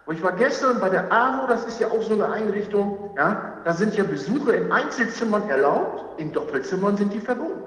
Und 0.05 0.17
ich 0.17 0.21
war 0.21 0.33
gestern 0.33 0.79
bei 0.79 0.89
der 0.89 1.11
AWO, 1.11 1.47
das 1.47 1.65
ist 1.65 1.79
ja 1.79 1.87
auch 1.87 2.03
so 2.03 2.13
eine 2.13 2.31
Einrichtung, 2.31 3.15
ja, 3.17 3.61
da 3.63 3.73
sind 3.73 3.95
ja 3.95 4.03
Besuche 4.03 4.51
in 4.51 4.71
Einzelzimmern 4.71 5.49
erlaubt, 5.49 6.19
in 6.19 6.31
Doppelzimmern 6.31 6.97
sind 6.97 7.13
die 7.13 7.19
verboten. 7.19 7.63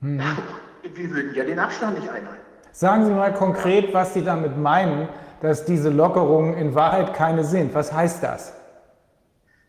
Hm. 0.00 0.22
Wir 0.94 1.10
würden 1.10 1.34
ja 1.34 1.44
den 1.44 1.58
Abstand 1.58 1.98
nicht 1.98 2.08
einhalten. 2.08 2.43
Sagen 2.74 3.04
Sie 3.06 3.12
mal 3.12 3.32
konkret, 3.32 3.94
was 3.94 4.14
Sie 4.14 4.24
damit 4.24 4.58
meinen, 4.58 5.08
dass 5.40 5.64
diese 5.64 5.90
Lockerungen 5.90 6.54
in 6.54 6.74
Wahrheit 6.74 7.14
keine 7.14 7.44
sind. 7.44 7.72
Was 7.72 7.92
heißt 7.92 8.20
das? 8.20 8.52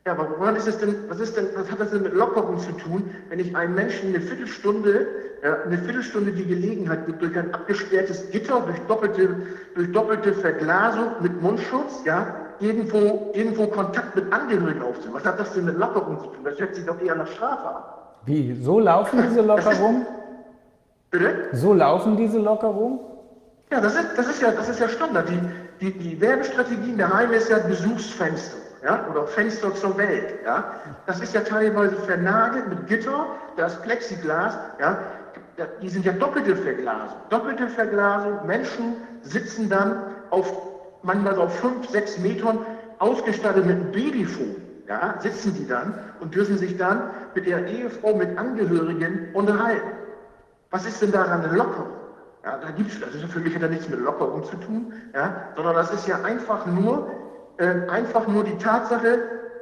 Ja, 0.08 0.14
aber 0.14 0.28
woran 0.40 0.56
ist 0.56 0.68
es 0.68 0.80
denn, 0.80 0.96
was 1.08 1.20
ist 1.20 1.38
denn, 1.38 1.50
was 1.56 1.70
hat 1.70 1.80
das 1.80 1.92
denn 1.92 2.02
mit 2.02 2.16
Lockerung 2.16 2.58
zu 2.58 2.72
tun, 2.72 3.12
wenn 3.30 3.38
ich 3.38 3.56
einem 3.56 3.76
Menschen 3.76 4.10
eine 4.10 4.22
Viertelstunde, 4.22 5.06
ja, 5.44 5.54
eine 5.66 5.78
Viertelstunde 5.78 6.32
die 6.32 6.48
Gelegenheit 6.48 7.06
gibt, 7.06 7.22
durch 7.22 7.38
ein 7.38 7.54
abgesperrtes 7.54 8.32
Gitter, 8.32 8.62
durch 8.62 8.80
doppelte, 8.88 9.36
durch 9.76 9.92
doppelte 9.92 10.34
Verglasung 10.34 11.10
mit 11.22 11.40
Mundschutz, 11.44 12.04
ja, 12.06 12.36
irgendwo, 12.60 13.32
irgendwo 13.34 13.68
Kontakt 13.68 14.16
mit 14.16 14.34
Angehörigen 14.34 14.82
aufzunehmen. 14.82 15.14
Was 15.14 15.26
hat 15.26 15.40
das 15.40 15.54
denn 15.54 15.66
mit 15.66 15.78
Lockerung 15.78 16.18
zu 16.18 16.26
tun? 16.26 16.44
Das 16.44 16.60
hört 16.60 16.74
sich 16.74 16.84
doch 16.88 17.00
eher 17.00 17.14
nach 17.14 17.28
Strafe 17.28 17.68
an. 17.68 17.84
Wie? 18.26 18.60
So 18.64 18.80
laufen 18.80 19.22
diese 19.30 19.42
Lockerungen? 19.42 20.08
Bitte? 21.18 21.50
So 21.54 21.74
laufen 21.74 22.18
diese 22.18 22.40
Lockerungen? 22.40 23.00
Ja, 23.72 23.82
das 23.82 23.96
ist, 23.96 24.18
das 24.18 24.28
ist 24.28 24.42
ja, 24.42 24.52
das 24.52 24.70
ist 24.70 24.80
ja 24.80 24.90
Standard. 24.90 25.28
Die, 25.30 25.40
die, 25.82 25.98
die 25.98 26.22
Werbestrategien 26.22 26.98
der 26.98 27.14
Heime 27.14 27.36
ist 27.36 27.50
ja 27.50 27.60
Besuchsfenster 27.60 28.58
ja, 28.84 29.06
oder 29.10 29.26
Fenster 29.26 29.74
zur 29.74 29.98
Welt. 29.98 30.40
Ja. 30.46 30.74
Das 31.08 31.20
ist 31.20 31.34
ja 31.34 31.42
teilweise 31.42 31.96
vernagelt 31.96 32.70
mit 32.70 32.88
Gitter, 32.88 33.28
das 33.58 33.82
Plexiglas, 33.82 34.58
ja, 34.80 35.00
die 35.82 35.90
sind 35.90 36.06
ja 36.06 36.12
doppelte 36.12 36.56
Verglasung. 36.56 37.18
Doppelte 37.30 37.68
Verglasung, 37.68 38.46
Menschen 38.46 38.96
sitzen 39.22 39.70
dann 39.70 40.02
auf 40.30 40.52
manchmal 41.02 41.36
auf 41.36 41.58
fünf, 41.60 41.90
sechs 41.90 42.18
Metern 42.20 42.60
ausgestattet 43.00 43.66
mit 43.66 43.76
einem 43.76 43.92
Babyfon. 43.92 44.56
Ja, 44.88 45.16
sitzen 45.20 45.56
die 45.56 45.68
dann 45.68 45.96
und 46.20 46.36
dürfen 46.36 46.60
sich 46.60 46.78
dann 46.78 47.10
mit 47.34 47.48
ihrer 47.48 47.66
Ehefrau, 47.66 48.14
mit 48.14 48.38
Angehörigen 48.38 49.30
unterhalten. 49.34 50.05
Was 50.76 50.86
ist 50.86 51.02
denn 51.02 51.14
daran 51.14 51.42
eine 51.42 51.56
Lockerung? 51.56 51.88
Ja, 52.44 52.58
da 52.58 52.70
gibt's, 52.72 53.00
das 53.00 53.16
ist 53.16 53.24
für 53.32 53.40
mich 53.40 53.56
hat 53.56 53.64
da 53.64 53.70
nichts 53.70 53.88
mit 53.88 53.98
Lockerung 53.98 54.44
zu 54.44 54.58
tun, 54.58 54.92
ja, 55.14 55.48
sondern 55.56 55.74
das 55.74 55.90
ist 55.94 56.06
ja 56.06 56.22
einfach 56.22 56.66
nur 56.66 57.10
äh, 57.60 57.88
einfach 57.88 58.28
nur 58.28 58.44
die 58.44 58.58
Tatsache, 58.58 59.20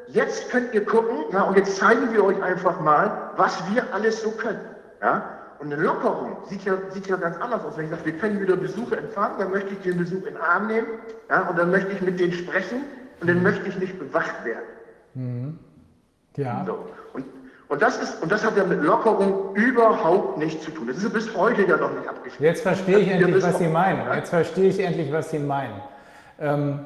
jetzt 0.08 0.50
könnt 0.50 0.74
ihr 0.74 0.83
gucken, 0.83 1.17
ja, 1.32 1.43
und 1.43 1.56
jetzt 1.56 1.77
zeigen 1.77 2.11
wir 2.11 2.24
euch 2.25 2.42
einfach 2.42 2.82
mal, 2.82 3.30
was 3.38 3.61
wir 3.72 3.93
alles 3.93 4.24
so 4.24 4.32
können. 4.32 4.66
Ja? 5.03 5.24
Und 5.59 5.72
eine 5.72 5.83
Lockerung 5.83 6.35
sieht 6.50 6.66
ja, 6.66 6.77
sieht 6.90 7.06
ja 7.06 7.17
ganz 7.17 7.38
anders 7.38 7.64
aus. 7.64 7.77
Wenn 7.77 7.85
ich 7.85 7.92
sage, 7.92 8.06
wir 8.06 8.17
können 8.17 8.42
wieder 8.42 8.56
Besuche 8.56 8.98
empfangen, 8.98 9.38
dann 9.38 9.51
möchte 9.51 9.72
ich 9.72 9.82
den 9.82 10.00
Besuch 10.00 10.25
in 10.25 10.33
den 10.33 10.38
Arm 10.38 10.66
nehmen, 10.66 10.88
ja, 11.30 11.43
und 11.43 11.59
dann 11.59 11.69
möchte 11.69 11.92
ich 11.92 12.01
mit 12.01 12.19
denen 12.19 12.33
sprechen 12.33 12.85
und 13.22 13.30
dann 13.30 13.43
möchte 13.43 13.69
ich 13.69 13.77
nicht 13.77 14.00
bewacht 14.00 14.43
werden. 14.43 14.66
Mhm. 15.14 15.59
Ja. 16.38 16.64
So. 16.66 16.88
Und, 17.14 17.25
und, 17.74 17.82
das 17.82 17.98
ist, 17.98 18.22
und 18.22 18.32
das 18.32 18.45
hat 18.45 18.56
ja 18.56 18.66
mit 18.66 18.84
Lockerung 18.84 19.56
überhaupt 19.56 20.38
nichts 20.38 20.64
zu 20.64 20.69
tun. 20.69 20.85
Das 20.90 20.98
ist 20.98 21.11
bis 21.11 21.35
heute 21.35 21.64
ja 21.64 21.76
noch 21.76 21.92
nicht 21.92 22.08
abgeschlossen. 22.08 22.43
Jetzt 22.43 22.61
verstehe 22.61 23.00
ich 23.00 23.08
endlich, 23.08 23.43
was 23.43 23.58
Sie 23.58 23.68
meinen. 23.68 24.02
Jetzt 24.14 24.30
verstehe 24.30 24.69
ich 24.69 24.80
endlich, 24.80 25.11
was 25.11 25.32
Sie 25.32 25.40
meinen. 25.40 25.82
Ähm, 26.40 26.82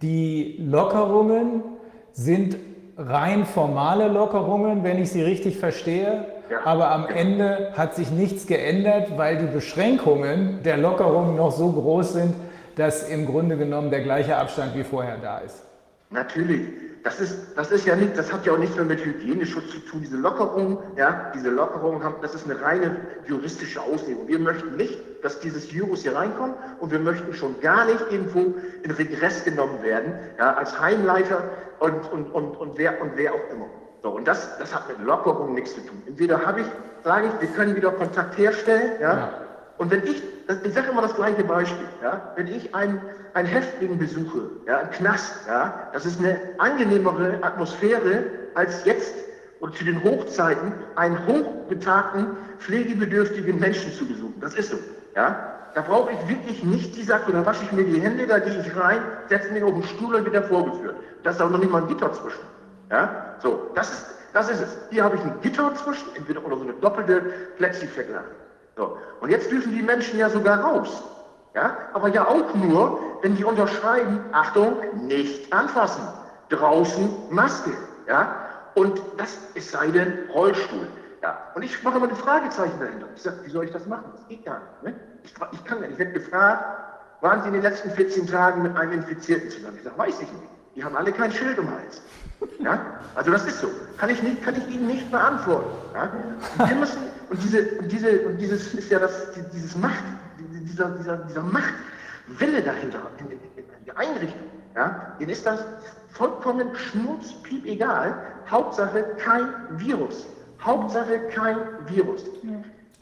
die 0.00 0.54
Lockerungen 0.64 1.64
sind 2.12 2.58
rein 2.96 3.44
formale 3.44 4.06
Lockerungen, 4.06 4.84
wenn 4.84 5.02
ich 5.02 5.10
sie 5.10 5.24
richtig 5.24 5.58
verstehe. 5.58 6.26
Ja. 6.48 6.58
Aber 6.64 6.92
am 6.92 7.08
Ende 7.08 7.72
hat 7.76 7.96
sich 7.96 8.12
nichts 8.12 8.46
geändert, 8.46 9.18
weil 9.18 9.36
die 9.36 9.52
Beschränkungen 9.52 10.62
der 10.62 10.76
Lockerungen 10.76 11.34
noch 11.34 11.50
so 11.50 11.72
groß 11.72 12.12
sind, 12.12 12.36
dass 12.76 13.08
im 13.08 13.26
Grunde 13.26 13.56
genommen 13.56 13.90
der 13.90 14.02
gleiche 14.02 14.36
Abstand 14.36 14.76
wie 14.76 14.84
vorher 14.84 15.16
da 15.20 15.38
ist. 15.38 15.64
Natürlich 16.10 16.68
das 17.02 17.20
ist, 17.20 17.56
das 17.56 17.70
ist 17.70 17.86
ja 17.86 17.96
nicht, 17.96 18.16
das 18.16 18.32
hat 18.32 18.44
ja 18.44 18.52
auch 18.52 18.58
nichts 18.58 18.76
mehr 18.76 18.84
mit 18.84 19.04
Hygieneschutz 19.04 19.70
zu 19.70 19.78
tun. 19.80 20.02
Diese 20.02 20.16
Lockerungen, 20.16 20.78
ja, 20.96 21.32
diese 21.34 21.50
Lockerungen 21.50 22.04
haben, 22.04 22.16
das 22.20 22.34
ist 22.34 22.44
eine 22.44 22.60
reine 22.60 22.96
juristische 23.26 23.80
Auslegung. 23.80 24.28
Wir 24.28 24.38
möchten 24.38 24.76
nicht, 24.76 24.98
dass 25.22 25.40
dieses 25.40 25.72
Virus 25.72 26.02
hier 26.02 26.14
reinkommt 26.14 26.54
und 26.78 26.90
wir 26.90 26.98
möchten 26.98 27.32
schon 27.32 27.58
gar 27.60 27.86
nicht 27.86 28.00
irgendwo 28.10 28.54
in 28.82 28.90
Regress 28.90 29.44
genommen 29.44 29.82
werden, 29.82 30.12
ja, 30.38 30.54
als 30.54 30.78
Heimleiter 30.78 31.44
und, 31.78 32.12
und, 32.12 32.30
und, 32.32 32.56
und 32.56 32.78
wer, 32.78 33.00
und 33.00 33.12
wer 33.16 33.32
auch 33.34 33.50
immer. 33.50 33.66
So, 34.02 34.10
und 34.10 34.26
das, 34.26 34.58
das 34.58 34.74
hat 34.74 34.88
mit 34.88 35.06
Lockerungen 35.06 35.54
nichts 35.54 35.74
zu 35.74 35.80
tun. 35.80 36.02
Entweder 36.06 36.44
habe 36.44 36.60
ich, 36.60 36.66
sage 37.02 37.28
ich, 37.28 37.40
wir 37.40 37.48
können 37.56 37.76
wieder 37.76 37.92
Kontakt 37.92 38.36
herstellen, 38.36 38.92
ja, 39.00 39.16
ja. 39.16 39.32
Und 39.78 39.90
wenn 39.90 40.04
ich, 40.04 40.22
ich 40.64 40.74
sage 40.74 40.90
immer 40.90 41.02
das 41.02 41.14
gleiche 41.14 41.44
Beispiel, 41.44 41.86
ja, 42.02 42.32
wenn 42.36 42.48
ich 42.48 42.74
einen, 42.74 43.00
einen 43.34 43.48
Häftling 43.48 43.98
besuche, 43.98 44.50
ja, 44.66 44.78
einen 44.78 44.90
Knast, 44.90 45.46
ja, 45.46 45.88
das 45.92 46.06
ist 46.06 46.18
eine 46.18 46.38
angenehmere 46.58 47.42
Atmosphäre 47.42 48.24
als 48.54 48.84
jetzt 48.84 49.14
und 49.60 49.76
zu 49.76 49.84
den 49.84 50.02
Hochzeiten 50.02 50.72
einen 50.96 51.18
hochbetagten, 51.26 52.36
pflegebedürftigen 52.58 53.58
Menschen 53.58 53.92
zu 53.92 54.06
besuchen. 54.06 54.40
Das 54.40 54.54
ist 54.54 54.70
so. 54.70 54.78
ja, 55.14 55.50
da 55.74 55.82
brauche 55.82 56.10
ich 56.12 56.28
wirklich 56.28 56.64
nicht 56.64 56.96
die 56.96 57.04
Sache, 57.04 57.30
da 57.32 57.44
wasche 57.46 57.64
ich 57.64 57.72
mir 57.72 57.84
die 57.84 58.00
Hände, 58.00 58.26
da 58.26 58.38
gehe 58.38 58.60
ich 58.60 58.76
rein, 58.76 59.00
setze 59.28 59.52
mich 59.52 59.62
auf 59.62 59.74
den 59.74 59.84
Stuhl 59.84 60.14
und 60.14 60.26
wieder 60.26 60.42
vorgeführt. 60.42 60.96
Da 61.22 61.30
ist 61.30 61.40
auch 61.40 61.50
noch 61.50 61.58
nicht 61.58 61.70
mal 61.70 61.82
ein 61.82 61.88
Gitter 61.88 62.12
zwischen. 62.12 62.40
Ja, 62.90 63.36
so, 63.40 63.70
das 63.74 63.92
ist, 63.92 64.06
das 64.32 64.50
ist 64.50 64.60
es. 64.60 64.78
Hier 64.90 65.04
habe 65.04 65.16
ich 65.16 65.22
ein 65.22 65.40
Gitter 65.42 65.72
zwischen, 65.74 66.08
entweder 66.16 66.44
oder 66.44 66.56
so 66.56 66.62
eine 66.62 66.72
doppelte 66.74 67.20
Plexiglas. 67.56 68.24
So, 68.80 68.96
und 69.20 69.28
jetzt 69.28 69.50
dürfen 69.50 69.74
die 69.74 69.82
Menschen 69.82 70.18
ja 70.18 70.30
sogar 70.30 70.58
raus. 70.60 71.04
Ja, 71.54 71.76
aber 71.92 72.08
ja 72.08 72.26
auch 72.26 72.54
nur, 72.54 72.98
wenn 73.20 73.36
die 73.36 73.44
unterschreiben, 73.44 74.20
Achtung, 74.32 74.72
nicht 75.06 75.52
anfassen. 75.52 76.02
Draußen 76.48 77.10
Maske. 77.28 77.72
Ja, 78.08 78.34
und 78.74 79.02
das 79.18 79.36
ist 79.52 79.70
sei 79.70 79.88
denn 79.88 80.30
Rollstuhl. 80.32 80.88
Ja, 81.20 81.36
und 81.54 81.62
ich 81.62 81.82
mache 81.82 81.98
immer 81.98 82.08
ein 82.08 82.16
Fragezeichen 82.16 82.80
dahinter. 82.80 83.06
Ich 83.14 83.20
sage, 83.20 83.36
wie 83.44 83.50
soll 83.50 83.66
ich 83.66 83.72
das 83.72 83.84
machen? 83.84 84.12
Das 84.14 84.26
geht 84.28 84.46
gar 84.46 84.60
nicht. 84.60 84.82
Ne? 84.82 84.94
Ich, 85.24 85.34
ich 85.52 85.64
kann 85.66 85.80
nicht. 85.80 85.90
Ich 85.92 85.98
werde 85.98 86.12
gefragt, 86.12 86.64
waren 87.20 87.42
Sie 87.42 87.48
in 87.48 87.52
den 87.52 87.62
letzten 87.62 87.90
14 87.90 88.28
Tagen 88.28 88.62
mit 88.62 88.74
einem 88.78 88.92
Infizierten 88.92 89.50
zusammen? 89.50 89.76
Ich 89.76 89.82
sage, 89.82 89.98
weiß 89.98 90.22
ich 90.22 90.32
nicht. 90.32 90.48
Die 90.74 90.82
haben 90.82 90.96
alle 90.96 91.12
kein 91.12 91.30
Schild 91.30 91.58
um 91.58 91.70
Hals. 91.70 92.00
Ja? 92.62 93.00
Also 93.14 93.30
das 93.30 93.44
ist 93.44 93.60
so. 93.60 93.68
Kann 93.98 94.10
ich, 94.10 94.22
nicht, 94.22 94.42
kann 94.42 94.54
ich 94.56 94.74
Ihnen 94.74 94.86
nicht 94.86 95.10
beantworten. 95.10 95.70
Ja? 95.94 96.10
Und 96.58 96.68
wir 96.70 96.76
müssen, 96.76 97.02
und, 97.28 97.42
diese, 97.42 97.78
und, 97.78 97.92
diese, 97.92 98.20
und 98.26 98.38
dieses 98.38 98.74
ist 98.74 98.90
ja 98.90 98.98
das, 98.98 99.12
dieses 99.52 99.76
Macht, 99.76 100.04
dieser, 100.38 100.90
dieser, 100.90 101.16
dieser 101.18 101.42
Machtwille 101.42 102.62
dahinter, 102.62 103.00
in, 103.18 103.26
in, 103.26 103.38
in 103.56 103.84
der 103.86 103.98
Einrichtung, 103.98 104.48
ja? 104.74 105.14
denen 105.18 105.30
ist 105.30 105.44
das 105.44 105.64
vollkommen 106.12 106.74
schmutzpiep 106.74 107.66
egal. 107.66 108.14
Hauptsache 108.50 109.04
kein 109.18 109.48
Virus. 109.70 110.26
Hauptsache 110.62 111.28
kein 111.34 111.56
Virus. 111.86 112.24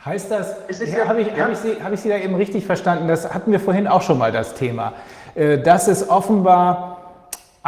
Heißt 0.05 0.31
das, 0.31 0.57
ja, 0.87 1.09
habe 1.09 1.23
ich, 1.23 1.29
ja. 1.29 1.45
hab 1.45 1.53
ich, 1.53 1.59
Sie, 1.59 1.83
hab 1.83 1.93
ich 1.93 2.01
Sie 2.01 2.09
da 2.09 2.17
eben 2.17 2.37
richtig 2.37 2.65
verstanden? 2.67 3.09
Das 3.09 3.35
hatten 3.35 3.51
wir 3.51 3.59
vorhin 3.59 3.89
auch 3.89 4.03
schon 4.03 4.17
mal 4.17 4.31
das 4.31 4.55
Thema, 4.55 4.93
äh, 5.35 5.59
dass 5.59 5.89
es 5.89 6.09
offenbar 6.09 6.88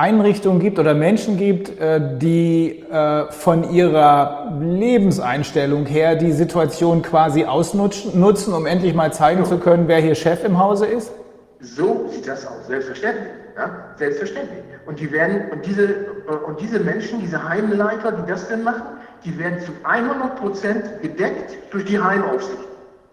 Einrichtungen 0.01 0.61
gibt 0.61 0.79
oder 0.79 0.95
Menschen 0.95 1.37
gibt, 1.37 1.79
äh, 1.79 2.01
die 2.19 2.85
äh, 2.91 3.31
von 3.31 3.71
ihrer 3.71 4.59
Lebenseinstellung 4.59 5.85
her 5.85 6.17
die 6.17 6.33
Situation 6.33 7.03
quasi 7.03 7.45
ausnutzen, 7.45 8.55
um 8.55 8.65
endlich 8.65 8.95
mal 8.95 9.13
zeigen 9.13 9.45
zu 9.45 9.59
können, 9.59 9.89
wer 9.89 9.99
hier 9.99 10.15
Chef 10.15 10.43
im 10.45 10.59
Hause 10.59 10.87
ist? 10.87 11.13
So 11.61 12.09
sieht 12.11 12.27
das 12.27 12.47
aus, 12.47 12.67
selbstverständlich. 12.67 13.29
Ja? 13.57 13.71
Selbstverständlich. 13.97 14.61
Und 14.87 14.99
die 14.99 15.13
werden, 15.13 15.51
und 15.53 15.67
diese, 15.67 16.07
und 16.47 16.59
diese 16.59 16.81
Menschen, 16.81 17.21
diese 17.21 17.47
Heimleiter, 17.47 18.13
die 18.13 18.31
das 18.31 18.49
denn 18.49 18.63
machen, 18.65 18.83
die 19.25 19.39
werden 19.39 19.61
zu 19.61 19.73
100 19.83 20.37
Prozent 20.37 20.85
gedeckt 21.03 21.59
durch 21.71 21.85
die 21.85 22.01
Heimaufsicht. 22.01 22.59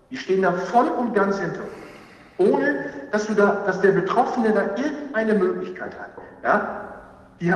Die 0.10 0.16
stehen 0.16 0.42
da 0.42 0.54
voll 0.54 0.88
und 0.88 1.14
ganz 1.14 1.38
hinter. 1.38 1.60
Ohne, 2.38 2.86
dass, 3.12 3.28
du 3.28 3.34
da, 3.34 3.64
dass 3.66 3.82
der 3.82 3.92
Betroffene 3.92 4.52
da 4.52 4.62
irgendeine 4.82 5.34
Möglichkeit 5.34 5.92
hat. 6.00 6.10
Ja? 6.44 6.84
Die, 7.40 7.54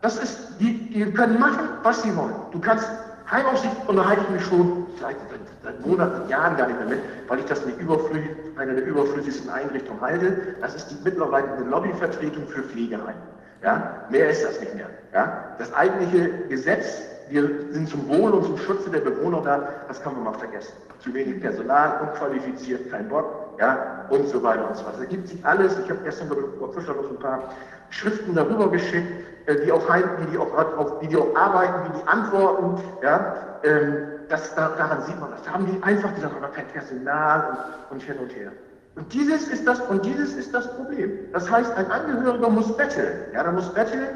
das 0.00 0.18
ist, 0.18 0.58
die, 0.60 0.90
die 0.90 1.12
können 1.12 1.38
machen, 1.38 1.68
was 1.82 2.02
sie 2.02 2.16
wollen. 2.16 2.34
Du 2.52 2.60
kannst, 2.60 2.88
Heimaufsicht 3.30 3.74
unterhalte 3.86 4.22
ich 4.22 4.30
mich 4.30 4.44
schon 4.44 4.86
seit, 5.00 5.16
seit 5.62 5.86
Monaten, 5.86 6.28
Jahren 6.28 6.56
gar 6.56 6.68
nicht 6.68 6.78
mehr 6.78 6.88
mit, 6.88 7.00
weil 7.28 7.40
ich 7.40 7.44
das 7.46 7.62
eine, 7.64 7.72
überflüssig, 7.72 8.30
eine 8.56 8.74
der 8.74 8.86
überflüssigsten 8.86 9.50
Einrichtungen 9.50 10.00
halte. 10.00 10.56
Das 10.60 10.74
ist 10.74 10.88
die 10.88 10.96
mittlerweile 11.04 11.52
eine 11.52 11.64
Lobbyvertretung 11.64 12.46
für 12.46 12.62
Pflegeheime. 12.62 13.14
Ja? 13.62 14.06
Mehr 14.10 14.30
ist 14.30 14.44
das 14.44 14.60
nicht 14.60 14.74
mehr. 14.74 14.88
Ja? 15.12 15.54
Das 15.58 15.74
eigentliche 15.74 16.30
Gesetz 16.48 17.02
wir 17.28 17.50
sind 17.70 17.88
zum 17.88 18.08
Wohl 18.08 18.32
und 18.32 18.44
zum 18.44 18.58
Schutze 18.58 18.90
der 18.90 19.00
Bewohner 19.00 19.40
da, 19.42 19.68
das 19.88 20.00
kann 20.02 20.14
man 20.14 20.24
mal 20.24 20.38
vergessen. 20.38 20.72
Zu 21.00 21.12
wenig 21.12 21.40
Personal, 21.40 22.00
unqualifiziert, 22.00 22.90
kein 22.90 23.08
Bock, 23.08 23.45
ja, 23.58 24.06
und 24.10 24.28
so 24.28 24.42
weiter 24.42 24.68
und 24.68 24.76
so 24.76 24.86
weiter. 24.86 24.98
Da 25.00 25.04
gibt 25.04 25.28
sich 25.28 25.44
alles. 25.44 25.78
Ich 25.78 25.90
habe 25.90 26.00
gestern 26.04 26.28
Frau 26.28 26.68
Fischer 26.68 26.94
noch 26.94 27.10
ein 27.10 27.18
paar 27.18 27.42
Schriften 27.90 28.34
darüber 28.34 28.70
geschickt, 28.70 29.08
äh, 29.46 29.64
die 29.64 29.72
auch, 29.72 29.82
wie 29.88 30.26
die 30.30 30.38
auch, 30.38 31.00
wie 31.00 31.08
die 31.08 31.16
auch 31.16 31.34
arbeiten, 31.36 31.92
wie 31.92 31.98
die 31.98 32.08
antworten, 32.08 32.82
ja, 33.02 33.34
ähm, 33.62 33.96
das, 34.28 34.54
daran 34.54 35.02
sieht 35.02 35.20
man 35.20 35.30
das. 35.30 35.42
Da 35.42 35.52
haben 35.52 35.66
die 35.66 35.82
einfach 35.82 36.14
gesagt, 36.14 36.34
aber 36.36 36.48
kein 36.48 36.66
Personal 36.68 37.58
und, 37.90 37.96
und 37.96 38.02
hin 38.02 38.16
und 38.18 38.34
her. 38.34 38.52
Und 38.96 39.12
dieses 39.12 39.48
ist 39.48 39.66
das, 39.66 39.80
und 39.82 40.04
dieses 40.04 40.34
ist 40.34 40.54
das 40.54 40.74
Problem. 40.74 41.12
Das 41.32 41.50
heißt, 41.50 41.72
ein 41.76 41.90
Angehöriger 41.90 42.48
muss 42.48 42.74
betteln. 42.76 43.26
Ja, 43.32 43.42
der 43.42 43.52
muss 43.52 43.72
betteln, 43.72 44.08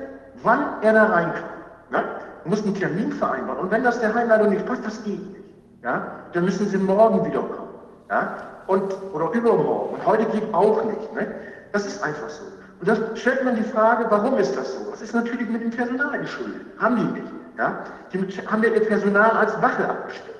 wann 0.43 0.83
er 0.83 0.95
da 0.95 1.05
reinkommt. 1.05 1.45
Ne? 1.91 2.03
muss 2.45 2.65
einen 2.65 2.75
Termin 2.75 3.13
vereinbaren. 3.13 3.61
Und 3.61 3.71
wenn 3.71 3.85
das 3.85 4.01
der 4.01 4.15
Heimleiter 4.15 4.47
nicht 4.49 4.67
passt, 4.67 4.85
das 4.85 5.03
geht 5.05 5.21
nicht. 5.33 5.45
Ja? 5.83 6.07
Dann 6.33 6.45
müssen 6.45 6.67
sie 6.69 6.79
morgen 6.79 7.25
wiederkommen. 7.25 7.69
Ja? 8.09 8.37
Und, 8.71 8.95
oder 9.13 9.33
übermorgen. 9.33 9.95
Und 9.95 10.07
heute 10.07 10.25
geht 10.27 10.55
auch 10.55 10.85
nicht. 10.85 11.13
Ne? 11.13 11.27
Das 11.73 11.87
ist 11.87 12.03
einfach 12.05 12.29
so. 12.29 12.45
Und 12.81 12.89
da 12.89 13.17
stellt 13.17 13.45
man 13.45 13.57
die 13.57 13.65
Frage, 13.65 14.07
warum 14.09 14.39
ist 14.39 14.57
das 14.57 14.75
so? 14.75 14.91
Das 14.93 15.03
ist 15.03 15.13
natürlich 15.13 15.49
mit 15.51 15.61
dem 15.61 15.71
Personal 15.71 16.21
geschuldet. 16.21 16.63
Haben 16.79 16.97
die 16.97 17.21
nicht. 17.21 17.33
Ja? 17.59 17.85
Die 18.13 18.19
haben 18.47 18.63
ja 18.63 18.69
ihr 18.71 18.87
Personal 18.87 19.31
als 19.33 19.61
Wache 19.61 19.89
abgestellt. 19.89 20.37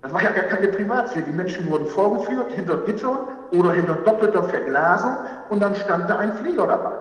Das 0.00 0.12
war 0.12 0.22
ja 0.22 0.30
gar 0.30 0.44
keine 0.44 0.68
Privatsphäre. 0.68 1.24
Die 1.26 1.32
Menschen 1.32 1.68
wurden 1.68 1.86
vorgeführt 1.86 2.52
hinter 2.52 2.76
Gittern 2.78 3.18
oder 3.50 3.72
hinter 3.72 3.94
doppelter 3.94 4.44
Verglasung 4.44 5.16
und 5.50 5.60
dann 5.60 5.74
stand 5.74 6.08
da 6.08 6.18
ein 6.18 6.34
Flieger 6.34 6.68
dabei. 6.68 6.92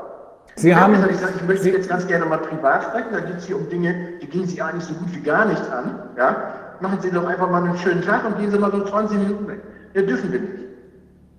Sie 0.55 0.75
haben, 0.75 0.93
ich, 1.09 1.17
sagen, 1.17 1.33
ich 1.37 1.47
möchte 1.47 1.63
Sie, 1.63 1.69
jetzt 1.71 1.89
ganz 1.89 2.07
gerne 2.07 2.25
mal 2.25 2.39
privat 2.39 2.83
sprechen, 2.85 3.07
da 3.11 3.19
geht 3.19 3.37
es 3.37 3.45
hier 3.45 3.55
um 3.55 3.69
Dinge, 3.69 4.17
die 4.21 4.27
gehen 4.27 4.47
Sie 4.47 4.61
eigentlich 4.61 4.83
so 4.83 4.93
gut 4.95 5.15
wie 5.15 5.21
gar 5.21 5.45
nicht 5.45 5.71
an. 5.71 6.09
Ja? 6.17 6.53
Machen 6.79 6.99
Sie 7.01 7.11
doch 7.11 7.25
einfach 7.25 7.49
mal 7.49 7.63
einen 7.63 7.77
schönen 7.77 8.01
Tag 8.01 8.25
und 8.25 8.39
gehen 8.39 8.49
Sie 8.51 8.57
mal 8.57 8.71
so 8.71 8.83
20 8.83 9.17
Minuten 9.17 9.47
weg. 9.47 9.61
Ja, 9.93 10.01
dürfen 10.01 10.31
wir 10.31 10.39
nicht. 10.39 10.70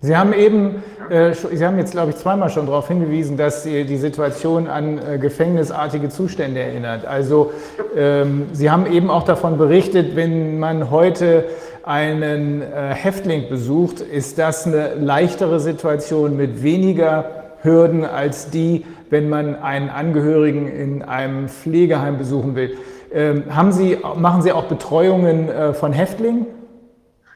Sie 0.05 0.17
haben 0.17 0.33
eben, 0.33 0.83
äh, 1.11 1.33
Sie 1.33 1.65
haben 1.65 1.79
jetzt, 1.79 1.93
glaube 1.93 2.11
ich, 2.11 2.17
zweimal 2.17 2.51
schon 2.51 2.67
darauf 2.67 2.89
hingewiesen, 2.89 3.37
dass 3.37 3.63
Sie 3.63 3.85
die 3.85 3.99
Situation 3.99 4.67
an 4.67 4.99
äh, 4.99 5.19
gefängnisartige 5.19 6.09
Zustände 6.09 6.59
erinnert. 6.61 7.07
Also 7.07 7.53
ähm, 7.97 8.47
Sie 8.53 8.69
haben 8.69 8.87
eben 8.87 9.11
auch 9.11 9.23
davon 9.23 9.59
berichtet, 9.59 10.17
wenn 10.17 10.59
man 10.59 10.91
heute 10.91 11.45
einen 11.85 12.63
äh, 12.63 12.65
Häftling 12.95 13.49
besucht, 13.49 14.01
ist 14.01 14.39
das 14.39 14.67
eine 14.67 14.97
leichtere 14.97 15.61
Situation 15.61 16.37
mit 16.37 16.65
weniger 16.65 17.25
Hürden 17.63 18.05
als 18.05 18.51
die, 18.51 18.85
wenn 19.09 19.29
man 19.29 19.55
einen 19.63 19.89
Angehörigen 19.89 20.67
in 20.67 21.03
einem 21.05 21.49
Pflegeheim 21.49 22.19
besuchen 22.19 22.57
will. 22.57 22.77
Ähm, 23.15 23.45
haben 23.55 23.71
Sie, 23.71 23.99
machen 24.17 24.43
Sie 24.43 24.51
auch 24.51 24.65
Betreuungen 24.65 25.49
äh, 25.49 25.75
von 25.75 25.93
Häftlingen? 25.93 26.47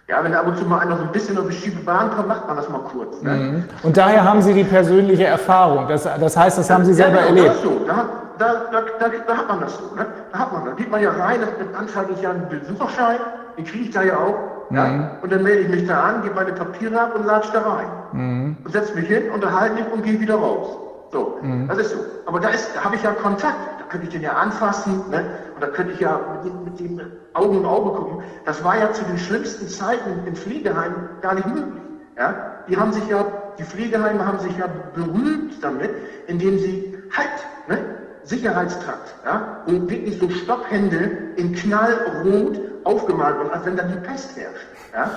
Ja, 0.08 0.22
wenn 0.22 0.32
ab 0.34 0.46
und 0.46 0.56
zu 0.56 0.64
mal 0.64 0.78
einer 0.78 0.96
so 0.96 1.02
ein 1.02 1.10
bisschen 1.10 1.36
auf 1.36 1.48
die 1.48 1.52
Schiebebahn 1.52 2.12
kommt, 2.12 2.28
macht 2.28 2.46
man 2.46 2.56
das 2.56 2.68
mal 2.68 2.78
kurz. 2.78 3.20
Ne? 3.22 3.30
Mhm. 3.30 3.64
Und 3.82 3.96
daher 3.96 4.22
haben 4.22 4.40
Sie 4.40 4.54
die 4.54 4.62
persönliche 4.62 5.24
Erfahrung. 5.24 5.88
Das, 5.88 6.04
das 6.04 6.36
heißt, 6.36 6.58
das 6.58 6.70
haben 6.70 6.84
Sie 6.84 6.94
selber 6.94 7.22
ja, 7.22 7.26
genau, 7.26 7.42
erlebt. 7.42 7.62
So. 7.62 7.80
Da, 7.84 8.08
da, 8.38 8.52
da, 8.70 8.80
da, 9.00 9.08
da, 9.26 9.36
hat 9.36 9.48
man 9.48 9.60
das 9.62 9.76
so. 9.76 9.96
Ne? 9.96 10.06
Da 10.30 10.38
hat 10.38 10.52
man, 10.52 10.64
da 10.64 10.70
geht 10.72 10.92
man 10.92 11.02
ja 11.02 11.10
rein, 11.10 11.40
dann 11.40 11.74
anzeige 11.74 12.12
ich 12.12 12.22
ja 12.22 12.30
einen 12.30 12.48
Besucherschein, 12.48 13.18
den 13.58 13.64
kriege 13.64 13.84
ich 13.86 13.90
da 13.90 14.04
ja 14.04 14.16
auch. 14.16 14.70
Mhm. 14.70 14.76
Ja? 14.76 15.10
Und 15.22 15.32
dann 15.32 15.42
melde 15.42 15.62
ich 15.62 15.68
mich 15.70 15.88
da 15.88 16.00
an, 16.00 16.22
gebe 16.22 16.36
meine 16.36 16.52
Papiere 16.52 17.00
ab 17.00 17.16
und 17.16 17.26
latsch 17.26 17.48
da 17.52 17.62
rein. 17.62 17.86
Mhm. 18.12 18.56
Und 18.62 18.72
setze 18.72 18.94
mich 18.94 19.08
hin, 19.08 19.24
unterhalte 19.34 19.74
mich 19.74 19.92
und 19.92 20.04
gehe 20.04 20.20
wieder 20.20 20.36
raus. 20.36 20.68
So, 21.10 21.38
mhm. 21.42 21.66
das 21.66 21.78
ist 21.78 21.90
so. 21.90 21.96
Aber 22.26 22.38
da, 22.38 22.50
da 22.50 22.84
habe 22.84 22.94
ich 22.94 23.02
ja 23.02 23.10
Kontakt. 23.10 23.75
Da 23.86 23.92
könnte 23.92 24.06
ich 24.06 24.12
den 24.12 24.22
ja 24.22 24.32
anfassen. 24.32 25.04
Ne? 25.10 25.24
Und 25.54 25.62
da 25.62 25.68
könnte 25.68 25.92
ich 25.92 26.00
ja 26.00 26.18
mit 26.42 26.52
dem, 26.52 26.64
mit 26.64 26.80
dem 26.80 27.00
Augen 27.34 27.58
in 27.58 27.66
Auge 27.66 27.90
gucken. 27.90 28.24
Das 28.44 28.64
war 28.64 28.76
ja 28.76 28.92
zu 28.92 29.04
den 29.04 29.16
schlimmsten 29.16 29.68
Zeiten 29.68 30.26
im 30.26 30.34
Pflegeheim 30.34 30.92
gar 31.20 31.34
nicht 31.34 31.46
möglich. 31.46 31.82
Ja? 32.16 32.34
Die 32.68 32.76
haben 32.76 32.92
sich 32.92 33.06
ja, 33.08 33.24
die 33.58 33.62
Pflegeheime 33.62 34.26
haben 34.26 34.40
sich 34.40 34.56
ja 34.58 34.66
berühmt 34.94 35.62
damit, 35.62 35.90
indem 36.26 36.58
sie 36.58 36.98
halt, 37.16 37.28
ne? 37.68 37.78
Sicherheitstrakt, 38.24 39.14
ja? 39.24 39.58
wo 39.66 39.88
wirklich 39.88 40.18
so 40.18 40.28
Stopphände 40.28 41.12
in 41.36 41.54
Knallrot 41.54 42.60
aufgemalt 42.82 43.38
wurden, 43.38 43.50
als 43.50 43.64
wenn 43.64 43.76
da 43.76 43.84
die 43.84 44.00
Pest 44.00 44.36
herrscht. 44.36 44.66
Ja? 44.92 45.10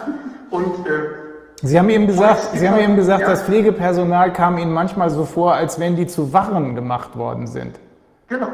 Und 0.51 0.85
äh, 0.85 0.91
Sie 1.63 1.79
haben 1.79 1.89
eben 1.89 2.05
gesagt, 2.05 2.51
Sie 2.53 2.69
haben 2.69 2.79
eben 2.79 2.95
gesagt, 2.95 3.21
ja. 3.21 3.29
das 3.29 3.41
Pflegepersonal 3.41 4.31
kam 4.31 4.59
Ihnen 4.59 4.71
manchmal 4.71 5.09
so 5.09 5.25
vor, 5.25 5.55
als 5.55 5.79
wenn 5.79 5.95
die 5.95 6.05
zu 6.05 6.33
Wachen 6.33 6.75
gemacht 6.75 7.17
worden 7.17 7.47
sind. 7.47 7.79
Genau. 8.29 8.47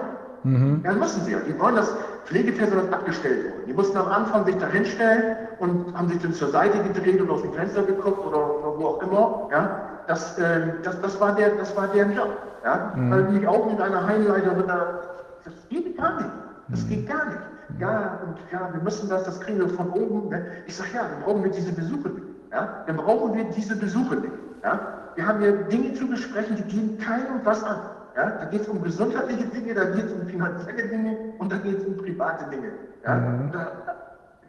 Mhm. 0.44 0.82
Ja, 0.84 0.94
müssen 0.94 1.24
sie 1.24 1.32
ja. 1.32 1.40
Die 1.40 1.60
wollen 1.60 1.76
das 1.76 1.94
Pflegepersonal 2.26 2.94
abgestellt 2.94 3.46
worden. 3.46 3.64
Die 3.68 3.74
mussten 3.74 3.98
am 3.98 4.08
Anfang 4.08 4.46
sich 4.46 4.56
da 4.58 4.68
hinstellen 4.68 5.38
und 5.60 5.96
haben 5.96 6.08
sich 6.08 6.20
dann 6.20 6.34
zur 6.34 6.50
Seite 6.50 6.78
gedreht 6.84 7.20
und 7.22 7.30
aus 7.30 7.42
dem 7.42 7.54
Fenster 7.54 7.84
geguckt 7.84 8.26
oder, 8.26 8.38
wo 8.78 8.86
auch 8.88 9.02
immer. 9.02 9.50
Ja? 9.52 9.82
Das, 10.08 10.38
äh, 10.38 10.74
das, 10.84 11.02
das, 11.02 11.20
war 11.20 11.36
der, 11.36 11.56
das 11.56 11.76
war 11.76 11.88
deren 11.88 12.16
Job. 12.16 12.38
Ja? 12.64 12.94
Mhm. 12.96 13.12
Weil 13.12 13.24
mich 13.32 13.48
auch 13.48 13.70
mit 13.70 13.82
einer 13.82 14.06
Heimleiterin 14.06 14.68
da, 14.68 15.02
das 15.44 15.54
geht 15.70 15.98
gar 15.98 16.18
nicht. 16.18 16.32
Das 16.70 16.84
mhm. 16.84 16.90
geht 16.90 17.08
gar 17.08 17.26
nicht. 17.26 17.40
Ja, 17.80 18.20
und 18.26 18.38
ja, 18.52 18.70
wir 18.72 18.82
müssen 18.82 19.10
das, 19.10 19.24
das 19.24 19.42
kriegen 19.42 19.60
wir 19.60 19.70
von 19.70 19.90
oben. 19.90 20.30
Ne? 20.30 20.46
Ich 20.68 20.76
sage, 20.76 20.90
ja, 20.94 21.02
dann 21.10 21.24
brauchen 21.24 21.44
wir 21.44 21.52
diese 21.52 21.74
Besuche 21.74 22.10
nicht. 22.10 22.28
Ja? 22.52 22.84
Dann 22.88 22.98
brauchen 22.98 23.34
wir 23.34 23.46
diese 23.46 23.76
Besuche 23.76 24.16
nicht. 24.16 24.34
Ja? 24.64 24.80
Wir 25.16 25.28
haben 25.28 25.40
hier 25.40 25.54
Dinge 25.64 25.94
zu 25.94 26.08
besprechen, 26.08 26.56
die 26.56 26.64
gehen 26.64 26.98
keinem 27.00 27.42
was 27.44 27.64
an. 27.64 27.80
Ja? 28.16 28.30
Da 28.40 28.46
geht 28.46 28.62
es 28.62 28.68
um 28.68 28.82
gesundheitliche 28.82 29.46
Dinge, 29.46 29.74
da 29.74 29.86
geht 29.86 30.06
es 30.06 30.14
um 30.14 30.28
finanzielle 30.28 30.88
Dinge 30.88 31.18
und 31.38 31.52
da 31.52 31.58
geht 31.58 31.80
es 31.80 31.86
um 31.86 31.98
private 31.98 32.50
Dinge. 32.50 32.72
Ja? 33.06 33.16
Mhm. 33.16 33.52
Da, 33.52 33.72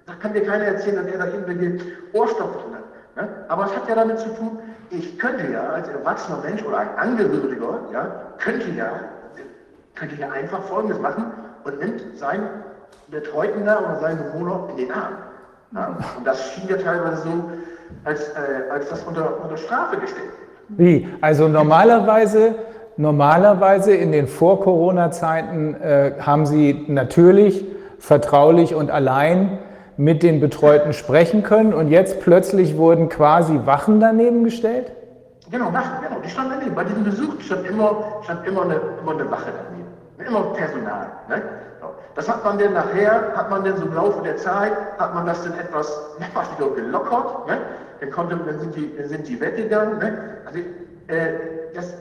da, 0.07 0.13
kann 0.15 0.33
dir 0.33 0.45
keiner 0.45 0.65
erzählen, 0.65 0.97
dass 0.97 1.07
er 1.07 1.19
da 1.19 1.27
irgendwelche 1.27 1.85
Ohrstopfen 2.13 2.75
hat. 2.75 2.85
Ne? 3.17 3.29
Aber 3.49 3.65
es 3.65 3.75
hat 3.77 3.89
ja 3.89 3.95
damit 3.97 4.19
zu 4.19 4.29
tun, 4.31 4.59
ich 4.91 5.19
könnte 5.19 5.51
ja 5.51 5.69
als 5.71 5.89
erwachsener 5.89 6.39
Mensch 6.43 6.63
oder 6.65 6.79
ein 6.79 6.97
Angehöriger, 6.97 7.81
ja, 7.93 8.07
könnte 8.39 8.71
ja, 8.71 9.01
könnte 9.95 10.15
ja 10.17 10.31
einfach 10.31 10.63
Folgendes 10.63 11.01
machen 11.01 11.33
und 11.65 11.79
nimmt 11.81 12.17
seinen 12.17 12.49
Betreuten 13.09 13.65
da 13.65 13.81
oder 13.81 13.97
seinen 13.97 14.19
Bewohner 14.19 14.69
in 14.71 14.77
den 14.77 14.93
Arm. 14.93 15.15
Ja? 15.75 15.97
Und 16.17 16.27
das 16.27 16.53
schien 16.53 16.69
ja 16.69 16.77
teilweise 16.77 17.23
so, 17.23 17.51
als, 18.05 18.29
äh, 18.31 18.71
als 18.71 18.89
das 18.89 19.03
unter, 19.05 19.43
unter 19.43 19.57
Strafe 19.57 19.97
gestellt. 19.99 20.31
Wie? 20.69 21.09
Also 21.21 21.49
normalerweise, 21.49 22.57
normalerweise 22.97 23.95
in 23.95 24.13
den 24.13 24.27
Vor-Corona-Zeiten 24.27 25.75
äh, 25.75 26.13
haben 26.21 26.47
Sie 26.47 26.85
natürlich 26.89 27.65
vertraulich 27.99 28.75
und 28.75 28.91
allein 28.91 29.59
mit 29.97 30.23
den 30.23 30.41
Betreuten 30.41 30.93
sprechen 30.93 31.43
können 31.43 31.73
und 31.73 31.89
jetzt 31.89 32.21
plötzlich 32.21 32.77
wurden 32.77 33.09
quasi 33.09 33.61
Wachen 33.65 34.01
daneben 34.01 34.45
gestellt? 34.45 34.93
Genau, 35.51 35.73
Wachen, 35.73 36.03
genau, 36.03 36.21
die 36.23 36.29
standen 36.29 36.53
daneben. 36.59 36.75
Bei 36.75 36.85
diesem 36.85 37.05
Besuch 37.05 37.41
stand 37.41 37.67
immer, 37.67 38.05
stand 38.23 38.47
immer, 38.47 38.63
eine, 38.63 38.81
immer 39.01 39.13
eine 39.13 39.31
Wache 39.31 39.53
daneben. 39.65 39.87
Immer 40.29 40.53
Personal. 40.55 41.07
Ne? 41.29 41.43
Das 42.15 42.29
hat 42.29 42.43
man 42.45 42.59
dann 42.59 42.73
nachher, 42.73 43.33
hat 43.37 43.51
man 43.51 43.63
dann 43.63 43.77
so 43.77 43.85
im 43.85 43.95
Laufe 43.95 44.23
der 44.23 44.39
Zeit, 44.39 44.73
hat 44.99 45.15
man 45.15 45.27
das 45.27 45.45
dann 45.45 45.53
etwas, 45.59 46.17
etwas 46.21 46.49
wieder 46.57 46.71
gelockert. 46.75 47.47
Ne? 47.47 47.59
Dann, 48.01 48.11
konnte, 48.11 48.37
dann, 48.37 48.59
sind 48.59 48.75
die, 48.75 48.97
dann 48.97 49.09
sind 49.09 49.29
die 49.29 49.41
weggegangen. 49.41 49.99
Ne? 49.99 50.19
Also, 50.47 50.59
äh, 50.59 51.33
das, 51.75 51.95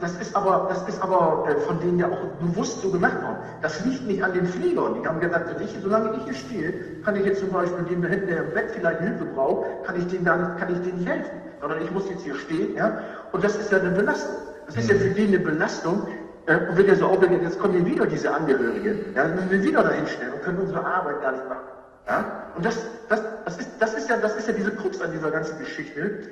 das 0.00 0.16
ist 0.20 0.34
aber, 0.34 0.66
das 0.68 0.88
ist 0.88 1.02
aber 1.02 1.46
äh, 1.48 1.56
von 1.60 1.80
denen 1.80 1.98
ja 1.98 2.08
auch 2.08 2.24
bewusst 2.40 2.82
so 2.82 2.90
gemacht 2.90 3.22
worden. 3.22 3.38
Das 3.62 3.84
liegt 3.84 4.06
nicht 4.06 4.22
an 4.22 4.32
den 4.32 4.46
Fliegern. 4.46 5.00
Die 5.00 5.06
haben 5.06 5.20
gesagt, 5.20 5.60
ich, 5.60 5.76
solange 5.82 6.16
ich 6.16 6.24
hier 6.24 6.34
stehe, 6.34 6.72
kann 7.04 7.16
ich 7.16 7.24
jetzt 7.24 7.40
zum 7.40 7.50
Beispiel 7.50 7.84
dem 7.84 8.02
da 8.02 8.08
hinten, 8.08 8.26
der 8.26 8.44
im 8.44 8.54
Bett 8.54 8.70
vielleicht 8.72 9.00
Hilfe 9.00 9.24
braucht, 9.34 9.66
kann 9.84 9.96
ich 9.96 10.06
dann, 10.22 10.56
kann 10.56 10.72
ich 10.72 10.80
denen 10.80 10.98
nicht 10.98 11.08
helfen. 11.08 11.30
Sondern 11.60 11.82
ich 11.82 11.90
muss 11.90 12.08
jetzt 12.08 12.22
hier 12.22 12.34
stehen, 12.34 12.74
ja. 12.76 12.98
Und 13.32 13.42
das 13.42 13.56
ist 13.56 13.72
ja 13.72 13.78
eine 13.78 13.90
Belastung. 13.90 14.36
Das 14.66 14.76
ist 14.76 14.90
ja 14.90 14.96
für 14.96 15.10
die 15.10 15.26
eine 15.26 15.38
Belastung. 15.38 16.06
Äh, 16.46 16.56
und 16.68 16.76
wenn 16.76 16.86
ihr 16.86 16.96
so 16.96 17.06
aufregt, 17.06 17.42
jetzt 17.42 17.58
kommen 17.58 17.74
hier 17.74 17.86
wieder 17.86 18.06
diese 18.06 18.32
Angehörigen, 18.32 19.14
ja, 19.14 19.24
dann 19.24 19.36
müssen 19.36 19.50
wir 19.50 19.62
wieder 19.62 19.82
dahin 19.82 20.06
stellen 20.06 20.32
und 20.34 20.42
können 20.42 20.58
unsere 20.58 20.84
Arbeit 20.84 21.22
gar 21.22 21.32
nicht 21.32 21.48
machen. 21.48 21.68
Ja? 22.06 22.24
Und 22.56 22.64
das, 22.64 22.76
das, 23.08 23.22
das, 23.44 23.58
ist, 23.58 23.70
das, 23.78 23.94
ist 23.94 24.10
ja, 24.10 24.16
das 24.16 24.36
ist 24.36 24.48
ja 24.48 24.54
diese 24.54 24.70
Krux 24.72 25.00
an 25.00 25.12
dieser 25.12 25.30
ganzen 25.30 25.58
Geschichte. 25.58 26.28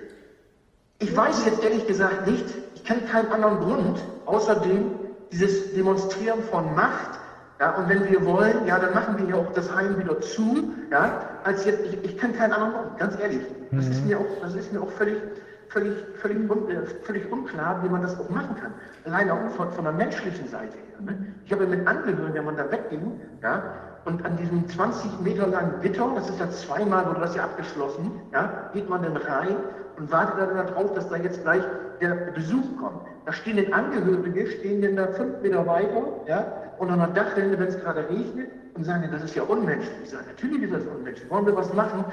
Ich 1.02 1.16
weiß 1.16 1.44
jetzt 1.46 1.64
ehrlich 1.64 1.84
gesagt 1.88 2.28
nicht, 2.28 2.44
ich 2.76 2.84
kenne 2.84 3.00
keinen 3.02 3.32
anderen 3.32 3.58
Grund, 3.58 3.98
außerdem 4.24 4.92
dieses 5.32 5.74
Demonstrieren 5.74 6.40
von 6.44 6.76
Macht. 6.76 7.18
Ja, 7.58 7.72
und 7.72 7.88
wenn 7.88 8.08
wir 8.08 8.24
wollen, 8.24 8.66
ja, 8.66 8.78
dann 8.78 8.94
machen 8.94 9.18
wir 9.18 9.26
ja 9.26 9.34
auch 9.34 9.52
das 9.52 9.74
Heim 9.74 9.98
wieder 9.98 10.20
zu. 10.20 10.72
Ja, 10.92 11.22
als 11.42 11.64
jetzt, 11.64 11.84
ich, 11.86 12.04
ich 12.04 12.18
kenne 12.18 12.34
keinen 12.34 12.52
anderen 12.52 12.72
Grund, 12.74 12.98
ganz 12.98 13.18
ehrlich. 13.18 13.40
Das 13.72 13.88
ist 13.88 14.06
mir 14.06 14.18
auch, 14.18 14.26
das 14.42 14.54
ist 14.54 14.72
mir 14.72 14.80
auch 14.80 14.90
völlig, 14.90 15.16
völlig, 15.70 15.92
völlig, 16.20 16.48
un, 16.48 16.70
äh, 16.70 16.86
völlig 17.02 17.30
unklar, 17.32 17.82
wie 17.82 17.88
man 17.88 18.02
das 18.02 18.18
auch 18.20 18.30
machen 18.30 18.54
kann. 18.60 18.72
Alleine 19.04 19.34
auch 19.34 19.50
von, 19.56 19.72
von 19.72 19.84
der 19.84 19.92
menschlichen 19.92 20.46
Seite 20.48 20.76
her. 20.76 21.00
Ne? 21.00 21.34
Ich 21.44 21.52
habe 21.52 21.66
mit 21.66 21.84
Angehörigen, 21.84 22.34
wenn 22.34 22.44
man 22.44 22.56
da 22.56 22.70
wegging, 22.70 23.20
ja, 23.42 23.62
und 24.04 24.24
an 24.24 24.36
diesem 24.36 24.68
20 24.68 25.20
Meter 25.20 25.46
langen 25.46 25.80
Gitter, 25.80 26.10
das 26.14 26.28
ist 26.28 26.40
ja 26.40 26.50
zweimal, 26.50 27.06
wurde 27.06 27.20
das 27.20 27.36
ja 27.36 27.44
abgeschlossen, 27.44 28.20
ja, 28.32 28.70
geht 28.72 28.88
man 28.88 29.02
dann 29.02 29.16
rein 29.16 29.56
und 30.02 30.10
wartet 30.10 30.40
dann 30.40 30.66
darauf, 30.66 30.92
dass 30.94 31.08
da 31.08 31.16
jetzt 31.16 31.42
gleich 31.42 31.62
der 32.00 32.32
Besuch 32.34 32.76
kommt. 32.80 33.02
Da 33.24 33.32
stehen 33.32 33.56
dann 33.56 33.72
Angehörige, 33.72 34.48
stehen 34.48 34.82
dann 34.82 34.96
da 34.96 35.06
fünf 35.12 35.40
Meter 35.42 35.64
weiter, 35.64 36.02
ja, 36.26 36.72
und 36.78 36.90
an 36.90 36.98
der 36.98 37.08
Dachrinne, 37.08 37.56
wenn 37.56 37.68
es 37.68 37.78
gerade 37.78 38.08
regnet, 38.08 38.50
und 38.74 38.84
sagen, 38.84 39.08
das 39.12 39.22
ist 39.22 39.36
ja 39.36 39.44
unmenschlich. 39.44 39.94
Ich 40.02 40.10
sage, 40.10 40.24
natürlich 40.26 40.62
ist 40.64 40.74
das 40.74 40.84
unmenschlich. 40.84 41.30
Wollen 41.30 41.46
wir 41.46 41.54
was 41.54 41.72
machen? 41.74 42.04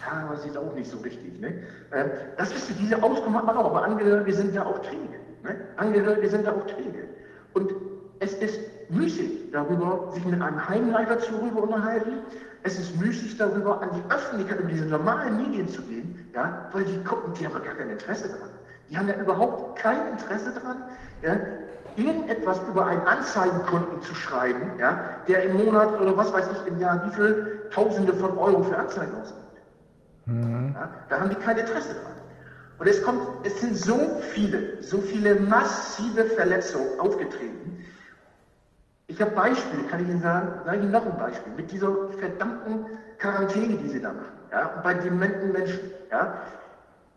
Ja, 0.00 0.22
aber 0.24 0.36
das 0.36 0.46
ist 0.46 0.56
auch 0.56 0.72
nicht 0.74 0.90
so 0.90 0.96
richtig. 0.98 1.38
Ne? 1.40 1.52
Ähm, 1.92 2.10
das 2.38 2.52
ist 2.52 2.70
diese 2.80 3.02
Auskunft 3.02 3.36
hat 3.36 3.44
man 3.44 3.56
auch, 3.56 3.66
aber 3.66 3.84
Angehörige 3.84 4.32
sind 4.32 4.54
ja 4.54 4.64
auch 4.64 4.78
träge. 4.78 5.18
Ne? 5.42 5.56
Angehörige 5.76 6.28
sind 6.28 6.46
ja 6.46 6.52
auch 6.52 6.64
träge. 6.66 7.08
Und 7.52 7.74
es 8.20 8.32
ist 8.34 8.60
müßig 8.88 9.50
darüber, 9.52 10.10
sich 10.12 10.24
mit 10.24 10.40
einem 10.40 10.68
Heimleiter 10.68 11.18
zu 11.18 11.32
darüber 11.32 11.64
unterhalten. 11.64 12.12
Es 12.66 12.80
ist 12.80 12.96
müßig 13.00 13.38
darüber, 13.38 13.80
an 13.80 13.90
die 13.94 14.12
Öffentlichkeit, 14.12 14.58
in 14.58 14.66
diese 14.66 14.86
normalen 14.86 15.36
Medien 15.36 15.68
zu 15.68 15.82
gehen, 15.82 16.28
ja, 16.34 16.68
weil 16.72 16.82
die 16.82 16.98
gucken, 17.04 17.32
die 17.34 17.46
haben 17.46 17.52
ja 17.54 17.60
gar 17.60 17.74
kein 17.74 17.90
Interesse 17.90 18.28
daran. 18.28 18.50
Die 18.90 18.98
haben 18.98 19.06
ja 19.06 19.14
überhaupt 19.14 19.78
kein 19.78 20.08
Interesse 20.08 20.50
daran, 20.50 20.82
ja, 21.22 21.36
irgendetwas 21.94 22.60
über 22.68 22.86
einen 22.86 23.02
Anzeigenkunden 23.02 24.02
zu 24.02 24.16
schreiben, 24.16 24.72
ja, 24.80 24.98
der 25.28 25.44
im 25.44 25.64
Monat 25.64 25.96
oder 26.00 26.16
was 26.16 26.32
weiß 26.32 26.48
ich 26.50 26.66
im 26.66 26.80
Jahr 26.80 27.06
wie 27.06 27.14
viel 27.14 27.68
Tausende 27.72 28.12
von 28.12 28.36
Euro 28.36 28.64
für 28.64 28.76
Anzeigen 28.76 29.14
ausgibt. 29.14 29.46
Mhm. 30.24 30.72
Ja, 30.74 30.90
da 31.08 31.20
haben 31.20 31.30
die 31.30 31.36
kein 31.36 31.58
Interesse 31.58 31.94
dran. 31.94 32.14
Und 32.78 32.88
es 32.88 33.00
kommt, 33.00 33.20
es 33.44 33.60
sind 33.60 33.76
so 33.76 34.18
viele, 34.32 34.82
so 34.82 35.00
viele 35.00 35.36
massive 35.36 36.24
Verletzungen 36.24 36.98
aufgetreten. 36.98 37.78
Ich 39.08 39.20
habe 39.20 39.30
Beispiele, 39.32 39.84
kann 39.84 40.02
ich 40.02 40.08
Ihnen 40.08 40.20
sagen, 40.20 40.48
sage 40.64 40.78
ich 40.78 40.82
Ihnen 40.82 40.92
noch 40.92 41.06
ein 41.06 41.16
Beispiel, 41.16 41.52
mit 41.56 41.70
dieser 41.70 41.94
verdammten 42.18 42.86
Quarantäne, 43.18 43.76
die 43.76 43.88
Sie 43.88 44.00
da 44.00 44.12
machen, 44.12 44.36
ja, 44.50 44.66
und 44.66 44.82
bei 44.82 44.94
dementen 44.94 45.52
Menschen, 45.52 45.80
ja. 46.10 46.34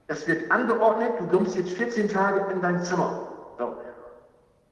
Das 0.08 0.28
wird 0.28 0.52
angeordnet, 0.52 1.12
du 1.20 1.28
kommst 1.28 1.56
jetzt 1.56 1.72
14 1.72 2.10
Tage 2.10 2.52
in 2.52 2.62
dein 2.62 2.84
Zimmer. 2.84 3.28
So. 3.60 3.78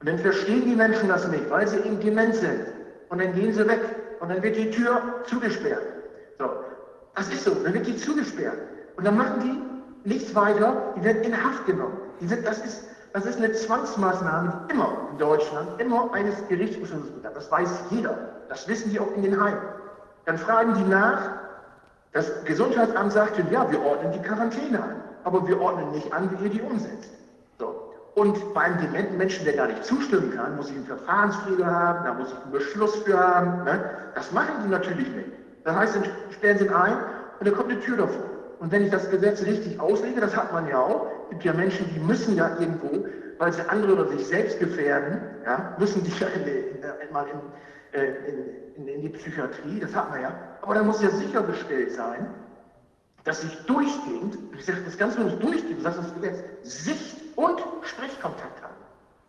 Und 0.00 0.08
dann 0.08 0.18
verstehen 0.18 0.64
die 0.64 0.74
Menschen 0.74 1.08
das 1.08 1.28
nicht, 1.28 1.48
weil 1.48 1.66
sie 1.68 1.78
eben 1.78 2.00
dement 2.00 2.34
sind. 2.34 2.66
Und 3.08 3.20
dann 3.20 3.32
gehen 3.34 3.52
sie 3.52 3.66
weg. 3.68 3.80
Und 4.18 4.30
dann 4.30 4.42
wird 4.42 4.56
die 4.56 4.70
Tür 4.70 5.00
zugesperrt. 5.26 5.82
So. 6.40 6.50
Das 7.14 7.28
ist 7.28 7.44
so, 7.44 7.54
dann 7.54 7.72
wird 7.72 7.86
die 7.86 7.96
zugesperrt. 7.96 8.58
Und 8.96 9.06
dann 9.06 9.16
machen 9.16 9.40
die 10.04 10.08
nichts 10.08 10.34
weiter, 10.34 10.92
die 10.96 11.04
werden 11.04 11.22
in 11.22 11.44
Haft 11.44 11.66
genommen. 11.66 11.98
Die 12.20 12.26
sind, 12.26 12.44
das, 12.44 12.58
ist, 12.64 12.88
das 13.12 13.26
ist 13.26 13.38
eine 13.38 13.52
Zwangsmaßnahme, 13.52 14.66
die 14.68 14.74
immer 14.74 15.08
in 15.12 15.18
Deutschland, 15.18 15.80
immer 15.80 16.12
eines 16.12 16.46
Gerichtsbeschlusses 16.48 17.10
bedarf. 17.10 17.34
Das 17.34 17.50
weiß 17.50 17.84
jeder. 17.90 18.16
Das 18.48 18.68
wissen 18.68 18.90
die 18.90 19.00
auch 19.00 19.12
in 19.14 19.22
den 19.22 19.40
Heimen. 19.40 19.60
Dann 20.24 20.38
fragen 20.38 20.74
die 20.74 20.84
nach, 20.84 21.30
das 22.12 22.44
Gesundheitsamt 22.44 23.12
sagte, 23.12 23.42
ja, 23.50 23.70
wir 23.70 23.82
ordnen 23.82 24.12
die 24.12 24.22
Quarantäne 24.22 24.82
an 24.82 25.02
aber 25.28 25.46
wir 25.46 25.60
ordnen 25.60 25.92
nicht 25.92 26.12
an, 26.12 26.30
wie 26.30 26.44
ihr 26.44 26.50
die 26.50 26.62
umsetzt. 26.62 27.10
So. 27.58 27.92
Und 28.14 28.54
bei 28.54 28.62
einem 28.62 28.80
dementen 28.80 29.16
Menschen, 29.18 29.44
der 29.44 29.54
gar 29.54 29.66
nicht 29.66 29.84
zustimmen 29.84 30.34
kann, 30.34 30.56
muss 30.56 30.70
ich 30.70 30.76
einen 30.76 30.86
Verfahrenspfleger 30.86 31.66
haben, 31.66 32.04
da 32.04 32.14
muss 32.14 32.28
ich 32.28 32.42
einen 32.42 32.52
Beschluss 32.52 32.96
für 32.96 33.18
haben. 33.18 33.64
Ne? 33.64 33.78
Das 34.14 34.32
machen 34.32 34.54
die 34.64 34.70
natürlich 34.70 35.08
nicht. 35.10 35.28
Das 35.64 35.76
heißt, 35.76 35.96
dann 35.96 36.04
stellen 36.30 36.58
sie 36.58 36.64
ihn 36.64 36.72
ein 36.72 36.96
und 37.38 37.46
dann 37.46 37.54
kommt 37.54 37.70
eine 37.70 37.80
Tür 37.80 37.98
davor. 37.98 38.24
Und 38.58 38.72
wenn 38.72 38.84
ich 38.84 38.90
das 38.90 39.08
Gesetz 39.10 39.42
richtig 39.42 39.78
auslege, 39.78 40.20
das 40.20 40.34
hat 40.36 40.52
man 40.52 40.66
ja 40.66 40.78
auch, 40.80 41.06
gibt 41.30 41.44
ja 41.44 41.52
Menschen, 41.52 41.88
die 41.94 42.00
müssen 42.00 42.36
ja 42.36 42.56
irgendwo, 42.58 43.06
weil 43.38 43.52
sie 43.52 43.62
andere 43.68 43.92
oder 43.92 44.08
sich 44.08 44.26
selbst 44.26 44.58
gefährden, 44.58 45.20
ja, 45.44 45.74
müssen 45.78 46.02
die 46.04 46.10
ja 46.18 46.26
in, 46.28 46.46
in, 46.46 47.12
mal 47.12 47.26
in, 47.26 47.98
äh, 47.98 48.12
in, 48.76 48.88
in, 48.88 49.02
die 49.02 49.08
Psychiatrie, 49.10 49.80
das 49.80 49.94
hat 49.94 50.10
man 50.10 50.22
ja. 50.22 50.32
Aber 50.62 50.74
dann 50.74 50.86
muss 50.86 51.02
ja 51.02 51.10
sichergestellt 51.10 51.92
sein, 51.92 52.26
dass 53.24 53.44
ich 53.44 53.54
durchgehend, 53.66 54.38
ich 54.56 54.64
sage 54.64 54.78
das 54.84 54.96
ganz 54.96 55.16
bewusst 55.16 55.42
durchgehend, 55.42 55.84
das 55.84 55.96
ist 55.98 56.14
Gesetz, 56.14 56.42
Sicht- 56.62 57.36
und 57.36 57.60
Sprechkontakt 57.82 58.62
haben. 58.62 58.74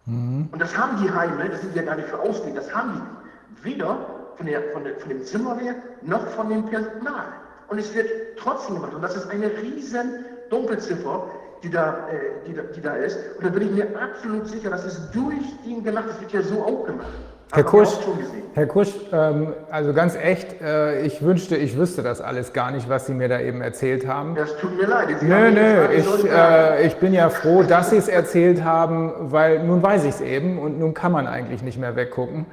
Mhm. 0.05 0.49
Und 0.51 0.61
das 0.61 0.77
haben 0.77 1.01
die 1.03 1.11
Heime, 1.11 1.49
das 1.49 1.61
sind 1.61 1.75
ja 1.75 1.83
gar 1.83 1.95
nicht 1.95 2.07
für 2.07 2.19
ausgelegt, 2.19 2.57
das 2.57 2.73
haben 2.73 2.93
die. 2.93 3.63
Weder 3.63 3.97
von, 4.37 4.45
der, 4.45 4.63
von, 4.71 4.83
der, 4.85 4.95
von 4.95 5.09
dem 5.09 5.23
Zimmerwehr 5.23 5.75
noch 6.01 6.25
von 6.27 6.49
dem 6.49 6.65
Personal. 6.65 7.25
Und 7.67 7.77
es 7.77 7.93
wird 7.93 8.09
trotzdem 8.37 8.75
gemacht. 8.75 8.93
Und 8.93 9.01
das 9.01 9.15
ist 9.15 9.29
eine 9.29 9.51
riesen 9.61 10.25
Dunkelziffer, 10.49 11.29
die 11.63 11.69
da, 11.69 12.07
äh, 12.11 12.47
die, 12.47 12.53
da, 12.53 12.61
die 12.63 12.81
da 12.81 12.93
ist. 12.95 13.17
Und 13.37 13.45
da 13.45 13.49
bin 13.49 13.63
ich 13.63 13.71
mir 13.71 13.87
absolut 13.99 14.47
sicher, 14.47 14.69
dass 14.69 14.85
es 14.85 15.11
durchgehend 15.11 15.83
gemacht 15.83 16.05
Das 16.09 16.21
wird 16.21 16.31
ja 16.31 16.41
so 16.41 16.63
auch 16.63 16.85
gemacht. 16.85 17.07
Herr 17.51 17.63
Kusch, 17.63 17.89
Herr 18.53 18.67
Kusch 18.67 18.93
ähm, 19.11 19.53
also 19.71 19.91
ganz 19.91 20.15
echt, 20.15 20.61
äh, 20.61 21.01
ich 21.01 21.23
wünschte, 21.23 21.57
ich 21.57 21.75
wüsste 21.75 22.03
das 22.03 22.21
alles 22.21 22.53
gar 22.53 22.69
nicht, 22.69 22.87
was 22.89 23.07
Sie 23.07 23.13
mir 23.13 23.27
da 23.27 23.39
eben 23.39 23.61
erzählt 23.61 24.05
haben. 24.05 24.35
Das 24.35 24.55
tut 24.57 24.77
mir 24.77 24.85
leid. 24.85 25.07
Sie 25.19 25.25
nö, 25.25 25.49
nö, 25.49 25.87
ich, 25.91 26.31
äh, 26.31 26.85
ich 26.85 26.97
bin 26.97 27.11
ja 27.11 27.31
froh, 27.31 27.63
dass 27.63 27.89
Sie 27.89 27.97
es 27.97 28.07
erzählt 28.07 28.63
haben, 28.63 29.31
weil 29.31 29.63
nun 29.63 29.81
weiß 29.81 30.03
ich 30.03 30.11
es 30.11 30.21
eben 30.21 30.59
und 30.59 30.77
nun 30.77 30.93
kann 30.93 31.11
man 31.11 31.25
eigentlich 31.25 31.63
nicht 31.63 31.79
mehr 31.79 31.95
weggucken. 31.95 32.45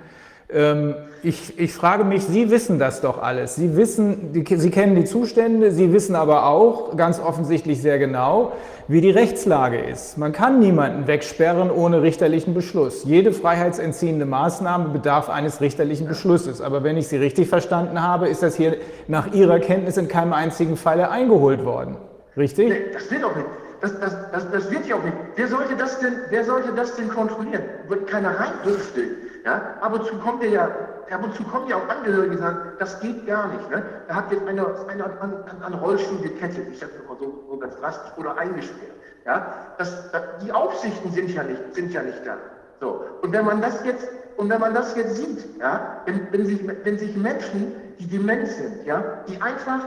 Ähm, 0.48 0.94
ich, 1.22 1.58
ich 1.58 1.72
frage 1.72 2.04
mich, 2.04 2.24
Sie 2.24 2.50
wissen 2.50 2.78
das 2.78 3.00
doch 3.00 3.20
alles. 3.20 3.56
Sie 3.56 3.76
wissen, 3.76 4.32
Sie 4.32 4.70
kennen 4.70 4.94
die 4.94 5.04
Zustände, 5.04 5.72
Sie 5.72 5.92
wissen 5.92 6.14
aber 6.14 6.46
auch 6.46 6.96
ganz 6.96 7.18
offensichtlich 7.18 7.82
sehr 7.82 7.98
genau, 7.98 8.52
wie 8.86 9.00
die 9.00 9.10
Rechtslage 9.10 9.78
ist. 9.78 10.18
Man 10.18 10.30
kann 10.30 10.60
niemanden 10.60 11.08
wegsperren 11.08 11.70
ohne 11.70 12.02
richterlichen 12.02 12.54
Beschluss. 12.54 13.02
Jede 13.04 13.32
freiheitsentziehende 13.32 14.24
Maßnahme 14.24 14.90
bedarf 14.90 15.28
eines 15.28 15.60
richterlichen 15.60 16.06
Beschlusses. 16.06 16.60
Aber 16.60 16.84
wenn 16.84 16.96
ich 16.96 17.08
Sie 17.08 17.16
richtig 17.16 17.48
verstanden 17.48 18.00
habe, 18.00 18.28
ist 18.28 18.44
das 18.44 18.54
hier 18.54 18.76
nach 19.08 19.32
Ihrer 19.32 19.58
Kenntnis 19.58 19.96
in 19.96 20.06
keinem 20.06 20.32
einzigen 20.32 20.76
Falle 20.76 21.10
eingeholt 21.10 21.64
worden. 21.64 21.96
Richtig? 22.36 22.68
Nee, 22.68 22.92
das 22.92 23.10
wird 23.10 23.24
auch 23.24 23.34
nicht. 23.34 23.48
Das, 23.80 23.98
das, 23.98 24.16
das, 24.32 24.50
das 24.52 24.70
wird 24.70 24.86
ja 24.86 24.94
auch 24.94 25.02
nicht. 25.02 25.16
Wer 25.34 25.48
sollte 25.48 25.74
das 25.76 25.98
denn, 25.98 26.12
wer 26.30 26.44
sollte 26.44 26.72
das 26.76 26.94
denn 26.94 27.08
kontrollieren? 27.08 27.62
Wird 27.88 28.06
keiner 28.06 28.30
rein 28.38 28.52
dürfte 28.64 29.00
Ja? 29.46 29.76
Ab 29.80 29.94
und 29.94 30.04
zu 30.04 30.18
kommt 30.18 30.42
ja, 30.42 30.64
ab 31.08 31.22
und 31.22 31.34
zu 31.36 31.44
kommen 31.44 31.68
ja 31.68 31.76
auch 31.76 31.88
Angehörige, 31.88 32.32
die 32.32 32.42
sagen, 32.42 32.72
das 32.80 32.98
geht 33.00 33.26
gar 33.28 33.46
nicht. 33.46 33.70
Ne? 33.70 33.82
Er 34.08 34.16
hat 34.16 34.32
jetzt 34.32 34.46
einer 34.46 34.66
eine 34.88 35.04
an, 35.04 35.34
an, 35.48 35.62
an 35.62 35.74
Rollstuhl 35.74 36.18
gekettet, 36.18 36.66
ich 36.72 36.80
sage 36.80 36.92
mal 37.08 37.16
so, 37.18 37.44
so 37.48 37.56
ganz 37.56 37.76
drastisch, 37.76 38.10
oder 38.16 38.36
eingesperrt. 38.36 38.90
Ja? 39.24 39.46
Das, 39.78 40.10
das, 40.10 40.22
die 40.44 40.50
Aufsichten 40.50 41.12
sind 41.12 41.30
ja 41.30 41.44
nicht, 41.44 41.74
sind 41.76 41.92
ja 41.92 42.02
nicht 42.02 42.26
da. 42.26 42.36
So. 42.80 43.04
Und 43.22 43.32
wenn 43.32 43.44
man 43.44 43.62
das 43.62 43.84
jetzt, 43.84 44.08
und 44.36 44.50
wenn 44.50 44.60
man 44.60 44.74
das 44.74 44.96
jetzt 44.96 45.14
sieht, 45.16 45.60
ja, 45.60 46.02
wenn, 46.06 46.26
wenn, 46.32 46.44
sich, 46.44 46.60
wenn 46.84 46.98
sich 46.98 47.16
Menschen, 47.16 47.72
die 48.00 48.06
dement 48.08 48.48
sind, 48.48 48.84
ja, 48.84 49.02
die 49.28 49.40
einfach 49.40 49.80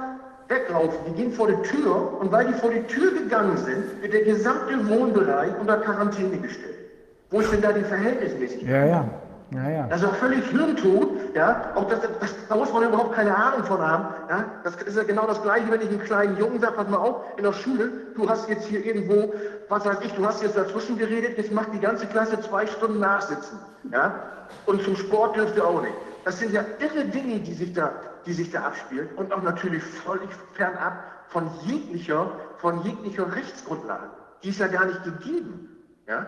weglaufen, 0.47 0.97
die 1.07 1.21
gehen 1.21 1.31
vor 1.33 1.47
die 1.47 1.61
Tür 1.67 2.17
und 2.19 2.31
weil 2.31 2.45
die 2.47 2.53
vor 2.53 2.71
die 2.71 2.81
Tür 2.83 3.11
gegangen 3.11 3.57
sind, 3.57 4.01
wird 4.01 4.13
der 4.13 4.23
gesamte 4.23 4.89
Wohnbereich 4.89 5.51
unter 5.59 5.77
Quarantäne 5.77 6.37
gestellt. 6.37 6.77
Wo 7.29 7.41
ist 7.41 7.51
denn 7.51 7.61
da 7.61 7.73
die 7.73 7.83
Verhältnismäßigkeit? 7.83 8.67
Ja, 8.69 8.85
ja. 8.85 9.18
Ja, 9.51 9.69
ja. 9.69 9.87
Das 9.87 10.01
ist 10.01 10.07
auch 10.07 10.15
völlig 10.15 10.45
hirntot, 10.49 11.35
ja. 11.35 11.71
Auch 11.75 11.89
das, 11.89 12.01
das, 12.01 12.35
da 12.47 12.55
muss 12.55 12.71
man 12.71 12.83
überhaupt 12.83 13.13
keine 13.13 13.35
Ahnung 13.35 13.63
von 13.63 13.81
haben, 13.81 14.13
ja. 14.29 14.45
Das 14.63 14.75
ist 14.75 14.95
ja 14.95 15.03
genau 15.03 15.25
das 15.25 15.41
Gleiche, 15.41 15.71
wenn 15.71 15.81
ich 15.81 15.89
einem 15.89 16.01
kleinen 16.01 16.37
Jungen 16.37 16.59
sage, 16.59 16.73
pass 16.73 16.87
mal 16.87 16.97
auf, 16.97 17.23
in 17.37 17.43
der 17.43 17.53
Schule, 17.53 17.91
du 18.15 18.29
hast 18.29 18.47
jetzt 18.47 18.67
hier 18.67 18.85
irgendwo, 18.85 19.33
was 19.67 19.85
weiß 19.85 19.97
ich, 20.03 20.13
du 20.13 20.25
hast 20.25 20.43
jetzt 20.43 20.55
dazwischen 20.55 20.97
geredet, 20.97 21.37
jetzt 21.37 21.51
macht 21.51 21.73
die 21.73 21.79
ganze 21.79 22.05
Klasse 22.05 22.39
zwei 22.41 22.67
Stunden 22.67 22.99
nachsitzen, 22.99 23.57
ja. 23.91 24.13
Und 24.67 24.83
zum 24.83 24.95
Sport 24.95 25.35
dürft 25.35 25.55
ihr 25.55 25.65
auch 25.65 25.81
nicht. 25.81 25.95
Das 26.25 26.37
sind 26.37 26.51
ja 26.51 26.63
irre 26.79 27.05
Dinge, 27.05 27.39
die 27.39 27.53
sich 27.53 27.73
da, 27.73 27.91
die 28.25 28.33
sich 28.33 28.51
da 28.51 28.65
abspielen 28.65 29.09
und 29.15 29.33
auch 29.33 29.41
natürlich 29.41 29.81
völlig 29.83 30.29
fernab 30.53 31.03
von 31.29 31.49
jeglicher, 31.65 32.31
von 32.57 32.83
jeglicher 32.83 33.33
Rechtsgrundlage. 33.33 34.09
Die 34.43 34.49
ist 34.49 34.59
ja 34.59 34.67
gar 34.67 34.85
nicht 34.85 35.03
gegeben, 35.03 35.69
ja. 36.07 36.27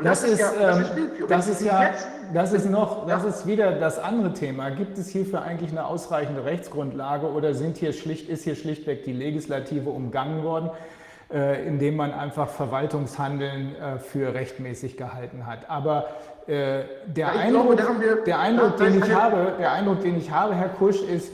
Und 0.00 0.06
das, 0.06 0.22
das, 0.22 0.30
ist, 0.30 0.40
ja, 0.40 0.52
das 0.52 0.78
ist, 0.80 0.90
ähm, 0.96 1.28
das 1.28 1.48
ist 1.48 1.60
ja, 1.60 1.90
das 2.32 2.52
ist 2.54 2.70
noch, 2.70 3.06
das 3.06 3.22
ist 3.24 3.46
wieder 3.46 3.72
das 3.72 3.98
andere 3.98 4.32
Thema. 4.32 4.70
Gibt 4.70 4.96
es 4.96 5.10
hierfür 5.10 5.42
eigentlich 5.42 5.72
eine 5.72 5.84
ausreichende 5.84 6.42
Rechtsgrundlage 6.42 7.30
oder 7.30 7.52
sind 7.52 7.76
hier 7.76 7.92
schlicht, 7.92 8.30
ist 8.30 8.44
hier 8.44 8.56
schlichtweg 8.56 9.04
die 9.04 9.12
Legislative 9.12 9.90
umgangen 9.90 10.42
worden, 10.42 10.70
äh, 11.30 11.66
indem 11.66 11.96
man 11.96 12.14
einfach 12.14 12.48
Verwaltungshandeln 12.48 13.76
äh, 13.76 13.98
für 13.98 14.32
rechtmäßig 14.32 14.96
gehalten 14.96 15.46
hat? 15.46 15.68
Aber 15.68 16.08
äh, 16.46 16.84
der, 17.04 17.26
ja, 17.26 17.28
Eindruck, 17.32 17.76
glaube, 17.76 18.22
der 18.24 18.38
Eindruck, 18.38 18.78
den 18.78 19.02
ich 19.02 19.14
habe, 19.14 19.52
der 19.58 19.72
Eindruck, 19.72 20.00
den 20.00 20.16
ich 20.16 20.30
habe, 20.30 20.54
Herr 20.54 20.70
Kusch, 20.70 21.02
ist, 21.02 21.30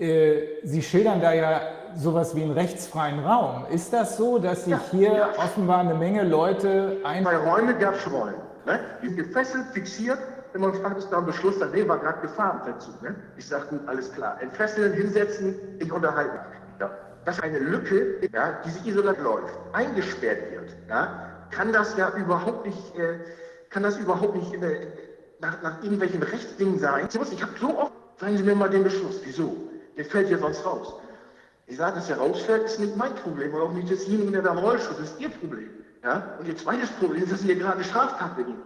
Sie 0.00 0.82
schildern 0.82 1.20
da 1.20 1.32
ja 1.34 1.60
sowas 1.94 2.34
wie 2.34 2.42
einen 2.42 2.52
rechtsfreien 2.52 3.20
Raum. 3.20 3.66
Ist 3.70 3.92
das 3.92 4.16
so, 4.16 4.38
dass 4.38 4.64
sich 4.64 4.72
ja, 4.72 4.80
hier 4.90 5.12
ja. 5.12 5.28
offenbar 5.36 5.80
eine 5.80 5.94
Menge 5.94 6.24
Leute 6.24 6.96
ein... 7.04 7.24
Bei 7.24 7.36
Räume 7.36 7.74
gab 7.74 7.94
es 7.94 8.10
Räume. 8.10 8.34
Ne? 8.66 8.80
Die 9.02 9.08
sind 9.08 9.16
gefesselt, 9.16 9.66
fixiert. 9.72 10.18
Wenn 10.52 10.62
man 10.62 10.74
fragt, 10.74 10.98
ist 10.98 11.10
da 11.10 11.18
ein 11.18 11.26
Beschluss, 11.26 11.58
dann 11.58 11.70
nee, 11.72 11.86
war 11.86 11.98
gerade 11.98 12.20
Gefahrenverzug. 12.22 13.02
Ne? 13.02 13.14
Ich 13.36 13.46
sage, 13.46 13.66
gut, 13.68 13.80
alles 13.86 14.12
klar. 14.12 14.36
Entfesseln, 14.40 14.92
hinsetzen, 14.94 15.54
ich 15.78 15.92
unterhalte 15.92 16.32
mich. 16.32 16.80
Ja. 16.80 16.90
Das 17.24 17.36
ist 17.36 17.44
eine 17.44 17.58
Lücke, 17.58 18.16
ja, 18.32 18.58
die 18.64 18.70
sich 18.70 18.86
isoliert 18.86 19.20
läuft, 19.20 19.54
eingesperrt 19.72 20.50
wird. 20.50 20.76
Ja? 20.88 21.26
Kann 21.50 21.72
das 21.72 21.96
ja 21.96 22.10
überhaupt 22.16 22.66
nicht, 22.66 22.98
äh, 22.98 23.18
kann 23.68 23.82
das 23.82 23.98
überhaupt 23.98 24.34
nicht 24.34 24.54
äh, 24.54 24.86
nach, 25.40 25.62
nach 25.62 25.82
irgendwelchen 25.82 26.22
Rechtsdingen 26.22 26.78
sein. 26.78 27.08
Ich 27.10 27.42
habe 27.42 27.52
so 27.60 27.78
oft, 27.78 27.92
sagen 28.18 28.36
Sie 28.36 28.42
mir 28.42 28.54
mal 28.54 28.70
den 28.70 28.82
Beschluss. 28.82 29.20
Wieso? 29.24 29.54
Der 30.00 30.06
fällt 30.06 30.30
ja 30.30 30.38
sonst 30.38 30.64
raus. 30.64 30.94
Ich 31.66 31.76
sage, 31.76 31.96
dass 31.96 32.08
er 32.08 32.16
rausfällt, 32.16 32.64
ist 32.64 32.80
nicht 32.80 32.96
mein 32.96 33.14
Problem 33.16 33.52
und 33.52 33.60
auch 33.60 33.72
nicht 33.72 33.90
desjenigen, 33.90 34.32
der 34.32 34.40
da 34.40 34.52
am 34.52 34.58
Rollstuhl 34.58 34.96
ist, 35.04 35.12
ist 35.12 35.20
Ihr 35.20 35.28
Problem. 35.28 35.68
Ja? 36.02 36.36
Und 36.38 36.48
Ihr 36.48 36.56
zweites 36.56 36.88
Problem 36.92 37.22
ist, 37.24 37.30
dass 37.30 37.42
hier 37.42 37.54
gerade 37.54 37.84
Straftat 37.84 38.34
begehen. 38.34 38.62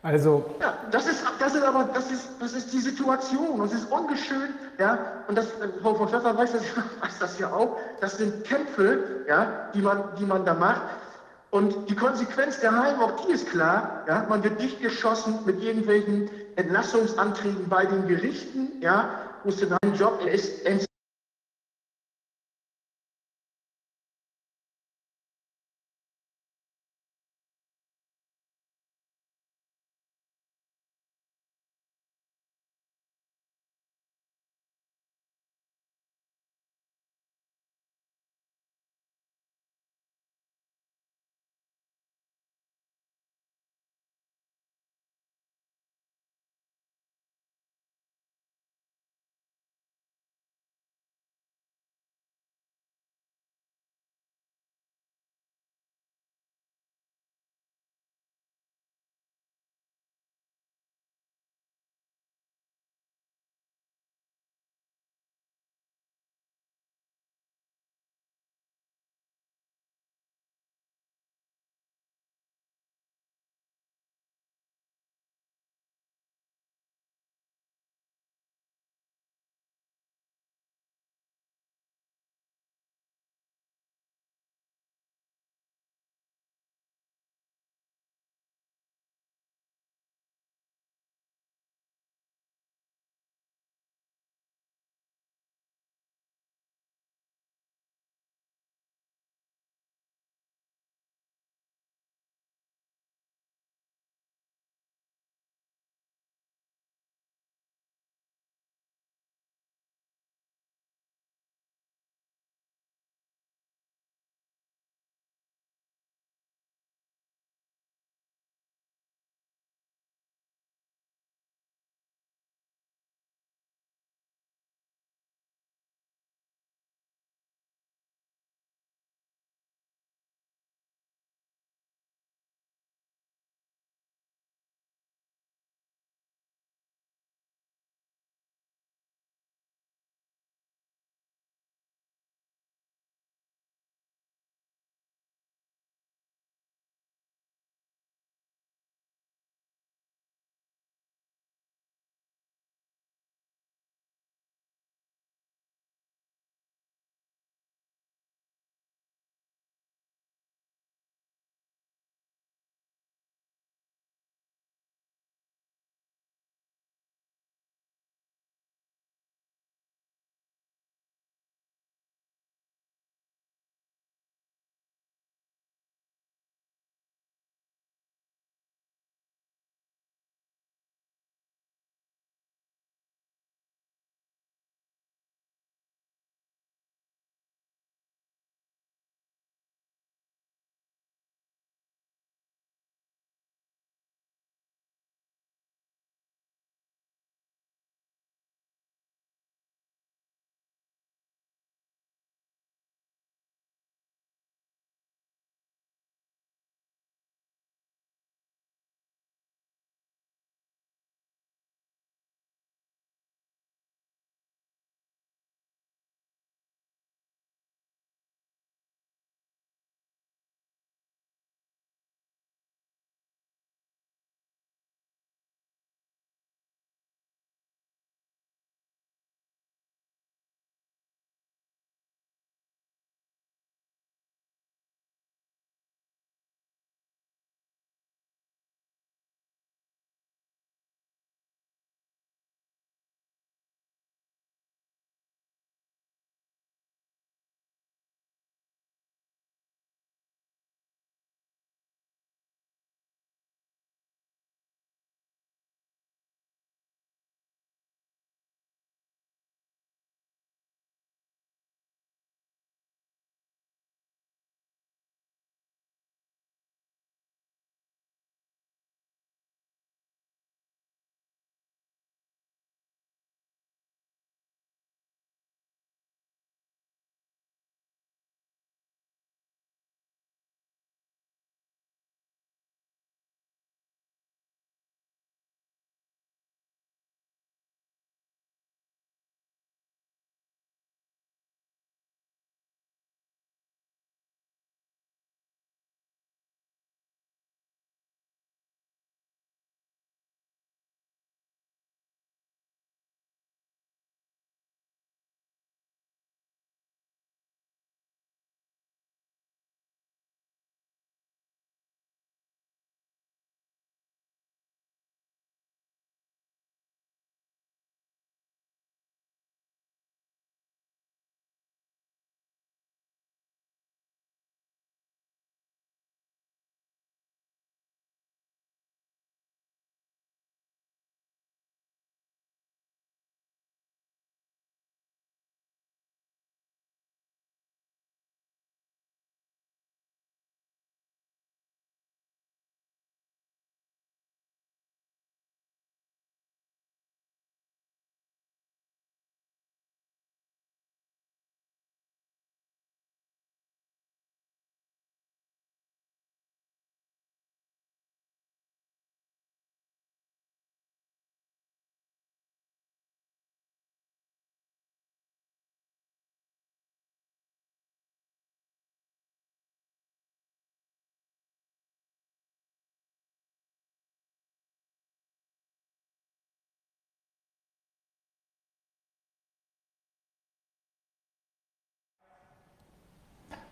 Also. 0.00 0.42
Ja, 0.58 0.72
das 0.90 1.06
ist, 1.06 1.22
das 1.38 1.54
ist 1.54 1.62
aber, 1.62 1.90
das 1.92 2.10
ist, 2.10 2.30
das 2.40 2.54
ist 2.54 2.72
die 2.72 2.78
Situation. 2.78 3.60
Es 3.60 3.74
ist 3.74 3.92
ungeschön, 3.92 4.54
ja. 4.78 4.98
Und 5.28 5.36
das, 5.36 5.48
Frau 5.82 5.94
von 5.94 6.08
Pfeffer 6.08 6.34
weiß 6.34 6.52
das, 6.52 6.62
weiß 7.02 7.18
das 7.20 7.38
ja 7.38 7.52
auch. 7.52 7.76
Das 8.00 8.16
sind 8.16 8.44
Kämpfe, 8.44 9.26
ja, 9.28 9.68
die 9.74 9.82
man, 9.82 10.02
die 10.18 10.24
man 10.24 10.46
da 10.46 10.54
macht. 10.54 10.80
Und 11.50 11.90
die 11.90 11.94
Konsequenz 11.94 12.58
der 12.60 12.72
Heim, 12.72 13.00
auch 13.00 13.26
die 13.26 13.32
ist 13.32 13.50
klar, 13.50 14.02
ja. 14.08 14.24
Man 14.30 14.42
wird 14.42 14.62
dicht 14.62 14.80
geschossen 14.80 15.40
mit 15.44 15.62
irgendwelchen 15.62 16.30
Entlassungsanträgen 16.56 17.68
bei 17.68 17.84
den 17.84 18.08
Gerichten, 18.08 18.80
ja. 18.80 19.10
Musste 19.44 19.66
dein 19.66 19.94
Job, 19.94 20.20
er 20.24 20.86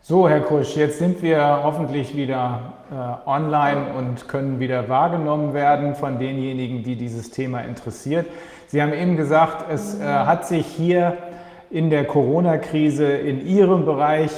So, 0.07 0.29
Herr 0.29 0.43
Kusch, 0.43 0.77
jetzt 0.77 0.99
sind 0.99 1.23
wir 1.23 1.61
hoffentlich 1.63 2.15
wieder 2.15 2.75
äh, 2.93 3.27
online 3.27 3.95
und 3.97 4.29
können 4.29 4.61
wieder 4.61 4.87
wahrgenommen 4.91 5.55
werden 5.55 5.95
von 5.95 6.19
denjenigen, 6.19 6.83
die 6.83 6.95
dieses 6.95 7.31
Thema 7.31 7.61
interessiert. 7.61 8.27
Sie 8.67 8.83
haben 8.83 8.93
eben 8.93 9.17
gesagt, 9.17 9.65
es 9.73 9.99
äh, 9.99 10.05
hat 10.05 10.47
sich 10.47 10.67
hier 10.67 11.17
in 11.71 11.89
der 11.89 12.05
Corona-Krise 12.05 13.07
in 13.07 13.47
Ihrem 13.47 13.87
Bereich 13.87 14.31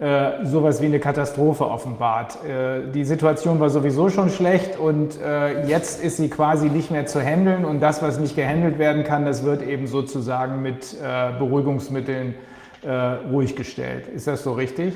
äh, 0.00 0.44
sowas 0.44 0.82
wie 0.82 0.86
eine 0.86 0.98
Katastrophe 0.98 1.64
offenbart. 1.64 2.38
Äh, 2.44 2.90
die 2.90 3.04
Situation 3.04 3.60
war 3.60 3.70
sowieso 3.70 4.08
schon 4.08 4.30
schlecht 4.30 4.76
und 4.80 5.20
äh, 5.20 5.64
jetzt 5.68 6.02
ist 6.02 6.16
sie 6.16 6.28
quasi 6.28 6.70
nicht 6.70 6.90
mehr 6.90 7.06
zu 7.06 7.20
handeln 7.20 7.64
und 7.64 7.78
das, 7.78 8.02
was 8.02 8.18
nicht 8.18 8.34
gehandelt 8.34 8.80
werden 8.80 9.04
kann, 9.04 9.24
das 9.24 9.44
wird 9.44 9.62
eben 9.62 9.86
sozusagen 9.86 10.60
mit 10.60 10.94
äh, 10.94 11.38
Beruhigungsmitteln 11.38 12.34
äh, 12.84 13.28
ruhig 13.30 13.56
gestellt. 13.56 14.08
Ist 14.08 14.26
das 14.26 14.42
so 14.44 14.52
richtig? 14.52 14.94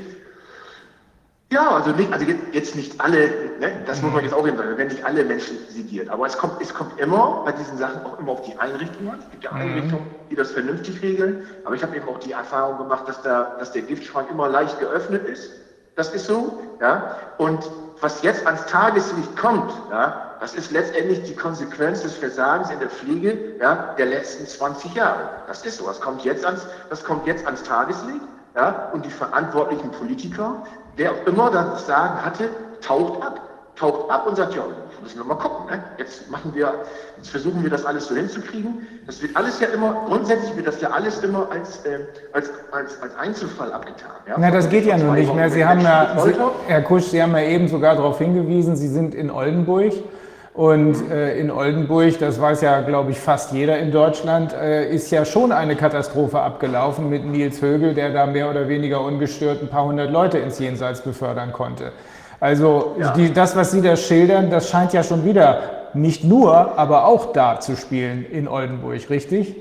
Ja, 1.51 1.77
also, 1.77 1.93
nicht, 1.93 2.13
also 2.13 2.27
jetzt 2.53 2.77
nicht 2.77 3.01
alle, 3.01 3.29
ne, 3.59 3.73
das 3.87 4.03
muss 4.03 4.13
man 4.13 4.23
jetzt 4.23 4.35
auch 4.35 4.47
eben 4.47 4.59
sagen, 4.59 4.77
wenn 4.77 4.89
nicht 4.89 5.03
alle 5.03 5.25
Menschen 5.25 5.57
sediert. 5.71 6.11
Aber 6.11 6.27
es 6.27 6.37
kommt, 6.37 6.61
es 6.61 6.75
kommt 6.75 7.01
immer 7.01 7.43
bei 7.47 7.53
diesen 7.53 7.79
Sachen 7.79 8.05
auch 8.05 8.19
immer 8.19 8.33
auf 8.33 8.43
die 8.43 8.59
Einrichtung 8.59 9.09
an. 9.11 9.19
Es 9.19 9.31
gibt 9.31 9.45
ja 9.45 9.53
mhm. 9.53 9.61
Einrichtungen, 9.61 10.07
die 10.31 10.37
das 10.37 10.51
vernünftig 10.53 11.01
regeln. 11.01 11.47
Aber 11.65 11.75
ich 11.75 11.83
habe 11.83 11.97
eben 11.97 12.07
auch 12.07 12.19
die 12.19 12.33
Erfahrung 12.33 12.77
gemacht, 12.77 13.09
dass, 13.09 13.23
da, 13.23 13.57
dass 13.59 13.73
der 13.73 13.83
Giftschrank 13.83 14.29
immer 14.31 14.47
leicht 14.49 14.79
geöffnet 14.79 15.27
ist. 15.27 15.51
Das 15.97 16.13
ist 16.15 16.27
so. 16.27 16.61
Ja? 16.83 17.17
Und 17.39 17.71
was 18.03 18.23
jetzt 18.23 18.47
ans 18.47 18.67
Tageslicht 18.67 19.35
kommt, 19.37 19.73
ja, 19.91 20.28
das 20.41 20.55
ist 20.55 20.71
letztendlich 20.71 21.23
die 21.23 21.35
Konsequenz 21.35 22.03
des 22.03 22.15
Versagens 22.15 22.71
in 22.71 22.79
der 22.79 22.89
Pflege 22.89 23.57
ja, 23.61 23.95
der 23.99 24.07
letzten 24.07 24.47
20 24.47 24.95
Jahre. 24.95 25.31
Das 25.47 25.65
ist 25.65 25.79
so. 25.79 25.87
Das 25.87 26.01
kommt 26.01 26.25
jetzt 26.25 26.45
ans, 26.45 26.67
das 26.91 27.05
kommt 27.05 27.27
jetzt 27.27 27.45
ans 27.47 27.63
Tageslicht. 27.63 28.21
Ja, 28.55 28.91
und 28.93 29.05
die 29.05 29.11
verantwortlichen 29.11 29.91
Politiker, 29.91 30.63
wer 30.97 31.13
auch 31.13 31.27
immer 31.27 31.51
das 31.51 31.87
Sagen 31.87 32.25
hatte, 32.25 32.49
taucht 32.81 33.23
ab. 33.23 33.41
Taucht 33.77 34.11
ab 34.11 34.27
und 34.27 34.37
sagt, 34.37 34.57
ja, 34.57 34.65
müssen 35.01 35.19
wir 35.19 35.25
mal 35.25 35.37
gucken. 35.37 35.67
Ne? 35.71 35.81
Jetzt 35.99 36.29
machen 36.31 36.53
wir, 36.55 36.75
jetzt 37.17 37.31
versuchen 37.31 37.63
wir 37.63 37.71
das 37.71 37.85
alles 37.85 38.09
so 38.09 38.15
hinzukriegen. 38.17 38.87
Das 39.07 39.23
wird 39.23 39.37
alles 39.37 39.61
ja 39.61 39.69
immer, 39.69 40.05
grundsätzlich 40.07 40.57
wird 40.57 40.67
das 40.67 40.81
ja 40.81 40.91
alles 40.91 41.23
immer 41.23 41.49
als, 41.51 41.85
äh, 41.85 42.01
als, 42.33 42.51
als, 42.73 43.01
als 43.01 43.17
Einzelfall 43.17 43.73
abgetan. 43.73 44.11
Ja? 44.27 44.35
Na, 44.37 44.51
das 44.51 44.69
geht 44.69 44.87
ja 44.87 44.97
nun 44.97 45.15
nicht 45.15 45.33
mehr. 45.33 45.51
Sie 45.51 45.65
haben 45.65 45.81
ja, 45.83 46.17
Sie, 46.25 46.35
Herr 46.67 46.83
Kusch, 46.83 47.05
Sie 47.05 47.23
haben 47.23 47.33
ja 47.33 47.43
eben 47.43 47.69
sogar 47.69 47.95
darauf 47.95 48.19
hingewiesen, 48.19 48.75
Sie 48.77 48.89
sind 48.89 49.15
in 49.15 49.31
Oldenburg. 49.31 49.93
Und 50.59 51.09
äh, 51.09 51.39
in 51.39 51.53
Oldenburg, 51.53 52.19
das 52.19 52.41
weiß 52.41 52.63
ja, 52.63 52.81
glaube 52.81 53.13
ich, 53.13 53.21
fast 53.21 53.53
jeder 53.53 53.79
in 53.79 53.93
Deutschland, 53.93 54.53
äh, 54.53 54.93
ist 54.93 55.09
ja 55.13 55.25
schon 55.25 55.53
eine 55.53 55.77
Katastrophe 55.77 56.41
abgelaufen 56.41 57.09
mit 57.09 57.25
Nils 57.25 57.63
Högel, 57.63 57.95
der 57.95 58.13
da 58.13 58.27
mehr 58.27 58.51
oder 58.51 58.67
weniger 58.67 59.01
ungestört 59.01 59.63
ein 59.63 59.69
paar 59.69 59.85
hundert 59.85 60.11
Leute 60.11 60.39
ins 60.39 60.59
Jenseits 60.59 61.01
befördern 61.01 61.53
konnte. 61.53 61.93
Also 62.41 62.97
ja. 62.99 63.13
die, 63.13 63.33
das, 63.33 63.55
was 63.55 63.71
Sie 63.71 63.83
da 63.83 63.95
schildern, 63.95 64.51
das 64.51 64.69
scheint 64.69 64.93
ja 64.93 65.05
schon 65.05 65.25
wieder 65.25 65.61
nicht 65.95 66.25
nur, 66.25 66.77
aber 66.77 67.05
auch 67.05 67.33
da 67.33 67.61
zu 67.61 67.77
spielen 67.77 68.27
in 68.29 68.49
Oldenburg, 68.49 69.09
richtig? 69.11 69.55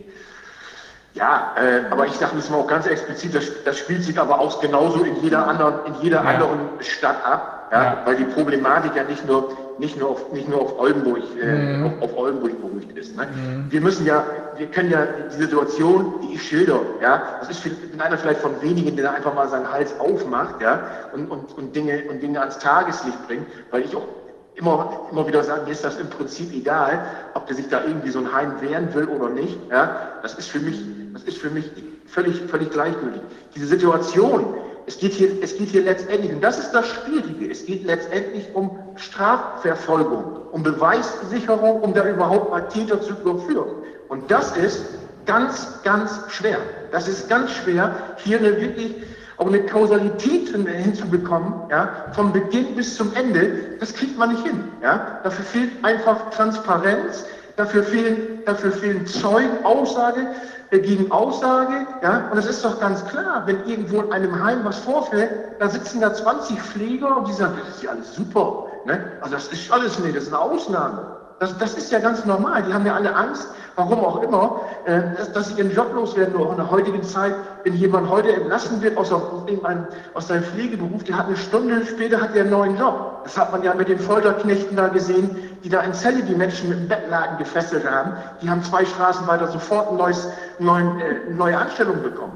Ja, 1.14 1.51
äh, 1.58 1.92
aber 1.92 2.08
ich 2.08 2.14
sage 2.14 2.32
das 2.38 2.50
mal 2.50 2.58
auch 2.58 2.67
ganz 2.67 2.88
explizit, 2.88 3.35
das, 3.35 3.45
das, 3.64 3.77
spielt 3.77 4.03
sich 4.03 4.19
aber 4.19 4.40
auch 4.40 4.59
genauso 4.61 5.03
in 5.03 5.22
jeder 5.22 5.48
anderen, 5.48 5.76
in 5.85 5.93
jeder 6.01 6.24
ja. 6.24 6.30
anderen 6.30 6.59
Stadt 6.80 7.24
ab, 7.24 7.69
ja, 7.72 7.84
ja. 7.84 7.98
weil 8.03 8.16
die 8.16 8.26
Problematik 8.26 8.95
ja 8.95 9.03
nicht 9.03 9.27
nur 9.27 9.67
nicht 9.80 10.00
nur 10.00 10.10
auf, 10.10 10.32
nicht 10.32 10.50
nur 10.50 10.62
auf 10.62 10.80
Oldenburg, 10.80 11.24
äh, 11.42 11.78
mhm. 11.78 11.86
auf, 11.86 12.02
auf, 12.02 12.18
Oldenburg 12.18 12.62
beruhigt 12.62 12.98
ist. 12.98 13.16
Ne? 13.16 13.28
Mhm. 13.28 13.66
Wir 13.70 13.82
müssen 13.82 14.06
ja, 14.06 14.26
wir 14.58 14.68
können 14.68 14.92
ja 14.92 15.08
die 15.32 15.36
Situation, 15.36 16.16
die 16.22 16.36
ich 16.36 16.44
schilder, 16.44 16.80
ja, 17.02 17.38
das 17.40 17.50
ist 17.50 17.60
für, 17.60 17.72
einer 18.00 18.18
vielleicht 18.18 18.42
von 18.42 18.62
wenigen, 18.62 18.96
der 18.96 19.14
einfach 19.14 19.34
mal 19.34 19.48
seinen 19.50 19.72
Hals 19.72 19.98
aufmacht, 20.00 20.62
ja, 20.62 20.82
und, 21.14 21.30
und, 21.30 21.58
und 21.58 21.76
Dinge, 21.76 22.04
und 22.10 22.22
Dinge 22.22 22.40
ans 22.40 22.58
Tageslicht 22.60 23.28
bringt, 23.28 23.48
weil 23.72 23.82
ich 23.84 23.96
auch 23.96 24.08
immer, 24.56 25.08
immer 25.12 25.28
wieder 25.28 25.44
sage, 25.44 25.64
mir 25.66 25.72
ist 25.72 25.84
das 25.84 25.98
im 25.98 26.10
Prinzip 26.10 26.52
egal, 26.54 27.06
ob 27.36 27.46
der 27.48 27.56
sich 27.56 27.70
da 27.70 27.84
irgendwie 27.84 28.10
so 28.10 28.20
ein 28.20 28.34
Heim 28.34 28.60
wehren 28.62 28.94
will 28.94 29.06
oder 29.06 29.30
nicht, 29.30 29.58
ja, 29.70 30.20
das 30.22 30.34
ist 30.36 30.50
für 30.50 30.60
mich, 30.60 30.82
das 31.14 31.24
ist 31.24 31.38
für 31.38 31.50
mich 31.50 31.72
völlig, 32.08 32.42
völlig 32.42 32.72
gleichgültig. 32.72 33.22
Diese 33.56 33.68
Situation, 33.68 34.56
es 34.88 34.98
geht, 34.98 35.14
hier, 35.14 35.30
es 35.43 35.57
geht 35.57 35.69
hier 35.69 35.83
letztendlich, 35.83 36.32
und 36.32 36.41
das 36.41 36.57
ist 36.57 36.72
das 36.72 36.88
Schwierige, 36.88 37.51
es 37.51 37.66
geht 37.66 37.83
letztendlich 37.85 38.48
um 38.53 38.80
Strafverfolgung, 38.95 40.24
um 40.51 40.64
Beweissicherung, 40.64 41.82
um 41.82 41.93
da 41.93 42.07
überhaupt 42.07 42.51
mal 42.51 42.61
Täter 42.61 43.01
zu 43.01 43.11
überführen. 43.11 43.69
Und 44.07 44.32
das 44.32 44.56
ist 44.56 44.85
ganz, 45.25 45.67
ganz 45.83 46.22
schwer. 46.30 46.57
Das 46.93 47.09
ist 47.09 47.27
ganz 47.27 47.51
schwer, 47.51 47.95
hier 48.24 48.40
eine 48.40 48.61
wirklich 48.61 48.95
auch 49.35 49.48
eine 49.48 49.59
Kausalität 49.66 50.49
hinzubekommen, 50.56 51.53
ja, 51.69 52.07
vom 52.14 52.32
Beginn 52.32 52.75
bis 52.75 52.95
zum 52.95 53.14
Ende. 53.14 53.75
Das 53.80 53.93
kriegt 53.93 54.17
man 54.17 54.32
nicht 54.32 54.43
hin. 54.43 54.64
Ja. 54.82 55.19
Dafür 55.24 55.45
fehlt 55.45 55.72
einfach 55.83 56.32
Transparenz, 56.32 57.25
dafür 57.57 57.83
fehlen, 57.83 58.40
dafür 58.45 58.72
fehlen 58.72 59.06
Zeugen, 59.06 59.64
Aussage 59.64 60.27
gegen 60.72 61.12
Aussage, 61.12 61.88
ja, 62.02 62.30
und 62.32 62.38
es 62.38 62.46
ist 62.46 62.64
doch 62.64 62.80
ganz 62.80 63.06
klar, 63.06 63.44
wenn 63.46 63.66
irgendwo 63.66 64.02
in 64.02 64.12
einem 64.12 64.44
Heim 64.44 64.64
was 64.64 64.80
vorfällt, 64.80 65.32
da 65.60 65.70
sitzen 65.70 66.02
da 66.02 66.14
20 66.14 66.62
Pfleger 66.62 67.18
und 67.18 67.28
die 67.28 67.34
sagen, 67.34 67.58
das 67.60 67.76
ist 67.76 67.84
ja 67.84 67.92
alles 67.92 68.14
super, 68.14 68.68
ne? 68.86 69.12
Also 69.22 69.36
das 69.36 69.48
ist 69.48 69.72
alles 69.72 69.98
nicht, 70.00 70.16
das 70.16 70.24
ist 70.24 70.34
eine 70.34 70.42
Ausnahme. 70.42 71.17
Das, 71.40 71.56
das 71.57 71.75
ist 71.75 71.91
ja 71.91 71.99
ganz 71.99 72.25
normal. 72.25 72.64
Die 72.64 72.74
haben 72.74 72.85
ja 72.85 72.95
alle 72.95 73.16
Angst, 73.16 73.48
warum 73.75 73.99
auch 74.03 74.24
immer, 74.24 74.61
äh, 74.85 75.01
dass, 75.17 75.32
dass, 75.33 75.48
sie 75.49 75.53
ihren 75.56 75.72
Job 75.72 75.93
loswerden. 75.93 76.33
Nur 76.33 76.49
in 76.49 76.57
der 76.57 76.72
heutigen 76.72 77.03
Zeit, 77.03 77.35
wenn 77.64 77.75
jemand 77.75 78.09
heute 78.09 78.33
entlassen 78.33 78.82
wird 78.82 78.98
aus, 78.98 79.11
aus 79.11 80.27
seinem 80.27 80.43
Pflegeberuf, 80.43 81.03
der 81.03 81.17
hat 81.17 81.27
eine 81.27 81.38
Stunde 81.38 81.85
später 81.85 82.19
hat 82.19 82.35
er 82.35 82.41
einen 82.41 82.51
neuen 82.51 82.77
Job. 82.77 83.22
Das 83.24 83.38
hat 83.38 83.51
man 83.51 83.61
ja 83.61 83.75
mit 83.75 83.88
den 83.88 83.99
Folterknechten 83.99 84.75
da 84.75 84.88
gesehen, 84.88 85.30
die 85.64 85.69
da 85.69 85.82
in 85.82 85.93
Zelle 85.93 86.24
die 86.24 86.33
Menschen 86.33 86.69
mit 86.69 86.80
dem 86.80 86.88
Bettlaken 86.88 87.38
gefesselt 87.38 87.90
haben. 87.90 88.14
Die 88.41 88.49
haben 88.49 88.64
zwei 88.64 88.83
Straßen 88.83 89.27
weiter 89.27 89.48
sofort 89.48 89.91
ein 89.91 89.98
neues, 89.98 90.27
neuen, 90.57 90.99
äh, 90.99 91.30
neue 91.30 91.57
Anstellung 91.57 92.01
bekommen. 92.01 92.35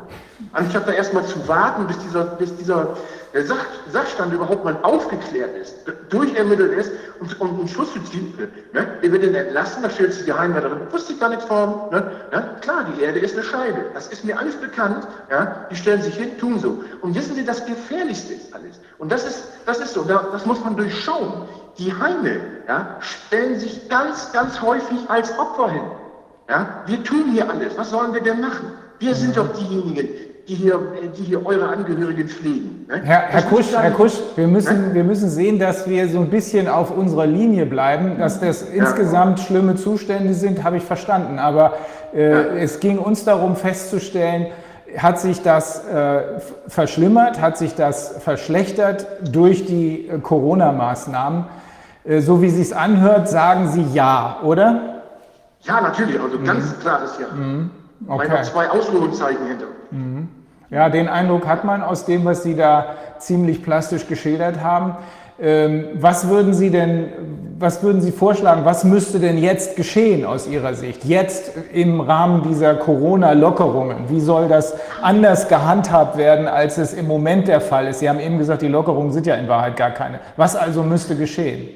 Anstatt 0.54 0.88
da 0.88 0.92
erstmal 0.92 1.26
zu 1.26 1.48
warten, 1.48 1.88
bis 1.88 1.98
dieser, 2.00 2.24
bis 2.24 2.56
dieser 2.56 2.90
der 3.34 3.46
Sach, 3.46 3.66
Sachstand 3.90 4.34
überhaupt 4.34 4.66
mal 4.66 4.78
aufgeklärt 4.82 5.56
ist, 5.56 5.76
durchermittelt 6.10 6.74
ist 6.74 6.92
und, 7.20 7.40
und 7.40 7.60
einen 7.60 7.68
Schluss 7.68 7.94
zu 7.94 8.00
ziehen, 8.04 8.34
ne? 8.74 8.88
der 9.02 9.12
wird 9.12 9.24
den 9.24 9.36
entlassen, 9.36 9.84
da 9.84 9.90
stellt 9.90 10.14
sich 10.14 10.26
die 10.26 10.34
Heimwärterin, 10.34 10.80
wusste 10.92 11.14
ich 11.14 11.20
gar 11.20 11.30
nichts 11.30 11.46
von, 11.46 11.90
ne? 11.92 12.12
Ja, 12.32 12.42
klar, 12.62 12.86
die 12.86 13.02
Erde 13.02 13.20
ist 13.20 13.36
eine 13.36 13.44
Scheibe, 13.44 13.86
das 13.94 14.08
ist 14.08 14.26
mir 14.26 14.38
alles 14.38 14.56
bekannt, 14.56 15.08
ja? 15.30 15.66
die 15.72 15.76
stellen 15.76 16.02
sich 16.02 16.16
hin, 16.16 16.38
tun 16.40 16.60
so. 16.60 16.84
Und 17.02 17.16
wissen 17.16 17.36
Sie, 17.36 17.46
das 17.46 17.66
Gefährlichste 17.66 18.34
ist 18.34 18.54
alles. 18.54 18.80
Und 18.98 19.12
das 19.12 19.26
ist, 19.26 19.44
das 19.66 19.80
ist 19.80 19.94
so, 19.94 20.04
das 20.04 20.46
muss 20.46 20.64
man 20.64 20.76
durchschauen. 20.76 21.48
Die 21.78 21.94
Heime 21.94 22.42
ja, 22.68 22.98
stellen 23.00 23.60
sich 23.60 23.88
ganz, 23.88 24.32
ganz 24.34 24.62
häufig 24.62 25.10
als 25.10 25.38
Opfer 25.40 25.70
hin. 25.70 25.84
Ja? 26.50 26.84
Wir 26.86 27.02
tun 27.04 27.32
hier 27.32 27.50
alles, 27.50 27.78
was 27.78 27.92
sollen 27.92 28.14
wir 28.14 28.22
denn 28.22 28.42
machen? 28.42 28.74
Wir 29.00 29.16
sind 29.16 29.38
doch 29.38 29.48
diejenigen, 29.54 30.10
die 30.48 30.56
hier, 30.56 30.80
die 31.18 31.24
hier 31.24 31.46
eure 31.46 31.68
Angehörigen 31.68 32.28
pflegen. 32.28 32.86
Ne? 32.88 33.02
Herr, 33.04 33.22
Herr 33.22 33.42
Kusch, 33.44 33.72
Herr 33.74 33.92
Kusch 33.92 34.14
wir, 34.36 34.48
müssen, 34.48 34.90
ne? 34.90 34.94
wir 34.94 35.04
müssen 35.04 35.30
sehen, 35.30 35.60
dass 35.60 35.88
wir 35.88 36.08
so 36.10 36.20
ein 36.20 36.30
bisschen 36.30 36.68
auf 36.68 36.96
unserer 36.96 37.26
Linie 37.26 37.66
bleiben. 37.66 38.18
Dass 38.18 38.40
das 38.40 38.68
ja. 38.68 38.84
insgesamt 38.84 39.40
schlimme 39.40 39.76
Zustände 39.76 40.34
sind, 40.34 40.64
habe 40.64 40.78
ich 40.78 40.84
verstanden. 40.84 41.40
Aber 41.40 41.74
äh, 42.14 42.32
ja. 42.32 42.40
es 42.58 42.80
ging 42.80 42.98
uns 42.98 43.24
darum 43.24 43.56
festzustellen, 43.56 44.48
hat 44.98 45.20
sich 45.20 45.42
das 45.42 45.86
äh, 45.88 46.22
verschlimmert, 46.68 47.40
hat 47.40 47.58
sich 47.58 47.76
das 47.76 48.18
verschlechtert 48.20 49.08
durch 49.32 49.66
die 49.66 50.08
äh, 50.08 50.20
Corona-Maßnahmen? 50.20 51.46
Äh, 52.04 52.22
so 52.22 52.42
wie 52.42 52.50
Sie 52.50 52.62
es 52.62 52.74
anhört, 52.74 53.30
sagen 53.30 53.70
Sie 53.70 53.86
ja, 53.94 54.40
oder? 54.44 55.02
Ja, 55.62 55.82
natürlich. 55.82 56.20
Also 56.20 56.40
ganz 56.44 56.66
mhm. 56.66 56.80
klares 56.82 57.12
Ja. 57.20 57.36
Mhm. 57.36 57.72
Okay. 58.08 58.30
Weil 58.30 58.30
noch 58.30 58.42
zwei 58.44 58.70
Ausrufezeichen 58.70 59.46
hinter. 59.46 59.66
Mhm. 59.92 60.30
Ja, 60.70 60.90
den 60.90 61.10
Eindruck 61.10 61.48
hat 61.48 61.66
man 61.66 61.84
aus 61.84 62.06
dem, 62.06 62.24
was 62.24 62.44
Sie 62.44 62.56
da 62.56 62.96
ziemlich 63.20 63.62
plastisch 63.62 64.08
geschildert 64.08 64.62
haben. 64.62 64.96
Ähm, 65.40 65.86
was 65.96 66.30
würden 66.30 66.54
Sie 66.54 66.70
denn, 66.70 67.10
was 67.58 67.82
würden 67.82 68.00
Sie 68.00 68.12
vorschlagen, 68.12 68.64
was 68.64 68.84
müsste 68.84 69.20
denn 69.20 69.38
jetzt 69.38 69.76
geschehen 69.76 70.24
aus 70.24 70.48
Ihrer 70.48 70.76
Sicht? 70.76 71.04
Jetzt 71.04 71.52
im 71.74 72.00
Rahmen 72.00 72.44
dieser 72.44 72.76
Corona-Lockerungen? 72.76 74.10
Wie 74.10 74.22
soll 74.22 74.48
das 74.48 74.76
anders 75.02 75.48
gehandhabt 75.48 76.16
werden, 76.16 76.48
als 76.48 76.78
es 76.78 76.94
im 76.94 77.08
Moment 77.08 77.48
der 77.48 77.60
Fall 77.60 77.88
ist? 77.88 78.00
Sie 78.00 78.10
haben 78.10 78.20
eben 78.20 78.38
gesagt, 78.38 78.62
die 78.62 78.68
Lockerungen 78.68 79.12
sind 79.12 79.26
ja 79.26 79.36
in 79.36 79.48
Wahrheit 79.48 79.76
gar 79.76 79.92
keine. 79.92 80.20
Was 80.38 80.56
also 80.56 80.84
müsste 80.84 81.16
geschehen? 81.16 81.70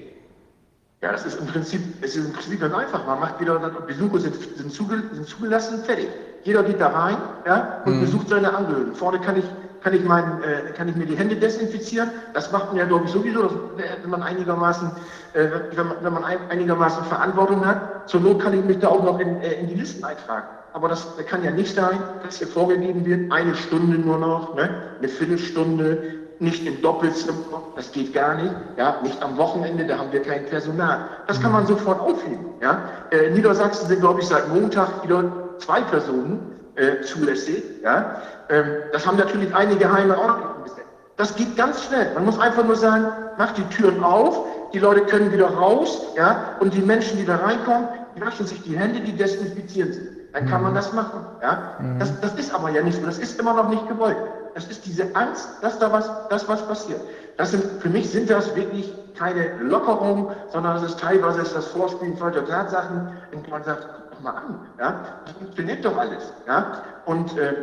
Ja, 1.02 1.11
das 1.11 1.26
ist 1.26 1.40
im 1.40 1.48
Prinzip, 1.48 1.82
es 2.02 2.16
ist 2.16 2.27
im 2.27 2.34
Prinzip 2.34 2.61
ganz 2.61 2.74
einfach. 2.74 3.06
Man 3.06 3.19
macht 3.19 3.42
wieder, 3.42 3.60
Besucher 3.88 4.19
sind, 4.19 4.35
sind, 4.58 4.72
zugelassen, 4.72 5.84
fertig. 5.84 6.08
Jeder 6.45 6.61
geht 6.61 6.80
da 6.80 6.90
rein 6.90 7.17
ja, 7.48 7.82
und 7.85 7.98
mhm. 7.98 8.01
besucht 8.01 8.30
seine 8.30 8.56
Angehörigen. 8.56 8.93
Vorne 8.93 9.19
kann 9.19 9.35
ich, 9.35 9.45
kann, 9.82 9.95
ich 9.95 10.03
mein, 10.03 10.43
äh, 10.43 10.72
kann 10.77 10.88
ich 10.88 10.95
mir 10.95 11.07
die 11.07 11.17
Hände 11.17 11.35
desinfizieren. 11.35 12.11
Das 12.33 12.51
macht 12.51 12.67
man 12.67 12.77
ja, 12.77 12.85
glaube 12.85 13.06
ich, 13.06 13.11
sowieso, 13.11 13.49
wenn 13.75 14.09
man 14.11 14.22
einigermaßen, 14.22 14.91
äh, 15.33 15.48
wenn, 15.75 15.88
man, 15.88 15.98
wenn 16.01 16.14
man 16.14 16.24
einigermaßen 16.24 17.03
Verantwortung 17.06 17.65
hat. 17.65 18.07
Zur 18.07 18.22
Not 18.22 18.43
kann 18.43 18.53
ich 18.53 18.64
mich 18.64 18.77
da 18.77 18.90
auch 18.90 19.03
noch 19.03 19.19
in, 19.19 19.41
äh, 19.41 19.59
in 19.59 19.69
die 19.69 19.74
Listen 19.74 20.03
eintragen. 20.03 20.45
Aber 20.74 20.88
das 20.88 21.07
kann 21.27 21.43
ja 21.43 21.49
nicht 21.49 21.74
sein, 21.74 21.98
dass 22.24 22.38
hier 22.38 22.48
vorgegeben 22.48 23.06
wird, 23.06 23.32
eine 23.32 23.56
Stunde 23.56 23.98
nur 23.98 24.19
noch, 24.19 24.53
ne? 24.53 24.69
eine 24.99 25.07
Viertelstunde, 25.07 26.25
nicht 26.38 26.67
im 26.67 26.80
Doppelzimmer, 26.82 27.64
das 27.75 27.91
geht 27.91 28.14
gar 28.14 28.35
nicht, 28.35 28.53
ja, 28.77 28.98
nicht 29.01 29.24
am 29.24 29.38
Wochenende, 29.38 29.88
da 29.88 29.98
haben 29.98 30.11
wir 30.11 30.22
kein 30.22 30.45
Personal. 30.45 31.06
Das 31.27 31.41
kann 31.41 31.53
man 31.53 31.65
sofort 31.65 32.01
aufheben, 32.01 32.45
ja. 32.61 32.90
Äh, 33.11 33.32
Niedersachsen 33.32 33.88
sind, 33.88 34.01
glaube 34.01 34.19
ich, 34.19 34.27
seit 34.27 34.53
Montag 34.53 35.01
wieder 35.03 35.44
zwei 35.59 35.82
Personen 35.82 36.56
äh, 36.75 37.01
zulässig, 37.01 37.64
ja. 37.84 38.22
Ähm, 38.50 38.66
das 38.92 39.06
haben 39.06 39.17
natürlich 39.17 39.53
einige 39.56 39.92
Heime 39.92 40.17
auch 40.17 40.38
nicht 40.38 40.48
umgesetzt. 40.58 40.88
Das 41.17 41.35
geht 41.35 41.56
ganz 41.56 41.84
schnell. 41.85 42.14
Man 42.14 42.25
muss 42.25 42.38
einfach 42.40 42.66
nur 42.66 42.75
sagen, 42.75 43.08
macht 43.38 43.58
die 43.58 43.64
Türen 43.75 44.03
auf, 44.03 44.45
die 44.74 44.80
Leute 44.80 45.01
können 45.01 45.32
wieder 45.32 45.48
raus, 45.48 46.01
ja, 46.17 46.56
und 46.59 46.74
die 46.74 46.82
Menschen, 46.82 47.17
die 47.17 47.25
da 47.25 47.38
reinkommen, 47.38 47.88
die 48.16 48.22
waschen 48.22 48.45
sich 48.45 48.61
die 48.64 48.77
Hände, 48.77 49.00
die 49.00 49.14
desinfizieren 49.14 49.93
sich. 49.93 50.09
Dann 50.34 50.50
kann 50.50 50.64
man 50.64 50.75
das 50.75 50.92
machen, 50.92 51.25
ja. 51.42 51.77
Das, 51.98 52.19
das 52.19 52.34
ist 52.35 52.53
aber 52.53 52.69
ja 52.69 52.82
nicht 52.82 53.00
so, 53.00 53.06
das 53.06 53.19
ist 53.19 53.40
immer 53.40 53.53
noch 53.53 53.69
nicht 53.69 53.88
gewollt. 53.88 54.17
Das 54.53 54.67
ist 54.67 54.85
diese 54.85 55.16
Angst, 55.16 55.48
dass 55.61 55.80
da 55.80 55.92
was, 55.92 56.09
dass 56.30 56.48
was 56.50 56.61
passiert. 56.67 57.00
Das 57.38 57.51
sind, 57.51 57.82
für 57.82 57.90
mich 57.90 58.09
sind 58.09 58.30
das 58.30 58.53
wirklich 58.56 58.93
keine 59.17 59.58
Lockerungen, 59.59 60.27
sondern 60.51 60.77
es 60.77 60.84
ist 60.84 61.00
teilweise 61.00 61.43
das 61.43 61.67
Vorspielen 61.67 62.17
solcher 62.17 62.45
Tatsachen, 62.45 63.11
in 63.32 63.43
denen 63.43 63.51
man 63.51 63.64
sagt, 63.64 63.88
mal 64.25 64.35
an, 64.35 64.59
ja. 64.77 64.95
Das 65.25 65.35
funktioniert 65.35 65.85
doch 65.85 65.97
alles, 65.97 66.33
ja. 66.45 66.83
Und, 67.05 67.37
äh, 67.37 67.53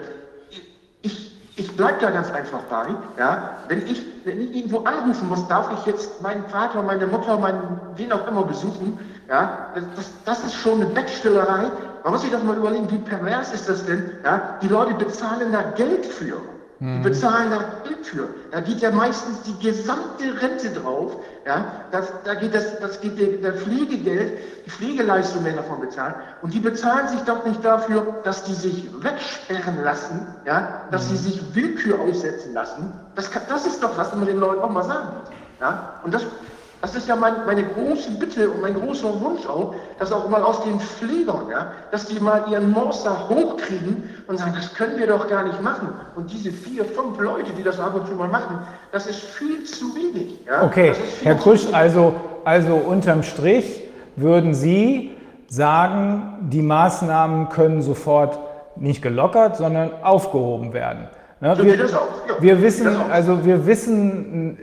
ich, 1.02 1.32
ich 1.57 1.76
bleibe 1.76 1.99
da 2.00 2.10
ganz 2.10 2.31
einfach 2.31 2.60
bei. 2.70 2.86
Ja? 3.18 3.58
Wenn, 3.68 3.86
ich, 3.86 4.02
wenn 4.24 4.41
ich 4.41 4.57
irgendwo 4.57 4.81
anrufen 4.84 5.28
muss, 5.28 5.47
darf 5.49 5.70
ich 5.78 5.86
jetzt 5.86 6.23
meinen 6.23 6.44
Vater, 6.49 6.82
meine 6.82 7.07
Mutter, 7.07 7.39
meinen, 7.39 7.81
wen 7.97 8.12
auch 8.12 8.26
immer 8.26 8.44
besuchen. 8.44 8.99
Ja? 9.28 9.68
Das, 9.74 10.12
das, 10.24 10.44
ist 10.44 10.55
schon 10.55 10.81
eine 10.81 10.86
Bettstellerei. 10.86 11.70
Man 12.05 12.12
muss 12.12 12.23
sich 12.23 12.31
doch 12.31 12.42
mal 12.42 12.57
überlegen, 12.57 12.91
wie 12.91 12.99
pervers 12.99 13.52
ist 13.52 13.68
das 13.68 13.84
denn? 13.84 14.12
Ja? 14.24 14.58
Die 14.62 14.68
Leute 14.68 14.94
bezahlen 14.94 15.52
da 15.52 15.62
Geld 15.62 16.07
für. 16.07 16.41
Die 16.83 16.99
bezahlen 16.99 17.51
da 17.51 17.59
Geld 17.85 18.05
für. 18.05 18.28
Da 18.51 18.61
geht 18.61 18.81
ja 18.81 18.91
meistens 18.91 19.41
die 19.43 19.57
gesamte 19.65 20.43
Rente 20.43 20.69
drauf. 20.70 21.17
Ja? 21.47 21.65
Das, 21.93 22.12
da 22.25 22.35
geht 22.35 22.52
das, 22.52 22.81
das 22.81 23.01
geht 23.01 23.20
der, 23.20 23.39
der 23.39 23.52
Pflegegeld, 23.52 24.36
die 24.67 24.70
Pflegeleistung 24.70 25.44
werden 25.44 25.59
davon 25.59 25.81
bezahlt. 25.81 26.17
Und 26.43 26.52
die 26.52 26.59
bezahlen 26.59 27.07
sich 27.07 27.20
doch 27.20 27.44
nicht 27.44 27.65
dafür, 27.65 28.20
dass 28.25 28.43
die 28.43 28.55
sich 28.55 28.91
wegsperren 29.01 29.81
lassen, 29.85 30.27
ja? 30.44 30.83
dass 30.91 31.09
sie 31.09 31.17
sich 31.17 31.55
Willkür 31.55 32.01
aussetzen 32.01 32.52
lassen. 32.52 32.93
Das, 33.15 33.31
kann, 33.31 33.43
das 33.49 33.65
ist 33.65 33.81
doch, 33.81 33.97
was 33.97 34.12
man 34.17 34.27
den 34.27 34.41
Leuten 34.41 34.62
auch 34.62 34.70
mal 34.70 34.83
sagen 34.83 35.19
muss. 35.20 35.31
Ja? 35.61 36.01
Und 36.02 36.12
das, 36.12 36.27
das 36.83 36.97
ist 36.97 37.09
ja 37.09 37.15
mein, 37.15 37.47
meine 37.47 37.62
große 37.62 38.11
Bitte 38.19 38.51
und 38.51 38.61
mein 38.61 38.75
großer 38.75 39.20
Wunsch 39.20 39.47
auch, 39.47 39.73
dass 40.01 40.11
auch 40.11 40.28
mal 40.28 40.43
aus 40.43 40.65
den 40.65 40.81
Pflegern, 40.81 41.47
ja, 41.49 41.70
dass 41.93 42.07
die 42.07 42.19
mal 42.19 42.44
ihren 42.51 42.73
Morster 42.73 43.28
hochkriegen 43.28 44.11
und 44.27 44.39
sagen, 44.39 44.52
das 44.57 44.75
können 44.75 44.99
wir 44.99 45.07
doch 45.07 45.28
gar 45.28 45.44
nicht 45.44 45.62
machen. 45.62 45.94
Und 46.17 46.33
diese 46.33 46.51
vier, 46.51 46.85
fünf 46.85 47.20
Leute, 47.20 47.52
die 47.57 47.62
das 47.62 47.78
ab 47.78 47.94
und 47.94 48.09
zu 48.09 48.15
mal 48.15 48.27
machen, 48.27 48.59
das 48.91 49.07
ist 49.07 49.20
viel 49.20 49.62
zu 49.62 49.94
wenig. 49.94 50.41
Ja? 50.44 50.65
Okay, 50.65 50.93
Herr 51.23 51.36
Kusch, 51.36 51.69
also, 51.73 52.15
also 52.44 52.75
unterm 52.75 53.23
Strich 53.23 53.85
würden 54.17 54.52
Sie 54.52 55.17
sagen, 55.47 56.49
die 56.51 56.62
Maßnahmen 56.62 57.49
können 57.51 57.83
sofort 57.83 58.41
nicht 58.75 59.02
gelockert, 59.02 59.57
sondern 59.57 59.91
aufgehoben 60.02 60.73
werden. 60.73 61.07
Ne, 61.41 61.57
wir 61.59 61.77
geht 62.41 62.62
wissen, 62.62 62.89
also 63.11 63.44
wir 63.44 63.67
wissen, 63.67 64.59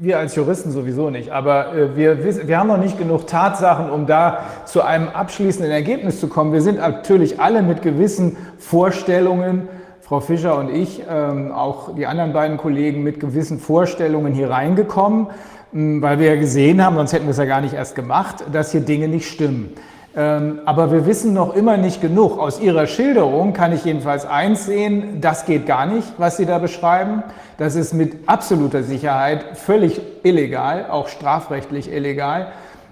wir 0.00 0.18
als 0.18 0.36
Juristen 0.36 0.70
sowieso 0.70 1.10
nicht, 1.10 1.30
aber 1.30 1.74
äh, 1.74 1.96
wir, 1.96 2.46
wir 2.46 2.58
haben 2.58 2.68
noch 2.68 2.78
nicht 2.78 2.98
genug 2.98 3.26
Tatsachen, 3.26 3.90
um 3.90 4.06
da 4.06 4.44
zu 4.64 4.82
einem 4.82 5.08
abschließenden 5.08 5.70
Ergebnis 5.72 6.20
zu 6.20 6.28
kommen. 6.28 6.52
Wir 6.52 6.62
sind 6.62 6.78
natürlich 6.78 7.40
alle 7.40 7.62
mit 7.62 7.82
gewissen 7.82 8.36
Vorstellungen, 8.58 9.68
Frau 10.00 10.20
Fischer 10.20 10.56
und 10.56 10.70
ich, 10.70 11.02
ähm, 11.10 11.52
auch 11.52 11.94
die 11.94 12.06
anderen 12.06 12.32
beiden 12.32 12.56
Kollegen, 12.56 13.02
mit 13.02 13.18
gewissen 13.18 13.58
Vorstellungen 13.58 14.32
hier 14.32 14.50
reingekommen, 14.50 15.26
mh, 15.72 16.00
weil 16.00 16.20
wir 16.20 16.34
ja 16.34 16.40
gesehen 16.40 16.82
haben, 16.82 16.94
sonst 16.96 17.12
hätten 17.12 17.26
wir 17.26 17.32
es 17.32 17.38
ja 17.38 17.44
gar 17.44 17.60
nicht 17.60 17.74
erst 17.74 17.96
gemacht, 17.96 18.44
dass 18.52 18.70
hier 18.70 18.82
Dinge 18.82 19.08
nicht 19.08 19.28
stimmen. 19.28 19.74
Ähm, 20.18 20.62
aber 20.64 20.90
wir 20.90 21.06
wissen 21.06 21.32
noch 21.32 21.54
immer 21.54 21.76
nicht 21.76 22.00
genug. 22.00 22.40
Aus 22.40 22.58
Ihrer 22.60 22.88
Schilderung 22.88 23.52
kann 23.52 23.72
ich 23.72 23.84
jedenfalls 23.84 24.26
eins 24.26 24.66
sehen, 24.66 25.20
das 25.20 25.46
geht 25.46 25.64
gar 25.64 25.86
nicht, 25.86 26.14
was 26.18 26.36
Sie 26.36 26.44
da 26.44 26.58
beschreiben. 26.58 27.22
Das 27.56 27.76
ist 27.76 27.94
mit 27.94 28.28
absoluter 28.28 28.82
Sicherheit 28.82 29.56
völlig 29.56 30.00
illegal, 30.24 30.86
auch 30.90 31.06
strafrechtlich 31.06 31.92
illegal. 31.92 32.48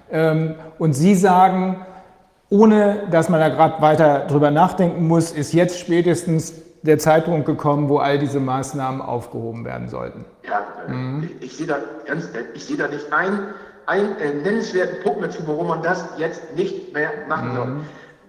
Ähm, 0.09 0.55
Und 0.79 0.93
Sie 0.93 1.15
sagen, 1.15 1.85
ohne 2.49 3.03
dass 3.11 3.27
man 3.27 3.41
da 3.41 3.49
gerade 3.49 3.81
weiter 3.81 4.19
drüber 4.29 4.49
nachdenken 4.49 5.05
muss, 5.05 5.31
ist 5.31 5.51
jetzt 5.51 5.79
spätestens 5.79 6.53
der 6.81 6.97
Zeitpunkt 6.97 7.45
gekommen, 7.45 7.89
wo 7.89 7.97
all 7.97 8.19
diese 8.19 8.39
Maßnahmen 8.39 9.01
aufgehoben 9.01 9.65
werden 9.65 9.89
sollten. 9.89 10.23
Ja, 10.47 10.61
äh, 10.87 11.25
ich, 11.25 11.41
ich 11.41 11.57
sehe 11.57 11.67
da 11.67 11.75
ganz, 12.05 12.27
äh, 12.27 12.43
ich 12.53 12.63
sehe 12.63 12.77
da 12.77 12.87
nicht 12.87 13.11
einen, 13.11 13.47
einen 13.87 14.17
äh, 14.19 14.33
nennenswerten 14.43 15.01
Punkt 15.01 15.23
dazu, 15.23 15.39
warum 15.45 15.67
man 15.67 15.81
das 15.81 16.05
jetzt 16.17 16.41
nicht 16.55 16.93
mehr 16.93 17.09
machen 17.27 17.55
soll. 17.55 17.67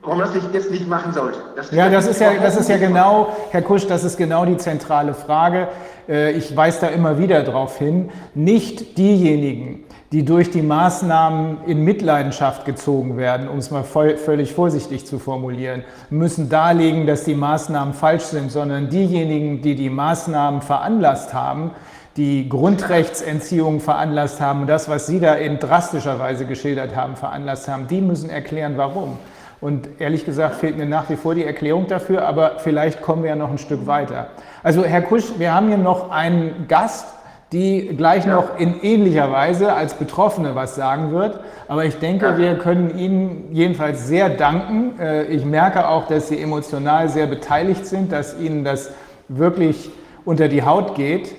Warum 0.02 0.18
man 0.18 0.26
das 0.28 0.34
nicht, 0.36 0.54
jetzt 0.54 0.70
nicht 0.70 0.88
machen 0.88 1.12
sollte. 1.12 1.38
Das 1.56 1.72
Ja, 1.72 1.90
das 1.90 2.06
ist 2.06 2.20
ja, 2.20 2.30
das 2.40 2.56
ist 2.56 2.68
ja 2.68 2.76
genau, 2.76 3.36
Herr 3.50 3.62
Kusch, 3.62 3.86
das 3.86 4.04
ist 4.04 4.16
genau 4.16 4.44
die 4.44 4.56
zentrale 4.56 5.12
Frage. 5.12 5.68
Äh, 6.08 6.30
Ich 6.32 6.56
weise 6.56 6.82
da 6.82 6.86
immer 6.86 7.18
wieder 7.18 7.42
darauf 7.42 7.78
hin. 7.78 8.10
Nicht 8.34 8.96
diejenigen, 8.96 9.84
die 10.12 10.24
durch 10.24 10.50
die 10.50 10.62
Maßnahmen 10.62 11.64
in 11.66 11.82
Mitleidenschaft 11.82 12.64
gezogen 12.64 13.16
werden, 13.16 13.48
um 13.48 13.58
es 13.58 13.72
mal 13.72 13.82
voll, 13.82 14.16
völlig 14.16 14.54
vorsichtig 14.54 15.06
zu 15.06 15.18
formulieren, 15.18 15.84
müssen 16.08 16.48
darlegen, 16.48 17.06
dass 17.06 17.24
die 17.24 17.34
Maßnahmen 17.34 17.92
falsch 17.92 18.22
sind, 18.22 18.52
sondern 18.52 18.88
diejenigen, 18.88 19.60
die 19.60 19.74
die 19.74 19.90
Maßnahmen 19.90 20.62
veranlasst 20.62 21.34
haben, 21.34 21.72
die 22.18 22.48
Grundrechtsentziehung 22.48 23.78
veranlasst 23.80 24.40
haben 24.40 24.62
und 24.62 24.66
das, 24.66 24.88
was 24.88 25.06
Sie 25.06 25.20
da 25.20 25.34
in 25.34 25.60
drastischer 25.60 26.18
Weise 26.18 26.46
geschildert 26.46 26.96
haben, 26.96 27.14
veranlasst 27.14 27.68
haben, 27.68 27.86
die 27.86 28.00
müssen 28.00 28.28
erklären, 28.28 28.74
warum. 28.76 29.18
Und 29.60 29.88
ehrlich 30.00 30.24
gesagt 30.24 30.56
fehlt 30.56 30.76
mir 30.76 30.86
nach 30.86 31.08
wie 31.10 31.16
vor 31.16 31.36
die 31.36 31.44
Erklärung 31.44 31.86
dafür, 31.86 32.26
aber 32.26 32.58
vielleicht 32.58 33.02
kommen 33.02 33.22
wir 33.22 33.30
ja 33.30 33.36
noch 33.36 33.50
ein 33.50 33.58
Stück 33.58 33.86
weiter. 33.86 34.28
Also 34.64 34.84
Herr 34.84 35.02
Kusch, 35.02 35.38
wir 35.38 35.54
haben 35.54 35.68
hier 35.68 35.78
noch 35.78 36.10
einen 36.10 36.66
Gast, 36.68 37.06
die 37.52 37.88
gleich 37.96 38.26
noch 38.26 38.58
in 38.58 38.82
ähnlicher 38.82 39.32
Weise 39.32 39.72
als 39.72 39.94
Betroffene 39.94 40.54
was 40.54 40.74
sagen 40.74 41.12
wird. 41.12 41.40
Aber 41.66 41.84
ich 41.84 41.98
denke, 41.98 42.36
wir 42.36 42.58
können 42.58 42.98
Ihnen 42.98 43.48
jedenfalls 43.52 44.06
sehr 44.06 44.28
danken. 44.28 44.98
Äh, 45.00 45.24
Ich 45.24 45.44
merke 45.44 45.88
auch, 45.88 46.08
dass 46.08 46.28
Sie 46.28 46.40
emotional 46.40 47.08
sehr 47.08 47.26
beteiligt 47.26 47.86
sind, 47.86 48.12
dass 48.12 48.38
Ihnen 48.38 48.64
das 48.64 48.90
wirklich 49.28 49.90
unter 50.24 50.48
die 50.48 50.62
Haut 50.62 50.94
geht. 50.94 51.34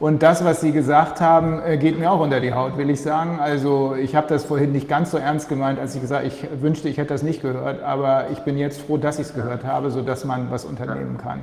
Und 0.00 0.22
das, 0.22 0.44
was 0.44 0.60
Sie 0.60 0.72
gesagt 0.72 1.20
haben, 1.20 1.62
äh, 1.64 1.76
geht 1.78 1.98
mir 1.98 2.10
auch 2.10 2.20
unter 2.20 2.40
die 2.40 2.52
Haut, 2.52 2.76
will 2.76 2.90
ich 2.90 3.00
sagen. 3.00 3.38
Also 3.40 3.94
ich 3.94 4.16
habe 4.16 4.26
das 4.28 4.44
vorhin 4.44 4.72
nicht 4.72 4.88
ganz 4.88 5.12
so 5.12 5.18
ernst 5.18 5.48
gemeint, 5.48 5.78
als 5.78 5.94
ich 5.94 6.00
gesagt 6.00 6.26
ich 6.26 6.46
wünschte, 6.60 6.88
ich 6.88 6.98
hätte 6.98 7.14
das 7.14 7.22
nicht 7.22 7.42
gehört. 7.42 7.82
Aber 7.82 8.26
ich 8.32 8.40
bin 8.40 8.58
jetzt 8.58 8.80
froh, 8.82 8.96
dass 8.98 9.18
ich 9.18 9.28
es 9.28 9.34
gehört 9.34 9.64
habe, 9.64 9.90
sodass 9.90 10.24
man 10.24 10.50
was 10.50 10.64
unternehmen 10.64 11.16
kann. 11.18 11.42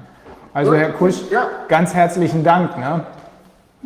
Also 0.54 0.76
Herr 0.76 0.90
Kusch, 0.92 1.30
Ja. 1.32 1.48
ganz 1.70 1.94
herzlichen 1.94 2.44
Dank. 2.44 2.78
Ne? 2.78 3.06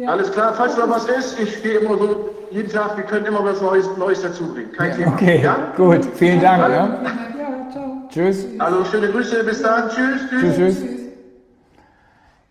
Alles 0.07 0.31
klar, 0.31 0.53
falls 0.55 0.75
noch 0.77 0.89
was 0.89 1.05
ist, 1.07 1.39
ich 1.39 1.57
stehe 1.57 1.79
immer 1.79 1.97
so 1.97 2.29
jeden 2.51 2.69
Tag, 2.71 2.97
wir 2.97 3.03
können 3.05 3.25
immer 3.27 3.43
was 3.45 3.61
Neues, 3.61 3.87
Neues 3.97 4.21
dazubringen. 4.23 4.71
Kein 4.73 4.93
Thema. 4.95 5.13
Okay, 5.13 5.41
Ja? 5.43 5.57
gut, 5.77 6.03
vielen 6.15 6.41
Dank. 6.41 6.67
Ne? 6.67 6.73
Ja, 6.75 7.71
ciao. 7.71 7.97
Tschüss. 8.09 8.45
Also 8.59 8.83
schöne 8.85 9.09
Grüße, 9.09 9.43
bis 9.43 9.61
dann, 9.61 9.89
tschüss, 9.89 10.21
tschüss. 10.29 10.55
Tschüss, 10.55 10.75
tschüss. 10.79 10.89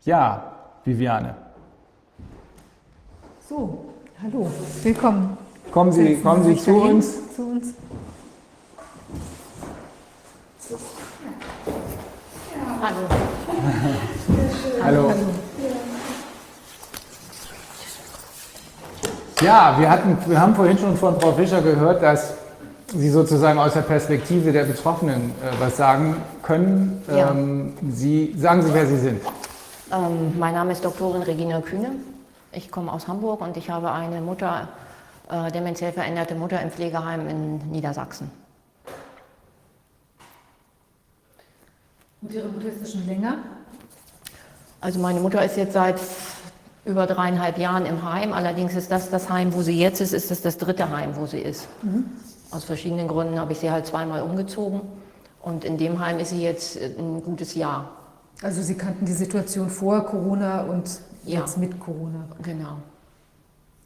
Ja, 0.04 0.42
Viviane, 0.84 1.34
So, 3.46 3.84
hallo, 4.22 4.50
willkommen. 4.82 5.36
kommen 5.70 5.92
Sie, 5.92 6.16
kommen 6.16 6.44
Sie 6.44 6.56
zu 6.56 6.76
uns. 6.76 7.34
Zu 7.36 7.42
uns. 7.42 7.74
Hallo. 14.82 15.12
Ja, 19.42 19.76
wir, 19.78 19.90
hatten, 19.90 20.16
wir 20.26 20.40
haben 20.40 20.54
vorhin 20.54 20.78
schon 20.78 20.96
von 20.96 21.20
Frau 21.20 21.32
Fischer 21.32 21.60
gehört, 21.60 22.02
dass 22.02 22.32
Sie 22.94 23.10
sozusagen 23.10 23.58
aus 23.58 23.74
der 23.74 23.82
Perspektive 23.82 24.52
der 24.52 24.64
Betroffenen 24.64 25.32
äh, 25.32 25.60
was 25.60 25.76
sagen 25.76 26.16
können. 26.42 27.02
Ja. 27.08 27.32
Ähm, 27.32 27.74
Sie 27.90 28.34
sagen 28.38 28.62
Sie, 28.62 28.72
wer 28.72 28.86
Sie 28.86 28.96
sind. 28.96 29.20
Ähm, 29.92 30.38
mein 30.38 30.54
Name 30.54 30.72
ist 30.72 30.82
Doktorin 30.82 31.20
Regina 31.20 31.60
Kühne. 31.60 31.90
Ich 32.54 32.70
komme 32.70 32.92
aus 32.92 33.08
Hamburg 33.08 33.40
und 33.40 33.56
ich 33.56 33.70
habe 33.70 33.90
eine 33.92 34.20
Mutter, 34.20 34.68
äh, 35.30 35.50
dementiell 35.50 35.92
veränderte 35.92 36.34
Mutter 36.34 36.60
im 36.60 36.70
Pflegeheim 36.70 37.28
in 37.28 37.58
Niedersachsen. 37.70 38.30
Und 42.22 42.32
Ihre 42.32 42.48
Mutter 42.48 42.68
ist 42.68 42.92
schon 42.92 43.06
länger? 43.06 43.38
Also 44.80 44.98
meine 45.00 45.20
Mutter 45.20 45.44
ist 45.44 45.56
jetzt 45.56 45.72
seit 45.72 46.00
über 46.84 47.06
dreieinhalb 47.06 47.58
Jahren 47.58 47.86
im 47.86 48.10
Heim. 48.10 48.32
Allerdings 48.32 48.74
ist 48.74 48.90
das 48.90 49.10
das 49.10 49.30
Heim, 49.30 49.54
wo 49.54 49.62
sie 49.62 49.78
jetzt 49.78 50.00
ist, 50.00 50.12
ist 50.12 50.30
das 50.30 50.42
das 50.42 50.58
dritte 50.58 50.90
Heim, 50.90 51.16
wo 51.16 51.26
sie 51.26 51.38
ist. 51.38 51.66
Aus 52.50 52.64
verschiedenen 52.64 53.08
Gründen 53.08 53.38
habe 53.38 53.52
ich 53.52 53.58
sie 53.58 53.70
halt 53.70 53.86
zweimal 53.86 54.22
umgezogen. 54.22 54.82
Und 55.42 55.64
in 55.64 55.76
dem 55.76 55.98
Heim 55.98 56.18
ist 56.18 56.30
sie 56.30 56.42
jetzt 56.42 56.76
äh, 56.76 56.90
ein 56.98 57.22
gutes 57.22 57.54
Jahr. 57.54 57.90
Also 58.42 58.62
Sie 58.62 58.74
kannten 58.74 59.06
die 59.06 59.12
Situation 59.12 59.70
vor 59.70 60.04
Corona 60.06 60.62
und 60.62 60.88
Ja. 61.24 61.40
jetzt 61.40 61.58
mit 61.58 61.78
Corona. 61.80 62.24
Genau. 62.42 62.78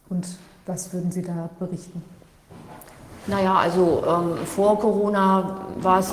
Und 0.09 0.27
was 0.67 0.93
würden 0.93 1.11
Sie 1.11 1.23
da 1.23 1.49
berichten? 1.59 2.03
Naja, 3.27 3.57
also 3.57 4.03
ähm, 4.07 4.47
vor 4.47 4.79
Corona 4.79 5.59
war 5.81 5.99
es 5.99 6.13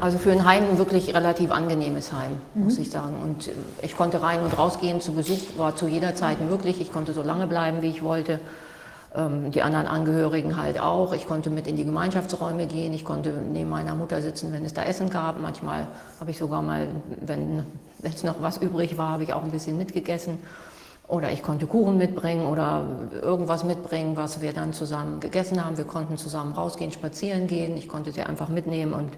also 0.00 0.16
für 0.16 0.32
ein 0.32 0.44
Heim 0.44 0.64
ein 0.70 0.78
wirklich 0.78 1.14
relativ 1.14 1.50
angenehmes 1.50 2.14
Heim, 2.14 2.38
muss 2.54 2.78
ich 2.78 2.90
sagen. 2.90 3.16
Und 3.22 3.48
äh, 3.48 3.52
ich 3.82 3.94
konnte 3.94 4.22
rein 4.22 4.42
und 4.42 4.56
rausgehen 4.56 5.02
zu 5.02 5.12
Besuch, 5.12 5.58
war 5.58 5.76
zu 5.76 5.86
jeder 5.86 6.14
Zeit 6.14 6.40
möglich. 6.40 6.80
Ich 6.80 6.92
konnte 6.92 7.12
so 7.12 7.22
lange 7.22 7.46
bleiben, 7.46 7.82
wie 7.82 7.90
ich 7.90 8.02
wollte. 8.02 8.40
Ähm, 9.14 9.50
die 9.50 9.62
anderen 9.62 9.86
Angehörigen 9.86 10.56
halt 10.56 10.78
auch. 10.80 11.12
Ich 11.14 11.26
konnte 11.26 11.50
mit 11.50 11.66
in 11.66 11.76
die 11.76 11.84
Gemeinschaftsräume 11.84 12.66
gehen. 12.66 12.92
Ich 12.92 13.04
konnte 13.04 13.30
neben 13.30 13.70
meiner 13.70 13.94
Mutter 13.94 14.20
sitzen, 14.22 14.52
wenn 14.52 14.64
es 14.64 14.74
da 14.74 14.82
Essen 14.82 15.08
gab. 15.10 15.40
Manchmal 15.40 15.86
habe 16.20 16.30
ich 16.30 16.38
sogar 16.38 16.62
mal, 16.62 16.88
wenn 17.20 17.64
es 18.02 18.22
noch 18.22 18.42
was 18.42 18.58
übrig 18.58 18.98
war, 18.98 19.12
habe 19.12 19.22
ich 19.22 19.32
auch 19.32 19.42
ein 19.42 19.50
bisschen 19.50 19.76
mitgegessen. 19.78 20.38
Oder 21.08 21.32
ich 21.32 21.42
konnte 21.42 21.66
Kuchen 21.66 21.96
mitbringen 21.96 22.46
oder 22.46 22.84
irgendwas 23.22 23.64
mitbringen, 23.64 24.14
was 24.16 24.42
wir 24.42 24.52
dann 24.52 24.74
zusammen 24.74 25.20
gegessen 25.20 25.64
haben. 25.64 25.78
Wir 25.78 25.86
konnten 25.86 26.18
zusammen 26.18 26.52
rausgehen, 26.52 26.92
spazieren 26.92 27.46
gehen. 27.46 27.76
Ich 27.78 27.88
konnte 27.88 28.12
sie 28.12 28.22
einfach 28.22 28.48
mitnehmen 28.48 28.92
und 28.92 29.16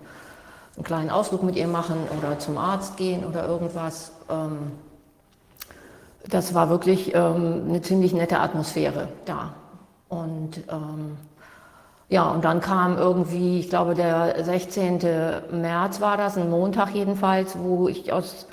einen 0.76 0.84
kleinen 0.84 1.10
Ausflug 1.10 1.42
mit 1.42 1.56
ihr 1.56 1.66
machen 1.66 1.96
oder 2.16 2.38
zum 2.38 2.58
Arzt 2.58 2.96
gehen 2.96 3.24
oder 3.24 3.46
irgendwas. 3.48 4.12
Ähm, 4.30 4.72
Das 6.28 6.54
war 6.54 6.68
wirklich 6.68 7.14
ähm, 7.14 7.64
eine 7.68 7.80
ziemlich 7.82 8.12
nette 8.12 8.38
Atmosphäre 8.38 9.08
da. 9.24 9.54
Und 10.10 10.58
ähm, 10.68 11.16
ja, 12.08 12.28
und 12.28 12.44
dann 12.44 12.60
kam 12.60 12.98
irgendwie, 12.98 13.60
ich 13.60 13.70
glaube, 13.70 13.94
der 13.94 14.44
16. 14.44 14.98
März 15.52 16.00
war 16.00 16.16
das, 16.16 16.36
ein 16.36 16.50
Montag 16.50 16.92
jedenfalls, 16.92 17.56
wo 17.56 17.88
ich 17.88 18.12
aus 18.12 18.48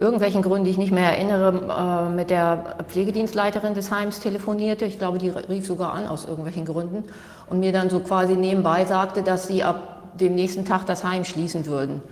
irgendwelchen 0.00 0.42
Gründen, 0.42 0.64
die 0.64 0.72
ich 0.72 0.78
nicht 0.78 0.90
mehr 0.90 1.16
erinnere, 1.16 2.08
äh, 2.08 2.12
mit 2.12 2.30
der 2.30 2.76
Pflegedienstleiterin 2.88 3.74
des 3.74 3.92
Heims 3.92 4.18
telefonierte. 4.18 4.86
Ich 4.86 4.98
glaube, 4.98 5.18
die 5.18 5.28
rief 5.28 5.66
sogar 5.66 5.92
an 5.92 6.08
aus 6.08 6.24
irgendwelchen 6.24 6.64
Gründen 6.64 7.04
und 7.48 7.60
mir 7.60 7.72
dann 7.72 7.88
so 7.90 8.00
quasi 8.00 8.34
nebenbei 8.34 8.84
sagte, 8.84 9.22
dass 9.22 9.46
sie 9.46 9.62
ab 9.62 10.16
dem 10.18 10.34
nächsten 10.34 10.64
Tag 10.64 10.86
das 10.86 11.04
Heim 11.04 11.24
schließen 11.24 11.66
würden. 11.66 12.02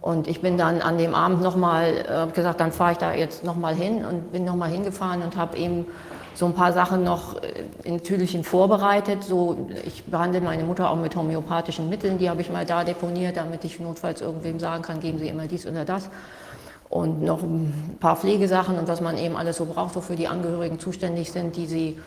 Und 0.00 0.26
ich 0.26 0.40
bin 0.40 0.58
dann 0.58 0.80
an 0.80 0.98
dem 0.98 1.14
Abend 1.14 1.42
nochmal 1.42 1.92
äh, 2.08 2.32
gesagt, 2.32 2.58
dann 2.58 2.72
fahre 2.72 2.92
ich 2.92 2.98
da 2.98 3.14
jetzt 3.14 3.44
nochmal 3.44 3.76
hin 3.76 4.04
und 4.04 4.32
bin 4.32 4.44
nochmal 4.44 4.70
hingefahren 4.70 5.22
und 5.22 5.36
habe 5.36 5.56
eben 5.56 5.86
so 6.34 6.46
ein 6.46 6.54
paar 6.54 6.72
Sachen 6.72 7.04
noch 7.04 7.42
äh, 7.42 7.64
in 7.84 8.02
Tüdelchen 8.02 8.44
vorbereitet. 8.44 9.24
So, 9.24 9.68
ich 9.84 10.04
behandle 10.04 10.40
meine 10.40 10.64
Mutter 10.64 10.90
auch 10.90 10.96
mit 10.96 11.16
homöopathischen 11.16 11.88
Mitteln, 11.88 12.18
die 12.18 12.30
habe 12.30 12.40
ich 12.40 12.50
mal 12.50 12.64
da 12.64 12.84
deponiert, 12.84 13.36
damit 13.36 13.64
ich 13.64 13.80
notfalls 13.80 14.20
irgendwem 14.20 14.58
sagen 14.58 14.82
kann, 14.82 15.00
geben 15.00 15.18
Sie 15.18 15.28
immer 15.28 15.46
dies 15.46 15.66
oder 15.66 15.84
das. 15.84 16.10
Und 16.88 17.22
noch 17.22 17.42
ein 17.42 17.96
paar 18.00 18.16
Pflegesachen 18.16 18.76
und 18.76 18.88
was 18.88 19.00
man 19.00 19.16
eben 19.16 19.36
alles 19.36 19.58
so 19.58 19.64
braucht, 19.64 19.94
wofür 19.94 20.16
die 20.16 20.26
Angehörigen 20.26 20.80
zuständig 20.80 21.30
sind, 21.30 21.54
die 21.54 21.66
sie 21.66 21.98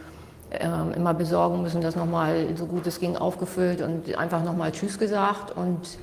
ähm, 0.51 0.91
immer 0.93 1.13
besorgen 1.13 1.61
müssen, 1.61 1.81
das 1.81 1.95
nochmal 1.95 2.47
so 2.55 2.65
gut 2.65 2.85
es 2.85 2.99
ging 2.99 3.15
aufgefüllt 3.15 3.81
und 3.81 4.13
einfach 4.17 4.43
nochmal 4.43 4.73
Tschüss 4.73 4.99
gesagt 4.99 5.55
und 5.55 5.97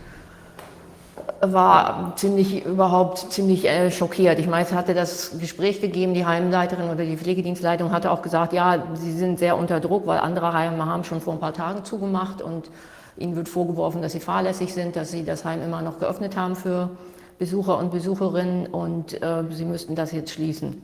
war 1.40 2.12
ziemlich 2.16 2.64
überhaupt 2.64 3.32
ziemlich 3.32 3.66
äh, 3.66 3.90
schockiert. 3.90 4.38
Ich 4.38 4.46
meine, 4.46 4.64
es 4.64 4.72
hatte 4.72 4.94
das 4.94 5.38
Gespräch 5.38 5.80
gegeben, 5.80 6.14
die 6.14 6.26
Heimleiterin 6.26 6.90
oder 6.90 7.04
die 7.04 7.16
Pflegedienstleitung 7.16 7.92
hatte 7.92 8.10
auch 8.10 8.22
gesagt, 8.22 8.52
ja, 8.52 8.84
sie 8.94 9.12
sind 9.12 9.38
sehr 9.38 9.56
unter 9.56 9.80
Druck, 9.80 10.06
weil 10.06 10.18
andere 10.18 10.52
Heime 10.52 10.86
haben 10.86 11.04
schon 11.04 11.20
vor 11.20 11.34
ein 11.34 11.40
paar 11.40 11.54
Tagen 11.54 11.84
zugemacht 11.84 12.42
und 12.42 12.70
ihnen 13.16 13.36
wird 13.36 13.48
vorgeworfen, 13.48 14.02
dass 14.02 14.12
sie 14.12 14.20
fahrlässig 14.20 14.74
sind, 14.74 14.96
dass 14.96 15.10
sie 15.10 15.24
das 15.24 15.44
Heim 15.44 15.62
immer 15.62 15.82
noch 15.82 15.98
geöffnet 15.98 16.36
haben 16.36 16.56
für 16.56 16.90
Besucher 17.38 17.78
und 17.78 17.90
Besucherinnen 17.90 18.66
und 18.66 19.22
äh, 19.22 19.44
sie 19.50 19.64
müssten 19.64 19.94
das 19.94 20.12
jetzt 20.12 20.32
schließen. 20.32 20.82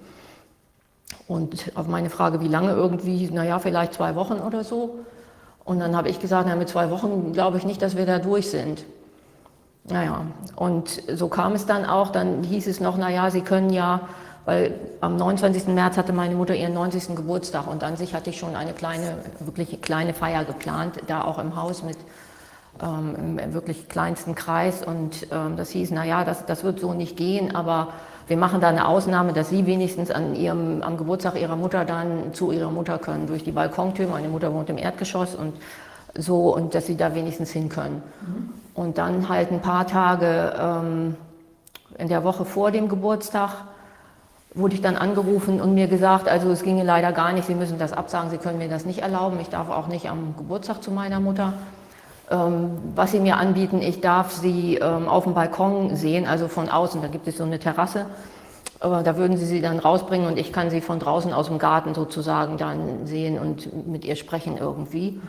Und 1.28 1.72
auf 1.74 1.88
meine 1.88 2.10
Frage, 2.10 2.40
wie 2.40 2.48
lange 2.48 2.72
irgendwie, 2.72 3.28
naja, 3.30 3.58
vielleicht 3.58 3.94
zwei 3.94 4.14
Wochen 4.14 4.34
oder 4.34 4.64
so. 4.64 5.00
Und 5.64 5.80
dann 5.80 5.96
habe 5.96 6.08
ich 6.08 6.20
gesagt, 6.20 6.46
na, 6.48 6.54
mit 6.54 6.68
zwei 6.68 6.90
Wochen 6.90 7.32
glaube 7.32 7.58
ich 7.58 7.64
nicht, 7.64 7.82
dass 7.82 7.96
wir 7.96 8.06
da 8.06 8.18
durch 8.18 8.50
sind. 8.50 8.84
Naja, 9.88 10.22
und 10.56 11.02
so 11.14 11.28
kam 11.28 11.52
es 11.52 11.66
dann 11.66 11.84
auch. 11.84 12.10
Dann 12.10 12.42
hieß 12.42 12.66
es 12.66 12.80
noch, 12.80 12.96
naja, 12.96 13.30
Sie 13.30 13.42
können 13.42 13.70
ja, 13.70 14.00
weil 14.44 14.74
am 15.00 15.16
29. 15.16 15.68
März 15.68 15.96
hatte 15.96 16.12
meine 16.12 16.34
Mutter 16.34 16.54
ihren 16.54 16.74
90. 16.74 17.14
Geburtstag 17.14 17.66
und 17.66 17.84
an 17.84 17.96
sich 17.96 18.14
hatte 18.14 18.30
ich 18.30 18.38
schon 18.38 18.56
eine 18.56 18.72
kleine, 18.72 19.18
wirklich 19.40 19.80
kleine 19.80 20.14
Feier 20.14 20.44
geplant, 20.44 21.00
da 21.06 21.22
auch 21.22 21.38
im 21.38 21.56
Haus 21.56 21.82
mit 21.82 21.96
ähm, 22.82 23.38
im 23.38 23.54
wirklich 23.54 23.88
kleinsten 23.88 24.34
Kreis. 24.34 24.82
Und 24.82 25.28
ähm, 25.32 25.56
das 25.56 25.70
hieß, 25.70 25.90
naja, 25.92 26.24
das, 26.24 26.46
das 26.46 26.64
wird 26.64 26.80
so 26.80 26.92
nicht 26.92 27.16
gehen, 27.16 27.54
aber 27.54 27.88
wir 28.28 28.36
machen 28.36 28.60
da 28.60 28.68
eine 28.68 28.88
Ausnahme, 28.88 29.32
dass 29.32 29.50
Sie 29.50 29.66
wenigstens 29.66 30.10
an 30.10 30.34
ihrem, 30.34 30.82
am 30.82 30.96
Geburtstag 30.96 31.40
Ihrer 31.40 31.56
Mutter 31.56 31.84
dann 31.84 32.34
zu 32.34 32.50
Ihrer 32.50 32.70
Mutter 32.70 32.98
können, 32.98 33.26
durch 33.26 33.44
die 33.44 33.52
Balkontür. 33.52 34.08
Meine 34.08 34.28
Mutter 34.28 34.52
wohnt 34.52 34.68
im 34.68 34.78
Erdgeschoss 34.78 35.36
und 35.36 35.54
so, 36.18 36.54
und 36.54 36.74
dass 36.74 36.86
Sie 36.86 36.96
da 36.96 37.14
wenigstens 37.14 37.50
hin 37.50 37.68
können. 37.68 38.02
Und 38.74 38.98
dann 38.98 39.28
halt 39.28 39.52
ein 39.52 39.60
paar 39.60 39.86
Tage 39.86 40.54
ähm, 40.58 41.16
in 41.98 42.08
der 42.08 42.24
Woche 42.24 42.44
vor 42.44 42.70
dem 42.70 42.88
Geburtstag 42.88 43.50
wurde 44.54 44.74
ich 44.74 44.80
dann 44.80 44.96
angerufen 44.96 45.60
und 45.60 45.74
mir 45.74 45.86
gesagt, 45.86 46.28
also 46.28 46.50
es 46.50 46.62
ginge 46.62 46.82
leider 46.82 47.12
gar 47.12 47.32
nicht, 47.32 47.46
Sie 47.46 47.54
müssen 47.54 47.78
das 47.78 47.92
absagen, 47.92 48.30
Sie 48.30 48.38
können 48.38 48.58
mir 48.58 48.68
das 48.68 48.86
nicht 48.86 49.00
erlauben, 49.00 49.38
ich 49.40 49.50
darf 49.50 49.68
auch 49.68 49.86
nicht 49.86 50.08
am 50.08 50.34
Geburtstag 50.36 50.82
zu 50.82 50.90
meiner 50.90 51.20
Mutter. 51.20 51.52
Ähm, 52.30 52.70
was 52.94 53.12
Sie 53.12 53.20
mir 53.20 53.36
anbieten, 53.36 53.82
ich 53.82 54.00
darf 54.00 54.32
Sie 54.32 54.76
ähm, 54.76 55.08
auf 55.08 55.24
dem 55.24 55.34
Balkon 55.34 55.94
sehen, 55.94 56.26
also 56.26 56.48
von 56.48 56.68
außen, 56.70 57.02
da 57.02 57.08
gibt 57.08 57.28
es 57.28 57.36
so 57.36 57.44
eine 57.44 57.58
Terrasse, 57.58 58.06
aber 58.80 59.02
da 59.02 59.16
würden 59.16 59.36
Sie 59.36 59.46
sie 59.46 59.60
dann 59.60 59.78
rausbringen 59.78 60.26
und 60.26 60.38
ich 60.38 60.52
kann 60.52 60.70
sie 60.70 60.80
von 60.80 60.98
draußen 60.98 61.32
aus 61.32 61.46
dem 61.46 61.58
Garten 61.58 61.94
sozusagen 61.94 62.56
dann 62.56 63.06
sehen 63.06 63.38
und 63.38 63.86
mit 63.86 64.04
ihr 64.04 64.16
sprechen 64.16 64.56
irgendwie. 64.58 65.20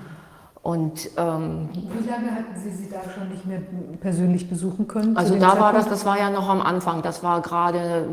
Und 0.67 1.11
ähm, 1.15 1.69
Wie 1.71 2.09
lange 2.09 2.29
hatten 2.29 2.59
Sie 2.61 2.71
sie 2.71 2.89
da 2.89 2.99
schon 3.09 3.29
nicht 3.29 3.45
mehr 3.45 3.61
persönlich 4.01 4.49
besuchen 4.49 4.85
können? 4.85 5.15
Also 5.15 5.35
da 5.35 5.57
war 5.61 5.71
das, 5.71 5.83
Zeitpunkt? 5.83 5.91
das 5.91 6.05
war 6.05 6.19
ja 6.19 6.29
noch 6.29 6.49
am 6.49 6.61
Anfang, 6.61 7.01
das 7.01 7.23
war 7.23 7.39
gerade 7.41 8.05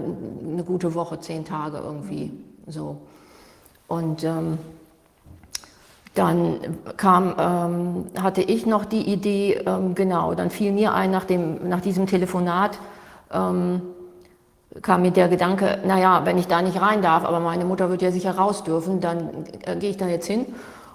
eine 0.49 0.63
gute 0.63 0.95
Woche, 0.95 1.19
zehn 1.19 1.45
Tage 1.45 1.79
irgendwie 1.79 2.31
so. 2.69 2.99
Und 3.89 4.23
ähm, 4.23 4.59
dann 6.15 6.61
kam, 6.97 7.35
ähm, 7.37 8.23
hatte 8.23 8.43
ich 8.43 8.67
noch 8.67 8.85
die 8.85 9.03
Idee, 9.03 9.55
ähm, 9.67 9.97
genau, 9.97 10.35
dann 10.35 10.51
fiel 10.51 10.71
mir 10.71 10.95
ein 10.95 11.11
nach, 11.11 11.25
dem, 11.25 11.69
nach 11.69 11.81
diesem 11.81 12.07
Telefonat, 12.07 12.79
ähm, 13.33 13.83
kam 14.81 15.03
mir 15.03 15.11
der 15.11 15.27
Gedanke, 15.27 15.81
naja, 15.85 16.21
wenn 16.25 16.39
ich 16.39 16.47
da 16.47 16.63
nicht 16.63 16.81
rein 16.81 17.03
darf, 17.03 17.25
aber 17.25 17.41
meine 17.41 17.65
Mutter 17.65 17.91
wird 17.91 18.01
ja 18.01 18.13
sicher 18.13 18.37
raus 18.37 18.63
dürfen, 18.63 19.01
dann 19.01 19.45
äh, 19.65 19.75
gehe 19.75 19.91
ich 19.91 19.97
da 19.97 20.07
jetzt 20.07 20.29
hin 20.29 20.47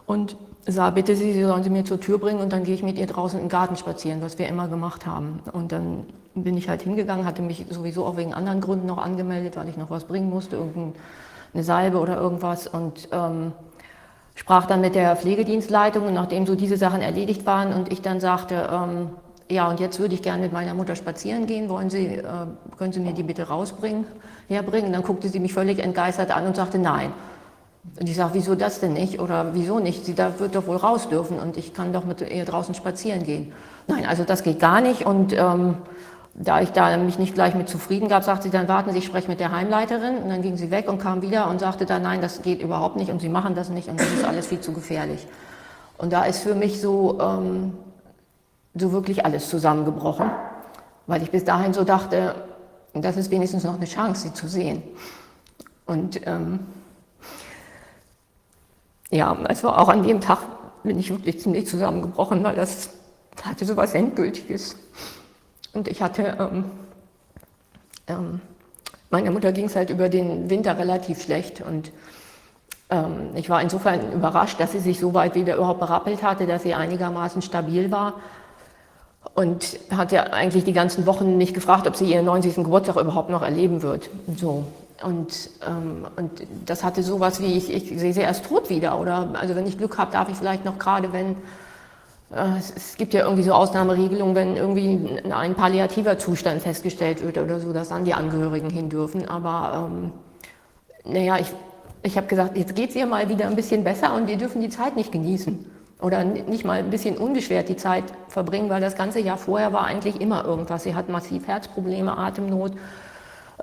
und 0.05 0.37
sah, 0.67 0.89
bitte 0.89 1.15
Sie, 1.15 1.33
Sie 1.33 1.43
sollen 1.43 1.63
sie 1.63 1.69
mir 1.69 1.85
zur 1.85 1.99
Tür 1.99 2.17
bringen 2.17 2.39
und 2.39 2.53
dann 2.53 2.63
gehe 2.63 2.75
ich 2.75 2.83
mit 2.83 2.97
ihr 2.97 3.07
draußen 3.07 3.39
im 3.39 3.49
Garten 3.49 3.75
spazieren, 3.75 4.21
was 4.21 4.37
wir 4.39 4.47
immer 4.47 4.67
gemacht 4.67 5.05
haben. 5.05 5.39
Und 5.51 5.71
dann 5.71 6.05
bin 6.35 6.57
ich 6.57 6.69
halt 6.69 6.81
hingegangen, 6.81 7.25
hatte 7.25 7.41
mich 7.41 7.65
sowieso 7.69 8.05
auch 8.05 8.17
wegen 8.17 8.33
anderen 8.33 8.61
Gründen 8.61 8.87
noch 8.87 8.97
angemeldet, 8.97 9.57
weil 9.57 9.69
ich 9.69 9.77
noch 9.77 9.89
was 9.89 10.05
bringen 10.05 10.29
musste, 10.29 10.55
irgendeine 10.55 10.93
Salbe 11.63 11.99
oder 11.99 12.17
irgendwas 12.17 12.67
und 12.67 13.09
ähm, 13.11 13.51
sprach 14.35 14.67
dann 14.67 14.81
mit 14.81 14.95
der 14.95 15.15
Pflegedienstleitung 15.15 16.05
und 16.05 16.13
nachdem 16.13 16.45
so 16.45 16.55
diese 16.55 16.77
Sachen 16.77 17.01
erledigt 17.01 17.45
waren 17.45 17.73
und 17.73 17.91
ich 17.91 18.01
dann 18.01 18.19
sagte, 18.19 18.69
ähm, 18.71 19.09
ja, 19.51 19.67
und 19.67 19.79
jetzt 19.79 19.99
würde 19.99 20.13
ich 20.13 20.21
gerne 20.21 20.43
mit 20.43 20.53
meiner 20.53 20.75
Mutter 20.75 20.95
spazieren 20.95 21.47
gehen. 21.47 21.69
Wollen 21.69 21.89
Sie, 21.89 22.05
äh, 22.05 22.23
können 22.77 22.93
Sie 22.93 22.99
mir 22.99 23.13
die 23.13 23.23
bitte 23.23 23.47
rausbringen, 23.47 24.05
herbringen? 24.47 24.93
Dann 24.93 25.01
guckte 25.01 25.27
sie 25.27 25.39
mich 25.39 25.53
völlig 25.53 25.79
entgeistert 25.79 26.29
an 26.29 26.45
und 26.45 26.55
sagte 26.55 26.77
nein. 26.77 27.11
Und 27.99 28.07
ich 28.07 28.15
sage, 28.15 28.31
wieso 28.33 28.55
das 28.55 28.79
denn 28.79 28.93
nicht? 28.93 29.19
Oder 29.19 29.53
wieso 29.53 29.79
nicht? 29.79 30.05
Sie 30.05 30.13
da 30.13 30.39
wird 30.39 30.55
doch 30.55 30.67
wohl 30.67 30.77
raus 30.77 31.09
dürfen 31.09 31.39
und 31.39 31.57
ich 31.57 31.73
kann 31.73 31.93
doch 31.93 32.05
mit 32.05 32.21
ihr 32.21 32.45
draußen 32.45 32.73
spazieren 32.75 33.23
gehen. 33.23 33.53
Nein, 33.87 34.05
also 34.05 34.23
das 34.23 34.43
geht 34.43 34.59
gar 34.59 34.81
nicht. 34.81 35.05
Und 35.05 35.33
ähm, 35.33 35.77
da 36.35 36.61
ich 36.61 36.71
da 36.71 36.95
mich 36.97 37.19
nicht 37.19 37.33
gleich 37.33 37.55
mit 37.55 37.67
zufrieden 37.67 38.07
gab, 38.07 38.23
sagte 38.23 38.43
sie, 38.43 38.49
dann 38.49 38.67
warten 38.67 38.91
Sie, 38.91 38.99
ich 38.99 39.05
spreche 39.05 39.27
mit 39.27 39.39
der 39.39 39.51
Heimleiterin. 39.51 40.17
Und 40.17 40.29
dann 40.29 40.41
ging 40.41 40.57
sie 40.57 40.71
weg 40.71 40.89
und 40.89 40.99
kam 40.99 41.21
wieder 41.21 41.49
und 41.49 41.59
sagte 41.59 41.85
dann, 41.85 42.03
nein, 42.03 42.21
das 42.21 42.41
geht 42.41 42.61
überhaupt 42.61 42.95
nicht 42.95 43.11
und 43.11 43.19
Sie 43.19 43.29
machen 43.29 43.55
das 43.55 43.69
nicht 43.69 43.87
und 43.89 43.99
das 43.99 44.11
ist 44.11 44.23
alles 44.23 44.47
viel 44.47 44.59
zu 44.59 44.71
gefährlich. 44.73 45.27
Und 45.97 46.13
da 46.13 46.23
ist 46.23 46.39
für 46.39 46.55
mich 46.55 46.79
so, 46.79 47.19
ähm, 47.19 47.73
so 48.75 48.91
wirklich 48.91 49.25
alles 49.25 49.49
zusammengebrochen, 49.49 50.31
weil 51.07 51.23
ich 51.23 51.31
bis 51.31 51.43
dahin 51.43 51.73
so 51.73 51.83
dachte, 51.83 52.35
das 52.93 53.17
ist 53.17 53.31
wenigstens 53.31 53.63
noch 53.63 53.75
eine 53.75 53.85
Chance, 53.85 54.21
sie 54.27 54.33
zu 54.33 54.47
sehen. 54.47 54.81
Und 55.85 56.25
ähm, 56.27 56.59
ja, 59.11 59.37
war 59.63 59.79
auch 59.79 59.89
an 59.89 60.03
dem 60.03 60.21
Tag, 60.21 60.39
bin 60.83 60.99
ich 60.99 61.09
wirklich 61.09 61.39
ziemlich 61.39 61.67
zusammengebrochen, 61.67 62.43
weil 62.43 62.55
das 62.55 62.89
hatte 63.43 63.65
so 63.65 63.75
was 63.75 63.93
Endgültiges. 63.93 64.75
Und 65.73 65.87
ich 65.87 66.01
hatte, 66.01 66.37
ähm, 66.39 66.65
ähm, 68.07 68.41
meiner 69.09 69.31
Mutter 69.31 69.51
ging 69.51 69.65
es 69.65 69.75
halt 69.75 69.89
über 69.89 70.09
den 70.09 70.49
Winter 70.49 70.77
relativ 70.77 71.23
schlecht 71.23 71.61
und 71.61 71.91
ähm, 72.89 73.31
ich 73.35 73.49
war 73.49 73.61
insofern 73.61 74.11
überrascht, 74.11 74.59
dass 74.59 74.71
sie 74.71 74.79
sich 74.79 74.99
so 74.99 75.13
weit 75.13 75.35
wieder 75.35 75.55
überhaupt 75.55 75.79
berappelt 75.79 76.23
hatte, 76.23 76.47
dass 76.47 76.63
sie 76.63 76.73
einigermaßen 76.73 77.41
stabil 77.41 77.91
war. 77.91 78.15
Und 79.35 79.79
hat 79.91 80.11
ja 80.11 80.23
eigentlich 80.23 80.63
die 80.63 80.73
ganzen 80.73 81.05
Wochen 81.05 81.37
nicht 81.37 81.53
gefragt, 81.53 81.87
ob 81.87 81.95
sie 81.95 82.11
ihren 82.11 82.25
90. 82.25 82.55
Geburtstag 82.55 82.95
überhaupt 82.95 83.29
noch 83.29 83.41
erleben 83.41 83.81
wird. 83.81 84.09
So. 84.35 84.65
Und, 85.03 85.49
ähm, 85.65 86.07
und 86.17 86.43
das 86.65 86.83
hatte 86.83 87.03
sowas 87.03 87.41
wie, 87.41 87.57
ich, 87.57 87.73
ich 87.73 87.99
sehe 87.99 88.13
sie 88.13 88.21
erst 88.21 88.45
tot 88.45 88.69
wieder. 88.69 88.99
Oder 88.99 89.29
also 89.39 89.55
wenn 89.55 89.65
ich 89.65 89.77
Glück 89.77 89.97
habe, 89.97 90.11
darf 90.11 90.29
ich 90.29 90.35
vielleicht 90.35 90.65
noch 90.65 90.77
gerade, 90.77 91.13
wenn 91.13 91.37
äh, 92.31 92.57
es, 92.57 92.73
es, 92.75 92.97
gibt 92.97 93.13
ja 93.13 93.23
irgendwie 93.23 93.43
so 93.43 93.53
Ausnahmeregelungen, 93.53 94.35
wenn 94.35 94.55
irgendwie 94.57 95.21
ein 95.31 95.55
palliativer 95.55 96.17
Zustand 96.17 96.61
festgestellt 96.61 97.23
wird 97.23 97.37
oder 97.37 97.59
so, 97.59 97.71
dass 97.73 97.89
dann 97.89 98.05
die 98.05 98.13
Angehörigen 98.13 98.69
hin 98.69 98.89
dürfen. 98.89 99.27
Aber 99.27 99.89
ähm, 99.89 100.11
naja, 101.05 101.37
ich, 101.37 101.47
ich 102.03 102.17
habe 102.17 102.27
gesagt, 102.27 102.57
jetzt 102.57 102.75
geht 102.75 102.89
es 102.89 102.95
ihr 102.95 103.05
mal 103.05 103.29
wieder 103.29 103.47
ein 103.47 103.55
bisschen 103.55 103.83
besser 103.83 104.13
und 104.13 104.27
wir 104.27 104.37
dürfen 104.37 104.61
die 104.61 104.69
Zeit 104.69 104.95
nicht 104.95 105.11
genießen. 105.11 105.65
Oder 106.01 106.23
nicht 106.23 106.63
mal 106.63 106.79
ein 106.79 106.89
bisschen 106.89 107.17
unbeschwert 107.17 107.67
die 107.67 107.75
Zeit 107.75 108.05
verbringen, 108.29 108.69
weil 108.69 108.79
das 108.79 108.95
ganze 108.95 109.19
Jahr 109.19 109.37
vorher 109.37 109.73
war 109.73 109.83
eigentlich 109.83 110.21
immer 110.21 110.45
irgendwas. 110.45 110.83
Sie 110.83 110.95
hat 110.95 111.09
massiv 111.09 111.45
Herzprobleme, 111.45 112.17
Atemnot. 112.17 112.71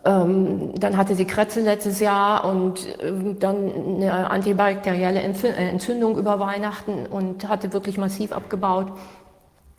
Ähm, 0.07 0.73
dann 0.78 0.97
hatte 0.97 1.17
sie 1.17 1.25
Krätze 1.25 1.60
letztes 1.60 1.99
Jahr 1.99 2.44
und 2.44 2.86
ähm, 3.02 3.41
dann 3.41 3.73
eine 3.97 4.31
antibakterielle 4.31 5.20
äh, 5.20 5.68
Entzündung 5.68 6.17
über 6.17 6.39
Weihnachten 6.39 7.07
und 7.07 7.49
hatte 7.49 7.73
wirklich 7.73 7.99
massiv 7.99 8.31
abgebaut. 8.31 8.86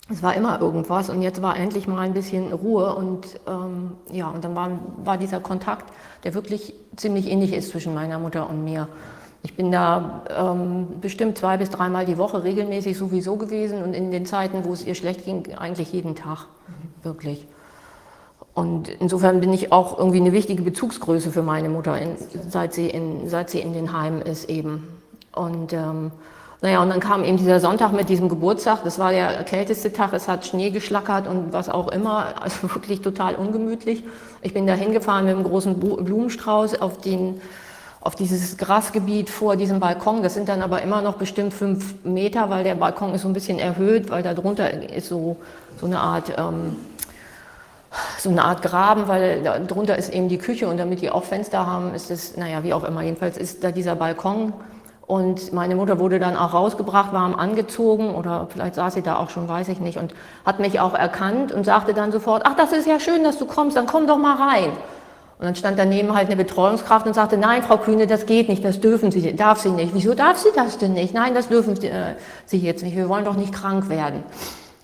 Es 0.10 0.22
war 0.22 0.36
immer 0.36 0.60
irgendwas 0.60 1.10
und 1.10 1.22
jetzt 1.22 1.42
war 1.42 1.58
endlich 1.58 1.88
mal 1.88 2.02
ein 2.02 2.14
bisschen 2.14 2.52
Ruhe 2.52 2.94
und 2.96 3.40
ähm, 3.48 3.94
ja, 4.12 4.28
und 4.28 4.44
dann 4.44 4.54
war, 4.54 4.72
war 5.04 5.18
dieser 5.18 5.40
Kontakt, 5.40 5.94
der 6.26 6.34
wirklich 6.34 6.74
ziemlich 6.98 7.32
ähnlich 7.32 7.54
ist 7.54 7.70
zwischen 7.70 7.94
meiner 7.94 8.20
Mutter 8.20 8.50
und 8.50 8.66
mir. 8.66 8.90
Ich 9.44 9.56
bin 9.56 9.72
da 9.72 10.24
ähm, 10.30 10.88
bestimmt 11.00 11.38
zwei 11.38 11.56
bis 11.56 11.70
dreimal 11.70 12.06
die 12.06 12.18
Woche 12.18 12.44
regelmäßig 12.44 12.98
sowieso 12.98 13.38
gewesen 13.38 13.82
und 13.82 13.94
in 13.94 14.12
den 14.12 14.26
Zeiten, 14.26 14.66
wo 14.66 14.74
es 14.74 14.86
ihr 14.86 14.96
schlecht 14.96 15.24
ging, 15.24 15.56
eigentlich 15.56 15.94
jeden 15.94 16.16
Tag, 16.16 16.48
wirklich. 17.04 17.48
Und 18.58 18.90
insofern 18.90 19.40
bin 19.40 19.54
ich 19.54 19.72
auch 19.72 20.00
irgendwie 20.00 20.18
eine 20.18 20.32
wichtige 20.32 20.64
Bezugsgröße 20.64 21.30
für 21.30 21.44
meine 21.44 21.70
Mutter, 21.70 21.96
seit, 22.50 22.74
sie 22.74 22.90
in, 22.90 23.30
seit 23.30 23.52
sie 23.52 23.60
in 23.60 23.72
den 23.72 23.94
Heimen 23.94 24.24
ist 24.24 24.50
eben. 24.50 24.88
Und 25.32 25.74
ähm, 25.74 26.10
naja, 26.64 26.82
und 26.82 26.90
dann 26.90 27.00
kam 27.00 27.24
eben 27.24 27.38
dieser 27.38 27.60
Sonntag 27.60 27.92
mit 27.94 28.10
diesem 28.10 28.30
Geburtstag. 28.30 28.84
Das 28.84 28.98
war 28.98 29.12
der 29.12 29.44
kälteste 29.44 29.94
Tag. 29.94 30.12
Es 30.14 30.28
hat 30.28 30.48
Schnee 30.48 30.72
geschlackert 30.72 31.28
und 31.28 31.54
was 31.54 31.70
auch 31.70 31.90
immer. 31.90 32.42
Also 32.42 32.64
wirklich 32.74 33.02
total 33.02 33.36
ungemütlich. 33.36 34.04
Ich 34.42 34.56
bin 34.56 34.66
da 34.66 34.74
hingefahren 34.74 35.26
mit 35.26 35.36
einem 35.36 35.44
großen 35.44 35.80
Blumenstrauß 35.80 36.82
auf, 36.82 37.00
den, 37.00 37.40
auf 38.02 38.16
dieses 38.16 38.58
Grasgebiet 38.58 39.30
vor 39.30 39.56
diesem 39.56 39.80
Balkon. 39.80 40.24
Das 40.24 40.34
sind 40.34 40.50
dann 40.50 40.64
aber 40.64 40.82
immer 40.82 41.04
noch 41.04 41.18
bestimmt 41.18 41.54
fünf 41.54 42.04
Meter, 42.04 42.50
weil 42.50 42.64
der 42.64 42.74
Balkon 42.74 43.14
ist 43.14 43.22
so 43.22 43.28
ein 43.28 43.36
bisschen 43.36 43.60
erhöht, 43.60 44.10
weil 44.10 44.24
da 44.24 44.34
drunter 44.34 44.82
ist 44.92 45.10
so, 45.10 45.38
so 45.80 45.86
eine 45.86 46.00
Art... 46.00 46.34
Ähm, 46.36 46.76
so 48.20 48.30
eine 48.30 48.44
Art 48.44 48.62
Graben, 48.62 49.08
weil 49.08 49.44
darunter 49.44 49.98
ist 49.98 50.14
eben 50.14 50.30
die 50.30 50.38
Küche 50.38 50.68
und 50.68 50.78
damit 50.78 51.02
die 51.02 51.10
auch 51.10 51.24
Fenster 51.24 51.66
haben, 51.66 51.94
ist 51.94 52.12
es, 52.12 52.38
naja, 52.38 52.64
wie 52.64 52.74
auch 52.74 52.84
immer, 52.84 53.02
jedenfalls 53.02 53.38
ist 53.38 53.64
da 53.64 53.72
dieser 53.72 53.96
Balkon. 53.96 54.54
Und 55.08 55.54
meine 55.54 55.76
Mutter 55.76 56.00
wurde 56.00 56.20
dann 56.20 56.36
auch 56.36 56.54
rausgebracht, 56.54 57.14
warm 57.14 57.34
angezogen 57.34 58.14
oder 58.14 58.48
vielleicht 58.52 58.76
saß 58.76 58.94
sie 58.94 59.02
da 59.02 59.16
auch 59.16 59.30
schon, 59.30 59.48
weiß 59.48 59.70
ich 59.70 59.80
nicht, 59.80 59.98
und 59.98 60.14
hat 60.46 60.60
mich 60.60 60.82
auch 60.82 60.94
erkannt 60.94 61.54
und 61.54 61.64
sagte 61.64 61.94
dann 61.94 62.12
sofort, 62.12 62.44
ach, 62.46 62.56
das 62.58 62.74
ist 62.74 62.86
ja 62.86 63.00
schön, 63.00 63.24
dass 63.24 63.38
du 63.38 63.46
kommst, 63.46 63.78
dann 63.78 63.86
komm 63.86 64.06
doch 64.06 64.18
mal 64.18 64.36
rein. 64.36 64.72
Und 65.40 65.46
dann 65.46 65.56
stand 65.56 65.80
daneben 65.80 66.14
halt 66.14 66.28
eine 66.28 66.36
Betreuungskraft 66.36 67.06
und 67.06 67.14
sagte, 67.14 67.38
nein, 67.38 67.64
Frau 67.64 67.78
Kühne, 67.78 68.06
das 68.06 68.26
geht 68.26 68.50
nicht, 68.50 68.66
das 68.66 68.82
dürfen 68.82 69.12
Sie, 69.12 69.36
darf 69.36 69.60
sie 69.60 69.70
nicht. 69.70 69.94
Wieso 69.94 70.14
darf 70.14 70.38
sie 70.40 70.50
das 70.56 70.78
denn 70.78 70.94
nicht? 70.94 71.14
Nein, 71.14 71.36
das 71.36 71.48
dürfen 71.48 71.76
Sie, 71.76 71.88
äh, 71.88 72.16
jetzt 72.52 72.84
nicht, 72.84 72.98
wir 72.98 73.08
wollen 73.08 73.24
doch 73.24 73.36
nicht 73.36 73.54
krank 73.54 73.88
werden. 73.88 74.24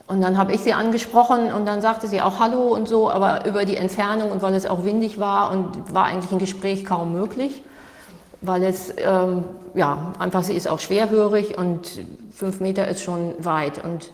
Und 0.08 0.22
dann 0.22 0.38
habe 0.38 0.54
ich 0.54 0.62
sie 0.62 0.74
angesprochen 0.74 1.54
und 1.54 1.66
dann 1.66 1.82
sagte 1.82 2.08
sie 2.08 2.22
auch 2.22 2.40
Hallo 2.40 2.74
und 2.74 2.90
so, 2.90 3.10
aber 3.10 3.46
über 3.46 3.66
die 3.66 3.78
Entfernung 3.78 4.32
und 4.32 4.42
weil 4.42 4.54
es 4.54 4.66
auch 4.66 4.84
windig 4.84 5.20
war 5.20 5.52
und 5.52 5.94
war 5.94 6.06
eigentlich 6.06 6.32
ein 6.32 6.40
Gespräch 6.40 6.84
kaum 6.84 7.14
möglich, 7.14 7.64
weil 8.42 8.64
es, 8.64 8.94
ähm, 8.98 9.46
ja, 9.74 10.14
einfach 10.20 10.44
sie 10.44 10.54
ist 10.54 10.68
auch 10.68 10.80
schwerhörig 10.80 11.58
und 11.58 12.02
fünf 12.34 12.60
Meter 12.60 12.88
ist 12.88 13.02
schon 13.02 13.34
weit 13.40 13.84
und 13.84 14.12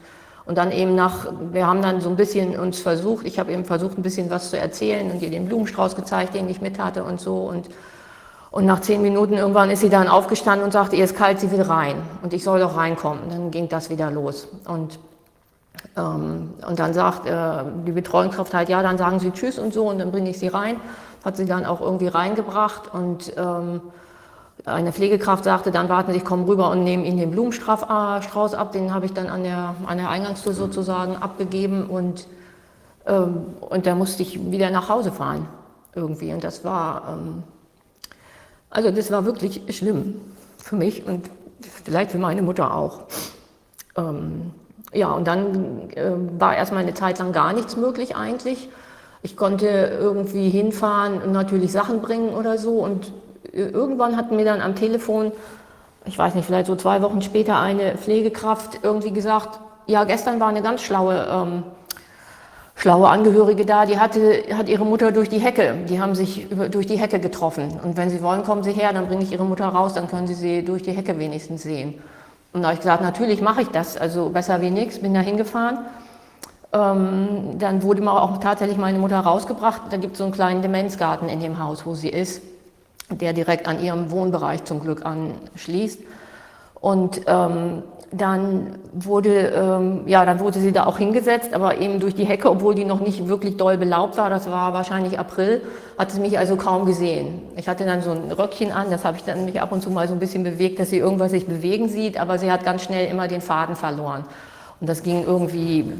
und 0.49 0.57
dann 0.57 0.71
eben 0.71 0.95
nach, 0.95 1.27
wir 1.51 1.67
haben 1.67 1.83
dann 1.83 2.01
so 2.01 2.09
ein 2.09 2.15
bisschen 2.15 2.59
uns 2.59 2.79
versucht, 2.79 3.27
ich 3.27 3.37
habe 3.37 3.51
eben 3.51 3.65
versucht, 3.65 3.99
ein 3.99 4.01
bisschen 4.01 4.31
was 4.31 4.49
zu 4.49 4.57
erzählen 4.57 5.11
und 5.11 5.21
ihr 5.21 5.29
den 5.29 5.45
Blumenstrauß 5.45 5.95
gezeigt, 5.95 6.33
den 6.33 6.49
ich 6.49 6.59
mit 6.59 6.79
hatte 6.79 7.03
und 7.03 7.21
so. 7.21 7.35
Und, 7.35 7.69
und 8.49 8.65
nach 8.65 8.81
zehn 8.81 9.03
Minuten 9.03 9.35
irgendwann 9.35 9.69
ist 9.69 9.81
sie 9.81 9.89
dann 9.89 10.07
aufgestanden 10.07 10.65
und 10.65 10.71
sagte, 10.71 10.95
ihr 10.95 11.03
ist 11.03 11.15
kalt, 11.15 11.39
sie 11.39 11.51
will 11.51 11.61
rein. 11.61 11.97
Und 12.23 12.33
ich 12.33 12.43
soll 12.43 12.61
doch 12.61 12.75
reinkommen. 12.75 13.25
Und 13.25 13.31
dann 13.31 13.51
ging 13.51 13.69
das 13.69 13.91
wieder 13.91 14.09
los. 14.09 14.47
Und 14.65 14.97
und 15.95 16.79
dann 16.79 16.93
sagt 16.93 17.25
äh, 17.25 17.63
die 17.85 17.91
Betreuungskraft 17.91 18.53
halt, 18.53 18.69
ja, 18.69 18.81
dann 18.81 18.97
sagen 18.97 19.19
Sie 19.19 19.31
Tschüss 19.31 19.59
und 19.59 19.73
so 19.73 19.87
und 19.89 19.99
dann 19.99 20.11
bringe 20.11 20.29
ich 20.29 20.39
Sie 20.39 20.47
rein. 20.47 20.77
Hat 21.23 21.35
sie 21.35 21.45
dann 21.45 21.65
auch 21.65 21.81
irgendwie 21.81 22.07
reingebracht 22.07 22.93
und 22.93 23.33
ähm, 23.35 23.81
eine 24.65 24.93
Pflegekraft 24.93 25.43
sagte, 25.43 25.71
dann 25.71 25.89
warten 25.89 26.11
Sie, 26.11 26.17
ich 26.17 26.25
komme 26.25 26.47
rüber 26.47 26.69
und 26.69 26.83
nehme 26.83 27.05
Ihnen 27.05 27.17
den 27.17 27.31
Blumenstrauß 27.31 27.83
ab. 28.53 28.71
Den 28.71 28.93
habe 28.93 29.05
ich 29.05 29.13
dann 29.13 29.27
an 29.27 29.43
der, 29.43 29.75
an 29.85 29.97
der 29.97 30.09
Eingangstür 30.09 30.53
sozusagen 30.53 31.15
abgegeben 31.15 31.87
und, 31.87 32.27
ähm, 33.05 33.47
und 33.61 33.85
da 33.85 33.95
musste 33.95 34.23
ich 34.23 34.51
wieder 34.51 34.69
nach 34.69 34.89
Hause 34.89 35.11
fahren 35.11 35.47
irgendwie. 35.95 36.33
Und 36.33 36.43
das 36.43 36.63
war, 36.63 37.03
ähm, 37.09 37.43
also 38.69 38.91
das 38.91 39.11
war 39.11 39.25
wirklich 39.25 39.61
schlimm 39.75 40.21
für 40.57 40.75
mich 40.75 41.05
und 41.05 41.29
vielleicht 41.83 42.11
für 42.11 42.17
meine 42.17 42.41
Mutter 42.41 42.73
auch. 42.73 43.01
Ja, 44.93 45.11
und 45.11 45.27
dann 45.27 45.89
äh, 45.95 46.11
war 46.39 46.55
erstmal 46.55 46.83
eine 46.83 46.93
Zeit 46.93 47.19
lang 47.19 47.31
gar 47.31 47.53
nichts 47.53 47.77
möglich 47.77 48.15
eigentlich. 48.15 48.69
Ich 49.21 49.35
konnte 49.35 49.67
irgendwie 49.67 50.49
hinfahren 50.49 51.21
und 51.21 51.31
natürlich 51.31 51.71
Sachen 51.71 52.01
bringen 52.01 52.29
oder 52.29 52.57
so. 52.57 52.79
Und 52.79 53.11
äh, 53.53 53.61
irgendwann 53.61 54.17
hat 54.17 54.31
mir 54.31 54.45
dann 54.45 54.61
am 54.61 54.75
Telefon, 54.75 55.31
ich 56.05 56.17
weiß 56.17 56.35
nicht, 56.35 56.45
vielleicht 56.45 56.67
so 56.67 56.75
zwei 56.75 57.01
Wochen 57.01 57.21
später 57.21 57.59
eine 57.59 57.97
Pflegekraft 57.97 58.79
irgendwie 58.81 59.11
gesagt, 59.11 59.59
ja, 59.85 60.03
gestern 60.05 60.39
war 60.39 60.47
eine 60.47 60.61
ganz 60.61 60.81
schlaue, 60.81 61.27
ähm, 61.31 61.63
schlaue 62.75 63.09
Angehörige 63.09 63.65
da, 63.65 63.85
die 63.85 63.99
hatte, 63.99 64.43
hat 64.53 64.69
ihre 64.69 64.85
Mutter 64.85 65.11
durch 65.11 65.29
die 65.29 65.39
Hecke, 65.39 65.75
die 65.87 65.99
haben 65.99 66.15
sich 66.15 66.49
über, 66.49 66.69
durch 66.69 66.87
die 66.87 66.97
Hecke 66.97 67.19
getroffen. 67.19 67.79
Und 67.83 67.97
wenn 67.97 68.09
Sie 68.09 68.21
wollen, 68.21 68.43
kommen 68.43 68.63
Sie 68.63 68.71
her, 68.71 68.93
dann 68.93 69.07
bringe 69.07 69.23
ich 69.23 69.31
Ihre 69.31 69.45
Mutter 69.45 69.67
raus, 69.67 69.93
dann 69.93 70.07
können 70.07 70.27
Sie 70.27 70.35
sie 70.35 70.63
durch 70.63 70.83
die 70.83 70.91
Hecke 70.91 71.19
wenigstens 71.19 71.63
sehen. 71.63 72.01
Und 72.51 72.61
da 72.61 72.69
habe 72.69 72.73
ich 72.75 72.79
gesagt, 72.79 73.03
natürlich 73.03 73.41
mache 73.41 73.61
ich 73.61 73.67
das, 73.69 73.97
also 73.97 74.29
besser 74.29 74.61
wie 74.61 74.71
nichts, 74.71 74.99
bin 74.99 75.13
da 75.13 75.19
hingefahren. 75.19 75.79
Ähm, 76.71 77.57
dann 77.57 77.81
wurde 77.83 78.01
mal 78.01 78.19
auch 78.19 78.37
tatsächlich 78.37 78.77
meine 78.77 78.99
Mutter 78.99 79.19
rausgebracht. 79.19 79.81
Da 79.91 79.97
gibt 79.97 80.13
es 80.13 80.17
so 80.19 80.23
einen 80.23 80.33
kleinen 80.33 80.61
Demenzgarten 80.61 81.29
in 81.29 81.39
dem 81.39 81.63
Haus, 81.63 81.85
wo 81.85 81.95
sie 81.95 82.09
ist, 82.09 82.41
der 83.09 83.33
direkt 83.33 83.67
an 83.67 83.81
ihrem 83.81 84.11
Wohnbereich 84.11 84.63
zum 84.65 84.79
Glück 84.79 85.05
anschließt. 85.05 85.99
Und 86.79 87.21
ähm, 87.27 87.83
dann 88.11 88.75
wurde, 88.93 89.49
ähm, 89.49 90.01
ja, 90.07 90.25
dann 90.25 90.39
wurde 90.39 90.59
sie 90.59 90.71
da 90.71 90.85
auch 90.85 90.97
hingesetzt, 90.97 91.53
aber 91.53 91.77
eben 91.77 91.99
durch 91.99 92.15
die 92.15 92.25
Hecke, 92.25 92.49
obwohl 92.49 92.73
die 92.73 92.85
noch 92.85 92.99
nicht 92.99 93.27
wirklich 93.27 93.57
doll 93.57 93.77
belaubt 93.77 94.17
war, 94.17 94.29
das 94.29 94.49
war 94.49 94.73
wahrscheinlich 94.73 95.19
April, 95.19 95.61
hat 95.97 96.11
sie 96.11 96.19
mich 96.19 96.39
also 96.39 96.55
kaum 96.55 96.85
gesehen. 96.85 97.41
Ich 97.55 97.67
hatte 97.67 97.85
dann 97.85 98.01
so 98.01 98.11
ein 98.11 98.31
Röckchen 98.31 98.71
an, 98.71 98.89
das 98.89 99.05
habe 99.05 99.17
ich 99.17 99.23
dann 99.23 99.45
mich 99.45 99.61
ab 99.61 99.71
und 99.71 99.83
zu 99.83 99.91
mal 99.91 100.07
so 100.07 100.13
ein 100.13 100.19
bisschen 100.19 100.43
bewegt, 100.43 100.79
dass 100.79 100.89
sie 100.89 100.97
irgendwas 100.97 101.31
sich 101.31 101.45
bewegen 101.45 101.87
sieht, 101.87 102.19
aber 102.19 102.39
sie 102.39 102.51
hat 102.51 102.63
ganz 102.63 102.83
schnell 102.83 103.09
immer 103.09 103.27
den 103.27 103.41
Faden 103.41 103.75
verloren. 103.75 104.25
Und 104.81 104.89
das 104.89 105.03
ging 105.03 105.23
irgendwie, 105.23 105.93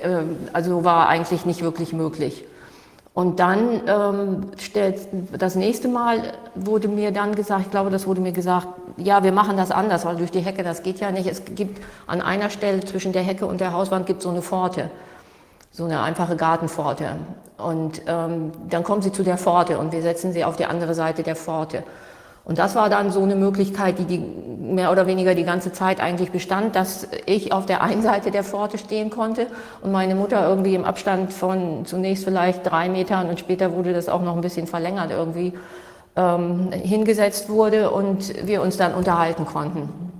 äh, 0.00 0.22
also 0.52 0.84
war 0.84 1.08
eigentlich 1.08 1.46
nicht 1.46 1.62
wirklich 1.62 1.92
möglich. 1.92 2.44
Und 3.18 3.40
dann 3.40 3.80
ähm, 3.88 4.50
stellt, 4.58 5.08
das 5.36 5.56
nächste 5.56 5.88
Mal 5.88 6.34
wurde 6.54 6.86
mir 6.86 7.10
dann 7.10 7.34
gesagt, 7.34 7.62
ich 7.62 7.70
glaube, 7.72 7.90
das 7.90 8.06
wurde 8.06 8.20
mir 8.20 8.30
gesagt, 8.30 8.68
ja, 8.96 9.24
wir 9.24 9.32
machen 9.32 9.56
das 9.56 9.72
anders, 9.72 10.04
weil 10.04 10.14
durch 10.14 10.30
die 10.30 10.38
Hecke, 10.38 10.62
das 10.62 10.84
geht 10.84 11.00
ja 11.00 11.10
nicht. 11.10 11.26
Es 11.26 11.42
gibt 11.44 11.82
an 12.06 12.20
einer 12.20 12.48
Stelle 12.48 12.78
zwischen 12.78 13.12
der 13.12 13.22
Hecke 13.22 13.44
und 13.46 13.60
der 13.60 13.72
Hauswand 13.72 14.06
gibt 14.06 14.22
so 14.22 14.28
eine 14.28 14.40
Pforte, 14.40 14.88
so 15.72 15.82
eine 15.82 16.00
einfache 16.00 16.36
Gartenpforte. 16.36 17.16
Und 17.56 18.02
ähm, 18.06 18.52
dann 18.70 18.84
kommen 18.84 19.02
sie 19.02 19.10
zu 19.10 19.24
der 19.24 19.36
Pforte 19.36 19.80
und 19.80 19.90
wir 19.90 20.02
setzen 20.02 20.32
sie 20.32 20.44
auf 20.44 20.54
die 20.54 20.66
andere 20.66 20.94
Seite 20.94 21.24
der 21.24 21.34
Pforte. 21.34 21.82
Und 22.48 22.58
das 22.58 22.74
war 22.74 22.88
dann 22.88 23.12
so 23.12 23.22
eine 23.22 23.36
Möglichkeit, 23.36 23.98
die, 23.98 24.04
die 24.06 24.18
mehr 24.18 24.90
oder 24.90 25.06
weniger 25.06 25.34
die 25.34 25.44
ganze 25.44 25.70
Zeit 25.70 26.00
eigentlich 26.00 26.30
bestand, 26.30 26.74
dass 26.74 27.06
ich 27.26 27.52
auf 27.52 27.66
der 27.66 27.82
einen 27.82 28.02
Seite 28.02 28.30
der 28.30 28.42
Pforte 28.42 28.78
stehen 28.78 29.10
konnte 29.10 29.46
und 29.82 29.92
meine 29.92 30.14
Mutter 30.14 30.48
irgendwie 30.48 30.74
im 30.74 30.84
Abstand 30.84 31.32
von 31.32 31.84
zunächst 31.84 32.24
vielleicht 32.24 32.68
drei 32.68 32.88
Metern 32.88 33.28
und 33.28 33.38
später 33.38 33.74
wurde 33.74 33.92
das 33.92 34.08
auch 34.08 34.22
noch 34.22 34.34
ein 34.34 34.40
bisschen 34.40 34.66
verlängert 34.66 35.10
irgendwie 35.10 35.52
ähm, 36.16 36.70
hingesetzt 36.72 37.50
wurde 37.50 37.90
und 37.90 38.46
wir 38.46 38.62
uns 38.62 38.78
dann 38.78 38.94
unterhalten 38.94 39.44
konnten. 39.44 40.17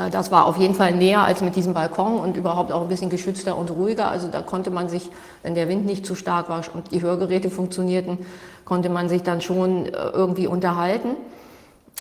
Äh, 0.00 0.10
das 0.10 0.30
war 0.30 0.46
auf 0.46 0.56
jeden 0.56 0.74
Fall 0.74 0.92
näher 0.92 1.22
als 1.22 1.40
mit 1.40 1.56
diesem 1.56 1.74
Balkon 1.74 2.18
und 2.18 2.36
überhaupt 2.36 2.72
auch 2.72 2.82
ein 2.82 2.88
bisschen 2.88 3.10
geschützter 3.10 3.56
und 3.56 3.70
ruhiger. 3.70 4.10
Also 4.10 4.28
da 4.28 4.42
konnte 4.42 4.70
man 4.70 4.88
sich, 4.88 5.10
wenn 5.42 5.54
der 5.54 5.68
Wind 5.68 5.86
nicht 5.86 6.06
zu 6.06 6.14
stark 6.14 6.48
war 6.48 6.62
und 6.74 6.90
die 6.90 7.02
Hörgeräte 7.02 7.50
funktionierten, 7.50 8.18
konnte 8.64 8.88
man 8.88 9.08
sich 9.08 9.22
dann 9.22 9.40
schon 9.40 9.86
äh, 9.86 9.90
irgendwie 10.12 10.46
unterhalten. 10.46 11.16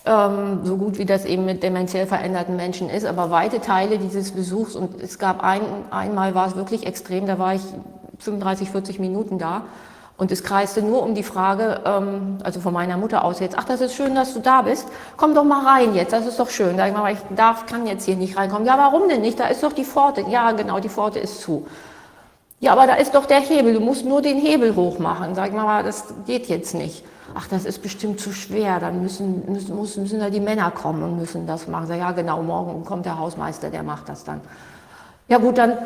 ähm, 0.06 0.62
so 0.64 0.78
gut 0.78 0.98
wie 0.98 1.06
das 1.06 1.26
eben 1.26 1.46
mit 1.46 1.62
dementiell 1.62 2.08
veränderten 2.08 2.56
Menschen 2.56 2.90
ist, 2.90 3.06
aber 3.06 3.32
weite 3.32 3.60
Teile 3.60 3.98
dieses 3.98 4.32
Besuchs 4.32 4.76
und 4.76 5.02
es 5.02 5.20
gab 5.20 5.44
ein, 5.44 5.62
einmal 5.92 6.36
war 6.36 6.48
es 6.48 6.56
wirklich 6.56 6.86
extrem, 6.86 7.26
da 7.28 7.38
war 7.38 7.56
ich 7.56 7.62
35, 8.20 8.70
40 8.72 9.00
Minuten 9.00 9.40
da 9.40 9.64
und 10.20 10.32
es 10.32 10.44
kreiste 10.44 10.84
nur 10.84 11.02
um 11.02 11.16
die 11.16 11.24
Frage, 11.24 11.82
ähm, 11.86 12.38
also 12.44 12.60
von 12.60 12.74
meiner 12.74 12.98
Mutter 12.98 13.26
aus 13.26 13.40
jetzt, 13.40 13.58
ach, 13.58 13.64
das 13.64 13.82
ist 13.82 13.96
schön, 13.96 14.14
dass 14.14 14.34
du 14.34 14.40
da 14.40 14.62
bist, 14.62 14.88
komm 15.18 15.34
doch 15.34 15.44
mal 15.44 15.66
rein 15.66 15.96
jetzt, 15.96 16.14
das 16.14 16.28
ist 16.28 16.40
doch 16.40 16.50
schön. 16.50 16.78
Da 16.78 16.88
ich, 16.88 16.94
mal, 16.94 17.12
ich 17.12 17.20
darf, 17.36 17.66
kann 17.66 17.88
jetzt 17.88 18.06
hier 18.06 18.16
nicht 18.16 18.38
reinkommen. 18.38 18.68
Ja, 18.68 18.78
warum 18.78 19.10
denn 19.10 19.22
nicht? 19.22 19.40
Da 19.40 19.48
ist 19.48 19.64
doch 19.64 19.74
die 19.74 19.86
Pforte. 19.86 20.26
Ja, 20.30 20.52
genau, 20.52 20.80
die 20.80 20.90
Pforte 20.90 21.18
ist 21.20 21.42
zu. 21.42 21.66
Ja, 22.60 22.74
aber 22.74 22.86
da 22.86 22.96
ist 22.96 23.16
doch 23.16 23.26
der 23.26 23.40
Hebel, 23.40 23.74
du 23.74 23.80
musst 23.80 24.06
nur 24.06 24.22
den 24.22 24.38
Hebel 24.38 24.76
hochmachen. 24.76 25.34
Sag 25.34 25.48
ich 25.48 25.54
mal, 25.54 25.84
das 25.84 26.06
geht 26.28 26.48
jetzt 26.48 26.76
nicht 26.76 27.04
ach, 27.36 27.48
das 27.48 27.66
ist 27.66 27.82
bestimmt 27.82 28.20
zu 28.20 28.32
schwer, 28.32 28.80
dann 28.80 29.02
müssen, 29.02 29.52
müssen, 29.52 29.80
müssen, 29.80 30.04
müssen 30.04 30.20
da 30.20 30.30
die 30.30 30.40
Männer 30.40 30.72
kommen 30.72 31.04
und 31.04 31.18
müssen 31.18 31.48
das 31.48 31.68
machen. 31.68 31.88
Sag, 31.88 31.98
ja, 31.98 32.12
genau, 32.12 32.42
morgen 32.42 32.86
kommt 32.86 33.06
der 33.06 33.20
Hausmeister, 33.20 33.70
der 33.70 33.84
macht 33.84 34.10
das 34.10 34.24
dann. 34.24 34.42
Ja 35.28 35.38
gut, 35.38 35.58
dann, 35.58 35.78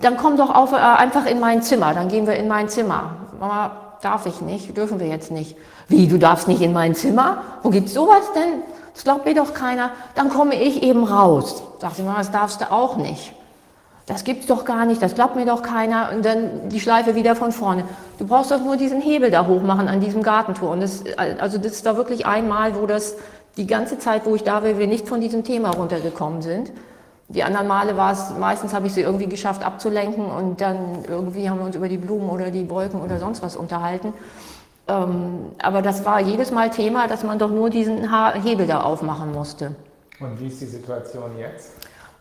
dann 0.00 0.16
komm 0.16 0.36
doch 0.36 0.54
auf, 0.54 0.72
äh, 0.72 0.76
einfach 0.76 1.26
in 1.26 1.40
mein 1.40 1.62
Zimmer, 1.62 1.94
dann 1.94 2.08
gehen 2.08 2.26
wir 2.26 2.34
in 2.36 2.48
mein 2.48 2.68
Zimmer. 2.68 3.16
Mama, 3.38 3.70
darf 4.02 4.26
ich 4.26 4.40
nicht, 4.40 4.76
dürfen 4.76 5.00
wir 5.00 5.06
jetzt 5.06 5.30
nicht. 5.30 5.56
Wie, 5.88 6.06
du 6.08 6.18
darfst 6.18 6.48
nicht 6.48 6.62
in 6.62 6.72
mein 6.72 6.94
Zimmer? 6.94 7.42
Wo 7.62 7.70
gibt's 7.70 7.94
sowas 7.94 8.32
denn? 8.34 8.62
Das 8.94 9.04
glaubt 9.04 9.24
mir 9.24 9.34
doch 9.34 9.54
keiner. 9.54 9.90
Dann 10.14 10.28
komme 10.30 10.60
ich 10.60 10.82
eben 10.82 11.04
raus. 11.04 11.62
Sagt 11.78 11.96
sie, 11.96 12.04
das 12.04 12.30
darfst 12.30 12.60
du 12.60 12.70
auch 12.70 12.96
nicht 12.96 13.34
das 14.10 14.24
gibt's 14.24 14.46
doch 14.46 14.64
gar 14.64 14.86
nicht, 14.86 15.00
das 15.00 15.14
glaubt 15.14 15.36
mir 15.36 15.46
doch 15.46 15.62
keiner 15.62 16.10
und 16.12 16.24
dann 16.24 16.68
die 16.68 16.80
Schleife 16.80 17.14
wieder 17.14 17.36
von 17.36 17.52
vorne. 17.52 17.84
Du 18.18 18.26
brauchst 18.26 18.50
doch 18.50 18.60
nur 18.60 18.76
diesen 18.76 19.00
Hebel 19.00 19.30
da 19.30 19.46
hoch 19.46 19.62
machen 19.62 19.86
an 19.86 20.00
diesem 20.00 20.24
Gartentor 20.24 20.70
und 20.70 20.80
das, 20.80 21.04
also 21.16 21.58
das 21.58 21.72
ist 21.72 21.86
da 21.86 21.96
wirklich 21.96 22.26
einmal, 22.26 22.74
wo 22.74 22.86
das 22.86 23.14
die 23.56 23.68
ganze 23.68 24.00
Zeit, 24.00 24.26
wo 24.26 24.34
ich 24.34 24.42
da 24.42 24.64
war, 24.64 24.78
wir 24.78 24.88
nicht 24.88 25.08
von 25.08 25.20
diesem 25.20 25.44
Thema 25.44 25.70
runtergekommen 25.70 26.42
sind. 26.42 26.72
Die 27.30 27.44
anderen 27.44 27.68
Male 27.68 27.96
war 27.96 28.12
es, 28.12 28.30
meistens 28.38 28.74
habe 28.74 28.88
ich 28.88 28.92
sie 28.92 29.02
irgendwie 29.02 29.28
geschafft 29.28 29.64
abzulenken 29.64 30.26
und 30.26 30.60
dann 30.60 31.04
irgendwie 31.08 31.48
haben 31.48 31.60
wir 31.60 31.66
uns 31.66 31.76
über 31.76 31.88
die 31.88 31.96
Blumen 31.96 32.28
oder 32.28 32.50
die 32.50 32.68
Wolken 32.68 33.00
oder 33.00 33.18
sonst 33.20 33.40
was 33.40 33.56
unterhalten. 33.56 34.12
Ähm, 34.88 35.52
aber 35.62 35.80
das 35.80 36.04
war 36.04 36.20
jedes 36.20 36.50
Mal 36.50 36.70
Thema, 36.70 37.06
dass 37.06 37.22
man 37.22 37.38
doch 37.38 37.50
nur 37.50 37.70
diesen 37.70 38.10
Hebel 38.42 38.66
da 38.66 38.80
aufmachen 38.80 39.32
musste. 39.32 39.76
Und 40.18 40.40
wie 40.40 40.48
ist 40.48 40.60
die 40.60 40.66
Situation 40.66 41.38
jetzt? 41.38 41.72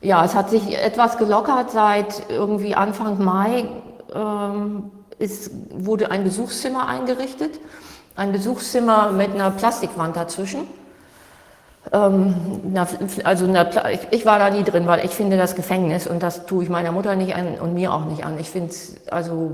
Ja, 0.01 0.23
es 0.23 0.35
hat 0.35 0.51
sich 0.51 0.77
etwas 0.77 1.17
gelockert 1.17 1.71
seit 1.71 2.29
irgendwie 2.29 2.75
Anfang 2.75 3.23
Mai. 3.23 3.65
Ähm, 4.13 4.91
es 5.17 5.49
wurde 5.71 6.11
ein 6.11 6.23
Besuchszimmer 6.23 6.87
eingerichtet. 6.87 7.59
Ein 8.15 8.31
Besuchszimmer 8.31 9.11
mit 9.11 9.33
einer 9.33 9.49
Plastikwand 9.49 10.15
dazwischen. 10.15 10.67
Ähm, 11.91 12.35
also 13.23 13.47
ich 14.11 14.25
war 14.25 14.39
da 14.39 14.49
nie 14.49 14.63
drin, 14.63 14.85
weil 14.85 15.03
ich 15.05 15.11
finde 15.11 15.37
das 15.37 15.55
Gefängnis 15.55 16.07
und 16.07 16.21
das 16.21 16.45
tue 16.45 16.63
ich 16.63 16.69
meiner 16.69 16.91
Mutter 16.91 17.15
nicht 17.15 17.35
an 17.35 17.55
und 17.59 17.73
mir 17.73 17.93
auch 17.93 18.05
nicht 18.05 18.25
an. 18.25 18.39
Ich 18.39 18.49
finde 18.49 18.69
es 18.69 18.95
also 19.09 19.51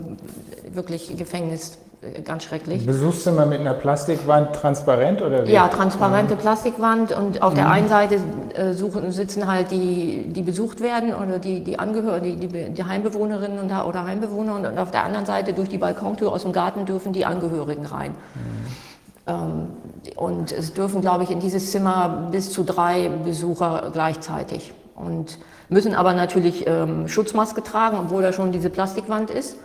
wirklich 0.74 1.16
Gefängnis 1.16 1.78
ganz 2.24 2.44
schrecklich. 2.44 2.86
Besuchszimmer 2.86 3.46
mit 3.46 3.62
einer 3.62 3.74
Plastikwand 3.74 4.54
transparent 4.54 5.22
oder 5.22 5.48
wie? 5.48 5.52
Ja, 5.52 5.68
transparente 5.68 6.36
mhm. 6.36 6.40
Plastikwand 6.40 7.12
und 7.12 7.42
auf 7.42 7.54
mhm. 7.54 7.58
der 7.58 7.70
einen 7.72 7.90
Seite 7.90 8.20
äh, 8.54 8.74
suchen, 8.74 9.12
sitzen 9.12 9.48
halt 9.48 9.72
die, 9.72 10.26
die 10.28 10.42
besucht 10.42 10.82
werden 10.82 11.14
oder 11.14 11.40
die, 11.40 11.64
die 11.64 11.80
Angehörigen, 11.80 12.40
die, 12.40 12.48
die, 12.48 12.70
die 12.70 12.84
Heimbewohnerinnen 12.84 13.60
und, 13.60 13.72
oder 13.72 14.06
Heimbewohner 14.06 14.56
und 14.56 14.78
auf 14.78 14.92
der 14.92 15.04
anderen 15.04 15.26
Seite 15.26 15.54
durch 15.54 15.70
die 15.70 15.78
Balkontür 15.78 16.32
aus 16.32 16.44
dem 16.44 16.52
Garten 16.52 16.86
dürfen 16.86 17.14
die 17.14 17.26
Angehörigen 17.26 17.86
rein. 17.86 18.12
Mhm. 18.12 18.95
Ähm, 19.28 19.68
und 20.16 20.52
es 20.52 20.74
dürfen, 20.74 21.02
glaube 21.02 21.24
ich, 21.24 21.32
in 21.32 21.40
dieses 21.40 21.72
Zimmer 21.72 22.30
bis 22.32 22.52
zu 22.52 22.64
drei 22.64 23.10
Besucher 23.10 23.90
gleichzeitig 23.92 24.74
und 24.96 25.40
müssen 25.70 25.96
aber 25.96 26.14
natürlich 26.14 26.66
ähm, 26.68 27.08
Schutzmaske 27.08 27.64
tragen, 27.64 27.98
obwohl 28.00 28.22
da 28.22 28.34
schon 28.34 28.52
diese 28.52 28.70
Plastikwand 28.70 29.30
ist. 29.30 29.58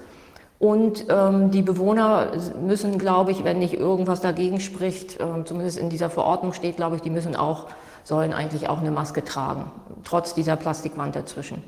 Und 0.59 1.07
ähm, 1.09 1.51
die 1.51 1.63
Bewohner 1.63 2.33
müssen, 2.63 2.99
glaube 2.99 3.31
ich, 3.31 3.45
wenn 3.45 3.59
nicht 3.59 3.75
irgendwas 3.75 4.21
dagegen 4.21 4.61
spricht, 4.61 5.19
äh, 5.19 5.45
zumindest 5.45 5.79
in 5.79 5.89
dieser 5.89 6.11
Verordnung 6.11 6.53
steht, 6.53 6.77
glaube 6.77 6.97
ich, 6.97 7.03
die 7.03 7.09
müssen 7.11 7.35
auch, 7.35 7.67
sollen 8.05 8.35
eigentlich 8.35 8.69
auch 8.69 8.79
eine 8.79 8.91
Maske 8.91 9.25
tragen, 9.25 9.71
trotz 10.05 10.35
dieser 10.35 10.57
Plastikwand 10.57 11.17
dazwischen. 11.17 11.63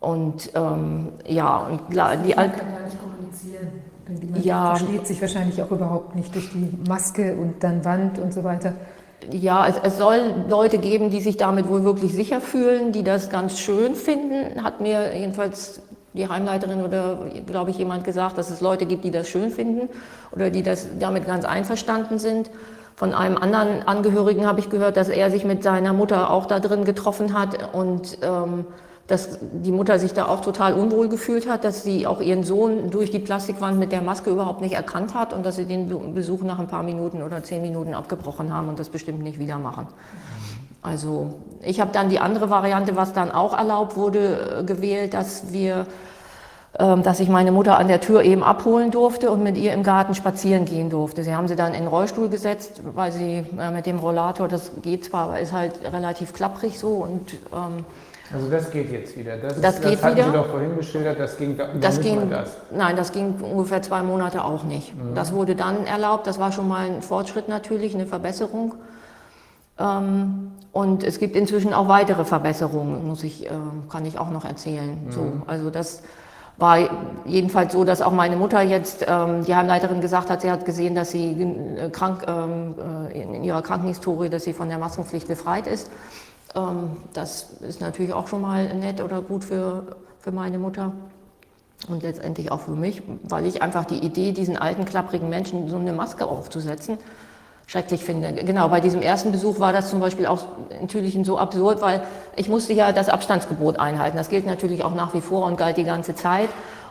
Und 0.00 0.50
ähm, 0.54 1.12
ja, 1.26 1.58
und 1.58 1.80
die 1.90 1.96
kann 1.96 2.72
ja 2.72 2.84
nicht 2.84 2.98
kommunizieren. 3.00 3.82
Die 4.08 4.46
ja, 4.46 4.74
versteht 4.74 5.06
sich 5.06 5.20
wahrscheinlich 5.20 5.62
auch 5.62 5.70
überhaupt 5.70 6.14
nicht 6.14 6.34
durch 6.34 6.50
die 6.50 6.70
Maske 6.88 7.34
und 7.34 7.62
dann 7.62 7.84
Wand 7.84 8.18
und 8.18 8.32
so 8.32 8.42
weiter. 8.42 8.72
Ja, 9.30 9.66
es, 9.68 9.76
es, 9.82 9.98
soll 9.98 10.46
Leute 10.48 10.78
geben, 10.78 11.10
die 11.10 11.20
sich 11.20 11.36
damit 11.36 11.68
wohl 11.68 11.84
wirklich 11.84 12.14
sicher 12.14 12.40
fühlen, 12.40 12.92
die 12.92 13.02
das 13.02 13.28
ganz 13.28 13.58
schön 13.58 13.94
finden, 13.94 14.62
hat 14.62 14.80
mir 14.80 15.14
jedenfalls 15.14 15.82
die 16.14 16.28
Heimleiterin 16.28 16.82
oder, 16.82 17.18
glaube 17.46 17.70
ich, 17.70 17.78
jemand 17.78 18.04
gesagt, 18.04 18.38
dass 18.38 18.50
es 18.50 18.60
Leute 18.60 18.86
gibt, 18.86 19.04
die 19.04 19.10
das 19.10 19.28
schön 19.28 19.50
finden 19.50 19.88
oder 20.32 20.50
die 20.50 20.62
das 20.62 20.86
damit 20.98 21.26
ganz 21.26 21.44
einverstanden 21.44 22.18
sind. 22.18 22.50
Von 22.96 23.12
einem 23.12 23.36
anderen 23.36 23.86
Angehörigen 23.86 24.46
habe 24.46 24.60
ich 24.60 24.70
gehört, 24.70 24.96
dass 24.96 25.08
er 25.08 25.30
sich 25.30 25.44
mit 25.44 25.62
seiner 25.62 25.92
Mutter 25.92 26.30
auch 26.30 26.46
da 26.46 26.58
drin 26.58 26.84
getroffen 26.84 27.38
hat 27.38 27.74
und 27.74 28.18
ähm, 28.22 28.64
dass 29.08 29.38
die 29.40 29.72
Mutter 29.72 29.98
sich 29.98 30.12
da 30.12 30.26
auch 30.26 30.42
total 30.42 30.74
unwohl 30.74 31.08
gefühlt 31.08 31.48
hat, 31.48 31.64
dass 31.64 31.82
sie 31.82 32.06
auch 32.06 32.20
ihren 32.20 32.44
Sohn 32.44 32.90
durch 32.90 33.10
die 33.10 33.18
Plastikwand 33.18 33.78
mit 33.78 33.90
der 33.90 34.02
Maske 34.02 34.30
überhaupt 34.30 34.60
nicht 34.60 34.74
erkannt 34.74 35.14
hat 35.14 35.32
und 35.32 35.44
dass 35.44 35.56
sie 35.56 35.64
den 35.64 36.14
Besuch 36.14 36.42
nach 36.42 36.58
ein 36.58 36.68
paar 36.68 36.82
Minuten 36.82 37.22
oder 37.22 37.42
zehn 37.42 37.62
Minuten 37.62 37.94
abgebrochen 37.94 38.52
haben 38.52 38.68
und 38.68 38.78
das 38.78 38.90
bestimmt 38.90 39.22
nicht 39.22 39.38
wieder 39.38 39.58
machen. 39.58 39.88
Also 40.82 41.40
ich 41.62 41.80
habe 41.80 41.90
dann 41.92 42.10
die 42.10 42.20
andere 42.20 42.50
Variante, 42.50 42.96
was 42.96 43.14
dann 43.14 43.32
auch 43.32 43.56
erlaubt 43.56 43.96
wurde, 43.96 44.60
äh, 44.60 44.64
gewählt, 44.64 45.14
dass 45.14 45.52
wir 45.52 45.86
ähm, 46.78 47.02
dass 47.02 47.18
ich 47.18 47.30
meine 47.30 47.50
Mutter 47.50 47.78
an 47.78 47.88
der 47.88 48.00
Tür 48.00 48.22
eben 48.22 48.42
abholen 48.42 48.90
durfte 48.90 49.30
und 49.30 49.42
mit 49.42 49.56
ihr 49.56 49.72
im 49.72 49.82
Garten 49.82 50.14
spazieren 50.14 50.66
gehen 50.66 50.90
durfte. 50.90 51.24
Sie 51.24 51.34
haben 51.34 51.48
sie 51.48 51.56
dann 51.56 51.72
in 51.72 51.80
den 51.80 51.88
Rollstuhl 51.88 52.28
gesetzt, 52.28 52.82
weil 52.94 53.10
sie 53.10 53.44
äh, 53.58 53.70
mit 53.70 53.86
dem 53.86 53.98
Rollator, 53.98 54.48
das 54.48 54.70
geht 54.82 55.06
zwar, 55.06 55.24
aber 55.24 55.40
ist 55.40 55.52
halt 55.52 55.80
relativ 55.82 56.34
klapprig 56.34 56.78
so 56.78 56.88
und 56.88 57.32
ähm, 57.54 57.86
also 58.32 58.50
das 58.50 58.70
geht 58.70 58.92
jetzt 58.92 59.16
wieder. 59.16 59.36
Das, 59.36 59.60
das 59.60 59.74
ist, 59.76 59.82
geht 59.82 59.94
das 59.94 60.02
hatten 60.02 60.16
wieder. 60.16 60.26
Sie 60.26 60.32
doch 60.32 60.46
vorhin 60.46 60.76
geschildert, 60.76 61.18
das 61.18 61.36
ging 61.36 61.56
da, 61.56 61.68
das 61.80 62.00
ging, 62.00 62.30
das. 62.30 62.56
Nein, 62.70 62.96
das 62.96 63.12
ging 63.12 63.34
ungefähr 63.40 63.80
zwei 63.82 64.02
Monate 64.02 64.44
auch 64.44 64.64
nicht. 64.64 64.94
Mhm. 64.96 65.14
Das 65.14 65.32
wurde 65.32 65.54
dann 65.56 65.86
erlaubt, 65.86 66.26
das 66.26 66.38
war 66.38 66.52
schon 66.52 66.68
mal 66.68 66.86
ein 66.86 67.02
Fortschritt 67.02 67.48
natürlich, 67.48 67.94
eine 67.94 68.06
Verbesserung. 68.06 68.74
Ähm, 69.78 70.52
und 70.72 71.04
es 71.04 71.18
gibt 71.18 71.36
inzwischen 71.36 71.72
auch 71.72 71.88
weitere 71.88 72.24
Verbesserungen, 72.24 73.06
muss 73.06 73.24
ich, 73.24 73.46
äh, 73.46 73.50
kann 73.88 74.04
ich 74.04 74.18
auch 74.18 74.30
noch 74.30 74.44
erzählen. 74.44 75.06
Mhm. 75.06 75.12
So, 75.12 75.32
also 75.46 75.70
das 75.70 76.02
war 76.58 76.78
jedenfalls 77.24 77.72
so, 77.72 77.84
dass 77.84 78.02
auch 78.02 78.12
meine 78.12 78.36
Mutter 78.36 78.60
jetzt, 78.62 79.06
ähm, 79.08 79.44
die 79.44 79.54
Heimleiterin 79.54 80.00
gesagt 80.00 80.28
hat, 80.28 80.42
sie 80.42 80.50
hat 80.50 80.64
gesehen, 80.64 80.94
dass 80.94 81.12
sie 81.12 81.30
äh, 81.40 81.88
krank, 81.90 82.24
ähm, 82.26 82.74
äh, 83.12 83.22
in 83.22 83.44
ihrer 83.44 83.62
Krankenhistorie, 83.62 84.28
dass 84.28 84.44
sie 84.44 84.52
von 84.52 84.68
der 84.68 84.78
Maskenpflicht 84.78 85.28
befreit 85.28 85.66
ist. 85.66 85.90
Ähm, 86.54 86.96
das 87.12 87.50
ist 87.60 87.80
natürlich 87.80 88.12
auch 88.12 88.28
schon 88.28 88.42
mal 88.42 88.72
nett 88.74 89.00
oder 89.02 89.22
gut 89.22 89.44
für, 89.44 89.96
für 90.20 90.32
meine 90.32 90.58
Mutter 90.58 90.92
und 91.88 92.02
letztendlich 92.02 92.50
auch 92.50 92.60
für 92.60 92.72
mich, 92.72 93.02
weil 93.22 93.46
ich 93.46 93.62
einfach 93.62 93.84
die 93.84 93.98
Idee, 93.98 94.32
diesen 94.32 94.56
alten, 94.56 94.84
klapprigen 94.84 95.28
Menschen 95.28 95.68
so 95.68 95.76
eine 95.76 95.92
Maske 95.92 96.26
aufzusetzen, 96.26 96.98
schrecklich 97.66 98.02
finde. 98.02 98.32
Genau, 98.32 98.68
bei 98.68 98.80
diesem 98.80 99.00
ersten 99.00 99.30
Besuch 99.30 99.60
war 99.60 99.72
das 99.72 99.90
zum 99.90 100.00
Beispiel 100.00 100.26
auch 100.26 100.40
natürlich 100.80 101.18
so 101.22 101.38
absurd, 101.38 101.80
weil 101.80 102.02
ich 102.34 102.48
musste 102.48 102.72
ja 102.72 102.92
das 102.92 103.08
Abstandsgebot 103.08 103.78
einhalten. 103.78 104.16
Das 104.16 104.28
gilt 104.28 104.46
natürlich 104.46 104.82
auch 104.82 104.94
nach 104.94 105.14
wie 105.14 105.20
vor 105.20 105.46
und 105.46 105.56
galt 105.56 105.76
die 105.76 105.84
ganze 105.84 106.14
Zeit. 106.14 106.48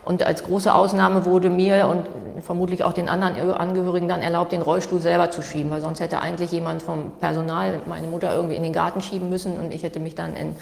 Und 0.08 0.24
als 0.24 0.44
große 0.44 0.74
Ausnahme 0.74 1.26
wurde 1.26 1.50
mir 1.50 1.86
und 1.90 2.08
vermutlich 2.42 2.86
auch 2.86 2.94
den 2.94 3.10
anderen 3.10 3.52
Angehörigen 3.52 4.08
dann 4.08 4.22
erlaubt, 4.22 4.54
den 4.54 4.62
Rollstuhl 4.62 5.02
selber 5.02 5.32
zu 5.32 5.42
schieben, 5.42 5.70
weil 5.70 5.82
sonst 5.82 6.00
hätte 6.00 6.22
eigentlich 6.22 6.50
jemand 6.54 6.82
vom 6.82 7.12
Personal 7.20 7.82
meine 7.88 8.08
Mutter 8.08 8.34
irgendwie 8.34 8.56
in 8.56 8.64
den 8.64 8.72
Garten 8.72 9.02
schieben 9.02 9.30
müssen 9.30 9.58
und 9.58 9.74
ich 9.74 9.84
hätte 9.84 10.00
mich 10.00 10.16
dann 10.16 10.34
in, 10.38 10.56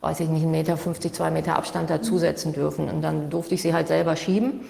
weiß 0.00 0.18
ich 0.18 0.28
nicht, 0.28 0.42
einen 0.42 0.50
Meter, 0.50 0.76
50, 0.76 1.12
zwei 1.12 1.30
Meter 1.30 1.54
Abstand 1.54 1.90
dazusetzen 1.90 2.54
dürfen. 2.54 2.88
Und 2.88 3.02
dann 3.02 3.30
durfte 3.30 3.54
ich 3.54 3.62
sie 3.62 3.72
halt 3.72 3.86
selber 3.86 4.16
schieben. 4.16 4.62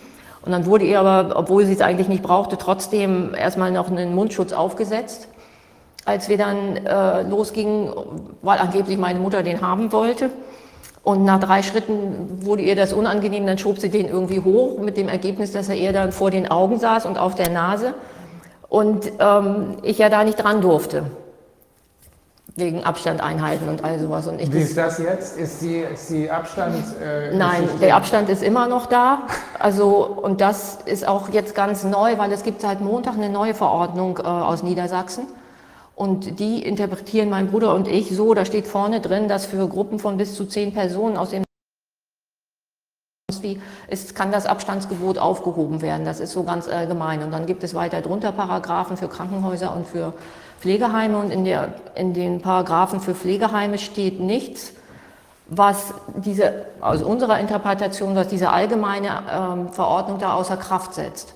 Und 0.44 0.52
dann 0.52 0.66
wurde 0.66 0.84
ihr 0.84 1.00
aber, 1.00 1.34
obwohl 1.34 1.64
sie 1.64 1.72
es 1.72 1.80
eigentlich 1.80 2.08
nicht 2.08 2.22
brauchte, 2.22 2.58
trotzdem 2.58 3.34
erstmal 3.34 3.72
noch 3.72 3.90
einen 3.90 4.14
Mundschutz 4.14 4.52
aufgesetzt. 4.52 5.28
Als 6.04 6.28
wir 6.28 6.36
dann 6.36 6.76
äh, 6.84 7.22
losgingen, 7.22 7.94
weil 8.42 8.58
angeblich 8.58 8.98
meine 8.98 9.20
Mutter 9.20 9.42
den 9.42 9.62
haben 9.62 9.90
wollte. 9.90 10.28
Und 11.02 11.24
nach 11.24 11.40
drei 11.40 11.62
Schritten 11.62 12.44
wurde 12.46 12.62
ihr 12.62 12.76
das 12.76 12.92
unangenehm, 12.92 13.46
dann 13.46 13.58
schob 13.58 13.78
sie 13.78 13.90
den 13.90 14.06
irgendwie 14.06 14.40
hoch, 14.40 14.78
mit 14.78 14.96
dem 14.96 15.08
Ergebnis, 15.08 15.50
dass 15.50 15.68
er 15.68 15.74
ihr 15.74 15.92
dann 15.92 16.12
vor 16.12 16.30
den 16.30 16.48
Augen 16.48 16.78
saß 16.78 17.06
und 17.06 17.18
auf 17.18 17.34
der 17.34 17.50
Nase. 17.50 17.94
Und 18.68 19.10
ähm, 19.18 19.76
ich 19.82 19.98
ja 19.98 20.08
da 20.08 20.22
nicht 20.22 20.36
dran 20.36 20.60
durfte 20.60 21.04
wegen 22.54 22.84
Abstand 22.84 23.22
einhalten 23.22 23.68
und 23.68 23.82
all 23.82 23.98
sowas. 23.98 24.26
Und 24.26 24.40
ich 24.40 24.52
Wie 24.52 24.58
ist 24.58 24.76
das 24.76 24.98
jetzt? 24.98 25.38
Ist 25.38 25.62
die, 25.62 25.78
ist 25.78 26.10
die 26.10 26.30
Abstand? 26.30 26.84
Äh, 27.02 27.34
Nein, 27.34 27.68
der 27.80 27.96
Abstand 27.96 28.28
ist 28.28 28.42
immer 28.42 28.68
noch 28.68 28.86
da. 28.86 29.22
Also 29.58 30.04
und 30.04 30.40
das 30.40 30.78
ist 30.84 31.06
auch 31.08 31.30
jetzt 31.30 31.54
ganz 31.54 31.82
neu, 31.84 32.18
weil 32.18 32.30
es 32.32 32.42
gibt 32.42 32.60
seit 32.60 32.80
Montag 32.80 33.14
eine 33.14 33.30
neue 33.30 33.54
Verordnung 33.54 34.18
äh, 34.18 34.26
aus 34.26 34.62
Niedersachsen. 34.62 35.26
Und 35.94 36.40
die 36.40 36.62
interpretieren 36.62 37.30
mein 37.30 37.50
Bruder 37.50 37.74
und 37.74 37.86
ich 37.86 38.10
so, 38.10 38.34
da 38.34 38.44
steht 38.44 38.66
vorne 38.66 39.00
drin, 39.00 39.28
dass 39.28 39.46
für 39.46 39.68
Gruppen 39.68 39.98
von 39.98 40.16
bis 40.16 40.34
zu 40.34 40.46
zehn 40.46 40.72
Personen 40.72 41.16
aus 41.16 41.30
dem 41.30 41.44
es 43.88 44.14
kann 44.14 44.32
das 44.32 44.46
Abstandsgebot 44.46 45.18
aufgehoben 45.18 45.82
werden. 45.82 46.04
Das 46.04 46.20
ist 46.20 46.32
so 46.32 46.44
ganz 46.44 46.68
allgemein. 46.68 47.22
Und 47.22 47.32
dann 47.32 47.46
gibt 47.46 47.64
es 47.64 47.74
weiter 47.74 48.00
drunter 48.00 48.32
Paragraphen 48.32 48.96
für 48.96 49.08
Krankenhäuser 49.08 49.74
und 49.74 49.86
für 49.86 50.14
Pflegeheime. 50.60 51.18
Und 51.18 51.30
in, 51.30 51.44
der, 51.44 51.74
in 51.94 52.14
den 52.14 52.40
Paragraphen 52.40 53.00
für 53.00 53.14
Pflegeheime 53.14 53.78
steht 53.78 54.20
nichts, 54.20 54.72
was 55.48 55.92
diese, 56.16 56.66
aus 56.80 57.02
unserer 57.02 57.38
Interpretation, 57.40 58.14
was 58.14 58.28
diese 58.28 58.50
allgemeine 58.50 59.22
ähm, 59.30 59.68
Verordnung 59.70 60.18
da 60.18 60.34
außer 60.34 60.56
Kraft 60.56 60.94
setzt. 60.94 61.34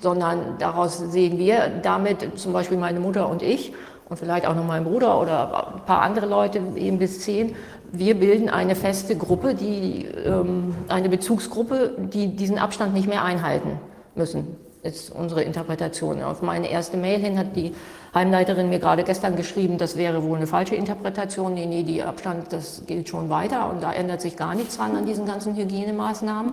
Sondern 0.00 0.58
daraus 0.58 0.98
sehen 0.98 1.38
wir 1.38 1.68
damit, 1.82 2.38
zum 2.38 2.52
Beispiel 2.52 2.78
meine 2.78 3.00
Mutter 3.00 3.28
und 3.28 3.42
ich, 3.42 3.72
und 4.08 4.16
vielleicht 4.16 4.46
auch 4.46 4.54
noch 4.54 4.66
mein 4.66 4.84
Bruder 4.84 5.20
oder 5.20 5.74
ein 5.74 5.84
paar 5.84 6.02
andere 6.02 6.26
Leute, 6.26 6.60
eben 6.76 6.98
bis 6.98 7.20
zehn, 7.20 7.54
wir 7.92 8.14
bilden 8.14 8.48
eine 8.48 8.74
feste 8.74 9.16
Gruppe, 9.16 9.54
die, 9.54 10.06
ähm, 10.24 10.74
eine 10.88 11.08
Bezugsgruppe, 11.08 11.92
die 11.98 12.28
diesen 12.36 12.58
Abstand 12.58 12.94
nicht 12.94 13.08
mehr 13.08 13.24
einhalten 13.24 13.78
müssen. 14.14 14.56
Ist 14.82 15.10
unsere 15.10 15.42
Interpretation. 15.42 16.22
Auf 16.22 16.40
meine 16.42 16.70
erste 16.70 16.96
Mail 16.96 17.18
hin 17.18 17.38
hat 17.38 17.56
die 17.56 17.74
Heimleiterin 18.14 18.68
mir 18.68 18.78
gerade 18.78 19.04
gestern 19.04 19.36
geschrieben, 19.36 19.76
das 19.76 19.96
wäre 19.96 20.22
wohl 20.22 20.36
eine 20.36 20.46
falsche 20.46 20.76
Interpretation. 20.76 21.54
Nee, 21.54 21.66
nee, 21.66 21.82
die 21.82 22.02
Abstand, 22.02 22.52
das 22.52 22.82
gilt 22.86 23.08
schon 23.08 23.28
weiter 23.28 23.70
und 23.70 23.82
da 23.82 23.92
ändert 23.92 24.20
sich 24.20 24.36
gar 24.36 24.54
nichts 24.54 24.76
dran 24.76 24.96
an 24.96 25.04
diesen 25.04 25.26
ganzen 25.26 25.56
Hygienemaßnahmen. 25.56 26.52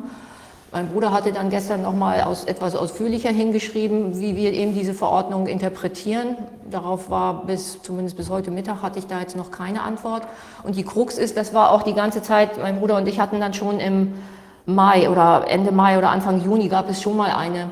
Mein 0.76 0.90
Bruder 0.90 1.14
hatte 1.14 1.32
dann 1.32 1.50
gestern 1.50 1.84
nochmal 1.84 2.20
aus, 2.24 2.44
etwas 2.44 2.76
ausführlicher 2.76 3.30
hingeschrieben, 3.30 4.20
wie 4.20 4.36
wir 4.36 4.52
eben 4.52 4.74
diese 4.74 4.94
Verordnung 4.94 5.48
interpretieren. 5.48 6.36
Darauf 6.70 7.10
war 7.10 7.46
bis, 7.46 7.82
zumindest 7.82 8.18
bis 8.18 8.30
heute 8.30 8.52
Mittag, 8.52 8.82
hatte 8.82 9.00
ich 9.00 9.08
da 9.08 9.22
jetzt 9.22 9.38
noch 9.38 9.52
keine 9.52 9.84
Antwort. 9.84 10.24
Und 10.64 10.76
die 10.76 10.84
Krux 10.84 11.18
ist, 11.18 11.38
das 11.38 11.54
war 11.54 11.72
auch 11.72 11.84
die 11.84 11.94
ganze 11.94 12.22
Zeit, 12.22 12.62
mein 12.62 12.82
Bruder 12.82 12.98
und 12.98 13.08
ich 13.08 13.22
hatten 13.22 13.40
dann 13.40 13.54
schon 13.54 13.80
im 13.80 14.16
Mai 14.66 15.10
oder 15.10 15.46
Ende 15.48 15.72
Mai 15.72 15.98
oder 15.98 16.10
Anfang 16.10 16.44
Juni 16.44 16.68
gab 16.68 16.90
es 16.90 17.02
schon 17.02 17.16
mal 17.16 17.32
eine, 17.32 17.72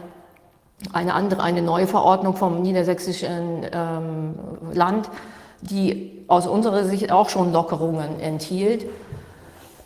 eine 0.93 1.13
andere, 1.13 1.43
eine 1.43 1.61
neue 1.61 1.87
Verordnung 1.87 2.37
vom 2.37 2.61
niedersächsischen 2.61 3.65
ähm, 3.69 4.35
Land, 4.71 5.09
die 5.59 6.23
aus 6.29 6.47
unserer 6.47 6.85
Sicht 6.85 7.11
auch 7.11 7.27
schon 7.27 7.51
Lockerungen 7.51 8.21
enthielt. 8.21 8.85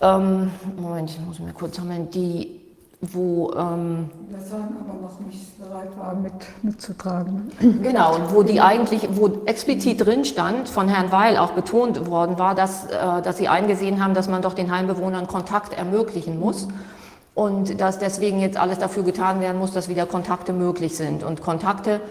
Ähm, 0.01 0.51
Moment, 0.79 1.09
ich 1.09 1.19
muss 1.19 1.39
mir 1.39 1.53
kurz 1.53 1.77
sammeln, 1.77 2.11
die 2.11 2.56
wo 3.01 3.51
ähm, 3.55 4.09
das 4.31 4.51
aber 4.51 5.01
noch 5.01 5.19
nicht 5.19 5.59
bereit 5.59 5.89
war, 5.97 6.15
mit, 6.15 6.33
mitzutragen. 6.63 7.51
Genau, 7.83 8.15
und 8.15 8.33
wo 8.33 8.41
die 8.41 8.59
eigentlich, 8.59 9.07
wo 9.11 9.29
explizit 9.45 10.03
drin 10.03 10.25
stand, 10.25 10.67
von 10.67 10.87
Herrn 10.87 11.11
Weil 11.11 11.37
auch 11.37 11.51
betont 11.51 12.09
worden 12.09 12.39
war, 12.39 12.55
dass, 12.55 12.85
äh, 12.85 13.21
dass 13.21 13.37
sie 13.37 13.47
eingesehen 13.47 14.03
haben, 14.03 14.15
dass 14.15 14.27
man 14.27 14.41
doch 14.41 14.55
den 14.55 14.71
Heimbewohnern 14.71 15.27
Kontakt 15.27 15.73
ermöglichen 15.73 16.39
muss 16.39 16.67
und 17.35 17.79
dass 17.79 17.99
deswegen 17.99 18.39
jetzt 18.39 18.57
alles 18.57 18.79
dafür 18.79 19.03
getan 19.03 19.41
werden 19.41 19.59
muss, 19.59 19.71
dass 19.71 19.89
wieder 19.89 20.07
Kontakte 20.07 20.51
möglich 20.51 20.97
sind. 20.97 21.23
Und 21.23 21.43
Kontakte 21.43 22.01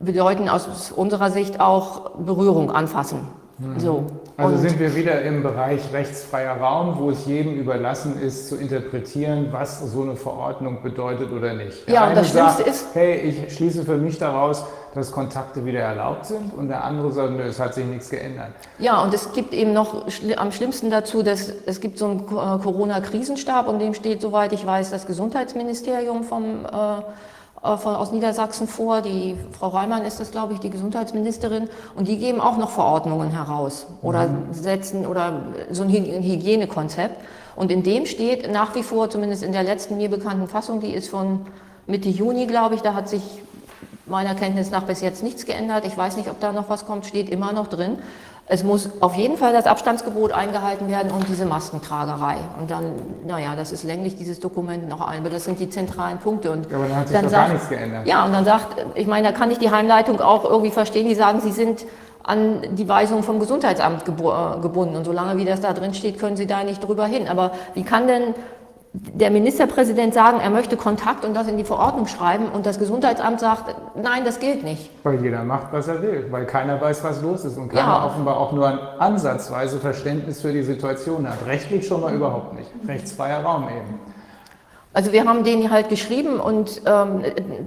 bedeuten 0.00 0.48
aus 0.48 0.90
unserer 0.90 1.30
Sicht 1.30 1.60
auch 1.60 2.12
Berührung 2.12 2.70
anfassen. 2.70 3.28
Mhm. 3.58 3.78
So. 3.78 4.06
Also 4.36 4.56
sind 4.58 4.80
wir 4.80 4.94
wieder 4.96 5.22
im 5.22 5.42
Bereich 5.42 5.80
rechtsfreier 5.92 6.56
Raum, 6.56 6.96
wo 6.98 7.10
es 7.10 7.24
jedem 7.26 7.54
überlassen 7.54 8.20
ist, 8.20 8.48
zu 8.48 8.56
interpretieren, 8.56 9.48
was 9.52 9.80
so 9.92 10.02
eine 10.02 10.16
Verordnung 10.16 10.82
bedeutet 10.82 11.30
oder 11.30 11.54
nicht. 11.54 11.86
Der 11.86 11.94
ja, 11.94 12.08
und 12.08 12.16
das 12.16 12.30
Schlimmste 12.30 12.64
sagt, 12.64 12.68
ist. 12.68 12.86
Hey, 12.94 13.16
ich 13.20 13.54
schließe 13.54 13.84
für 13.84 13.96
mich 13.96 14.18
daraus, 14.18 14.64
dass 14.94 15.12
Kontakte 15.12 15.64
wieder 15.64 15.80
erlaubt 15.80 16.26
sind 16.26 16.52
und 16.54 16.68
der 16.68 16.82
andere 16.84 17.12
sagt, 17.12 17.32
nö, 17.32 17.42
es 17.42 17.60
hat 17.60 17.74
sich 17.74 17.84
nichts 17.84 18.10
geändert. 18.10 18.50
Ja, 18.78 19.02
und 19.02 19.12
es 19.14 19.32
gibt 19.32 19.52
eben 19.52 19.72
noch 19.72 20.04
am 20.36 20.52
schlimmsten 20.52 20.90
dazu, 20.90 21.22
dass 21.22 21.52
es 21.66 21.80
gibt 21.80 21.98
so 21.98 22.06
einen 22.06 22.20
äh, 22.20 22.62
Corona-Krisenstab 22.62 23.68
und 23.68 23.78
dem 23.80 23.94
steht, 23.94 24.20
soweit 24.20 24.52
ich 24.52 24.64
weiß, 24.66 24.90
das 24.90 25.06
Gesundheitsministerium 25.06 26.24
vom 26.24 26.64
äh, 26.64 27.02
von, 27.64 27.96
aus 27.96 28.12
Niedersachsen 28.12 28.68
vor. 28.68 29.00
Die 29.00 29.36
Frau 29.58 29.68
Reimann 29.68 30.04
ist 30.04 30.20
das, 30.20 30.30
glaube 30.30 30.52
ich, 30.52 30.60
die 30.60 30.70
Gesundheitsministerin. 30.70 31.68
Und 31.96 32.08
die 32.08 32.18
geben 32.18 32.40
auch 32.40 32.58
noch 32.58 32.70
Verordnungen 32.70 33.30
heraus 33.30 33.86
oder 34.02 34.28
mhm. 34.28 34.52
setzen 34.52 35.06
oder 35.06 35.42
so 35.70 35.82
ein 35.82 35.90
Hygienekonzept. 35.90 37.16
Und 37.56 37.70
in 37.70 37.82
dem 37.82 38.06
steht 38.06 38.52
nach 38.52 38.74
wie 38.74 38.82
vor, 38.82 39.10
zumindest 39.10 39.42
in 39.42 39.52
der 39.52 39.62
letzten 39.62 39.96
mir 39.96 40.10
bekannten 40.10 40.48
Fassung, 40.48 40.80
die 40.80 40.92
ist 40.92 41.08
von 41.08 41.46
Mitte 41.86 42.08
Juni, 42.08 42.46
glaube 42.46 42.74
ich, 42.74 42.82
da 42.82 42.94
hat 42.94 43.08
sich 43.08 43.22
meiner 44.06 44.34
Kenntnis 44.34 44.70
nach 44.70 44.82
bis 44.82 45.00
jetzt 45.00 45.22
nichts 45.22 45.46
geändert. 45.46 45.86
Ich 45.86 45.96
weiß 45.96 46.16
nicht, 46.16 46.28
ob 46.28 46.40
da 46.40 46.52
noch 46.52 46.68
was 46.68 46.84
kommt, 46.84 47.06
steht 47.06 47.30
immer 47.30 47.52
noch 47.52 47.68
drin. 47.68 47.98
Es 48.46 48.62
muss 48.62 48.90
auf 49.00 49.14
jeden 49.14 49.38
Fall 49.38 49.54
das 49.54 49.66
Abstandsgebot 49.66 50.32
eingehalten 50.32 50.88
werden 50.88 51.10
und 51.10 51.26
diese 51.28 51.46
Maskentragerei. 51.46 52.36
Und 52.60 52.70
dann, 52.70 52.92
naja, 53.26 53.56
das 53.56 53.72
ist 53.72 53.84
länglich 53.84 54.16
dieses 54.16 54.38
Dokument 54.38 54.86
noch 54.86 55.00
ein, 55.00 55.20
aber 55.20 55.30
das 55.30 55.44
sind 55.44 55.58
die 55.60 55.70
zentralen 55.70 56.18
Punkte. 56.18 56.50
Und 56.50 56.70
ja, 56.70 56.76
aber 56.76 56.88
dann 56.88 56.96
hat 56.96 57.08
sich 57.08 57.16
dann 57.16 57.24
doch 57.24 57.30
sagt, 57.30 57.46
gar 57.46 57.52
nichts 57.54 57.68
geändert. 57.70 58.06
Ja, 58.06 58.24
und 58.26 58.32
dann 58.32 58.44
sagt, 58.44 58.84
ich 58.96 59.06
meine, 59.06 59.28
da 59.28 59.32
kann 59.32 59.50
ich 59.50 59.58
die 59.58 59.70
Heimleitung 59.70 60.20
auch 60.20 60.44
irgendwie 60.44 60.70
verstehen, 60.70 61.08
die 61.08 61.14
sagen, 61.14 61.40
sie 61.40 61.52
sind 61.52 61.86
an 62.22 62.62
die 62.74 62.88
Weisung 62.88 63.22
vom 63.22 63.38
Gesundheitsamt 63.38 64.02
äh, 64.08 64.60
gebunden. 64.60 64.96
Und 64.96 65.04
solange 65.04 65.38
wie 65.38 65.44
das 65.44 65.60
da 65.60 65.72
drin 65.72 65.94
steht, 65.94 66.18
können 66.18 66.36
sie 66.36 66.46
da 66.46 66.64
nicht 66.64 66.82
drüber 66.86 67.06
hin. 67.06 67.28
Aber 67.28 67.52
wie 67.74 67.82
kann 67.82 68.06
denn 68.06 68.34
der 68.96 69.32
Ministerpräsident 69.32 70.14
sagen, 70.14 70.38
er 70.40 70.50
möchte 70.50 70.76
Kontakt 70.76 71.24
und 71.24 71.34
das 71.34 71.48
in 71.48 71.58
die 71.58 71.64
Verordnung 71.64 72.06
schreiben 72.06 72.46
und 72.48 72.64
das 72.64 72.78
Gesundheitsamt 72.78 73.40
sagt, 73.40 73.74
nein, 74.00 74.24
das 74.24 74.38
gilt 74.38 74.62
nicht. 74.62 74.88
Weil 75.02 75.20
jeder 75.20 75.42
macht, 75.42 75.72
was 75.72 75.88
er 75.88 76.00
will, 76.00 76.28
weil 76.30 76.46
keiner 76.46 76.80
weiß, 76.80 77.02
was 77.02 77.20
los 77.20 77.44
ist 77.44 77.58
und 77.58 77.70
keiner 77.70 77.82
ja. 77.82 78.06
offenbar 78.06 78.38
auch 78.38 78.52
nur 78.52 78.68
ein 78.68 78.78
ansatzweise 78.98 79.80
Verständnis 79.80 80.42
für 80.42 80.52
die 80.52 80.62
Situation 80.62 81.28
hat. 81.28 81.44
Rechtlich 81.44 81.88
schon 81.88 82.02
mal 82.02 82.14
überhaupt 82.14 82.54
nicht. 82.54 82.70
Rechtsfreier 82.86 83.42
Raum 83.42 83.64
eben. 83.64 83.98
Also 84.92 85.10
wir 85.10 85.24
haben 85.24 85.42
den 85.42 85.72
halt 85.72 85.88
geschrieben 85.88 86.38
und 86.38 86.82
ähm, 86.86 87.24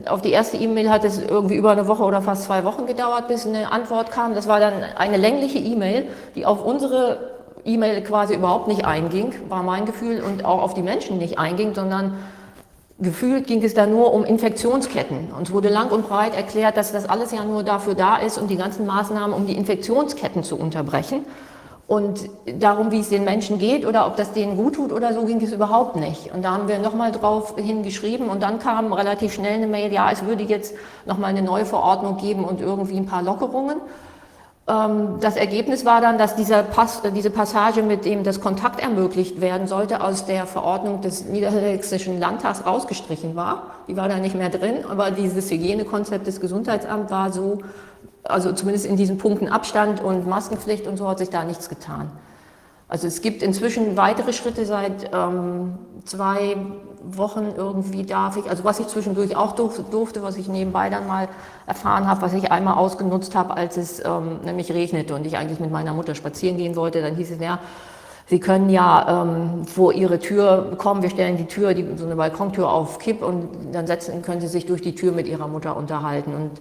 auf 0.08 0.22
die 0.22 0.32
erste 0.32 0.56
E-Mail 0.56 0.90
hat 0.90 1.04
es 1.04 1.22
irgendwie 1.22 1.58
über 1.58 1.72
eine 1.72 1.90
Woche 1.90 2.04
oder 2.04 2.22
fast 2.22 2.44
zwei 2.44 2.64
Wochen 2.64 2.86
gedauert, 2.86 3.28
bis 3.28 3.46
eine 3.46 3.70
Antwort 3.74 4.12
kam. 4.12 4.34
Das 4.34 4.48
war 4.48 4.62
dann 4.62 4.76
eine 4.96 5.18
längliche 5.18 5.60
E-Mail, 5.60 6.08
die 6.36 6.46
auf 6.46 6.64
unsere 6.64 7.37
E-Mail 7.68 8.02
quasi 8.02 8.36
überhaupt 8.36 8.68
nicht 8.68 8.86
einging, 8.86 9.34
war 9.50 9.62
mein 9.62 9.86
Gefühl, 9.86 10.22
und 10.22 10.46
auch 10.46 10.62
auf 10.62 10.74
die 10.74 10.82
Menschen 10.82 11.18
nicht 11.18 11.38
einging, 11.38 11.76
sondern 11.76 12.16
gefühlt 13.00 13.46
ging 13.46 13.64
es 13.64 13.74
da 13.74 13.86
nur 13.86 14.14
um 14.14 14.24
Infektionsketten. 14.24 15.32
Uns 15.38 15.52
wurde 15.52 15.70
lang 15.70 15.92
und 15.92 16.08
breit 16.08 16.36
erklärt, 16.36 16.78
dass 16.78 16.92
das 16.92 17.08
alles 17.08 17.32
ja 17.32 17.44
nur 17.44 17.64
dafür 17.64 17.94
da 17.94 18.18
ist, 18.18 18.38
um 18.38 18.48
die 18.48 18.56
ganzen 18.56 18.86
Maßnahmen, 18.86 19.36
um 19.36 19.46
die 19.46 19.56
Infektionsketten 19.56 20.44
zu 20.44 20.58
unterbrechen. 20.58 21.26
Und 21.88 22.30
darum, 22.60 22.92
wie 22.92 23.00
es 23.00 23.08
den 23.08 23.24
Menschen 23.24 23.60
geht 23.60 23.86
oder 23.86 24.08
ob 24.08 24.18
das 24.18 24.34
denen 24.34 24.58
gut 24.58 24.76
tut 24.76 24.92
oder 24.92 25.14
so, 25.14 25.24
ging 25.24 25.42
es 25.42 25.54
überhaupt 25.54 25.96
nicht. 25.96 26.34
Und 26.34 26.44
da 26.44 26.52
haben 26.52 26.68
wir 26.68 26.80
nochmal 26.80 27.14
drauf 27.14 27.56
hingeschrieben 27.56 28.30
und 28.30 28.44
dann 28.44 28.60
kam 28.60 28.92
relativ 28.92 29.34
schnell 29.34 29.54
eine 29.54 29.68
Mail, 29.68 29.94
ja, 29.94 30.12
es 30.12 30.26
würde 30.26 30.44
jetzt 30.44 30.74
nochmal 31.06 31.30
eine 31.30 31.42
neue 31.42 31.66
Verordnung 31.66 32.18
geben 32.18 32.44
und 32.44 32.60
irgendwie 32.60 32.98
ein 32.98 33.06
paar 33.06 33.22
Lockerungen. 33.22 33.78
Ähm, 34.68 35.20
das 35.22 35.38
Ergebnis 35.38 35.86
war 35.86 36.02
dann, 36.02 36.18
dass 36.18 36.36
Pass, 36.72 37.04
äh, 37.04 37.12
diese 37.12 37.30
Passage, 37.30 37.84
mit 37.84 38.04
dem 38.04 38.24
das 38.24 38.42
Kontakt 38.42 38.82
ermöglicht 38.82 39.40
werden 39.40 39.68
sollte, 39.68 40.02
aus 40.02 40.26
der 40.26 40.46
Verordnung 40.46 41.02
des 41.02 41.26
Niedersächsischen 41.26 42.20
Landtags 42.20 42.66
rausgestrichen 42.66 43.36
war. 43.36 43.72
Die 43.88 43.96
war 43.96 44.10
da 44.10 44.18
nicht 44.18 44.36
mehr 44.36 44.50
drin, 44.50 44.86
aber 44.90 45.12
dieses 45.12 45.50
Hygienekonzept 45.50 46.28
des 46.28 46.42
Gesundheitsamts 46.42 47.12
war 47.12 47.32
so, 47.32 47.60
also 48.24 48.52
zumindest 48.52 48.86
in 48.86 48.98
diesen 48.98 49.18
Punkten 49.18 49.48
Abstand 49.48 50.04
und 50.04 50.28
Maskenpflicht 50.28 50.86
und 50.86 50.98
so 50.98 51.08
hat 51.08 51.20
sich 51.20 51.30
da 51.30 51.46
nichts 51.46 51.70
getan. 51.70 52.12
Also 52.90 53.08
es 53.08 53.22
gibt 53.22 53.44
inzwischen 53.44 53.98
weitere 53.98 54.32
Schritte 54.32 54.66
seit 54.66 55.12
ähm, 55.14 55.78
zwei 56.06 56.56
Wochen 57.04 57.54
irgendwie 57.56 58.04
darf 58.04 58.38
ich, 58.38 58.50
also 58.50 58.64
was 58.64 58.80
ich 58.80 58.88
zwischendurch 58.88 59.36
auch 59.36 59.54
durfte, 59.54 60.24
was 60.24 60.38
ich 60.38 60.48
nebenbei 60.48 60.90
dann 60.90 61.08
mal 61.08 61.28
erfahren 61.66 62.08
habe, 62.08 62.22
was 62.22 62.34
ich 62.34 62.52
einmal 62.52 62.76
ausgenutzt 62.76 63.36
habe, 63.36 63.56
als 63.56 63.78
es 63.78 64.04
ähm, 64.04 64.40
nämlich 64.44 64.72
regnete 64.72 65.16
und 65.16 65.26
ich 65.26 65.38
eigentlich 65.38 65.60
mit 65.60 65.72
meiner 65.72 65.94
Mutter 65.94 66.16
spazieren 66.16 66.58
gehen 66.58 66.76
wollte, 66.76 67.02
dann 67.02 67.16
hieß 67.16 67.32
es, 67.32 67.40
ja, 67.40 67.60
Sie 68.30 68.42
können 68.42 68.70
ja 68.70 69.24
ähm, 69.24 69.66
vor 69.66 69.94
Ihre 69.94 70.20
Tür 70.20 70.74
kommen, 70.78 71.02
wir 71.02 71.10
stellen 71.10 71.38
die 71.38 71.46
Tür, 71.46 71.74
die, 71.74 71.88
so 71.96 72.06
eine 72.06 72.18
Balkontür 72.18 72.70
auf 72.70 73.00
Kipp 73.00 73.24
und 73.24 73.48
dann 73.72 73.88
setzen, 73.88 74.22
können 74.22 74.42
Sie 74.42 74.50
sich 74.50 74.66
durch 74.66 74.82
die 74.82 74.96
Tür 74.96 75.14
mit 75.14 75.28
Ihrer 75.28 75.48
Mutter 75.48 75.78
unterhalten. 75.78 76.34
Und 76.36 76.52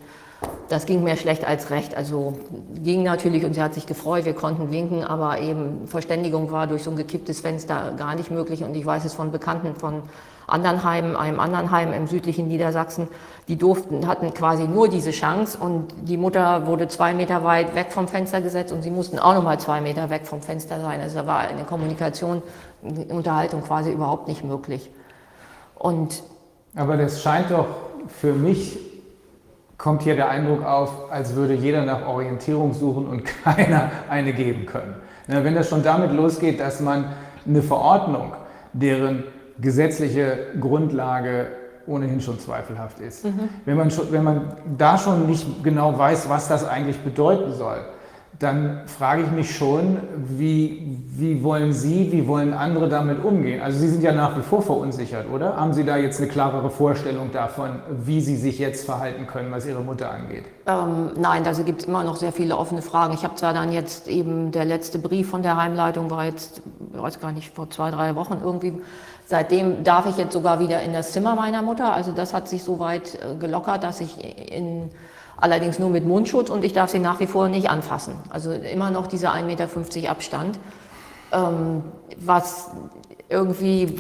das 0.69 0.86
ging 0.86 1.04
mehr 1.04 1.17
schlecht 1.17 1.47
als 1.47 1.70
recht. 1.70 1.97
Also 1.97 2.35
ging 2.74 3.02
natürlich 3.02 3.44
und 3.44 3.54
sie 3.54 3.62
hat 3.62 3.74
sich 3.74 3.86
gefreut, 3.86 4.24
wir 4.24 4.35
konnten 4.35 4.70
winken, 4.70 5.04
aber 5.04 5.40
eben 5.40 5.86
Verständigung 5.86 6.51
war 6.51 6.67
durch 6.67 6.83
so 6.83 6.90
ein 6.90 6.97
gekipptes 6.97 7.40
Fenster 7.40 7.92
gar 7.97 8.15
nicht 8.15 8.31
möglich. 8.31 8.65
Und 8.65 8.74
ich 8.74 8.85
weiß 8.85 9.04
es 9.04 9.15
von 9.15 9.31
Bekannten 9.31 9.74
von 9.76 10.02
anderen 10.47 10.85
Heimen, 10.85 11.17
einem 11.17 11.40
anderen 11.40 11.70
Heim 11.70 11.92
im 11.92 12.06
südlichen 12.06 12.49
Niedersachsen, 12.49 13.08
die 13.49 13.56
durften, 13.56 14.06
hatten 14.06 14.33
quasi 14.33 14.65
nur 14.65 14.88
diese 14.88 15.10
Chance 15.10 15.58
und 15.58 15.92
die 16.02 16.17
Mutter 16.17 16.67
wurde 16.67 16.88
zwei 16.88 17.15
Meter 17.15 17.42
weit 17.42 17.74
weg 17.74 17.88
vom 17.90 18.06
Fenster 18.06 18.40
gesetzt 18.40 18.72
und 18.72 18.83
sie 18.83 18.90
mussten 18.90 19.19
auch 19.19 19.35
nochmal 19.35 19.58
zwei 19.58 19.81
Meter 19.81 20.08
weg 20.10 20.26
vom 20.26 20.42
Fenster 20.42 20.81
sein. 20.81 21.01
Also 21.01 21.19
da 21.19 21.26
war 21.26 21.40
eine 21.40 21.65
Kommunikation, 21.65 22.42
eine 22.85 23.04
Unterhaltung 23.06 23.62
quasi 23.62 23.90
überhaupt 23.90 24.28
nicht 24.28 24.44
möglich. 24.44 24.90
Und 25.74 26.22
aber 26.76 26.97
das 26.97 27.22
scheint 27.22 27.51
doch 27.51 27.67
für 28.08 28.33
mich 28.33 28.78
kommt 29.78 30.03
hier 30.03 30.17
der 30.17 30.28
Eindruck 30.28 30.65
auf, 30.65 31.10
als 31.10 31.35
würde 31.35 31.55
jeder 31.55 31.85
nach 31.85 32.07
Orientierung 32.07 32.73
suchen 32.73 33.07
und 33.07 33.23
keiner 33.44 33.91
eine 34.09 34.33
geben 34.33 34.67
können. 34.67 34.94
Wenn 35.26 35.55
das 35.55 35.69
schon 35.69 35.83
damit 35.83 36.12
losgeht, 36.12 36.60
dass 36.60 36.81
man 36.81 37.07
eine 37.47 37.62
Verordnung, 37.62 38.33
deren 38.73 39.25
gesetzliche 39.59 40.39
Grundlage 40.60 41.49
ohnehin 41.87 42.21
schon 42.21 42.39
zweifelhaft 42.39 43.01
ist. 43.01 43.25
Mhm. 43.25 43.49
Wenn, 43.65 43.76
man 43.76 43.91
schon, 43.91 44.10
wenn 44.12 44.25
man 44.25 44.53
da 44.76 44.99
schon 44.99 45.26
nicht 45.26 45.47
genau 45.62 45.97
weiß, 45.97 46.28
was 46.28 46.49
das 46.49 46.67
eigentlich 46.67 46.99
bedeuten 46.99 47.53
soll, 47.53 47.78
dann 48.38 48.83
frage 48.86 49.22
ich 49.22 49.31
mich 49.31 49.56
schon, 49.56 49.99
wie, 50.17 50.99
wie 51.08 51.42
wollen 51.42 51.72
Sie, 51.72 52.12
wie 52.12 52.26
wollen 52.26 52.52
andere 52.52 52.88
damit 52.88 53.24
umgehen? 53.24 53.62
Also 53.62 53.78
Sie 53.78 53.88
sind 53.88 54.02
ja 54.02 54.12
nach 54.12 54.36
wie 54.36 54.42
vor 54.42 54.62
verunsichert, 54.62 55.26
oder? 55.33 55.56
Haben 55.56 55.72
Sie 55.72 55.85
da 55.85 55.97
jetzt 55.97 56.20
eine 56.20 56.28
klarere 56.28 56.69
Vorstellung 56.69 57.33
davon, 57.33 57.81
wie 58.04 58.20
Sie 58.20 58.36
sich 58.36 58.58
jetzt 58.58 58.85
verhalten 58.85 59.26
können, 59.26 59.51
was 59.52 59.65
Ihre 59.65 59.81
Mutter 59.81 60.10
angeht? 60.10 60.44
Ähm, 60.67 61.12
nein, 61.17 61.47
also 61.47 61.65
gibt 61.65 61.83
es 61.83 61.88
immer 61.88 62.04
noch 62.04 62.17
sehr 62.17 62.33
viele 62.33 62.58
offene 62.58 62.83
Fragen. 62.83 63.15
Ich 63.15 63.24
habe 63.24 63.36
zwar 63.36 63.54
dann 63.54 63.72
jetzt 63.72 64.08
eben, 64.08 64.51
der 64.52 64.65
letzte 64.67 64.99
Brief 64.99 65.31
von 65.31 65.42
der 65.42 65.56
Heimleitung 65.56 66.10
war 66.10 66.26
jetzt, 66.26 66.60
ich 66.92 67.01
weiß 67.01 67.20
gar 67.20 67.33
nicht, 67.33 67.54
vor 67.54 67.70
zwei, 67.70 67.90
drei 67.90 68.17
Wochen 68.17 68.40
irgendwie. 68.44 68.74
Seitdem 69.24 69.83
darf 69.83 70.06
ich 70.06 70.17
jetzt 70.19 70.35
sogar 70.35 70.60
wieder 70.60 70.83
in 70.83 70.92
das 70.92 71.12
Zimmer 71.12 71.35
meiner 71.35 71.62
Mutter. 71.62 71.94
Also 71.94 72.12
das 72.12 72.35
hat 72.35 72.49
sich 72.49 72.62
so 72.62 72.78
weit 72.78 73.15
äh, 73.15 73.35
gelockert, 73.36 73.83
dass 73.83 74.01
ich 74.01 74.52
in 74.52 74.90
allerdings 75.36 75.78
nur 75.78 75.90
mit 75.90 76.04
Mundschutz 76.04 76.51
und 76.51 76.65
ich 76.65 76.72
darf 76.72 76.90
sie 76.90 76.99
nach 76.99 77.20
wie 77.20 77.26
vor 77.26 77.49
nicht 77.49 77.69
anfassen. 77.70 78.15
Also 78.31 78.52
immer 78.52 78.90
noch 78.90 79.06
dieser 79.06 79.35
1,50 79.35 79.44
Meter 79.44 80.10
Abstand, 80.10 80.58
ähm, 81.33 81.83
was 82.19 82.70
irgendwie, 83.28 83.99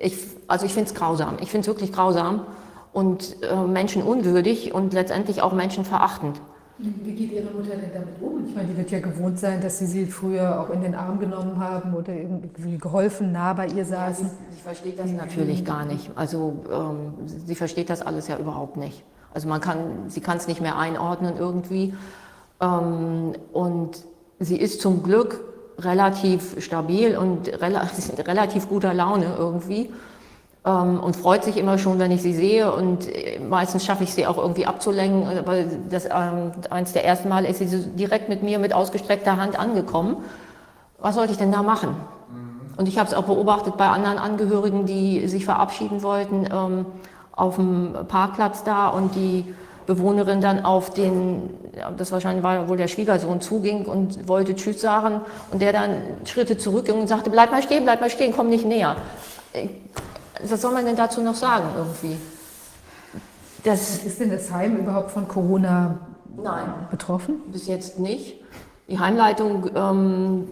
ich, 0.00 0.18
also 0.46 0.66
ich 0.66 0.74
finde 0.74 0.90
es 0.90 0.94
grausam. 0.94 1.36
Ich 1.40 1.50
finde 1.50 1.62
es 1.62 1.66
wirklich 1.66 1.92
grausam 1.92 2.46
und 2.92 3.36
äh, 3.42 3.54
menschenunwürdig 3.56 4.72
und 4.74 4.92
letztendlich 4.92 5.42
auch 5.42 5.52
menschenverachtend. 5.52 6.40
Wie 6.78 7.12
geht 7.12 7.32
Ihre 7.32 7.50
Mutter 7.50 7.76
denn 7.76 7.90
damit 7.92 8.20
um? 8.20 8.44
Ich 8.48 8.56
meine, 8.56 8.68
die 8.68 8.76
wird 8.76 8.90
ja 8.90 8.98
gewohnt 8.98 9.38
sein, 9.38 9.60
dass 9.60 9.78
Sie 9.78 9.86
sie 9.86 10.06
früher 10.06 10.60
auch 10.60 10.70
in 10.70 10.80
den 10.80 10.94
Arm 10.94 11.20
genommen 11.20 11.60
haben 11.60 11.94
oder 11.94 12.12
irgendwie 12.12 12.76
geholfen, 12.76 13.30
nah 13.30 13.52
bei 13.52 13.68
ihr 13.68 13.84
saßen. 13.84 14.26
Ja, 14.26 14.32
sie, 14.32 14.56
sie 14.56 14.62
versteht 14.62 14.98
das 14.98 15.10
natürlich 15.12 15.64
gar 15.64 15.84
nicht. 15.84 16.10
Also 16.16 16.64
ähm, 16.72 17.14
sie 17.26 17.54
versteht 17.54 17.88
das 17.88 18.02
alles 18.02 18.26
ja 18.26 18.36
überhaupt 18.36 18.76
nicht. 18.76 19.04
Also 19.34 19.48
man 19.48 19.60
kann, 19.60 20.08
sie 20.08 20.20
kann 20.20 20.36
es 20.36 20.46
nicht 20.46 20.60
mehr 20.60 20.78
einordnen 20.78 21.36
irgendwie. 21.38 21.94
Ähm, 22.60 23.32
und 23.52 23.98
sie 24.38 24.56
ist 24.56 24.80
zum 24.80 25.02
Glück 25.02 25.40
relativ 25.78 26.62
stabil 26.62 27.16
und 27.16 27.48
relativ 27.60 28.68
guter 28.68 28.94
Laune 28.94 29.34
irgendwie 29.38 29.90
ähm, 30.64 31.00
und 31.00 31.16
freut 31.16 31.44
sich 31.44 31.56
immer 31.56 31.78
schon, 31.78 31.98
wenn 31.98 32.10
ich 32.10 32.22
sie 32.22 32.34
sehe 32.34 32.72
und 32.72 33.08
äh, 33.08 33.40
meistens 33.40 33.84
schaffe 33.84 34.04
ich 34.04 34.14
sie 34.14 34.26
auch 34.26 34.38
irgendwie 34.38 34.66
abzulenken. 34.66 35.38
Aber 35.38 35.56
das, 35.90 36.06
ähm, 36.06 36.52
eins 36.70 36.92
der 36.92 37.04
ersten 37.04 37.28
Mal 37.28 37.44
ist 37.44 37.58
sie 37.58 37.66
so 37.66 37.78
direkt 37.78 38.28
mit 38.28 38.42
mir 38.42 38.58
mit 38.58 38.72
ausgestreckter 38.72 39.36
Hand 39.36 39.58
angekommen. 39.58 40.18
Was 41.00 41.16
sollte 41.16 41.32
ich 41.32 41.38
denn 41.38 41.50
da 41.50 41.62
machen? 41.62 41.90
Mhm. 41.90 42.74
Und 42.76 42.88
ich 42.88 42.98
habe 42.98 43.08
es 43.08 43.14
auch 43.14 43.24
beobachtet 43.24 43.76
bei 43.76 43.88
anderen 43.88 44.18
Angehörigen, 44.18 44.86
die 44.86 45.26
sich 45.26 45.44
verabschieden 45.44 46.02
wollten. 46.02 46.46
Auf 47.42 47.56
dem 47.56 47.92
Parkplatz 48.06 48.62
da 48.62 48.86
und 48.86 49.16
die 49.16 49.52
Bewohnerin 49.86 50.40
dann 50.40 50.64
auf 50.64 50.90
den, 50.90 51.50
das 51.96 52.12
wahrscheinlich 52.12 52.44
war 52.44 52.68
wohl 52.68 52.76
der 52.76 52.86
Schwiegersohn, 52.86 53.40
zuging 53.40 53.84
und 53.84 54.28
wollte 54.28 54.54
Tschüss 54.54 54.80
sagen 54.80 55.22
und 55.50 55.60
der 55.60 55.72
dann 55.72 56.02
Schritte 56.24 56.56
zurückging 56.56 57.00
und 57.00 57.08
sagte, 57.08 57.30
bleib 57.30 57.50
mal 57.50 57.60
stehen, 57.60 57.82
bleib 57.82 58.00
mal 58.00 58.10
stehen, 58.10 58.32
komm 58.32 58.48
nicht 58.48 58.64
näher. 58.64 58.94
Was 60.48 60.62
soll 60.62 60.72
man 60.72 60.84
denn 60.84 60.94
dazu 60.94 61.20
noch 61.20 61.34
sagen 61.34 61.66
irgendwie? 61.76 62.16
Das 63.64 64.04
ist 64.04 64.20
denn 64.20 64.30
das 64.30 64.52
Heim 64.52 64.76
überhaupt 64.76 65.10
von 65.10 65.26
Corona 65.26 65.98
Nein, 66.40 66.86
betroffen? 66.92 67.40
Bis 67.48 67.66
jetzt 67.66 67.98
nicht. 67.98 68.36
Die 68.88 69.00
Heimleitung 69.00 69.68
ähm, 69.74 70.48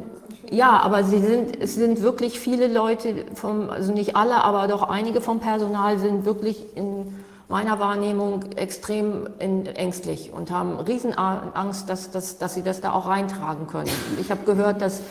ja, 0.51 0.81
aber 0.81 1.05
sie 1.05 1.19
sind, 1.19 1.61
es 1.61 1.75
sind 1.75 2.03
wirklich 2.03 2.41
viele 2.41 2.67
Leute, 2.69 3.27
vom, 3.35 3.71
also 3.71 3.93
nicht 3.93 4.17
alle, 4.17 4.43
aber 4.43 4.69
doch 4.69 4.83
einige 4.83 5.21
vom 5.21 5.41
Personal 5.41 5.99
sind 5.99 6.25
wirklich 6.25 6.77
in 6.77 7.15
meiner 7.49 7.79
Wahrnehmung 7.79 8.53
extrem 8.53 9.29
in, 9.39 9.67
ängstlich 9.67 10.33
und 10.33 10.51
haben 10.51 10.79
Riesenangst, 10.79 11.89
dass, 11.89 12.11
dass, 12.11 12.39
dass 12.39 12.55
sie 12.55 12.63
das 12.63 12.81
da 12.81 12.93
auch 12.93 13.09
reintragen 13.09 13.67
können. 13.67 13.91
Ich 14.21 14.31
habe 14.31 14.45
gehört, 14.45 14.81
dass 14.81 15.03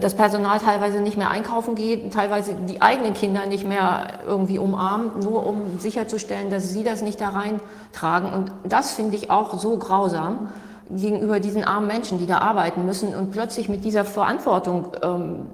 das 0.00 0.14
Personal 0.14 0.58
teilweise 0.58 1.00
nicht 1.00 1.16
mehr 1.16 1.30
einkaufen 1.30 1.74
geht, 1.74 2.12
teilweise 2.12 2.54
die 2.54 2.80
eigenen 2.80 3.14
Kinder 3.14 3.46
nicht 3.46 3.66
mehr 3.66 4.20
irgendwie 4.26 4.58
umarmt, 4.58 5.22
nur 5.22 5.46
um 5.46 5.78
sicherzustellen, 5.78 6.50
dass 6.50 6.70
sie 6.70 6.84
das 6.84 7.02
nicht 7.02 7.20
da 7.20 7.30
reintragen. 7.30 8.32
Und 8.32 8.52
das 8.64 8.92
finde 8.92 9.16
ich 9.16 9.30
auch 9.30 9.58
so 9.58 9.76
grausam 9.76 10.50
gegenüber 10.90 11.40
diesen 11.40 11.64
armen 11.64 11.86
Menschen, 11.86 12.18
die 12.18 12.26
da 12.26 12.38
arbeiten 12.38 12.86
müssen 12.86 13.14
und 13.14 13.32
plötzlich 13.32 13.68
mit 13.68 13.84
dieser 13.84 14.04
Verantwortung 14.04 14.92
ähm, 15.02 15.46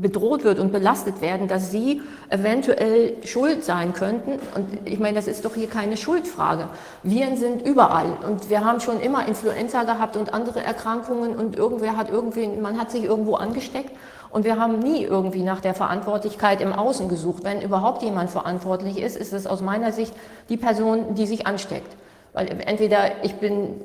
bedroht 0.00 0.44
wird 0.44 0.58
und 0.58 0.72
belastet 0.72 1.20
werden, 1.20 1.48
dass 1.48 1.70
sie 1.70 2.02
eventuell 2.28 3.14
schuld 3.24 3.64
sein 3.64 3.92
könnten. 3.92 4.32
Und 4.54 4.66
ich 4.84 4.98
meine, 4.98 5.16
das 5.16 5.26
ist 5.26 5.44
doch 5.44 5.54
hier 5.54 5.68
keine 5.68 5.96
Schuldfrage. 5.96 6.68
Viren 7.02 7.36
sind 7.36 7.66
überall 7.66 8.16
und 8.26 8.50
wir 8.50 8.64
haben 8.64 8.80
schon 8.80 9.00
immer 9.00 9.26
Influenza 9.26 9.84
gehabt 9.84 10.16
und 10.16 10.32
andere 10.32 10.62
Erkrankungen 10.62 11.34
und 11.34 11.56
irgendwer 11.56 11.96
hat 11.96 12.10
irgendwie, 12.10 12.46
man 12.48 12.78
hat 12.78 12.90
sich 12.90 13.04
irgendwo 13.04 13.34
angesteckt. 13.34 13.90
Und 14.30 14.44
wir 14.44 14.58
haben 14.58 14.80
nie 14.80 15.02
irgendwie 15.02 15.42
nach 15.42 15.60
der 15.60 15.72
Verantwortlichkeit 15.72 16.60
im 16.60 16.72
Außen 16.72 17.08
gesucht. 17.08 17.44
Wenn 17.44 17.62
überhaupt 17.62 18.02
jemand 18.02 18.28
verantwortlich 18.28 18.98
ist, 18.98 19.16
ist 19.16 19.32
es 19.32 19.46
aus 19.46 19.62
meiner 19.62 19.92
Sicht 19.92 20.12
die 20.48 20.56
Person, 20.56 21.14
die 21.14 21.26
sich 21.26 21.46
ansteckt. 21.46 21.96
Weil 22.36 22.48
entweder 22.66 22.98
ich 23.22 23.36
bin, 23.36 23.80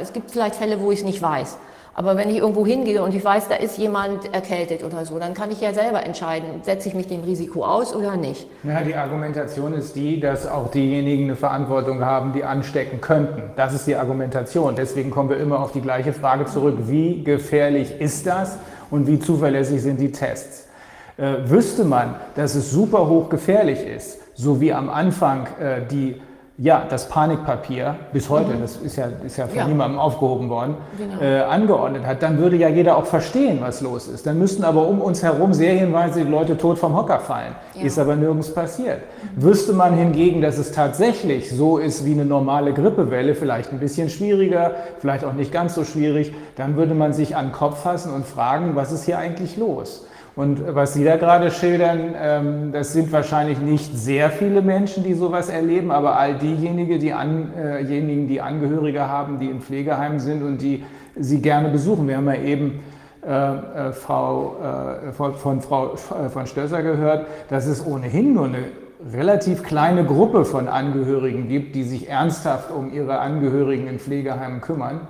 es 0.00 0.12
gibt 0.12 0.30
vielleicht 0.30 0.54
Fälle, 0.54 0.80
wo 0.80 0.92
ich 0.92 1.00
es 1.00 1.04
nicht 1.04 1.20
weiß. 1.20 1.58
Aber 1.94 2.16
wenn 2.16 2.30
ich 2.30 2.36
irgendwo 2.36 2.64
hingehe 2.64 3.02
und 3.02 3.12
ich 3.12 3.24
weiß, 3.24 3.48
da 3.48 3.56
ist 3.56 3.76
jemand 3.76 4.32
erkältet 4.32 4.84
oder 4.84 5.04
so, 5.04 5.18
dann 5.18 5.34
kann 5.34 5.50
ich 5.50 5.60
ja 5.60 5.74
selber 5.74 6.04
entscheiden, 6.04 6.62
setze 6.62 6.88
ich 6.88 6.94
mich 6.94 7.08
dem 7.08 7.22
Risiko 7.22 7.64
aus 7.64 7.92
oder 7.92 8.16
nicht. 8.16 8.46
Ja, 8.62 8.82
die 8.82 8.94
Argumentation 8.94 9.74
ist 9.74 9.96
die, 9.96 10.20
dass 10.20 10.46
auch 10.46 10.70
diejenigen 10.70 11.24
eine 11.24 11.34
Verantwortung 11.34 12.04
haben, 12.04 12.32
die 12.34 12.44
anstecken 12.44 13.00
könnten. 13.00 13.42
Das 13.56 13.74
ist 13.74 13.88
die 13.88 13.96
Argumentation. 13.96 14.76
Deswegen 14.76 15.10
kommen 15.10 15.30
wir 15.30 15.38
immer 15.38 15.58
auf 15.58 15.72
die 15.72 15.80
gleiche 15.80 16.12
Frage 16.12 16.44
zurück. 16.44 16.76
Wie 16.86 17.24
gefährlich 17.24 18.00
ist 18.00 18.28
das 18.28 18.58
und 18.92 19.08
wie 19.08 19.18
zuverlässig 19.18 19.82
sind 19.82 20.00
die 20.00 20.12
Tests? 20.12 20.68
Äh, 21.16 21.50
wüsste 21.50 21.82
man, 21.82 22.14
dass 22.36 22.54
es 22.54 22.70
super 22.70 23.08
hoch 23.08 23.28
gefährlich 23.28 23.84
ist, 23.84 24.20
so 24.36 24.60
wie 24.60 24.72
am 24.72 24.88
Anfang 24.88 25.48
äh, 25.60 25.80
die 25.90 26.14
ja, 26.62 26.84
das 26.90 27.08
Panikpapier 27.08 27.96
bis 28.12 28.28
heute, 28.28 28.50
mhm. 28.50 28.60
das 28.60 28.76
ist 28.76 28.96
ja, 28.96 29.08
ist 29.24 29.38
ja 29.38 29.46
von 29.46 29.56
ja. 29.56 29.66
niemandem 29.66 29.98
aufgehoben 29.98 30.50
worden, 30.50 30.74
genau. 30.98 31.18
äh, 31.22 31.40
angeordnet 31.40 32.04
hat, 32.04 32.22
dann 32.22 32.36
würde 32.36 32.56
ja 32.56 32.68
jeder 32.68 32.98
auch 32.98 33.06
verstehen, 33.06 33.60
was 33.62 33.80
los 33.80 34.08
ist. 34.08 34.26
Dann 34.26 34.38
müssten 34.38 34.62
aber 34.62 34.86
um 34.86 35.00
uns 35.00 35.22
herum 35.22 35.54
serienweise 35.54 36.22
die 36.22 36.30
Leute 36.30 36.58
tot 36.58 36.78
vom 36.78 36.94
Hocker 36.94 37.18
fallen. 37.18 37.54
Ja. 37.74 37.84
Ist 37.84 37.98
aber 37.98 38.14
nirgends 38.14 38.52
passiert. 38.52 39.00
Mhm. 39.36 39.42
Wüsste 39.42 39.72
man 39.72 39.94
hingegen, 39.94 40.42
dass 40.42 40.58
es 40.58 40.72
tatsächlich 40.72 41.50
so 41.50 41.78
ist 41.78 42.04
wie 42.04 42.12
eine 42.12 42.26
normale 42.26 42.74
Grippewelle, 42.74 43.34
vielleicht 43.34 43.72
ein 43.72 43.78
bisschen 43.78 44.10
schwieriger, 44.10 44.72
vielleicht 44.98 45.24
auch 45.24 45.32
nicht 45.32 45.52
ganz 45.52 45.74
so 45.74 45.84
schwierig, 45.84 46.34
dann 46.56 46.76
würde 46.76 46.92
man 46.92 47.14
sich 47.14 47.36
an 47.36 47.46
den 47.46 47.52
Kopf 47.52 47.82
fassen 47.82 48.12
und 48.12 48.26
fragen, 48.26 48.76
was 48.76 48.92
ist 48.92 49.06
hier 49.06 49.16
eigentlich 49.16 49.56
los? 49.56 50.04
Und 50.40 50.74
was 50.74 50.94
Sie 50.94 51.04
da 51.04 51.18
gerade 51.18 51.50
schildern, 51.50 52.14
ähm, 52.18 52.72
das 52.72 52.94
sind 52.94 53.12
wahrscheinlich 53.12 53.60
nicht 53.60 53.94
sehr 53.94 54.30
viele 54.30 54.62
Menschen, 54.62 55.04
die 55.04 55.12
sowas 55.12 55.50
erleben, 55.50 55.90
aber 55.90 56.18
all 56.18 56.32
diejenigen, 56.38 56.98
die, 56.98 57.12
an, 57.12 57.52
äh, 57.52 57.84
diejenigen, 57.84 58.26
die 58.26 58.40
Angehörige 58.40 59.06
haben, 59.06 59.38
die 59.38 59.50
in 59.50 59.60
Pflegeheimen 59.60 60.18
sind 60.18 60.42
und 60.42 60.62
die 60.62 60.82
Sie 61.14 61.42
gerne 61.42 61.68
besuchen. 61.68 62.08
Wir 62.08 62.16
haben 62.16 62.26
ja 62.28 62.36
eben 62.36 62.80
äh, 63.22 63.28
äh 63.28 63.92
Frau, 63.92 64.56
äh, 64.62 65.12
von, 65.12 65.34
von, 65.34 65.60
Frau 65.60 65.92
äh, 65.92 66.30
von 66.30 66.46
Stösser 66.46 66.82
gehört, 66.82 67.26
dass 67.50 67.66
es 67.66 67.84
ohnehin 67.84 68.32
nur 68.32 68.46
eine 68.46 68.64
relativ 69.12 69.62
kleine 69.62 70.04
Gruppe 70.04 70.46
von 70.46 70.68
Angehörigen 70.68 71.48
gibt, 71.48 71.74
die 71.74 71.82
sich 71.82 72.08
ernsthaft 72.08 72.70
um 72.70 72.90
ihre 72.94 73.18
Angehörigen 73.18 73.88
in 73.88 73.98
Pflegeheimen 73.98 74.62
kümmern. 74.62 75.02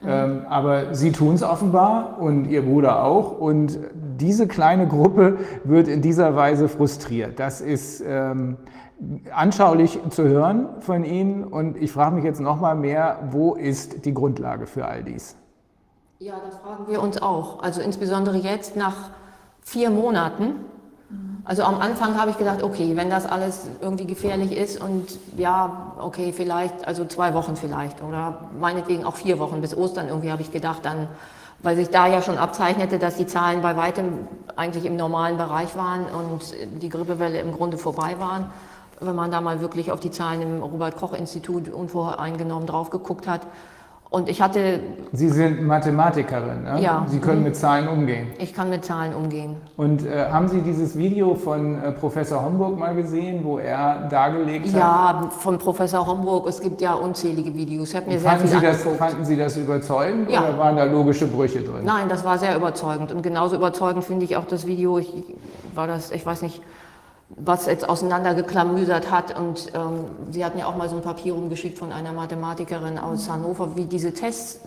Mhm. 0.00 0.08
Ähm, 0.08 0.40
aber 0.48 0.94
sie 0.94 1.10
tun 1.10 1.34
es 1.34 1.42
offenbar 1.42 2.18
und 2.20 2.46
ihr 2.46 2.62
Bruder 2.62 3.02
auch. 3.02 3.38
Und 3.38 3.78
diese 4.20 4.46
kleine 4.46 4.86
Gruppe 4.86 5.38
wird 5.64 5.88
in 5.88 6.02
dieser 6.02 6.36
Weise 6.36 6.68
frustriert. 6.68 7.38
Das 7.38 7.60
ist 7.60 8.02
ähm, 8.06 8.56
anschaulich 9.32 9.98
zu 10.10 10.24
hören 10.24 10.68
von 10.80 11.04
Ihnen. 11.04 11.44
Und 11.44 11.76
ich 11.76 11.92
frage 11.92 12.14
mich 12.16 12.24
jetzt 12.24 12.40
noch 12.40 12.60
mal 12.60 12.74
mehr, 12.74 13.18
wo 13.30 13.54
ist 13.54 14.04
die 14.04 14.14
Grundlage 14.14 14.66
für 14.66 14.86
all 14.86 15.02
dies? 15.02 15.36
Ja, 16.18 16.34
das 16.44 16.56
fragen 16.56 16.84
wir 16.88 17.02
uns 17.02 17.20
auch. 17.20 17.62
Also 17.62 17.80
insbesondere 17.80 18.38
jetzt 18.38 18.76
nach 18.76 19.10
vier 19.62 19.90
Monaten 19.90 20.54
also 21.44 21.62
am 21.62 21.80
Anfang 21.80 22.18
habe 22.18 22.32
ich 22.32 22.38
gedacht, 22.38 22.64
okay, 22.64 22.96
wenn 22.96 23.08
das 23.08 23.24
alles 23.24 23.68
irgendwie 23.80 24.06
gefährlich 24.06 24.56
ist 24.56 24.80
und 24.80 25.06
ja, 25.36 25.92
okay, 26.00 26.32
vielleicht, 26.32 26.86
also 26.88 27.04
zwei 27.04 27.34
Wochen 27.34 27.54
vielleicht 27.54 28.02
oder 28.02 28.48
meinetwegen 28.58 29.04
auch 29.04 29.14
vier 29.14 29.38
Wochen 29.38 29.60
bis 29.60 29.76
Ostern 29.76 30.08
irgendwie 30.08 30.32
habe 30.32 30.42
ich 30.42 30.50
gedacht, 30.50 30.80
dann, 30.84 31.06
weil 31.60 31.76
sich 31.76 31.90
da 31.90 32.06
ja 32.06 32.22
schon 32.22 32.38
abzeichnete, 32.38 32.98
dass 32.98 33.16
die 33.16 33.26
Zahlen 33.26 33.62
bei 33.62 33.76
weitem 33.76 34.28
eigentlich 34.56 34.84
im 34.84 34.96
normalen 34.96 35.36
Bereich 35.36 35.76
waren 35.76 36.06
und 36.06 36.54
die 36.82 36.88
Grippewelle 36.88 37.40
im 37.40 37.52
Grunde 37.52 37.78
vorbei 37.78 38.16
waren, 38.18 38.50
wenn 39.00 39.14
man 39.14 39.30
da 39.30 39.40
mal 39.40 39.60
wirklich 39.60 39.90
auf 39.90 40.00
die 40.00 40.10
Zahlen 40.10 40.42
im 40.42 40.62
Robert-Koch-Institut 40.62 41.68
unvoreingenommen 41.68 42.66
drauf 42.66 42.90
geguckt 42.90 43.26
hat. 43.26 43.42
Und 44.08 44.28
ich 44.28 44.40
hatte. 44.40 44.80
Sie 45.12 45.28
sind 45.28 45.66
Mathematikerin, 45.66 46.62
ne? 46.62 46.80
Ja. 46.80 47.04
Sie 47.08 47.18
können 47.18 47.38
Mhm. 47.40 47.44
mit 47.44 47.56
Zahlen 47.56 47.88
umgehen. 47.88 48.28
Ich 48.38 48.54
kann 48.54 48.70
mit 48.70 48.84
Zahlen 48.84 49.12
umgehen. 49.14 49.56
Und 49.76 50.06
äh, 50.06 50.30
haben 50.30 50.46
Sie 50.48 50.60
dieses 50.62 50.96
Video 50.96 51.34
von 51.34 51.82
äh, 51.82 51.90
Professor 51.92 52.40
Homburg 52.42 52.78
mal 52.78 52.94
gesehen, 52.94 53.40
wo 53.42 53.58
er 53.58 54.06
dargelegt 54.08 54.68
hat? 54.68 54.74
Ja, 54.74 55.30
von 55.38 55.58
Professor 55.58 56.06
Homburg. 56.06 56.46
Es 56.48 56.60
gibt 56.60 56.80
ja 56.80 56.94
unzählige 56.94 57.52
Videos. 57.54 57.90
Ich 57.90 57.96
habe 57.96 58.06
mir 58.06 58.20
sehr 58.20 58.30
Fanden 58.30 58.48
viel 58.48 58.60
Sie, 58.60 58.64
das, 58.66 58.82
fanden 58.96 59.24
Sie 59.24 59.36
das 59.36 59.56
überzeugend 59.56 60.30
Ja. 60.30 60.40
oder 60.48 60.56
waren 60.58 60.76
da 60.76 60.84
logische 60.84 61.26
Brüche 61.26 61.62
drin? 61.62 61.84
Nein, 61.84 62.08
das 62.08 62.24
war 62.24 62.38
sehr 62.38 62.54
überzeugend. 62.56 63.10
Und 63.12 63.22
genauso 63.22 63.56
überzeugend 63.56 64.04
finde 64.04 64.24
ich 64.24 64.36
auch 64.36 64.46
das 64.46 64.66
Video. 64.66 64.98
Ich 64.98 65.12
war 65.74 65.88
das, 65.88 66.12
ich 66.12 66.24
weiß 66.24 66.42
nicht, 66.42 66.62
was 67.28 67.66
jetzt 67.66 67.88
auseinandergeklamüsert 67.88 69.10
hat. 69.10 69.38
Und 69.38 69.72
ähm, 69.74 70.04
Sie 70.30 70.44
hatten 70.44 70.58
ja 70.58 70.66
auch 70.66 70.76
mal 70.76 70.88
so 70.88 70.96
ein 70.96 71.02
Papier 71.02 71.34
rumgeschickt 71.34 71.78
von 71.78 71.92
einer 71.92 72.12
Mathematikerin 72.12 72.98
aus 72.98 73.28
Hannover, 73.28 73.76
wie 73.76 73.84
diese 73.84 74.12
Tests, 74.12 74.60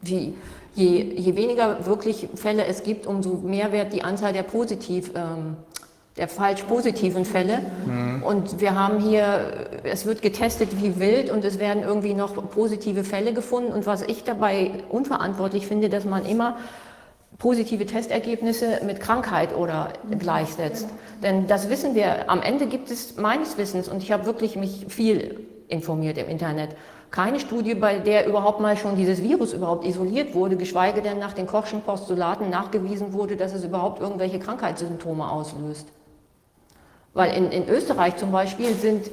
wie 0.00 0.34
je, 0.74 1.02
je 1.02 1.36
weniger 1.36 1.86
wirklich 1.86 2.28
Fälle 2.34 2.66
es 2.66 2.82
gibt, 2.82 3.06
umso 3.06 3.34
mehr 3.34 3.72
wird 3.72 3.92
die 3.92 4.04
Anzahl 4.04 4.32
der 4.32 4.42
positiv, 4.42 5.10
ähm, 5.14 5.56
der 6.16 6.28
falsch 6.28 6.62
positiven 6.62 7.24
Fälle. 7.24 7.58
Und 8.24 8.60
wir 8.60 8.78
haben 8.78 9.00
hier, 9.00 9.80
es 9.82 10.06
wird 10.06 10.22
getestet 10.22 10.80
wie 10.80 11.00
wild 11.00 11.28
und 11.28 11.44
es 11.44 11.58
werden 11.58 11.82
irgendwie 11.82 12.14
noch 12.14 12.34
positive 12.50 13.02
Fälle 13.02 13.34
gefunden. 13.34 13.72
Und 13.72 13.86
was 13.86 14.02
ich 14.02 14.22
dabei 14.22 14.70
unverantwortlich 14.90 15.66
finde, 15.66 15.88
dass 15.88 16.04
man 16.04 16.24
immer 16.24 16.56
positive 17.44 17.84
Testergebnisse 17.84 18.80
mit 18.86 19.00
Krankheit 19.00 19.54
oder 19.54 19.90
gleichsetzt. 20.18 20.88
Denn 21.22 21.46
das 21.46 21.68
wissen 21.68 21.94
wir, 21.94 22.30
am 22.30 22.40
Ende 22.40 22.66
gibt 22.66 22.90
es 22.90 23.18
meines 23.18 23.58
Wissens, 23.58 23.86
und 23.86 24.02
ich 24.02 24.12
habe 24.12 24.24
wirklich 24.24 24.56
mich 24.56 24.86
viel 24.88 25.46
informiert 25.68 26.16
im 26.16 26.30
Internet, 26.30 26.70
keine 27.10 27.38
Studie, 27.38 27.74
bei 27.74 27.98
der 27.98 28.26
überhaupt 28.26 28.60
mal 28.60 28.78
schon 28.78 28.96
dieses 28.96 29.22
Virus 29.22 29.52
überhaupt 29.52 29.84
isoliert 29.84 30.34
wurde, 30.34 30.56
geschweige 30.56 31.02
denn 31.02 31.18
nach 31.18 31.34
den 31.34 31.46
Kochschen 31.46 31.82
Postulaten 31.82 32.48
nachgewiesen 32.48 33.12
wurde, 33.12 33.36
dass 33.36 33.52
es 33.52 33.62
überhaupt 33.62 34.00
irgendwelche 34.00 34.38
Krankheitssymptome 34.38 35.30
auslöst. 35.30 35.86
Weil 37.12 37.36
in, 37.36 37.50
in 37.50 37.68
Österreich 37.68 38.16
zum 38.16 38.32
Beispiel 38.32 38.72
sind 38.72 39.10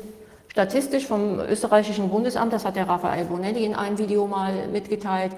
statistisch 0.47 1.05
vom 1.05 1.37
österreichischen 1.41 2.09
Bundesamt, 2.09 2.53
das 2.53 2.63
hat 2.63 2.77
der 2.77 2.87
Raphael 2.87 3.25
Bonelli 3.25 3.65
in 3.65 3.75
einem 3.75 3.97
Video 3.97 4.25
mal 4.25 4.69
mitgeteilt, 4.71 5.33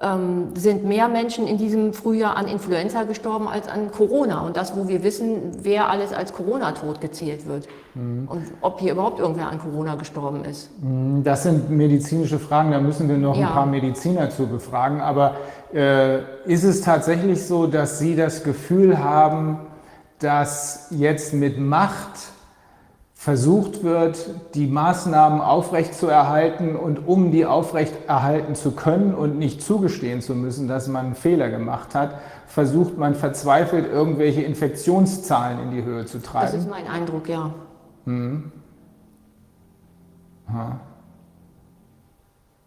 ähm, 0.00 0.48
sind 0.54 0.84
mehr 0.84 1.08
Menschen 1.08 1.46
in 1.48 1.58
diesem 1.58 1.92
Frühjahr 1.92 2.36
an 2.36 2.46
Influenza 2.46 3.02
gestorben 3.02 3.48
als 3.48 3.66
an 3.68 3.90
Corona. 3.90 4.42
Und 4.46 4.56
das, 4.56 4.76
wo 4.76 4.86
wir 4.86 5.02
wissen, 5.02 5.52
wer 5.62 5.90
alles 5.90 6.12
als 6.12 6.32
Corona-tot 6.32 7.00
gezählt 7.00 7.46
wird. 7.46 7.66
Und 7.94 8.42
ob 8.60 8.78
hier 8.78 8.92
überhaupt 8.92 9.18
irgendwer 9.18 9.48
an 9.48 9.58
Corona 9.58 9.96
gestorben 9.96 10.44
ist. 10.44 10.70
Das 11.24 11.42
sind 11.42 11.68
medizinische 11.68 12.38
Fragen, 12.38 12.70
da 12.70 12.78
müssen 12.80 13.08
wir 13.08 13.16
noch 13.16 13.36
Ja. 13.36 13.48
ein 13.48 13.52
paar 13.52 13.66
Mediziner 13.66 14.30
zu 14.30 14.46
befragen. 14.46 15.00
Aber 15.00 15.34
äh, 15.74 16.18
ist 16.44 16.62
es 16.62 16.80
tatsächlich 16.82 17.44
so, 17.44 17.66
dass 17.66 17.98
Sie 17.98 18.14
das 18.14 18.44
Gefühl 18.44 19.02
haben, 19.02 19.58
dass 20.20 20.86
jetzt 20.90 21.34
mit 21.34 21.58
Macht 21.58 22.10
versucht 23.20 23.82
wird, 23.82 24.30
die 24.54 24.68
Maßnahmen 24.68 25.40
aufrechtzuerhalten 25.40 26.76
und 26.76 27.08
um 27.08 27.32
die 27.32 27.46
aufrechterhalten 27.46 28.54
zu 28.54 28.70
können 28.70 29.12
und 29.12 29.40
nicht 29.40 29.60
zugestehen 29.60 30.20
zu 30.20 30.36
müssen, 30.36 30.68
dass 30.68 30.86
man 30.86 31.06
einen 31.06 31.14
Fehler 31.16 31.50
gemacht 31.50 31.96
hat, 31.96 32.20
versucht 32.46 32.96
man 32.96 33.16
verzweifelt 33.16 33.90
irgendwelche 33.90 34.42
Infektionszahlen 34.42 35.58
in 35.64 35.70
die 35.72 35.82
Höhe 35.82 36.06
zu 36.06 36.18
Das 36.18 36.26
treiben? 36.28 36.58
ist 36.58 36.70
mein 36.70 36.86
Eindruck, 36.86 37.28
ja. 37.28 37.52
Aha. 40.46 40.80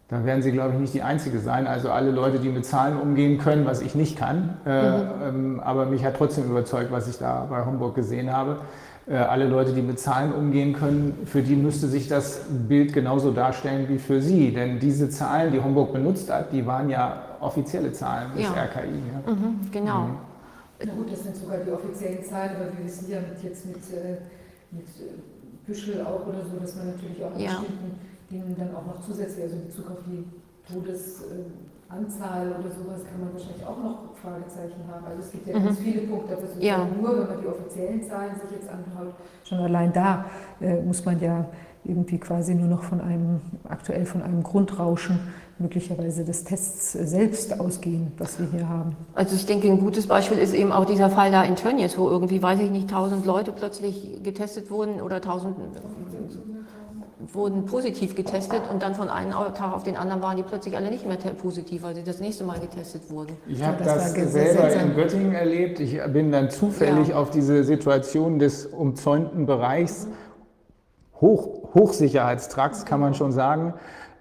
Da 0.08 0.26
werden 0.26 0.42
Sie, 0.42 0.52
glaube 0.52 0.74
ich, 0.74 0.78
nicht 0.78 0.92
die 0.92 1.02
Einzige 1.02 1.38
sein. 1.38 1.66
Also 1.66 1.90
alle 1.90 2.10
Leute, 2.10 2.38
die 2.38 2.50
mit 2.50 2.66
Zahlen 2.66 3.00
umgehen 3.00 3.38
können, 3.38 3.64
was 3.64 3.80
ich 3.80 3.94
nicht 3.94 4.18
kann. 4.18 4.58
Äh, 4.66 5.28
ähm, 5.28 5.60
aber 5.64 5.86
mich 5.86 6.04
hat 6.04 6.18
trotzdem 6.18 6.44
überzeugt, 6.50 6.92
was 6.92 7.08
ich 7.08 7.16
da 7.16 7.46
bei 7.48 7.64
Homburg 7.64 7.94
gesehen 7.94 8.30
habe. 8.30 8.58
Äh, 9.08 9.16
alle 9.16 9.48
Leute, 9.48 9.72
die 9.72 9.82
mit 9.82 9.98
Zahlen 9.98 10.32
umgehen 10.32 10.72
können, 10.74 11.26
für 11.26 11.42
die 11.42 11.56
müsste 11.56 11.88
sich 11.88 12.06
das 12.06 12.40
Bild 12.68 12.92
genauso 12.92 13.32
darstellen 13.32 13.88
wie 13.88 13.98
für 13.98 14.20
Sie. 14.22 14.52
Denn 14.52 14.78
diese 14.78 15.10
Zahlen, 15.10 15.52
die 15.52 15.60
Homburg 15.60 15.92
benutzt 15.92 16.30
hat, 16.32 16.52
die 16.52 16.64
waren 16.64 16.88
ja 16.88 17.20
offizielle 17.40 17.92
Zahlen 17.92 18.30
des 18.36 18.42
Ja. 18.44 18.52
RKI. 18.52 18.80
Ja. 19.26 19.32
Mhm, 19.32 19.60
genau. 19.72 20.06
Na 20.84 20.92
gut, 20.94 21.10
das 21.12 21.24
sind 21.24 21.34
sogar 21.36 21.58
die 21.58 21.70
offiziellen 21.72 22.24
Zahlen, 22.24 22.52
aber 22.56 22.66
wir 22.78 22.84
wissen 22.86 23.10
ja 23.10 23.18
mit, 23.20 23.42
jetzt 23.42 23.66
mit, 23.66 23.76
äh, 23.92 24.18
mit 24.70 24.86
äh, 24.86 25.14
Büschel 25.66 26.00
auch 26.02 26.24
oder 26.26 26.44
so, 26.44 26.58
dass 26.60 26.76
man 26.76 26.86
natürlich 26.92 27.24
auch 27.24 27.34
an 27.34 27.40
Ja. 27.40 27.50
bestimmten 27.58 27.98
Dingen 28.30 28.54
dann 28.56 28.74
auch 28.74 28.86
noch 28.86 29.00
zusätzlich, 29.04 29.42
also 29.44 29.56
in 29.56 29.66
Bezug 29.66 29.90
auf 29.90 29.98
die 30.06 30.24
Todesanzahl 31.92 32.48
oder 32.48 32.70
sowas, 32.70 33.00
kann 33.10 33.20
man 33.20 33.32
wahrscheinlich 33.34 33.64
auch 33.66 33.78
noch 33.82 33.98
Fragezeichen 34.22 34.80
haben. 34.90 35.04
Also 35.04 35.20
es 35.22 35.30
gibt 35.32 35.46
ja 35.46 35.58
Mhm. 35.58 35.64
ganz 35.64 35.78
viele 35.78 36.00
Punkte, 36.02 36.32
aber 36.32 36.42
sozusagen 36.46 36.64
Ja. 36.66 36.86
nur, 37.00 37.18
wenn 37.18 37.28
man 37.28 37.40
die 37.42 37.46
offiziellen 37.48 38.02
Zahlen 38.02 38.34
sich 38.40 38.50
jetzt 38.58 38.68
anschaut, 38.68 39.14
schon 39.44 39.58
allein 39.58 39.92
da 39.92 40.24
äh, 40.60 40.80
muss 40.82 41.04
man 41.04 41.20
ja 41.20 41.44
irgendwie 41.84 42.18
quasi 42.18 42.54
nur 42.54 42.68
noch 42.68 42.82
von 42.84 43.00
einem, 43.00 43.40
aktuell 43.68 44.06
von 44.06 44.22
einem 44.22 44.42
Grundrauschen 44.44 45.18
möglicherweise 45.58 46.24
des 46.24 46.44
Tests 46.44 46.92
selbst 46.92 47.58
ausgehen, 47.60 48.12
was 48.18 48.38
wir 48.38 48.46
hier 48.46 48.68
haben. 48.68 48.96
Also 49.14 49.34
ich 49.34 49.46
denke, 49.46 49.68
ein 49.68 49.80
gutes 49.80 50.06
Beispiel 50.06 50.38
ist 50.38 50.54
eben 50.54 50.70
auch 50.72 50.84
dieser 50.84 51.10
Fall 51.10 51.30
da 51.32 51.42
in 51.42 51.56
Tönnies, 51.56 51.98
wo 51.98 52.08
irgendwie, 52.08 52.40
weiß 52.42 52.60
ich 52.60 52.70
nicht, 52.70 52.90
tausend 52.90 53.26
Leute 53.26 53.52
plötzlich 53.52 54.22
getestet 54.22 54.70
wurden 54.70 55.00
oder 55.00 55.20
tausend 55.20 55.56
wurden 57.32 57.64
positiv 57.66 58.14
getestet 58.14 58.62
und 58.70 58.82
dann 58.82 58.94
von 58.94 59.08
einem 59.08 59.32
Tag 59.32 59.72
auf 59.74 59.82
den 59.82 59.96
anderen 59.96 60.22
waren 60.22 60.36
die 60.36 60.42
plötzlich 60.42 60.76
alle 60.76 60.90
nicht 60.90 61.06
mehr 61.06 61.16
positiv, 61.16 61.82
weil 61.82 61.94
sie 61.94 62.02
das 62.02 62.20
nächste 62.20 62.44
Mal 62.44 62.58
getestet 62.60 63.10
wurden. 63.10 63.36
Ich 63.46 63.62
habe 63.62 63.78
das 63.78 63.86
war 63.88 63.94
das 63.96 64.12
sehr 64.12 64.28
selber 64.28 64.72
in 64.72 64.94
Göttingen 64.94 65.34
erlebt. 65.34 65.80
Ich 65.80 66.00
bin 66.12 66.32
dann 66.32 66.50
zufällig 66.50 67.08
Ja. 67.08 67.16
auf 67.16 67.30
diese 67.30 67.64
Situation 67.64 68.38
des 68.38 68.66
umzäunten 68.66 69.46
Bereichs, 69.46 70.08
Hoch, 71.20 71.74
Hochsicherheitstrakts 71.74 72.84
kann 72.84 72.98
man 73.00 73.14
schon 73.14 73.32
sagen, 73.32 73.74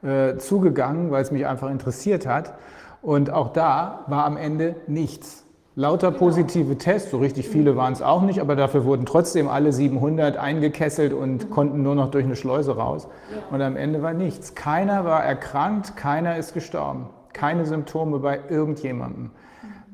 äh, 0.03 0.37
zugegangen, 0.37 1.11
weil 1.11 1.23
es 1.23 1.31
mich 1.31 1.45
einfach 1.47 1.69
interessiert 1.69 2.27
hat. 2.27 2.53
Und 3.01 3.31
auch 3.31 3.53
da 3.53 4.05
war 4.07 4.25
am 4.25 4.37
Ende 4.37 4.75
nichts. 4.87 5.40
Lauter 5.75 6.11
positive 6.11 6.77
Tests, 6.77 7.11
so 7.11 7.19
richtig 7.19 7.47
viele 7.47 7.77
waren 7.77 7.93
es 7.93 8.01
auch 8.01 8.23
nicht, 8.23 8.41
aber 8.41 8.57
dafür 8.57 8.83
wurden 8.83 9.05
trotzdem 9.05 9.47
alle 9.47 9.71
700 9.71 10.35
eingekesselt 10.35 11.13
und 11.13 11.49
konnten 11.49 11.81
nur 11.81 11.95
noch 11.95 12.11
durch 12.11 12.25
eine 12.25 12.35
Schleuse 12.35 12.75
raus. 12.75 13.07
Und 13.51 13.61
am 13.61 13.77
Ende 13.77 14.01
war 14.01 14.13
nichts. 14.13 14.53
Keiner 14.53 15.05
war 15.05 15.23
erkrankt, 15.23 15.95
keiner 15.95 16.35
ist 16.35 16.53
gestorben. 16.53 17.07
Keine 17.31 17.65
Symptome 17.65 18.19
bei 18.19 18.41
irgendjemandem. 18.49 19.31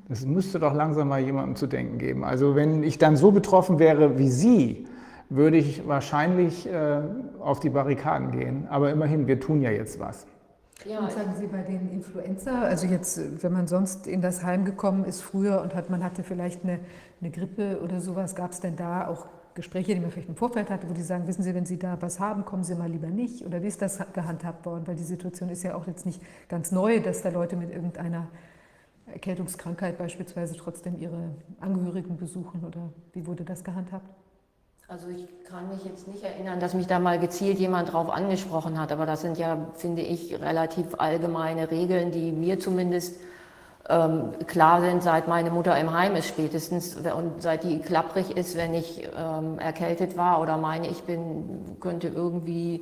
Das 0.10 0.26
müsste 0.26 0.58
doch 0.58 0.74
langsam 0.74 1.10
mal 1.10 1.20
jemandem 1.20 1.56
zu 1.56 1.68
denken 1.68 2.00
geben. 2.00 2.24
Also 2.24 2.56
wenn 2.56 2.82
ich 2.82 2.98
dann 2.98 3.16
so 3.16 3.32
betroffen 3.32 3.78
wäre 3.78 4.18
wie 4.18 4.30
Sie, 4.30 4.88
würde 5.30 5.58
ich 5.58 5.88
wahrscheinlich 5.88 6.68
äh, 6.68 7.02
auf 7.40 7.60
die 7.60 7.70
Barrikaden 7.70 8.32
gehen. 8.32 8.68
Aber 8.72 8.90
immerhin, 8.90 9.28
wir 9.28 9.40
tun 9.40 9.62
ja 9.62 9.70
jetzt 9.70 10.00
was. 10.00 10.26
Ja, 10.86 11.00
Und 11.00 11.12
sagen 11.12 11.34
Sie 11.40 11.48
bei 11.48 11.64
den 11.64 11.92
Influenza, 11.92 12.62
also 12.62 12.88
jetzt, 12.88 13.44
wenn 13.44 13.52
man 13.52 13.68
sonst 13.68 14.08
in 14.08 14.22
das 14.22 14.44
Heim 14.44 14.64
gekommen 14.64 15.06
ist 15.06 15.22
früher 15.22 15.62
und 15.62 15.74
hat, 15.76 15.90
man 15.90 16.04
hatte 16.04 16.24
vielleicht 16.24 16.64
eine, 16.64 16.80
eine 17.20 17.32
Grippe 17.32 17.82
oder 17.82 18.00
sowas, 18.00 18.36
gab 18.36 18.52
es 18.52 18.60
denn 18.60 18.76
da 18.76 19.08
auch 19.08 19.28
Gespräche, 19.56 19.96
die 19.96 20.00
man 20.00 20.12
vielleicht 20.12 20.30
im 20.30 20.36
Vorfeld 20.36 20.70
hatte, 20.70 20.88
wo 20.88 20.94
die 20.94 21.02
sagen, 21.02 21.28
wissen 21.28 21.42
Sie, 21.42 21.56
wenn 21.56 21.66
Sie 21.66 21.80
da 21.80 22.00
was 22.00 22.20
haben, 22.20 22.46
kommen 22.46 22.64
Sie 22.64 22.76
mal 22.76 22.90
lieber 22.90 23.08
nicht? 23.08 23.44
Oder 23.44 23.64
wie 23.64 23.68
ist 23.68 23.82
das 23.82 24.00
gehandhabt 24.14 24.66
worden? 24.68 24.86
Weil 24.86 24.96
die 24.96 25.04
Situation 25.04 25.50
ist 25.50 25.64
ja 25.64 25.74
auch 25.74 25.88
jetzt 25.88 26.06
nicht 26.06 26.22
ganz 26.48 26.72
neu, 26.72 27.02
dass 27.02 27.24
da 27.24 27.30
Leute 27.30 27.56
mit 27.56 27.72
irgendeiner 27.72 28.28
Erkältungskrankheit 29.08 29.98
beispielsweise 29.98 30.56
trotzdem 30.56 31.00
ihre 31.00 31.32
Angehörigen 31.60 32.18
besuchen. 32.18 32.64
Oder 32.64 32.94
wie 33.14 33.26
wurde 33.26 33.44
das 33.44 33.64
gehandhabt? 33.64 34.08
Also 34.90 35.10
ich 35.10 35.28
kann 35.44 35.68
mich 35.68 35.84
jetzt 35.84 36.08
nicht 36.08 36.24
erinnern, 36.24 36.62
dass 36.62 36.74
mich 36.74 36.88
da 36.88 36.98
mal 36.98 37.20
gezielt 37.20 37.60
jemand 37.60 37.92
drauf 37.92 38.10
angesprochen 38.10 38.80
hat, 38.80 38.94
aber 38.94 39.06
das 39.06 39.20
sind 39.20 39.38
ja, 39.38 39.58
finde 39.74 40.02
ich, 40.02 40.40
relativ 40.40 40.96
allgemeine 40.98 41.70
Regeln, 41.70 42.12
die 42.12 42.32
mir 42.32 42.58
zumindest 42.58 43.20
ähm, 43.90 44.32
klar 44.48 44.80
sind, 44.80 45.04
seit 45.04 45.28
meine 45.28 45.52
Mutter 45.52 45.78
im 45.78 45.92
Heim 45.92 46.16
ist 46.16 46.30
spätestens 46.30 46.96
und 46.96 47.42
seit 47.42 47.66
die 47.66 47.80
klapprig 47.80 48.38
ist, 48.38 48.56
wenn 48.56 48.74
ich 48.74 49.06
ähm, 49.18 49.60
erkältet 49.60 50.16
war 50.16 50.40
oder 50.42 50.56
meine, 50.56 50.88
ich 50.88 51.04
bin, 51.04 51.76
könnte 51.82 52.08
irgendwie 52.08 52.82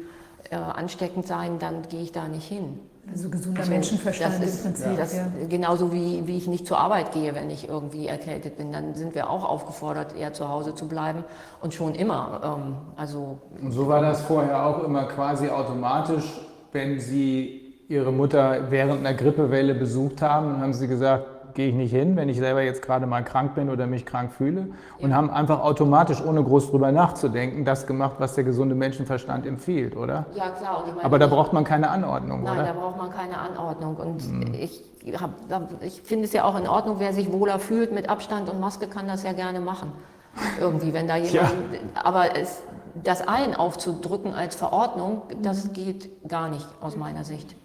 äh, 0.52 0.58
ansteckend 0.58 1.26
sein, 1.26 1.58
dann 1.58 1.90
gehe 1.90 2.04
ich 2.04 2.12
da 2.12 2.28
nicht 2.28 2.48
hin. 2.48 2.82
Also 3.12 3.30
gesunder 3.30 3.60
Also, 3.60 3.72
Menschenverstand 3.72 4.36
das 4.42 4.50
ist, 4.50 4.66
im 4.66 4.74
Prinzip. 4.74 4.98
Das, 4.98 5.16
ja. 5.16 5.28
Genauso 5.48 5.94
wie, 5.94 6.26
wie 6.26 6.38
ich 6.38 6.48
nicht 6.48 6.66
zur 6.66 6.80
Arbeit 6.80 7.12
gehe, 7.12 7.36
wenn 7.36 7.50
ich 7.50 7.70
irgendwie 7.70 8.08
erkältet 8.08 8.58
bin, 8.58 8.72
dann 8.72 8.96
sind 8.96 9.14
wir 9.16 9.30
auch 9.30 9.44
aufgefordert, 9.44 10.16
eher 10.18 10.34
zu 10.34 10.50
Hause 10.50 10.74
zu 10.74 10.88
bleiben 10.88 11.24
und 11.62 11.74
schon 11.74 11.94
immer. 11.94 12.42
Ähm, 12.44 12.76
also 12.96 13.40
Und 13.62 13.72
so 13.72 13.88
war 13.88 14.02
das 14.02 14.22
vorher 14.22 14.66
auch 14.66 14.84
immer 14.84 15.04
quasi 15.06 15.50
automatisch, 15.50 16.26
wenn 16.72 17.00
Sie 17.00 17.62
Ihre 17.88 18.12
Mutter 18.12 18.72
während 18.72 19.00
einer 19.06 19.14
Grippewelle 19.14 19.76
besucht 19.76 20.22
haben, 20.22 20.54
dann 20.54 20.62
haben 20.62 20.74
Sie 20.74 20.88
gesagt, 20.88 21.26
gehe 21.56 21.70
ich 21.70 21.74
nicht 21.74 21.92
hin, 21.92 22.16
wenn 22.16 22.30
ich 22.30 22.38
selber 22.38 22.62
jetzt 22.62 22.82
gerade 22.84 23.08
mal 23.08 23.24
krank 23.24 23.56
bin 23.56 23.70
oder 23.70 23.88
mich 23.88 24.06
krank 24.06 24.32
fühle. 24.34 24.68
Und 25.00 25.16
haben 25.16 25.30
einfach 25.32 25.62
automatisch, 25.62 26.22
ohne 26.24 26.44
groß 26.44 26.70
drüber 26.70 26.92
nachzudenken, 26.92 27.66
das 27.66 27.88
gemacht, 27.88 28.16
was 28.20 28.36
der 28.36 28.44
gesunde 28.44 28.76
Menschenverstand 28.76 29.46
empfiehlt, 29.48 29.96
oder? 29.96 30.26
Ja, 30.36 30.50
klar. 30.50 30.84
Ich 30.88 30.94
meine, 30.94 31.06
Aber 31.06 31.18
da 31.18 31.28
braucht 31.28 31.54
man 31.54 31.64
keine 31.64 31.90
Anordnung, 31.90 32.44
Nein, 32.44 32.54
oder? 32.54 32.64
da 32.68 32.74
braucht 32.74 32.98
man 32.98 33.10
keine 33.10 33.38
Anordnung. 33.38 33.96
Und 33.96 34.54
ich, 34.54 34.84
hab, 35.20 35.32
da- 35.50 35.68
ich 35.82 36.02
finde 36.02 36.26
es 36.26 36.34
ja 36.34 36.44
auch 36.44 36.60
in 36.60 36.68
Ordnung, 36.68 36.98
wer 37.00 37.14
sich 37.14 37.32
wohler 37.32 37.58
fühlt 37.60 37.92
mit 37.94 38.10
Abstand 38.10 38.50
und 38.50 38.60
Maske, 38.60 38.88
kann 38.88 39.08
das 39.08 39.24
ja 39.24 39.32
gerne 39.32 39.60
machen. 39.62 39.92
Irgendwie, 40.60 40.94
wenn 40.94 41.08
da 41.08 41.16
jemand. 41.16 41.54
Aber 42.04 42.38
es, 42.38 42.62
das 43.02 43.26
allen 43.26 43.56
aufzudrücken 43.56 44.34
als 44.34 44.56
Verordnung, 44.56 45.22
das 45.42 45.72
geht 45.72 46.10
gar 46.28 46.50
nicht 46.50 46.68
aus 46.82 46.98
meiner 46.98 47.24
Sicht. 47.24 47.56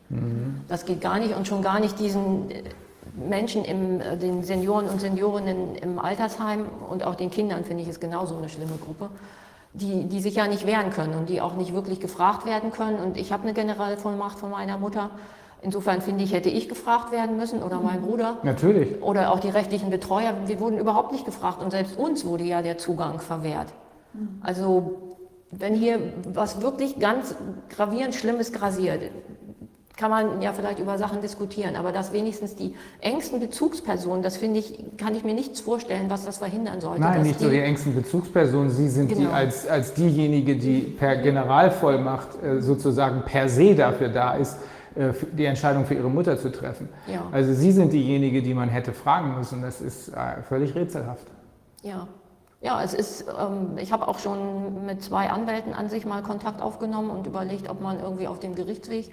Das 0.68 0.84
geht 0.86 1.00
gar 1.00 1.18
nicht 1.18 1.36
und 1.36 1.46
schon 1.48 1.62
gar 1.62 1.78
nicht 1.80 1.98
diesen 2.00 2.46
Menschen, 3.28 3.64
im, 3.64 4.00
äh, 4.00 4.16
den 4.16 4.42
Senioren 4.42 4.88
und 4.88 5.00
Seniorinnen 5.00 5.76
im 5.76 5.98
Altersheim 5.98 6.66
und 6.88 7.04
auch 7.04 7.14
den 7.14 7.30
Kindern, 7.30 7.64
finde 7.64 7.82
ich, 7.82 7.88
ist 7.88 8.00
genauso 8.00 8.36
eine 8.36 8.48
schlimme 8.48 8.76
Gruppe, 8.84 9.10
die, 9.72 10.04
die 10.04 10.20
sich 10.20 10.34
ja 10.34 10.46
nicht 10.46 10.66
wehren 10.66 10.90
können 10.90 11.14
und 11.14 11.28
die 11.28 11.40
auch 11.40 11.54
nicht 11.54 11.74
wirklich 11.74 12.00
gefragt 12.00 12.46
werden 12.46 12.72
können. 12.72 12.98
Und 12.98 13.16
ich 13.16 13.32
habe 13.32 13.44
eine 13.44 13.52
Generalvollmacht 13.52 14.38
von 14.38 14.50
meiner 14.50 14.78
Mutter. 14.78 15.10
Insofern 15.62 16.00
finde 16.00 16.24
ich, 16.24 16.32
hätte 16.32 16.48
ich 16.48 16.68
gefragt 16.68 17.12
werden 17.12 17.36
müssen 17.36 17.62
oder 17.62 17.80
mein 17.80 18.00
Bruder 18.00 18.38
Natürlich. 18.42 19.02
oder 19.02 19.30
auch 19.30 19.40
die 19.40 19.50
rechtlichen 19.50 19.90
Betreuer. 19.90 20.34
Wir 20.46 20.58
wurden 20.58 20.78
überhaupt 20.78 21.12
nicht 21.12 21.26
gefragt 21.26 21.62
und 21.62 21.70
selbst 21.70 21.98
uns 21.98 22.24
wurde 22.24 22.44
ja 22.44 22.62
der 22.62 22.78
Zugang 22.78 23.20
verwehrt. 23.20 23.68
Also 24.40 25.18
wenn 25.50 25.74
hier 25.74 26.00
was 26.32 26.62
wirklich 26.62 26.98
ganz 26.98 27.34
gravierend 27.68 28.14
Schlimmes 28.14 28.52
grasiert, 28.52 29.10
kann 30.00 30.10
man 30.10 30.40
ja 30.40 30.54
vielleicht 30.54 30.78
über 30.78 30.96
Sachen 30.96 31.20
diskutieren, 31.20 31.76
aber 31.76 31.92
dass 31.92 32.14
wenigstens 32.14 32.56
die 32.56 32.74
engsten 33.02 33.38
Bezugspersonen, 33.38 34.22
das 34.22 34.38
finde 34.38 34.60
ich, 34.60 34.82
kann 34.96 35.14
ich 35.14 35.24
mir 35.24 35.34
nichts 35.34 35.60
vorstellen, 35.60 36.08
was 36.08 36.24
das 36.24 36.38
verhindern 36.38 36.80
sollte. 36.80 37.02
Nein, 37.02 37.22
nicht 37.22 37.38
so 37.38 37.50
die 37.50 37.60
engsten 37.60 37.94
Bezugspersonen. 37.94 38.70
Sie 38.70 38.88
sind 38.88 39.10
die 39.10 39.16
Genau. 39.16 39.30
als, 39.30 39.68
als 39.68 39.92
diejenige, 39.92 40.56
die 40.56 40.80
per 40.80 41.16
Generalvollmacht 41.16 42.42
äh, 42.42 42.62
sozusagen 42.62 43.24
per 43.26 43.50
se 43.50 43.74
dafür 43.74 44.08
da 44.08 44.36
ist, 44.36 44.56
äh, 44.94 45.12
die 45.32 45.44
Entscheidung 45.44 45.84
für 45.84 45.94
ihre 45.94 46.08
Mutter 46.08 46.38
zu 46.38 46.50
treffen. 46.50 46.88
Ja. 47.06 47.26
Also 47.30 47.52
Sie 47.52 47.70
sind 47.70 47.92
diejenige, 47.92 48.40
die 48.40 48.54
man 48.54 48.70
hätte 48.70 48.94
fragen 48.94 49.36
müssen. 49.36 49.60
Das 49.60 49.82
ist 49.82 50.08
äh, 50.08 50.42
völlig 50.48 50.74
rätselhaft. 50.74 51.26
Ja. 51.82 52.08
Ja, 52.62 52.82
es 52.82 52.94
ist, 52.94 53.26
ähm, 53.38 53.76
ich 53.76 53.92
habe 53.92 54.08
auch 54.08 54.18
schon 54.18 54.86
mit 54.86 55.02
zwei 55.02 55.28
Anwälten 55.28 55.74
an 55.74 55.90
sich 55.90 56.06
mal 56.06 56.22
Kontakt 56.22 56.62
aufgenommen 56.62 57.10
und 57.10 57.26
überlegt, 57.26 57.68
ob 57.68 57.82
man 57.82 58.00
irgendwie 58.00 58.28
auf 58.28 58.38
dem 58.38 58.54
Gerichtsweg 58.54 59.10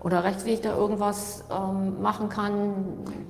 oder 0.00 0.24
Rechtsweg 0.24 0.62
da 0.62 0.76
irgendwas 0.76 1.44
ähm, 1.50 2.00
machen 2.00 2.28
kann. 2.28 2.72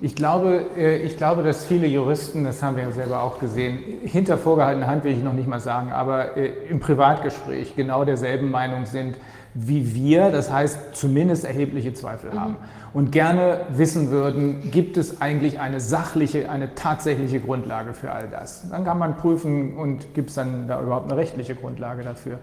Ich 0.00 0.14
glaube, 0.14 0.66
äh, 0.76 0.98
ich 0.98 1.16
glaube, 1.16 1.42
dass 1.42 1.64
viele 1.64 1.86
Juristen, 1.86 2.44
das 2.44 2.62
haben 2.62 2.76
wir 2.76 2.84
ja 2.84 2.92
selber 2.92 3.22
auch 3.22 3.40
gesehen, 3.40 3.78
hinter 4.04 4.38
vorgehaltener 4.38 4.86
Hand 4.86 5.04
will 5.04 5.12
ich 5.12 5.22
noch 5.22 5.32
nicht 5.32 5.48
mal 5.48 5.60
sagen, 5.60 5.92
aber 5.92 6.36
äh, 6.36 6.52
im 6.68 6.80
Privatgespräch 6.80 7.74
genau 7.74 8.04
derselben 8.04 8.50
Meinung 8.50 8.86
sind 8.86 9.16
wie 9.54 9.94
wir, 9.94 10.30
das 10.30 10.52
heißt 10.52 10.94
zumindest 10.94 11.44
erhebliche 11.44 11.92
Zweifel 11.92 12.38
haben 12.38 12.56
und 12.92 13.10
gerne 13.10 13.62
wissen 13.70 14.10
würden, 14.10 14.70
gibt 14.70 14.96
es 14.96 15.20
eigentlich 15.20 15.58
eine 15.58 15.80
sachliche, 15.80 16.50
eine 16.50 16.74
tatsächliche 16.74 17.40
Grundlage 17.40 17.92
für 17.92 18.12
all 18.12 18.28
das. 18.28 18.68
Dann 18.70 18.84
kann 18.84 18.98
man 18.98 19.16
prüfen 19.16 19.76
und 19.76 20.14
gibt 20.14 20.30
es 20.30 20.36
dann 20.36 20.68
da 20.68 20.80
überhaupt 20.80 21.10
eine 21.10 21.20
rechtliche 21.20 21.54
Grundlage 21.54 22.02
dafür. 22.02 22.38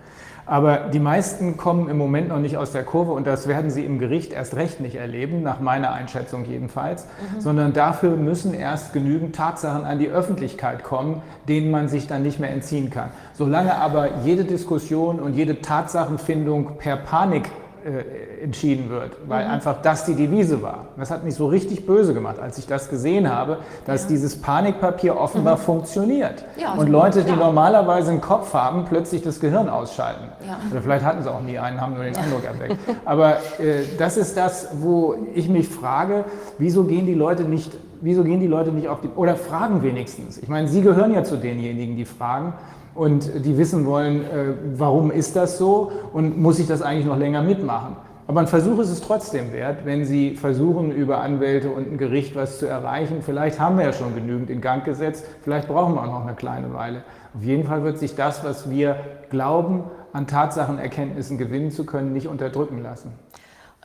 Aber 0.48 0.78
die 0.94 1.00
meisten 1.00 1.58
kommen 1.58 1.90
im 1.90 1.98
Moment 1.98 2.30
noch 2.30 2.40
nicht 2.40 2.56
aus 2.56 2.72
der 2.72 2.84
Kurve 2.84 3.12
und 3.12 3.28
das 3.28 3.48
werden 3.48 3.70
sie 3.70 3.84
im 3.84 4.00
Gericht 4.00 4.32
erst 4.32 4.56
recht 4.56 4.80
nicht 4.80 4.96
erleben, 4.96 5.44
nach 5.44 5.60
meiner 5.60 5.92
Einschätzung 5.92 6.46
jedenfalls, 6.46 7.06
sondern 7.40 7.74
dafür 7.74 8.16
müssen 8.16 8.54
erst 8.54 8.94
genügend 8.94 9.36
Tatsachen 9.36 9.84
an 9.84 10.00
die 10.00 10.08
Öffentlichkeit 10.08 10.86
kommen, 10.86 11.22
denen 11.50 11.70
man 11.70 11.90
sich 11.90 12.08
dann 12.08 12.24
nicht 12.24 12.40
mehr 12.40 12.52
entziehen 12.52 12.90
kann. 12.90 13.10
Solange 13.34 13.76
aber 13.76 14.22
jede 14.24 14.46
Diskussion 14.46 15.20
und 15.20 15.34
jede 15.34 15.62
Tatsachenfindung 15.62 16.78
per 16.78 16.96
Panik 16.96 17.50
äh, 17.88 18.44
entschieden 18.44 18.90
wird, 18.90 19.12
weil 19.28 19.46
einfach 19.46 19.82
das 19.82 20.04
die 20.04 20.14
Devise 20.14 20.62
war. 20.62 20.88
Das 20.98 21.10
hat 21.10 21.24
mich 21.24 21.36
so 21.36 21.48
richtig 21.48 21.86
böse 21.86 22.14
gemacht, 22.14 22.38
als 22.38 22.58
ich 22.58 22.68
das 22.68 22.90
gesehen 22.90 23.34
habe, 23.34 23.60
dass 23.86 24.08
dieses 24.08 24.42
Panikpapier 24.42 25.16
offenbar 25.16 25.56
funktioniert. 25.56 26.44
Ja, 26.58 26.74
und 26.74 26.90
Leute, 26.90 27.24
die 27.24 27.32
normalerweise 27.32 28.12
einen 28.12 28.20
Kopf 28.20 28.54
haben, 28.54 28.84
plötzlich 28.84 29.22
das 29.22 29.40
Gehirn 29.40 29.70
ausschalten. 29.70 30.26
Ja. 30.46 30.60
Oder 30.70 30.82
vielleicht 30.82 31.06
hatten 31.06 31.24
sie 31.24 31.32
auch 31.32 31.42
nie 31.42 31.58
einen, 31.60 31.80
haben 31.80 31.94
nur 31.94 32.04
den 32.04 32.18
Eindruck 32.18 32.44
erweckt. 32.44 32.76
Aber 33.06 33.38
äh, 33.58 33.84
das 33.98 34.18
ist 34.18 34.36
das, 34.36 34.68
wo 34.82 35.16
ich 35.34 35.48
mich 35.48 35.70
frage, 35.70 36.26
wieso 36.58 36.84
gehen 36.84 37.06
die 37.06 37.14
Leute 37.14 37.44
nicht, 37.44 37.72
wieso 38.02 38.26
gehen 38.26 38.42
die 38.42 38.48
Leute 38.48 38.74
nicht 38.74 38.90
auf 38.90 39.00
die, 39.00 39.08
oder 39.16 39.38
fragen 39.38 39.82
wenigstens. 39.82 40.40
Ich 40.40 40.50
meine, 40.50 40.68
Sie 40.68 40.82
gehören 40.82 41.14
ja 41.14 41.24
zu 41.24 41.38
denjenigen, 41.38 41.96
die 41.96 42.04
fragen 42.06 42.54
und 42.98 43.46
die 43.46 43.58
wissen 43.58 43.86
wollen, 43.86 44.22
äh, 44.22 44.54
warum 44.76 45.12
ist 45.12 45.36
das 45.36 45.58
so 45.58 45.92
und 46.14 46.38
muss 46.42 46.60
ich 46.60 46.68
das 46.68 46.82
eigentlich 46.82 47.06
noch 47.06 47.18
länger 47.18 47.44
mitmachen. 47.44 47.96
Aber 48.26 48.42
ein 48.42 48.48
Versuch 48.48 48.80
ist 48.80 48.90
es 48.90 49.00
trotzdem 49.00 49.54
wert, 49.54 49.86
wenn 49.86 50.04
Sie 50.04 50.36
versuchen, 50.36 50.92
über 50.92 51.20
Anwälte 51.22 51.70
und 51.70 51.90
ein 51.90 51.98
Gericht 51.98 52.36
was 52.36 52.60
zu 52.60 52.66
erreichen. 52.66 53.22
Vielleicht 53.22 53.58
haben 53.58 53.78
wir 53.78 53.86
ja 53.86 53.94
schon 53.94 54.16
genügend 54.16 54.50
in 54.50 54.60
Gang 54.60 54.84
gesetzt, 54.84 55.26
vielleicht 55.44 55.70
brauchen 55.70 55.94
wir 55.94 56.02
auch 56.02 56.08
noch 56.08 56.26
eine 56.26 56.36
kleine 56.36 56.74
Weile. 56.74 57.04
Auf 57.34 57.44
jeden 57.44 57.66
Fall 57.66 57.84
wird 57.84 58.00
sich 58.00 58.16
das, 58.16 58.44
was 58.44 58.70
wir 58.70 58.98
glauben, 59.30 59.86
an 60.12 60.28
Tatsachenerkenntnissen 60.28 61.38
gewinnen 61.38 61.72
zu 61.72 61.86
können, 61.86 62.12
nicht 62.12 62.28
unterdrücken 62.28 62.82
lassen. 62.82 63.14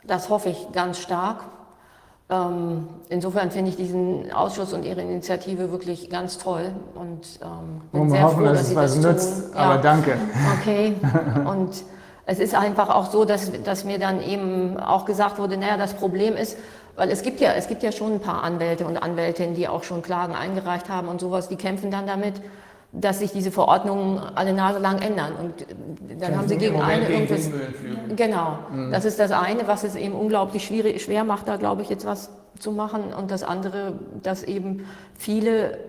Das 0.05 0.29
hoffe 0.29 0.49
ich 0.49 0.71
ganz 0.73 0.99
stark. 0.99 1.37
Ähm, 2.29 2.87
insofern 3.09 3.51
finde 3.51 3.69
ich 3.69 3.75
diesen 3.75 4.31
Ausschuss 4.31 4.73
und 4.73 4.85
Ihre 4.85 5.01
Initiative 5.01 5.71
wirklich 5.71 6.09
ganz 6.09 6.37
toll 6.37 6.71
und 6.95 7.39
ähm, 7.41 7.81
bin 7.91 8.03
wir 8.05 8.11
sehr 8.11 8.23
hoffen, 8.23 8.37
froh, 8.37 8.45
dass 8.45 8.53
dass 8.53 8.61
es 8.61 8.69
Sie 8.69 8.75
was 8.75 8.95
das 8.95 9.05
nützt, 9.05 9.51
tun. 9.51 9.57
aber 9.57 9.77
danke. 9.81 10.17
Okay. 10.59 10.95
Und 11.45 11.83
es 12.25 12.39
ist 12.39 12.55
einfach 12.55 12.89
auch 12.89 13.11
so, 13.11 13.25
dass, 13.25 13.51
dass 13.63 13.83
mir 13.83 13.99
dann 13.99 14.21
eben 14.21 14.79
auch 14.79 15.03
gesagt 15.03 15.37
wurde, 15.39 15.57
naja, 15.57 15.75
das 15.75 15.93
Problem 15.93 16.37
ist, 16.37 16.57
weil 16.95 17.09
es 17.09 17.21
gibt 17.21 17.41
ja, 17.41 17.51
es 17.53 17.67
gibt 17.67 17.83
ja 17.83 17.91
schon 17.91 18.13
ein 18.13 18.19
paar 18.19 18.43
Anwälte 18.43 18.85
und 18.85 18.97
Anwältinnen, 18.97 19.55
die 19.55 19.67
auch 19.67 19.83
schon 19.83 20.01
Klagen 20.01 20.33
eingereicht 20.33 20.89
haben 20.89 21.09
und 21.09 21.19
sowas, 21.19 21.49
die 21.49 21.57
kämpfen 21.57 21.91
dann 21.91 22.07
damit, 22.07 22.35
dass 22.93 23.19
sich 23.19 23.31
diese 23.31 23.51
Verordnungen 23.51 24.19
alle 24.19 24.53
Nase 24.53 24.79
lang 24.79 25.01
ändern. 25.01 25.33
Und 25.35 25.61
äh, 25.61 26.15
dann 26.19 26.37
haben 26.37 26.47
sie 26.47 26.57
gegen 26.57 26.79
eine 26.79 27.09
irgendwas. 27.09 27.49
Genau, 28.15 28.59
das 28.91 29.05
ist 29.05 29.19
das 29.19 29.31
eine, 29.31 29.67
was 29.67 29.83
es 29.83 29.95
eben 29.95 30.13
unglaublich 30.13 30.63
schwierig, 30.63 31.03
schwer 31.03 31.23
macht, 31.23 31.47
da 31.47 31.57
glaube 31.57 31.81
ich 31.81 31.89
jetzt 31.89 32.05
was 32.05 32.29
zu 32.59 32.71
machen. 32.71 33.13
Und 33.13 33.31
das 33.31 33.43
andere, 33.43 33.93
dass 34.21 34.43
eben 34.43 34.85
viele 35.17 35.79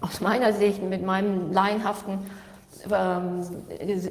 aus 0.00 0.20
meiner 0.20 0.52
Sicht 0.52 0.82
mit 0.82 1.04
meinem 1.04 1.52
laienhaften 1.52 2.18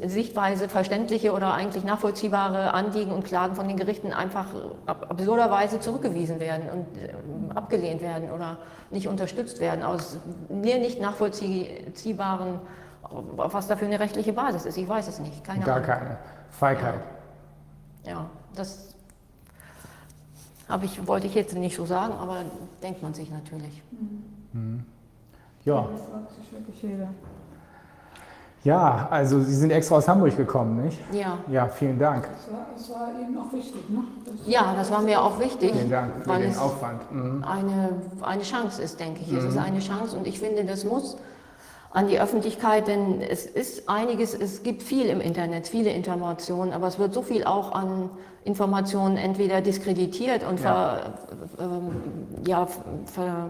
Sichtweise 0.07 0.69
verständliche 0.69 1.33
oder 1.33 1.53
eigentlich 1.53 1.83
nachvollziehbare 1.83 2.73
Anliegen 2.73 3.11
und 3.11 3.23
Klagen 3.23 3.55
von 3.55 3.67
den 3.67 3.77
Gerichten 3.77 4.13
einfach 4.13 4.47
ab 4.85 5.07
absurderweise 5.09 5.79
zurückgewiesen 5.79 6.39
werden 6.39 6.69
und 6.69 6.85
ähm, 6.97 7.51
abgelehnt 7.55 8.01
werden 8.01 8.31
oder 8.31 8.57
nicht 8.91 9.07
unterstützt 9.07 9.59
werden 9.59 9.83
aus 9.83 10.17
mir 10.49 10.77
nicht 10.79 11.01
nachvollziehbaren, 11.01 12.59
was 13.35 13.67
da 13.67 13.75
für 13.75 13.85
eine 13.85 13.99
rechtliche 13.99 14.33
Basis 14.33 14.65
ist. 14.65 14.77
Ich 14.77 14.87
weiß 14.87 15.07
es 15.07 15.19
nicht, 15.19 15.43
keine 15.43 15.63
Gar 15.63 15.75
Ahnung. 15.77 15.87
keine. 15.87 16.17
Feigheit. 16.51 16.99
Ja, 18.05 18.29
das 18.55 18.95
habe 20.69 20.85
ich, 20.85 21.07
wollte 21.07 21.27
ich 21.27 21.35
jetzt 21.35 21.55
nicht 21.55 21.75
so 21.75 21.85
sagen, 21.85 22.13
aber 22.13 22.43
denkt 22.81 23.01
man 23.01 23.13
sich 23.13 23.29
natürlich. 23.29 23.81
Ja. 25.65 25.87
Das 25.91 26.01
fragt 26.01 26.31
sich 26.35 26.51
wirklich 26.51 26.81
jeder. 26.81 27.09
Ja, 28.63 29.07
also 29.09 29.41
Sie 29.41 29.55
sind 29.55 29.71
extra 29.71 29.95
aus 29.95 30.07
Hamburg 30.07 30.35
gekommen, 30.37 30.83
nicht? 30.85 30.99
Ja. 31.11 31.37
Ja, 31.49 31.67
vielen 31.67 31.99
Dank. 31.99 32.27
Das 32.29 32.53
war, 32.53 32.65
das 32.75 32.89
war 32.89 33.21
Ihnen 33.21 33.37
auch 33.37 33.51
wichtig, 33.53 33.89
ne? 33.89 34.03
Das 34.25 34.35
Ja, 34.47 34.73
das 34.75 34.91
war 34.91 35.01
mir 35.01 35.21
auch 35.21 35.39
wichtig, 35.39 35.71
Vielen 35.71 35.89
Dank 35.89 36.11
für 36.23 36.29
weil 36.29 36.41
den 36.41 36.51
es 36.51 36.57
Aufwand. 36.57 37.11
Mhm. 37.11 37.43
eine, 37.43 37.89
eine 38.21 38.43
Chance 38.43 38.81
ist, 38.81 38.99
denke 38.99 39.21
ich. 39.21 39.31
Es 39.33 39.43
ist 39.43 39.57
eine 39.57 39.79
Chance 39.79 40.15
und 40.17 40.27
ich 40.27 40.39
finde, 40.39 40.63
das 40.63 40.85
muss 40.85 41.17
an 41.91 42.07
die 42.07 42.19
Öffentlichkeit, 42.19 42.87
denn 42.87 43.21
es 43.21 43.45
ist 43.45 43.87
einiges, 43.87 44.33
es 44.33 44.63
gibt 44.63 44.81
viel 44.81 45.05
im 45.07 45.21
Internet, 45.21 45.67
viele 45.67 45.91
Informationen, 45.91 46.73
aber 46.73 46.87
es 46.87 46.97
wird 46.97 47.13
so 47.13 47.21
viel 47.21 47.43
auch 47.43 47.71
an 47.73 48.09
Informationen 48.45 49.15
entweder 49.17 49.61
diskreditiert 49.61 50.43
und 50.43 50.59
Ja. 50.59 50.97
Ver, 50.97 51.13
ähm, 51.59 51.91
ja, 52.47 52.65
ver, 53.05 53.49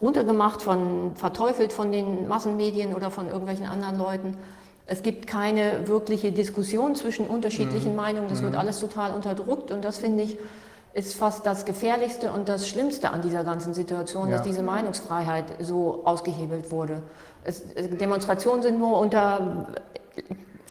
runtergemacht, 0.00 0.62
von, 0.62 1.12
verteufelt 1.16 1.72
von 1.72 1.90
den 1.92 2.28
Massenmedien 2.28 2.94
oder 2.94 3.10
von 3.10 3.26
irgendwelchen 3.28 3.66
anderen 3.66 3.98
Leuten. 3.98 4.36
Es 4.86 5.02
gibt 5.02 5.26
keine 5.26 5.86
wirkliche 5.88 6.32
Diskussion 6.32 6.94
zwischen 6.94 7.26
unterschiedlichen 7.26 7.94
Meinungen. 7.94 8.28
Das 8.28 8.42
wird 8.42 8.56
alles 8.56 8.80
total 8.80 9.12
unterdrückt 9.12 9.70
und 9.70 9.84
das 9.84 9.98
finde 9.98 10.24
ich 10.24 10.38
ist 10.94 11.14
fast 11.14 11.44
das 11.46 11.64
Gefährlichste 11.66 12.32
und 12.32 12.48
das 12.48 12.66
Schlimmste 12.66 13.10
an 13.10 13.20
dieser 13.22 13.44
ganzen 13.44 13.74
Situation, 13.74 14.30
Ja. 14.30 14.36
dass 14.38 14.46
diese 14.46 14.62
Meinungsfreiheit 14.62 15.44
so 15.60 16.00
ausgehebelt 16.04 16.72
wurde. 16.72 17.02
Es, 17.44 17.62
es- 17.74 17.90
Demonstrationen 17.98 18.62
sind 18.62 18.78
nur 18.80 18.98
unter 18.98 19.66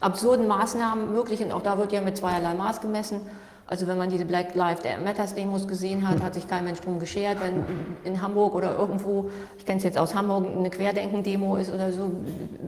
absurden 0.00 0.46
Maßnahmen 0.46 1.12
möglich 1.12 1.40
und 1.42 1.52
auch 1.52 1.62
da 1.62 1.78
wird 1.78 1.92
ja 1.92 2.00
mit 2.00 2.16
zweierlei 2.16 2.54
Maß 2.54 2.80
gemessen. 2.80 3.20
Also 3.70 3.86
wenn 3.86 3.98
man 3.98 4.08
diese 4.08 4.24
Black 4.24 4.54
Lives 4.54 4.80
Matters 5.04 5.34
Demos 5.34 5.68
gesehen 5.68 6.08
hat, 6.08 6.22
hat 6.22 6.32
sich 6.32 6.48
kein 6.48 6.64
Mensch 6.64 6.80
drum 6.80 6.98
geschert. 6.98 7.36
Wenn 7.38 7.64
in 8.02 8.22
Hamburg 8.22 8.54
oder 8.54 8.78
irgendwo, 8.78 9.28
ich 9.58 9.66
kenne 9.66 9.76
es 9.76 9.84
jetzt 9.84 9.98
aus 9.98 10.14
Hamburg, 10.14 10.46
eine 10.56 10.70
Querdenken-Demo 10.70 11.56
ist 11.56 11.70
oder 11.72 11.92
so, 11.92 12.10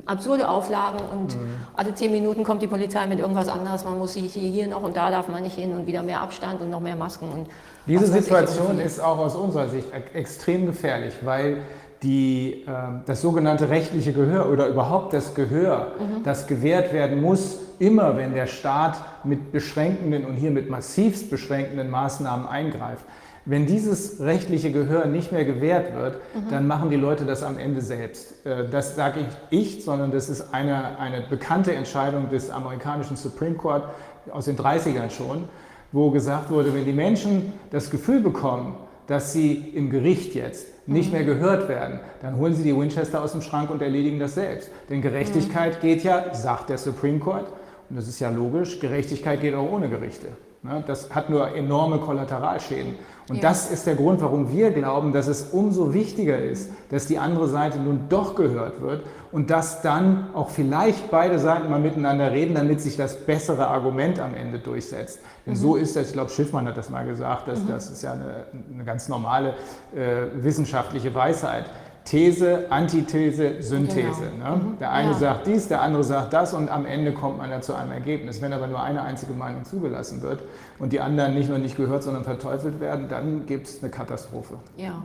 absurde 0.04 0.47
Auflagen 0.47 0.99
und 1.10 1.34
mhm. 1.34 1.54
alle 1.74 1.94
zehn 1.94 2.12
Minuten 2.12 2.44
kommt 2.44 2.60
die 2.60 2.66
Polizei 2.66 3.06
mit 3.06 3.18
irgendwas 3.18 3.49
anderes. 3.49 3.83
Man 3.83 3.99
muss 3.99 4.12
sich 4.12 4.31
hier 4.31 4.68
noch 4.68 4.83
und 4.83 4.94
da 4.94 5.10
darf 5.10 5.28
man 5.28 5.42
nicht 5.42 5.56
hin 5.56 5.72
und 5.72 5.86
wieder 5.86 6.02
mehr 6.02 6.20
Abstand 6.20 6.60
und 6.60 6.68
noch 6.68 6.81
mehr 6.81 6.97
Masken. 6.97 7.31
Und 7.31 7.47
Diese 7.86 8.06
Situation 8.06 8.78
ist 8.78 9.00
auch 9.00 9.16
aus 9.16 9.34
unserer 9.34 9.70
Sicht 9.70 9.88
extrem 10.12 10.66
gefährlich, 10.66 11.15
weil 11.22 11.62
die, 12.02 12.65
äh, 12.66 12.72
das 13.06 13.22
sogenannte 13.22 13.70
rechtliche 13.70 14.12
Gehör 14.12 14.50
oder 14.50 14.68
überhaupt 14.68 15.15
das 15.15 15.34
Gehör, 15.34 15.92
mhm. 15.99 16.24
das 16.24 16.47
gewährt 16.47 16.92
werden 16.92 17.22
muss, 17.22 17.58
immer 17.80 18.16
wenn 18.16 18.34
der 18.34 18.46
Staat 18.46 18.98
mit 19.24 19.50
beschränkenden 19.50 20.24
und 20.24 20.36
hier 20.36 20.52
mit 20.52 20.70
massivst 20.70 21.30
beschränkenden 21.30 21.90
Maßnahmen 21.90 22.46
eingreift. 22.46 23.04
Wenn 23.46 23.66
dieses 23.66 24.20
rechtliche 24.20 24.70
Gehör 24.70 25.06
nicht 25.06 25.32
mehr 25.32 25.46
gewährt 25.46 25.96
wird, 25.96 26.20
mhm. 26.34 26.50
dann 26.50 26.66
machen 26.66 26.90
die 26.90 26.96
Leute 26.96 27.24
das 27.24 27.42
am 27.42 27.58
Ende 27.58 27.80
selbst. 27.80 28.46
Äh, 28.46 28.68
das 28.68 28.96
sage 28.96 29.20
ich 29.50 29.58
ich, 29.58 29.84
sondern 29.84 30.12
das 30.12 30.28
ist 30.28 30.52
eine, 30.52 30.98
eine 30.98 31.22
bekannte 31.22 31.74
Entscheidung 31.74 32.28
des 32.28 32.50
amerikanischen 32.50 33.16
Supreme 33.16 33.56
Court 33.56 33.84
aus 34.30 34.44
den 34.44 34.56
30ern 34.56 35.10
schon, 35.10 35.48
wo 35.90 36.10
gesagt 36.10 36.50
wurde, 36.50 36.74
wenn 36.74 36.84
die 36.84 36.92
Menschen 36.92 37.54
das 37.70 37.90
Gefühl 37.90 38.20
bekommen, 38.20 38.76
dass 39.06 39.32
sie 39.32 39.54
im 39.74 39.90
Gericht 39.90 40.34
jetzt 40.34 40.68
nicht 40.86 41.12
mehr 41.12 41.24
gehört 41.24 41.68
werden, 41.68 42.00
dann 42.20 42.36
holen 42.36 42.54
sie 42.54 42.62
die 42.62 42.76
Winchester 42.76 43.22
aus 43.22 43.32
dem 43.32 43.42
Schrank 43.42 43.70
und 43.70 43.80
erledigen 43.80 44.20
das 44.20 44.34
selbst. 44.34 44.70
Denn 44.90 45.00
Gerechtigkeit 45.00 45.78
mhm. 45.78 45.80
geht 45.80 46.04
ja, 46.04 46.34
sagt 46.34 46.68
der 46.68 46.78
Supreme 46.78 47.18
Court, 47.18 47.46
und 47.90 47.97
das 47.97 48.08
ist 48.08 48.21
ja 48.21 48.31
logisch, 48.31 48.78
Gerechtigkeit 48.78 49.40
geht 49.40 49.55
auch 49.55 49.71
ohne 49.71 49.89
Gerichte. 49.89 50.28
Ne? 50.62 50.85
Das 50.87 51.10
hat 51.10 51.28
nur 51.28 51.55
enorme 51.55 51.99
Kollateralschäden. 51.99 52.94
Und 53.28 53.37
ja. 53.37 53.42
das 53.42 53.71
ist 53.71 53.87
der 53.87 53.94
Grund, 53.94 54.21
warum 54.21 54.53
wir 54.53 54.71
glauben, 54.71 55.12
dass 55.12 55.26
es 55.26 55.49
umso 55.53 55.94
wichtiger 55.94 56.39
ist, 56.39 56.71
dass 56.90 57.06
die 57.06 57.19
andere 57.19 57.49
Seite 57.49 57.78
nun 57.78 58.06
doch 58.08 58.35
gehört 58.35 58.81
wird 58.81 59.05
und 59.33 59.51
dass 59.51 59.83
dann 59.83 60.28
auch 60.35 60.51
vielleicht 60.51 61.10
beide 61.10 61.39
Seiten 61.39 61.71
mal 61.71 61.81
miteinander 61.81 62.33
reden, 62.33 62.55
damit 62.55 62.81
sich 62.81 62.97
das 62.97 63.17
bessere 63.24 63.69
Argument 63.69 64.19
am 64.19 64.35
Ende 64.35 64.58
durchsetzt. 64.58 65.21
Denn 65.47 65.55
mhm. 65.55 65.58
so 65.58 65.76
ist 65.76 65.97
das, 65.97 66.08
ich 66.08 66.12
glaube, 66.12 66.31
Schiffmann 66.31 66.67
hat 66.67 66.76
das 66.76 66.90
mal 66.90 67.06
gesagt, 67.06 67.49
dass, 67.49 67.60
mhm. 67.60 67.69
das 67.69 67.90
ist 67.90 68.03
ja 68.03 68.12
eine, 68.12 68.47
eine 68.74 68.85
ganz 68.85 69.08
normale 69.08 69.55
äh, 69.94 70.26
wissenschaftliche 70.35 71.15
Weisheit. 71.15 71.67
These, 72.04 72.66
Antithese, 72.70 73.62
Synthese. 73.62 74.31
Genau. 74.33 74.56
Ne? 74.56 74.62
Mhm. 74.62 74.78
Der 74.78 74.92
eine 74.92 75.12
ja. 75.12 75.18
sagt 75.18 75.47
dies, 75.47 75.68
der 75.68 75.83
andere 75.83 76.02
sagt 76.02 76.33
das 76.33 76.54
und 76.54 76.68
am 76.68 76.86
Ende 76.86 77.12
kommt 77.12 77.38
man 77.38 77.50
dann 77.50 77.62
zu 77.62 77.74
einem 77.74 77.92
Ergebnis. 77.92 78.40
Wenn 78.42 78.52
aber 78.52 78.66
nur 78.66 78.83
eine 78.83 79.02
einzige 79.02 79.33
Meinung 79.33 79.65
zugelassen 79.65 80.22
wird 80.22 80.42
und 80.78 80.92
die 80.92 81.00
anderen 81.00 81.34
nicht 81.34 81.49
nur 81.49 81.58
nicht 81.58 81.76
gehört, 81.76 82.02
sondern 82.02 82.24
verteufelt 82.24 82.81
werden, 82.81 83.08
dann 83.08 83.47
gibt 83.47 83.68
es 83.68 83.83
eine 83.83 83.90
Katastrophe. 83.90 84.54
Ja, 84.76 85.02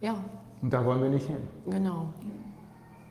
ja. 0.00 0.16
Und 0.60 0.72
da 0.72 0.84
wollen 0.84 1.02
wir 1.02 1.10
nicht 1.10 1.26
hin. 1.26 1.36
Genau. 1.66 2.08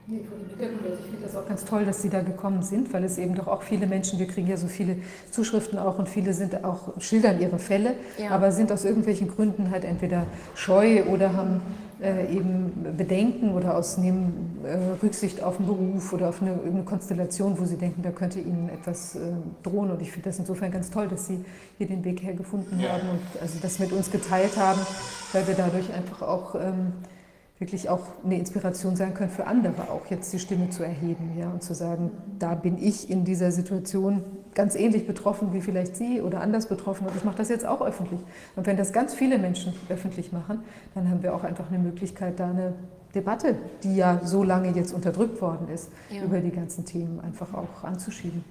Nee, 0.06 0.26
also 0.60 0.96
ich 1.00 1.06
finde 1.10 1.24
das 1.24 1.36
auch 1.36 1.48
ganz 1.48 1.64
toll, 1.64 1.86
dass 1.86 2.02
Sie 2.02 2.10
da 2.10 2.22
gekommen 2.22 2.62
sind, 2.62 2.94
weil 2.94 3.06
es 3.06 3.18
eben 3.18 3.36
doch 3.36 3.48
auch 3.48 3.62
viele 3.62 3.88
Menschen, 3.88 4.20
wir 4.20 4.28
kriegen 4.28 4.48
ja 4.48 4.58
so 4.58 4.68
viele 4.68 4.98
Zuschriften 5.32 5.80
auch 5.80 5.98
und 5.98 6.10
viele 6.10 6.34
sind 6.34 6.66
auch, 6.66 7.00
schildern 7.00 7.40
ihre 7.40 7.58
Fälle, 7.58 7.96
ja. 8.18 8.32
aber 8.32 8.52
sind 8.52 8.70
aus 8.74 8.84
irgendwelchen 8.84 9.30
Gründen 9.30 9.72
halt 9.72 9.86
entweder 9.86 10.26
scheu 10.56 11.04
oder 11.06 11.34
haben 11.34 11.62
äh, 12.04 12.36
eben 12.36 12.96
Bedenken 12.98 13.54
oder 13.54 13.78
aus 13.78 13.98
nehmen 13.98 14.60
äh, 14.64 15.02
Rücksicht 15.02 15.42
auf 15.42 15.58
den 15.58 15.66
Beruf 15.66 16.12
oder 16.12 16.30
auf 16.30 16.42
eine, 16.42 16.60
eine, 16.66 16.84
Konstellation, 16.84 17.58
wo 17.58 17.66
sie 17.66 17.78
denken, 17.78 18.02
da 18.04 18.12
könnte 18.12 18.40
ihnen 18.40 18.70
etwas 18.70 19.16
äh, 19.16 19.20
drohen. 19.64 19.90
Und 19.90 20.02
ich 20.02 20.12
finde 20.12 20.30
das 20.30 20.38
insofern 20.38 20.70
ganz 20.72 20.92
toll, 20.92 21.08
dass 21.08 21.28
sie 21.28 21.44
hier 21.78 21.88
den 21.88 22.04
Weg 22.04 22.22
hergefunden 22.22 22.78
haben 22.88 23.10
und 23.10 23.42
also 23.42 23.58
das 23.62 23.80
mit 23.80 23.94
uns 23.94 24.12
geteilt 24.12 24.58
haben, 24.58 24.82
weil 25.32 25.48
wir 25.48 25.56
dadurch 25.56 25.94
einfach 25.94 26.22
auch 26.22 26.56
ähm, 26.56 26.94
wirklich 27.64 27.90
auch 27.90 28.02
eine 28.26 28.38
Inspiration 28.38 28.98
sein 28.98 29.14
können 29.14 29.30
für 29.30 29.48
andere, 29.48 29.90
auch 29.90 30.06
jetzt 30.10 30.34
die 30.34 30.40
Stimme 30.40 30.70
zu 30.70 30.84
erheben 30.84 31.38
ja, 31.40 31.50
und 31.50 31.64
zu 31.64 31.74
sagen, 31.74 32.12
da 32.38 32.56
bin 32.56 32.78
ich 32.78 33.10
in 33.10 33.24
dieser 33.24 33.54
Situation 33.54 34.22
ganz 34.54 34.76
ähnlich 34.76 35.08
betroffen 35.08 35.54
wie 35.54 35.62
vielleicht 35.62 35.96
Sie 35.96 36.22
oder 36.22 36.42
anders 36.42 36.68
betroffen 36.68 37.08
und 37.08 37.16
ich 37.16 37.24
mache 37.24 37.38
das 37.38 37.48
jetzt 37.48 37.66
auch 37.66 37.82
öffentlich. 37.82 38.20
Und 38.58 38.68
wenn 38.68 38.76
das 38.76 38.92
ganz 38.92 39.14
viele 39.14 39.38
Menschen 39.38 39.74
öffentlich 39.88 40.34
machen, 40.34 40.60
dann 40.94 41.10
haben 41.10 41.24
wir 41.24 41.34
auch 41.34 41.46
einfach 41.46 41.70
eine 41.70 41.80
Möglichkeit, 41.80 42.38
da 42.38 42.50
eine 42.50 42.74
Debatte, 43.16 43.56
die 43.84 43.96
ja 43.96 44.20
so 44.26 44.44
lange 44.44 44.72
jetzt 44.72 44.94
unterdrückt 44.94 45.42
worden 45.42 45.70
ist, 45.74 45.90
ja. 46.10 46.22
über 46.22 46.40
die 46.40 46.52
ganzen 46.52 46.84
Themen 46.84 47.22
einfach 47.22 47.54
auch 47.54 47.86
anzuschieben. 47.86 48.44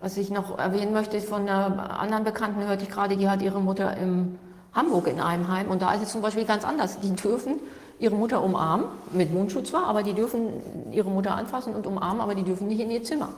Was 0.00 0.16
ich 0.18 0.30
noch 0.30 0.56
erwähnen 0.56 0.92
möchte, 0.92 1.20
von 1.20 1.48
einer 1.48 1.98
anderen 1.98 2.22
Bekannten 2.22 2.64
hörte 2.64 2.84
ich 2.84 2.90
gerade, 2.90 3.16
die 3.16 3.28
hat 3.28 3.42
ihre 3.42 3.60
Mutter 3.60 3.96
in 3.96 4.38
Hamburg 4.72 5.08
in 5.08 5.18
einem 5.18 5.48
Heim 5.48 5.68
und 5.68 5.82
da 5.82 5.94
ist 5.94 6.02
es 6.04 6.10
zum 6.10 6.22
Beispiel 6.22 6.44
ganz 6.44 6.64
anders. 6.64 7.00
Die 7.00 7.12
dürfen 7.16 7.54
ihre 7.98 8.14
Mutter 8.14 8.42
umarmen, 8.42 8.86
mit 9.12 9.32
Mundschutz 9.32 9.70
zwar, 9.70 9.86
aber 9.86 10.02
die 10.02 10.12
dürfen 10.12 10.48
ihre 10.92 11.10
Mutter 11.10 11.34
anfassen 11.34 11.74
und 11.74 11.86
umarmen, 11.86 12.20
aber 12.20 12.34
die 12.34 12.42
dürfen 12.42 12.68
nicht 12.68 12.80
in 12.80 12.90
ihr 12.90 13.02
Zimmer. 13.02 13.28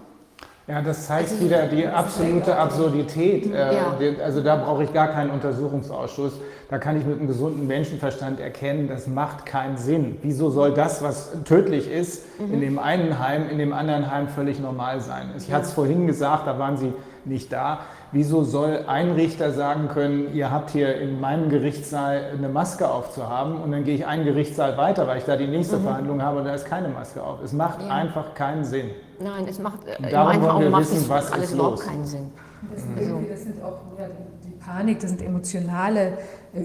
Ja, 0.69 0.83
das 0.83 1.07
zeigt 1.07 1.31
also, 1.31 1.45
wieder 1.45 1.67
die 1.67 1.87
absolute 1.87 2.55
Absurdität. 2.55 3.51
Äh, 3.51 3.75
ja. 3.75 3.97
Also 4.23 4.43
da 4.43 4.57
brauche 4.57 4.85
ich 4.85 4.93
gar 4.93 5.09
keinen 5.09 5.31
Untersuchungsausschuss. 5.31 6.35
Da 6.69 6.77
kann 6.77 6.99
ich 6.99 7.07
mit 7.07 7.19
einem 7.19 7.27
gesunden 7.27 7.67
Menschenverstand 7.67 8.39
erkennen, 8.39 8.89
das 8.89 9.07
macht 9.07 9.47
keinen 9.47 9.79
Sinn. 9.79 10.19
Wieso 10.21 10.51
soll 10.51 10.75
das, 10.75 11.03
was 11.03 11.33
tödlich 11.45 11.91
ist, 11.91 12.25
mhm. 12.39 12.53
in 12.53 12.61
dem 12.61 12.79
einen 12.79 13.19
Heim, 13.19 13.49
in 13.49 13.57
dem 13.57 13.73
anderen 13.73 14.11
Heim 14.11 14.29
völlig 14.29 14.61
normal 14.61 15.01
sein? 15.01 15.31
Ich 15.39 15.49
ja. 15.49 15.55
hatte 15.55 15.65
es 15.65 15.73
vorhin 15.73 16.07
gesagt, 16.07 16.47
da 16.47 16.59
waren 16.59 16.77
Sie 16.77 16.93
nicht 17.25 17.51
da. 17.51 17.81
Wieso 18.11 18.43
soll 18.43 18.85
ein 18.87 19.13
Richter 19.13 19.53
sagen 19.53 19.89
können, 19.89 20.33
ihr 20.33 20.51
habt 20.51 20.71
hier 20.71 20.99
in 20.99 21.21
meinem 21.21 21.51
Gerichtssaal 21.51 22.31
eine 22.37 22.49
Maske 22.49 22.89
aufzuhaben 22.89 23.61
und 23.61 23.71
dann 23.71 23.85
gehe 23.85 23.95
ich 23.95 24.07
einen 24.07 24.25
Gerichtssaal 24.25 24.79
weiter, 24.79 25.07
weil 25.07 25.19
ich 25.19 25.25
da 25.25 25.37
die 25.37 25.47
nächste 25.47 25.77
mhm. 25.77 25.83
Verhandlung 25.83 26.23
habe 26.23 26.39
und 26.39 26.47
da 26.47 26.55
ist 26.55 26.65
keine 26.65 26.89
Maske 26.89 27.23
auf. 27.23 27.43
Es 27.43 27.53
macht 27.53 27.83
ja. 27.83 27.89
einfach 27.89 28.33
keinen 28.35 28.65
Sinn. 28.65 28.91
Nein, 29.21 29.47
es 29.47 29.59
macht 29.59 29.81
äh, 29.87 30.01
meinen 30.01 30.45
Augen 30.45 30.71
macht 30.71 30.91
wissen, 30.91 31.11
es 31.13 31.33
alles 31.33 31.53
überhaupt 31.53 31.81
keinen 31.81 32.05
Sinn. 32.05 32.31
Das, 32.73 32.83
also. 32.97 33.21
das 33.29 33.43
sind 33.43 33.63
auch 33.63 33.81
ja, 33.99 34.07
die 34.45 34.51
Panik, 34.53 35.01
das 35.01 35.11
sind 35.11 35.23
emotionale 35.23 36.01
äh, 36.01 36.13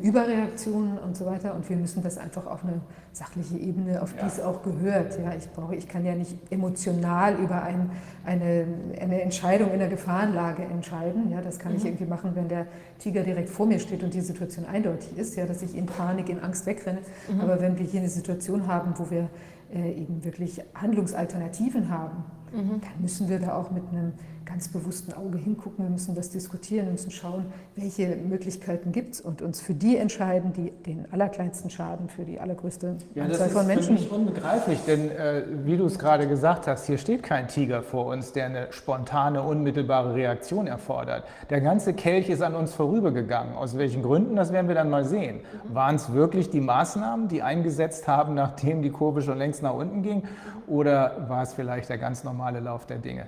Überreaktionen 0.01 0.97
und 0.97 1.17
so 1.17 1.25
weiter. 1.25 1.53
Und 1.55 1.69
wir 1.69 1.75
müssen 1.75 2.03
das 2.03 2.17
einfach 2.17 2.45
auf 2.45 2.63
eine 2.63 2.81
sachliche 3.11 3.57
Ebene, 3.57 4.01
auf 4.01 4.13
die 4.13 4.25
es 4.25 4.39
auch 4.39 4.63
gehört. 4.63 5.19
Ja, 5.19 5.33
ich, 5.37 5.49
brauche, 5.49 5.75
ich 5.75 5.87
kann 5.87 6.05
ja 6.05 6.15
nicht 6.15 6.35
emotional 6.49 7.35
über 7.35 7.61
ein, 7.63 7.91
eine, 8.25 8.65
eine 8.99 9.21
Entscheidung 9.21 9.71
in 9.71 9.79
der 9.79 9.89
Gefahrenlage 9.89 10.63
entscheiden. 10.63 11.31
Ja, 11.31 11.41
das 11.41 11.59
kann 11.59 11.73
mhm. 11.73 11.77
ich 11.79 11.85
irgendwie 11.85 12.05
machen, 12.05 12.31
wenn 12.33 12.47
der 12.47 12.67
Tiger 12.99 13.23
direkt 13.23 13.49
vor 13.49 13.65
mir 13.65 13.79
steht 13.79 14.03
und 14.03 14.13
die 14.13 14.21
Situation 14.21 14.65
eindeutig 14.65 15.17
ist, 15.17 15.35
ja, 15.35 15.45
dass 15.45 15.61
ich 15.61 15.75
in 15.75 15.85
Panik, 15.85 16.29
in 16.29 16.39
Angst 16.39 16.65
wegrenne. 16.65 16.99
Mhm. 17.31 17.41
Aber 17.41 17.61
wenn 17.61 17.77
wir 17.77 17.85
hier 17.85 17.99
eine 17.99 18.09
Situation 18.09 18.67
haben, 18.67 18.93
wo 18.97 19.09
wir 19.11 19.29
äh, 19.73 19.91
eben 19.91 20.23
wirklich 20.23 20.61
Handlungsalternativen 20.75 21.89
haben, 21.89 22.23
mhm. 22.53 22.81
dann 22.81 23.01
müssen 23.01 23.29
wir 23.29 23.39
da 23.39 23.55
auch 23.55 23.71
mit 23.71 23.83
einem 23.91 24.13
ganz 24.45 24.67
bewussten 24.67 25.13
Auge 25.13 25.37
hingucken. 25.37 25.85
Wir 25.85 25.89
müssen 25.89 26.15
das 26.15 26.29
diskutieren, 26.29 26.85
wir 26.85 26.91
müssen 26.91 27.11
schauen, 27.11 27.45
welche 27.75 28.15
Möglichkeiten 28.15 28.91
gibt 28.91 29.15
es 29.15 29.21
und 29.21 29.41
uns 29.41 29.61
für 29.61 29.73
die 29.73 29.97
entscheiden, 29.97 30.53
die 30.53 30.71
den 30.85 31.11
allerkleinsten 31.11 31.69
Schaden 31.69 32.09
für 32.09 32.23
die 32.23 32.39
allergrößte 32.39 32.97
ja, 33.15 33.23
Anzahl 33.23 33.49
von 33.49 33.65
Menschen. 33.67 33.95
Das 33.95 34.03
ist 34.03 34.09
für 34.09 34.17
mich 34.17 34.27
unbegreiflich, 34.27 34.79
denn 34.85 35.09
äh, 35.11 35.43
wie 35.63 35.77
du 35.77 35.85
es 35.85 35.97
gerade 35.97 36.27
gesagt 36.27 36.67
hast, 36.67 36.85
hier 36.85 36.97
steht 36.97 37.23
kein 37.23 37.47
Tiger 37.47 37.81
vor 37.81 38.07
uns, 38.07 38.33
der 38.33 38.45
eine 38.45 38.67
spontane, 38.71 39.41
unmittelbare 39.41 40.13
Reaktion 40.13 40.67
erfordert. 40.67 41.23
Der 41.49 41.61
ganze 41.61 41.93
Kelch 41.93 42.29
ist 42.29 42.41
an 42.41 42.55
uns 42.55 42.73
vorübergegangen. 42.73 43.55
Aus 43.55 43.77
welchen 43.77 44.03
Gründen, 44.03 44.35
das 44.35 44.51
werden 44.51 44.67
wir 44.67 44.75
dann 44.75 44.89
mal 44.89 45.05
sehen. 45.05 45.37
Mhm. 45.37 45.75
Waren 45.75 45.95
es 45.95 46.13
wirklich 46.13 46.49
die 46.49 46.61
Maßnahmen, 46.61 47.27
die 47.27 47.41
eingesetzt 47.41 48.07
haben, 48.07 48.33
nachdem 48.33 48.81
die 48.81 48.91
Kurve 48.91 49.21
schon 49.21 49.37
längst 49.37 49.63
nach 49.63 49.73
unten 49.73 50.01
ging, 50.03 50.23
oder 50.67 51.25
war 51.27 51.43
es 51.43 51.53
vielleicht 51.53 51.89
der 51.89 51.97
ganz 51.97 52.23
normale 52.23 52.42
Lauf 52.51 52.85
der 52.85 52.97
Dinge? 52.97 53.27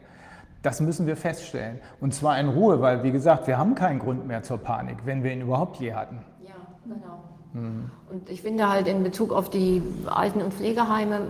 Das 0.61 0.81
müssen 0.81 1.05
wir 1.05 1.15
feststellen. 1.15 1.79
Und 2.01 2.13
zwar 2.13 2.39
in 2.39 2.49
Ruhe, 2.49 2.81
weil, 2.81 3.03
wie 3.03 3.11
gesagt, 3.11 3.45
wir 3.47 3.57
haben 3.57 3.75
keinen 3.75 3.99
Grund 3.99 4.27
mehr 4.27 4.41
zur 4.41 4.57
Panik, 4.57 4.97
wenn 5.05 5.23
wir 5.23 5.31
ihn 5.31 5.41
überhaupt 5.41 5.79
je 5.79 5.93
hatten. 5.93 6.19
Ja, 6.43 6.55
genau. 6.83 7.23
Mhm. 7.53 7.91
Und 8.09 8.29
ich 8.29 8.41
finde 8.41 8.67
halt 8.67 8.87
in 8.87 9.03
Bezug 9.03 9.31
auf 9.31 9.49
die 9.49 9.83
Alten- 10.07 10.41
und 10.41 10.53
Pflegeheime, 10.53 11.27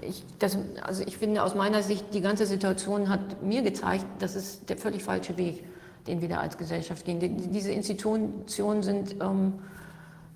ich, 0.00 0.24
das, 0.38 0.56
also 0.82 1.02
ich 1.06 1.18
finde 1.18 1.42
aus 1.42 1.54
meiner 1.54 1.82
Sicht, 1.82 2.14
die 2.14 2.20
ganze 2.20 2.46
Situation 2.46 3.08
hat 3.08 3.42
mir 3.42 3.62
gezeigt, 3.62 4.06
das 4.18 4.36
ist 4.36 4.68
der 4.70 4.76
völlig 4.76 5.04
falsche 5.04 5.36
Weg, 5.36 5.64
den 6.06 6.20
wir 6.20 6.28
da 6.28 6.38
als 6.38 6.56
Gesellschaft 6.56 7.04
gehen. 7.04 7.20
Die, 7.20 7.28
diese 7.28 7.72
Institutionen 7.72 8.44
sind 8.82 9.16
ähm, 9.20 9.54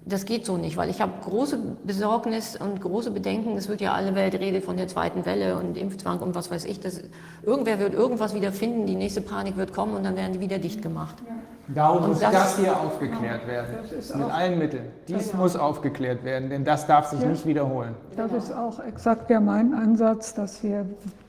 das 0.08 0.24
geht 0.24 0.46
so 0.46 0.56
nicht, 0.56 0.76
weil 0.76 0.90
ich 0.90 1.00
habe 1.00 1.12
große 1.22 1.58
Besorgnis 1.84 2.56
und 2.56 2.80
große 2.80 3.10
Bedenken. 3.10 3.56
Es 3.56 3.68
wird 3.68 3.80
ja 3.80 3.92
alle 3.92 4.14
Welt 4.14 4.34
redet 4.34 4.64
von 4.64 4.76
der 4.76 4.88
zweiten 4.88 5.24
Welle 5.26 5.56
und 5.56 5.76
Impfzwang 5.76 6.20
und 6.20 6.34
was 6.34 6.50
weiß 6.50 6.64
ich. 6.64 6.80
Das, 6.80 7.02
irgendwer 7.42 7.78
wird 7.78 7.94
irgendwas 7.94 8.34
wieder 8.34 8.52
finden, 8.52 8.86
die 8.86 8.94
nächste 8.94 9.20
Panik 9.20 9.56
wird 9.56 9.72
kommen 9.72 9.94
und 9.94 10.04
dann 10.04 10.16
werden 10.16 10.32
die 10.32 10.40
wieder 10.40 10.58
dicht 10.58 10.82
gemacht. 10.82 11.16
Ja. 11.26 11.34
Darum 11.74 12.08
muss 12.08 12.20
das, 12.20 12.32
das, 12.32 12.58
hier 12.58 12.78
aufgeklärt 12.80 13.46
werden. 13.46 13.76
Mit 14.14 14.30
allen 14.30 14.58
Mitteln. 14.58 14.84
Dies 15.06 15.34
muss 15.34 15.54
aufgeklärt 15.54 16.24
werden, 16.24 16.48
denn 16.48 16.64
das 16.64 16.86
darf 16.86 17.08
sich 17.08 17.20
ja. 17.20 17.28
nicht 17.28 17.44
wiederholen. 17.44 17.94
Das 18.16 18.32
ist 18.32 18.52
auch 18.52 18.80
exakt 18.80 19.28
ja 19.30 19.40
mein 19.40 19.74
Ansatz, 19.74 20.32
dass 20.34 20.62
wir 20.62 20.86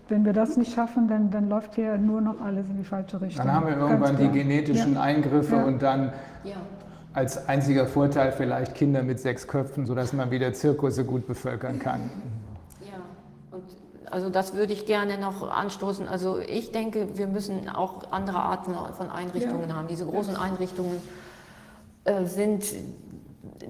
wenn 0.09 0.25
wir 0.25 0.33
das 0.33 0.57
nicht 0.57 0.73
schaffen, 0.73 1.07
dann, 1.07 1.29
dann 1.29 1.49
läuft 1.49 1.75
hier 1.75 1.97
nur 1.97 2.19
noch 2.19 2.41
alles 2.41 2.65
in 2.67 2.77
die 2.77 2.83
falsche 2.83 3.21
Richtung. 3.21 3.45
Dann 3.45 3.55
haben 3.55 3.67
wir 3.67 3.77
irgendwann 3.77 4.17
die 4.17 4.27
genetischen 4.27 4.95
ja. 4.95 5.01
Eingriffe 5.01 5.57
Ja. 5.57 5.63
und 5.65 5.83
dann 5.83 6.11
Ja. 6.43 6.55
Als 7.13 7.47
einziger 7.47 7.87
Vorteil 7.87 8.31
vielleicht 8.31 8.75
Kinder 8.75 9.03
mit 9.03 9.19
sechs 9.19 9.47
Köpfen, 9.47 9.85
sodass 9.85 10.13
man 10.13 10.31
wieder 10.31 10.53
Zirkusse 10.53 11.05
gut 11.05 11.27
bevölkern 11.27 11.79
kann. 11.79 12.09
Ja, 12.81 13.01
und 13.51 13.63
also 14.11 14.29
das 14.29 14.53
würde 14.53 14.73
ich 14.73 14.85
gerne 14.85 15.17
noch 15.17 15.49
anstoßen. 15.49 16.07
Also 16.07 16.39
ich 16.39 16.71
denke, 16.71 17.17
wir 17.17 17.27
müssen 17.27 17.67
auch 17.69 18.11
andere 18.11 18.39
Arten 18.39 18.75
von 18.95 19.09
Einrichtungen 19.09 19.75
haben. 19.75 19.87
Diese 19.87 20.05
großen 20.05 20.35
Einrichtungen 20.35 21.01
äh, 22.05 22.25
sind, 22.25 22.63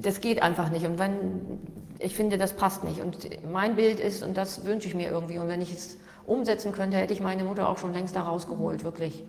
das 0.02 0.20
geht 0.20 0.42
einfach 0.42 0.70
nicht. 0.70 0.86
Und 0.86 1.00
wenn, 1.00 1.60
ich 1.98 2.16
finde, 2.16 2.38
das 2.38 2.54
passt 2.54 2.84
nicht. 2.84 3.02
Und 3.02 3.30
mein 3.52 3.76
Bild 3.76 4.00
ist, 4.00 4.22
und 4.22 4.36
das 4.36 4.66
wünsche 4.66 4.88
ich 4.88 4.96
mir 4.96 5.10
irgendwie, 5.10 5.40
und 5.40 5.48
wenn 5.48 5.62
ich 5.62 5.74
es 5.74 5.98
umsetzen 6.26 6.74
könnte, 6.74 6.98
hätte 6.98 7.14
ich 7.14 7.22
meine 7.22 7.44
Mutter 7.44 7.70
auch 7.70 7.78
schon 7.78 7.94
längst 7.94 8.16
da 8.16 8.22
rausgeholt, 8.22 8.84
wirklich. 8.84 9.24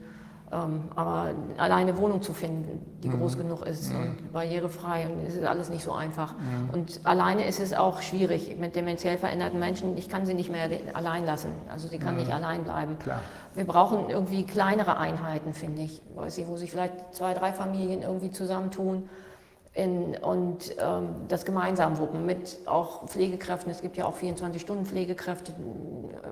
Ähm, 0.52 0.88
aber 0.96 1.30
alleine 1.58 1.96
Wohnung 1.96 2.22
zu 2.22 2.32
finden, 2.32 2.84
die 3.04 3.08
groß 3.08 3.36
genug 3.38 3.64
ist 3.66 3.92
und 3.92 4.32
barrierefrei, 4.32 5.06
und 5.06 5.24
es 5.26 5.36
ist 5.36 5.44
alles 5.44 5.70
nicht 5.70 5.84
so 5.84 5.92
einfach. 5.92 6.34
Und 6.72 7.00
alleine 7.04 7.46
ist 7.46 7.60
es 7.60 7.72
auch 7.72 8.02
schwierig 8.02 8.56
mit 8.58 8.74
dementiell 8.74 9.16
veränderten 9.16 9.60
Menschen. 9.60 9.96
Ich 9.96 10.08
kann 10.08 10.26
sie 10.26 10.34
nicht 10.34 10.50
mehr 10.50 10.68
allein 10.94 11.24
lassen. 11.24 11.52
Also 11.70 11.86
sie 11.86 11.98
kann 11.98 12.16
nicht 12.16 12.32
allein 12.32 12.64
bleiben. 12.64 12.98
Klar. 12.98 13.20
Wir 13.54 13.64
brauchen 13.64 14.10
irgendwie 14.10 14.44
kleinere 14.44 14.96
Einheiten, 14.96 15.54
finde 15.54 15.82
ich, 15.82 16.02
weiß 16.16 16.38
ich, 16.38 16.48
wo 16.48 16.56
sich 16.56 16.70
vielleicht 16.70 17.14
zwei, 17.14 17.32
drei 17.34 17.52
Familien 17.52 18.02
irgendwie 18.02 18.30
zusammentun 18.32 19.08
in, 19.72 20.16
und 20.16 20.74
ähm, 20.80 21.10
das 21.28 21.44
gemeinsam 21.44 21.98
wuppen 21.98 22.26
mit 22.26 22.58
auch 22.66 23.06
Pflegekräften. 23.06 23.70
Es 23.70 23.80
gibt 23.82 23.96
ja 23.96 24.04
auch 24.04 24.16
24-Stunden-Pflegekräfte 24.18 25.52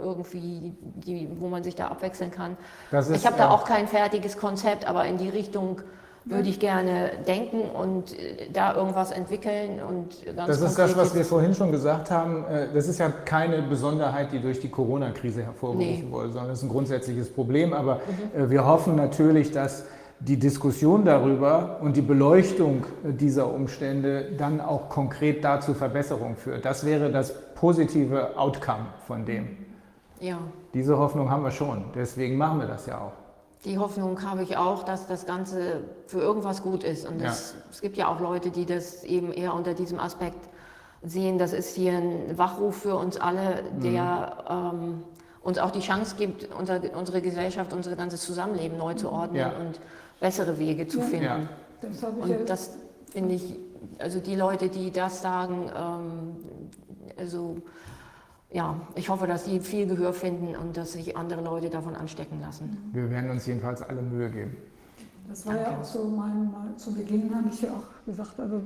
irgendwie, 0.03 0.75
die, 0.83 1.29
wo 1.39 1.49
man 1.49 1.63
sich 1.63 1.77
da 1.77 1.89
abwechseln 1.89 2.31
kann. 2.33 2.57
Ist, 2.91 3.11
ich 3.11 3.27
habe 3.27 3.37
da 3.37 3.45
äh, 3.49 3.53
auch 3.53 3.65
kein 3.65 3.87
fertiges 3.87 4.37
Konzept, 4.39 4.89
aber 4.89 5.05
in 5.05 5.19
die 5.19 5.29
Richtung 5.29 5.83
würde 6.25 6.49
ich 6.49 6.59
gerne 6.61 7.13
denken 7.27 7.61
und 7.61 8.13
äh, 8.19 8.51
da 8.53 8.75
irgendwas 8.75 9.13
entwickeln 9.13 9.81
und 9.81 10.17
Das 10.37 10.61
ist 10.61 10.77
das, 10.77 10.97
was 10.97 11.15
wir 11.15 11.25
vorhin 11.25 11.55
schon 11.55 11.71
gesagt 11.71 12.11
haben. 12.11 12.45
Äh, 12.45 12.67
Das 12.75 12.89
ist 12.89 12.99
ja 12.99 13.09
keine 13.09 13.63
Besonderheit, 13.63 14.33
die 14.33 14.41
durch 14.41 14.61
die 14.61 14.69
Corona-Krise 14.69 15.45
hervorgerufen 15.45 16.07
Nee. 16.07 16.13
wurde, 16.13 16.31
sondern 16.31 16.49
das 16.49 16.59
ist 16.59 16.65
ein 16.65 16.71
grundsätzliches 16.71 17.33
Problem. 17.33 17.73
Aber 17.73 18.01
äh, 18.37 18.51
wir 18.51 18.67
hoffen 18.67 18.97
natürlich, 18.97 19.53
dass 19.53 19.85
die 20.21 20.37
Diskussion 20.37 21.05
darüber 21.05 21.79
und 21.81 21.97
die 21.97 22.03
Beleuchtung 22.03 22.85
dieser 23.05 23.53
Umstände 23.53 24.33
dann 24.37 24.61
auch 24.61 24.89
konkret 24.89 25.45
dazu 25.45 25.75
Verbesserung 25.75 26.37
führt. 26.37 26.65
Das 26.65 26.85
wäre 26.85 27.11
das 27.11 27.33
positive 27.55 28.37
Outcome 28.37 28.87
von 29.07 29.25
dem. 29.25 29.57
Ja. 30.21 30.39
Diese 30.75 30.99
Hoffnung 30.99 31.31
haben 31.31 31.45
wir 31.45 31.53
schon. 31.53 31.85
Deswegen 31.95 32.37
machen 32.37 32.61
wir 32.61 32.67
das 32.67 32.87
ja 32.87 32.99
auch. 33.01 33.13
Die 33.65 33.79
Hoffnung 33.79 34.23
habe 34.23 34.43
ich 34.43 34.57
auch, 34.57 34.83
dass 34.85 35.07
das 35.07 35.27
Ganze 35.27 35.81
für 36.07 36.21
irgendwas 36.21 36.63
gut 36.63 36.85
ist. 36.85 37.09
Und 37.09 37.21
das, 37.21 37.55
es 37.71 37.81
gibt 37.81 37.97
ja 37.97 38.09
auch 38.09 38.21
Leute, 38.21 38.51
die 38.51 38.67
das 38.67 39.05
eben 39.05 39.33
eher 39.33 39.55
unter 39.55 39.75
diesem 39.75 39.99
Aspekt 39.99 40.49
sehen. 41.03 41.39
Das 41.39 41.53
ist 41.53 41.75
hier 41.75 41.93
ein 41.93 42.39
Wachruf 42.39 42.77
für 42.83 42.97
uns 42.97 43.21
alle, 43.21 43.63
der 43.83 44.45
ähm, 44.49 45.03
uns 45.43 45.59
auch 45.59 45.71
die 45.71 45.81
Chance 45.81 46.17
gibt, 46.17 46.49
unser, 46.59 46.81
unsere 46.97 47.21
Gesellschaft, 47.21 47.73
unser 47.73 47.97
ganzes 47.97 48.23
Zusammenleben 48.23 48.77
neu 48.79 48.95
zu 48.95 49.11
ordnen 49.11 49.37
Ja. 49.37 49.49
und 49.49 49.81
bessere 50.21 50.59
Wege 50.59 50.87
zu 50.87 51.01
finden. 51.01 51.25
Ja. 51.25 51.41
Das 51.81 52.03
Und 52.03 52.49
das 52.49 52.77
finde 53.13 53.35
ich, 53.35 53.57
also 53.99 54.21
die 54.21 54.35
Leute, 54.35 54.69
die 54.69 54.91
das 54.91 55.23
sagen, 55.23 55.71
ähm, 55.77 56.37
also 57.17 57.57
ja, 58.51 58.81
ich 58.95 59.09
hoffe, 59.09 59.27
dass 59.27 59.45
sie 59.45 59.61
viel 59.61 59.87
Gehör 59.87 60.13
finden 60.13 60.57
und 60.57 60.77
dass 60.77 60.93
sich 60.93 61.17
andere 61.17 61.43
Leute 61.43 61.69
davon 61.69 61.95
anstecken 61.95 62.41
lassen. 62.41 62.91
Wir 62.93 63.11
werden 63.11 63.31
uns 63.31 63.47
jedenfalls 63.47 63.83
alle 63.83 64.01
Mühe 64.01 64.31
geben. 64.31 64.57
Das 65.29 65.47
war 65.47 65.57
ja 65.57 65.79
auch 65.79 65.85
so 65.85 66.05
mein, 66.05 66.51
mal 66.51 66.75
zu 66.77 66.95
Beginn 66.95 67.35
habe 67.35 67.49
ich 67.53 67.61
ja 67.61 67.71
auch 67.71 68.07
gesagt, 68.07 68.41
also 68.41 68.63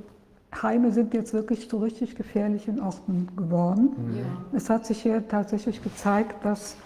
Heime 0.61 0.91
sind 0.91 1.13
jetzt 1.13 1.33
wirklich 1.33 1.69
zu 1.69 1.77
richtig 1.77 2.15
gefährlichen 2.15 2.79
Orten 2.79 3.27
geworden. 3.35 3.89
Ja. 4.15 4.57
Es 4.57 4.69
hat 4.69 4.85
sich 4.85 5.01
hier 5.01 5.27
tatsächlich 5.27 5.83
gezeigt, 5.83 6.45
dass, 6.45 6.77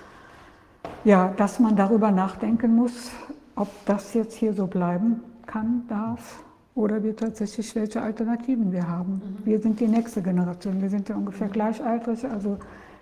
ja, 1.03 1.33
dass 1.37 1.59
man 1.59 1.75
darüber 1.75 2.11
nachdenken 2.11 2.75
muss, 2.75 3.11
ob 3.57 3.67
das 3.85 4.13
jetzt 4.13 4.35
hier 4.35 4.53
so 4.53 4.67
bleiben 4.67 5.21
kann, 5.45 5.83
darf 5.89 6.43
oder 6.75 7.03
wir 7.03 7.15
tatsächlich 7.15 7.75
welche 7.75 8.01
Alternativen 8.01 8.71
wir 8.71 8.87
haben. 8.87 9.21
Wir 9.43 9.59
sind 9.59 9.79
die 9.79 9.87
nächste 9.87 10.21
Generation, 10.21 10.81
wir 10.81 10.89
sind 10.89 11.09
ja 11.09 11.15
ungefähr 11.15 11.49
gleichaltrig, 11.49 12.23
also 12.25 12.57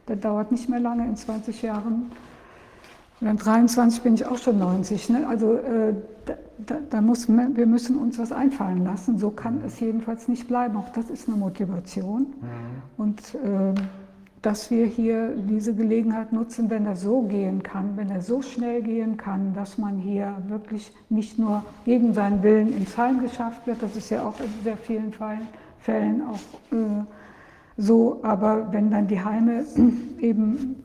das 0.07 0.19
dauert 0.19 0.51
nicht 0.51 0.69
mehr 0.69 0.79
lange, 0.79 1.05
in 1.05 1.15
20 1.15 1.61
Jahren 1.61 2.11
und 3.21 3.27
dann 3.27 3.37
23 3.37 4.01
bin 4.01 4.15
ich 4.15 4.25
auch 4.25 4.37
schon 4.37 4.59
90. 4.59 5.09
Ne? 5.09 5.27
Also 5.27 5.55
äh, 5.55 5.93
da, 6.57 6.75
da, 6.89 7.01
muss, 7.01 7.29
wir 7.29 7.65
müssen 7.65 7.97
uns 7.97 8.19
was 8.19 8.31
einfallen 8.31 8.83
lassen. 8.83 9.17
So 9.17 9.29
kann 9.29 9.61
es 9.65 9.79
jedenfalls 9.79 10.27
nicht 10.27 10.47
bleiben. 10.47 10.75
Auch 10.75 10.89
das 10.89 11.09
ist 11.09 11.27
eine 11.27 11.37
Motivation. 11.37 12.33
Und 12.97 13.21
äh, 13.35 13.73
dass 14.45 14.69
wir 14.69 14.85
hier 14.85 15.33
diese 15.35 15.73
Gelegenheit 15.73 16.31
nutzen, 16.31 16.69
wenn 16.69 16.85
er 16.85 16.95
so 16.95 17.23
gehen 17.23 17.63
kann, 17.63 17.97
wenn 17.97 18.11
er 18.11 18.21
so 18.21 18.43
schnell 18.43 18.83
gehen 18.83 19.17
kann, 19.17 19.55
dass 19.55 19.79
man 19.79 19.97
hier 19.97 20.35
wirklich 20.47 20.93
nicht 21.09 21.39
nur 21.39 21.65
gegen 21.83 22.13
seinen 22.13 22.43
Willen 22.43 22.77
ins 22.77 22.95
Heim 22.95 23.21
geschafft 23.21 23.65
wird, 23.65 23.81
das 23.81 23.95
ist 23.95 24.11
ja 24.11 24.23
auch 24.23 24.39
in 24.39 24.51
sehr 24.63 24.77
vielen 24.77 25.11
Fällen, 25.79 26.21
auch 26.21 26.75
äh, 26.75 27.03
so, 27.75 28.19
aber 28.21 28.71
wenn 28.71 28.91
dann 28.91 29.07
die 29.07 29.19
Heime 29.19 29.65
eben 30.19 30.83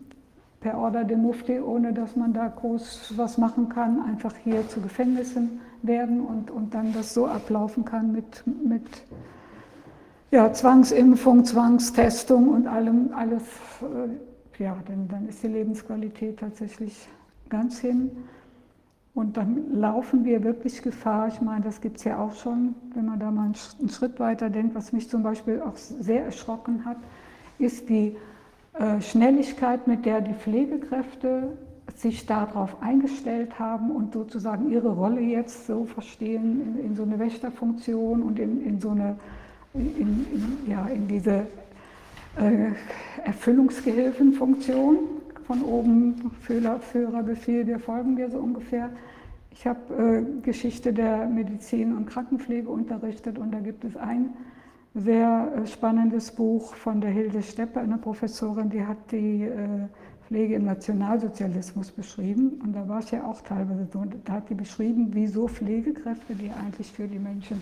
per 0.61 0.79
Order 0.79 1.05
de 1.05 1.19
Mufti, 1.19 1.61
ohne 1.61 1.93
dass 1.93 2.17
man 2.17 2.33
da 2.33 2.49
groß 2.49 3.13
was 3.17 3.37
machen 3.37 3.69
kann, 3.69 4.03
einfach 4.03 4.35
hier 4.43 4.67
zu 4.69 4.81
Gefängnissen 4.81 5.61
werden 5.83 6.23
und, 6.23 6.51
und 6.51 6.73
dann 6.73 6.95
das 6.95 7.13
so 7.13 7.27
ablaufen 7.27 7.85
kann 7.85 8.11
mit, 8.11 8.43
mit 8.47 8.85
ja, 10.31 10.53
Zwangsimpfung, 10.53 11.45
Zwangstestung 11.45 12.49
und 12.49 12.67
allem, 12.67 13.11
alles, 13.15 13.43
äh, 13.83 14.63
ja, 14.63 14.77
dann, 14.87 15.09
dann 15.09 15.29
ist 15.29 15.43
die 15.43 15.49
Lebensqualität 15.49 16.39
tatsächlich 16.39 17.09
ganz 17.49 17.79
hin. 17.79 18.11
Und 19.13 19.37
dann 19.37 19.75
laufen 19.75 20.25
wir 20.25 20.45
wirklich 20.45 20.83
Gefahr. 20.83 21.27
Ich 21.29 21.41
meine, 21.41 21.65
das 21.65 21.81
gibt 21.81 21.99
es 21.99 22.05
ja 22.05 22.19
auch 22.19 22.35
schon, 22.35 22.77
wenn 22.95 23.07
man 23.07 23.19
da 23.19 23.31
mal 23.31 23.47
einen 23.47 23.55
Sch- 23.55 23.79
einen 23.81 23.89
Schritt 23.89 24.21
weiter 24.21 24.51
denkt. 24.51 24.75
Was 24.77 24.93
mich 24.93 25.09
zum 25.11 25.25
Beispiel 25.25 25.61
auch 25.61 25.75
sehr 25.77 26.25
erschrocken 26.25 26.85
hat, 26.85 26.97
ist 27.59 27.89
die 27.89 28.17
äh, 28.75 29.01
Schnelligkeit, 29.01 29.89
mit 29.89 30.07
der 30.07 30.21
die 30.21 30.35
Pflegekräfte 30.35 31.57
sich 31.97 32.25
darauf 32.25 32.81
eingestellt 32.83 33.59
haben 33.59 33.91
und 33.91 34.15
sozusagen 34.15 34.71
ihre 34.71 34.91
Rolle 34.91 35.21
jetzt 35.21 35.67
so 35.67 35.87
verstehen 35.87 36.79
in, 36.79 36.85
in 36.91 36.95
so 36.95 37.03
eine 37.03 37.19
Wächterfunktion 37.19 38.23
und 38.23 38.39
in, 38.39 38.65
in 38.65 38.81
so 38.81 38.91
eine, 38.91 39.17
in, 39.75 39.97
in, 39.97 40.71
ja, 40.71 40.87
in 40.87 41.07
diese 41.07 41.47
äh, 42.37 42.73
Erfüllungsgehilfenfunktion 43.25 44.99
von 45.47 45.63
oben, 45.63 46.31
Führer, 46.43 46.81
Führerbefehl, 46.81 47.67
wir 47.67 47.79
folgen 47.79 48.17
dir 48.17 48.31
so 48.31 48.39
ungefähr. 48.39 48.91
Ich 49.53 49.67
habe 49.67 49.81
äh, 49.95 50.43
Geschichte 50.43 50.93
der 50.93 51.27
Medizin 51.27 51.97
und 51.97 52.07
Krankenpflege 52.07 52.69
unterrichtet 52.69 53.39
und 53.39 53.53
da 53.53 53.61
gibt 53.61 53.85
es 53.85 53.97
ein 53.97 54.31
sehr 54.95 55.53
äh, 55.57 55.67
spannendes 55.67 56.31
Buch 56.33 56.75
von 56.75 57.01
der 57.01 57.11
Hilde 57.11 57.43
Steppe, 57.43 57.81
eine 57.81 57.99
Professorin, 57.99 58.71
die 58.71 58.85
hat 58.85 58.99
die 59.11 59.45
äh, 59.45 59.89
Pflege 60.27 60.55
im 60.55 60.65
Nationalsozialismus 60.65 61.91
beschrieben 61.91 62.61
und 62.63 62.73
da 62.75 62.89
war 62.89 63.01
es 63.01 63.11
ja 63.11 63.25
auch 63.25 63.41
teilweise 63.41 63.87
so. 63.93 64.05
Da 64.25 64.35
hat 64.35 64.49
die 64.51 64.55
beschrieben, 64.55 65.09
wieso 65.11 65.49
Pflegekräfte, 65.49 66.35
die 66.35 66.51
eigentlich 66.51 66.93
für 66.93 67.09
die 67.09 67.19
Menschen 67.19 67.61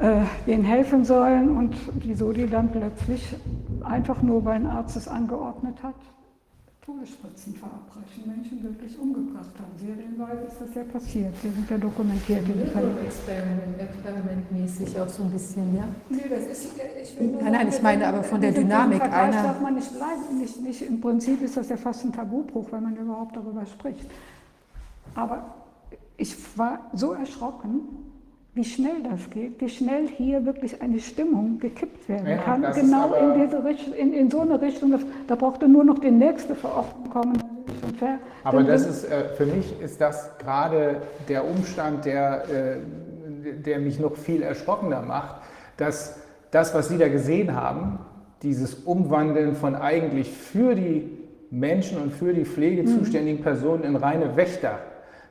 äh, 0.00 0.22
denen 0.46 0.64
helfen 0.64 1.04
sollen 1.04 1.56
und 1.56 1.74
wieso 2.02 2.32
die 2.32 2.46
dann 2.48 2.70
plötzlich 2.70 3.34
einfach 3.82 4.22
nur, 4.22 4.44
weil 4.44 4.56
ein 4.56 4.66
Arzt 4.66 4.96
es 4.96 5.08
angeordnet 5.08 5.76
hat, 5.82 5.94
Todesspritzen 6.84 7.54
verabreichen, 7.54 8.22
Menschen 8.26 8.62
wirklich 8.62 8.98
umgebracht 8.98 9.50
haben. 9.58 9.72
Serienweise 9.76 10.44
ist 10.46 10.56
das 10.58 10.74
ja 10.74 10.84
passiert, 10.84 11.34
die 11.42 11.48
sind 11.50 11.68
ja 11.68 11.76
dokumentiert. 11.76 12.40
Experiment, 13.04 13.78
experimentmäßig 13.78 14.98
auch 14.98 15.08
so 15.08 15.24
ein 15.24 15.30
bisschen, 15.30 15.76
ja. 15.76 15.84
Nee, 16.08 16.22
das 16.30 16.46
ist, 16.46 16.72
ich 17.02 17.20
will 17.20 17.26
nur 17.32 17.42
Nein, 17.42 17.52
nein, 17.52 17.68
ich 17.68 17.82
meine 17.82 18.06
aber 18.06 18.22
von 18.22 18.40
der 18.40 18.50
in 18.50 18.62
Dynamik 18.62 19.02
einer- 19.02 19.42
darf 19.42 19.60
man 19.60 19.74
nicht 19.74 19.92
bleiben. 19.94 20.38
Nicht, 20.40 20.62
nicht, 20.62 20.80
Im 20.80 20.98
Prinzip 21.02 21.42
ist 21.42 21.58
das 21.58 21.68
ja 21.68 21.76
fast 21.76 22.06
ein 22.06 22.12
Tabubruch, 22.14 22.72
wenn 22.72 22.82
man 22.84 22.96
überhaupt 22.96 23.36
darüber 23.36 23.66
spricht. 23.66 24.10
Aber 25.14 25.44
ich 26.16 26.34
war 26.56 26.86
so 26.94 27.12
erschrocken, 27.12 27.80
wie 28.58 28.64
schnell 28.64 29.04
das 29.08 29.30
geht, 29.30 29.60
wie 29.60 29.68
schnell 29.68 30.08
hier 30.08 30.44
wirklich 30.44 30.82
eine 30.82 30.98
Stimmung 30.98 31.60
gekippt 31.60 32.08
werden 32.08 32.26
Ja, 32.26 32.38
kann. 32.38 32.62
Genau 32.74 33.14
in, 33.14 33.40
diese 33.40 33.94
in, 33.96 34.12
in 34.12 34.28
so 34.28 34.40
eine 34.40 34.60
Richtung. 34.60 34.90
Das, 34.90 35.02
da 35.28 35.36
brauchte 35.36 35.68
nur 35.68 35.84
noch 35.84 36.00
die 36.00 36.10
nächste 36.10 36.56
Verordnung 36.56 37.08
kommen. 37.08 37.38
Aber 38.42 38.64
das 38.64 38.84
ist, 38.84 39.04
äh, 39.04 39.28
für 39.36 39.46
mich 39.46 39.80
ist 39.80 40.00
das 40.00 40.36
gerade 40.38 41.02
der 41.28 41.48
Umstand, 41.48 42.04
der, 42.04 42.44
äh, 42.50 42.78
der 43.64 43.78
mich 43.78 44.00
noch 44.00 44.16
viel 44.16 44.42
erschrockener 44.42 45.02
macht, 45.02 45.36
dass 45.76 46.18
das, 46.50 46.74
was 46.74 46.88
Sie 46.88 46.98
da 46.98 47.06
gesehen 47.08 47.54
haben, 47.54 48.00
dieses 48.42 48.74
Umwandeln 48.74 49.54
von 49.54 49.76
eigentlich 49.76 50.32
für 50.32 50.74
die 50.74 51.16
Menschen 51.52 51.98
und 51.98 52.12
für 52.12 52.34
die 52.34 52.44
Pflege 52.44 52.84
zuständigen 52.86 53.40
Personen 53.40 53.84
in 53.84 53.94
reine 53.94 54.36
Wächter. 54.36 54.80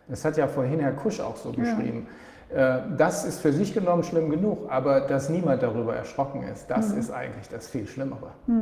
Das 0.08 0.24
hat 0.24 0.38
ja 0.38 0.48
vorhin 0.48 0.80
Herr 0.80 0.94
Kusch 0.94 1.20
auch 1.20 1.36
so 1.36 1.52
beschrieben. 1.52 2.08
Äh, 2.08 2.27
Das 2.50 3.26
ist 3.26 3.42
für 3.42 3.52
sich 3.52 3.74
genommen 3.74 4.04
schlimm 4.04 4.30
genug, 4.30 4.70
aber 4.70 5.02
dass 5.02 5.30
niemand 5.30 5.64
darüber 5.64 5.96
erschrocken 5.96 6.44
ist, 6.44 6.70
das 6.70 6.92
ist 6.92 7.12
eigentlich 7.12 7.50
das 7.50 7.68
viel 7.70 7.88
Schlimmere. 7.88 8.32
Ja 8.48 8.54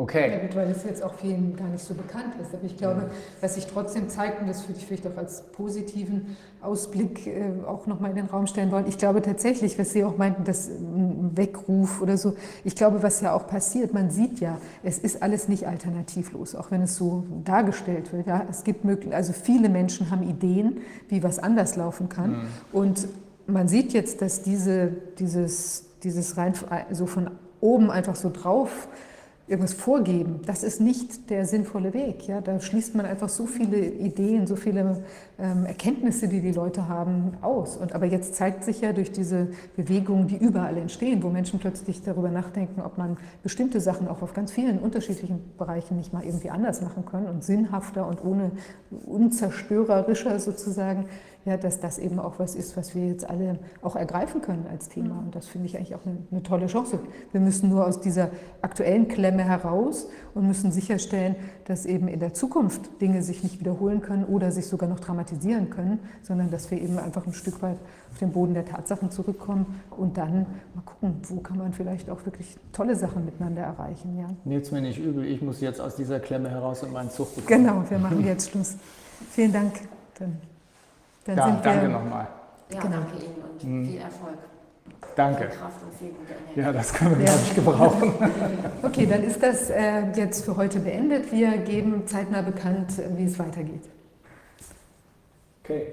Okay. 0.00 0.40
gut, 0.40 0.56
weil 0.56 0.70
es 0.70 0.82
jetzt 0.84 1.02
auch 1.02 1.12
vielen 1.12 1.54
gar 1.56 1.68
nicht 1.68 1.84
so 1.84 1.92
bekannt 1.92 2.34
ist. 2.40 2.54
Aber 2.54 2.64
ich 2.64 2.78
glaube, 2.78 3.10
was 3.42 3.56
sich 3.56 3.66
trotzdem 3.66 4.08
zeigt, 4.08 4.40
und 4.40 4.48
das 4.48 4.66
würde 4.66 4.78
ich 4.78 4.86
vielleicht 4.86 5.06
auch 5.06 5.16
als 5.18 5.42
positiven 5.52 6.38
Ausblick 6.62 7.26
äh, 7.26 7.52
auch 7.66 7.86
nochmal 7.86 8.10
in 8.10 8.16
den 8.16 8.26
Raum 8.26 8.46
stellen 8.46 8.72
wollen, 8.72 8.86
ich 8.88 8.96
glaube 8.96 9.20
tatsächlich, 9.20 9.78
was 9.78 9.92
Sie 9.92 10.02
auch 10.02 10.16
meinten, 10.16 10.44
das 10.44 10.70
ähm, 10.70 11.32
Weckruf 11.34 12.00
oder 12.00 12.16
so, 12.16 12.34
ich 12.64 12.74
glaube, 12.76 13.02
was 13.02 13.20
ja 13.20 13.34
auch 13.34 13.46
passiert, 13.46 13.92
man 13.92 14.10
sieht 14.10 14.40
ja, 14.40 14.58
es 14.82 14.98
ist 14.98 15.22
alles 15.22 15.48
nicht 15.48 15.66
alternativlos, 15.66 16.54
auch 16.54 16.70
wenn 16.70 16.82
es 16.82 16.96
so 16.96 17.24
dargestellt 17.44 18.10
wird. 18.14 18.26
Ja? 18.26 18.46
Es 18.48 18.64
gibt 18.64 18.86
möglich, 18.86 19.14
also 19.14 19.34
viele 19.34 19.68
Menschen 19.68 20.10
haben 20.10 20.22
Ideen, 20.22 20.80
wie 21.08 21.22
was 21.22 21.38
anders 21.38 21.76
laufen 21.76 22.08
kann. 22.08 22.46
Und 22.72 23.06
man 23.46 23.68
sieht 23.68 23.92
jetzt, 23.92 24.22
dass 24.22 24.42
diese, 24.42 24.92
dieses, 25.18 25.84
dieses 26.02 26.38
rein 26.38 26.54
so 26.90 27.04
von 27.04 27.30
oben 27.60 27.90
einfach 27.90 28.16
so 28.16 28.30
drauf 28.30 28.88
irgendwas 29.50 29.74
vorgeben, 29.74 30.40
das 30.46 30.62
ist 30.62 30.80
nicht 30.80 31.28
der 31.28 31.44
sinnvolle 31.44 31.92
Weg. 31.92 32.28
Ja? 32.28 32.40
Da 32.40 32.60
schließt 32.60 32.94
man 32.94 33.04
einfach 33.04 33.28
so 33.28 33.46
viele 33.46 33.84
Ideen, 33.84 34.46
so 34.46 34.54
viele 34.54 35.02
ähm, 35.40 35.66
Erkenntnisse, 35.66 36.28
die 36.28 36.40
die 36.40 36.52
Leute 36.52 36.88
haben, 36.88 37.32
aus. 37.42 37.76
Und, 37.76 37.92
aber 37.92 38.06
jetzt 38.06 38.36
zeigt 38.36 38.62
sich 38.62 38.80
ja 38.80 38.92
durch 38.92 39.10
diese 39.10 39.48
Bewegungen, 39.74 40.28
die 40.28 40.36
überall 40.36 40.76
entstehen, 40.76 41.22
wo 41.24 41.30
Menschen 41.30 41.58
plötzlich 41.58 42.02
darüber 42.02 42.30
nachdenken, 42.30 42.80
ob 42.80 42.96
man 42.96 43.16
bestimmte 43.42 43.80
Sachen 43.80 44.06
auch 44.06 44.22
auf 44.22 44.34
ganz 44.34 44.52
vielen 44.52 44.78
unterschiedlichen 44.78 45.40
Bereichen 45.58 45.96
nicht 45.96 46.12
mal 46.12 46.24
irgendwie 46.24 46.50
anders 46.50 46.80
machen 46.80 47.04
können 47.04 47.26
und 47.26 47.42
sinnhafter 47.42 48.06
und 48.06 48.24
ohne 48.24 48.52
unzerstörerischer 49.04 50.38
sozusagen, 50.38 51.06
ja, 51.44 51.56
dass 51.56 51.80
das 51.80 51.98
eben 51.98 52.18
auch 52.18 52.38
was 52.38 52.54
ist, 52.54 52.76
was 52.76 52.94
wir 52.94 53.06
jetzt 53.06 53.28
alle 53.28 53.58
auch 53.82 53.96
ergreifen 53.96 54.42
können 54.42 54.66
als 54.70 54.88
Thema. 54.88 55.18
Und 55.18 55.34
das 55.34 55.46
finde 55.46 55.66
ich 55.66 55.76
eigentlich 55.76 55.94
auch 55.94 56.04
eine, 56.04 56.18
eine 56.30 56.42
tolle 56.42 56.66
Chance. 56.66 57.00
Wir 57.32 57.40
müssen 57.40 57.70
nur 57.70 57.86
aus 57.86 58.00
dieser 58.00 58.30
aktuellen 58.60 59.08
Klemme 59.08 59.42
heraus 59.42 60.08
und 60.34 60.46
müssen 60.46 60.70
sicherstellen, 60.70 61.36
dass 61.64 61.86
eben 61.86 62.08
in 62.08 62.20
der 62.20 62.34
Zukunft 62.34 63.00
Dinge 63.00 63.22
sich 63.22 63.42
nicht 63.42 63.60
wiederholen 63.60 64.02
können 64.02 64.24
oder 64.24 64.52
sich 64.52 64.66
sogar 64.66 64.88
noch 64.88 65.00
dramatisieren 65.00 65.70
können, 65.70 66.00
sondern 66.22 66.50
dass 66.50 66.70
wir 66.70 66.80
eben 66.80 66.98
einfach 66.98 67.26
ein 67.26 67.32
Stück 67.32 67.62
weit 67.62 67.78
auf 68.10 68.18
den 68.18 68.32
Boden 68.32 68.54
der 68.54 68.64
Tatsachen 68.64 69.10
zurückkommen 69.10 69.80
und 69.90 70.18
dann 70.18 70.46
mal 70.74 70.82
gucken, 70.84 71.20
wo 71.28 71.40
kann 71.40 71.56
man 71.58 71.72
vielleicht 71.72 72.10
auch 72.10 72.24
wirklich 72.26 72.56
tolle 72.72 72.96
Sachen 72.96 73.24
miteinander 73.24 73.62
erreichen. 73.62 74.18
Ja. 74.18 74.28
Nehmt's 74.44 74.70
mir 74.70 74.80
nicht 74.80 74.98
übel, 74.98 75.24
ich 75.24 75.40
muss 75.40 75.60
jetzt 75.60 75.80
aus 75.80 75.96
dieser 75.96 76.20
Klemme 76.20 76.50
heraus 76.50 76.82
und 76.82 76.92
meinen 76.92 77.10
Zug 77.10 77.34
bekommen. 77.34 77.64
Genau, 77.64 77.84
wir 77.88 77.98
machen 77.98 78.24
jetzt 78.24 78.50
Schluss. 78.50 78.76
Vielen 79.30 79.52
Dank. 79.52 79.72
Dann, 80.18 80.38
dann 81.24 81.36
Ja, 81.36 81.44
sind 81.46 81.56
wir, 81.56 81.62
danke 81.72 81.88
nochmal. 81.88 82.28
Ja, 82.72 82.80
Genau. 82.80 82.96
danke 82.96 83.24
Ihnen 83.24 83.42
und 83.82 83.86
viel 83.86 84.00
Erfolg. 84.00 84.38
Danke. 85.16 85.44
Kraft 85.48 85.82
und 85.82 85.94
viel 85.94 86.08
gute. 86.10 86.60
Ja, 86.60 86.72
das 86.72 86.92
können 86.92 87.18
wir, 87.18 87.26
Ja. 87.26 87.32
glaube 87.32 87.42
ich, 87.46 87.54
gebrauchen. 87.54 88.12
Okay, 88.82 89.06
dann 89.06 89.22
ist 89.24 89.42
das 89.42 89.70
äh, 89.70 90.02
jetzt 90.14 90.44
für 90.44 90.56
heute 90.56 90.80
beendet. 90.80 91.30
Wir 91.32 91.58
geben 91.58 92.06
zeitnah 92.06 92.42
bekannt, 92.42 92.98
äh, 92.98 93.16
wie 93.16 93.24
es 93.24 93.38
weitergeht. 93.38 93.82
Okay. 95.64 95.86